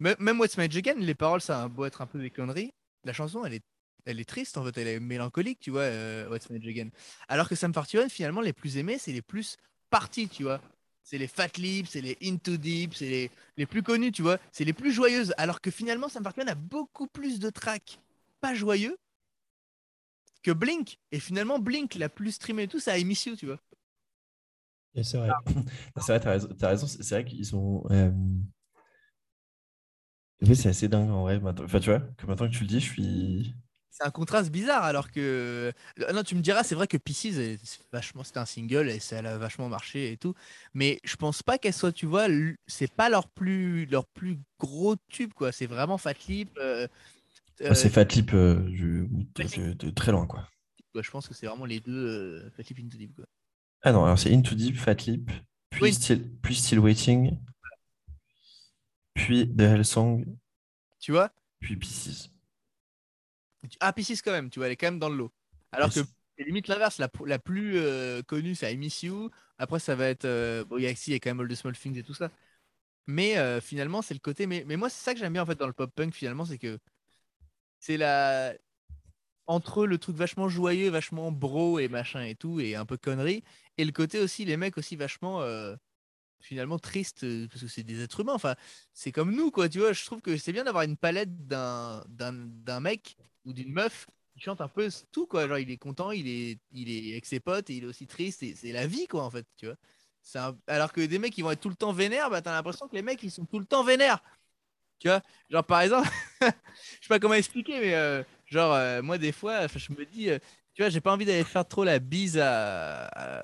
Même 0.00 0.40
What's 0.40 0.56
My 0.56 0.64
Again, 0.64 0.94
les 0.94 1.14
paroles, 1.14 1.42
ça 1.42 1.62
a 1.62 1.68
beau 1.68 1.84
être 1.84 2.00
un 2.00 2.06
peu 2.06 2.18
des 2.18 2.30
conneries. 2.30 2.72
La 3.04 3.12
chanson, 3.12 3.44
elle 3.44 3.54
est, 3.54 3.64
elle 4.06 4.18
est 4.18 4.28
triste, 4.28 4.56
en 4.56 4.64
fait, 4.64 4.76
elle 4.78 4.88
est 4.88 5.00
mélancolique, 5.00 5.60
tu 5.60 5.70
vois, 5.70 5.82
euh, 5.82 6.28
What's 6.28 6.48
My 6.48 6.56
Again. 6.66 6.88
Alors 7.28 7.48
que 7.48 7.54
Sam 7.54 7.74
Fortune, 7.74 8.08
finalement, 8.08 8.40
les 8.40 8.54
plus 8.54 8.78
aimés, 8.78 8.98
c'est 8.98 9.12
les 9.12 9.22
plus 9.22 9.56
parties, 9.90 10.28
tu 10.28 10.44
vois. 10.44 10.60
C'est 11.02 11.18
les 11.18 11.26
Fat 11.26 11.48
Lips, 11.58 11.90
c'est 11.90 12.00
les 12.00 12.16
Into 12.22 12.56
Deep, 12.56 12.94
c'est 12.94 13.08
les, 13.08 13.30
les, 13.56 13.66
plus 13.66 13.82
connus, 13.82 14.12
tu 14.12 14.22
vois. 14.22 14.38
C'est 14.52 14.64
les 14.64 14.72
plus 14.72 14.92
joyeuses. 14.92 15.34
Alors 15.36 15.60
que 15.60 15.70
finalement, 15.70 16.08
Sam 16.08 16.22
Fortune 16.22 16.48
a 16.48 16.54
beaucoup 16.54 17.06
plus 17.06 17.38
de 17.38 17.50
tracks 17.50 17.98
pas 18.40 18.54
joyeux 18.54 18.96
que 20.42 20.50
Blink. 20.50 20.98
Et 21.12 21.20
finalement, 21.20 21.58
Blink, 21.58 21.94
la 21.96 22.08
plus 22.08 22.32
streamée 22.32 22.64
et 22.64 22.68
tout, 22.68 22.80
c'est 22.80 22.98
I 23.00 23.04
Miss 23.04 23.26
You, 23.26 23.36
tu 23.36 23.46
vois. 23.46 23.58
c'est 24.94 25.16
vrai. 25.16 25.30
c'est 25.96 26.12
vrai, 26.12 26.20
t'as 26.20 26.30
raison. 26.30 26.48
As 26.60 26.68
raison. 26.68 26.86
C'est 26.86 27.10
vrai 27.10 27.24
qu'ils 27.24 27.54
ont. 27.54 27.84
Euh... 27.90 28.10
Oui, 30.42 30.56
c'est 30.56 30.70
assez 30.70 30.88
dingue 30.88 31.10
en 31.10 31.22
vrai. 31.22 31.40
Enfin, 31.42 31.80
tu 31.80 31.90
vois, 31.90 32.00
que 32.00 32.26
maintenant 32.26 32.48
que 32.48 32.54
tu 32.54 32.62
le 32.62 32.68
dis, 32.68 32.80
je 32.80 32.90
suis. 32.90 33.54
C'est 33.90 34.06
un 34.06 34.10
contraste 34.10 34.50
bizarre 34.50 34.84
alors 34.84 35.10
que. 35.10 35.72
Euh, 36.00 36.12
non, 36.12 36.22
tu 36.22 36.34
me 36.34 36.40
diras, 36.40 36.62
c'est 36.62 36.74
vrai 36.74 36.86
que 36.86 36.96
Pieces, 36.96 37.36
vachement, 37.92 38.24
c'était 38.24 38.38
un 38.38 38.46
single 38.46 38.88
et 38.88 39.00
ça 39.00 39.18
a 39.18 39.36
vachement 39.36 39.68
marché 39.68 40.12
et 40.12 40.16
tout. 40.16 40.34
Mais 40.72 40.98
je 41.04 41.16
pense 41.16 41.42
pas 41.42 41.58
qu'elle 41.58 41.74
soit, 41.74 41.92
tu 41.92 42.06
vois, 42.06 42.26
c'est 42.66 42.90
pas 42.90 43.10
leur 43.10 43.28
plus, 43.28 43.84
leur 43.86 44.06
plus 44.06 44.38
gros 44.58 44.96
tube, 45.08 45.32
quoi. 45.34 45.52
C'est 45.52 45.66
vraiment 45.66 45.98
Fat 45.98 46.14
Lip. 46.28 46.50
Euh, 46.58 46.86
ah, 47.62 47.74
c'est 47.74 47.90
Fat 47.90 48.04
Lip 48.04 48.32
euh, 48.32 48.56
de, 49.36 49.90
très 49.90 50.12
loin, 50.12 50.26
quoi. 50.26 50.48
je 50.98 51.10
pense 51.10 51.28
que 51.28 51.34
c'est 51.34 51.46
vraiment 51.46 51.66
les 51.66 51.80
deux 51.80 52.50
Fat 52.56 52.62
Lip 52.62 52.78
Into 52.78 52.96
Deep, 52.96 53.14
quoi. 53.14 53.26
Ah 53.82 53.92
non, 53.92 54.04
alors 54.04 54.18
c'est 54.18 54.32
Into 54.32 54.54
Deep, 54.54 54.76
Fat 54.76 54.94
Lip, 55.06 55.30
puis, 55.70 55.92
still, 55.94 56.22
puis 56.42 56.54
Still 56.54 56.78
Waiting, 56.78 57.36
puis 59.14 59.48
The 59.48 59.60
Hell 59.60 59.84
Song. 59.84 60.24
Tu 60.98 61.12
vois 61.12 61.30
Puis 61.60 61.76
Pieces. 61.76 62.30
Ah, 63.80 63.92
Pieces 63.92 64.22
quand 64.22 64.32
même, 64.32 64.50
tu 64.50 64.58
vois, 64.58 64.66
elle 64.66 64.72
est 64.72 64.76
quand 64.76 64.86
même 64.86 64.98
dans 64.98 65.08
le 65.08 65.16
lot. 65.16 65.32
Alors 65.72 65.92
que 65.92 66.00
c'est 66.40 66.44
limite 66.44 66.68
l'inverse, 66.68 66.98
la, 66.98 67.10
la, 67.26 67.38
plus 67.38 67.76
euh, 67.76 68.22
connue, 68.22 68.54
c'est 68.54 68.72
I 68.72 68.76
Miss 68.76 69.02
You. 69.02 69.30
Après, 69.58 69.78
ça 69.78 69.94
va 69.94 70.08
être. 70.08 70.24
Euh, 70.24 70.64
bon, 70.64 70.78
il 70.78 70.84
y 70.84 70.86
a 70.86 71.18
quand 71.18 71.30
même 71.30 71.40
All 71.40 71.48
the 71.48 71.54
Small 71.54 71.76
Things 71.76 71.98
et 71.98 72.02
tout 72.02 72.14
ça. 72.14 72.30
Mais 73.06 73.36
euh, 73.36 73.60
finalement, 73.60 74.02
c'est 74.02 74.14
le 74.14 74.20
côté. 74.20 74.46
Mais, 74.46 74.64
mais 74.66 74.76
moi, 74.76 74.88
c'est 74.88 75.04
ça 75.04 75.12
que 75.12 75.20
j'aime 75.20 75.34
bien 75.34 75.42
en 75.42 75.46
fait 75.46 75.58
dans 75.58 75.66
le 75.66 75.72
pop 75.72 75.92
punk, 75.94 76.14
finalement, 76.14 76.44
c'est 76.44 76.58
que 76.58 76.78
c'est 77.78 77.96
la. 77.96 78.54
Entre 79.46 79.84
le 79.84 79.98
truc 79.98 80.16
vachement 80.16 80.48
joyeux, 80.48 80.90
vachement 80.90 81.32
bro 81.32 81.78
et 81.80 81.88
machin 81.88 82.22
et 82.22 82.36
tout, 82.36 82.60
et 82.60 82.76
un 82.76 82.86
peu 82.86 82.96
connerie, 82.96 83.42
et 83.78 83.84
le 83.84 83.90
côté 83.90 84.20
aussi, 84.20 84.44
les 84.44 84.56
mecs 84.56 84.78
aussi 84.78 84.94
vachement 84.94 85.42
finalement 86.40 86.78
triste 86.78 87.24
parce 87.48 87.62
que 87.62 87.68
c'est 87.68 87.82
des 87.82 88.02
êtres 88.02 88.20
humains. 88.20 88.34
Enfin, 88.34 88.54
c'est 88.92 89.12
comme 89.12 89.34
nous, 89.34 89.50
quoi. 89.50 89.68
Tu 89.68 89.78
vois, 89.78 89.92
je 89.92 90.04
trouve 90.04 90.20
que 90.20 90.36
c'est 90.36 90.52
bien 90.52 90.64
d'avoir 90.64 90.84
une 90.84 90.96
palette 90.96 91.46
d'un, 91.46 92.04
d'un, 92.08 92.80
mec 92.80 93.16
ou 93.44 93.52
d'une 93.52 93.72
meuf 93.72 94.06
qui 94.32 94.40
chante 94.40 94.60
un 94.60 94.68
peu 94.68 94.88
tout, 95.12 95.26
quoi. 95.26 95.48
Genre, 95.48 95.58
il 95.58 95.70
est 95.70 95.76
content, 95.78 96.10
il 96.10 96.28
est, 96.28 96.58
il 96.72 96.90
est 96.90 97.12
avec 97.12 97.26
ses 97.26 97.40
potes 97.40 97.70
et 97.70 97.76
il 97.76 97.84
est 97.84 97.86
aussi 97.86 98.06
triste. 98.06 98.44
C'est 98.54 98.72
la 98.72 98.86
vie, 98.86 99.06
quoi, 99.06 99.24
en 99.24 99.30
fait, 99.30 99.46
tu 99.56 99.66
vois. 99.66 99.76
Alors 100.66 100.92
que 100.92 101.00
des 101.00 101.18
mecs 101.18 101.32
qui 101.32 101.42
vont 101.42 101.50
être 101.50 101.60
tout 101.60 101.68
le 101.68 101.74
temps 101.74 101.92
vénères, 101.92 102.30
bah, 102.30 102.42
t'as 102.42 102.52
l'impression 102.52 102.88
que 102.88 102.94
les 102.94 103.02
mecs, 103.02 103.22
ils 103.22 103.30
sont 103.30 103.44
tout 103.46 103.58
le 103.58 103.64
temps 103.64 103.84
vénères. 103.84 104.22
Tu 104.98 105.08
vois, 105.08 105.22
genre 105.48 105.64
par 105.64 105.80
exemple, 105.80 106.08
je 106.42 106.46
sais 106.46 107.08
pas 107.08 107.18
comment 107.18 107.34
expliquer, 107.34 107.80
mais 107.80 107.94
euh, 107.94 108.22
genre, 108.44 108.74
euh, 108.74 109.00
moi, 109.02 109.16
des 109.16 109.32
fois, 109.32 109.66
je 109.66 109.92
me 109.92 110.04
dis, 110.04 110.28
euh, 110.30 110.38
tu 110.80 110.84
vois, 110.84 110.88
j'ai 110.88 111.02
pas 111.02 111.12
envie 111.12 111.26
d'aller 111.26 111.44
faire 111.44 111.68
trop 111.68 111.84
la 111.84 111.98
bise 111.98 112.42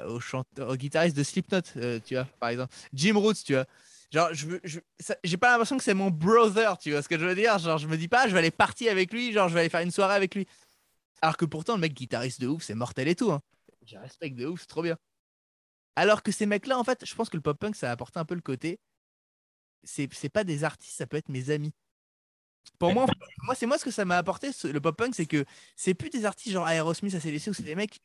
au, 0.06 0.20
chanteur, 0.20 0.74
guitariste 0.78 1.14
de 1.14 1.22
Slipknot, 1.22 1.60
tu 2.06 2.14
vois, 2.14 2.26
par 2.40 2.48
exemple. 2.48 2.74
Jim 2.94 3.12
Roots, 3.14 3.44
tu 3.44 3.52
vois. 3.52 3.66
Genre, 4.10 4.30
je, 4.32 4.48
je 4.64 4.80
j'ai 5.22 5.36
pas 5.36 5.50
l'impression 5.50 5.76
que 5.76 5.84
c'est 5.84 5.92
mon 5.92 6.10
brother, 6.10 6.78
tu 6.78 6.92
vois 6.92 7.02
ce 7.02 7.10
que 7.10 7.18
je 7.18 7.26
veux 7.26 7.34
dire? 7.34 7.58
Genre, 7.58 7.76
je 7.76 7.88
me 7.88 7.98
dis 7.98 8.08
pas, 8.08 8.26
je 8.26 8.32
vais 8.32 8.38
aller 8.38 8.50
partir 8.50 8.90
avec 8.90 9.12
lui, 9.12 9.34
genre, 9.34 9.50
je 9.50 9.54
vais 9.54 9.60
aller 9.60 9.68
faire 9.68 9.82
une 9.82 9.90
soirée 9.90 10.14
avec 10.14 10.34
lui. 10.34 10.46
Alors 11.20 11.36
que 11.36 11.44
pourtant, 11.44 11.74
le 11.74 11.80
mec 11.80 11.92
guitariste 11.92 12.40
de 12.40 12.46
ouf, 12.46 12.62
c'est 12.62 12.74
mortel 12.74 13.06
et 13.06 13.14
tout. 13.14 13.30
Hein. 13.30 13.42
Je 13.84 14.28
de 14.28 14.46
ouf, 14.46 14.60
c'est 14.60 14.66
trop 14.66 14.82
bien. 14.82 14.96
Alors 15.94 16.22
que 16.22 16.32
ces 16.32 16.46
mecs-là, 16.46 16.78
en 16.78 16.84
fait, 16.84 17.04
je 17.04 17.14
pense 17.14 17.28
que 17.28 17.36
le 17.36 17.42
pop-punk, 17.42 17.76
ça 17.76 17.90
a 17.90 17.92
apporté 17.92 18.18
un 18.18 18.24
peu 18.24 18.34
le 18.34 18.40
côté. 18.40 18.80
C'est 19.84 20.30
pas 20.30 20.44
des 20.44 20.64
artistes, 20.64 20.96
ça 20.96 21.06
peut 21.06 21.18
être 21.18 21.28
mes 21.28 21.50
amis. 21.50 21.74
Pour 22.78 22.92
moi, 22.92 23.06
moi 23.42 23.54
c'est 23.54 23.66
moi 23.66 23.78
ce 23.78 23.84
que 23.84 23.90
ça 23.90 24.04
m'a 24.04 24.18
apporté, 24.18 24.50
le 24.64 24.80
pop-punk, 24.80 25.14
c'est 25.14 25.26
que 25.26 25.44
c'est 25.76 25.94
plus 25.94 26.10
des 26.10 26.24
artistes 26.24 26.52
genre 26.52 26.68
Aerosmith, 26.68 27.12
laissé, 27.24 27.50
ou 27.50 27.54
c'est 27.54 27.62
des 27.62 27.74
mecs 27.74 28.00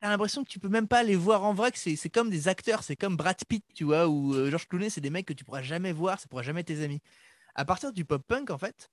t'as 0.00 0.08
l'impression 0.08 0.42
que 0.44 0.48
tu 0.48 0.58
peux 0.58 0.68
même 0.68 0.88
pas 0.88 1.02
les 1.02 1.16
voir 1.16 1.44
en 1.44 1.54
vrai, 1.54 1.70
que 1.70 1.78
c'est 1.78 2.10
comme 2.10 2.30
des 2.30 2.48
acteurs, 2.48 2.82
c'est 2.82 2.96
comme 2.96 3.16
Brad 3.16 3.36
Pitt, 3.46 3.64
tu 3.74 3.84
vois, 3.84 4.08
ou 4.08 4.34
euh, 4.34 4.50
George 4.50 4.66
Clooney, 4.66 4.90
c'est 4.90 5.00
des 5.00 5.10
mecs 5.10 5.26
que 5.26 5.32
tu 5.34 5.44
pourras 5.44 5.62
jamais 5.62 5.92
voir, 5.92 6.18
ça 6.18 6.26
pourra 6.26 6.42
jamais 6.42 6.60
être 6.60 6.68
tes 6.68 6.82
amis. 6.82 7.00
À 7.54 7.64
partir 7.64 7.92
du 7.92 8.04
pop 8.04 8.22
punk, 8.26 8.50
en 8.50 8.58
fait, 8.58 8.90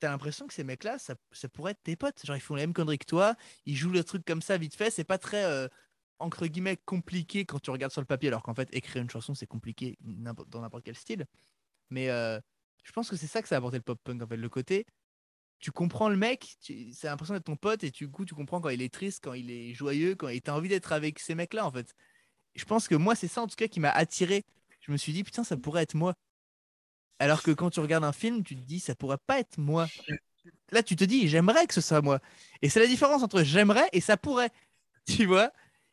t'as 0.00 0.10
l'impression 0.10 0.46
que 0.46 0.54
ces 0.54 0.64
mecs-là, 0.64 0.98
ça, 0.98 1.14
ça, 1.32 1.48
pourrait 1.48 1.72
être 1.72 1.82
tes 1.82 1.96
potes. 1.96 2.24
Genre, 2.24 2.36
ils 2.36 2.40
font 2.40 2.54
les 2.56 2.62
mêmes 2.62 2.72
conneries 2.72 2.98
que 2.98 3.06
toi, 3.06 3.36
ils 3.66 3.76
jouent 3.76 3.90
le 3.90 4.04
truc 4.04 4.24
comme 4.24 4.42
ça 4.42 4.58
vite 4.58 4.74
fait, 4.74 4.90
c'est 4.90 5.04
pas 5.04 5.18
très, 5.18 5.44
euh, 5.44 5.68
entre 6.18 6.46
guillemets, 6.46 6.76
compliqué 6.76 7.44
quand 7.44 7.60
tu 7.60 7.70
regardes 7.70 7.92
sur 7.92 8.00
le 8.00 8.06
papier, 8.06 8.28
alors 8.28 8.42
qu'en 8.42 8.54
fait, 8.54 8.68
écrire 8.72 9.02
une 9.02 9.10
chanson, 9.10 9.34
c'est 9.34 9.46
compliqué 9.46 9.96
dans 10.00 10.60
n'importe 10.60 10.84
quel 10.84 10.96
style. 10.96 11.26
Mais 11.90 12.10
euh, 12.10 12.40
je 12.84 12.92
pense 12.92 13.10
que 13.10 13.16
c'est 13.16 13.26
ça 13.26 13.42
que 13.42 13.48
ça 13.48 13.56
a 13.56 13.58
apporté 13.58 13.76
le 13.76 13.82
pop 13.82 13.98
punk, 14.02 14.22
en 14.22 14.26
fait, 14.26 14.36
le 14.36 14.48
côté 14.48 14.86
tu 15.58 15.72
comprends 15.72 16.08
le 16.08 16.16
mec, 16.16 16.56
c'est 16.60 17.04
l'impression 17.04 17.34
d'être 17.34 17.44
ton 17.44 17.56
pote 17.56 17.82
et 17.82 17.90
du 17.90 18.08
coup 18.08 18.24
tu 18.24 18.34
comprends 18.34 18.60
quand 18.60 18.68
il 18.68 18.82
est 18.82 18.92
triste, 18.92 19.24
quand 19.24 19.32
il 19.34 19.50
est 19.50 19.74
joyeux, 19.74 20.14
quand 20.14 20.28
il 20.28 20.40
a 20.46 20.54
envie 20.54 20.68
d'être 20.68 20.92
avec 20.92 21.18
ces 21.18 21.34
mecs-là 21.34 21.66
en 21.66 21.72
fait. 21.72 21.94
Je 22.54 22.64
pense 22.64 22.88
que 22.88 22.94
moi 22.94 23.14
c'est 23.14 23.28
ça 23.28 23.42
en 23.42 23.46
tout 23.46 23.56
cas 23.56 23.66
qui 23.68 23.80
m'a 23.80 23.90
attiré. 23.90 24.44
Je 24.80 24.92
me 24.92 24.96
suis 24.96 25.12
dit 25.12 25.24
putain 25.24 25.44
ça 25.44 25.56
pourrait 25.56 25.82
être 25.82 25.94
moi. 25.94 26.14
Alors 27.18 27.42
que 27.42 27.50
quand 27.50 27.70
tu 27.70 27.80
regardes 27.80 28.04
un 28.04 28.12
film, 28.12 28.44
tu 28.44 28.54
te 28.54 28.60
dis 28.60 28.78
ça 28.78 28.94
pourrait 28.94 29.18
pas 29.26 29.40
être 29.40 29.58
moi. 29.58 29.88
Là 30.70 30.82
tu 30.82 30.94
te 30.94 31.04
dis 31.04 31.28
j'aimerais 31.28 31.66
que 31.66 31.74
ce 31.74 31.80
soit 31.80 32.02
moi. 32.02 32.20
Et 32.62 32.68
c'est 32.68 32.80
la 32.80 32.86
différence 32.86 33.22
entre 33.22 33.42
j'aimerais 33.42 33.88
et 33.92 34.00
ça 34.00 34.16
pourrait. 34.16 34.50
Tu 35.06 35.24
vois? 35.24 35.50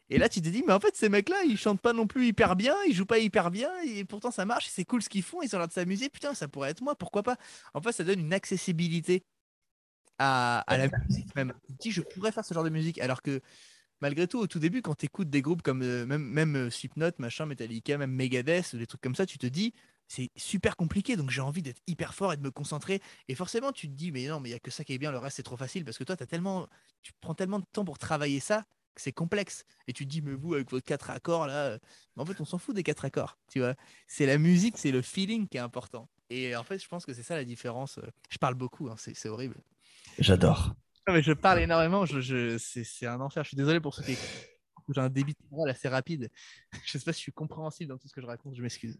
Et 0.10 0.18
là, 0.18 0.30
tu 0.30 0.41
te 0.41 0.49
dis, 0.49 0.64
mais 0.68 0.73
en 0.73 0.80
fait, 0.80 0.95
ces 0.95 1.10
mecs-là, 1.10 1.44
ils 1.45 1.57
chantent 1.57 1.82
pas 1.82 1.94
non 1.94 2.06
plus 2.06 2.27
hyper 2.27 2.56
bien, 2.56 2.76
ils 2.88 2.94
jouent 2.94 3.07
pas 3.07 3.18
hyper 3.18 3.49
bien, 3.49 3.72
et 3.86 4.06
pourtant 4.06 4.30
ça 4.30 4.45
marche, 4.45 4.68
c'est 4.68 4.86
cool 4.86 5.02
ce 5.02 5.10
qu'ils 5.10 5.23
font, 5.23 5.41
ils 5.41 5.56
ont 5.56 5.60
l'air 5.60 5.68
de 5.68 5.73
s'amuser. 5.73 6.10
Putain, 6.10 6.34
ça 6.36 6.48
pourrait 6.48 6.69
être 6.69 6.82
moi, 6.82 6.95
pourquoi 6.95 7.23
pas 7.23 7.38
En 7.73 7.82
fait, 7.82 7.91
ça 7.91 8.03
donne 8.03 8.19
une 8.19 8.34
accessibilité 8.34 9.23
à, 10.19 10.64
la 10.69 10.88
musique 11.07 11.36
même. 11.36 11.53
Tu 11.68 11.73
dis, 11.73 11.91
je 11.91 12.02
pourrais 12.02 12.32
faire 12.32 12.45
ce 12.45 12.53
genre 12.53 12.64
de 12.64 12.69
musique. 12.69 12.99
Alors 12.99 13.22
que 13.22 13.41
malgré 13.99 14.27
tout, 14.27 14.40
au 14.40 14.48
tout 14.48 14.60
début, 14.60 14.82
quand 14.82 14.95
tu 14.95 15.06
écoutes 15.07 15.30
des 15.30 15.41
groupes 15.41 15.64
comme 15.64 15.82
euh, 15.82 16.06
même, 16.06 16.23
même 16.23 16.56
euh, 16.56 16.69
Slipknot, 16.69 17.11
machin, 17.18 17.48
Metallica, 17.48 17.98
même 17.98 18.11
Megadeth, 18.11 18.73
ou 18.73 18.77
des 18.77 18.88
trucs 18.88 19.02
comme 19.02 19.15
ça, 19.15 19.26
tu 19.26 19.40
te 19.40 19.48
dis, 19.48 19.73
c'est 20.07 20.30
super 20.36 20.76
compliqué, 20.76 21.15
donc 21.15 21.32
j'ai 21.32 21.41
envie 21.41 21.64
d'être 21.64 21.82
hyper 21.88 22.14
fort 22.14 22.32
et 22.32 22.38
de 22.38 22.44
me 22.44 22.52
concentrer. 22.52 23.02
Et 23.27 23.34
forcément, 23.34 23.72
tu 23.72 23.88
te 23.88 23.94
dis, 23.94 24.11
mais 24.11 24.27
non, 24.27 24.40
mais 24.40 24.49
il 24.49 24.52
n'y 24.52 24.57
a 24.57 24.60
que 24.60 24.69
ça 24.69 24.84
qui 24.84 24.94
est 24.94 24.99
bien, 24.99 25.11
le 25.11 25.18
reste 25.18 25.38
c'est 25.38 25.44
trop 25.44 25.57
facile, 25.57 25.84
parce 25.84 25.98
que 25.98 26.03
toi, 26.03 26.15
as 26.19 26.26
tellement, 26.27 26.68
tu 27.02 27.11
prends 27.22 27.34
tellement 27.34 27.60
de 27.60 27.65
temps 27.72 27.86
pour 27.86 27.98
travailler 27.98 28.40
ça 28.40 28.65
c'est 28.96 29.12
complexe. 29.12 29.66
Et 29.88 29.94
tu 29.94 30.06
te 30.06 30.10
dis, 30.10 30.22
mais 30.22 30.34
vous, 30.34 30.54
avec 30.54 30.70
vos 30.70 30.80
quatre 30.82 31.10
accords 31.10 31.48
là, 31.48 31.66
euh, 31.66 31.80
en 32.18 32.26
fait, 32.26 32.40
on 32.40 32.46
s'en 32.46 32.58
fout 32.58 32.76
des 32.76 32.84
quatre 32.84 33.06
accords, 33.06 33.38
tu 33.52 33.60
vois. 33.60 33.76
C'est 34.08 34.26
la 34.26 34.38
musique, 34.38 34.78
c'est 34.78 34.92
le 34.92 35.02
feeling 35.02 35.48
qui 35.48 35.58
est 35.58 35.62
important. 35.62 36.10
Et 36.30 36.56
en 36.56 36.64
fait, 36.64 36.80
je 36.80 36.88
pense 36.88 37.06
que 37.06 37.14
c'est 37.14 37.24
ça 37.24 37.36
la 37.36 37.46
différence. 37.46 38.00
Je 38.30 38.38
parle 38.38 38.56
beaucoup, 38.56 38.90
hein, 38.90 38.96
c'est 38.98 39.30
horrible. 39.30 39.58
J'adore. 40.20 40.74
mais 41.08 41.22
je 41.22 41.34
parle 41.34 41.60
énormément, 41.60 42.06
je, 42.06 42.58
c'est 42.58 43.06
un 43.06 43.22
enfer. 43.22 43.44
Je 43.44 43.50
suis 43.50 43.58
désolé 43.58 43.80
pour 43.80 43.94
ceux 43.94 44.04
qui 44.04 44.18
J'ai 44.94 45.02
un 45.02 45.10
débit 45.10 45.34
de 45.34 45.50
parole 45.50 45.70
assez 45.70 45.88
rapide. 45.88 46.30
Je 46.86 46.98
ne 46.98 47.00
sais 47.00 47.06
pas 47.06 47.14
si 47.14 47.20
je 47.20 47.24
suis 47.24 47.32
compréhensible 47.32 47.90
dans 47.90 47.98
tout 47.98 48.08
ce 48.08 48.14
que 48.14 48.22
je 48.22 48.28
raconte, 48.28 48.56
je 48.56 48.62
m'excuse. 48.62 49.00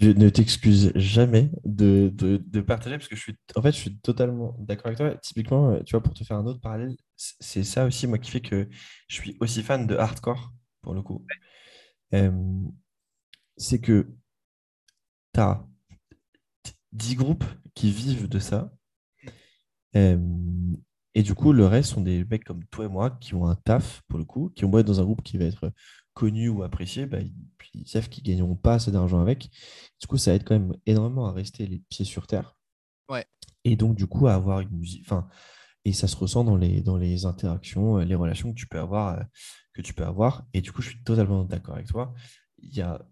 Je 0.00 0.10
ne 0.10 0.28
t'excuse 0.28 0.92
jamais 0.96 1.50
de, 1.64 2.10
de, 2.12 2.60
partager 2.60 2.96
parce 2.96 3.08
que 3.08 3.16
je 3.16 3.20
suis, 3.20 3.36
en 3.54 3.62
fait, 3.62 3.72
je 3.72 3.76
suis 3.76 3.98
totalement 3.98 4.56
d'accord 4.58 4.86
avec 4.86 4.98
toi. 4.98 5.14
Typiquement, 5.16 5.78
tu 5.84 5.92
vois, 5.92 6.02
pour 6.02 6.14
te 6.14 6.24
faire 6.24 6.36
un 6.36 6.46
autre 6.46 6.60
parallèle, 6.60 6.96
c'est 7.16 7.62
ça 7.62 7.84
aussi, 7.86 8.06
moi, 8.06 8.18
qui 8.18 8.30
fait 8.30 8.40
que 8.40 8.68
je 9.08 9.14
suis 9.14 9.36
aussi 9.40 9.62
fan 9.62 9.86
de 9.86 9.96
hardcore, 9.96 10.52
pour 10.80 10.94
le 10.94 11.02
coup. 11.02 11.24
c'est 13.56 13.80
que 13.80 14.12
tu 15.34 15.40
as 15.40 15.64
10 16.92 17.14
groupes 17.16 17.44
qui 17.74 17.90
vivent 17.90 18.28
de 18.28 18.38
ça 18.38 18.72
et 21.14 21.22
du 21.22 21.34
coup, 21.34 21.52
le 21.52 21.66
reste 21.66 21.90
sont 21.90 22.00
des 22.00 22.24
mecs 22.24 22.44
comme 22.44 22.64
toi 22.66 22.86
et 22.86 22.88
moi 22.88 23.10
qui 23.10 23.34
ont 23.34 23.46
un 23.46 23.54
taf, 23.54 24.02
pour 24.08 24.18
le 24.18 24.24
coup, 24.24 24.50
qui 24.54 24.64
ont 24.64 24.68
beau 24.68 24.78
être 24.78 24.86
dans 24.86 25.00
un 25.00 25.04
groupe 25.04 25.22
qui 25.22 25.36
va 25.36 25.44
être 25.44 25.72
connu 26.14 26.48
ou 26.48 26.62
apprécié, 26.62 27.06
bah, 27.06 27.18
ils, 27.74 27.88
savent 27.88 28.08
qu'ils 28.08 28.24
ne 28.24 28.28
gagneront 28.28 28.56
pas 28.56 28.74
assez 28.74 28.90
d'argent 28.90 29.20
avec. 29.20 29.50
Du 30.00 30.06
coup, 30.06 30.18
ça 30.18 30.34
aide 30.34 30.44
quand 30.44 30.58
même 30.58 30.76
énormément 30.86 31.26
à 31.26 31.32
rester 31.32 31.66
les 31.66 31.78
pieds 31.88 32.04
sur 32.04 32.26
terre. 32.26 32.56
Ouais. 33.08 33.26
Et 33.64 33.76
donc, 33.76 33.96
du 33.96 34.06
coup, 34.06 34.26
à 34.26 34.34
avoir 34.34 34.60
une 34.60 34.70
musique. 34.70 35.02
Enfin, 35.04 35.28
et 35.84 35.92
ça 35.92 36.06
se 36.06 36.16
ressent 36.16 36.44
dans 36.44 36.56
les, 36.56 36.80
dans 36.82 36.96
les 36.96 37.24
interactions, 37.24 37.98
les 37.98 38.14
relations 38.14 38.52
que 38.52 38.58
tu 38.58 38.66
peux 38.66 38.78
avoir. 38.78 39.24
que 39.72 39.82
tu 39.82 39.94
peux 39.94 40.04
avoir. 40.04 40.44
Et 40.52 40.60
du 40.60 40.72
coup, 40.72 40.82
je 40.82 40.90
suis 40.90 41.02
totalement 41.02 41.44
d'accord 41.44 41.74
avec 41.74 41.88
toi. 41.88 42.14
Il 42.58 42.74
y 42.74 42.82
a 42.82 43.04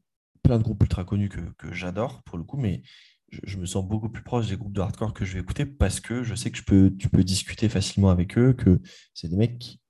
plein 0.43 0.59
de 0.59 0.63
groupes 0.63 0.83
ultra 0.83 1.05
connus 1.05 1.29
que, 1.29 1.41
que 1.59 1.73
j'adore, 1.73 2.23
pour 2.23 2.39
le 2.39 2.45
coup, 2.45 2.57
mais 2.57 2.83
je, 3.31 3.59
me 3.59 3.67
sens 3.67 3.87
beaucoup 3.87 4.09
plus 4.09 4.23
proche 4.23 4.49
des 4.49 4.57
groupes 4.57 4.73
de 4.73 4.81
hardcore 4.81 5.15
que 5.15 5.25
je 5.25 5.35
vais 5.35 5.41
écouter 5.41 5.67
parce 5.67 6.01
que 6.01 6.23
je 6.23 6.35
sais 6.35 6.51
que 6.51 6.59
je 6.59 6.65
peux, 6.65 6.95
tu 6.99 7.09
peux 7.09 7.25
discuter 7.25 7.69
facilement 7.69 8.11
avec 8.11 8.37
eux, 8.39 8.53
que 8.53 8.81
c'est 9.15 9.29
des 9.29 9.37
mecs 9.37 9.59
qui, 9.59 9.81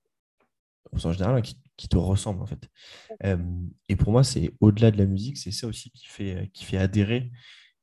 en 0.91 1.11
général, 1.11 1.37
hein, 1.37 1.41
qui, 1.81 1.87
te 1.87 1.97
ressemblent 1.97 2.41
en 2.41 2.45
fait. 2.45 2.69
et 3.89 3.95
pour 3.95 4.11
moi, 4.11 4.23
c'est 4.23 4.53
au-delà 4.59 4.91
de 4.91 4.97
la 4.97 5.05
musique, 5.05 5.37
c'est 5.37 5.51
ça 5.51 5.67
aussi 5.67 5.91
qui 5.91 6.07
fait, 6.07 6.49
qui 6.53 6.65
fait 6.65 6.77
adhérer 6.77 7.31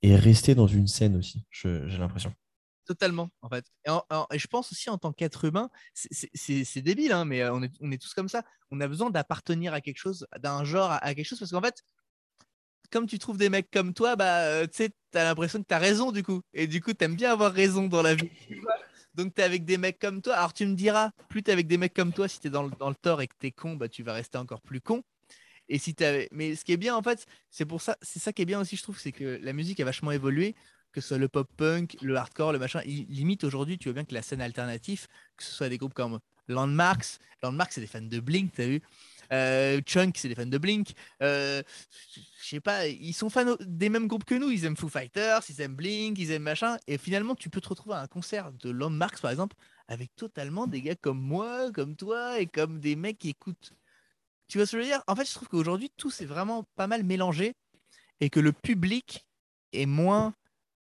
et 0.03 0.15
rester 0.15 0.55
dans 0.55 0.67
une 0.67 0.87
scène 0.87 1.17
aussi, 1.17 1.47
j'ai 1.51 1.99
l'impression. 1.99 2.33
Totalement, 2.89 3.29
en 3.43 3.51
fait. 3.51 3.67
Et, 3.87 4.39
je 4.39 4.47
pense 4.47 4.73
aussi 4.73 4.89
en 4.89 4.97
tant 4.97 5.13
qu'être 5.13 5.45
humain, 5.45 5.71
c'est 5.95 6.81
débile, 6.81 7.13
hein, 7.13 7.27
mais 7.27 7.47
on 7.51 7.63
est, 7.63 7.73
on 7.81 7.91
est 7.93 8.01
tous 8.01 8.15
comme 8.15 8.31
ça. 8.31 8.43
On 8.71 8.81
a 8.81 8.89
besoin 8.89 9.11
d'appartenir 9.11 9.75
à 9.75 9.83
quelque 9.83 9.99
chose, 9.99 10.27
d'un 10.39 10.65
genre, 10.65 10.93
à, 10.93 11.15
quelque 11.15 11.27
chose, 11.27 11.39
parce 11.39 11.51
qu'en 11.51 11.61
fait, 11.61 11.83
comme 12.91 13.07
tu 13.07 13.19
trouves 13.19 13.37
des 13.37 13.51
mecs 13.51 13.71
comme 13.71 13.93
toi, 13.93 14.17
bah, 14.17 14.41
euh, 14.45 14.67
tu 14.67 14.85
sais, 14.85 14.91
t'as 15.11 15.25
l'impression 15.25 15.59
que 15.61 15.67
t'as 15.67 15.79
raison 15.79 16.13
du 16.13 16.23
coup. 16.23 16.41
Et 16.55 16.67
du 16.67 16.81
coup, 16.81 16.95
t'aimes 16.95 17.17
bien 17.17 17.33
avoir 17.33 17.53
raison 17.53 17.89
dans 17.89 18.01
la 18.01 18.15
vie. 18.15 18.31
Donc, 19.19 19.35
t'es 19.35 19.43
avec 19.43 19.65
des 19.65 19.79
mecs 19.79 19.99
comme 19.99 20.23
toi. 20.23 20.37
Alors, 20.37 20.53
tu 20.53 20.65
me 20.65 20.75
diras, 20.77 21.11
plus 21.29 21.43
t'es 21.43 21.51
avec 21.51 21.67
des 21.67 21.77
mecs 21.77 21.93
comme 21.93 22.13
toi, 22.13 22.29
si 22.29 22.39
t'es 22.39 22.51
dans 22.51 22.63
le, 22.63 22.71
dans 22.79 22.89
le 22.89 22.95
tort 22.95 23.21
et 23.21 23.27
que 23.27 23.35
t'es 23.37 23.51
con, 23.51 23.75
bah, 23.75 23.89
tu 23.89 24.05
vas 24.05 24.13
rester 24.13 24.39
encore 24.39 24.61
plus 24.61 24.81
con. 24.81 25.03
Et 25.69 25.79
si 25.79 25.93
t'avais... 25.95 26.29
Mais 26.31 26.55
ce 26.55 26.65
qui 26.65 26.73
est 26.73 26.77
bien, 26.77 26.95
en 26.95 27.03
fait, 27.03 27.27
c'est 27.51 27.67
pour 27.67 27.83
ça, 27.83 27.97
c'est 28.01 28.21
ça 28.21 28.33
qui 28.33 28.43
est 28.43 28.45
bien 28.45 28.61
aussi, 28.61 28.77
je 28.77 28.83
trouve, 28.85 28.97
c'est 28.97 29.11
que 29.11 29.41
la 29.43 29.53
musique 29.53 29.81
a 29.81 29.85
vachement 29.85 30.13
évolué, 30.13 30.55
que 30.93 31.01
ce 31.01 31.09
soit 31.09 31.19
le 31.19 31.29
pop-punk, 31.29 31.97
le 32.01 32.15
hardcore, 32.17 32.53
le 32.53 32.61
machin. 32.61 32.81
limite 32.85 33.43
aujourd'hui, 33.43 33.77
tu 33.77 33.89
vois 33.89 33.95
bien 33.95 34.05
que 34.05 34.15
la 34.15 34.23
scène 34.23 34.41
alternative, 34.41 35.09
que 35.37 35.43
ce 35.43 35.53
soit 35.53 35.69
des 35.69 35.79
groupes 35.79 35.95
comme 35.95 36.21
Landmarks, 36.47 37.19
Landmarks, 37.43 37.73
c'est 37.73 37.81
des 37.81 37.89
fans 37.89 38.01
de 38.01 38.21
Blink, 38.21 38.53
t'as 38.55 38.67
vu? 38.67 38.83
Euh, 39.33 39.81
Chunk, 39.83 40.17
c'est 40.17 40.29
des 40.29 40.35
fans 40.35 40.47
de 40.47 40.59
Blink. 40.59 40.93
Euh, 41.23 41.63
je 42.43 42.49
sais 42.49 42.61
pas, 42.61 42.87
ils 42.87 43.13
sont 43.13 43.31
fans 43.31 43.57
des 43.61 43.89
mêmes 43.89 44.07
groupes 44.07 44.25
que 44.25 44.35
nous. 44.35 44.51
Ils 44.51 44.65
aiment 44.65 44.77
Foo 44.77 44.89
Fighters, 44.89 45.43
ils 45.49 45.61
aiment 45.61 45.75
Blink, 45.77 46.19
ils 46.19 46.31
aiment 46.31 46.43
machin. 46.43 46.79
Et 46.87 46.99
finalement, 46.99 47.35
tu 47.35 47.51
peux 47.51 47.61
te 47.61 47.69
retrouver 47.69 47.97
à 47.97 48.01
un 48.01 48.07
concert 48.07 48.53
de 48.53 48.71
Landmarks, 48.71 49.21
par 49.21 49.31
exemple, 49.31 49.57
avec 49.89 50.15
totalement 50.17 50.67
des 50.67 50.83
gars 50.83 50.95
comme 50.97 51.21
moi, 51.21 51.71
comme 51.73 51.97
toi, 51.97 52.41
et 52.41 52.47
comme 52.47 52.81
des 52.81 52.97
mecs 52.97 53.19
qui 53.19 53.31
écoutent. 53.31 53.73
Tu 54.49 54.59
vois 54.59 54.67
ce 54.67 54.73
que 54.73 54.79
je 54.79 54.83
veux 54.83 54.89
dire? 54.89 55.03
En 55.07 55.17
fait, 55.17 55.27
je 55.27 55.35
trouve 55.35 55.49
qu'aujourd'hui, 55.49 55.91
tout 55.97 56.11
s'est 56.11 56.25
vraiment 56.25 56.65
pas 56.77 56.87
mal 56.87 57.05
mélangé 57.05 57.55
et 58.21 58.31
que 58.31 58.41
le 58.41 58.53
public 58.53 59.27
est 59.73 59.87
moins. 59.87 60.35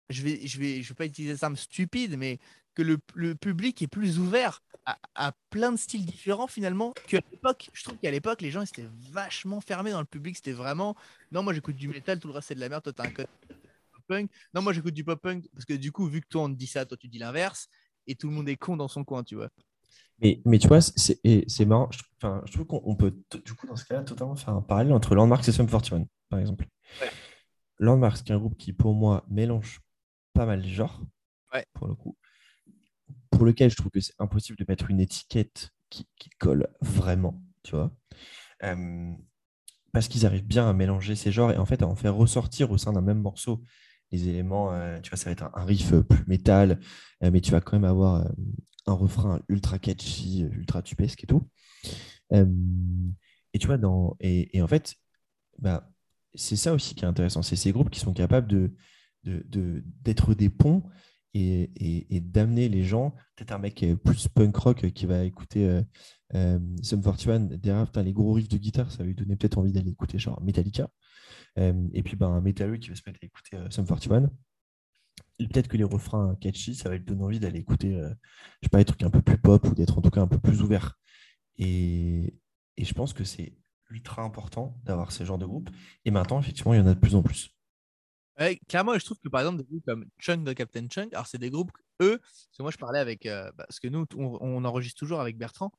Je 0.10 0.24
vais, 0.24 0.45
je 0.48 0.60
vais, 0.60 0.84
je 0.84 0.90
vais 0.90 0.95
pas 0.95 1.06
utiliser 1.06 1.34
ça 1.36 1.41
terme 1.41 1.56
stupide, 1.56 2.18
mais 2.18 2.40
que 2.76 2.82
le, 2.84 2.98
le 3.16 3.36
public 3.36 3.82
est 3.82 3.88
plus 3.88 4.20
ouvert 4.20 4.62
à, 4.86 5.32
plein 5.49 5.72
de 5.72 5.78
styles 5.78 6.06
différents 6.06 6.48
finalement 6.48 6.94
qu'à 7.07 7.20
l'époque. 7.32 7.70
Je 7.74 7.84
trouve 7.84 7.98
qu'à 7.98 8.12
l'époque, 8.12 8.41
les 8.41 8.52
gens 8.52 8.62
étaient 8.62 8.88
vachement 9.12 9.62
fermés 9.62 9.91
dans 9.91 9.99
le 9.99 10.06
public. 10.06 10.36
C'était 10.36 10.52
vraiment 10.52 10.95
non, 11.32 11.44
moi 11.44 11.53
j'écoute 11.53 11.76
du 11.76 11.88
métal, 11.88 12.20
tout 12.20 12.28
le 12.28 12.34
reste 12.34 12.49
c'est 12.49 12.56
de 12.56 12.60
la 12.60 12.70
merde. 12.70 12.84
Toi, 12.84 12.94
t'as 12.94 13.06
un 13.06 13.12
code 13.12 13.28
punk. 14.07 14.30
Non, 14.53 14.62
moi 14.62 14.74
j'écoute 14.74 14.94
du 14.94 15.03
pop 15.03 15.20
punk 15.20 15.48
parce 15.53 15.66
que 15.66 15.74
du 15.74 15.91
coup, 15.91 16.07
vu 16.07 16.22
que 16.22 16.28
toi 16.28 16.44
on 16.44 16.49
te 16.49 16.57
dit 16.57 16.68
ça, 16.68 16.86
toi 16.86 16.98
tu 16.98 17.07
dis 17.07 17.18
l'inverse 17.18 17.68
et 18.07 18.16
tout 18.16 18.28
le 18.30 18.36
monde 18.36 18.48
est 18.48 18.57
con 18.57 18.78
dans 18.78 18.88
son 18.88 19.03
coin, 19.03 19.24
tu 19.24 19.36
vois. 19.36 19.49
Mais, 20.20 20.41
mais 20.45 20.60
tu 20.60 20.68
vois, 20.68 20.80
c'est 20.82 21.66
marrant. 21.66 21.90
Je, 21.91 22.02
enfin, 22.18 22.41
je 22.45 22.53
trouve 22.53 22.68
qu'on 22.68 22.95
peut, 22.95 23.14
du 23.44 23.53
coup, 23.53 23.68
dans 23.68 23.76
ce 23.76 23.84
cas-là, 23.86 24.03
totalement 24.03 24.36
faire 24.36 24.53
un 24.53 24.62
parallèle 24.62 24.94
entre 24.94 25.14
Landmark 25.14 25.45
et 25.45 25.52
Sum 25.52 25.68
41, 25.68 26.06
par 26.30 26.40
exemple. 26.40 26.68
Ouais. 27.02 27.10
Landmark, 27.80 28.18
c'est 28.18 28.32
un 28.32 28.38
groupe 28.38 28.57
qui, 28.57 28.72
pour 28.72 28.94
moi, 28.94 29.26
mélange 29.28 29.82
pas 30.32 30.45
mal 30.45 30.62
de 30.62 30.68
genres, 30.68 31.02
ouais. 31.53 31.66
pour 31.74 31.88
le 31.88 31.95
coup 31.95 32.16
pour 33.36 33.45
lequel 33.45 33.70
je 33.70 33.76
trouve 33.76 33.91
que 33.91 33.99
c'est 33.99 34.14
impossible 34.20 34.57
de 34.57 34.66
mettre 34.68 34.90
une 34.90 34.99
étiquette 34.99 35.72
qui, 35.90 36.07
colle 36.40 36.68
vraiment, 36.82 37.41
tu 37.64 37.76
vois. 37.76 37.95
Euh, 38.64 39.14
parce 39.94 40.07
qu'ils 40.07 40.26
arrivent 40.26 40.45
bien 40.45 40.70
à 40.70 40.74
mélanger 40.74 41.16
ces 41.16 41.32
genres 41.32 41.52
et 41.52 41.57
en 41.57 41.66
fait 41.66 41.82
à 41.82 41.88
en 41.88 41.95
faire 41.95 42.16
ressortir 42.16 42.72
au 42.72 42.78
sein 42.78 42.91
d'un 42.91 43.02
même 43.02 43.22
morceau 43.22 43.64
les 44.12 44.28
éléments. 44.28 44.74
Euh, 44.74 44.99
tu 44.99 45.10
vois, 45.10 45.18
ça 45.18 45.26
va 45.26 45.32
être 45.32 45.44
un, 45.53 45.66
riff 45.66 45.94
plus 46.02 46.26
métal, 46.28 46.80
euh, 47.24 47.32
mais 47.32 47.41
tu 47.41 47.52
vas 47.52 47.62
quand 47.62 47.74
même 47.74 47.90
avoir 47.90 48.30
un 48.88 48.94
refrain 48.94 49.41
ultra 49.48 49.80
catchy, 49.80 50.41
ultra 50.41 50.82
tupesque 50.82 51.24
et 51.24 51.28
tout. 51.28 51.48
et 52.32 53.60
tu 53.60 53.68
vois, 53.68 53.78
dans, 53.78 54.18
et, 54.20 54.62
en 54.62 54.68
fait, 54.68 54.95
bah, 55.60 55.90
c'est 56.34 56.57
ça 56.57 56.74
aussi 56.74 56.95
qui 56.95 57.06
est 57.06 57.07
intéressant. 57.07 57.41
C'est 57.41 57.56
ces 57.56 57.72
groupes 57.72 57.90
qui 57.90 57.99
sont 57.99 58.14
capables 58.14 58.48
de, 58.48 58.74
d'être 59.24 60.30
de, 60.30 60.34
des 60.34 60.49
ponts 60.49 60.84
et, 61.36 62.20
d'amener 62.22 62.70
les 62.70 62.84
gens, 62.84 63.12
peut-être 63.36 63.52
un 63.52 63.57
mec 63.57 63.86
plus 64.03 64.28
punk 64.28 64.56
rock 64.56 64.91
qui 64.91 65.06
va 65.06 65.24
écouter 65.24 65.68
euh, 65.68 65.82
euh, 66.34 66.60
Sum 66.82 67.02
41, 67.02 67.40
derrière 67.57 67.91
les 67.98 68.14
gros 68.14 68.34
riffs 68.34 68.49
de 68.49 68.57
guitare, 68.57 68.91
ça 68.91 68.99
va 68.99 69.06
lui 69.06 69.16
donner 69.16 69.36
peut-être 69.36 69.57
envie 69.57 69.72
d'aller 69.72 69.91
écouter 69.91 70.18
genre 70.18 70.41
Metallica. 70.41 70.90
Euh, 71.57 71.88
et 71.94 72.03
puis 72.03 72.16
ben, 72.16 72.30
un 72.30 72.41
métalleux 72.41 72.78
qui 72.78 72.90
va 72.90 72.95
se 72.95 73.02
mettre 73.06 73.20
à 73.22 73.26
écouter 73.26 73.57
euh, 73.57 73.70
Sum 73.70 73.86
41. 73.86 74.32
Peut-être 75.38 75.68
que 75.68 75.78
les 75.78 75.84
refrains 75.84 76.36
catchy, 76.40 76.76
ça 76.76 76.90
va 76.90 76.95
lui 76.95 77.03
donner 77.03 77.24
envie 77.24 77.40
d'aller 77.40 77.60
écouter, 77.60 77.91
je 77.91 78.66
sais 78.66 78.70
pas, 78.70 78.78
des 78.78 78.86
trucs 78.86 79.03
un 79.03 79.10
peu 79.10 79.22
plus 79.22 79.38
pop 79.38 79.66
ou 79.68 79.74
d'être 79.74 79.98
en 79.98 80.02
tout 80.02 80.10
cas 80.10 80.22
un 80.22 80.28
peu 80.28 80.40
plus 80.40 80.62
ouvert. 80.62 80.98
Et, 81.57 82.40
et 82.78 82.86
je 82.86 82.94
pense 82.94 83.12
que 83.12 83.26
c'est 83.26 83.57
ultra 83.90 84.24
important 84.24 84.80
d'avoir 84.86 85.12
ce 85.12 85.26
genre 85.26 85.38
de 85.38 85.45
groupe. 85.45 85.70
Et 86.06 86.12
maintenant, 86.12 86.40
effectivement, 86.40 86.74
il 86.74 86.78
y 86.78 86.80
en 86.80 86.88
a 86.88 86.94
de 86.94 86.99
plus 86.99 87.16
en 87.16 87.22
plus 87.22 87.55
clairement, 88.68 88.98
je 88.98 89.06
trouve 89.06 89.20
que 89.20 89.30
par 89.30 89.41
exemple, 89.41 89.57
des 89.57 89.64
groupes 89.64 89.86
comme 89.86 90.06
Chunk 90.20 90.44
de 90.44 90.53
Captain 90.53 90.88
Chunk, 90.88 91.14
alors 91.14 91.28
c'est 91.28 91.38
des 91.38 91.49
groupes, 91.49 91.72
eux, 92.02 92.20
parce 92.20 92.57
que 92.57 92.62
moi 92.62 92.72
je 92.72 92.78
parlais 92.78 92.99
avec, 92.99 93.26
euh, 93.26 93.52
bah, 93.53 93.66
parce 93.68 93.80
que 93.80 93.88
nous, 93.88 94.06
on, 94.16 94.66
enregistre 94.66 94.99
toujours 94.99 95.22
avec 95.22 95.38
Bertrand, 95.38 95.72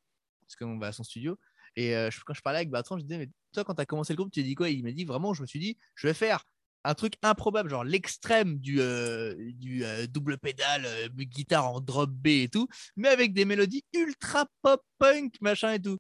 parce 0.43 0.57
qu'on 0.57 0.79
va 0.79 0.89
à 0.89 0.93
son 0.93 1.05
studio. 1.05 1.39
Et 1.77 1.95
euh, 1.95 2.09
quand 2.25 2.35
je 2.35 2.41
parlais 2.41 2.59
avec 2.59 2.71
Bertrand, 2.71 2.99
je 2.99 3.03
disais, 3.03 3.19
mais 3.19 3.29
toi, 3.53 3.65
quand 3.65 3.75
tu 3.75 3.83
as 3.83 3.87
commencé 3.87 4.13
le 4.13 4.17
groupe, 4.17 4.33
tu 4.33 4.43
dit 4.43 4.55
quoi? 4.55 4.71
Il 4.71 4.83
m'a 4.85 4.93
dit, 4.93 5.05
vraiment, 5.05 5.35
je 5.35 5.43
me 5.43 5.47
suis 5.47 5.59
dit, 5.59 5.77
je 5.95 6.07
vais 6.07 6.15
faire 6.15 6.45
un 6.85 6.95
truc 6.95 7.15
improbable, 7.23 7.69
genre 7.69 7.85
l'extrême 7.85 8.59
du, 8.59 8.81
euh, 8.81 9.35
du 9.55 9.85
double 10.09 10.39
pédale, 10.39 10.87
guitare 11.15 11.69
en 11.69 11.81
drop 11.81 12.11
B 12.11 12.29
et 12.29 12.49
tout, 12.49 12.69
mais 12.97 13.09
avec 13.09 13.35
des 13.35 13.45
mélodies 13.45 13.85
ultra 13.93 14.47
pop 14.63 14.83
punk, 14.99 15.35
machin 15.41 15.73
et 15.73 15.83
tout. 15.83 15.99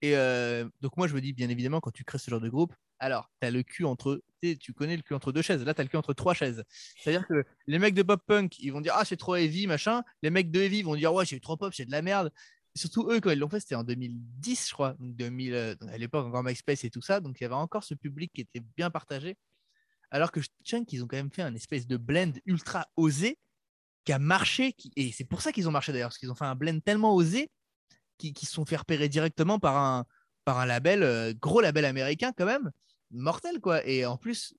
Et 0.00 0.14
donc, 0.80 0.96
moi, 0.96 1.08
je 1.08 1.14
me 1.14 1.20
dis, 1.20 1.32
bien 1.32 1.48
évidemment, 1.48 1.80
quand 1.80 1.90
tu 1.90 2.04
crées 2.04 2.18
ce 2.18 2.30
genre 2.30 2.40
de 2.40 2.48
groupe, 2.48 2.74
alors, 3.02 3.28
tu 3.40 3.50
le 3.50 3.62
cul 3.64 3.84
entre. 3.84 4.22
Tu 4.40 4.72
connais 4.72 4.96
le 4.96 5.02
cul 5.02 5.14
entre 5.14 5.32
deux 5.32 5.42
chaises. 5.42 5.64
Là, 5.64 5.74
tu 5.74 5.80
as 5.80 5.84
le 5.84 5.90
cul 5.90 5.96
entre 5.96 6.14
trois 6.14 6.34
chaises. 6.34 6.62
C'est-à-dire 6.96 7.26
que 7.26 7.44
les 7.66 7.80
mecs 7.80 7.94
de 7.94 8.02
pop 8.02 8.22
punk, 8.24 8.60
ils 8.60 8.72
vont 8.72 8.80
dire 8.80 8.94
Ah, 8.96 9.04
c'est 9.04 9.16
trop 9.16 9.34
heavy, 9.34 9.66
machin. 9.66 10.04
Les 10.22 10.30
mecs 10.30 10.52
de 10.52 10.60
heavy 10.60 10.82
vont 10.82 10.94
dire 10.94 11.12
Ouais, 11.12 11.26
c'est 11.26 11.40
trop 11.40 11.56
pop, 11.56 11.74
c'est 11.74 11.84
de 11.84 11.90
la 11.90 12.00
merde. 12.00 12.32
surtout 12.76 13.10
eux, 13.10 13.20
quand 13.20 13.30
ils 13.30 13.38
l'ont 13.40 13.48
fait, 13.48 13.58
c'était 13.58 13.74
en 13.74 13.82
2010, 13.82 14.68
je 14.68 14.72
crois. 14.72 14.94
2000, 15.00 15.52
euh, 15.52 15.74
à 15.88 15.98
l'époque, 15.98 16.26
encore 16.26 16.44
MySpace 16.44 16.84
et 16.84 16.90
tout 16.90 17.02
ça. 17.02 17.18
Donc, 17.18 17.40
il 17.40 17.42
y 17.42 17.46
avait 17.46 17.56
encore 17.56 17.82
ce 17.82 17.94
public 17.94 18.30
qui 18.32 18.42
était 18.42 18.62
bien 18.76 18.88
partagé. 18.88 19.36
Alors 20.12 20.30
que 20.30 20.38
Chunk, 20.64 20.92
ils 20.92 21.02
ont 21.02 21.08
quand 21.08 21.16
même 21.16 21.32
fait 21.32 21.42
un 21.42 21.54
espèce 21.56 21.88
de 21.88 21.96
blend 21.96 22.34
ultra 22.46 22.86
osé 22.96 23.36
qui 24.04 24.12
a 24.12 24.20
marché. 24.20 24.76
Et 24.94 25.10
c'est 25.10 25.24
pour 25.24 25.42
ça 25.42 25.50
qu'ils 25.50 25.68
ont 25.68 25.72
marché 25.72 25.90
d'ailleurs, 25.92 26.10
parce 26.10 26.18
qu'ils 26.18 26.30
ont 26.30 26.36
fait 26.36 26.44
un 26.44 26.54
blend 26.54 26.78
tellement 26.78 27.16
osé 27.16 27.50
qu'ils 28.18 28.46
se 28.46 28.52
sont 28.52 28.64
fait 28.64 28.76
repérer 28.76 29.08
directement 29.08 29.58
par 29.58 29.76
un, 29.76 30.06
par 30.44 30.58
un 30.58 30.66
label, 30.66 31.02
euh, 31.02 31.32
gros 31.34 31.60
label 31.60 31.84
américain 31.84 32.32
quand 32.36 32.46
même 32.46 32.70
mortel, 33.12 33.60
quoi. 33.60 33.86
Et 33.86 34.04
en 34.06 34.16
plus, 34.16 34.54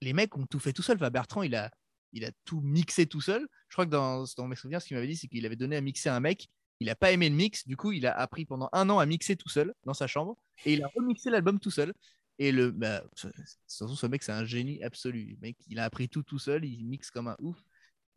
les 0.00 0.12
mecs 0.12 0.36
ont 0.36 0.46
tout 0.46 0.58
fait 0.58 0.72
tout 0.72 0.82
seul. 0.82 0.96
Enfin, 0.96 1.10
Bertrand, 1.10 1.42
il 1.42 1.54
a, 1.54 1.70
il 2.12 2.24
a 2.24 2.30
tout 2.44 2.60
mixé 2.60 3.06
tout 3.06 3.20
seul. 3.20 3.46
Je 3.68 3.74
crois 3.74 3.86
que 3.86 3.90
dans, 3.90 4.24
dans 4.36 4.46
mes 4.46 4.56
souvenirs, 4.56 4.80
ce 4.82 4.86
qu'il 4.86 4.96
m'avait 4.96 5.08
dit, 5.08 5.16
c'est 5.16 5.28
qu'il 5.28 5.46
avait 5.46 5.56
donné 5.56 5.76
à 5.76 5.80
mixer 5.80 6.08
un 6.08 6.20
mec. 6.20 6.48
Il 6.80 6.86
n'a 6.86 6.94
pas 6.94 7.12
aimé 7.12 7.28
le 7.28 7.34
mix. 7.34 7.66
Du 7.66 7.76
coup, 7.76 7.92
il 7.92 8.06
a 8.06 8.12
appris 8.12 8.44
pendant 8.44 8.68
un 8.72 8.90
an 8.90 8.98
à 8.98 9.06
mixer 9.06 9.36
tout 9.36 9.48
seul 9.48 9.72
dans 9.84 9.94
sa 9.94 10.06
chambre. 10.06 10.36
Et 10.64 10.74
il 10.74 10.82
a 10.82 10.88
remixé 10.96 11.30
l'album 11.30 11.60
tout 11.60 11.70
seul. 11.70 11.92
Et 12.38 12.50
le, 12.50 12.70
bah, 12.70 13.04
ce 13.66 14.06
mec, 14.06 14.22
c'est 14.22 14.32
un 14.32 14.44
génie 14.44 14.82
absolu. 14.82 15.36
mec, 15.40 15.56
il 15.68 15.78
a 15.78 15.84
appris 15.84 16.08
tout 16.08 16.22
tout 16.22 16.38
seul. 16.38 16.64
Il 16.64 16.84
mixe 16.86 17.10
comme 17.10 17.28
un 17.28 17.36
ouf. 17.40 17.58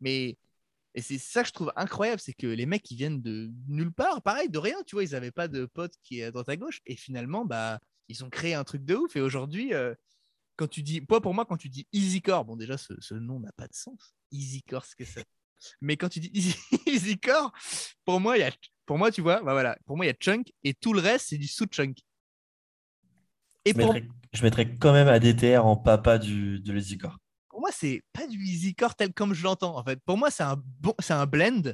Mais 0.00 0.36
et 0.96 1.02
c'est 1.02 1.18
ça 1.18 1.42
que 1.42 1.48
je 1.48 1.52
trouve 1.52 1.72
incroyable, 1.76 2.20
c'est 2.20 2.32
que 2.32 2.46
les 2.46 2.64
mecs, 2.64 2.90
ils 2.90 2.96
viennent 2.96 3.20
de 3.20 3.50
nulle 3.68 3.92
part, 3.92 4.22
pareil, 4.22 4.48
de 4.48 4.58
rien, 4.58 4.76
tu 4.86 4.96
vois, 4.96 5.04
ils 5.04 5.10
n'avaient 5.10 5.30
pas 5.30 5.46
de 5.46 5.66
potes 5.66 5.92
qui 6.02 6.20
est 6.20 6.24
à 6.24 6.30
droite 6.30 6.48
à 6.48 6.56
gauche. 6.56 6.80
Et 6.86 6.96
finalement, 6.96 7.44
bah, 7.44 7.80
ils 8.08 8.24
ont 8.24 8.30
créé 8.30 8.54
un 8.54 8.64
truc 8.64 8.84
de 8.84 8.94
ouf. 8.94 9.16
Et 9.16 9.20
aujourd'hui, 9.20 9.74
euh, 9.74 9.94
quand 10.56 10.68
tu 10.68 10.82
dis, 10.82 11.00
pour 11.00 11.34
moi, 11.34 11.44
quand 11.44 11.56
tu 11.56 11.68
dis 11.68 11.86
Easycore, 11.92 12.44
bon, 12.44 12.56
déjà, 12.56 12.76
ce, 12.78 13.14
nom 13.14 13.40
n'a 13.40 13.52
pas 13.52 13.68
de 13.68 13.74
sens. 13.74 14.14
Easycore, 14.32 14.84
ce 14.84 14.96
que 14.96 15.04
c'est. 15.04 15.26
Mais 15.80 15.96
quand 15.96 16.08
tu 16.08 16.20
dis 16.20 16.56
Easycore, 16.86 17.52
pour 18.04 18.20
moi, 18.20 18.36
il 18.36 18.40
y 18.40 18.44
a, 18.44 18.52
pour 18.84 18.98
moi, 18.98 19.10
tu 19.10 19.20
vois, 19.20 19.42
bah 19.42 19.52
voilà, 19.52 19.78
pour 19.86 19.96
moi, 19.96 20.06
il 20.06 20.08
y 20.08 20.12
a 20.12 20.16
Chunk 20.18 20.52
et 20.64 20.74
tout 20.74 20.92
le 20.92 21.00
reste, 21.00 21.28
c'est 21.28 21.38
du 21.38 21.48
sous-chunk. 21.48 21.98
Et 23.64 23.72
je, 23.72 23.76
mettrais, 23.76 24.06
je 24.32 24.42
mettrais 24.42 24.74
quand 24.76 24.92
même 24.92 25.08
ADTR 25.08 25.66
en 25.66 25.76
papa 25.76 26.18
du, 26.18 26.60
de 26.60 26.72
l'Easycore. 26.72 27.18
Pour 27.48 27.60
moi, 27.60 27.70
c'est 27.72 28.02
pas 28.12 28.26
du 28.26 28.38
Easycore 28.38 28.94
tel 28.94 29.12
comme 29.12 29.34
je 29.34 29.42
l'entends. 29.42 29.76
En 29.76 29.84
fait, 29.84 29.98
pour 30.04 30.16
moi, 30.16 30.30
c'est 30.30 30.44
un 30.44 30.62
bon, 30.80 30.94
c'est 31.00 31.14
un 31.14 31.26
blend 31.26 31.72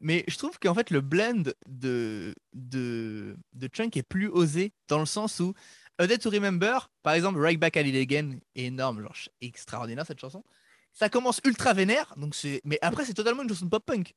mais 0.00 0.24
je 0.28 0.36
trouve 0.36 0.58
qu'en 0.58 0.74
fait, 0.74 0.90
le 0.90 1.00
blend 1.00 1.52
de, 1.66 2.34
de, 2.52 3.36
de 3.52 3.68
Chunk 3.72 3.96
est 3.96 4.02
plus 4.02 4.28
osé 4.28 4.72
dans 4.88 4.98
le 4.98 5.06
sens 5.06 5.40
où 5.40 5.54
A 5.98 6.06
Day 6.06 6.18
to 6.18 6.30
Remember, 6.30 6.90
par 7.02 7.14
exemple, 7.14 7.40
Right 7.40 7.58
Back 7.58 7.76
at 7.76 7.82
It 7.82 7.96
Again, 7.96 8.38
est 8.54 8.64
énorme, 8.64 9.02
genre 9.02 9.16
extraordinaire 9.40 10.06
cette 10.06 10.20
chanson. 10.20 10.44
Ça 10.92 11.08
commence 11.08 11.40
ultra 11.44 11.72
vénère, 11.74 12.14
donc 12.16 12.34
c'est... 12.34 12.60
mais 12.64 12.78
après, 12.82 13.04
c'est 13.04 13.14
totalement 13.14 13.42
une 13.42 13.48
chanson 13.48 13.68
pop-punk. 13.68 14.14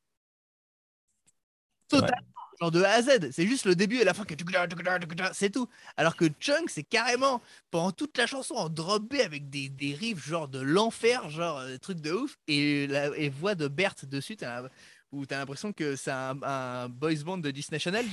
Totalement. 1.87 2.27
genre 2.59 2.71
de 2.71 2.83
A 2.83 2.91
à 2.91 3.01
Z. 3.01 3.31
C'est 3.31 3.47
juste 3.47 3.65
le 3.65 3.75
début 3.75 3.97
et 3.97 4.03
la 4.03 4.13
fin 4.13 4.23
que 4.23 4.33
c'est 5.33 5.49
tout. 5.49 5.67
Alors 5.97 6.15
que 6.15 6.25
Chunk, 6.39 6.69
c'est 6.69 6.83
carrément 6.83 7.41
pendant 7.71 7.91
toute 7.91 8.17
la 8.17 8.27
chanson 8.27 8.55
en 8.55 8.69
drop 8.69 9.03
B 9.03 9.15
avec 9.15 9.49
des, 9.49 9.69
des 9.69 9.93
riffs 9.93 10.25
genre 10.25 10.47
de 10.47 10.59
l'enfer, 10.59 11.29
genre 11.29 11.59
euh, 11.59 11.71
des 11.71 11.79
trucs 11.79 12.01
de 12.01 12.11
ouf, 12.13 12.37
et 12.47 12.87
la 12.87 13.07
et 13.17 13.29
voix 13.29 13.55
de 13.55 13.67
Berthe 13.67 14.05
dessus, 14.05 14.37
as, 14.41 14.63
où 15.11 15.25
t'as 15.25 15.37
l'impression 15.37 15.73
que 15.73 15.95
c'est 15.95 16.11
un, 16.11 16.89
boys 16.89 17.23
band 17.23 17.37
de 17.37 17.51
Disney 17.51 17.79
Channel. 17.79 18.05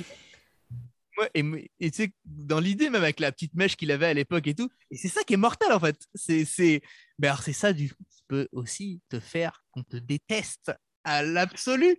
Et 1.35 1.43
tu 1.91 1.91
sais, 1.93 2.13
dans 2.25 2.61
l'idée, 2.61 2.91
même 2.91 3.03
avec 3.03 3.19
la 3.19 3.33
petite 3.33 3.55
mèche 3.55 3.77
qu'il 3.77 3.91
avait 3.91 4.07
à 4.07 4.15
l'époque 4.15 4.47
et 4.47 4.55
tout, 4.55 4.71
et 4.91 4.97
c'est 4.97 5.09
ça 5.09 5.25
qui 5.25 5.35
est 5.35 5.39
mortel 5.39 5.73
en 5.73 5.81
fait. 5.81 5.97
C'est, 6.15 6.45
c'est, 6.45 6.81
ben 7.19 7.31
alors 7.31 7.43
c'est 7.43 7.53
ça 7.53 7.73
du 7.73 7.93
coup 7.93 8.05
qui 8.09 8.23
peut 8.29 8.49
aussi 8.53 9.01
te 9.09 9.19
faire 9.19 9.65
qu'on 9.73 9.83
te 9.83 9.97
déteste 9.97 10.73
à 11.05 11.23
l'absolu. 11.23 11.97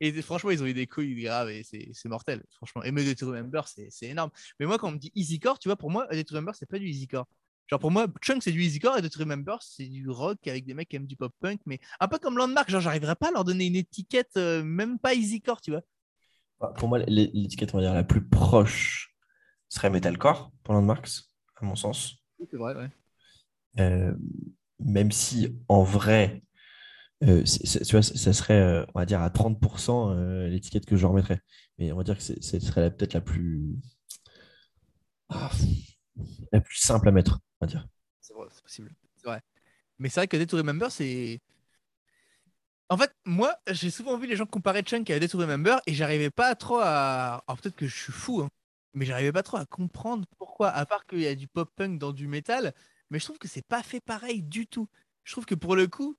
Et 0.00 0.12
franchement, 0.20 0.50
ils 0.50 0.62
ont 0.62 0.66
eu 0.66 0.74
des 0.74 0.86
couilles 0.86 1.22
graves 1.22 1.48
et 1.48 1.62
c'est 1.64 2.08
mortel, 2.08 2.42
franchement. 2.50 2.82
Et 2.82 2.90
Made 2.90 3.16
to 3.16 3.26
Remember, 3.28 3.66
c'est 3.66 3.90
énorme. 4.02 4.30
Mais 4.60 4.66
moi, 4.66 4.78
quand 4.78 4.88
on 4.88 4.92
me 4.92 4.98
dit 4.98 5.10
Easycore, 5.14 5.58
tu 5.58 5.68
vois, 5.68 5.76
pour 5.76 5.90
moi, 5.90 6.06
to 6.06 6.34
Remember, 6.34 6.54
c'est 6.54 6.68
pas 6.68 6.78
du 6.78 6.86
Easycore. 6.86 7.26
Genre 7.68 7.80
pour 7.80 7.90
moi, 7.90 8.06
Chunk 8.22 8.42
c'est 8.42 8.52
du 8.52 8.62
Easycore 8.62 8.98
et 8.98 9.08
To 9.08 9.18
Remember 9.18 9.56
c'est 9.60 9.86
du 9.86 10.08
rock 10.08 10.46
avec 10.46 10.64
des 10.64 10.74
mecs 10.74 10.88
qui 10.88 10.96
aiment 10.96 11.06
du 11.06 11.16
pop 11.16 11.32
punk, 11.40 11.60
mais 11.66 11.80
un 12.00 12.08
peu 12.08 12.18
comme 12.18 12.36
Landmark, 12.36 12.70
genre 12.70 12.80
j'arriverais 12.80 13.16
pas 13.16 13.28
à 13.28 13.32
leur 13.32 13.44
donner 13.44 13.66
une 13.66 13.76
étiquette, 13.76 14.36
euh, 14.36 14.62
même 14.62 14.98
pas 14.98 15.14
Easycore, 15.14 15.60
tu 15.60 15.72
vois. 15.72 15.82
Bah, 16.60 16.72
pour 16.78 16.88
moi, 16.88 16.98
l'étiquette, 17.00 17.74
on 17.74 17.78
va 17.78 17.84
dire, 17.84 17.94
la 17.94 18.04
plus 18.04 18.26
proche 18.26 19.14
serait 19.68 19.90
Metalcore 19.90 20.52
pour 20.62 20.74
Landmarks, 20.74 21.24
à 21.56 21.64
mon 21.64 21.74
sens. 21.74 22.16
C'est 22.50 22.56
vrai, 22.56 22.74
ouais. 22.74 22.88
Euh, 23.78 24.14
même 24.78 25.12
si 25.12 25.54
en 25.68 25.82
vrai, 25.82 26.42
euh, 27.24 27.42
tu 27.44 27.92
vois, 27.92 28.02
ça 28.02 28.32
serait, 28.32 28.60
euh, 28.60 28.84
on 28.94 29.00
va 29.00 29.06
dire, 29.06 29.22
à 29.22 29.30
30% 29.30 30.10
euh, 30.10 30.48
l'étiquette 30.48 30.86
que 30.86 30.96
je 30.96 31.06
remettrais. 31.06 31.40
Mais 31.78 31.92
on 31.92 31.96
va 31.96 32.04
dire 32.04 32.16
que 32.16 32.22
ce 32.22 32.60
serait 32.60 32.94
peut-être 32.94 33.14
la 33.14 33.20
plus... 33.20 33.76
Ah, 35.28 35.50
la 36.52 36.60
plus 36.60 36.78
simple 36.78 37.08
à 37.08 37.12
mettre, 37.12 37.40
C'est 37.60 38.34
vrai, 38.34 38.46
c'est 38.50 38.62
possible. 38.62 38.94
C'est 39.16 39.26
vrai. 39.26 39.40
Mais 39.98 40.08
c'est 40.08 40.20
vrai 40.20 40.28
que 40.28 40.36
Day 40.36 40.46
Remember, 40.56 40.90
c'est... 40.90 41.40
En 42.88 42.96
fait, 42.96 43.12
moi, 43.24 43.56
j'ai 43.68 43.90
souvent 43.90 44.16
vu 44.16 44.26
les 44.26 44.36
gens 44.36 44.46
comparer 44.46 44.82
Chunk 44.82 45.10
à 45.10 45.18
Day 45.18 45.28
to 45.28 45.38
Remember 45.38 45.80
et 45.86 45.94
j'arrivais 45.94 46.30
pas 46.30 46.54
trop 46.54 46.78
à... 46.80 47.42
Alors 47.46 47.60
peut-être 47.60 47.76
que 47.76 47.86
je 47.86 47.96
suis 47.96 48.12
fou, 48.12 48.42
hein, 48.42 48.50
mais 48.94 49.04
j'arrivais 49.04 49.32
pas 49.32 49.42
trop 49.42 49.56
à 49.56 49.66
comprendre 49.66 50.24
pourquoi, 50.38 50.70
à 50.70 50.86
part 50.86 51.04
qu'il 51.06 51.20
y 51.20 51.26
a 51.26 51.34
du 51.34 51.48
pop-punk 51.48 51.98
dans 51.98 52.12
du 52.12 52.28
métal, 52.28 52.74
mais 53.10 53.18
je 53.18 53.24
trouve 53.24 53.38
que 53.38 53.48
c'est 53.48 53.66
pas 53.66 53.82
fait 53.82 54.00
pareil 54.00 54.42
du 54.42 54.66
tout. 54.66 54.88
Je 55.24 55.32
trouve 55.32 55.46
que 55.46 55.54
pour 55.56 55.74
le 55.74 55.88
coup, 55.88 56.16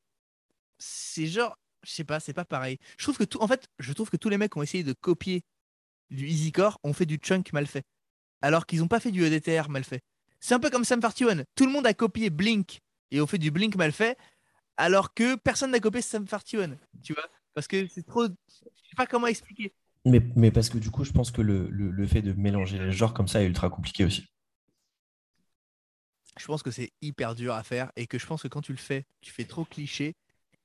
c'est 0.77 1.27
genre, 1.27 1.57
je 1.83 1.91
sais 1.91 2.03
pas, 2.03 2.19
c'est 2.19 2.33
pas 2.33 2.45
pareil. 2.45 2.79
Je 2.97 3.05
trouve 3.05 3.17
que 3.17 3.23
tout, 3.23 3.39
en 3.41 3.47
fait, 3.47 3.69
je 3.79 3.93
trouve 3.93 4.09
que 4.09 4.17
tous 4.17 4.29
les 4.29 4.37
mecs 4.37 4.55
ont 4.57 4.63
essayé 4.63 4.83
de 4.83 4.93
copier 4.93 5.43
du 6.09 6.27
Easycore 6.27 6.79
ont 6.83 6.93
fait 6.93 7.05
du 7.05 7.17
chunk 7.17 7.53
mal 7.53 7.67
fait, 7.67 7.85
alors 8.41 8.65
qu'ils 8.65 8.83
ont 8.83 8.87
pas 8.87 8.99
fait 8.99 9.11
du 9.11 9.23
EDTR 9.25 9.69
mal 9.69 9.83
fait. 9.83 10.03
C'est 10.47 10.53
un 10.53 10.61
peu 10.61 10.69
comme 10.69 10.85
Sam 10.85 11.01
41. 11.01 11.43
Tout 11.55 11.65
le 11.65 11.73
monde 11.73 11.85
a 11.85 11.93
copié 11.93 12.29
Blink 12.29 12.79
et 13.11 13.19
ont 13.19 13.27
fait 13.27 13.37
du 13.37 13.51
Blink 13.51 13.75
mal 13.75 13.91
fait, 13.91 14.17
alors 14.77 15.13
que 15.13 15.35
personne 15.35 15.71
n'a 15.71 15.81
copié 15.81 16.01
Sam 16.01 16.25
41. 16.25 16.77
Tu 17.03 17.11
vois 17.11 17.25
Parce 17.53 17.67
que 17.67 17.85
c'est 17.89 18.05
trop. 18.05 18.27
Je 18.27 18.29
sais 18.29 18.95
pas 18.95 19.05
comment 19.07 19.27
expliquer. 19.27 19.73
Mais, 20.05 20.21
mais, 20.37 20.49
parce 20.49 20.69
que 20.69 20.77
du 20.77 20.89
coup, 20.89 21.03
je 21.03 21.11
pense 21.11 21.31
que 21.31 21.41
le, 21.41 21.67
le, 21.69 21.91
le, 21.91 22.07
fait 22.07 22.21
de 22.21 22.31
mélanger 22.31 22.79
les 22.79 22.93
genres 22.93 23.13
comme 23.13 23.27
ça 23.27 23.43
est 23.43 23.45
ultra 23.45 23.69
compliqué 23.69 24.05
aussi. 24.05 24.25
Je 26.39 26.45
pense 26.45 26.63
que 26.63 26.71
c'est 26.71 26.93
hyper 27.01 27.35
dur 27.35 27.53
à 27.53 27.63
faire 27.63 27.91
et 27.97 28.07
que 28.07 28.17
je 28.17 28.25
pense 28.25 28.43
que 28.43 28.47
quand 28.47 28.61
tu 28.61 28.71
le 28.71 28.77
fais, 28.77 29.05
tu 29.19 29.33
fais 29.33 29.43
trop 29.43 29.65
cliché 29.65 30.15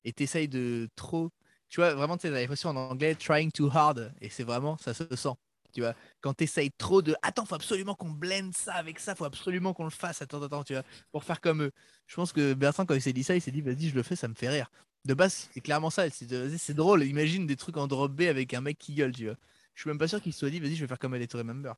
et 0.04 0.12
t'essayes 0.12 0.46
de 0.46 0.88
trop. 0.94 1.32
Tu 1.70 1.80
vois, 1.80 1.92
vraiment, 1.94 2.16
tu 2.16 2.28
sais, 2.28 2.30
l'expression 2.30 2.68
en 2.68 2.76
anglais, 2.76 3.16
trying 3.16 3.50
too 3.50 3.68
hard. 3.68 4.14
Et 4.20 4.28
c'est 4.28 4.44
vraiment, 4.44 4.76
ça 4.76 4.94
se 4.94 5.04
sent. 5.16 5.34
Tu 5.72 5.80
vois, 5.80 5.94
quand 6.20 6.34
t'essayes 6.34 6.70
trop 6.70 7.02
de. 7.02 7.14
Attends, 7.22 7.44
faut 7.44 7.54
absolument 7.54 7.94
qu'on 7.94 8.10
blende 8.10 8.54
ça 8.54 8.74
avec 8.74 8.98
ça, 8.98 9.14
faut 9.14 9.24
absolument 9.24 9.72
qu'on 9.72 9.84
le 9.84 9.90
fasse. 9.90 10.22
Attends, 10.22 10.42
attends, 10.42 10.64
tu 10.64 10.74
vois, 10.74 10.82
pour 11.10 11.24
faire 11.24 11.40
comme 11.40 11.62
eux. 11.62 11.70
Je 12.06 12.14
pense 12.14 12.32
que 12.32 12.54
Bertrand, 12.54 12.84
quand 12.84 12.94
il 12.94 13.02
s'est 13.02 13.12
dit 13.12 13.24
ça, 13.24 13.34
il 13.34 13.40
s'est 13.40 13.50
dit, 13.50 13.62
vas-y, 13.62 13.88
je 13.88 13.94
le 13.94 14.02
fais, 14.02 14.16
ça 14.16 14.28
me 14.28 14.34
fait 14.34 14.48
rire. 14.48 14.70
De 15.04 15.14
base, 15.14 15.48
c'est 15.52 15.60
clairement 15.60 15.90
ça. 15.90 16.04
C'est 16.10 16.74
drôle. 16.74 17.04
Imagine 17.04 17.46
des 17.46 17.56
trucs 17.56 17.76
en 17.76 17.86
drop 17.86 18.12
B 18.12 18.22
avec 18.22 18.54
un 18.54 18.60
mec 18.60 18.78
qui 18.78 18.94
gueule, 18.94 19.12
tu 19.12 19.26
vois. 19.26 19.36
Je 19.74 19.80
suis 19.80 19.88
même 19.88 19.98
pas 19.98 20.08
sûr 20.08 20.20
qu'il 20.20 20.32
se 20.32 20.40
soit 20.40 20.50
dit, 20.50 20.60
vas-y, 20.60 20.76
je 20.76 20.82
vais 20.82 20.88
faire 20.88 20.98
comme 20.98 21.14
elle 21.14 21.22
est 21.22 21.32
Remember. 21.32 21.74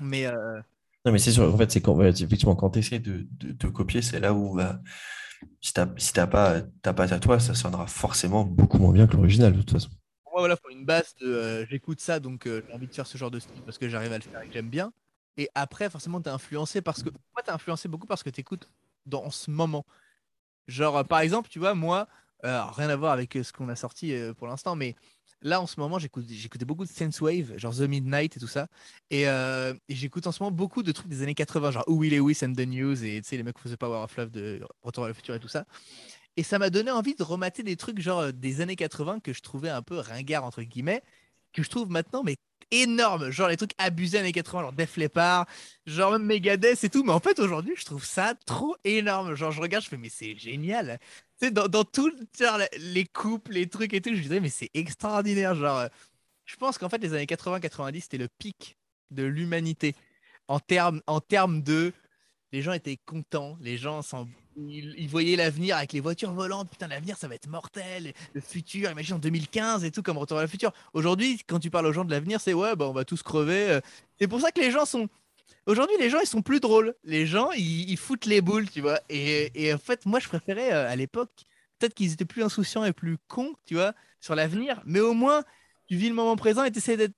Mais. 0.00 0.26
Euh... 0.26 0.60
Non, 1.04 1.12
mais 1.12 1.18
c'est 1.18 1.32
sûr, 1.32 1.52
en 1.52 1.56
fait, 1.56 1.70
c'est 1.72 1.80
quand, 1.80 1.98
effectivement, 2.02 2.54
quand 2.54 2.70
tu 2.70 2.80
essaies 2.80 2.98
de, 2.98 3.26
de, 3.30 3.68
copier, 3.68 4.02
c'est 4.02 4.20
là 4.20 4.34
où 4.34 4.54
va 4.54 4.80
si 5.60 5.72
tu 5.72 5.80
n'as 5.80 6.26
pas 6.26 6.60
patte 6.82 7.12
à 7.12 7.18
toi, 7.18 7.40
ça 7.40 7.54
sonnera 7.54 7.86
forcément 7.86 8.44
beaucoup 8.44 8.78
moins 8.78 8.92
bien 8.92 9.06
que 9.06 9.16
l'original 9.16 9.52
de 9.52 9.58
toute 9.58 9.70
façon. 9.70 9.90
Moi, 10.32 10.40
voilà, 10.42 10.56
pour 10.56 10.70
une 10.70 10.84
base 10.84 11.14
euh, 11.22 11.66
j'écoute 11.68 12.00
ça, 12.00 12.20
donc 12.20 12.46
euh, 12.46 12.62
j'ai 12.66 12.74
envie 12.74 12.86
de 12.86 12.94
faire 12.94 13.06
ce 13.06 13.18
genre 13.18 13.32
de 13.32 13.40
style 13.40 13.62
parce 13.64 13.78
que 13.78 13.88
j'arrive 13.88 14.12
à 14.12 14.18
le 14.18 14.22
faire 14.22 14.40
et 14.42 14.46
que 14.46 14.52
j'aime 14.52 14.68
bien. 14.68 14.92
Et 15.36 15.48
après, 15.54 15.90
forcément, 15.90 16.20
tu 16.20 16.28
es 16.28 16.32
influencé 16.32 16.82
parce 16.82 17.02
que. 17.02 17.10
Moi, 17.10 17.42
tu 17.44 17.50
influencé 17.50 17.88
beaucoup 17.88 18.06
parce 18.06 18.22
que 18.22 18.30
tu 18.30 18.40
écoutes 18.40 18.68
dans 19.06 19.30
ce 19.30 19.50
moment. 19.50 19.84
Genre, 20.68 20.98
euh, 20.98 21.04
par 21.04 21.20
exemple, 21.20 21.48
tu 21.48 21.58
vois, 21.58 21.74
moi, 21.74 22.06
rien 22.42 22.88
à 22.88 22.96
voir 22.96 23.12
avec 23.12 23.34
ce 23.34 23.52
qu'on 23.52 23.68
a 23.68 23.76
sorti 23.76 24.14
pour 24.38 24.46
l'instant, 24.46 24.74
mais 24.74 24.96
là 25.42 25.60
en 25.60 25.66
ce 25.66 25.78
moment 25.78 25.98
j'écoutais 25.98 26.64
beaucoup 26.64 26.86
de 26.86 27.20
Wave, 27.20 27.58
genre 27.58 27.74
The 27.76 27.80
Midnight 27.80 28.38
et 28.38 28.40
tout 28.40 28.46
ça 28.46 28.66
et, 29.10 29.26
j'écoute 29.90 30.26
en 30.26 30.32
ce 30.32 30.42
moment 30.42 30.50
beaucoup 30.50 30.82
de 30.82 30.90
trucs 30.90 31.08
des 31.08 31.20
années 31.22 31.34
80 31.34 31.70
genre 31.70 31.84
Will 31.86 32.14
Lewis 32.14 32.38
and 32.42 32.54
the 32.54 32.66
News 32.66 33.04
et 33.04 33.20
tu 33.20 33.28
sais 33.28 33.36
les 33.36 33.42
mecs 33.42 33.56
qui 33.56 33.62
faisaient 33.62 33.76
Power 33.76 34.04
of 34.04 34.16
Love 34.16 34.30
de 34.30 34.62
Retour 34.80 35.04
à 35.04 35.08
le 35.08 35.12
futur 35.12 35.34
et 35.34 35.38
tout 35.38 35.48
ça 35.48 35.66
et 36.36 36.42
ça 36.42 36.58
m'a 36.58 36.70
donné 36.70 36.90
envie 36.90 37.14
de 37.14 37.22
remater 37.22 37.62
des 37.62 37.76
trucs 37.76 38.00
genre 38.00 38.20
euh, 38.20 38.32
des 38.32 38.60
années 38.60 38.76
80 38.76 39.20
que 39.20 39.32
je 39.32 39.40
trouvais 39.40 39.70
un 39.70 39.82
peu 39.82 39.98
ringard 39.98 40.44
entre 40.44 40.62
guillemets 40.62 41.02
que 41.52 41.62
je 41.62 41.70
trouve 41.70 41.90
maintenant 41.90 42.22
mais 42.22 42.36
énorme 42.70 43.30
genre 43.30 43.48
les 43.48 43.56
trucs 43.56 43.74
abusés 43.78 44.18
années 44.18 44.32
80 44.32 44.62
genre 44.62 44.72
Def 44.72 44.96
Leppard 44.96 45.46
genre 45.86 46.12
même 46.12 46.24
Megadeth 46.24 46.84
et 46.84 46.90
tout 46.90 47.02
mais 47.02 47.12
en 47.12 47.20
fait 47.20 47.38
aujourd'hui 47.40 47.74
je 47.76 47.84
trouve 47.84 48.04
ça 48.04 48.34
trop 48.46 48.76
énorme 48.84 49.34
genre 49.34 49.50
je 49.50 49.60
regarde 49.60 49.84
je 49.84 49.88
fais 49.88 49.96
mais 49.96 50.08
c'est 50.08 50.36
génial 50.36 50.98
dans, 51.48 51.68
dans 51.68 51.84
tout, 51.84 52.12
les 52.78 53.06
couples, 53.06 53.52
les 53.52 53.68
trucs 53.68 53.94
et 53.94 54.00
tout, 54.02 54.14
je 54.14 54.20
disais, 54.20 54.40
mais 54.40 54.50
c'est 54.50 54.70
extraordinaire. 54.74 55.54
Genre, 55.54 55.78
euh, 55.78 55.88
je 56.44 56.56
pense 56.56 56.76
qu'en 56.76 56.88
fait, 56.88 56.98
les 56.98 57.14
années 57.14 57.24
80-90, 57.24 58.02
c'était 58.02 58.18
le 58.18 58.28
pic 58.28 58.76
de 59.10 59.22
l'humanité 59.22 59.94
en 60.48 60.60
termes 60.60 61.00
en 61.06 61.20
termes 61.20 61.62
de. 61.62 61.92
Les 62.52 62.62
gens 62.62 62.72
étaient 62.72 62.98
contents, 63.06 63.56
les 63.60 63.78
gens 63.78 64.02
ils, 64.56 65.08
voyaient 65.08 65.36
l'avenir 65.36 65.76
avec 65.76 65.92
les 65.92 66.00
voitures 66.00 66.32
volantes. 66.32 66.70
Putain, 66.70 66.88
l'avenir, 66.88 67.16
ça 67.16 67.28
va 67.28 67.34
être 67.34 67.48
mortel. 67.48 68.12
Le 68.34 68.40
futur, 68.40 68.90
imagine 68.90 69.16
en 69.16 69.18
2015 69.18 69.84
et 69.84 69.90
tout, 69.90 70.02
comme 70.02 70.18
Retour 70.18 70.38
à 70.38 70.42
le 70.42 70.48
futur. 70.48 70.72
Aujourd'hui, 70.92 71.40
quand 71.46 71.58
tu 71.58 71.70
parles 71.70 71.86
aux 71.86 71.92
gens 71.92 72.04
de 72.04 72.10
l'avenir, 72.10 72.40
c'est 72.40 72.52
ouais, 72.52 72.76
bah, 72.76 72.86
on 72.88 72.92
va 72.92 73.04
tous 73.04 73.22
crever. 73.22 73.70
Euh. 73.70 73.80
C'est 74.18 74.28
pour 74.28 74.40
ça 74.40 74.50
que 74.52 74.60
les 74.60 74.70
gens 74.70 74.84
sont 74.84 75.08
Aujourd'hui, 75.66 75.96
les 76.00 76.10
gens, 76.10 76.18
ils 76.20 76.26
sont 76.26 76.42
plus 76.42 76.60
drôles. 76.60 76.94
Les 77.04 77.26
gens, 77.26 77.50
ils, 77.52 77.96
foutent 77.96 78.26
les 78.26 78.40
boules, 78.40 78.68
tu 78.68 78.80
vois. 78.80 79.00
Et, 79.08 79.72
en 79.72 79.78
fait, 79.78 80.06
moi, 80.06 80.18
je 80.18 80.28
préférais 80.28 80.72
euh, 80.72 80.90
à 80.90 80.96
l'époque, 80.96 81.30
peut-être 81.78 81.94
qu'ils 81.94 82.12
étaient 82.12 82.24
plus 82.24 82.42
insouciants 82.42 82.84
et 82.84 82.92
plus 82.92 83.18
cons, 83.28 83.54
tu 83.66 83.74
vois, 83.74 83.94
sur 84.20 84.34
l'avenir. 84.34 84.80
Mais 84.84 85.00
au 85.00 85.12
moins, 85.12 85.44
tu 85.86 85.96
vis 85.96 86.08
le 86.08 86.14
moment 86.14 86.36
présent 86.36 86.64
et 86.64 86.72
tu 86.72 86.78
essaies 86.78 86.96
d'être. 86.96 87.14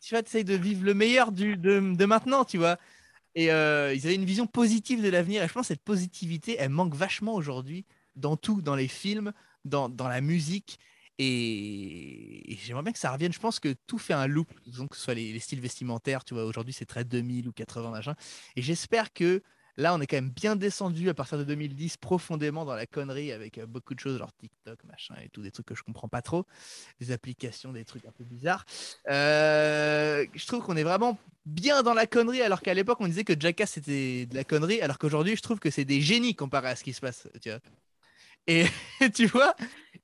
Tu 0.00 0.14
vois, 0.14 0.22
essaies 0.24 0.44
de 0.44 0.54
vivre 0.54 0.84
le 0.84 0.94
meilleur 0.94 1.32
du, 1.32 1.56
de, 1.56 2.04
maintenant, 2.04 2.44
tu 2.44 2.56
vois. 2.56 2.78
Et 3.38 3.52
euh, 3.52 3.94
ils 3.94 4.04
avaient 4.04 4.16
une 4.16 4.24
vision 4.24 4.48
positive 4.48 5.00
de 5.00 5.08
l'avenir. 5.08 5.44
Et 5.44 5.46
je 5.46 5.52
pense 5.52 5.68
que 5.68 5.68
cette 5.68 5.84
positivité, 5.84 6.56
elle 6.58 6.70
manque 6.70 6.96
vachement 6.96 7.36
aujourd'hui 7.36 7.86
dans 8.16 8.36
tout, 8.36 8.62
dans 8.62 8.74
les 8.74 8.88
films, 8.88 9.32
dans, 9.64 9.88
dans 9.88 10.08
la 10.08 10.20
musique. 10.20 10.80
Et, 11.20 12.58
j'aimerais 12.64 12.82
bien 12.82 12.92
que 12.92 12.98
ça 12.98 13.12
revienne. 13.12 13.32
Je 13.32 13.38
pense 13.38 13.60
que 13.60 13.76
tout 13.86 13.98
fait 13.98 14.12
un 14.12 14.26
loop, 14.26 14.52
disons 14.66 14.88
que 14.88 14.96
ce 14.96 15.02
soit 15.02 15.14
les, 15.14 15.38
styles 15.38 15.60
vestimentaires, 15.60 16.24
tu 16.24 16.34
vois, 16.34 16.46
aujourd'hui 16.46 16.72
c'est 16.72 16.84
très 16.84 17.04
2000 17.04 17.46
ou 17.46 17.52
80 17.52 17.92
machin. 17.92 18.16
Et 18.56 18.62
j'espère 18.62 19.12
que 19.12 19.40
là 19.78 19.94
on 19.94 20.00
est 20.00 20.06
quand 20.06 20.16
même 20.16 20.30
bien 20.30 20.56
descendu 20.56 21.08
à 21.08 21.14
partir 21.14 21.38
de 21.38 21.44
2010 21.44 21.96
profondément 21.96 22.66
dans 22.66 22.74
la 22.74 22.86
connerie 22.86 23.32
avec 23.32 23.56
euh, 23.56 23.66
beaucoup 23.66 23.94
de 23.94 24.00
choses, 24.00 24.18
genre 24.18 24.32
TikTok, 24.34 24.84
machin 24.84 25.14
et 25.24 25.30
tout, 25.30 25.40
des 25.40 25.50
trucs 25.50 25.66
que 25.66 25.74
je 25.74 25.82
comprends 25.82 26.08
pas 26.08 26.20
trop, 26.20 26.44
des 27.00 27.12
applications, 27.12 27.72
des 27.72 27.84
trucs 27.84 28.04
un 28.04 28.12
peu 28.12 28.24
bizarres. 28.24 28.66
Euh, 29.08 30.26
je 30.34 30.46
trouve 30.46 30.62
qu'on 30.62 30.76
est 30.76 30.82
vraiment 30.82 31.18
bien 31.46 31.82
dans 31.82 31.94
la 31.94 32.06
connerie 32.06 32.42
alors 32.42 32.60
qu'à 32.60 32.74
l'époque 32.74 33.00
on 33.00 33.06
disait 33.06 33.24
que 33.24 33.34
Jackass 33.38 33.72
c'était 33.72 34.26
de 34.26 34.34
la 34.34 34.44
connerie, 34.44 34.82
alors 34.82 34.98
qu'aujourd'hui 34.98 35.36
je 35.36 35.42
trouve 35.42 35.60
que 35.60 35.70
c'est 35.70 35.86
des 35.86 36.02
génies 36.02 36.34
comparé 36.34 36.68
à 36.68 36.76
ce 36.76 36.84
qui 36.84 36.92
se 36.92 37.00
passe, 37.00 37.28
tu 37.40 37.48
vois. 37.48 37.60
Et 38.48 38.66
tu 39.14 39.26
vois, 39.26 39.54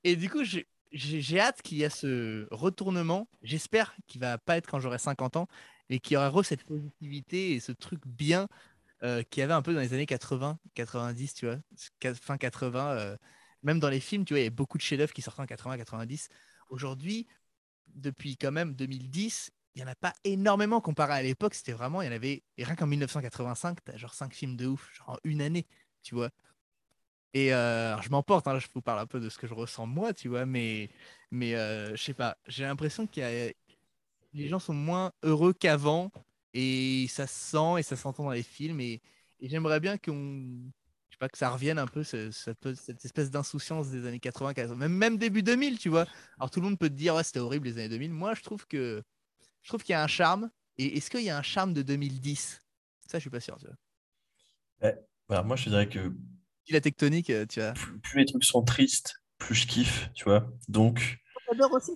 et 0.03 0.15
du 0.15 0.29
coup, 0.29 0.43
j'ai 0.43 1.39
hâte 1.39 1.61
qu'il 1.63 1.79
y 1.79 1.83
ait 1.83 1.89
ce 1.89 2.47
retournement. 2.51 3.27
J'espère 3.41 3.95
qu'il 4.07 4.21
va 4.21 4.37
pas 4.37 4.55
être 4.55 4.69
quand 4.69 4.79
j'aurai 4.79 4.99
50 4.99 5.35
ans 5.35 5.47
et 5.89 5.99
qu'il 5.99 6.13
y 6.13 6.17
aura 6.17 6.43
cette 6.43 6.63
positivité 6.63 7.53
et 7.53 7.59
ce 7.59 7.71
truc 7.71 7.99
bien 8.05 8.47
euh, 9.05 9.23
qu'il 9.23 9.41
y 9.41 9.43
avait 9.43 9.53
un 9.53 9.61
peu 9.61 9.73
dans 9.73 9.79
les 9.79 9.93
années 9.93 10.05
80, 10.05 10.59
90, 10.73 11.33
tu 11.35 11.45
vois, 11.45 11.57
fin 12.15 12.37
80. 12.37 12.91
Euh, 12.97 13.17
même 13.63 13.79
dans 13.79 13.89
les 13.89 13.99
films, 13.99 14.25
tu 14.25 14.33
vois, 14.33 14.41
il 14.41 14.43
y 14.45 14.47
a 14.47 14.51
beaucoup 14.51 14.77
de 14.77 14.83
chefs-d'œuvre 14.83 15.13
qui 15.13 15.21
sortent 15.21 15.39
en 15.39 15.45
80, 15.45 15.77
90. 15.77 16.29
Aujourd'hui, 16.69 17.27
depuis 17.87 18.37
quand 18.37 18.51
même 18.51 18.73
2010, 18.73 19.51
il 19.75 19.83
n'y 19.83 19.87
en 19.87 19.91
a 19.91 19.95
pas 19.95 20.13
énormément 20.23 20.81
comparé 20.81 21.13
à 21.13 21.21
l'époque. 21.21 21.53
C'était 21.53 21.73
vraiment, 21.73 22.01
il 22.01 22.05
y 22.07 22.09
en 22.09 22.13
avait, 22.13 22.43
et 22.57 22.63
rien 22.63 22.75
qu'en 22.75 22.87
1985, 22.87 23.83
tu 23.85 23.91
as 23.91 23.97
genre 23.97 24.13
5 24.13 24.33
films 24.33 24.57
de 24.57 24.67
ouf, 24.67 24.91
genre 24.95 25.09
en 25.11 25.17
une 25.23 25.41
année, 25.41 25.67
tu 26.03 26.15
vois. 26.15 26.31
Et 27.33 27.53
euh, 27.53 27.99
je 28.01 28.09
m'emporte, 28.09 28.47
hein, 28.47 28.57
je 28.59 28.67
vous 28.73 28.81
parle 28.81 28.99
un 28.99 29.05
peu 29.07 29.19
de 29.19 29.29
ce 29.29 29.37
que 29.37 29.45
je 29.47 29.53
ressens 29.53 29.85
moi, 29.87 30.13
tu 30.13 30.29
vois, 30.29 30.45
mais, 30.45 30.89
mais 31.31 31.55
euh, 31.55 31.95
je 31.95 32.01
sais 32.01 32.13
pas, 32.13 32.37
j'ai 32.47 32.63
l'impression 32.63 33.07
qu'il 33.07 33.23
y 33.23 33.25
a, 33.25 33.51
les 34.33 34.47
gens 34.47 34.59
sont 34.59 34.73
moins 34.73 35.11
heureux 35.23 35.53
qu'avant 35.53 36.11
et 36.55 37.07
ça 37.09 37.27
se 37.27 37.51
sent 37.51 37.79
et 37.79 37.83
ça 37.83 37.97
s'entend 37.97 38.23
dans 38.23 38.31
les 38.31 38.41
films 38.41 38.79
et, 38.79 39.01
j'aimerais 39.41 39.81
bien 39.81 39.97
qu'on 39.97 40.71
je 41.09 41.13
sais 41.13 41.19
pas 41.19 41.29
que 41.29 41.37
ça 41.37 41.49
revienne 41.49 41.77
un 41.77 41.85
peu 41.85 42.03
cette, 42.03 42.31
cette 42.31 43.05
espèce 43.05 43.29
d'insouciance 43.29 43.89
des 43.89 44.07
années 44.07 44.19
80 44.19 44.75
même 44.75 44.93
même 44.93 45.17
début 45.17 45.43
2000 45.43 45.77
tu 45.77 45.89
vois. 45.89 46.07
Alors 46.39 46.49
tout 46.49 46.61
le 46.61 46.65
monde 46.65 46.79
peut 46.79 46.89
te 46.89 46.95
dire 46.95 47.13
ouais, 47.13 47.23
c'était 47.23 47.39
horrible 47.39 47.67
les 47.67 47.77
années 47.77 47.89
2000 47.89 48.13
moi 48.13 48.33
je 48.33 48.41
trouve 48.41 48.65
que 48.65 49.03
je 49.61 49.67
trouve 49.67 49.83
qu'il 49.83 49.91
y 49.91 49.95
a 49.95 50.01
un 50.01 50.07
charme 50.07 50.49
et 50.77 50.97
est-ce 50.97 51.11
qu'il 51.11 51.21
y 51.21 51.29
a 51.29 51.37
un 51.37 51.43
charme 51.43 51.73
de 51.73 51.81
2010 51.81 52.61
ça 53.05 53.19
je 53.19 53.21
suis 53.21 53.29
pas 53.29 53.41
sûr 53.41 53.57
tu 53.59 53.67
vois. 53.67 54.93
Bah, 55.27 55.43
moi 55.43 55.57
je 55.57 55.69
dirais 55.69 55.89
que 55.89 56.11
la 56.69 56.81
tectonique 56.81 57.29
euh, 57.29 57.45
tu 57.45 57.59
vois. 57.59 57.73
plus, 58.01 58.19
les 58.19 58.25
trucs 58.25 58.45
sont 58.45 58.63
tristes 58.63 59.21
plus 59.37 59.53
je 59.53 59.67
kiffe 59.67 60.09
tu 60.15 60.23
vois. 60.23 60.49
Donc 60.69 61.19
j'adore 61.51 61.73
aussi. 61.73 61.91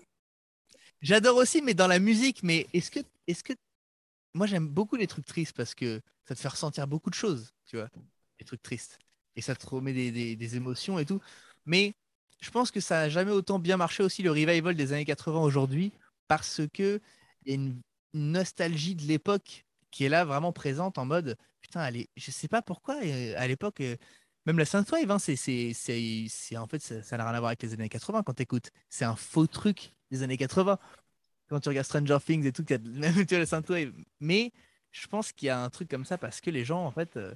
J'adore 1.02 1.38
aussi 1.38 1.61
mais 1.61 1.73
dans 1.73 1.88
la 1.88 1.99
musique 1.99 2.44
mais 2.44 2.68
est-ce 2.73 2.91
que 2.91 2.99
est-ce 3.26 3.44
que 3.44 3.53
moi 4.34 4.48
j'aime 4.48 4.68
beaucoup 4.68 4.96
les 4.96 5.08
trucs 5.08 5.26
tristes 5.26 5.56
parce 5.56 5.76
que 5.76 6.02
ça 6.26 6.36
te 6.36 6.40
fait 6.40 6.48
ressentir 6.48 6.88
beaucoup 6.88 7.10
de 7.10 7.16
choses, 7.16 7.54
tu 7.66 7.78
vois, 7.78 7.90
les 8.40 8.46
trucs 8.46 8.62
tristes. 8.62 9.00
Et 9.36 9.42
ça 9.42 9.56
te 9.56 9.66
remet 9.66 9.94
des, 9.94 10.56
émotions 10.56 11.00
et 11.00 11.06
tout. 11.06 11.22
Mais 11.66 11.94
je 12.42 12.52
pense 12.52 12.72
que 12.72 12.80
ça 12.80 13.02
n'a 13.02 13.10
jamais 13.10 13.32
autant 13.32 13.60
bien 13.60 13.78
marché 13.78 14.04
aussi 14.04 14.22
le 14.24 14.32
revival 14.32 14.76
des 14.76 14.94
années 14.94 15.06
80 15.06 15.40
aujourd'hui 15.40 15.92
parce 16.28 16.62
que 16.74 17.00
il 17.46 17.50
y 17.50 17.52
a 17.54 17.56
une, 17.56 17.82
nostalgie 18.14 18.96
de 18.96 19.04
l'époque 19.04 19.66
qui 19.92 20.04
est 20.04 20.10
là 20.10 20.26
vraiment 20.26 20.52
présente 20.52 20.98
en 20.98 21.06
mode 21.06 21.38
putain, 21.62 21.82
allez, 21.82 22.10
je 22.18 22.32
sais 22.32 22.48
pas 22.48 22.64
pourquoi 22.64 22.96
euh, 23.04 23.34
à 23.38 23.48
l'époque. 23.48 23.82
Euh, 23.82 23.96
même 24.46 24.58
la 24.58 24.66
Synthwave, 24.66 25.12
hein, 25.12 25.20
c'est, 25.20 26.58
en 26.58 26.68
fait, 26.68 26.80
ça 26.82 27.18
n'a 27.18 27.24
rien 27.26 27.36
à 27.36 27.40
voir 27.40 27.50
avec 27.50 27.62
les 27.62 27.74
années 27.74 27.90
80 27.90 28.24
quand 28.24 28.34
tu 28.34 28.44
écoutes. 28.44 28.72
C'est 28.90 29.06
un 29.06 29.16
faux 29.16 29.46
truc 29.46 29.94
des 30.10 30.24
années 30.24 30.38
80 30.38 30.80
quand 31.50 31.60
tu 31.60 31.70
regardes 31.70 31.86
Stranger 31.86 32.18
Things 32.24 32.46
et 32.46 32.52
tout, 32.52 32.64
tu 32.64 32.74
as 32.74 32.78
même 32.78 33.26
tu 33.26 33.36
as 33.36 33.86
Mais 34.20 34.54
je 34.92 35.08
pense 35.08 35.32
qu'il 35.32 35.48
y 35.48 35.50
a 35.50 35.62
un 35.62 35.70
truc 35.70 35.90
comme 35.90 36.06
ça 36.06 36.18
parce 36.18 36.42
que 36.42 36.50
les 36.50 36.64
gens, 36.64 36.86
en 36.86 36.92
fait, 36.92 37.18
euh, 37.18 37.34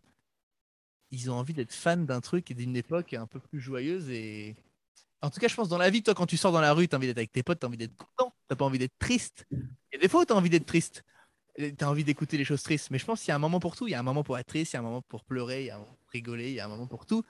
ils 1.12 1.30
ont 1.30 1.36
envie 1.36 1.54
d'être 1.54 1.74
fans 1.74 1.98
d'un 1.98 2.22
truc 2.22 2.50
et 2.52 2.54
d'une 2.54 2.76
époque 2.76 3.14
un 3.14 3.28
peu 3.28 3.40
plus 3.40 3.60
joyeuse. 3.60 4.10
Et 4.10 4.56
en 5.22 5.30
tout 5.30 5.40
cas, 5.40 5.48
je 5.48 5.56
pense 5.56 5.70
dans 5.70 5.78
la 5.78 5.90
vie, 5.90 6.04
toi, 6.04 6.14
quand 6.14 6.26
tu 6.26 6.38
sors 6.38 6.52
dans 6.52 6.62
la 6.62 6.74
rue, 6.74 6.88
tu 6.88 6.96
as 6.96 6.98
envie 6.98 7.08
d'être 7.08 7.18
avec 7.18 7.32
tes 7.32 7.44
potes, 7.44 7.60
tu 7.60 7.66
as 7.66 7.70
envie 7.70 7.78
d'être 7.78 7.96
content, 7.96 8.34
tu 8.50 8.56
pas 8.56 8.66
envie 8.66 8.80
d'être 8.80 8.98
triste. 9.00 9.46
A 9.94 9.98
des 9.98 10.08
fois 10.08 10.26
tu 10.26 10.34
as 10.34 10.36
envie 10.36 10.50
d'être 10.50 10.66
triste. 10.66 11.04
Tu 11.56 11.76
as 11.80 11.90
envie 11.90 12.04
d'écouter 12.04 12.38
les 12.38 12.46
choses 12.46 12.64
tristes. 12.64 12.90
Mais 12.90 12.98
je 12.98 13.06
pense 13.06 13.20
qu'il 13.20 13.30
y 13.30 13.32
a 13.32 13.36
un 13.36 13.40
moment 13.40 13.60
pour 13.60 13.76
tout. 13.76 13.88
Il 13.88 13.92
y 13.92 13.96
a 13.96 14.00
un 14.00 14.04
moment 14.04 14.24
pour 14.24 14.38
être 14.38 14.48
triste, 14.48 14.74
il 14.74 14.76
y 14.76 14.78
a 14.78 14.80
un 14.80 14.84
moment 14.84 15.04
pour 15.04 15.24
pleurer, 15.24 15.62
il 15.62 15.68
y 15.68 15.70
a 15.70 15.76
un 15.76 15.80
moment 15.80 15.98
pour 16.00 16.10
rigoler, 16.12 16.50
il 16.50 16.56
y 16.56 16.60
a 16.60 16.66
un 16.66 16.70
moment 16.70 16.88
pour 16.88 17.06
tout. 17.06 17.24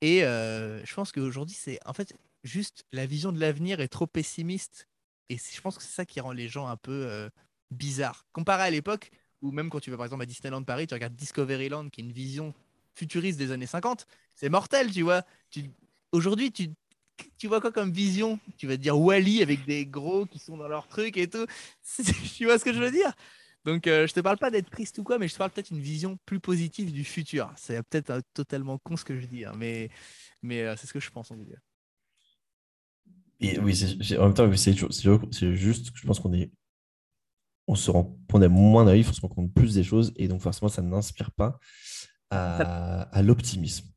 Et 0.00 0.24
euh, 0.24 0.84
je 0.84 0.94
pense 0.94 1.12
qu'aujourd'hui, 1.12 1.54
c'est 1.54 1.78
en 1.86 1.92
fait 1.92 2.12
juste 2.42 2.84
la 2.92 3.06
vision 3.06 3.30
de 3.30 3.38
l'avenir 3.38 3.80
est 3.80 3.88
trop 3.88 4.08
pessimiste 4.08 4.88
et 5.32 5.38
je 5.38 5.60
pense 5.60 5.76
que 5.76 5.82
c'est 5.82 5.94
ça 5.94 6.04
qui 6.04 6.20
rend 6.20 6.32
les 6.32 6.48
gens 6.48 6.66
un 6.66 6.76
peu 6.76 7.06
euh, 7.06 7.28
bizarres. 7.70 8.26
Comparé 8.32 8.64
à 8.64 8.70
l'époque 8.70 9.10
où 9.40 9.50
même 9.50 9.70
quand 9.70 9.80
tu 9.80 9.90
vas 9.90 9.96
par 9.96 10.06
exemple 10.06 10.22
à 10.22 10.26
Disneyland 10.26 10.62
Paris, 10.62 10.86
tu 10.86 10.94
regardes 10.94 11.14
Discoveryland 11.14 11.88
qui 11.88 12.00
est 12.00 12.04
une 12.04 12.12
vision 12.12 12.54
futuriste 12.94 13.38
des 13.38 13.52
années 13.52 13.66
50, 13.66 14.06
c'est 14.34 14.48
mortel, 14.48 14.92
tu 14.92 15.02
vois. 15.02 15.22
Aujourd'hui, 16.12 16.52
tu... 16.52 16.68
tu 17.38 17.48
vois 17.48 17.60
quoi 17.60 17.72
comme 17.72 17.90
vision? 17.90 18.38
Tu 18.58 18.66
vas 18.66 18.76
te 18.76 18.82
dire 18.82 18.98
Wally 18.98 19.42
avec 19.42 19.64
des 19.64 19.86
gros 19.86 20.26
qui 20.26 20.38
sont 20.38 20.56
dans 20.56 20.68
leur 20.68 20.86
truc 20.88 21.16
et 21.16 21.28
tout. 21.28 21.46
tu 22.36 22.44
vois 22.44 22.58
ce 22.58 22.64
que 22.64 22.72
je 22.72 22.80
veux 22.80 22.90
dire? 22.90 23.12
Donc, 23.64 23.86
euh, 23.86 24.06
je 24.06 24.12
te 24.12 24.20
parle 24.20 24.38
pas 24.38 24.50
d'être 24.50 24.70
triste 24.70 24.98
ou 24.98 25.04
quoi, 25.04 25.18
mais 25.18 25.28
je 25.28 25.34
te 25.34 25.38
parle 25.38 25.50
peut-être 25.50 25.70
une 25.70 25.80
vision 25.80 26.18
plus 26.26 26.40
positive 26.40 26.92
du 26.92 27.04
futur. 27.04 27.52
C'est 27.56 27.82
peut-être 27.84 28.10
euh, 28.10 28.20
totalement 28.34 28.78
con 28.78 28.96
ce 28.96 29.04
que 29.04 29.18
je 29.18 29.26
dis, 29.26 29.44
hein, 29.44 29.52
mais, 29.56 29.88
mais 30.42 30.76
c'est 30.76 30.86
ce 30.86 30.92
que 30.92 31.00
je 31.00 31.10
pense 31.10 31.30
en 31.30 31.36
tout 31.36 31.46
cas. 31.46 31.58
Et 33.42 33.58
oui, 33.58 33.74
en 34.18 34.24
même 34.24 34.34
temps, 34.34 34.50
c'est 34.56 35.54
juste, 35.54 35.90
je 35.94 36.06
pense 36.06 36.20
qu'on 36.20 36.32
est, 36.32 36.52
on 37.66 37.74
se 37.74 37.90
rend, 37.90 38.16
on 38.32 38.40
est 38.40 38.48
moins 38.48 38.84
naïf, 38.84 39.10
on 39.10 39.12
se 39.12 39.20
rend 39.20 39.28
compte 39.28 39.52
plus 39.52 39.74
des 39.74 39.82
choses, 39.82 40.12
et 40.16 40.28
donc 40.28 40.40
forcément, 40.40 40.68
ça 40.68 40.80
n'inspire 40.80 41.32
pas 41.32 41.58
à, 42.30 43.02
à 43.02 43.22
l'optimisme. 43.22 43.88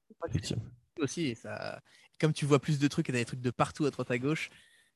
Aussi, 0.99 1.35
ça, 1.35 1.79
comme 2.19 2.33
tu 2.33 2.45
vois 2.45 2.59
plus 2.59 2.79
de 2.79 2.87
trucs 2.87 3.09
et 3.09 3.13
des 3.13 3.25
trucs 3.25 3.41
de 3.41 3.51
partout 3.51 3.85
à 3.85 3.91
droite 3.91 4.09
à 4.09 4.17
gauche, 4.17 4.49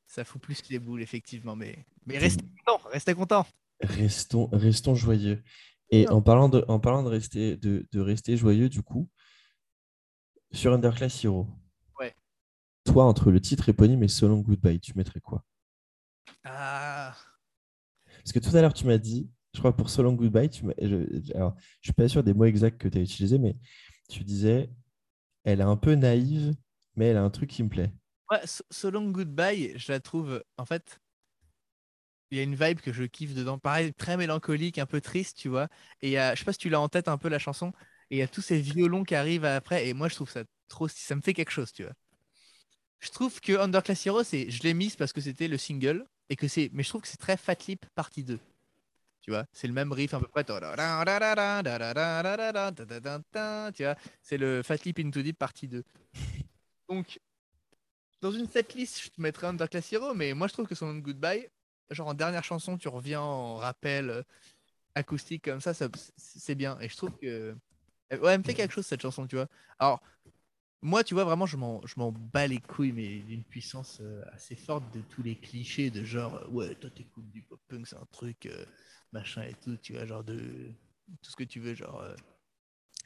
ça 0.07 0.23
fout 0.23 0.41
plus 0.41 0.67
les 0.69 0.79
boules, 0.79 1.03
effectivement. 1.03 1.55
Mais, 1.55 1.85
mais 2.07 2.17
restez 2.17 2.43
content, 2.65 2.89
restez 2.89 3.13
content. 3.13 3.45
Restons, 3.81 4.49
restons 4.51 4.95
joyeux. 4.95 5.43
Et 5.91 6.07
en 6.09 6.21
parlant 6.21 6.49
de, 6.49 6.65
en 6.67 6.79
parlant 6.79 7.03
de 7.03 7.09
rester, 7.09 7.55
de, 7.57 7.87
de 7.91 7.99
rester 7.99 8.35
joyeux, 8.35 8.69
du 8.69 8.81
coup, 8.81 9.09
sur 10.51 10.73
Underclass 10.73 11.23
Hero, 11.23 11.47
toi, 12.85 13.05
entre 13.05 13.31
le 13.31 13.39
titre 13.39 13.69
éponyme 13.69 14.03
et 14.03 14.07
So 14.07 14.27
Long 14.27 14.39
Goodbye, 14.39 14.79
tu 14.79 14.93
mettrais 14.95 15.19
quoi? 15.19 15.43
Ah. 16.43 17.15
Parce 18.17 18.31
que 18.31 18.39
tout 18.39 18.55
à 18.55 18.61
l'heure, 18.61 18.73
tu 18.73 18.85
m'as 18.85 18.97
dit, 18.97 19.29
je 19.53 19.59
crois 19.59 19.75
pour 19.75 19.89
So 19.89 20.03
Long 20.03 20.13
Goodbye, 20.13 20.49
tu 20.49 20.65
je, 20.81 21.33
alors, 21.35 21.55
je 21.81 21.87
suis 21.87 21.93
pas 21.93 22.07
sûr 22.07 22.23
des 22.23 22.33
mots 22.33 22.45
exacts 22.45 22.77
que 22.77 22.87
tu 22.87 22.97
as 22.97 23.01
utilisés, 23.01 23.39
mais 23.39 23.57
tu 24.09 24.23
disais, 24.23 24.69
elle 25.43 25.61
est 25.61 25.63
un 25.63 25.77
peu 25.77 25.95
naïve, 25.95 26.55
mais 26.95 27.07
elle 27.07 27.17
a 27.17 27.23
un 27.23 27.29
truc 27.29 27.49
qui 27.49 27.63
me 27.63 27.69
plaît. 27.69 27.93
Ouais, 28.31 28.41
So 28.45 28.89
Long 28.91 29.09
Goodbye, 29.09 29.73
je 29.77 29.91
la 29.91 29.99
trouve, 29.99 30.43
en 30.57 30.65
fait, 30.65 30.99
il 32.31 32.37
y 32.37 32.41
a 32.41 32.43
une 32.43 32.55
vibe 32.55 32.79
que 32.79 32.93
je 32.93 33.03
kiffe 33.03 33.33
dedans. 33.33 33.57
Pareil, 33.57 33.93
très 33.93 34.15
mélancolique, 34.17 34.77
un 34.77 34.85
peu 34.85 35.01
triste, 35.01 35.37
tu 35.37 35.49
vois. 35.49 35.67
Et 36.01 36.11
je 36.11 36.35
sais 36.35 36.45
pas 36.45 36.53
si 36.53 36.59
tu 36.59 36.69
l'as 36.69 36.79
en 36.79 36.89
tête 36.89 37.07
un 37.07 37.17
peu 37.17 37.27
la 37.27 37.39
chanson. 37.39 37.73
Et 38.11 38.17
il 38.17 38.19
y 38.19 38.21
a 38.21 38.27
tous 38.27 38.41
ces 38.41 38.59
violons 38.59 39.03
qui 39.03 39.15
arrivent 39.15 39.45
après. 39.45 39.87
Et 39.87 39.93
moi, 39.93 40.09
je 40.09 40.15
trouve 40.15 40.29
ça 40.29 40.43
trop. 40.67 40.87
Ça 40.87 41.15
me 41.15 41.21
fait 41.21 41.33
quelque 41.33 41.51
chose, 41.51 41.71
tu 41.71 41.83
vois 41.83 41.93
je 42.99 43.09
trouve 43.09 43.39
que 43.39 43.53
Underclass 43.53 44.05
Hero, 44.05 44.23
je 44.23 44.63
l'ai 44.63 44.73
mise 44.73 44.95
parce 44.95 45.13
que 45.13 45.21
c'était 45.21 45.47
le 45.47 45.57
single 45.57 46.05
et 46.29 46.35
que 46.35 46.47
c'est, 46.47 46.69
mais 46.73 46.83
je 46.83 46.89
trouve 46.89 47.01
que 47.01 47.07
c'est 47.07 47.17
très 47.17 47.37
Fat 47.37 47.55
Lip 47.67 47.85
partie 47.95 48.23
2. 48.23 48.39
Tu 49.21 49.31
vois, 49.31 49.45
c'est 49.51 49.67
le 49.67 49.73
même 49.73 49.91
riff 49.91 50.13
à 50.13 50.19
peu 50.19 50.27
près. 50.27 50.43
Tu 50.43 50.53
vois, 53.83 53.95
c'est 54.21 54.37
le 54.37 54.61
Fat 54.63 54.77
Lip 54.85 54.99
Into 54.99 55.21
Deep 55.21 55.37
partie 55.37 55.67
2. 55.67 55.83
Donc, 56.87 57.19
dans 58.21 58.31
une 58.31 58.47
setlist, 58.47 59.01
je 59.01 59.09
te 59.09 59.21
mettrais 59.21 59.47
Underclass 59.47 59.91
Hero, 59.91 60.13
mais 60.13 60.33
moi 60.33 60.47
je 60.47 60.53
trouve 60.53 60.67
que 60.67 60.75
son 60.75 60.95
Goodbye, 60.95 61.49
genre 61.89 62.07
en 62.07 62.13
dernière 62.13 62.43
chanson, 62.43 62.77
tu 62.77 62.87
reviens 62.87 63.21
en 63.21 63.55
rappel 63.55 64.23
acoustique 64.95 65.45
comme 65.45 65.61
ça, 65.61 65.73
ça 65.73 65.87
c'est 66.17 66.55
bien. 66.55 66.79
Et 66.79 66.89
je 66.89 66.97
trouve 66.97 67.15
que. 67.17 67.55
Ouais, 68.11 68.33
elle 68.33 68.39
me 68.39 68.43
fait 68.43 68.55
quelque 68.55 68.73
chose 68.73 68.87
cette 68.87 69.01
chanson, 69.01 69.27
tu 69.27 69.35
vois. 69.35 69.47
Alors, 69.77 70.01
moi, 70.81 71.03
tu 71.03 71.13
vois, 71.13 71.25
vraiment, 71.25 71.45
je 71.45 71.57
m'en, 71.57 71.81
m'en 71.97 72.11
bats 72.11 72.47
les 72.47 72.59
couilles, 72.59 72.93
mais 72.93 73.19
d'une 73.19 73.43
puissance 73.43 73.99
euh, 74.01 74.23
assez 74.31 74.55
forte 74.55 74.93
de 74.93 75.01
tous 75.01 75.21
les 75.21 75.35
clichés 75.35 75.89
de 75.89 76.03
genre, 76.05 76.35
euh, 76.35 76.47
ouais, 76.47 76.75
toi, 76.75 76.89
t'écoutes 76.89 77.29
du 77.31 77.41
pop-punk, 77.41 77.85
c'est 77.85 77.97
un 77.97 78.07
truc, 78.11 78.45
euh, 78.45 78.65
machin 79.11 79.43
et 79.43 79.53
tout, 79.55 79.75
tu 79.77 79.93
vois, 79.93 80.05
genre 80.05 80.23
de 80.23 80.71
tout 81.21 81.31
ce 81.31 81.35
que 81.35 81.43
tu 81.43 81.59
veux, 81.59 81.73
genre, 81.73 82.03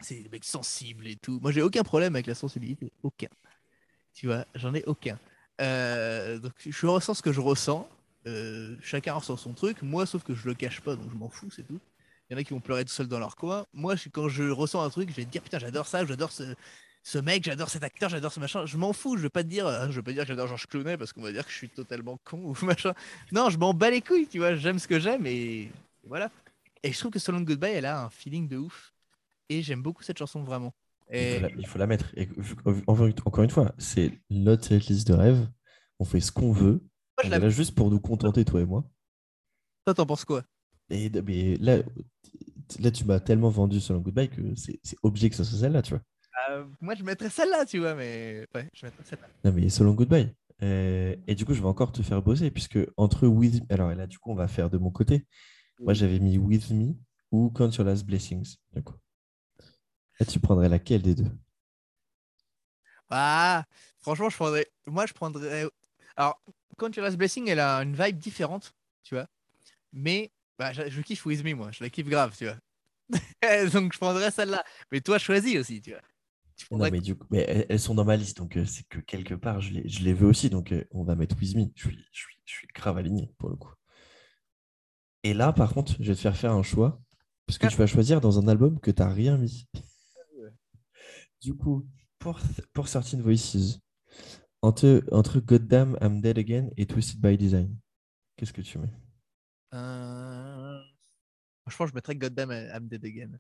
c'est 0.02 0.22
des 0.22 0.30
mecs 0.30 0.46
sensibles 0.46 1.08
et 1.08 1.16
tout. 1.16 1.40
Moi, 1.42 1.52
j'ai 1.52 1.62
aucun 1.62 1.84
problème 1.84 2.16
avec 2.16 2.28
la 2.28 2.36
sensibilité, 2.36 2.92
aucun. 3.02 3.30
Tu 4.14 4.28
vois, 4.28 4.46
j'en 4.56 4.74
ai 4.76 4.84
aucun. 4.86 5.18
donc, 5.60 6.54
je 6.66 6.86
ressens 6.88 7.16
ce 7.16 7.22
que 7.24 7.32
je 7.32 7.42
ressens. 7.42 7.90
chacun 8.82 9.14
ressent 9.14 9.38
son 9.38 9.54
truc. 9.54 9.82
Moi, 9.82 10.06
sauf 10.06 10.24
que 10.24 10.34
je 10.36 10.48
le 10.48 10.54
cache 10.54 10.82
pas, 10.82 10.96
donc 10.96 11.10
je 11.10 11.16
m'en 11.16 11.30
fous, 11.30 11.50
c'est 11.52 11.64
tout. 11.64 11.80
Il 12.30 12.34
y 12.34 12.36
en 12.36 12.40
a 12.40 12.44
qui 12.44 12.54
vont 12.54 12.60
pleurer 12.60 12.86
tout 12.86 12.92
seuls 12.92 13.08
dans 13.08 13.20
leur 13.20 13.36
coin. 13.36 13.66
Moi, 13.74 13.96
quand 14.12 14.28
je 14.30 14.50
ressens 14.50 14.84
un 14.84 14.90
truc, 14.90 15.10
je 15.10 15.16
vais 15.16 15.26
te 15.26 15.32
dire 15.32 15.42
putain, 15.42 15.60
j'adore 15.60 15.88
ça, 15.88 16.06
j'adore 16.06 16.32
ce, 16.32 16.56
ce 17.06 17.18
mec, 17.18 17.44
j'adore 17.44 17.70
cet 17.70 17.84
acteur, 17.84 18.10
j'adore 18.10 18.32
ce 18.32 18.40
machin. 18.40 18.66
Je 18.66 18.78
m'en 18.78 18.94
fous, 18.94 19.18
je 19.18 19.24
vais 19.24 19.30
pas 19.30 19.44
te 19.44 19.50
dire, 19.50 19.68
euh, 19.68 19.88
je 19.90 19.98
vais 19.98 20.02
pas 20.02 20.14
dire 20.14 20.24
que 20.24 20.30
j'adore 20.30 20.48
Georges 20.48 20.68
Clooney 20.68 20.98
parce 20.98 21.12
qu'on 21.12 21.22
va 21.22 21.34
dire 21.34 21.46
que 21.46 21.52
je 21.52 21.58
suis 21.58 21.70
totalement 21.70 22.18
con 22.24 22.40
ou 22.40 22.56
machin. 22.66 22.94
Non, 23.34 23.50
je 23.50 23.58
m'en 23.58 23.74
bats 23.74 23.92
les 23.92 24.02
couilles, 24.02 24.28
tu 24.28 24.40
vois, 24.40 24.56
j'aime 24.56 24.80
ce 24.80 24.88
que 24.88 25.00
j'aime 25.02 25.26
et 25.26 25.70
voilà. 26.08 26.32
Et 26.82 26.94
je 26.94 27.00
trouve 27.00 27.12
que 27.12 27.32
Long 27.32 27.42
Goodbye, 27.42 27.72
elle 27.72 27.86
a 27.86 28.04
un 28.06 28.10
feeling 28.10 28.48
de 28.48 28.58
ouf. 28.58 28.94
Et 29.50 29.62
j'aime 29.62 29.82
beaucoup 29.82 30.04
cette 30.04 30.18
chanson 30.18 30.44
vraiment. 30.44 30.74
Et... 31.12 31.42
Il, 31.58 31.68
faut 31.68 31.78
la, 31.78 31.88
mettre. 31.88 32.12
Et, 32.16 32.28
encore 33.26 33.44
une 33.44 33.50
fois, 33.50 33.74
c'est 33.78 34.12
notre 34.30 34.74
liste 34.74 35.08
de 35.08 35.14
rêve. 35.14 35.48
On 36.00 36.06
fait 36.06 36.22
ce 36.22 36.32
qu'on 36.32 36.52
veut. 36.52 36.82
Moi, 37.22 37.26
on 37.26 37.32
est 37.32 37.40
là 37.40 37.50
juste 37.50 37.76
pour 37.76 37.92
nous 37.92 38.00
contenter, 38.00 38.46
toi 38.46 38.62
et 38.62 38.66
moi. 38.66 38.84
Toi, 39.86 39.94
t'en 39.94 40.06
penses 40.06 40.26
quoi? 40.26 40.44
Et, 40.90 41.10
mais 41.10 41.58
là, 41.58 41.78
là, 42.80 42.92
tu 42.92 43.06
m'as 43.06 43.20
tellement 43.20 43.50
vendu 43.50 43.80
Long 43.90 44.00
Goodbye 44.00 44.30
que 44.30 44.42
c'est 44.56 44.98
obligé 45.04 45.30
que 45.30 45.36
ce 45.36 45.44
soit 45.44 45.60
celle-là, 45.60 45.82
tu 45.82 45.92
vois. 45.92 46.02
Euh, 46.50 46.66
moi, 46.82 46.96
je 46.96 47.04
mettrais 47.04 47.30
celle-là, 47.30 47.66
tu 47.66 47.80
vois, 47.80 47.96
mais 47.96 48.48
ouais, 48.54 48.70
je 48.74 48.86
mettrais 48.86 49.04
celle-là. 49.04 49.28
Non, 49.44 49.52
mais 49.52 49.70
So 49.70 49.84
Long 49.84 49.94
Goodbye. 49.94 50.34
Euh, 50.62 51.16
et 51.28 51.36
du 51.36 51.46
coup, 51.46 51.54
je 51.54 51.62
vais 51.62 51.68
encore 51.68 51.92
te 51.92 52.02
faire 52.02 52.22
bosser, 52.22 52.52
puisque 52.52 52.80
entre 52.98 53.28
With 53.28 53.64
Alors, 53.70 53.94
là, 53.94 54.08
du 54.08 54.20
coup, 54.20 54.32
on 54.32 54.36
va 54.36 54.48
faire 54.48 54.70
de 54.70 54.78
mon 54.78 54.92
côté. 54.92 55.26
Moi, 55.80 55.94
j'avais 55.94 56.20
mis 56.20 56.38
With 56.38 56.70
Me 56.72 56.94
ou 57.32 57.50
Count 57.50 57.72
Your 57.72 57.86
Last 57.86 58.06
Blessings. 58.06 58.56
Du 58.74 58.84
coup. 58.84 58.96
Là, 60.20 60.26
tu 60.26 60.40
prendrais 60.40 60.70
laquelle 60.70 61.02
des 61.02 61.16
deux? 61.16 61.32
Ah, 63.10 63.66
franchement, 64.00 64.30
je 64.30 64.36
prendrais. 64.36 64.68
Moi, 64.88 65.06
je 65.06 65.14
prendrais. 65.14 65.68
Alors, 66.16 66.42
Count 66.78 66.92
Your 66.96 67.04
Last 67.06 67.18
Blessing, 67.18 67.48
elle 67.50 67.60
a 67.60 67.78
une 67.78 67.96
vibe 67.96 68.18
différente, 68.18 68.74
tu 69.04 69.16
vois. 69.16 69.28
Mais 69.92 70.32
bah, 70.58 70.72
je, 70.74 70.90
je 70.90 71.02
kiffe 71.02 71.26
With 71.26 71.44
Me, 71.44 71.54
moi. 71.54 71.72
Je 71.72 71.84
la 71.84 71.90
kiffe 71.90 72.08
grave, 72.08 72.36
tu 72.38 72.46
vois. 72.46 72.58
donc 73.74 73.94
je 73.94 73.98
prendrais 73.98 74.32
celle-là. 74.32 74.64
Mais 74.92 75.02
toi, 75.02 75.18
choisis 75.18 75.58
aussi, 75.58 75.82
tu 75.82 75.92
vois. 75.92 76.02
Non, 76.72 76.90
mais 76.92 77.02
du 77.02 77.16
coup, 77.16 77.28
mais 77.30 77.66
elles 77.70 77.80
sont 77.80 77.96
dans 77.96 78.06
ma 78.06 78.16
liste, 78.16 78.38
donc 78.38 78.58
euh, 78.58 78.66
c'est 78.66 78.84
que 78.88 79.00
quelque 79.00 79.34
part, 79.36 79.62
je 79.62 79.72
les, 79.74 79.88
je 79.88 80.04
les 80.04 80.14
veux 80.14 80.28
aussi, 80.28 80.50
donc 80.50 80.72
euh, 80.72 80.84
on 80.92 81.04
va 81.04 81.16
mettre 81.16 81.36
With 81.38 81.56
Me. 81.56 81.66
Je 81.76 81.88
suis, 81.88 81.98
je, 82.12 82.20
suis, 82.20 82.36
je 82.46 82.54
suis 82.54 82.68
grave 82.74 82.98
aligné 82.98 83.32
pour 83.38 83.50
le 83.50 83.56
coup. 83.56 83.74
Et 85.24 85.34
là, 85.34 85.54
par 85.54 85.74
contre, 85.74 85.94
je 86.00 86.08
vais 86.08 86.16
te 86.16 86.20
faire 86.20 86.36
faire 86.36 86.54
un 86.54 86.64
choix. 86.64 87.02
Parce 87.46 87.58
que 87.58 87.68
tu 87.68 87.76
vas 87.76 87.88
choisir 87.88 88.22
dans 88.22 88.40
un 88.40 88.48
album 88.48 88.80
que 88.80 88.90
tu 88.90 89.02
n'as 89.02 89.12
rien 89.14 89.38
mis. 89.38 89.68
du 91.42 91.54
coup, 91.54 91.86
pour, 92.18 92.40
pour 92.72 92.88
Certain 92.88 93.20
Voices, 93.20 93.80
entre, 94.62 95.04
entre 95.12 95.40
Goddamn 95.42 95.98
I'm 96.02 96.22
Dead 96.22 96.38
Again 96.38 96.70
et 96.78 96.86
Twisted 96.86 97.20
by 97.20 97.38
Design, 97.38 97.76
qu'est-ce 98.38 98.54
que 98.54 98.62
tu 98.62 98.78
mets? 98.80 98.94
Euh, 99.74 100.80
Je 101.68 101.76
pense 101.76 101.88
que 101.88 101.92
je 101.92 101.96
mettrais 101.96 102.16
Goddamn 102.16 102.52
I'm 102.52 102.88
Dead 102.88 103.04
Again. 103.04 103.38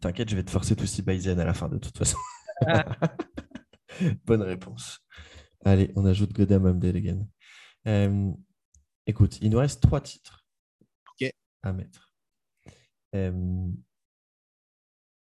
T'inquiète, 0.00 0.28
je 0.28 0.36
vais 0.36 0.44
te 0.44 0.50
forcer 0.50 0.76
Twisted 0.76 1.04
by 1.04 1.16
Design 1.16 1.40
à 1.40 1.44
la 1.44 1.54
fin 1.54 1.68
de 1.68 1.78
toute 1.78 1.96
façon. 1.96 2.18
Bonne 4.24 4.42
réponse. 4.42 5.00
Allez, 5.64 5.92
on 5.96 6.04
ajoute 6.06 6.32
Dead 6.32 6.96
Again. 6.96 7.26
Euh, 7.86 8.32
écoute, 9.06 9.38
il 9.40 9.50
nous 9.50 9.58
reste 9.58 9.82
trois 9.82 10.00
titres 10.00 10.44
à 11.62 11.72
mettre. 11.72 12.12
Euh, 13.14 13.68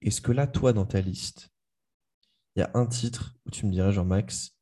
Est-ce 0.02 0.22
que 0.22 0.32
là, 0.32 0.48
toi, 0.48 0.74
dans 0.74 0.86
ta 0.86 1.00
liste, 1.02 1.50
il 2.56 2.60
y 2.60 2.64
a 2.64 2.72
un 2.74 2.86
titre 2.86 3.36
où 3.46 3.52
tu 3.52 3.66
me 3.66 3.72
dirais, 3.72 3.92
genre 3.92 4.06
Max, 4.06 4.58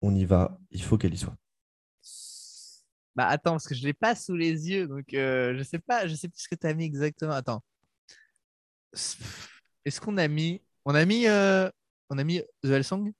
on 0.00 0.14
y 0.14 0.24
va, 0.24 0.58
il 0.70 0.82
faut 0.82 0.98
qu'elle 0.98 1.14
y 1.14 1.18
soit? 1.18 1.36
Bah 3.14 3.26
attends, 3.26 3.52
parce 3.52 3.68
que 3.68 3.74
je 3.74 3.84
l'ai 3.84 3.92
pas 3.92 4.14
sous 4.14 4.34
les 4.36 4.70
yeux, 4.70 4.88
donc 4.88 5.12
euh, 5.12 5.54
je 5.56 5.62
sais 5.62 5.78
pas, 5.78 6.06
je 6.06 6.14
sais 6.14 6.28
plus 6.28 6.40
ce 6.40 6.48
que 6.48 6.54
tu 6.54 6.66
as 6.66 6.72
mis 6.72 6.84
exactement. 6.84 7.32
Attends. 7.32 7.62
Est-ce 8.94 10.00
qu'on 10.00 10.16
a 10.18 10.28
mis. 10.28 10.62
On 10.84 10.94
a 10.94 11.04
mis. 11.04 11.26
euh, 11.26 11.70
On 12.10 12.18
a 12.18 12.24
mis 12.24 12.40
The 12.62 12.66
Hell 12.68 12.84
Song 12.84 13.12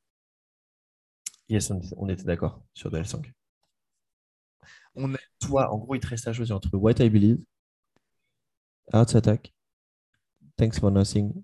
Yes, 1.49 1.71
on, 1.97 2.09
était 2.09 2.23
d'accord 2.25 2.63
sur 2.75 2.91
The 2.91 2.95
Hell 2.95 3.07
Song. 3.07 3.31
On 4.95 5.15
a- 5.15 5.19
Toi, 5.41 5.71
en 5.73 5.79
gros, 5.79 5.95
il 5.95 6.01
te 6.01 6.07
reste 6.07 6.29
à 6.29 6.33
choisir 6.33 6.57
entre 6.57 6.75
What 6.77 6.93
I 7.01 7.09
Believe, 7.11 7.39
Heart 8.93 9.15
Attack, 9.17 9.55
Thanks 10.57 10.79
for 10.79 10.91
Nothing, 10.91 11.43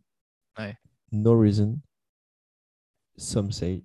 Ouais. 0.58 0.76
No 1.12 1.38
Reason, 1.40 1.78
Some 3.16 3.50
Say 3.52 3.84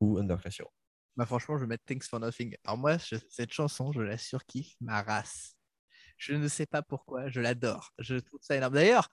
ou 0.00 0.18
Underclass 0.18 0.58
Hero. 0.60 0.70
Bah 1.16 1.26
franchement, 1.26 1.56
je 1.58 1.62
vais 1.64 1.68
mettre 1.68 1.84
Thanks 1.84 2.06
for 2.08 2.18
Nothing. 2.20 2.56
Alors 2.64 2.78
moi, 2.78 2.96
je- 2.98 3.16
cette 3.28 3.52
chanson, 3.52 3.92
je 3.92 4.00
la 4.00 4.16
surkiffe 4.18 4.74
ma 4.80 5.02
race. 5.02 5.56
Je 6.16 6.34
ne 6.34 6.48
sais 6.48 6.66
pas 6.66 6.82
pourquoi, 6.82 7.28
je 7.28 7.40
l'adore. 7.40 7.92
Je 7.98 8.16
trouve 8.16 8.40
ça 8.42 8.56
énorme. 8.56 8.74
D'ailleurs, 8.74 9.08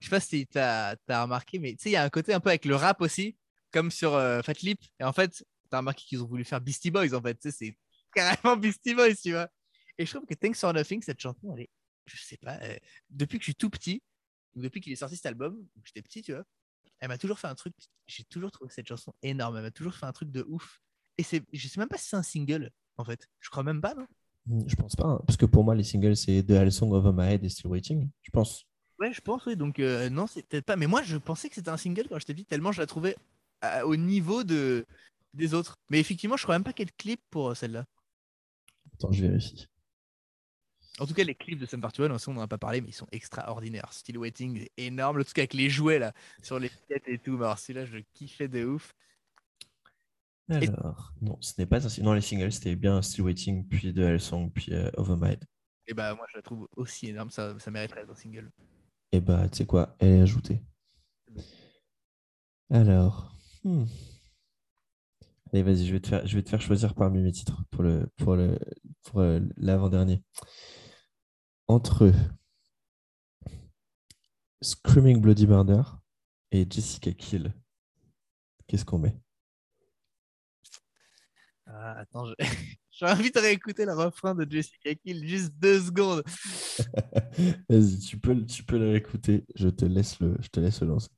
je 0.00 0.06
sais 0.06 0.10
pas 0.10 0.20
si 0.20 0.46
tu 0.46 0.58
as, 0.58 0.96
remarqué, 1.08 1.58
mais 1.58 1.72
tu 1.72 1.82
sais, 1.82 1.90
il 1.90 1.92
y 1.92 1.96
a 1.96 2.04
un 2.04 2.10
côté 2.10 2.32
un 2.32 2.40
peu 2.40 2.48
avec 2.48 2.64
le 2.64 2.74
rap 2.74 3.00
aussi, 3.00 3.36
comme 3.70 3.90
sur 3.90 4.14
euh, 4.14 4.42
Fat 4.42 4.54
Lip. 4.62 4.80
Et 4.98 5.04
en 5.04 5.12
fait, 5.12 5.30
tu 5.30 5.44
as 5.72 5.78
remarqué 5.78 6.04
qu'ils 6.04 6.22
ont 6.22 6.26
voulu 6.26 6.44
faire 6.44 6.60
Beastie 6.60 6.90
Boys, 6.90 7.14
en 7.14 7.22
fait. 7.22 7.38
C'est 7.50 7.76
carrément 8.14 8.56
Beastie 8.56 8.94
Boys, 8.94 9.14
tu 9.14 9.32
vois. 9.32 9.48
Et 9.98 10.06
je 10.06 10.10
trouve 10.14 10.26
que 10.26 10.34
Thanks 10.34 10.56
for 10.56 10.72
Nothing, 10.72 11.02
cette 11.02 11.20
chanson, 11.20 11.54
elle 11.54 11.64
est, 11.64 11.70
je 12.06 12.16
sais 12.16 12.38
pas, 12.38 12.58
euh, 12.62 12.76
depuis 13.10 13.38
que 13.38 13.44
je 13.44 13.50
suis 13.50 13.54
tout 13.54 13.70
petit, 13.70 14.02
depuis 14.56 14.80
qu'il 14.80 14.92
est 14.92 14.96
sorti 14.96 15.16
cet 15.16 15.26
album, 15.26 15.64
j'étais 15.84 16.02
petit, 16.02 16.22
tu 16.22 16.32
vois, 16.32 16.44
elle 17.00 17.08
m'a 17.08 17.18
toujours 17.18 17.38
fait 17.38 17.48
un 17.48 17.54
truc, 17.54 17.74
j'ai 18.06 18.24
toujours 18.24 18.50
trouvé 18.50 18.70
cette 18.70 18.86
chanson 18.86 19.12
énorme. 19.22 19.56
Elle 19.56 19.62
m'a 19.62 19.70
toujours 19.70 19.94
fait 19.94 20.06
un 20.06 20.12
truc 20.12 20.30
de 20.30 20.44
ouf. 20.48 20.80
Et 21.18 21.22
c'est, 21.22 21.42
je 21.52 21.68
sais 21.68 21.80
même 21.80 21.88
pas 21.88 21.96
si 21.96 22.08
c'est 22.08 22.16
un 22.16 22.22
single, 22.22 22.70
en 22.96 23.04
fait. 23.04 23.26
Je 23.40 23.50
crois 23.50 23.62
même 23.62 23.80
pas, 23.80 23.94
non? 23.94 24.06
Hmm, 24.46 24.66
Je 24.66 24.76
pense 24.76 24.96
pas, 24.96 25.06
hein, 25.06 25.20
parce 25.26 25.36
que 25.36 25.46
pour 25.46 25.64
moi, 25.64 25.74
les 25.74 25.82
singles, 25.82 26.16
c'est 26.16 26.42
The 26.42 26.50
Hell 26.50 26.72
Song 26.72 26.92
Over 26.92 27.12
My 27.12 27.32
Head 27.32 27.44
et 27.44 27.48
Still 27.48 27.68
Waiting. 27.68 28.08
Je 28.22 28.30
pense. 28.30 28.66
Ouais, 29.00 29.12
je 29.14 29.20
pense, 29.22 29.46
oui. 29.46 29.56
Donc, 29.56 29.78
euh, 29.78 30.10
non, 30.10 30.26
c'est 30.26 30.42
peut-être 30.46 30.66
pas. 30.66 30.76
Mais 30.76 30.86
moi, 30.86 31.02
je 31.02 31.16
pensais 31.16 31.48
que 31.48 31.54
c'était 31.54 31.70
un 31.70 31.76
single 31.78 32.06
quand 32.08 32.18
j'étais 32.18 32.34
petit, 32.34 32.44
tellement 32.44 32.70
je 32.72 32.80
la 32.80 32.86
trouvais 32.86 33.16
au 33.84 33.96
niveau 33.96 34.44
de... 34.44 34.86
des 35.34 35.54
autres. 35.54 35.78
Mais 35.90 36.00
effectivement, 36.00 36.36
je 36.36 36.42
crois 36.42 36.54
même 36.54 36.64
pas 36.64 36.72
qu'il 36.72 36.84
y 36.86 36.88
ait 36.88 36.92
de 36.92 37.02
clip 37.02 37.20
pour 37.30 37.50
euh, 37.50 37.54
celle-là. 37.54 37.86
Attends, 38.94 39.12
je 39.12 39.22
vérifie. 39.22 39.66
En 40.98 41.06
tout 41.06 41.14
cas, 41.14 41.24
les 41.24 41.34
clips 41.34 41.58
de 41.58 41.64
Sum 41.64 41.80
41, 41.80 42.16
on 42.26 42.32
n'en 42.34 42.42
a 42.42 42.48
pas 42.48 42.58
parlé, 42.58 42.82
mais 42.82 42.88
ils 42.88 42.94
sont 42.94 43.06
extraordinaires. 43.10 43.90
Still 43.92 44.18
Waiting, 44.18 44.66
est 44.76 44.84
énorme. 44.84 45.16
Le 45.16 45.24
truc 45.24 45.38
avec 45.38 45.54
les 45.54 45.70
jouets, 45.70 45.98
là, 45.98 46.12
sur 46.42 46.58
les 46.58 46.70
têtes 46.88 47.08
et 47.08 47.18
tout. 47.18 47.36
Alors, 47.36 47.58
celui-là, 47.58 47.86
je 47.86 47.96
le 47.96 48.04
kiffais 48.12 48.48
de 48.48 48.66
ouf. 48.66 48.94
Et- 50.50 50.68
Alors, 50.68 51.14
non, 51.22 51.38
ce 51.40 51.54
n'est 51.56 51.64
pas 51.66 51.86
un 51.86 51.88
single. 51.88 52.04
Non, 52.06 52.12
les 52.12 52.20
singles, 52.20 52.52
c'était 52.52 52.76
bien 52.76 53.00
Still 53.00 53.22
Waiting, 53.22 53.66
puis 53.66 53.94
The 53.94 53.98
Hell 53.98 54.20
Song, 54.20 54.50
puis 54.52 54.74
euh, 54.74 54.90
Over 54.98 55.16
My 55.16 55.32
Head. 55.32 55.44
Et 55.86 55.94
bah, 55.94 56.14
moi, 56.14 56.26
je 56.30 56.36
la 56.36 56.42
trouve 56.42 56.68
aussi 56.76 57.08
énorme. 57.08 57.30
Ça, 57.30 57.58
ça 57.58 57.70
mériterait 57.70 58.02
d'être 58.02 58.10
un 58.10 58.14
single. 58.14 58.50
Et 59.12 59.20
bah, 59.20 59.48
tu 59.48 59.58
sais 59.58 59.66
quoi, 59.66 59.94
elle 60.00 60.10
est 60.14 60.20
ajoutée. 60.20 60.62
Alors, 62.70 63.36
hmm. 63.64 63.84
allez, 65.52 65.62
vas-y, 65.62 65.86
je 65.86 65.92
vais 65.92 66.00
te 66.00 66.08
faire, 66.08 66.26
je 66.26 66.36
vais 66.36 66.42
te 66.42 66.48
faire 66.48 66.60
choisir 66.60 66.94
parmi 66.94 67.20
mes 67.22 67.32
titres 67.32 67.62
pour 67.70 67.84
euh, 69.20 69.40
l'avant-dernier. 69.56 70.22
Entre 71.68 72.12
Screaming 74.62 75.20
Bloody 75.20 75.46
Murder 75.46 75.82
et 76.52 76.66
Jessica 76.68 77.12
Kill, 77.12 77.52
qu'est-ce 78.66 78.84
qu'on 78.84 78.98
met? 78.98 79.16
Ah, 81.66 82.00
attends, 82.00 82.26
je- 82.26 82.34
j'ai 83.00 83.06
envie 83.06 83.30
de 83.30 83.38
réécouter 83.40 83.86
le 83.86 83.94
refrain 83.94 84.34
de 84.34 84.46
Jessica 84.50 84.94
Kill 84.94 85.26
juste 85.26 85.54
deux 85.56 85.80
secondes. 85.80 86.22
Vas-y, 87.70 87.98
tu 87.98 88.18
peux, 88.18 88.44
tu 88.44 88.62
peux 88.62 88.76
le 88.78 88.90
réécouter. 88.90 89.46
Je 89.54 89.70
te 89.70 89.86
laisse 89.86 90.20
le, 90.20 90.36
je 90.38 90.48
te 90.48 90.60
laisse 90.60 90.82
le 90.82 90.88
lancer. 90.88 91.08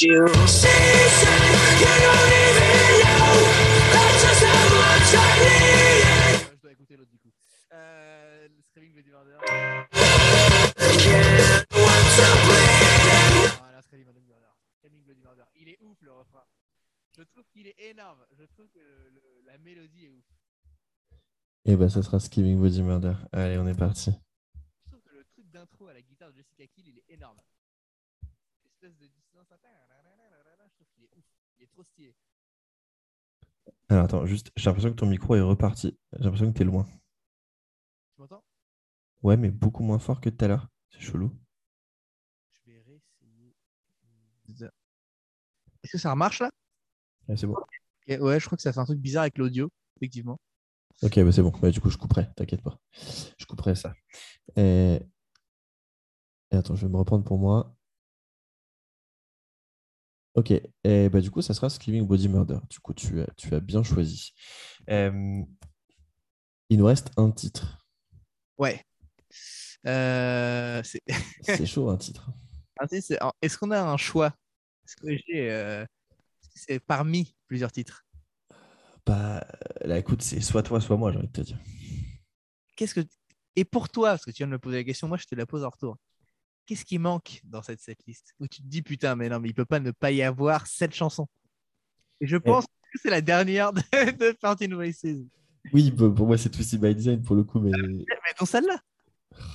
You 0.00 0.26
je 0.26 0.66
dois 6.60 6.72
écouter 6.72 6.96
l'autre 6.96 7.10
du 7.12 7.18
coup. 7.18 7.30
Euh, 7.72 8.48
le 8.48 8.62
Screaming 8.62 8.94
Bloody 8.94 9.10
Murder. 9.10 9.38
Voilà, 13.60 13.80
Screaming 13.82 14.06
Bloody 14.06 14.26
Murder. 14.26 14.50
Screaming 14.78 15.04
Bloody 15.04 15.20
Murder. 15.22 15.44
Il 15.54 15.68
est 15.68 15.78
ouf 15.80 15.98
le 16.02 16.10
refrain. 16.10 16.42
Je 17.16 17.22
trouve 17.22 17.44
qu'il 17.48 17.66
est 17.66 17.78
énorme. 17.78 18.24
Je 18.38 18.44
trouve 18.44 18.68
que 18.68 18.78
le- 18.78 19.08
le- 19.10 19.42
la 19.46 19.58
mélodie 19.58 20.04
est 20.06 20.10
ouf. 20.10 20.24
Et 21.64 21.76
bah, 21.76 21.88
ça 21.88 22.02
sera 22.02 22.20
Screaming 22.20 22.58
Bloody 22.58 22.82
Murder. 22.82 23.14
Allez, 23.32 23.58
on 23.58 23.66
est 23.66 23.74
parti. 23.76 24.10
Je 24.84 24.90
trouve 24.90 25.00
que 25.02 25.14
le 25.14 25.24
truc 25.24 25.50
d'intro 25.50 25.86
à 25.88 25.94
la 25.94 26.02
guitare 26.02 26.30
de 26.30 26.36
Jessica 26.36 26.66
Kill, 26.66 26.88
il 26.88 26.98
est 26.98 27.04
énorme. 27.08 27.40
Espèce 28.64 28.96
de 28.96 29.06
dissonance. 29.06 29.48
Je 29.50 30.74
trouve 30.74 30.86
qu'il 30.94 31.04
est 31.04 31.10
ouf. 31.16 31.24
Il 31.56 31.62
est 31.64 31.66
trop 31.68 31.82
stylé. 31.82 32.14
Alors, 33.88 34.04
attends, 34.04 34.26
juste, 34.26 34.52
j'ai 34.56 34.66
l'impression 34.66 34.90
que 34.90 34.96
ton 34.96 35.06
micro 35.06 35.34
est 35.34 35.40
reparti. 35.40 35.98
J'ai 36.12 36.24
l'impression 36.24 36.52
que 36.52 36.58
t'es 36.58 36.64
loin. 36.64 36.84
Tu 38.14 38.20
m'entends? 38.20 38.44
Ouais, 39.22 39.36
mais 39.36 39.50
beaucoup 39.50 39.82
moins 39.82 39.98
fort 39.98 40.20
que 40.20 40.28
tout 40.28 40.44
à 40.44 40.48
l'heure. 40.48 40.68
C'est 40.90 41.00
chelou. 41.00 41.32
Je 42.52 42.70
vais 42.70 42.80
réessayer. 42.82 43.56
Est-ce 45.82 45.92
que 45.92 45.98
ça 45.98 46.10
remarche 46.10 46.40
là? 46.40 46.50
Ouais, 47.28 47.36
c'est 47.36 47.46
bon. 47.46 47.56
Ouais, 48.08 48.38
je 48.40 48.46
crois 48.46 48.56
que 48.56 48.62
ça 48.62 48.72
fait 48.72 48.80
un 48.80 48.84
truc 48.84 48.98
bizarre 49.00 49.22
avec 49.22 49.38
l'audio, 49.38 49.68
effectivement. 49.96 50.38
Ok, 51.02 51.18
bah 51.20 51.32
c'est 51.32 51.42
bon. 51.42 51.52
Bah, 51.60 51.70
du 51.70 51.80
coup, 51.80 51.90
je 51.90 51.98
couperai, 51.98 52.28
t'inquiète 52.36 52.62
pas. 52.62 52.78
Je 53.38 53.44
couperai 53.46 53.74
ça. 53.74 53.94
Et... 54.56 55.00
et 56.50 56.56
attends, 56.56 56.76
je 56.76 56.86
vais 56.86 56.92
me 56.92 56.96
reprendre 56.96 57.24
pour 57.24 57.38
moi. 57.38 57.74
Ok, 60.34 60.52
et 60.84 61.08
bah 61.08 61.20
du 61.20 61.30
coup, 61.30 61.40
ça 61.40 61.54
sera 61.54 61.70
Screaming 61.70 62.06
Body 62.06 62.28
Murder. 62.28 62.58
Du 62.68 62.78
coup, 62.80 62.92
tu 62.92 63.22
as, 63.22 63.26
tu 63.36 63.54
as 63.54 63.60
bien 63.60 63.82
choisi. 63.82 64.32
Euh, 64.90 65.42
Il 66.68 66.78
nous 66.78 66.84
reste 66.86 67.10
un 67.16 67.30
titre. 67.30 67.78
Ouais. 68.58 68.84
Euh, 69.86 70.82
c'est- 70.82 71.66
chaud, 71.66 71.88
un 71.88 71.96
titre. 71.96 72.30
Est-ce 73.42 73.56
qu'on 73.56 73.70
a 73.70 73.80
un 73.82 73.96
choix? 73.96 74.34
Est-ce 74.84 74.96
que 74.96 75.16
j'ai. 75.16 75.50
euh, 75.50 75.86
C'est 76.56 76.80
parmi 76.80 77.36
plusieurs 77.46 77.70
titres. 77.70 78.06
Bah, 79.04 79.46
là, 79.82 79.98
écoute, 79.98 80.22
c'est 80.22 80.40
soit 80.40 80.62
toi, 80.62 80.80
soit 80.80 80.96
moi, 80.96 81.12
j'ai 81.12 81.18
envie 81.18 81.28
de 81.28 81.32
te 81.32 81.42
dire. 81.42 81.58
Qu'est-ce 82.76 82.94
que. 82.94 83.00
Et 83.54 83.64
pour 83.64 83.88
toi, 83.88 84.10
parce 84.10 84.24
que 84.24 84.30
tu 84.30 84.38
viens 84.38 84.46
de 84.48 84.52
me 84.52 84.58
poser 84.58 84.78
la 84.78 84.84
question, 84.84 85.06
moi 85.08 85.16
je 85.16 85.26
te 85.26 85.34
la 85.34 85.46
pose 85.46 85.64
en 85.64 85.70
retour. 85.70 85.96
Qu'est-ce 86.66 86.84
qui 86.84 86.98
manque 86.98 87.40
dans 87.44 87.62
cette 87.62 87.80
setlist 87.80 88.34
Où 88.40 88.48
tu 88.48 88.60
te 88.62 88.66
dis 88.66 88.82
putain, 88.82 89.14
mais 89.16 89.28
non, 89.28 89.38
mais 89.38 89.48
il 89.50 89.54
peut 89.54 89.64
pas 89.64 89.80
ne 89.80 89.92
pas 89.92 90.10
y 90.10 90.22
avoir 90.22 90.66
cette 90.66 90.94
chanson. 90.94 91.26
Et 92.20 92.26
je 92.26 92.36
pense 92.36 92.64
que 92.66 92.98
c'est 93.00 93.10
la 93.10 93.20
dernière 93.20 93.72
de, 93.72 93.80
de 94.18 94.32
13 94.32 94.68
Voices. 94.70 95.04
Oui, 95.72 95.90
bah, 95.90 96.10
pour 96.14 96.26
moi, 96.26 96.36
c'est 96.38 96.50
Twisted 96.50 96.80
by 96.80 96.94
Design 96.94 97.22
pour 97.22 97.36
le 97.36 97.44
coup, 97.44 97.60
mais. 97.60 97.70
Celle-là. 98.44 98.80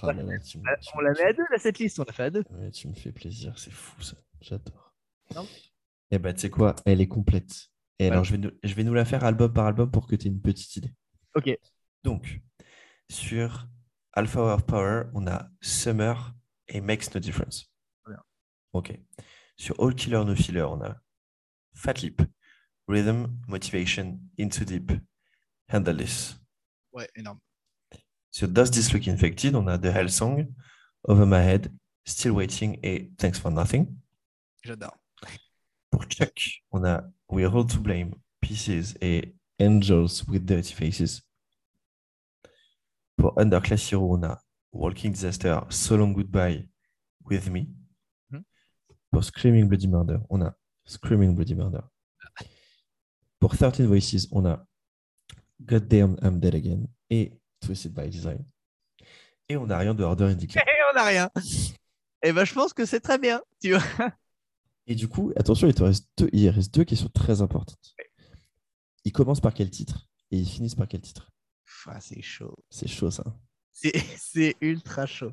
Ah 0.03 0.14
là 0.14 0.23
là, 0.23 0.40
tu 0.40 0.60
me- 0.60 0.64
tu 0.82 0.90
On 0.95 0.99
la 1.02 1.11
met 1.11 1.23
à 1.23 1.34
deux, 1.34 1.44
la 1.52 1.57
setlist, 1.60 1.99
on 1.99 2.03
l'a 2.03 2.14
fait 2.14 2.23
à 2.23 2.30
deux. 2.30 2.44
Ouais, 2.52 2.72
tu 2.72 2.88
me 2.88 2.94
fais 2.94 3.11
plaisir, 3.11 3.57
c'est 3.57 3.72
fou 3.72 4.02
ça. 4.02 4.15
J'adore. 4.40 4.94
Et 6.12 6.20
bah, 6.20 6.34
tu 6.34 6.42
sais 6.42 6.50
quoi, 6.50 6.76
elle 6.86 7.02
est 7.02 7.08
complète. 7.08 7.68
Et 8.00 8.06
Ouais. 8.06 8.12
alors, 8.12 8.24
je 8.24 8.32
vais, 8.32 8.38
nous, 8.38 8.52
je 8.64 8.74
vais 8.74 8.84
nous 8.84 8.94
la 8.94 9.06
faire 9.06 9.24
album 9.24 9.54
par 9.54 9.66
album 9.66 9.90
pour 9.92 10.08
que 10.08 10.16
tu 10.16 10.28
aies 10.28 10.32
une 10.32 10.42
petite 10.42 10.76
idée. 10.76 10.94
Ok. 11.36 11.50
Donc, 12.04 12.42
sur 13.10 13.68
Alpha 14.14 14.42
of 14.56 14.66
Power, 14.66 15.04
on 15.14 15.28
a 15.28 15.50
Summer 15.62 16.34
et 16.68 16.82
Makes 16.82 17.14
No 17.14 17.20
Difference. 17.20 17.72
Ok. 18.74 18.98
Sur 19.58 19.80
All 19.82 19.94
Killer 19.96 20.24
No 20.26 20.34
Filler, 20.36 20.64
on 20.64 20.82
a 20.82 20.96
Fat 21.74 21.94
Lip, 22.02 22.22
rhythm, 22.88 23.28
motivation, 23.48 24.20
into 24.40 24.64
deep, 24.66 24.92
handle 25.72 25.98
this. 25.98 26.38
Ouais, 26.94 27.08
énorme. 27.16 27.40
Sur 28.32 28.48
Does 28.48 28.72
This 28.72 28.94
Look 28.94 29.08
Infected, 29.08 29.56
on 29.56 29.68
a 29.68 29.78
The 29.78 29.86
Hell 29.94 30.10
Song, 30.10 30.48
Over 31.04 31.26
My 31.26 31.44
Head, 31.44 31.72
Still 32.06 32.32
Waiting 32.32 32.80
et 32.82 33.12
Thanks 33.18 33.38
for 33.40 33.52
Nothing. 33.52 33.88
J'adore. 34.64 34.98
Pour 35.91 36.05
Chuck, 36.07 36.63
on 36.72 36.85
a 36.85 37.03
We're 37.30 37.53
All 37.53 37.65
to 37.65 37.80
Blame, 37.80 38.15
Pieces 38.41 38.95
et 39.01 39.35
Angels 39.59 40.23
with 40.27 40.45
Dirty 40.45 40.73
Faces. 40.73 41.22
Pour 43.18 43.38
Underclass 43.38 43.89
Hero, 43.89 44.13
on 44.13 44.23
a 44.23 44.39
Walking 44.72 45.11
Disaster, 45.11 45.61
So 45.69 45.97
Long 45.97 46.13
Goodbye, 46.13 46.68
With 47.26 47.49
Me. 47.49 47.68
Mhm. 48.31 48.43
Pour 49.11 49.23
Screaming 49.23 49.68
Bloody 49.68 49.88
Murder, 49.88 50.19
on 50.30 50.41
a 50.41 50.55
Screaming 50.85 51.35
Bloody 51.35 51.55
Murder. 51.55 51.84
Pour 53.39 53.55
13 53.55 53.85
Voices, 53.88 54.27
on 54.31 54.45
a 54.45 54.65
God 55.65 55.88
Damn 55.88 56.18
I'm 56.22 56.39
Dead 56.39 56.55
Again 56.55 56.88
et 57.09 57.34
Twisted 57.59 57.93
by 57.93 58.09
Design. 58.09 58.45
Et 59.49 59.57
on 59.57 59.68
n'a 59.68 59.77
rien 59.80 59.93
de 59.93 60.03
Order 60.03 60.26
in 60.26 60.35
Decline. 60.35 60.63
Et 60.65 60.80
on 60.89 60.95
n'a 60.95 61.03
rien. 61.03 61.30
Et 62.23 62.31
ben, 62.31 62.45
je 62.45 62.53
pense 62.53 62.72
que 62.73 62.85
c'est 62.85 63.01
très 63.01 63.18
bien. 63.18 63.41
Tu 63.61 63.73
vois. 63.73 63.81
Et 64.88 64.95
du 64.95 65.08
coup, 65.08 65.32
attention, 65.36 65.68
il 65.68 65.74
te 65.74 65.84
reste 65.84 66.08
deux, 66.18 66.30
il 66.34 66.49
reste 66.49 66.74
deux 66.74 66.84
questions 66.84 67.10
très 67.14 67.41
importantes. 67.41 67.95
Ils 69.06 69.12
commencent 69.12 69.41
par 69.41 69.53
quel 69.53 69.70
titre 69.70 70.08
et 70.32 70.38
ils 70.40 70.48
finissent 70.49 70.76
par 70.76 70.88
quel 70.88 71.02
titre? 71.02 71.30
Ah, 71.88 71.99
c'est 71.99 72.22
chaud. 72.22 72.56
C'est 72.70 72.88
chaud 72.88 73.12
ça. 73.12 73.24
C'est 73.74 73.94
c'est 74.18 74.56
ultra 74.62 75.06
chaud. 75.06 75.32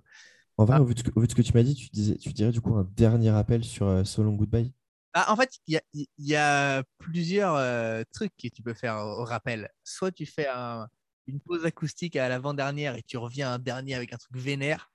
En 0.57 0.65
vrai, 0.65 0.77
Ah. 0.77 0.83
au, 0.83 0.85
vu 0.85 0.95
de, 0.95 0.99
ce 1.01 1.05
que- 1.05 1.11
au 1.15 1.21
vu 1.21 1.27
de 1.27 1.33
ce 1.33 1.37
que 1.37 1.43
tu 1.43 1.53
m'as 1.55 1.63
dit, 1.63 1.75
tu, 1.75 1.89
disais, 1.91 2.17
tu 2.17 2.33
dirais 2.33 2.53
du 2.53 2.61
coup 2.61 2.75
un 2.77 2.85
dernier 2.97 3.31
appel 3.31 3.65
sur 3.65 3.87
euh, 3.87 4.05
So 4.05 4.23
Long 4.23 4.35
Goodbye? 4.35 4.73
Ah, 5.15 5.33
en 5.33 5.37
fait, 5.37 5.51
il 5.67 5.75
y 5.75 5.77
a, 5.77 5.83
il 5.95 6.07
y 6.19 6.37
a 6.37 6.83
plusieurs 6.99 7.55
euh, 7.55 8.03
trucs 8.13 8.37
que 8.37 8.49
tu 8.49 8.63
peux 8.63 8.75
faire 8.75 8.97
au, 8.97 9.21
au 9.23 9.25
rappel. 9.25 9.71
Soit 9.85 10.13
tu 10.13 10.27
fais 10.27 10.47
un- 10.49 10.89
une 11.27 11.41
pause 11.41 11.65
acoustique 11.67 12.17
à 12.17 12.29
l'avant-dernière 12.29 12.97
et 12.97 13.03
tu 13.03 13.17
reviens 13.19 13.53
un 13.55 13.59
dernier 13.59 13.95
avec 13.95 14.13
un 14.13 14.17
truc 14.17 14.37
vénère. 14.37 14.91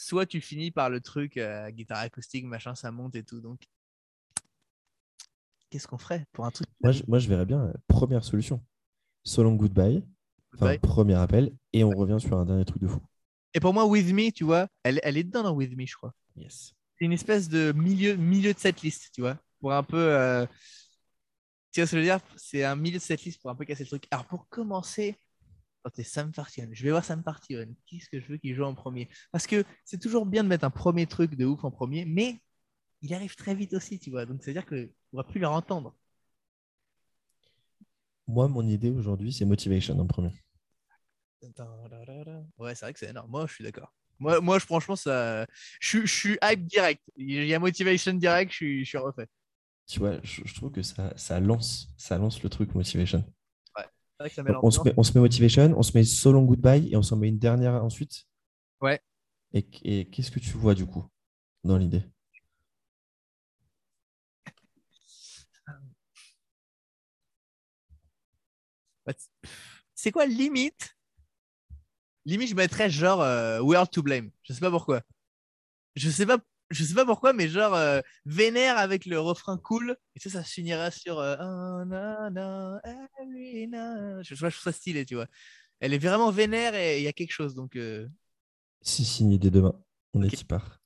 Soit 0.00 0.26
tu 0.26 0.40
finis 0.40 0.70
par 0.70 0.90
le 0.90 1.00
truc 1.00 1.36
euh, 1.36 1.70
guitare 1.70 1.98
acoustique, 1.98 2.44
machin, 2.44 2.76
ça 2.76 2.92
monte 2.92 3.16
et 3.16 3.24
tout. 3.24 3.40
Donc, 3.40 3.60
qu'est-ce 5.70 5.88
qu'on 5.88 5.98
ferait 5.98 6.24
pour 6.32 6.46
un 6.46 6.52
truc 6.52 6.68
moi 6.80 6.92
je, 6.92 7.02
moi, 7.08 7.18
je 7.18 7.28
verrais 7.28 7.44
bien 7.44 7.64
euh, 7.64 7.72
première 7.88 8.22
solution. 8.22 8.64
So 9.24 9.42
Long 9.42 9.56
Goodbye, 9.56 10.04
Goodbye 10.52 10.78
premier 10.78 11.14
appel, 11.16 11.52
et 11.72 11.82
on 11.82 11.90
revient 11.90 12.18
sur 12.20 12.38
un 12.38 12.46
dernier 12.46 12.64
truc 12.64 12.80
de 12.80 12.86
fou. 12.86 13.00
Et 13.54 13.58
pour 13.60 13.74
moi, 13.74 13.86
With 13.86 14.06
Me, 14.12 14.30
tu 14.30 14.44
vois, 14.44 14.68
elle, 14.84 15.00
elle 15.02 15.16
est 15.16 15.24
dedans 15.24 15.42
dans 15.42 15.52
With 15.52 15.76
Me, 15.76 15.84
je 15.84 15.96
crois. 15.96 16.14
Yes. 16.36 16.72
C'est 16.96 17.04
une 17.04 17.12
espèce 17.12 17.48
de 17.48 17.72
milieu, 17.72 18.14
milieu 18.14 18.54
de 18.54 18.58
cette 18.58 18.82
liste, 18.82 19.10
tu 19.12 19.20
vois, 19.22 19.36
pour 19.60 19.72
un 19.72 19.82
peu. 19.82 19.98
euh, 19.98 20.46
Tu 21.72 21.80
vois 21.80 21.86
ce 21.86 21.90
que 21.90 21.96
je 21.96 22.02
veux 22.02 22.06
dire? 22.06 22.20
C'est 22.36 22.62
un 22.62 22.76
milieu 22.76 22.98
de 22.98 23.02
cette 23.02 23.24
liste 23.24 23.40
pour 23.42 23.50
un 23.50 23.56
peu 23.56 23.64
casser 23.64 23.82
le 23.82 23.88
truc. 23.88 24.06
Alors, 24.12 24.26
pour 24.26 24.48
commencer, 24.48 25.18
attendez, 25.84 26.04
Sam 26.04 26.32
Fartion. 26.34 26.68
Je 26.72 26.82
vais 26.84 26.90
voir 26.90 27.04
Sam 27.04 27.22
Fartion. 27.22 27.66
Qu'est-ce 27.86 28.08
que 28.08 28.20
je 28.20 28.26
veux 28.28 28.36
qu'il 28.38 28.54
joue 28.54 28.64
en 28.64 28.74
premier? 28.74 29.08
Parce 29.32 29.46
que 29.46 29.64
c'est 29.84 30.00
toujours 30.00 30.26
bien 30.26 30.44
de 30.44 30.48
mettre 30.48 30.64
un 30.64 30.70
premier 30.70 31.06
truc 31.06 31.34
de 31.36 31.44
ouf 31.46 31.64
en 31.64 31.70
premier, 31.70 32.04
mais 32.04 32.40
il 33.02 33.14
arrive 33.14 33.36
très 33.36 33.54
vite 33.54 33.74
aussi, 33.74 33.98
tu 34.00 34.10
vois. 34.10 34.26
Donc, 34.26 34.42
c'est-à-dire 34.42 34.66
qu'on 34.66 34.76
ne 34.76 34.88
pourra 35.10 35.24
plus 35.26 35.40
leur 35.40 35.52
entendre. 35.52 35.96
Moi, 38.28 38.46
mon 38.46 38.64
idée 38.68 38.90
aujourd'hui, 38.90 39.32
c'est 39.32 39.44
Motivation 39.44 39.98
en 39.98 40.06
premier. 40.06 40.30
Ouais, 42.58 42.74
c'est 42.74 42.84
vrai 42.84 42.92
que 42.92 42.98
c'est 42.98 43.10
énorme. 43.10 43.30
Moi, 43.30 43.46
je 43.46 43.54
suis 43.54 43.64
d'accord. 43.64 43.92
Moi, 44.18 44.40
moi 44.40 44.58
je, 44.58 44.64
franchement, 44.64 44.96
ça... 44.96 45.46
je, 45.80 45.88
suis- 45.88 46.06
je 46.06 46.12
suis 46.14 46.38
hype 46.42 46.66
direct. 46.66 47.02
Il 47.16 47.46
y 47.46 47.54
a 47.54 47.58
motivation 47.58 48.12
direct, 48.14 48.50
je 48.50 48.56
suis, 48.56 48.84
je 48.84 48.88
suis 48.88 48.98
refait. 48.98 49.28
Tu 49.86 50.00
vois, 50.00 50.20
je, 50.22 50.42
je 50.44 50.54
trouve 50.54 50.70
que 50.72 50.82
ça, 50.82 51.12
ça, 51.16 51.40
lance, 51.40 51.88
ça 51.96 52.18
lance 52.18 52.42
le 52.42 52.48
truc 52.50 52.74
Motivation. 52.74 53.24
C'est 54.18 54.24
vrai 54.24 54.30
que 54.30 54.34
ça 54.34 54.42
met 54.42 54.52
Donc, 54.52 54.64
on, 54.64 54.70
se 54.72 54.80
met, 54.82 54.94
on 54.96 55.02
se 55.04 55.12
met 55.14 55.20
Motivation, 55.20 55.74
on 55.76 55.82
se 55.82 55.96
met 55.96 56.02
So 56.02 56.32
Long 56.32 56.44
Goodbye 56.44 56.88
et 56.90 56.96
on 56.96 57.02
s'en 57.02 57.16
met 57.16 57.28
une 57.28 57.38
dernière 57.38 57.84
ensuite. 57.84 58.26
Ouais. 58.80 59.00
Et, 59.52 59.64
et 59.84 60.06
qu'est-ce 60.06 60.32
que 60.32 60.40
tu 60.40 60.56
vois 60.56 60.74
du 60.74 60.86
coup 60.86 61.04
dans 61.62 61.76
l'idée? 61.78 62.02
Bah, 69.06 69.14
t- 69.14 69.24
C'est 69.94 70.10
quoi 70.12 70.26
limite? 70.26 70.96
Limite, 72.24 72.50
je 72.50 72.54
mettrais 72.54 72.90
genre 72.90 73.22
euh, 73.22 73.60
World 73.60 73.90
to 73.90 74.02
Blame. 74.02 74.30
Je 74.42 74.52
sais 74.52 74.60
pas 74.60 74.70
pourquoi. 74.70 75.02
Je 75.96 76.10
sais 76.10 76.26
pas, 76.26 76.38
je 76.70 76.84
sais 76.84 76.94
pas 76.94 77.04
pourquoi, 77.04 77.32
mais 77.32 77.48
genre 77.48 77.74
euh, 77.74 78.00
vénère 78.26 78.78
avec 78.78 79.06
le 79.06 79.18
refrain 79.20 79.56
cool. 79.58 79.96
Et 80.16 80.20
ça, 80.20 80.30
ça 80.30 80.42
finira 80.44 80.90
sur. 80.90 81.18
euh, 81.18 81.36
Oh, 81.40 81.84
na, 81.84 82.30
na, 82.30 82.80
na. 83.68 84.22
Je, 84.22 84.34
je 84.34 84.40
trouve 84.46 84.50
ça 84.62 84.72
stylé, 84.72 85.04
tu 85.04 85.14
vois. 85.14 85.26
Elle 85.80 85.94
est 85.94 85.98
vraiment 85.98 86.30
vénère 86.30 86.74
et 86.74 86.98
il 86.98 87.04
y 87.04 87.08
a 87.08 87.12
quelque 87.12 87.32
chose. 87.32 87.54
Donc, 87.54 87.76
euh, 87.76 88.06
Si 88.82 89.04
signé 89.04 89.38
dès 89.38 89.50
demain, 89.50 89.74
on 90.14 90.22
est 90.22 90.40
y 90.40 90.44
part? 90.44 90.80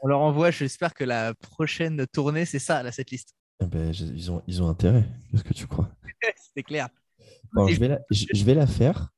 on 0.00 0.06
leur 0.08 0.20
envoie. 0.20 0.50
J'espère 0.50 0.94
que 0.94 1.04
la 1.04 1.34
prochaine 1.34 2.06
tournée, 2.06 2.44
c'est 2.44 2.58
ça, 2.60 2.82
là, 2.82 2.92
cette 2.92 3.10
liste. 3.10 3.34
Eh 3.60 3.66
ben, 3.66 3.92
ils, 3.92 4.30
ont, 4.30 4.42
ils 4.46 4.62
ont 4.62 4.68
intérêt. 4.68 5.04
Qu'est-ce 5.30 5.42
que 5.44 5.52
tu 5.54 5.66
crois? 5.66 5.90
C'est 6.54 6.62
clair. 6.62 6.88
Bon, 7.52 7.66
Et- 7.66 7.74
je, 7.74 7.80
vais 7.80 7.88
la, 7.88 7.98
je, 8.10 8.26
je 8.32 8.44
vais 8.44 8.54
la 8.54 8.66
faire. 8.68 9.08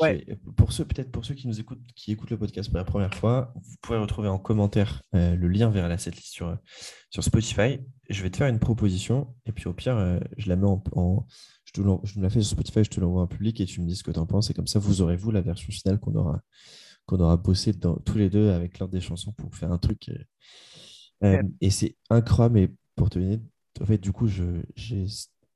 Ouais. 0.00 0.24
pour 0.56 0.72
ceux, 0.72 0.84
peut-être 0.86 1.10
pour 1.12 1.24
ceux 1.26 1.34
qui 1.34 1.46
nous 1.46 1.60
écoutent, 1.60 1.80
qui 1.94 2.12
écoutent 2.12 2.30
le 2.30 2.38
podcast 2.38 2.70
pour 2.70 2.78
la 2.78 2.84
première 2.84 3.14
fois, 3.14 3.52
vous 3.54 3.76
pourrez 3.82 3.98
retrouver 3.98 4.28
en 4.28 4.38
commentaire 4.38 5.02
euh, 5.14 5.36
le 5.36 5.48
lien 5.48 5.68
vers 5.70 5.88
la 5.88 5.98
setlist 5.98 6.32
sur, 6.32 6.48
euh, 6.48 6.56
sur 7.10 7.22
Spotify. 7.22 7.78
Je 8.08 8.22
vais 8.22 8.30
te 8.30 8.38
faire 8.38 8.48
une 8.48 8.58
proposition 8.58 9.34
et 9.44 9.52
puis 9.52 9.66
au 9.68 9.74
pire, 9.74 9.96
euh, 9.98 10.18
je 10.38 10.48
la 10.48 10.56
mets 10.56 10.66
en, 10.66 10.82
en- 10.96 11.26
je, 11.64 11.72
te 11.72 11.80
je 12.04 12.18
me 12.18 12.22
la 12.22 12.30
fais 12.30 12.40
sur 12.40 12.52
Spotify, 12.52 12.82
je 12.82 12.90
te 12.90 13.00
l'envoie 13.00 13.22
en 13.22 13.26
public 13.26 13.60
et 13.60 13.66
tu 13.66 13.80
me 13.82 13.86
dis 13.86 13.94
ce 13.96 14.02
que 14.02 14.10
tu 14.10 14.18
en 14.18 14.26
penses. 14.26 14.50
Et 14.50 14.54
comme 14.54 14.66
ça, 14.66 14.78
vous 14.78 15.02
aurez 15.02 15.16
vous 15.16 15.30
la 15.30 15.42
version 15.42 15.70
finale 15.70 15.98
qu'on 16.00 16.14
aura, 16.14 16.40
qu'on 17.06 17.20
aura 17.20 17.36
bossé 17.36 17.72
dans, 17.72 17.96
tous 17.96 18.16
les 18.16 18.30
deux 18.30 18.50
avec 18.50 18.78
l'ordre 18.78 18.92
des 18.94 19.00
chansons 19.02 19.32
pour 19.32 19.54
faire 19.54 19.70
un 19.70 19.78
truc. 19.78 20.10
euh, 21.22 21.42
et 21.60 21.70
c'est 21.70 21.96
incroyable. 22.08 22.54
Mais 22.54 22.70
pour 22.96 23.10
te 23.10 23.18
donner, 23.18 23.40
en 23.80 23.84
fait, 23.86 23.98
du 23.98 24.12
coup, 24.12 24.28
je, 24.28 24.62
j'ai 24.76 25.04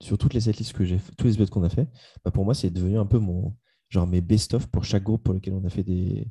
sur 0.01 0.19
toutes 0.19 0.35
les 0.35 0.41
setlists 0.41 0.73
que 0.75 0.85
j'ai, 0.85 0.99
tous 1.17 1.25
les 1.27 1.33
épisodes 1.35 1.51
qu'on 1.51 1.63
a 1.65 1.71
fait, 1.71 1.89
bah, 2.25 2.31
pour 2.31 2.45
moi, 2.45 2.55
c'est 2.55 2.71
devenu 2.71 2.99
un 2.99 3.07
peu 3.07 3.19
mon 3.19 3.57
genre 3.95 4.07
mes 4.09 4.21
best-of 4.21 4.67
pour 4.67 4.85
chaque 4.85 5.05
groupe 5.05 5.23
pour 5.23 5.35
lequel 5.35 5.55
on 5.55 5.65
a 5.65 5.71
fait 5.71 5.85
des, 5.85 6.29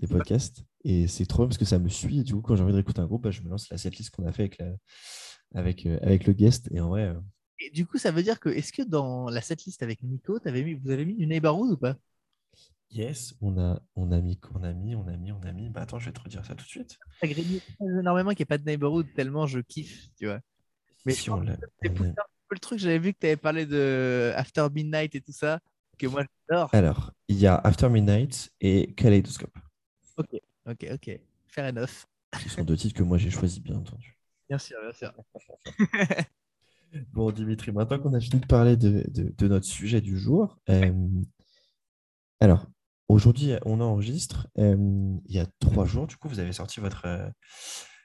des 0.00 0.06
podcasts. 0.08 0.64
Et 0.82 1.06
c'est 1.06 1.24
trop 1.24 1.44
bien 1.44 1.48
parce 1.48 1.58
que 1.58 1.64
ça 1.64 1.78
me 1.78 1.88
suit. 1.88 2.20
Et 2.20 2.24
du 2.24 2.34
coup, 2.34 2.42
quand 2.42 2.56
j'ai 2.56 2.62
envie 2.62 2.72
de 2.72 2.76
réécouter 2.76 3.00
un 3.00 3.06
groupe, 3.06 3.22
bah, 3.22 3.30
je 3.30 3.42
me 3.42 3.48
lance 3.48 3.70
la 3.70 3.78
setlist 3.78 4.10
qu'on 4.10 4.26
a 4.26 4.32
fait 4.32 4.42
avec, 4.42 4.58
la, 4.58 4.72
avec, 5.54 5.86
euh, 5.86 5.98
avec 6.02 6.26
le 6.26 6.32
guest. 6.32 6.68
Et 6.72 6.80
en 6.80 6.88
vrai, 6.88 7.04
euh, 7.04 7.20
Et 7.60 7.70
du 7.70 7.86
coup, 7.86 7.96
ça 7.96 8.10
veut 8.10 8.22
dire 8.22 8.40
que, 8.40 8.48
est-ce 8.48 8.72
que 8.72 8.82
dans 8.82 9.28
la 9.30 9.40
setlist 9.40 9.82
avec 9.82 10.02
Nico, 10.02 10.38
t'avais 10.38 10.62
mis, 10.62 10.74
vous 10.74 10.90
avez 10.90 11.04
mis 11.04 11.14
du 11.14 11.26
Neighborhood 11.26 11.72
ou 11.72 11.76
pas? 11.76 11.96
Yes, 12.90 13.34
on 13.40 13.56
a, 13.58 13.80
on 13.94 14.12
a 14.12 14.20
mis, 14.20 14.38
on 14.54 14.62
a 14.62 14.72
mis, 14.72 14.94
on 14.94 15.06
a 15.06 15.16
mis, 15.16 15.32
on 15.32 15.40
a 15.42 15.52
mis. 15.52 15.70
Bah, 15.70 15.82
attends, 15.82 15.98
je 15.98 16.06
vais 16.06 16.12
te 16.12 16.20
redire 16.20 16.44
ça 16.44 16.54
tout 16.54 16.64
de 16.64 16.68
suite. 16.68 16.98
Énormément 17.80 18.30
qu'il 18.30 18.40
n'y 18.40 18.42
ait 18.42 18.46
pas 18.46 18.58
de 18.58 18.64
Neighborhood, 18.64 19.06
tellement 19.14 19.46
je 19.46 19.60
kiffe, 19.60 20.08
tu 20.18 20.26
vois. 20.26 20.40
Mais 21.04 21.12
si 21.12 21.30
on 21.30 21.40
l'a. 21.40 21.56
C'est 21.82 21.92
le 22.48 22.58
truc, 22.60 22.78
j'avais 22.78 23.00
vu 23.00 23.12
que 23.12 23.18
tu 23.18 23.26
avais 23.26 23.36
parlé 23.36 23.66
de 23.66 24.32
After 24.36 24.68
Midnight 24.72 25.16
et 25.16 25.20
tout 25.20 25.32
ça, 25.32 25.58
que 25.98 26.06
moi 26.06 26.22
j'adore. 26.48 26.68
Alors, 26.72 27.12
il 27.28 27.36
y 27.38 27.46
a 27.46 27.56
After 27.56 27.88
Midnight 27.88 28.50
et 28.60 28.94
Kaleidoscope, 28.94 29.56
Ok, 30.18 30.86
ok. 30.92 31.20
Fair 31.48 31.66
enough. 31.70 32.06
qui 32.42 32.48
sont 32.48 32.64
deux 32.64 32.76
titres 32.76 32.94
que 32.96 33.02
moi 33.02 33.18
j'ai 33.18 33.30
choisis, 33.30 33.60
bien 33.62 33.76
entendu. 33.76 34.18
Bien 34.48 34.58
sûr, 34.58 34.76
bien 34.82 34.92
sûr. 34.92 35.12
Bon, 37.12 37.30
Dimitri, 37.30 37.72
maintenant 37.72 37.98
qu'on 37.98 38.14
a 38.14 38.20
fini 38.20 38.40
de 38.40 38.46
parler 38.46 38.76
de, 38.76 39.04
de- 39.08 39.34
de 39.36 39.48
notre 39.48 39.66
sujet 39.66 40.00
du 40.00 40.16
jour, 40.18 40.56
euh, 40.70 40.92
alors, 42.40 42.66
aujourd'hui, 43.08 43.52
on 43.64 43.80
enregistre. 43.80 44.48
euh, 44.58 45.16
il 45.26 45.34
y 45.34 45.38
a 45.40 45.46
trois 45.60 45.84
jours, 45.84 46.06
du 46.06 46.16
coup, 46.16 46.28
vous 46.28 46.38
avez 46.38 46.52
sorti 46.52 46.80
votre, 46.80 47.06
euh, 47.06 47.28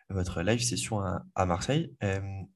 votre 0.10 0.42
live 0.42 0.62
session 0.62 1.00
à, 1.02 1.24
à 1.36 1.46
Marseille. 1.46 1.96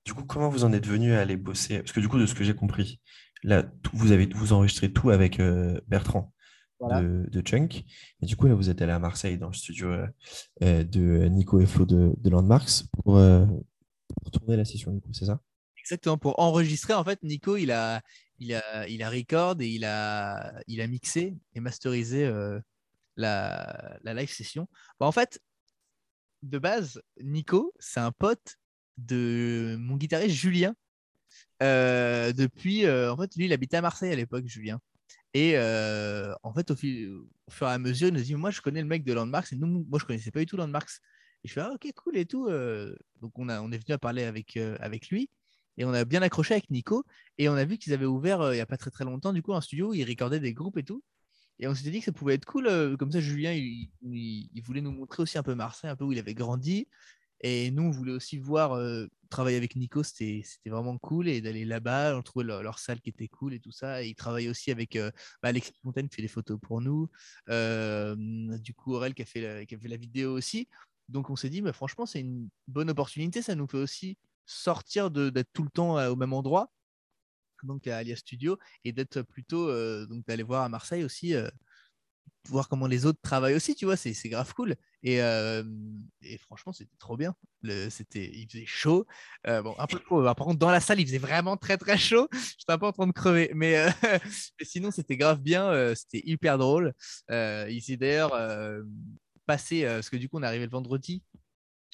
Du 0.06 0.14
coup, 0.14 0.24
comment 0.26 0.49
vous 0.49 0.64
en 0.64 0.74
êtes 0.74 0.88
venu 0.88 1.14
à 1.14 1.22
aller 1.22 1.38
bosser? 1.38 1.80
Parce 1.80 1.91
que 1.91 1.99
du 1.99 2.07
coup, 2.10 2.20
de 2.20 2.26
ce 2.26 2.36
que 2.36 2.44
j'ai 2.44 2.56
compris, 2.56 2.99
là, 3.44 3.64
tout- 3.64 3.91
vous 3.95 4.12
avez 4.12 4.28
vous 4.34 4.53
enregistrez 4.53 4.91
tout 4.91 5.10
avec 5.10 5.40
euh, 5.40 5.80
Bertrand 5.88 6.34
Voilà. 6.80 7.02
de, 7.02 7.28
de 7.30 7.41
Chunk. 7.41 7.86
Et 8.22 8.26
du 8.26 8.36
coup, 8.36 8.48
là, 8.48 8.53
vous 8.53 8.70
êtes 8.70 8.82
allé 8.82 8.91
à 8.91 8.99
Marseille 8.99 9.38
dans 9.38 9.48
le 9.48 9.53
studio 9.53 9.88
euh, 9.90 10.07
euh, 10.64 10.84
de 10.84 11.26
Nico 11.28 11.60
et 11.60 11.66
Flo 11.66 11.86
de, 11.86 12.14
de 12.18 12.30
Landmarks 12.30 12.84
pour, 12.91 13.18
euh, 13.18 13.45
pour 14.22 14.32
tourner 14.32 14.57
la 14.57 14.66
session, 14.66 14.91
du 14.91 15.02
coup, 15.02 15.14
c'est 15.14 15.26
ça? 15.26 15.40
Exactement. 15.78 16.18
Pour 16.18 16.40
enregistrer, 16.40 16.94
en 16.94 17.03
fait, 17.03 17.22
Nico, 17.22 17.57
il 17.57 17.72
a, 17.72 18.02
il 18.40 18.53
a, 18.56 18.88
il 18.88 19.03
a 19.03 19.10
record 19.10 19.62
et 19.62 19.68
il 19.70 19.86
a, 19.86 20.53
il 20.68 20.82
a 20.82 20.88
mixé 20.88 21.36
et 21.53 21.60
masterisé 21.60 22.28
la, 23.16 23.98
la 24.03 24.14
live 24.14 24.32
session. 24.32 24.68
Bah, 24.99 25.06
en 25.06 25.12
fait, 25.12 25.40
de 26.41 26.57
base, 26.60 27.02
Nico, 27.22 27.72
c'est 27.80 27.99
un 27.99 28.12
pote 28.12 28.56
de 28.98 29.76
mon 29.80 29.95
guitariste 29.95 30.36
Julien. 30.36 30.76
Euh, 31.64 32.34
depuis, 32.34 32.86
euh, 32.86 33.11
en 33.11 33.18
fait, 33.18 33.36
lui, 33.36 33.45
il 33.45 33.53
habitait 33.53 33.77
à 33.77 33.82
Marseille 33.82 34.11
à 34.11 34.15
l'époque, 34.15 34.45
Julien. 34.48 34.80
Et 35.34 35.53
euh, 35.57 36.34
en 36.44 36.53
fait, 36.53 36.72
au, 36.72 36.76
fur 36.76 37.68
et 37.68 37.72
à 37.72 37.77
mesure, 37.77 38.07
il 38.10 38.14
nous 38.14 38.22
dit 38.22 38.36
Moi, 38.36 38.52
je 38.52 38.61
connais 38.61 38.82
le 38.82 38.88
mec 38.88 39.03
de 39.03 39.14
Landmarks. 39.14 39.53
Et 39.53 39.56
nous, 39.56 39.86
moi, 39.90 39.99
je 39.99 40.06
connaissais 40.06 40.32
pas 40.32 40.40
du 40.40 40.45
tout 40.45 40.57
Landmarks. 40.57 41.02
Et 41.44 41.48
je 41.48 41.53
fais 41.53 41.61
ah, 41.61 41.72
Ok, 41.73 41.91
cool 41.95 42.18
et 42.18 42.26
tout. 42.26 42.49
donc, 43.22 43.38
on, 43.38 43.49
a, 43.49 43.61
on 43.61 43.72
est 43.72 43.77
venu 43.77 43.94
à 43.94 43.98
parler 43.98 44.23
avec, 44.23 44.57
avec 44.57 45.10
lui. 45.10 45.30
Et 45.77 45.86
on 45.86 45.94
a 45.94 46.06
bien 46.06 46.22
accroché 46.22 46.53
avec 46.53 46.69
Nico. 46.69 47.06
Et 47.38 47.49
on 47.49 47.53
a 47.56 47.65
vu 47.65 47.77
qu'ils 47.77 47.94
avaient 47.94 48.06
ouvert 48.06 48.53
il 48.53 48.56
n'y 48.56 48.61
a 48.61 48.65
pas 48.65 48.77
très 48.77 48.91
très 48.91 49.06
longtemps, 49.06 49.34
du 49.34 49.41
coup, 49.41 49.53
un 49.53 49.61
studio 49.61 49.90
où 49.91 49.94
ils 49.94 50.07
recordaient 50.07 50.40
des 50.40 50.53
groupes 50.53 50.77
et 50.77 50.84
tout. 50.84 51.03
Et 51.60 51.68
on 51.68 51.76
s'était 51.76 51.91
dit 51.91 51.99
que 51.99 52.06
ça 52.06 52.11
pouvait 52.11 52.36
être 52.36 52.45
cool. 52.45 52.98
comme 52.98 53.11
ça, 53.11 53.19
Julien, 53.22 53.53
il 53.53 54.61
voulait 54.64 54.82
nous 54.82 54.91
montrer 54.91 55.23
aussi 55.23 55.38
un 55.38 55.44
peu 55.44 55.56
Marseille, 55.56 55.90
un 55.90 55.95
peu 55.95 56.03
où 56.06 56.11
il 56.11 56.19
avait 56.19 56.34
grandi. 56.34 56.88
Et 57.41 57.72
nous, 57.72 57.84
on 57.84 57.91
voulait 57.91 58.14
aussi 58.14 58.38
voir 58.38 58.74
euh, 58.74 59.07
travailler 59.30 59.57
avec 59.57 59.76
Nico, 59.76 60.03
c'était 60.03 60.44
vraiment 60.66 60.98
cool. 60.98 61.28
Et 61.28 61.41
d'aller 61.41 61.66
là-bas, 61.66 62.18
on 62.18 62.22
trouvait 62.22 62.45
leur, 62.45 62.80
salle 62.80 63.02
qui 63.02 63.10
était 63.10 63.28
cool 63.28 63.53
et 63.53 63.60
tout 63.60 63.72
ça. 63.72 64.03
Et 64.03 64.07
il 64.07 64.16
travaille 64.16 64.49
aussi 64.49 64.72
avec 64.72 64.95
euh, 64.95 65.12
bah, 65.41 65.49
Alexis 65.49 65.74
Fontaine 65.84 66.10
qui 66.10 66.16
fait 66.16 66.22
des 66.22 66.28
photos 66.28 66.60
pour 66.62 66.82
nous. 66.82 67.10
Euh, 67.49 68.16
du 68.60 68.74
coup, 68.74 68.94
Aurel 68.94 69.14
qui 69.14 69.22
a, 69.22 69.26
fait 69.26 69.41
la, 69.41 69.98
vidéo 69.98 70.34
aussi. 70.34 70.68
Donc, 71.10 71.30
on 71.30 71.36
s'est 71.36 71.49
dit, 71.49 71.62
bah, 71.62 71.74
franchement, 71.74 72.06
c'est 72.06 72.22
une 72.22 72.49
bonne 72.68 72.90
opportunité. 72.90 73.41
Ça 73.41 73.56
nous 73.56 73.68
fait 73.68 73.78
aussi 73.78 74.18
sortir 74.45 75.12
d'être 75.12 75.52
tout 75.53 75.64
le 75.64 75.70
temps 75.70 75.98
euh, 75.98 76.12
au 76.12 76.16
même 76.16 76.34
endroit, 76.34 76.72
donc 77.64 77.88
à 77.88 77.98
Alias 77.98 78.18
Studio, 78.18 78.57
et 78.84 78.91
d'être 78.91 79.22
plutôt, 79.24 79.68
donc 80.06 80.26
d'aller 80.28 80.44
voir 80.44 80.64
à 80.64 80.70
Marseille 80.70 81.03
aussi, 81.03 81.34
voir 82.50 82.70
comment 82.70 82.88
les 82.88 83.06
autres 83.06 83.20
travaillent 83.22 83.56
aussi, 83.56 83.76
tu 83.76 83.86
vois, 83.86 83.98
c'est 83.98 84.14
grave 84.30 84.54
cool. 84.54 84.76
Et, 85.04 85.22
euh, 85.22 85.64
et 86.22 86.38
franchement, 86.38 86.74
c'était 86.74 86.96
trop 87.00 87.18
bien. 87.18 87.36
Le- 87.64 87.90
il 88.16 88.48
faisait 88.52 88.66
chaud. 88.66 89.06
Euh, 89.48 89.62
bon, 89.64 89.76
un 89.80 89.88
peu 89.88 90.00
trop. 90.00 90.24
Par 90.24 90.36
contre, 90.36 90.60
dans 90.60 90.70
la 90.70 90.80
salle, 90.80 91.00
il 91.00 91.06
faisait 91.08 91.18
vraiment 91.18 91.58
très 91.58 91.78
très 91.78 91.98
chaud. 91.98 92.28
J'étais 92.60 92.72
un 92.74 92.78
peu 92.78 92.86
en 92.88 92.92
train 92.92 93.08
de 93.08 93.12
crever. 93.14 93.52
Mais, 93.56 93.78
euh, 93.78 93.90
mais 94.60 94.66
sinon, 94.66 94.92
c'était 94.92 95.18
grave 95.18 95.42
bien. 95.42 95.66
euh, 95.70 95.96
c'était 95.96 96.22
hyper 96.28 96.58
drôle. 96.58 96.94
Euh, 97.32 97.68
il 97.70 97.82
s'est 97.82 97.98
d'ailleurs 97.98 98.34
euh, 98.34 98.84
passé, 99.46 99.86
euh, 99.86 99.96
parce 99.96 100.10
que 100.10 100.18
du 100.18 100.30
coup, 100.30 100.38
on 100.40 100.44
est 100.44 100.48
arrivé 100.48 100.66
le 100.66 100.72
vendredi 100.72 101.24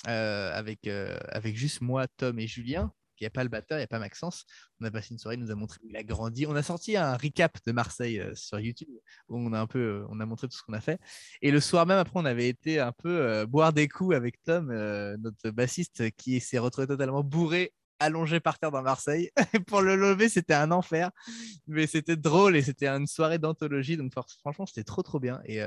euh, 0.08 0.54
avec, 0.54 0.88
euh, 0.88 1.18
avec 1.30 1.56
juste 1.56 1.82
moi, 1.82 2.08
Tom 2.18 2.40
et 2.40 2.48
Julien. 2.48 2.92
Il 3.22 3.26
n'y 3.26 3.28
a 3.28 3.32
pas 3.32 3.44
le 3.44 3.50
batteur, 3.50 3.78
il 3.78 3.82
n'y 3.82 3.86
a 3.86 3.88
pas 3.88 4.00
Maxence. 4.00 4.46
On 4.80 4.86
a 4.86 4.90
passé 4.90 5.14
une 5.14 5.20
soirée, 5.20 5.36
il 5.36 5.42
nous 5.42 5.52
a 5.52 5.56
montré 5.56 5.78
où 5.84 5.90
il 5.90 5.96
a 5.96 6.04
grandi. 6.04 6.48
On 6.48 6.56
a 6.56 6.64
sorti 6.64 6.98
un 6.98 7.16
recap 7.16 7.56
de 7.68 7.72
Marseille 7.72 8.20
euh, 8.20 8.34
sur 8.34 8.60
YouTube 8.60 8.90
où 9.30 9.38
on 9.38 9.54
a 9.54 9.60
un 9.60 9.68
peu, 9.68 9.80
euh, 9.80 10.06
on 10.10 10.20
a 10.20 10.26
montré 10.26 10.48
tout 10.48 10.58
ce 10.58 10.64
qu'on 10.64 10.74
a 10.74 10.82
fait. 10.82 11.00
Et 11.44 11.52
le 11.52 11.60
soir 11.60 11.86
même, 11.86 12.00
après, 12.00 12.20
on 12.20 12.26
avait 12.26 12.50
été 12.50 12.80
un 12.80 12.92
peu 12.92 13.22
euh, 13.22 13.46
boire 13.46 13.74
des 13.74 13.88
coups 13.88 14.16
avec 14.16 14.42
Tom, 14.42 14.74
notre 15.20 15.52
bassiste, 15.52 16.10
qui 16.16 16.40
s'est 16.40 16.58
retrouvé 16.58 16.88
totalement 16.88 17.24
bourré, 17.24 17.74
allongé 18.00 18.40
par 18.40 18.58
terre 18.58 18.72
dans 18.72 18.82
Marseille. 18.82 19.30
Pour 19.68 19.84
le 19.84 19.96
lever, 19.96 20.28
c'était 20.28 20.56
un 20.56 20.72
enfer. 20.72 21.12
Mais 21.68 21.86
c'était 21.86 22.16
drôle 22.16 22.56
et 22.56 22.64
c'était 22.64 22.88
une 22.88 23.06
soirée 23.06 23.38
d'anthologie. 23.38 23.98
Donc, 23.98 24.14
franchement, 24.40 24.66
c'était 24.66 24.84
trop, 24.84 25.04
trop 25.04 25.20
bien. 25.20 25.42
Et, 25.46 25.62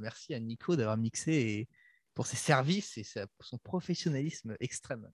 merci 0.00 0.32
à 0.32 0.38
Nico 0.38 0.76
d'avoir 0.76 0.96
mixé 0.96 1.32
et 1.32 1.68
pour 2.14 2.28
ses 2.28 2.36
services 2.36 2.98
et 2.98 3.04
son 3.40 3.58
professionnalisme 3.58 4.56
extrême. 4.60 5.10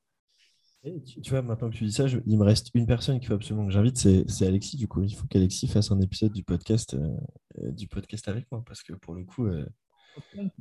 Et 0.86 1.00
tu, 1.02 1.20
tu 1.22 1.30
vois, 1.30 1.40
maintenant 1.42 1.70
que 1.70 1.76
tu 1.76 1.84
dis 1.84 1.92
ça, 1.92 2.06
je- 2.06 2.18
il 2.26 2.36
me 2.38 2.44
reste 2.44 2.70
une 2.74 2.86
personne 2.86 3.18
qu'il 3.18 3.28
faut 3.28 3.34
absolument 3.34 3.66
que 3.66 3.72
j'invite, 3.72 3.96
c'est 3.96 4.46
Alexis. 4.46 4.76
Du 4.76 4.86
coup, 4.86 5.02
il 5.02 5.14
faut 5.14 5.26
qu'Alexis 5.26 5.66
fasse 5.66 5.90
un 5.90 6.00
épisode 6.00 6.32
du 6.32 6.42
podcast, 6.44 6.94
euh, 6.94 7.16
euh, 7.58 7.70
du 7.70 7.88
podcast 7.88 8.28
avec 8.28 8.50
moi, 8.52 8.62
parce 8.66 8.82
que 8.82 8.92
pour 8.92 9.14
le 9.14 9.24
coup, 9.24 9.46
euh, 9.46 9.66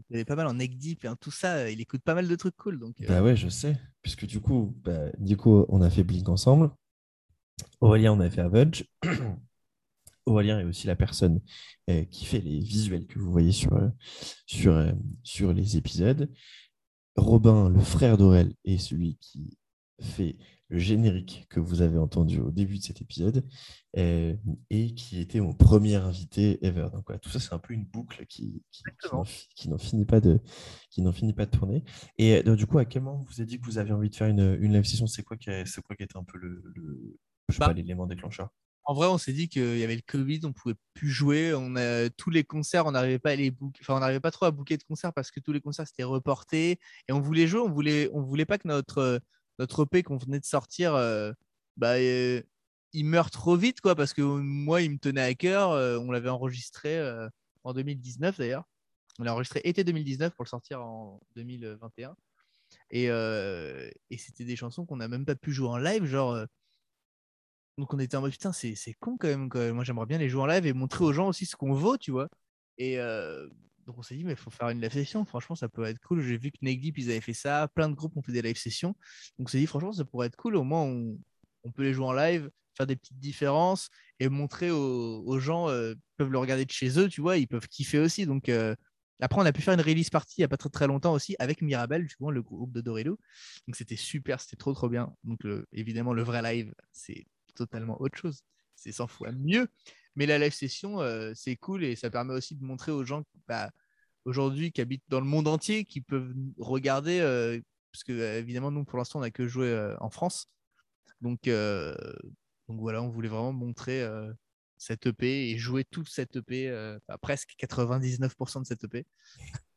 Il 0.09 0.17
est 0.17 0.25
pas 0.25 0.35
mal 0.35 0.47
en 0.47 0.53
neck 0.55 0.77
deep 0.77 1.05
tout 1.21 1.29
ça. 1.29 1.69
Il 1.69 1.79
écoute 1.79 2.01
pas 2.01 2.15
mal 2.15 2.27
de 2.27 2.35
trucs 2.35 2.55
cool. 2.55 2.79
Donc, 2.79 2.95
euh, 3.01 3.07
bah 3.07 3.21
ouais, 3.21 3.35
je 3.35 3.49
sais, 3.49 3.77
puisque 4.01 4.25
du 4.25 4.39
coup, 4.39 4.75
bah, 4.83 5.11
Nico, 5.19 5.65
on 5.69 5.81
a 5.81 5.89
fait 5.91 6.03
Blink 6.03 6.27
ensemble, 6.29 6.71
Aurélien, 7.81 8.13
on 8.13 8.19
a 8.19 8.29
fait 8.29 8.41
Avenge. 8.41 8.85
Aurélien 10.25 10.59
est 10.59 10.63
aussi 10.63 10.87
la 10.87 10.95
personne 10.95 11.41
euh, 11.89 12.05
qui 12.05 12.25
fait 12.25 12.39
les 12.39 12.59
visuels 12.59 13.05
que 13.07 13.19
vous 13.19 13.29
voyez 13.31 13.51
sur, 13.51 13.73
euh, 13.73 13.89
sur, 14.47 14.71
euh, 14.73 14.91
sur 15.21 15.51
les 15.53 15.75
épisodes. 15.77 16.31
Robin, 17.17 17.69
le 17.69 17.79
frère 17.81 18.17
d'Aurel, 18.17 18.53
est 18.65 18.77
celui 18.77 19.17
qui 19.17 19.57
fait 20.03 20.37
le 20.69 20.79
générique 20.79 21.45
que 21.49 21.59
vous 21.59 21.81
avez 21.81 21.97
entendu 21.97 22.39
au 22.39 22.49
début 22.49 22.77
de 22.79 22.83
cet 22.83 23.01
épisode 23.01 23.47
euh, 23.97 24.35
et 24.69 24.95
qui 24.95 25.19
était 25.19 25.39
mon 25.39 25.53
premier 25.53 25.95
invité 25.95 26.65
ever. 26.65 26.87
Donc 26.91 27.03
voilà, 27.05 27.19
tout 27.19 27.29
ça, 27.29 27.39
c'est 27.39 27.53
un 27.53 27.59
peu 27.59 27.73
une 27.73 27.85
boucle 27.85 28.25
qui, 28.25 28.63
qui, 28.71 29.67
n'en 29.69 29.77
finit 29.77 30.05
pas 30.05 30.19
de 30.19 30.39
qui 30.89 31.01
n'en 31.01 31.11
finit 31.11 31.33
pas 31.33 31.45
de 31.45 31.51
tourner. 31.51 31.83
Et 32.17 32.37
euh, 32.37 32.43
donc, 32.43 32.57
du 32.57 32.65
coup, 32.65 32.79
à 32.79 32.85
quel 32.85 33.03
moment 33.03 33.19
vous 33.19 33.33
avez 33.39 33.45
dit 33.45 33.59
que 33.59 33.65
vous 33.65 33.77
aviez 33.77 33.93
envie 33.93 34.09
de 34.09 34.15
faire 34.15 34.27
une, 34.27 34.57
une 34.61 34.73
live 34.73 34.85
session? 34.85 35.05
C'est 35.05 35.23
quoi 35.23 35.37
qui 35.37 35.49
c'est 35.65 35.81
quoi 35.81 35.95
qui 35.95 36.03
était 36.03 36.17
un 36.17 36.23
peu 36.23 36.37
le, 36.39 36.61
le- 36.75 37.17
je 37.49 37.53
sais 37.53 37.59
Bah, 37.59 37.67
pas, 37.67 37.73
l'élément 37.73 38.07
déclencheur? 38.07 38.49
En 38.85 38.93
vrai, 38.95 39.07
on 39.07 39.17
s'est 39.17 39.31
dit 39.31 39.47
qu'il 39.47 39.77
y 39.77 39.83
avait 39.83 39.95
le 39.95 40.01
Covid, 40.05 40.41
on 40.43 40.51
pouvait 40.53 40.75
plus 40.93 41.09
jouer. 41.09 41.53
On 41.53 41.75
a 41.75 42.09
tous 42.09 42.29
les 42.29 42.43
concerts, 42.43 42.85
on 42.85 42.91
n'arrivait 42.91 43.19
pas 43.19 43.31
à 43.31 43.35
les 43.35 43.51
book- 43.51 43.77
enfin, 43.81 43.95
on 43.95 43.99
n'arrivait 43.99 44.19
pas 44.19 44.31
trop 44.31 44.45
à 44.45 44.51
booker 44.51 44.75
de 44.77 44.83
concerts 44.83 45.13
parce 45.13 45.31
que 45.31 45.39
tous 45.39 45.53
les 45.53 45.61
concerts 45.61 45.87
s'étaient 45.87 46.03
reportés 46.03 46.79
et 47.07 47.13
on 47.13 47.21
voulait 47.21 47.47
jouer. 47.47 47.61
On 47.61 47.69
voulait, 47.71 48.09
on 48.13 48.21
voulait 48.21 48.45
pas 48.45 48.57
que 48.57 48.67
notre 48.67 49.21
notre 49.59 49.83
EP 49.83 50.03
qu'on 50.03 50.17
venait 50.17 50.39
de 50.39 50.45
sortir, 50.45 50.95
euh, 50.95 51.31
bah, 51.77 51.99
il 51.99 53.05
meurt 53.05 53.31
trop 53.31 53.55
vite, 53.55 53.81
quoi. 53.81 53.95
Parce 53.95 54.13
que 54.13 54.21
moi, 54.21 54.81
il 54.81 54.91
me 54.91 54.97
tenait 54.97 55.21
à 55.21 55.33
cœur. 55.33 55.71
euh, 55.71 55.97
on 55.99 56.11
l'avait 56.11 56.29
enregistré 56.29 56.97
euh, 56.97 57.29
en 57.63 57.73
2019 57.73 58.37
d'ailleurs. 58.37 58.65
On 59.19 59.23
l'a 59.23 59.33
enregistré 59.33 59.61
été 59.63 59.83
2019 59.83 60.33
pour 60.33 60.43
le 60.43 60.49
sortir 60.49 60.81
en 60.83 61.21
2021. 61.35 62.15
Et, 62.91 63.07
c'était 64.17 64.45
des 64.45 64.55
chansons 64.55 64.85
qu'on 64.85 64.97
n'a 64.97 65.07
même 65.07 65.25
pas 65.25 65.35
pu 65.35 65.51
jouer 65.51 65.69
en 65.69 65.77
live, 65.77 66.05
genre. 66.05 66.37
donc 67.77 67.93
on 67.93 67.99
était 67.99 68.17
en 68.17 68.21
mode 68.21 68.31
putain, 68.31 68.51
c'est 68.51 68.75
con 68.99 69.17
quand 69.19 69.27
même. 69.27 69.49
Moi 69.73 69.83
j'aimerais 69.83 70.07
bien 70.07 70.17
les 70.17 70.29
jouer 70.29 70.41
en 70.41 70.45
live 70.47 70.65
et 70.65 70.73
montrer 70.73 71.03
aux 71.05 71.13
gens 71.13 71.27
aussi 71.27 71.45
ce 71.45 71.55
qu'on 71.55 71.73
vaut, 71.73 71.97
tu 71.97 72.11
vois. 72.11 72.29
Donc 73.85 73.97
on 73.97 74.01
s'est 74.01 74.15
dit, 74.15 74.23
mais 74.23 74.33
il 74.33 74.37
faut 74.37 74.49
faire 74.49 74.69
une 74.69 74.81
live 74.81 74.91
session. 74.91 75.25
Franchement, 75.25 75.55
ça 75.55 75.67
peut 75.69 75.83
être 75.83 75.99
cool. 75.99 76.21
J'ai 76.21 76.37
vu 76.37 76.51
que 76.51 76.57
Neck 76.61 76.79
Deep, 76.79 76.97
ils 76.97 77.11
avaient 77.11 77.21
fait 77.21 77.33
ça. 77.33 77.67
Plein 77.75 77.89
de 77.89 77.95
groupes 77.95 78.15
ont 78.17 78.21
fait 78.21 78.31
des 78.31 78.41
live 78.41 78.57
sessions. 78.57 78.95
Donc 79.37 79.47
on 79.47 79.51
s'est 79.51 79.59
dit, 79.59 79.67
franchement, 79.67 79.93
ça 79.93 80.05
pourrait 80.05 80.27
être 80.27 80.35
cool. 80.35 80.55
Au 80.55 80.63
moins, 80.63 80.83
on, 80.83 81.71
peut 81.71 81.83
les 81.83 81.93
jouer 81.93 82.05
en 82.05 82.13
live, 82.13 82.49
faire 82.75 82.87
des 82.87 82.95
petites 82.95 83.19
différences 83.19 83.89
et 84.19 84.29
montrer 84.29 84.71
aux, 84.71 85.39
gens, 85.39 85.69
euh, 85.69 85.93
ils 85.95 86.15
peuvent 86.17 86.31
le 86.31 86.37
regarder 86.37 86.65
de 86.65 86.71
chez 86.71 86.99
eux, 86.99 87.09
tu 87.09 87.21
vois. 87.21 87.37
Ils 87.37 87.47
peuvent 87.47 87.67
kiffer 87.67 87.99
aussi. 87.99 88.25
Donc 88.25 88.49
euh, 88.49 88.75
après, 89.19 89.41
on 89.41 89.45
a 89.45 89.53
pu 89.53 89.61
faire 89.61 89.73
une 89.73 89.81
release 89.81 90.09
party 90.09 90.35
il 90.37 90.41
n'y 90.41 90.45
a 90.45 90.49
pas 90.49 90.57
très, 90.57 90.69
très 90.69 90.87
longtemps 90.87 91.13
aussi 91.13 91.35
avec 91.39 91.61
Mirabel, 91.61 92.03
justement, 92.03 92.31
le 92.31 92.41
groupe 92.41 92.71
de 92.71 92.81
Dorilo. 92.81 93.19
Donc 93.67 93.75
c'était 93.75 93.95
super, 93.95 94.39
c'était 94.39 94.57
trop 94.57 94.73
trop 94.73 94.89
bien. 94.89 95.13
Donc 95.23 95.41
évidemment, 95.71 96.13
le 96.13 96.23
vrai 96.23 96.41
live, 96.41 96.73
c'est 96.91 97.25
totalement 97.55 98.01
autre 98.01 98.17
chose. 98.17 98.41
C'est 98.75 98.91
100 98.91 99.07
fois 99.07 99.31
mieux. 99.31 99.67
Mais 100.15 100.25
la 100.25 100.37
live 100.37 100.53
session, 100.53 101.01
euh, 101.01 101.31
c'est 101.35 101.55
cool 101.55 101.83
et 101.83 101.95
ça 101.95 102.09
permet 102.09 102.33
aussi 102.33 102.55
de 102.55 102.63
montrer 102.63 102.91
aux 102.91 103.03
gens 103.03 103.23
bah, 103.47 103.71
aujourd'hui 104.25 104.71
qui 104.71 104.81
habitent 104.81 105.03
dans 105.09 105.19
le 105.19 105.25
monde 105.25 105.47
entier, 105.47 105.85
qui 105.85 106.01
peuvent 106.01 106.33
regarder, 106.57 107.19
euh, 107.19 107.59
parce 107.91 108.03
que 108.03 108.13
euh, 108.13 108.39
évidemment, 108.39 108.71
nous, 108.71 108.85
pour 108.85 108.97
l'instant, 108.97 109.19
on 109.19 109.21
n'a 109.23 109.31
que 109.31 109.47
joué 109.47 109.95
en 109.99 110.09
France. 110.09 110.49
Donc, 111.21 111.45
donc 111.45 112.79
voilà, 112.79 113.01
on 113.01 113.09
voulait 113.09 113.29
vraiment 113.29 113.53
montrer 113.53 114.05
cette 114.77 115.07
EP 115.07 115.51
et 115.51 115.57
jouer 115.57 115.85
tout 115.85 116.05
cette 116.05 116.35
EP, 116.35 116.97
presque 117.21 117.55
99% 117.57 118.61
de 118.61 118.65
cette 118.65 118.83
EP. 118.83 119.05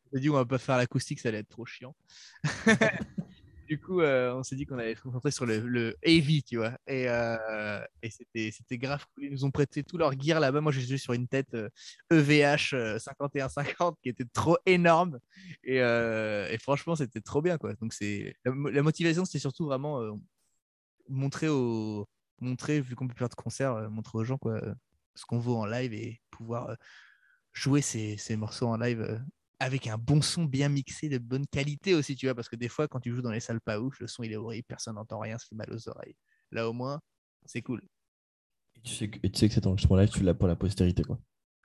On 0.07 0.17
s'est 0.17 0.21
dit, 0.21 0.31
on 0.31 0.35
va 0.35 0.45
pas 0.45 0.59
faire 0.59 0.77
l'acoustique, 0.77 1.21
ça 1.21 1.29
allait 1.29 1.39
être 1.39 1.49
trop 1.49 1.67
chiant. 1.67 1.95
du 3.67 3.81
coup, 3.81 4.01
euh, 4.01 4.35
on 4.35 4.43
s'est 4.43 4.57
dit 4.57 4.67
qu'on 4.67 4.79
allait 4.79 4.95
se 4.95 5.01
concentrer 5.03 5.31
sur 5.31 5.47
le, 5.47 5.61
le 5.61 5.97
AV, 6.05 6.43
tu 6.43 6.57
vois. 6.57 6.73
Et, 6.87 7.09
euh, 7.09 7.81
et 8.03 8.11
c'était, 8.11 8.51
c'était 8.53 8.79
grave 8.79 9.05
cool. 9.15 9.25
Ils 9.25 9.33
nous 9.33 9.45
ont 9.45 9.51
prêté 9.51 9.83
tout 9.85 9.99
leur 9.99 10.13
gear 10.21 10.41
là-bas. 10.41 10.61
Moi, 10.61 10.73
joué 10.73 10.99
sur 10.99 11.13
une 11.15 11.29
tête 11.29 11.55
euh, 11.55 11.69
EVH 12.11 12.75
euh, 12.75 12.99
5150 12.99 13.99
qui 14.03 14.09
était 14.09 14.25
trop 14.33 14.59
énorme. 14.67 15.19
Et, 15.65 15.81
euh, 15.83 16.49
et 16.51 16.59
franchement, 16.59 16.97
c'était 16.97 17.21
trop 17.21 17.43
bien, 17.43 17.59
quoi. 17.59 17.75
Donc, 17.75 17.93
c'est 17.93 18.35
la, 18.45 18.53
mo- 18.53 18.71
la 18.71 18.83
motivation, 18.83 19.25
c'était 19.25 19.39
surtout 19.41 19.67
vraiment 19.67 20.01
euh, 20.03 20.13
montrer, 21.09 21.49
aux, 21.49 22.09
montrer, 22.41 22.81
vu 22.81 22.97
qu'on 22.97 23.09
peut 23.09 23.15
faire 23.17 23.29
de 23.29 23.35
concerts, 23.35 23.73
euh, 23.75 23.89
montrer 23.89 24.19
aux 24.19 24.25
gens 24.25 24.39
quoi, 24.39 24.55
euh, 24.55 24.75
ce 25.15 25.25
qu'on 25.27 25.39
vaut 25.39 25.57
en 25.57 25.67
live 25.67 25.93
et 25.95 26.21
pouvoir 26.31 26.71
euh, 26.71 26.75
jouer 27.53 27.83
ces, 27.83 28.17
ces 28.19 28.37
morceaux 28.37 28.69
en 28.69 28.77
live 28.79 29.01
euh, 29.03 29.19
avec 29.59 29.87
un 29.87 29.97
bon 29.99 30.21
son 30.23 30.45
bien 30.45 30.69
mixé, 30.69 31.09
de 31.09 31.19
bonne 31.19 31.47
qualité 31.47 31.95
aussi, 31.95 32.15
tu 32.15 32.27
vois, 32.27 32.35
parce 32.35 32.49
que 32.49 32.57
des 32.57 32.69
fois, 32.69 32.89
quand 32.89 33.01
tu 33.01 33.15
joues 33.15 33.23
dans 33.23 33.31
les 33.31 33.41
salles 33.41 33.61
pas 33.61 33.81
ouf, 33.81 33.99
le 34.01 34.07
son 34.07 34.23
il 34.23 34.33
est 34.33 34.37
horrible, 34.37 34.67
personne 34.69 34.97
n'entend 34.97 35.19
rien, 35.19 35.39
ça 35.39 35.47
fait 35.49 35.57
mal 35.57 35.73
aux 35.73 35.89
oreilles. 35.89 36.15
Là, 36.53 36.69
au 36.69 36.73
moins, 36.73 37.01
c'est 37.45 37.63
cool. 37.63 37.83
et 38.77 38.81
tu, 38.83 38.95
sais 38.95 39.09
que, 39.09 39.19
tu 39.19 39.39
sais 39.39 39.49
que 39.49 39.55
cet 39.55 39.67
enregistrement 39.67 39.99
live, 39.99 40.11
tu 40.11 40.23
l'as 40.23 40.35
pour 40.35 40.49
la 40.49 40.57
postérité. 40.57 41.03
Quoi. 41.03 41.19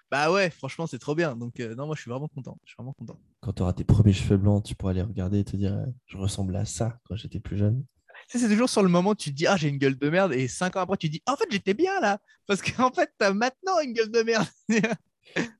Bah 0.10 0.32
ouais, 0.32 0.50
franchement, 0.50 0.88
c'est 0.88 1.00
trop 1.00 1.16
bien. 1.16 1.36
Donc, 1.36 1.60
euh, 1.60 1.76
non, 1.76 1.86
moi, 1.86 1.96
je 1.96 2.02
suis 2.02 2.12
vraiment 2.12 2.28
content. 2.28 2.58
Je 2.66 2.72
suis 2.72 2.76
vraiment 2.78 2.94
content. 2.94 3.20
Quand 3.40 3.54
tu 3.54 3.62
auras 3.62 3.74
tes 3.74 3.86
premiers 3.86 4.14
cheveux 4.14 4.38
blancs, 4.38 4.64
tu 4.64 4.76
pourras 4.76 4.94
les 4.94 5.02
regarder 5.02 5.40
et 5.40 5.44
te 5.46 5.56
dire 5.56 5.74
euh, 5.74 5.86
Je 6.06 6.18
ressemble 6.18 6.56
à 6.56 6.66
ça 6.66 7.00
quand 7.06 7.16
j'étais 7.16 7.40
plus 7.40 7.58
jeune. 7.58 7.86
Tu 8.30 8.38
sais, 8.38 8.46
c'est 8.46 8.52
toujours 8.52 8.70
sur 8.70 8.84
le 8.84 8.90
moment, 8.90 9.16
tu 9.16 9.32
te 9.32 9.36
dis, 9.36 9.48
ah, 9.48 9.58
j'ai 9.58 9.70
une 9.70 9.78
gueule 9.78 9.98
de 9.98 10.10
merde, 10.10 10.34
et 10.34 10.48
cinq 10.48 10.76
ans 10.76 10.82
après, 10.82 10.98
tu 10.98 11.08
te 11.08 11.14
dis, 11.14 11.24
en 11.26 11.36
fait, 11.36 11.46
j'étais 11.50 11.74
bien 11.74 12.00
là, 12.00 12.20
parce 12.46 12.62
qu'en 12.62 12.92
fait, 12.92 13.12
t'as 13.18 13.34
maintenant 13.34 13.80
une 13.84 13.94
gueule 13.94 14.12
de 14.12 14.22
merde. 14.22 14.48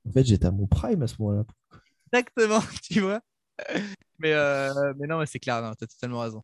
En 0.06 0.12
fait, 0.12 0.24
j'étais 0.24 0.46
à 0.46 0.50
mon 0.50 0.66
prime 0.66 1.02
à 1.02 1.06
ce 1.06 1.14
moment-là. 1.20 1.44
Exactement, 2.12 2.60
tu 2.82 3.00
vois. 3.00 3.20
Mais, 4.18 4.32
euh, 4.32 4.92
mais 4.98 5.06
non, 5.06 5.18
mais 5.18 5.26
c'est 5.26 5.38
clair, 5.40 5.62
non, 5.62 5.74
t'as 5.74 5.86
totalement 5.86 6.20
raison. 6.20 6.42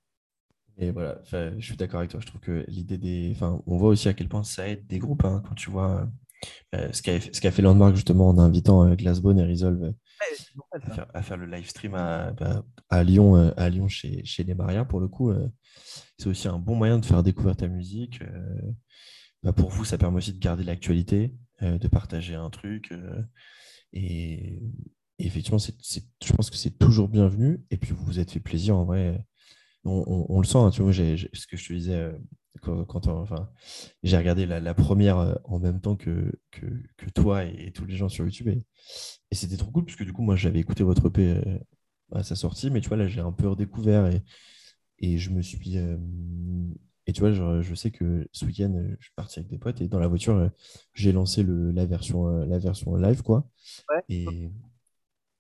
Et 0.81 0.91
voilà, 0.93 1.21
je 1.33 1.59
suis 1.61 1.77
d'accord 1.77 1.99
avec 1.99 2.11
toi. 2.11 2.21
Je 2.21 2.27
trouve 2.27 2.41
que 2.41 2.65
l'idée 2.69 2.99
des. 2.99 3.33
Enfin, 3.35 3.61
on 3.67 3.77
voit 3.79 3.89
aussi 3.91 4.09
à 4.09 4.15
quel 4.15 4.29
point 4.29 4.45
ça 4.45 4.69
aide 4.69 4.87
des 4.87 4.99
groupes. 4.99 5.25
hein, 5.25 5.43
quand 5.49 5.55
tu 5.55 5.71
vois, 5.71 6.09
Euh, 6.75 6.93
ce 6.93 7.03
qu'a 7.03 7.21
fait, 7.21 7.35
ce 7.35 7.41
qu'a 7.41 7.51
fait 7.53 7.63
Landmark 7.63 7.95
justement 7.97 8.29
en 8.29 8.39
invitant 8.39 8.85
euh, 8.87 8.97
Glassbone 8.97 9.39
et 9.41 9.47
Resolve 9.47 9.95
Ouais, 10.21 10.39
à 10.83 10.91
faire, 10.91 11.07
à 11.15 11.23
faire 11.23 11.37
le 11.39 11.47
live 11.47 11.69
stream 11.69 11.95
à, 11.97 12.33
bah, 12.33 12.65
à 12.91 13.05
Lyon, 13.05 13.37
euh, 13.37 13.53
à 13.57 13.69
Lyon 13.71 13.89
chez, 13.89 14.25
chez 14.25 14.45
les 14.45 14.55
Marias, 14.55 14.85
pour 14.87 15.01
le 15.01 15.09
coup, 15.09 15.31
euh, 15.31 15.49
c'est 16.19 16.29
aussi 16.29 16.49
un 16.49 16.59
bon 16.59 16.77
moyen 16.77 16.99
de 16.99 17.07
faire 17.07 17.23
découvrir 17.25 17.57
ta 17.57 17.69
musique. 17.69 18.23
euh, 18.23 18.61
bah, 19.43 19.53
pour 19.53 19.71
vous, 19.71 19.85
ça 19.85 19.99
permet 19.99 20.19
aussi 20.19 20.33
de 20.35 20.39
garder 20.41 20.65
l'actualité, 20.65 21.35
euh, 21.63 21.79
de 21.79 21.89
partager 21.89 22.35
un 22.37 22.51
truc. 22.51 22.93
euh, 22.93 23.23
effectivement, 25.27 25.59
je 25.59 26.33
pense 26.33 26.51
que 26.51 26.57
c'est 26.57 26.79
toujours 26.79 27.09
bienvenu. 27.09 27.61
Et 27.71 27.77
puis, 27.77 27.93
vous 27.93 28.05
vous 28.05 28.19
êtes 28.21 28.31
fait 28.31 28.41
plaisir 28.41 28.77
en 28.77 28.85
vrai. 28.85 29.25
On, 29.85 30.05
on- 30.07 30.27
on 30.31 30.41
le 30.41 30.47
sent, 30.47 30.59
hein, 30.59 30.71
tu 30.71 30.83
vois, 30.83 30.93
ce 30.93 31.47
que 31.49 31.57
je 31.57 31.69
te 31.69 31.73
disais 31.75 31.95
euh, 31.97 32.13
quand, 32.63 32.85
quand 32.87 33.07
on- 33.09 33.21
enfin, 33.23 33.51
j'ai 34.03 34.17
regardé 34.19 34.47
la, 34.47 34.61
la 34.61 34.75
première 34.75 35.19
euh, 35.19 35.35
en 35.45 35.59
même 35.61 35.81
temps 35.81 35.97
que, 35.97 36.33
que, 36.53 36.67
que 36.97 37.11
toi 37.11 37.45
et, 37.47 37.69
et 37.69 37.73
tous 37.73 37.87
les 37.87 37.97
gens 37.97 38.09
sur 38.09 38.25
YouTube. 38.25 38.49
Et, 38.49 38.65
et 39.31 39.35
c'était 39.35 39.57
trop 39.57 39.71
cool, 39.73 39.85
puisque 39.87 40.05
du 40.05 40.13
coup, 40.13 40.23
moi, 40.23 40.37
j'avais 40.37 40.61
écouté 40.61 40.85
votre 40.85 41.07
EP 41.09 41.23
euh, 41.47 41.59
à 42.13 42.23
sa 42.25 42.37
sortie, 42.37 42.71
mais 42.71 42.81
tu 42.81 42.89
vois, 42.89 42.99
là, 42.99 43.09
j'ai 43.09 43.21
un 43.21 43.33
peu 43.33 43.49
redécouvert 43.49 44.07
et, 44.09 44.23
et 45.01 45.19
je 45.19 45.31
me 45.31 45.43
suis. 45.43 45.79
euh, 45.79 45.97
et 47.07 47.13
tu 47.13 47.21
vois, 47.21 47.33
je, 47.33 47.63
je 47.63 47.75
sais 47.75 47.91
que 47.91 48.29
ce 48.33 48.45
week-end, 48.45 48.73
je 48.99 49.05
suis 49.07 49.15
parti 49.17 49.39
avec 49.39 49.51
des 49.51 49.59
potes 49.59 49.81
et 49.81 49.89
dans 49.89 49.99
la 49.99 50.09
voiture, 50.09 50.51
j'ai 50.93 51.13
lancé 51.13 51.43
le, 51.43 51.71
la, 51.71 51.87
version, 51.87 52.27
la 52.45 52.59
version 52.59 52.95
live, 52.97 53.23
quoi. 53.23 53.49
Ouais. 53.91 54.03
Et, 54.09 54.51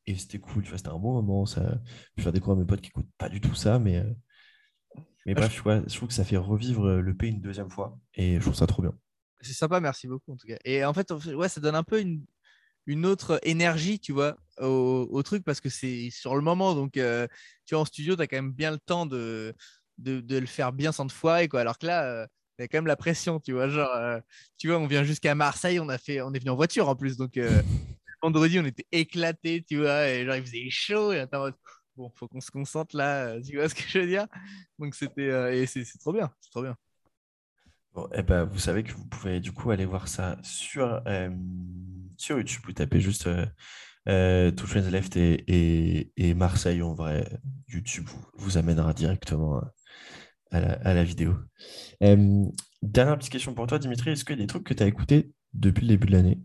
et 0.08 0.16
c'était 0.16 0.38
cool, 0.38 0.62
tu 0.62 0.70
vois, 0.70 0.78
c'était 0.78 0.88
un 0.88 0.98
bon 0.98 1.12
moment. 1.12 1.44
Ça, 1.44 1.78
je 2.16 2.22
faire 2.22 2.32
découvrir 2.32 2.56
à 2.56 2.60
mes 2.60 2.66
potes 2.66 2.80
qui 2.80 2.88
n'écoutent 2.88 3.12
pas 3.18 3.28
du 3.28 3.42
tout 3.42 3.54
ça, 3.54 3.78
mais, 3.78 3.98
euh, 3.98 4.10
mais 5.26 5.34
Ah, 5.36 5.40
bref, 5.40 5.54
tu 5.54 5.60
vois, 5.60 5.82
je 5.86 5.94
trouve 5.94 6.08
que 6.08 6.14
ça 6.14 6.24
fait 6.24 6.38
revivre 6.38 6.86
euh, 6.86 7.00
le 7.02 7.14
P 7.14 7.28
une 7.28 7.42
deuxième 7.42 7.68
fois 7.68 7.98
et 8.14 8.36
je 8.36 8.40
trouve 8.40 8.54
ça 8.54 8.66
trop 8.66 8.80
bien. 8.80 8.94
C'est 9.42 9.52
sympa, 9.52 9.80
merci 9.80 10.08
beaucoup 10.08 10.32
en 10.32 10.36
tout 10.36 10.46
cas. 10.46 10.56
Et 10.64 10.82
en 10.84 10.94
fait, 10.94 11.10
ouais, 11.10 11.48
ça 11.48 11.60
donne 11.60 11.74
un 11.74 11.82
peu 11.82 12.00
une, 12.00 12.24
une 12.86 13.04
autre 13.04 13.38
énergie, 13.42 14.00
tu 14.00 14.12
vois, 14.12 14.36
au, 14.60 15.06
au 15.10 15.22
truc 15.22 15.44
parce 15.44 15.60
que 15.60 15.68
c'est 15.68 16.08
sur 16.10 16.34
le 16.34 16.40
moment. 16.40 16.74
Donc, 16.74 16.96
euh, 16.96 17.26
tu 17.66 17.74
vois, 17.74 17.82
en 17.82 17.84
studio, 17.84 18.16
tu 18.16 18.22
as 18.22 18.26
quand 18.26 18.36
même 18.36 18.52
bien 18.52 18.70
le 18.70 18.78
temps 18.78 19.04
de, 19.04 19.54
de, 19.98 20.20
de 20.20 20.38
le 20.38 20.46
faire 20.46 20.72
bien 20.72 20.90
sans 20.90 21.06
te 21.06 21.12
foirer, 21.12 21.48
quoi. 21.48 21.60
Alors 21.60 21.78
que 21.78 21.86
là, 21.86 22.04
euh, 22.04 22.26
il 22.58 22.62
y 22.62 22.64
a 22.64 22.68
quand 22.68 22.78
même 22.78 22.86
la 22.86 22.96
pression, 22.96 23.40
tu 23.40 23.52
vois. 23.52 23.68
Genre, 23.68 23.94
euh, 23.94 24.18
tu 24.56 24.68
vois, 24.68 24.78
on 24.78 24.86
vient 24.86 25.04
jusqu'à 25.04 25.34
Marseille, 25.34 25.78
on, 25.78 25.90
a 25.90 25.98
fait, 25.98 26.22
on 26.22 26.32
est 26.32 26.38
venu 26.38 26.50
en 26.50 26.56
voiture 26.56 26.88
en 26.88 26.96
plus. 26.96 27.18
Donc, 27.18 27.38
vendredi, 28.22 28.58
on 28.58 28.64
était 28.64 28.86
éclatés, 28.92 29.64
tu 29.68 29.78
vois, 29.78 30.08
et 30.08 30.24
genre, 30.24 30.36
il 30.36 30.42
faisait 30.42 30.70
chaud. 30.70 31.12
Et 31.12 31.24
mode, 31.32 31.54
bon, 31.96 32.10
faut 32.14 32.28
qu'on 32.28 32.40
se 32.40 32.50
concentre 32.50 32.96
là, 32.96 33.26
euh, 33.26 33.42
tu 33.42 33.56
vois 33.56 33.68
ce 33.68 33.74
que 33.74 33.82
je 33.86 33.98
veux 33.98 34.06
dire? 34.06 34.26
Donc, 34.78 34.94
c'était. 34.94 35.28
euh, 35.28 35.52
et 35.52 35.66
c'est 35.66 35.84
trop 35.98 36.12
bien, 36.12 36.30
c'est 36.40 36.50
trop 36.50 36.62
bien. 36.62 36.76
Bon, 37.94 38.08
eh 38.14 38.22
ben, 38.22 38.44
vous 38.44 38.58
savez 38.58 38.84
que 38.84 38.92
vous 38.92 39.06
pouvez 39.06 39.40
du 39.40 39.52
coup 39.52 39.70
aller 39.70 39.86
voir 39.86 40.08
ça 40.08 40.38
sur, 40.42 41.02
euh, 41.06 41.30
sur 42.16 42.36
YouTube. 42.38 42.62
Vous 42.64 42.72
tapez 42.72 43.00
juste 43.00 43.28
euh, 44.08 44.52
Friends 44.56 44.90
Left 44.90 45.16
et, 45.16 46.12
et, 46.16 46.34
Marseille 46.34 46.82
en 46.82 46.94
vrai. 46.94 47.26
YouTube 47.66 48.08
vous, 48.34 48.58
amènera 48.58 48.92
directement 48.92 49.60
à, 50.50 50.94
la, 50.94 51.04
vidéo. 51.04 51.34
Dernière 52.82 53.18
petite 53.18 53.32
question 53.32 53.54
pour 53.54 53.66
toi, 53.66 53.78
Dimitri. 53.78 54.10
Est-ce 54.10 54.24
qu'il 54.24 54.36
y 54.36 54.38
a 54.38 54.42
des 54.42 54.46
trucs 54.46 54.64
que 54.64 54.74
tu 54.74 54.82
as 54.82 54.86
écoutés 54.86 55.32
depuis 55.52 55.82
le 55.82 55.88
début 55.88 56.06
de 56.06 56.12
l'année? 56.12 56.38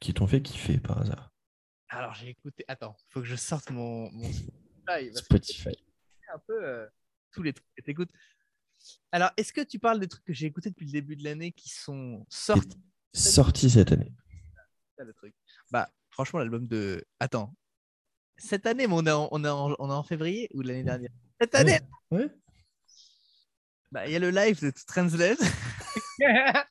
Qui 0.00 0.14
t'ont 0.14 0.26
fait 0.26 0.42
kiffer 0.42 0.78
par 0.78 0.98
hasard? 1.00 1.30
Alors, 1.88 2.14
j'ai 2.14 2.28
écouté. 2.28 2.64
Attends, 2.68 2.96
faut 3.08 3.20
que 3.20 3.26
je 3.26 3.36
sorte 3.36 3.70
mon, 3.70 4.10
mon 4.12 4.30
Spotify. 4.32 5.14
Spotify. 5.16 5.84
un 6.34 6.38
peu 6.46 6.64
euh, 6.64 6.86
tous 7.32 7.42
les 7.42 7.52
trucs 7.52 7.66
que 7.76 7.82
t'écoutes. 7.82 8.10
Alors, 9.12 9.30
est-ce 9.36 9.52
que 9.52 9.60
tu 9.62 9.78
parles 9.78 9.98
des 10.00 10.08
trucs 10.08 10.24
que 10.24 10.32
j'ai 10.32 10.46
écoutés 10.46 10.70
depuis 10.70 10.86
le 10.86 10.92
début 10.92 11.16
de 11.16 11.24
l'année 11.24 11.52
qui 11.52 11.68
sont 11.68 12.24
sortis 12.28 12.78
Sorti 13.14 13.70
cette 13.70 13.90
année. 13.92 14.12
ça, 14.96 15.04
le 15.04 15.14
truc 15.14 15.34
Bah, 15.70 15.90
franchement, 16.10 16.38
l'album 16.38 16.66
de. 16.66 17.04
Attends. 17.18 17.54
Cette 18.36 18.66
année, 18.66 18.86
mais 18.86 18.94
on 18.94 19.04
est 19.06 19.10
en, 19.10 19.28
on 19.32 19.42
est 19.44 19.48
en, 19.48 19.74
on 19.78 19.90
est 19.90 19.94
en 19.94 20.02
février 20.04 20.48
ou 20.54 20.60
l'année 20.62 20.84
dernière? 20.84 21.10
Cette 21.40 21.54
année 21.54 21.80
Ouais. 22.10 22.28
Bah, 23.90 24.06
il 24.06 24.12
y 24.12 24.16
a 24.16 24.18
le 24.18 24.30
live 24.30 24.60
de 24.60 24.70
Translate. 24.86 25.38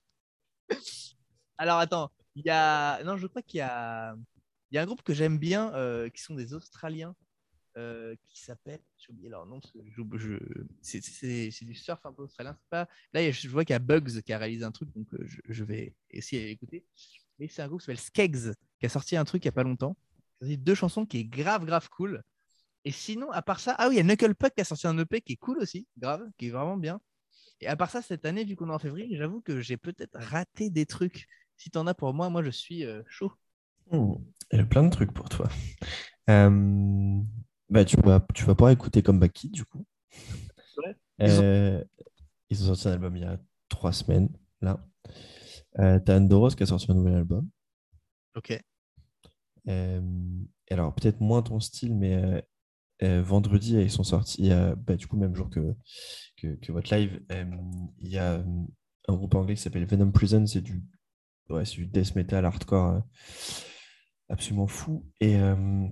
Alors, 1.58 1.80
attends. 1.80 2.12
Il 2.38 2.46
y 2.46 2.52
a. 2.52 3.04
Non, 3.04 3.18
je 3.18 3.26
crois 3.26 3.42
qu'il 3.42 3.58
y 3.58 3.62
a. 3.62 4.16
Il 4.70 4.76
y 4.76 4.78
a 4.78 4.84
un 4.84 4.86
groupe 4.86 5.02
que 5.02 5.14
j'aime 5.14 5.40
bien 5.40 5.74
euh, 5.74 6.08
qui 6.10 6.22
sont 6.22 6.36
des 6.36 6.54
Australiens 6.54 7.16
euh, 7.78 8.16
qui 8.28 8.40
s'appelle. 8.40 8.80
J'ai 8.98 9.12
oublié 9.12 10.38
c'est, 10.82 11.66
du 11.66 11.74
surf 11.74 12.06
un 12.06 12.14
peu 12.14 12.24
australien. 12.24 12.56
Pas... 12.70 12.88
Là, 13.14 13.32
je 13.32 13.50
vois 13.50 13.66
qu'il 13.66 13.74
y 13.74 13.76
a 13.76 13.80
Bugs 13.80 14.22
qui 14.24 14.34
a 14.34 14.38
réalisé 14.38 14.64
un 14.66 14.72
truc, 14.72 14.94
donc 14.94 15.12
euh, 15.16 15.26
je, 15.26 15.64
vais 15.64 15.96
essayer 16.12 16.46
d'écouter. 16.46 16.86
Mais 17.40 17.48
c'est 17.48 17.64
un 17.64 17.68
groupe 17.68 17.80
qui 17.80 17.86
s'appelle 17.86 18.00
Skeggs 18.00 18.54
qui 18.80 18.86
a 18.86 18.90
sorti 18.90 19.16
un 19.16 19.26
truc 19.26 19.44
il 19.44 19.48
n'y 19.48 19.50
a 19.50 19.54
pas 19.54 19.64
longtemps. 19.64 19.98
Il 20.42 20.54
a 20.54 20.58
deux 20.58 20.76
chansons 20.76 21.08
qui 21.08 21.18
est 21.20 21.26
grave, 21.26 21.66
grave 21.66 21.90
cool. 21.90 22.22
Et 22.86 22.92
sinon, 22.92 23.32
à 23.32 23.42
part 23.42 23.60
ça, 23.60 23.74
ah 23.80 23.88
oui, 23.88 23.96
il 23.96 23.98
y 23.98 24.02
a 24.02 24.04
Knuckle 24.04 24.36
Puck 24.36 24.54
qui 24.54 24.62
a 24.62 24.64
sorti 24.64 24.86
un 24.86 24.98
EP 25.00 25.22
qui 25.22 25.34
est 25.34 25.38
cool 25.38 25.58
aussi, 25.58 25.88
grave, 25.98 26.30
qui 26.38 26.48
est 26.48 26.52
vraiment 26.52 26.78
bien. 26.78 27.02
Et 27.62 27.68
à 27.68 27.76
part 27.76 27.90
ça, 27.90 28.04
cette 28.04 28.26
année, 28.26 28.44
vu 28.44 28.56
qu'on 28.56 28.70
est 28.70 28.74
en 28.74 28.80
février, 28.80 29.18
j'avoue 29.18 29.42
que 29.42 29.62
j'ai 29.62 29.78
peut-être 29.78 30.18
raté 30.20 30.70
des 30.70 30.86
trucs. 30.86 31.28
Si 31.58 31.70
t'en 31.72 31.88
as 31.88 31.94
pour 31.94 32.14
moi, 32.14 32.30
moi 32.30 32.44
je 32.44 32.50
suis 32.50 32.86
euh, 32.86 33.02
chaud. 33.08 33.34
Hmm, 33.92 34.14
Il 34.52 34.60
y 34.60 34.62
a 34.62 34.66
plein 34.66 34.84
de 34.84 34.90
trucs 34.90 35.12
pour 35.14 35.30
toi. 35.30 35.50
Euh, 36.30 37.22
bah, 37.70 37.86
tu 37.86 37.98
vas, 37.98 38.26
tu 38.34 38.44
vas 38.46 38.54
pouvoir 38.56 38.72
écouter 38.72 39.02
Comeback 39.02 39.34
Kid, 39.34 39.52
du 39.52 39.66
coup. 39.66 39.86
Ouais. 40.78 40.96
Ils 41.20 41.32
ont- 41.40 41.42
Euh, 41.44 41.84
ils 42.50 42.64
ont 42.64 42.76
sorti 42.76 42.88
un 42.90 42.94
album 42.94 43.16
il 43.16 43.22
y 43.24 43.26
a 43.26 43.40
trois 43.70 43.92
semaines, 43.94 44.30
là. 44.62 44.86
Euh, 45.80 46.00
T'as 46.00 46.18
Andoros 46.18 46.50
qui 46.50 46.64
a 46.64 46.66
sorti 46.66 46.92
un 46.92 46.96
nouvel 46.96 47.16
album. 47.16 47.50
Ok. 48.36 48.60
Alors, 50.70 50.94
peut-être 50.96 51.22
moins 51.22 51.42
ton 51.42 51.60
style, 51.60 51.96
mais 51.96 52.44
euh, 53.04 53.22
vendredi, 53.22 53.76
ils 53.76 53.92
sont 53.92 54.04
sortis, 54.04 54.52
euh, 54.52 54.76
bah, 54.76 54.96
du 54.96 55.08
coup, 55.08 55.18
même 55.18 55.36
jour 55.36 55.50
que, 55.50 55.76
que, 56.38 56.56
que 56.56 56.72
votre 56.72 56.94
live, 56.96 57.22
euh, 57.32 57.46
il 58.00 58.10
y 58.10 58.18
a 58.18 58.44
un 59.08 59.16
groupe 59.16 59.36
anglais 59.36 59.56
qui 59.56 59.62
s'appelle 59.62 59.86
Venom 59.86 60.12
Prison, 60.12 60.46
c'est 60.46 60.62
du, 60.62 60.84
ouais, 61.50 61.66
c'est 61.66 61.76
du 61.76 61.86
death 61.86 62.16
metal 62.16 62.46
hardcore 62.46 62.88
euh, 62.96 63.00
absolument 64.30 64.68
fou. 64.68 65.06
Et 65.20 65.38
euh, 65.38 65.88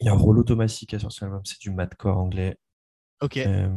il 0.00 0.06
y 0.06 0.08
a 0.08 0.14
Rollo 0.14 0.42
Tomassi 0.42 0.86
qui 0.86 0.96
a 0.96 0.98
sorti 0.98 1.24
un 1.24 1.28
album, 1.28 1.44
c'est 1.44 1.60
du 1.60 1.70
madcore 1.70 2.18
anglais. 2.18 2.56
Ok. 3.20 3.36
Euh, 3.38 3.68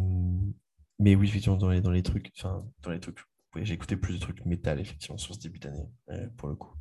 mais 0.99 1.15
oui, 1.15 1.27
effectivement, 1.27 1.57
dans 1.57 1.69
les, 1.69 1.81
dans 1.81 1.91
les 1.91 2.03
trucs, 2.03 2.31
enfin, 2.37 2.65
dans 2.81 2.91
les 2.91 2.99
trucs, 2.99 3.19
j'ai 3.55 3.73
écouté 3.73 3.95
plus 3.95 4.15
de 4.15 4.19
trucs 4.19 4.45
métal, 4.45 4.79
effectivement, 4.79 5.17
sur 5.17 5.33
ce 5.33 5.39
début 5.39 5.59
d'année, 5.59 5.89
euh, 6.09 6.27
pour 6.37 6.49
le 6.49 6.55
coup. 6.55 6.73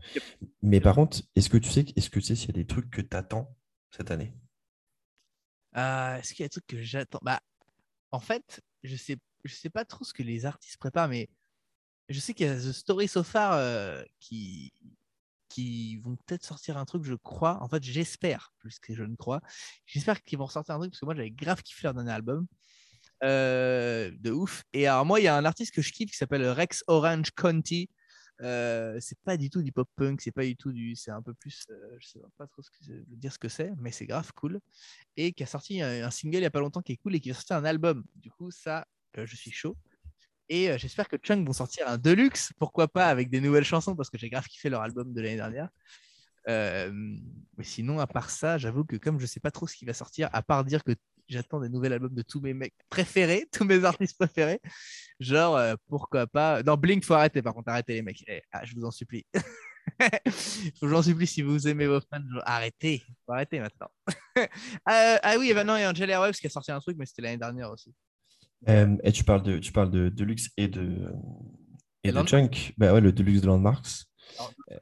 Mais 0.63 0.81
par 0.81 0.95
contre, 0.95 1.23
est-ce 1.37 1.49
que 1.49 1.59
tu 1.59 1.71
sais, 1.71 1.85
est-ce 1.97 2.11
que 2.11 2.19
tu 2.19 2.27
sais 2.27 2.37
s'il 2.37 2.49
y 2.49 2.53
a 2.53 2.55
des 2.63 2.67
trucs 2.67 2.91
que 2.91 3.01
tu 3.01 3.17
attends 3.17 3.55
cette 3.91 4.11
année? 4.11 4.35
Euh, 5.77 6.17
Est-ce 6.17 6.35
qu'il 6.35 6.43
y 6.43 6.45
a 6.45 6.49
des 6.49 6.51
trucs 6.51 6.67
que 6.67 6.83
j'attends? 6.83 7.19
Bah, 7.23 7.41
En 8.13 8.21
fait, 8.21 8.63
je 8.85 8.97
sais, 8.97 9.17
je 9.45 9.55
sais 9.55 9.71
pas 9.71 9.85
trop 9.85 10.05
ce 10.05 10.15
que 10.15 10.23
les 10.23 10.47
artistes 10.47 10.79
préparent, 10.79 11.09
mais 11.09 11.29
je 12.09 12.21
sais 12.21 12.35
qu'il 12.35 12.47
y 12.47 12.51
a 12.51 12.57
The 12.57 12.73
Story 12.73 13.09
So 13.09 13.23
Far 13.23 13.55
euh, 13.55 14.03
qui, 14.21 14.73
qui 15.49 15.97
vont 15.99 16.17
peut-être 16.17 16.45
sortir 16.45 16.77
un 16.77 16.85
truc, 16.85 17.05
je 17.05 17.15
crois. 17.15 17.63
En 17.63 17.69
fait, 17.69 17.83
j'espère, 17.83 18.53
plus 18.59 18.79
que 18.79 18.95
je 18.95 19.05
ne 19.05 19.17
crois. 19.17 19.41
J'espère 19.87 20.23
qu'ils 20.23 20.39
vont 20.39 20.49
sortir 20.49 20.75
un 20.75 20.79
truc, 20.79 20.93
parce 20.93 21.01
que 21.01 21.07
moi, 21.07 21.15
j'avais 21.15 21.31
grave 21.31 21.63
kiffé 21.63 21.83
leur 21.85 21.95
dernier 21.95 22.13
album. 22.13 22.47
Euh, 23.23 24.11
de 24.21 24.31
ouf. 24.33 24.65
Et 24.73 24.87
alors, 24.87 25.07
moi, 25.07 25.21
il 25.21 25.25
y 25.25 25.29
a 25.29 25.37
un 25.37 25.45
artiste 25.45 25.75
que 25.75 25.83
je 25.83 25.93
kiffe 25.93 26.11
qui 26.11 26.17
s'appelle 26.17 26.47
Rex 26.49 26.85
Orange 26.89 27.31
County. 27.31 27.89
Euh, 28.43 28.99
c'est 29.01 29.19
pas 29.21 29.37
du 29.37 29.49
tout 29.49 29.63
du 29.63 29.71
pop 29.73 29.89
punk, 29.95 30.21
c'est 30.21 30.33
pas 30.33 30.45
du 30.45 30.57
tout 30.57 30.73
du. 30.73 30.97
C'est 30.97 31.13
un 31.13 31.23
peu 31.23 31.33
plus. 31.35 31.63
euh, 31.71 31.97
je 32.01 32.07
sais 32.09 32.21
pas 32.37 32.47
trop 32.49 32.63
ce 32.63 32.71
que, 32.71 32.77
dire 33.15 33.33
ce 33.33 33.39
que 33.39 33.49
c'est, 33.49 33.71
mais 33.79 33.93
c'est 33.93 34.07
grave 34.07 34.33
cool. 34.35 34.61
Et 35.17 35.33
qui 35.33 35.45
a 35.45 35.47
sorti 35.47 35.81
un, 35.81 36.05
un 36.05 36.11
single 36.11 36.39
il 36.39 36.43
y 36.43 36.47
a 36.47 36.51
pas 36.51 36.61
longtemps 36.61 36.83
qui 36.83 36.93
est 36.93 36.97
cool 36.97 37.15
et 37.15 37.21
qui 37.21 37.31
va 37.31 37.37
sortir 37.37 37.57
un 37.57 37.65
album. 37.65 38.05
Du 38.17 38.31
coup, 38.31 38.51
ça, 38.51 38.87
euh, 39.19 39.25
je 39.27 39.37
suis 39.37 39.53
chaud. 39.53 39.77
Et 40.49 40.71
euh, 40.71 40.79
j'espère 40.79 41.09
que 41.09 41.17
Chunk 41.17 41.47
vont 41.47 41.53
sortir 41.53 41.89
un 41.89 41.99
deluxe, 41.99 42.53
pourquoi 42.59 42.89
pas, 42.89 43.07
avec 43.07 43.31
des 43.31 43.41
nouvelles 43.41 43.65
chansons, 43.65 43.97
parce 43.97 44.11
que 44.11 44.19
j'ai 44.19 44.29
grave 44.29 44.47
kiffé 44.47 44.69
leur 44.69 44.83
album 44.83 45.13
de 45.13 45.21
l'année 45.21 45.37
dernière. 45.37 45.69
Euh, 46.49 46.91
mais 47.57 47.65
sinon, 47.65 47.99
à 47.99 48.07
part 48.07 48.31
ça, 48.31 48.59
j'avoue 48.59 48.85
que 48.85 48.97
comme 48.97 49.19
je 49.19 49.27
sais 49.27 49.41
pas 49.41 49.51
trop 49.51 49.67
ce 49.67 49.77
qui 49.77 49.85
va 49.85 49.95
sortir, 49.95 50.29
à 50.33 50.43
part 50.43 50.65
dire 50.65 50.85
que 50.85 50.93
j'attends 51.29 51.61
des 51.61 51.71
nouveaux 51.71 51.87
albums 51.87 52.15
de 52.15 52.23
tous 52.23 52.41
mes 52.41 52.53
mecs 52.53 52.75
préférés, 52.91 53.47
tous 53.53 53.65
mes 53.65 53.85
artistes 53.85 54.19
préférés, 54.19 54.61
genre 55.21 55.57
euh, 55.57 55.75
pourquoi 55.89 56.27
pas. 56.27 56.63
Non, 56.63 56.77
Blink, 56.77 57.05
faut 57.05 57.15
arrêter, 57.15 57.41
par 57.43 57.55
contre, 57.55 57.71
arrêtez 57.71 57.95
les 57.95 58.03
mecs. 58.03 58.23
Eh, 58.27 58.43
ah, 58.53 58.65
je 58.65 58.75
vous 58.75 58.85
en 58.85 58.91
supplie. 58.91 59.25
je 60.01 60.87
vous 60.87 60.95
en 60.95 61.03
supplie, 61.03 61.27
si 61.27 61.43
vous 61.43 61.67
aimez 61.69 61.87
vos 61.87 62.01
fans, 62.01 62.23
genre, 62.31 62.43
arrêtez, 62.45 63.03
faut 63.25 63.33
arrêter 63.33 63.61
maintenant. 63.61 63.89
Ah 64.85 65.37
oui, 65.39 65.51
et 65.51 65.65
non, 65.65 65.77
il 65.77 65.81
y 65.81 65.85
a 65.85 65.91
Angela 65.91 66.15
Airwaves 66.15 66.35
qui 66.35 66.49
a 66.49 66.51
sorti 66.51 66.73
un 66.73 66.81
truc, 66.81 66.97
mais 66.99 67.07
c'était 67.07 67.23
l'année 67.23 67.39
dernière 67.39 67.71
aussi. 67.71 67.95
Euh, 68.69 68.97
et 69.03 69.13
tu 69.13 69.25
parles 69.25 69.43
de, 69.43 69.59
tu 69.59 69.73
parles 69.73 69.91
de 69.91 70.09
Deluxe 70.09 70.51
et 70.57 70.69
de, 70.69 71.13
et 72.03 72.09
Et 72.09 72.13
de. 72.13 72.23
Chunk. 72.25 72.73
Bah 72.79 72.93
ouais, 72.95 73.01
le 73.01 73.13
Deluxe 73.13 73.41
de 73.43 73.47
Landmarks. 73.47 74.05
Euh, 74.73 74.79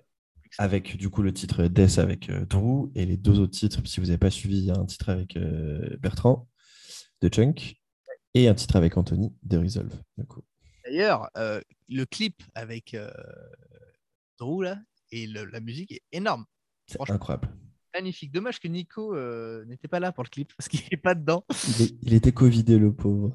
Avec 0.59 0.97
du 0.97 1.09
coup 1.11 1.23
le 1.23 1.33
titre 1.33 1.67
Death 1.67 1.99
avec 1.99 2.29
euh, 2.31 2.45
Drew 2.47 2.91
et 2.95 3.07
les 3.07 3.17
deux 3.17 3.41
autres 3.41 3.53
titres, 3.59 3.81
si 3.87 4.01
vous 4.01 4.07
n'avez 4.07 4.19
pas 4.19 4.31
suivi, 4.31 4.59
il 4.59 4.65
y 4.65 4.71
a 4.71 4.77
un 4.79 4.87
titre 4.87 5.09
avec 5.09 5.37
euh, 5.37 5.97
Bertrand 6.01 6.49
de 7.23 7.29
Chunk 7.29 7.77
et 8.35 8.49
un 8.49 8.55
titre 8.55 8.77
avec 8.77 8.97
Anthony 8.97 9.33
de 9.43 9.59
Resolve. 9.59 9.95
D'ailleurs, 10.85 11.29
le 11.89 12.05
clip 12.05 12.43
avec 12.55 12.97
Drew, 14.39 14.63
là, 14.63 14.79
et 15.11 15.27
le- 15.27 15.45
la 15.45 15.61
musique 15.61 15.93
est 15.93 16.03
énorme, 16.13 16.45
C'est 16.87 17.01
incroyable. 17.11 17.49
magnifique. 17.95 18.33
Dommage 18.33 18.59
que 18.59 18.69
Nico 18.69 19.15
euh, 19.15 19.65
n'était 19.67 19.89
pas 19.89 20.01
là 20.01 20.13
pour 20.13 20.25
le 20.25 20.29
clip 20.31 20.53
parce 20.57 20.69
qu'il 20.69 20.81
n'est 20.91 20.97
pas 20.97 21.15
dedans. 21.15 21.45
Il, 21.79 21.83
est- 21.85 21.95
il 22.03 22.15
était 22.15 22.33
Covidé, 22.33 22.79
le 22.79 22.93
pauvre. 22.93 23.33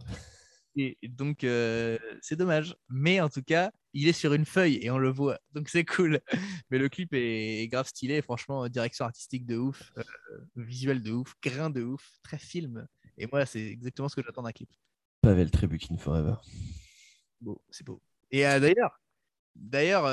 Et 0.77 0.97
donc, 1.07 1.43
euh, 1.43 1.97
c'est 2.21 2.35
dommage. 2.35 2.75
Mais 2.89 3.19
en 3.19 3.29
tout 3.29 3.41
cas, 3.41 3.71
il 3.93 4.07
est 4.07 4.13
sur 4.13 4.33
une 4.33 4.45
feuille 4.45 4.77
et 4.81 4.91
on 4.91 4.99
le 4.99 5.09
voit. 5.09 5.39
Donc, 5.53 5.69
c'est 5.69 5.85
cool. 5.85 6.19
Mais 6.69 6.77
le 6.77 6.87
clip 6.87 7.13
est, 7.13 7.67
grave 7.67 7.87
stylé. 7.87 8.21
Franchement, 8.21 8.67
direction 8.69 9.05
artistique 9.05 9.45
de 9.45 9.57
ouf, 9.57 9.91
euh, 9.97 10.03
visuel 10.55 11.01
de 11.01 11.11
ouf, 11.11 11.33
grain 11.41 11.69
de 11.69 11.81
ouf, 11.81 12.07
très 12.23 12.37
film. 12.37 12.87
Et 13.17 13.27
moi, 13.31 13.45
c'est 13.45 13.65
exactement 13.65 14.07
ce 14.07 14.15
que 14.15 14.23
j'attends 14.23 14.43
d'un 14.43 14.51
clip. 14.51 14.69
Pavel 15.21 15.49
Trebuchin 15.49 15.97
Forever. 15.97 16.35
Beau, 17.41 17.61
c'est 17.71 17.85
beau. 17.85 18.01
Et 18.29 18.45
euh, 18.45 18.59
d'ailleurs, 18.59 19.01
d'ailleurs, 19.55 20.05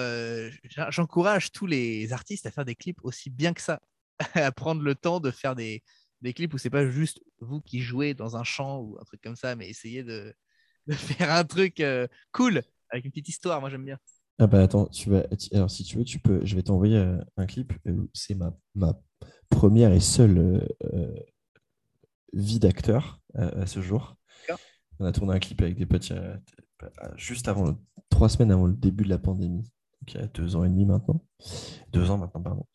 j'en- 0.64 0.90
j'encourage 0.90 1.52
tous 1.52 1.66
les 1.66 2.12
artistes 2.14 2.46
à 2.46 2.50
faire 2.50 2.64
des 2.64 2.74
clips 2.74 3.00
aussi 3.02 3.28
bien 3.28 3.52
que 3.52 3.60
ça, 3.60 3.82
à 4.34 4.50
prendre 4.50 4.82
le 4.82 4.94
temps 4.94 5.20
de 5.20 5.30
faire 5.30 5.54
des, 5.54 5.82
des 6.22 6.32
clips 6.32 6.54
où 6.54 6.58
c'est 6.58 6.70
pas 6.70 6.88
juste 6.88 7.20
vous 7.40 7.60
qui 7.60 7.82
jouez 7.82 8.14
dans 8.14 8.36
un 8.36 8.44
champ 8.44 8.80
ou 8.80 8.96
un 8.98 9.04
truc 9.04 9.20
comme 9.20 9.36
ça, 9.36 9.54
mais 9.56 9.68
essayez 9.68 10.02
de, 10.02 10.34
de 10.86 10.92
faire 10.94 11.32
un 11.32 11.44
truc 11.44 11.80
euh, 11.80 12.06
cool 12.32 12.62
avec 12.90 13.04
une 13.04 13.10
petite 13.10 13.28
histoire. 13.28 13.60
Moi, 13.60 13.70
j'aime 13.70 13.84
bien. 13.84 13.98
Ah 14.38 14.46
bah 14.48 14.62
attends, 14.62 14.86
tu 14.86 15.10
vas... 15.10 15.24
alors 15.52 15.70
si 15.70 15.84
tu 15.84 15.96
veux, 15.96 16.04
tu 16.04 16.18
peux... 16.18 16.44
je 16.44 16.56
vais 16.56 16.62
t'envoyer 16.62 16.96
euh, 16.96 17.18
un 17.36 17.46
clip. 17.46 17.72
euh, 17.86 18.08
C'est 18.12 18.34
ma... 18.34 18.52
ma 18.74 19.00
première 19.48 19.92
et 19.92 20.00
seule 20.00 20.66
euh, 20.92 21.14
vie 22.32 22.58
d'acteur 22.58 23.20
à 23.34 23.66
ce 23.66 23.80
jour. 23.80 24.16
On 24.98 25.04
a 25.04 25.12
tourné 25.12 25.34
un 25.34 25.38
clip 25.38 25.60
avec 25.60 25.76
des 25.76 25.86
potes 25.86 26.12
juste 27.16 27.48
avant, 27.48 27.66
le- 27.66 27.76
trois 28.10 28.28
semaines 28.28 28.50
avant 28.52 28.66
le 28.66 28.74
début 28.74 29.04
de 29.04 29.08
la 29.10 29.18
pandémie. 29.18 29.62
Donc 29.62 30.14
il 30.14 30.20
y 30.20 30.22
a 30.22 30.26
deux 30.26 30.56
ans 30.56 30.64
et 30.64 30.68
demi 30.68 30.84
maintenant. 30.84 31.24
Deux 31.92 32.10
ans 32.10 32.18
maintenant, 32.18 32.42
pardon. 32.42 32.66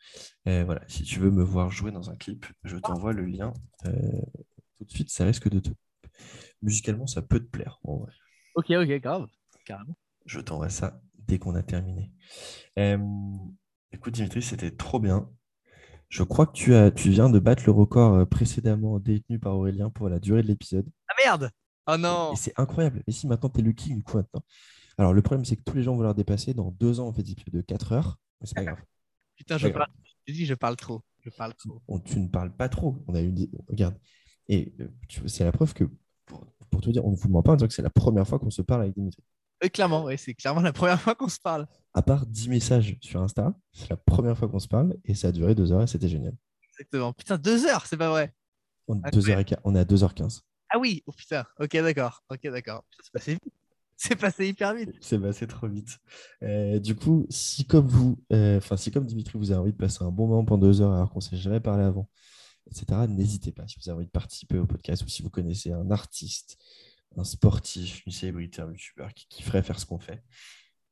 Et 0.45 0.63
voilà, 0.63 0.81
si 0.87 1.03
tu 1.03 1.19
veux 1.19 1.31
me 1.31 1.43
voir 1.43 1.69
jouer 1.71 1.91
dans 1.91 2.09
un 2.09 2.15
clip, 2.15 2.45
je 2.63 2.77
t'envoie 2.77 3.13
le 3.13 3.25
lien 3.25 3.53
tout 3.83 4.85
de 4.85 4.91
suite. 4.91 5.09
Ça 5.09 5.25
risque 5.25 5.49
de 5.49 5.59
te... 5.59 5.69
Musicalement, 6.61 7.07
ça 7.07 7.21
peut 7.21 7.39
te 7.39 7.49
plaire. 7.49 7.79
en 7.83 7.97
vrai. 7.97 8.11
Ok, 8.55 8.71
ok, 8.71 9.01
grave. 9.01 9.27
Carrément. 9.65 9.95
Je 10.25 10.39
t'envoie 10.39 10.69
ça 10.69 11.01
dès 11.27 11.39
qu'on 11.39 11.55
a 11.55 11.63
terminé. 11.63 12.11
Euh, 12.77 12.97
écoute, 13.91 14.13
Dimitri, 14.13 14.41
c'était 14.41 14.71
trop 14.71 14.99
bien. 14.99 15.29
Je 16.09 16.23
crois 16.23 16.47
que 16.47 16.53
tu, 16.53 16.73
as, 16.73 16.89
tu 16.91 17.09
viens 17.11 17.29
de 17.29 17.37
battre 17.39 17.63
le 17.65 17.71
record 17.71 18.15
euh, 18.15 18.25
précédemment 18.25 18.99
détenu 18.99 19.37
par 19.39 19.55
Aurélien 19.55 19.89
pour 19.91 20.09
la 20.09 20.19
durée 20.19 20.41
de 20.41 20.47
l'épisode. 20.47 20.89
Ah 21.07 21.13
merde 21.23 21.51
Oh 21.87 21.97
non 21.97 22.33
Et 22.33 22.35
c'est 22.35 22.53
incroyable. 22.59 23.03
Et 23.07 23.11
si 23.11 23.27
maintenant, 23.27 23.49
tu 23.49 23.59
es 23.59 23.63
le 23.63 23.71
king 23.73 23.97
du 23.97 24.03
coup 24.03 24.17
maintenant? 24.17 24.43
Alors, 24.97 25.13
le 25.13 25.21
problème, 25.21 25.45
c'est 25.45 25.55
que 25.55 25.63
tous 25.63 25.75
les 25.75 25.83
gens 25.83 25.95
vont 25.95 26.01
leur 26.01 26.15
dépasser. 26.15 26.53
Dans 26.53 26.71
deux 26.71 26.99
ans, 26.99 27.07
on 27.07 27.13
fait 27.13 27.23
des 27.23 27.31
épisodes 27.31 27.53
de 27.53 27.61
4 27.61 27.93
heures. 27.93 28.17
Mais 28.41 28.47
c'est 28.47 28.55
pas 28.55 28.65
grave. 28.65 28.81
Putain, 29.37 29.57
je 29.57 29.67
parle. 29.69 29.87
Je 30.27 30.33
dis, 30.33 30.45
je 30.45 30.53
parle 30.55 30.75
trop. 30.75 31.01
Je 31.21 31.29
parle 31.29 31.53
trop. 31.55 31.81
On- 31.87 31.99
tu 31.99 32.19
ne 32.19 32.27
parles 32.27 32.55
pas 32.55 32.69
trop. 32.69 33.03
On 33.07 33.15
a 33.15 33.21
eu. 33.21 33.33
Regarde. 33.67 33.97
Et 34.49 34.73
euh, 34.79 34.87
c'est 35.27 35.43
la 35.43 35.51
preuve 35.51 35.73
que, 35.73 35.83
pour, 36.29 36.45
pour 36.69 36.81
te 36.81 36.89
dire, 36.89 37.05
on 37.05 37.11
ne 37.11 37.15
vous 37.15 37.27
ment 37.27 37.43
pas 37.43 37.51
en 37.51 37.55
disant 37.55 37.67
que 37.67 37.73
c'est 37.73 37.81
la 37.81 37.89
première 37.89 38.25
fois 38.27 38.39
qu'on 38.39 38.49
se 38.49 38.61
parle 38.61 38.83
avec 38.83 38.93
Dimitri. 38.93 39.21
Oui, 39.61 39.69
clairement, 39.69 40.05
ouais, 40.05 40.15
c'est 40.15 40.33
clairement 40.33 40.61
la 40.61 40.71
première 40.71 41.01
fois 41.01 41.15
qu'on 41.15 41.27
se 41.27 41.39
parle. 41.39 41.67
À 41.93 42.01
part 42.01 42.25
10 42.25 42.47
messages 42.47 42.95
sur 43.01 43.21
Insta, 43.21 43.53
c'est 43.73 43.89
la 43.89 43.97
première 43.97 44.37
fois 44.37 44.47
qu'on 44.47 44.59
se 44.59 44.69
parle 44.69 44.95
et 45.03 45.15
ça 45.15 45.29
a 45.29 45.31
duré 45.33 45.53
deux 45.55 45.73
heures 45.73 45.81
et 45.83 45.87
c'était 45.87 46.07
génial. 46.07 46.33
Exactement. 46.71 47.11
Putain, 47.11 47.37
deux 47.37 47.65
heures, 47.65 47.85
c'est 47.85 47.97
pas 47.97 48.09
vrai. 48.09 48.33
On, 48.87 48.93
Incroyable. 48.93 49.15
deux 49.15 49.29
heures 49.29 49.39
et 49.39 49.45
on 49.65 49.75
est 49.75 49.79
à 49.79 49.83
2h15. 49.83 50.41
Ah 50.69 50.77
oui, 50.79 51.03
oh 51.07 51.11
putain. 51.11 51.45
Ok, 51.59 51.71
d'accord. 51.73 52.23
Ok, 52.29 52.41
d'accord. 52.43 52.85
C'est 53.01 53.11
passé 53.11 53.31
vite. 53.33 53.53
C'est 53.97 54.15
passé 54.15 54.47
hyper 54.47 54.73
vite. 54.75 54.91
C'est 55.01 55.19
passé 55.19 55.45
trop 55.45 55.67
vite. 55.67 55.97
Euh, 56.41 56.79
du 56.79 56.95
coup, 56.95 57.25
si 57.29 57.65
comme 57.65 57.85
vous, 57.85 58.17
euh, 58.31 58.57
enfin 58.57 58.77
si 58.77 58.91
comme 58.91 59.05
Dimitri, 59.05 59.37
vous 59.37 59.51
avez 59.51 59.59
envie 59.59 59.73
de 59.73 59.77
passer 59.77 60.05
un 60.05 60.11
bon 60.11 60.27
moment 60.27 60.45
pendant 60.45 60.67
deux 60.67 60.81
heures 60.81 60.93
alors 60.93 61.09
qu'on 61.11 61.19
ne 61.19 61.23
s'est 61.23 61.35
jamais 61.35 61.59
parlé 61.59 61.83
avant, 61.83 62.09
etc., 62.71 63.07
n'hésitez 63.07 63.51
pas. 63.51 63.67
Si 63.67 63.77
vous 63.79 63.89
avez 63.89 63.97
envie 63.97 64.05
de 64.05 64.11
participer 64.11 64.57
au 64.57 64.65
podcast 64.65 65.03
ou 65.03 65.07
si 65.09 65.21
vous 65.21 65.29
connaissez 65.29 65.71
un 65.71 65.91
artiste, 65.91 66.57
un 67.17 67.23
sportif, 67.23 68.05
une 68.05 68.11
célébrité, 68.11 68.61
un 68.61 68.71
youtubeur 68.71 69.13
qui 69.13 69.27
kifferait 69.27 69.63
faire 69.63 69.79
ce 69.79 69.85
qu'on 69.85 69.99
fait, 69.99 70.23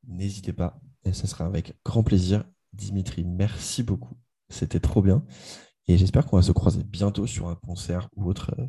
n'hésitez 0.07 0.53
pas. 0.53 0.79
Et 1.03 1.13
ça 1.13 1.27
sera 1.27 1.45
avec 1.45 1.73
grand 1.83 2.03
plaisir. 2.03 2.43
Dimitri, 2.73 3.23
merci 3.23 3.83
beaucoup. 3.83 4.17
C'était 4.49 4.79
trop 4.79 5.01
bien. 5.01 5.25
Et 5.87 5.97
j'espère 5.97 6.25
qu'on 6.25 6.37
va 6.37 6.41
se 6.41 6.51
croiser 6.51 6.83
bientôt 6.83 7.27
sur 7.27 7.47
un 7.47 7.55
concert 7.55 8.09
ou 8.15 8.29
autre 8.29 8.53
euh, 8.59 8.67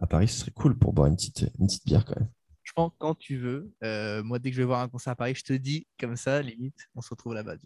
à 0.00 0.06
Paris. 0.06 0.28
Ce 0.28 0.40
serait 0.40 0.52
cool 0.52 0.78
pour 0.78 0.92
boire 0.92 1.06
une 1.06 1.16
petite, 1.16 1.46
une 1.58 1.66
petite 1.66 1.84
bière 1.84 2.04
quand 2.04 2.18
même. 2.18 2.30
Franchement, 2.64 2.94
quand 2.98 3.14
tu 3.14 3.36
veux, 3.36 3.72
euh, 3.82 4.22
moi, 4.22 4.38
dès 4.38 4.50
que 4.50 4.56
je 4.56 4.62
vais 4.62 4.66
voir 4.66 4.80
un 4.80 4.88
concert 4.88 5.12
à 5.12 5.16
Paris, 5.16 5.34
je 5.34 5.42
te 5.42 5.52
dis 5.52 5.86
comme 5.98 6.16
ça, 6.16 6.40
limite, 6.40 6.88
on 6.94 7.00
se 7.00 7.10
retrouve 7.10 7.34
là-bas. 7.34 7.56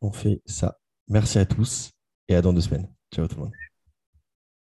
On 0.00 0.12
fait 0.12 0.40
ça. 0.46 0.78
Merci 1.08 1.38
à 1.38 1.46
tous 1.46 1.90
et 2.28 2.34
à 2.34 2.42
dans 2.42 2.52
deux 2.52 2.60
semaines. 2.60 2.88
Ciao 3.12 3.26
tout 3.26 3.36
le 3.36 3.42
monde. 3.42 3.71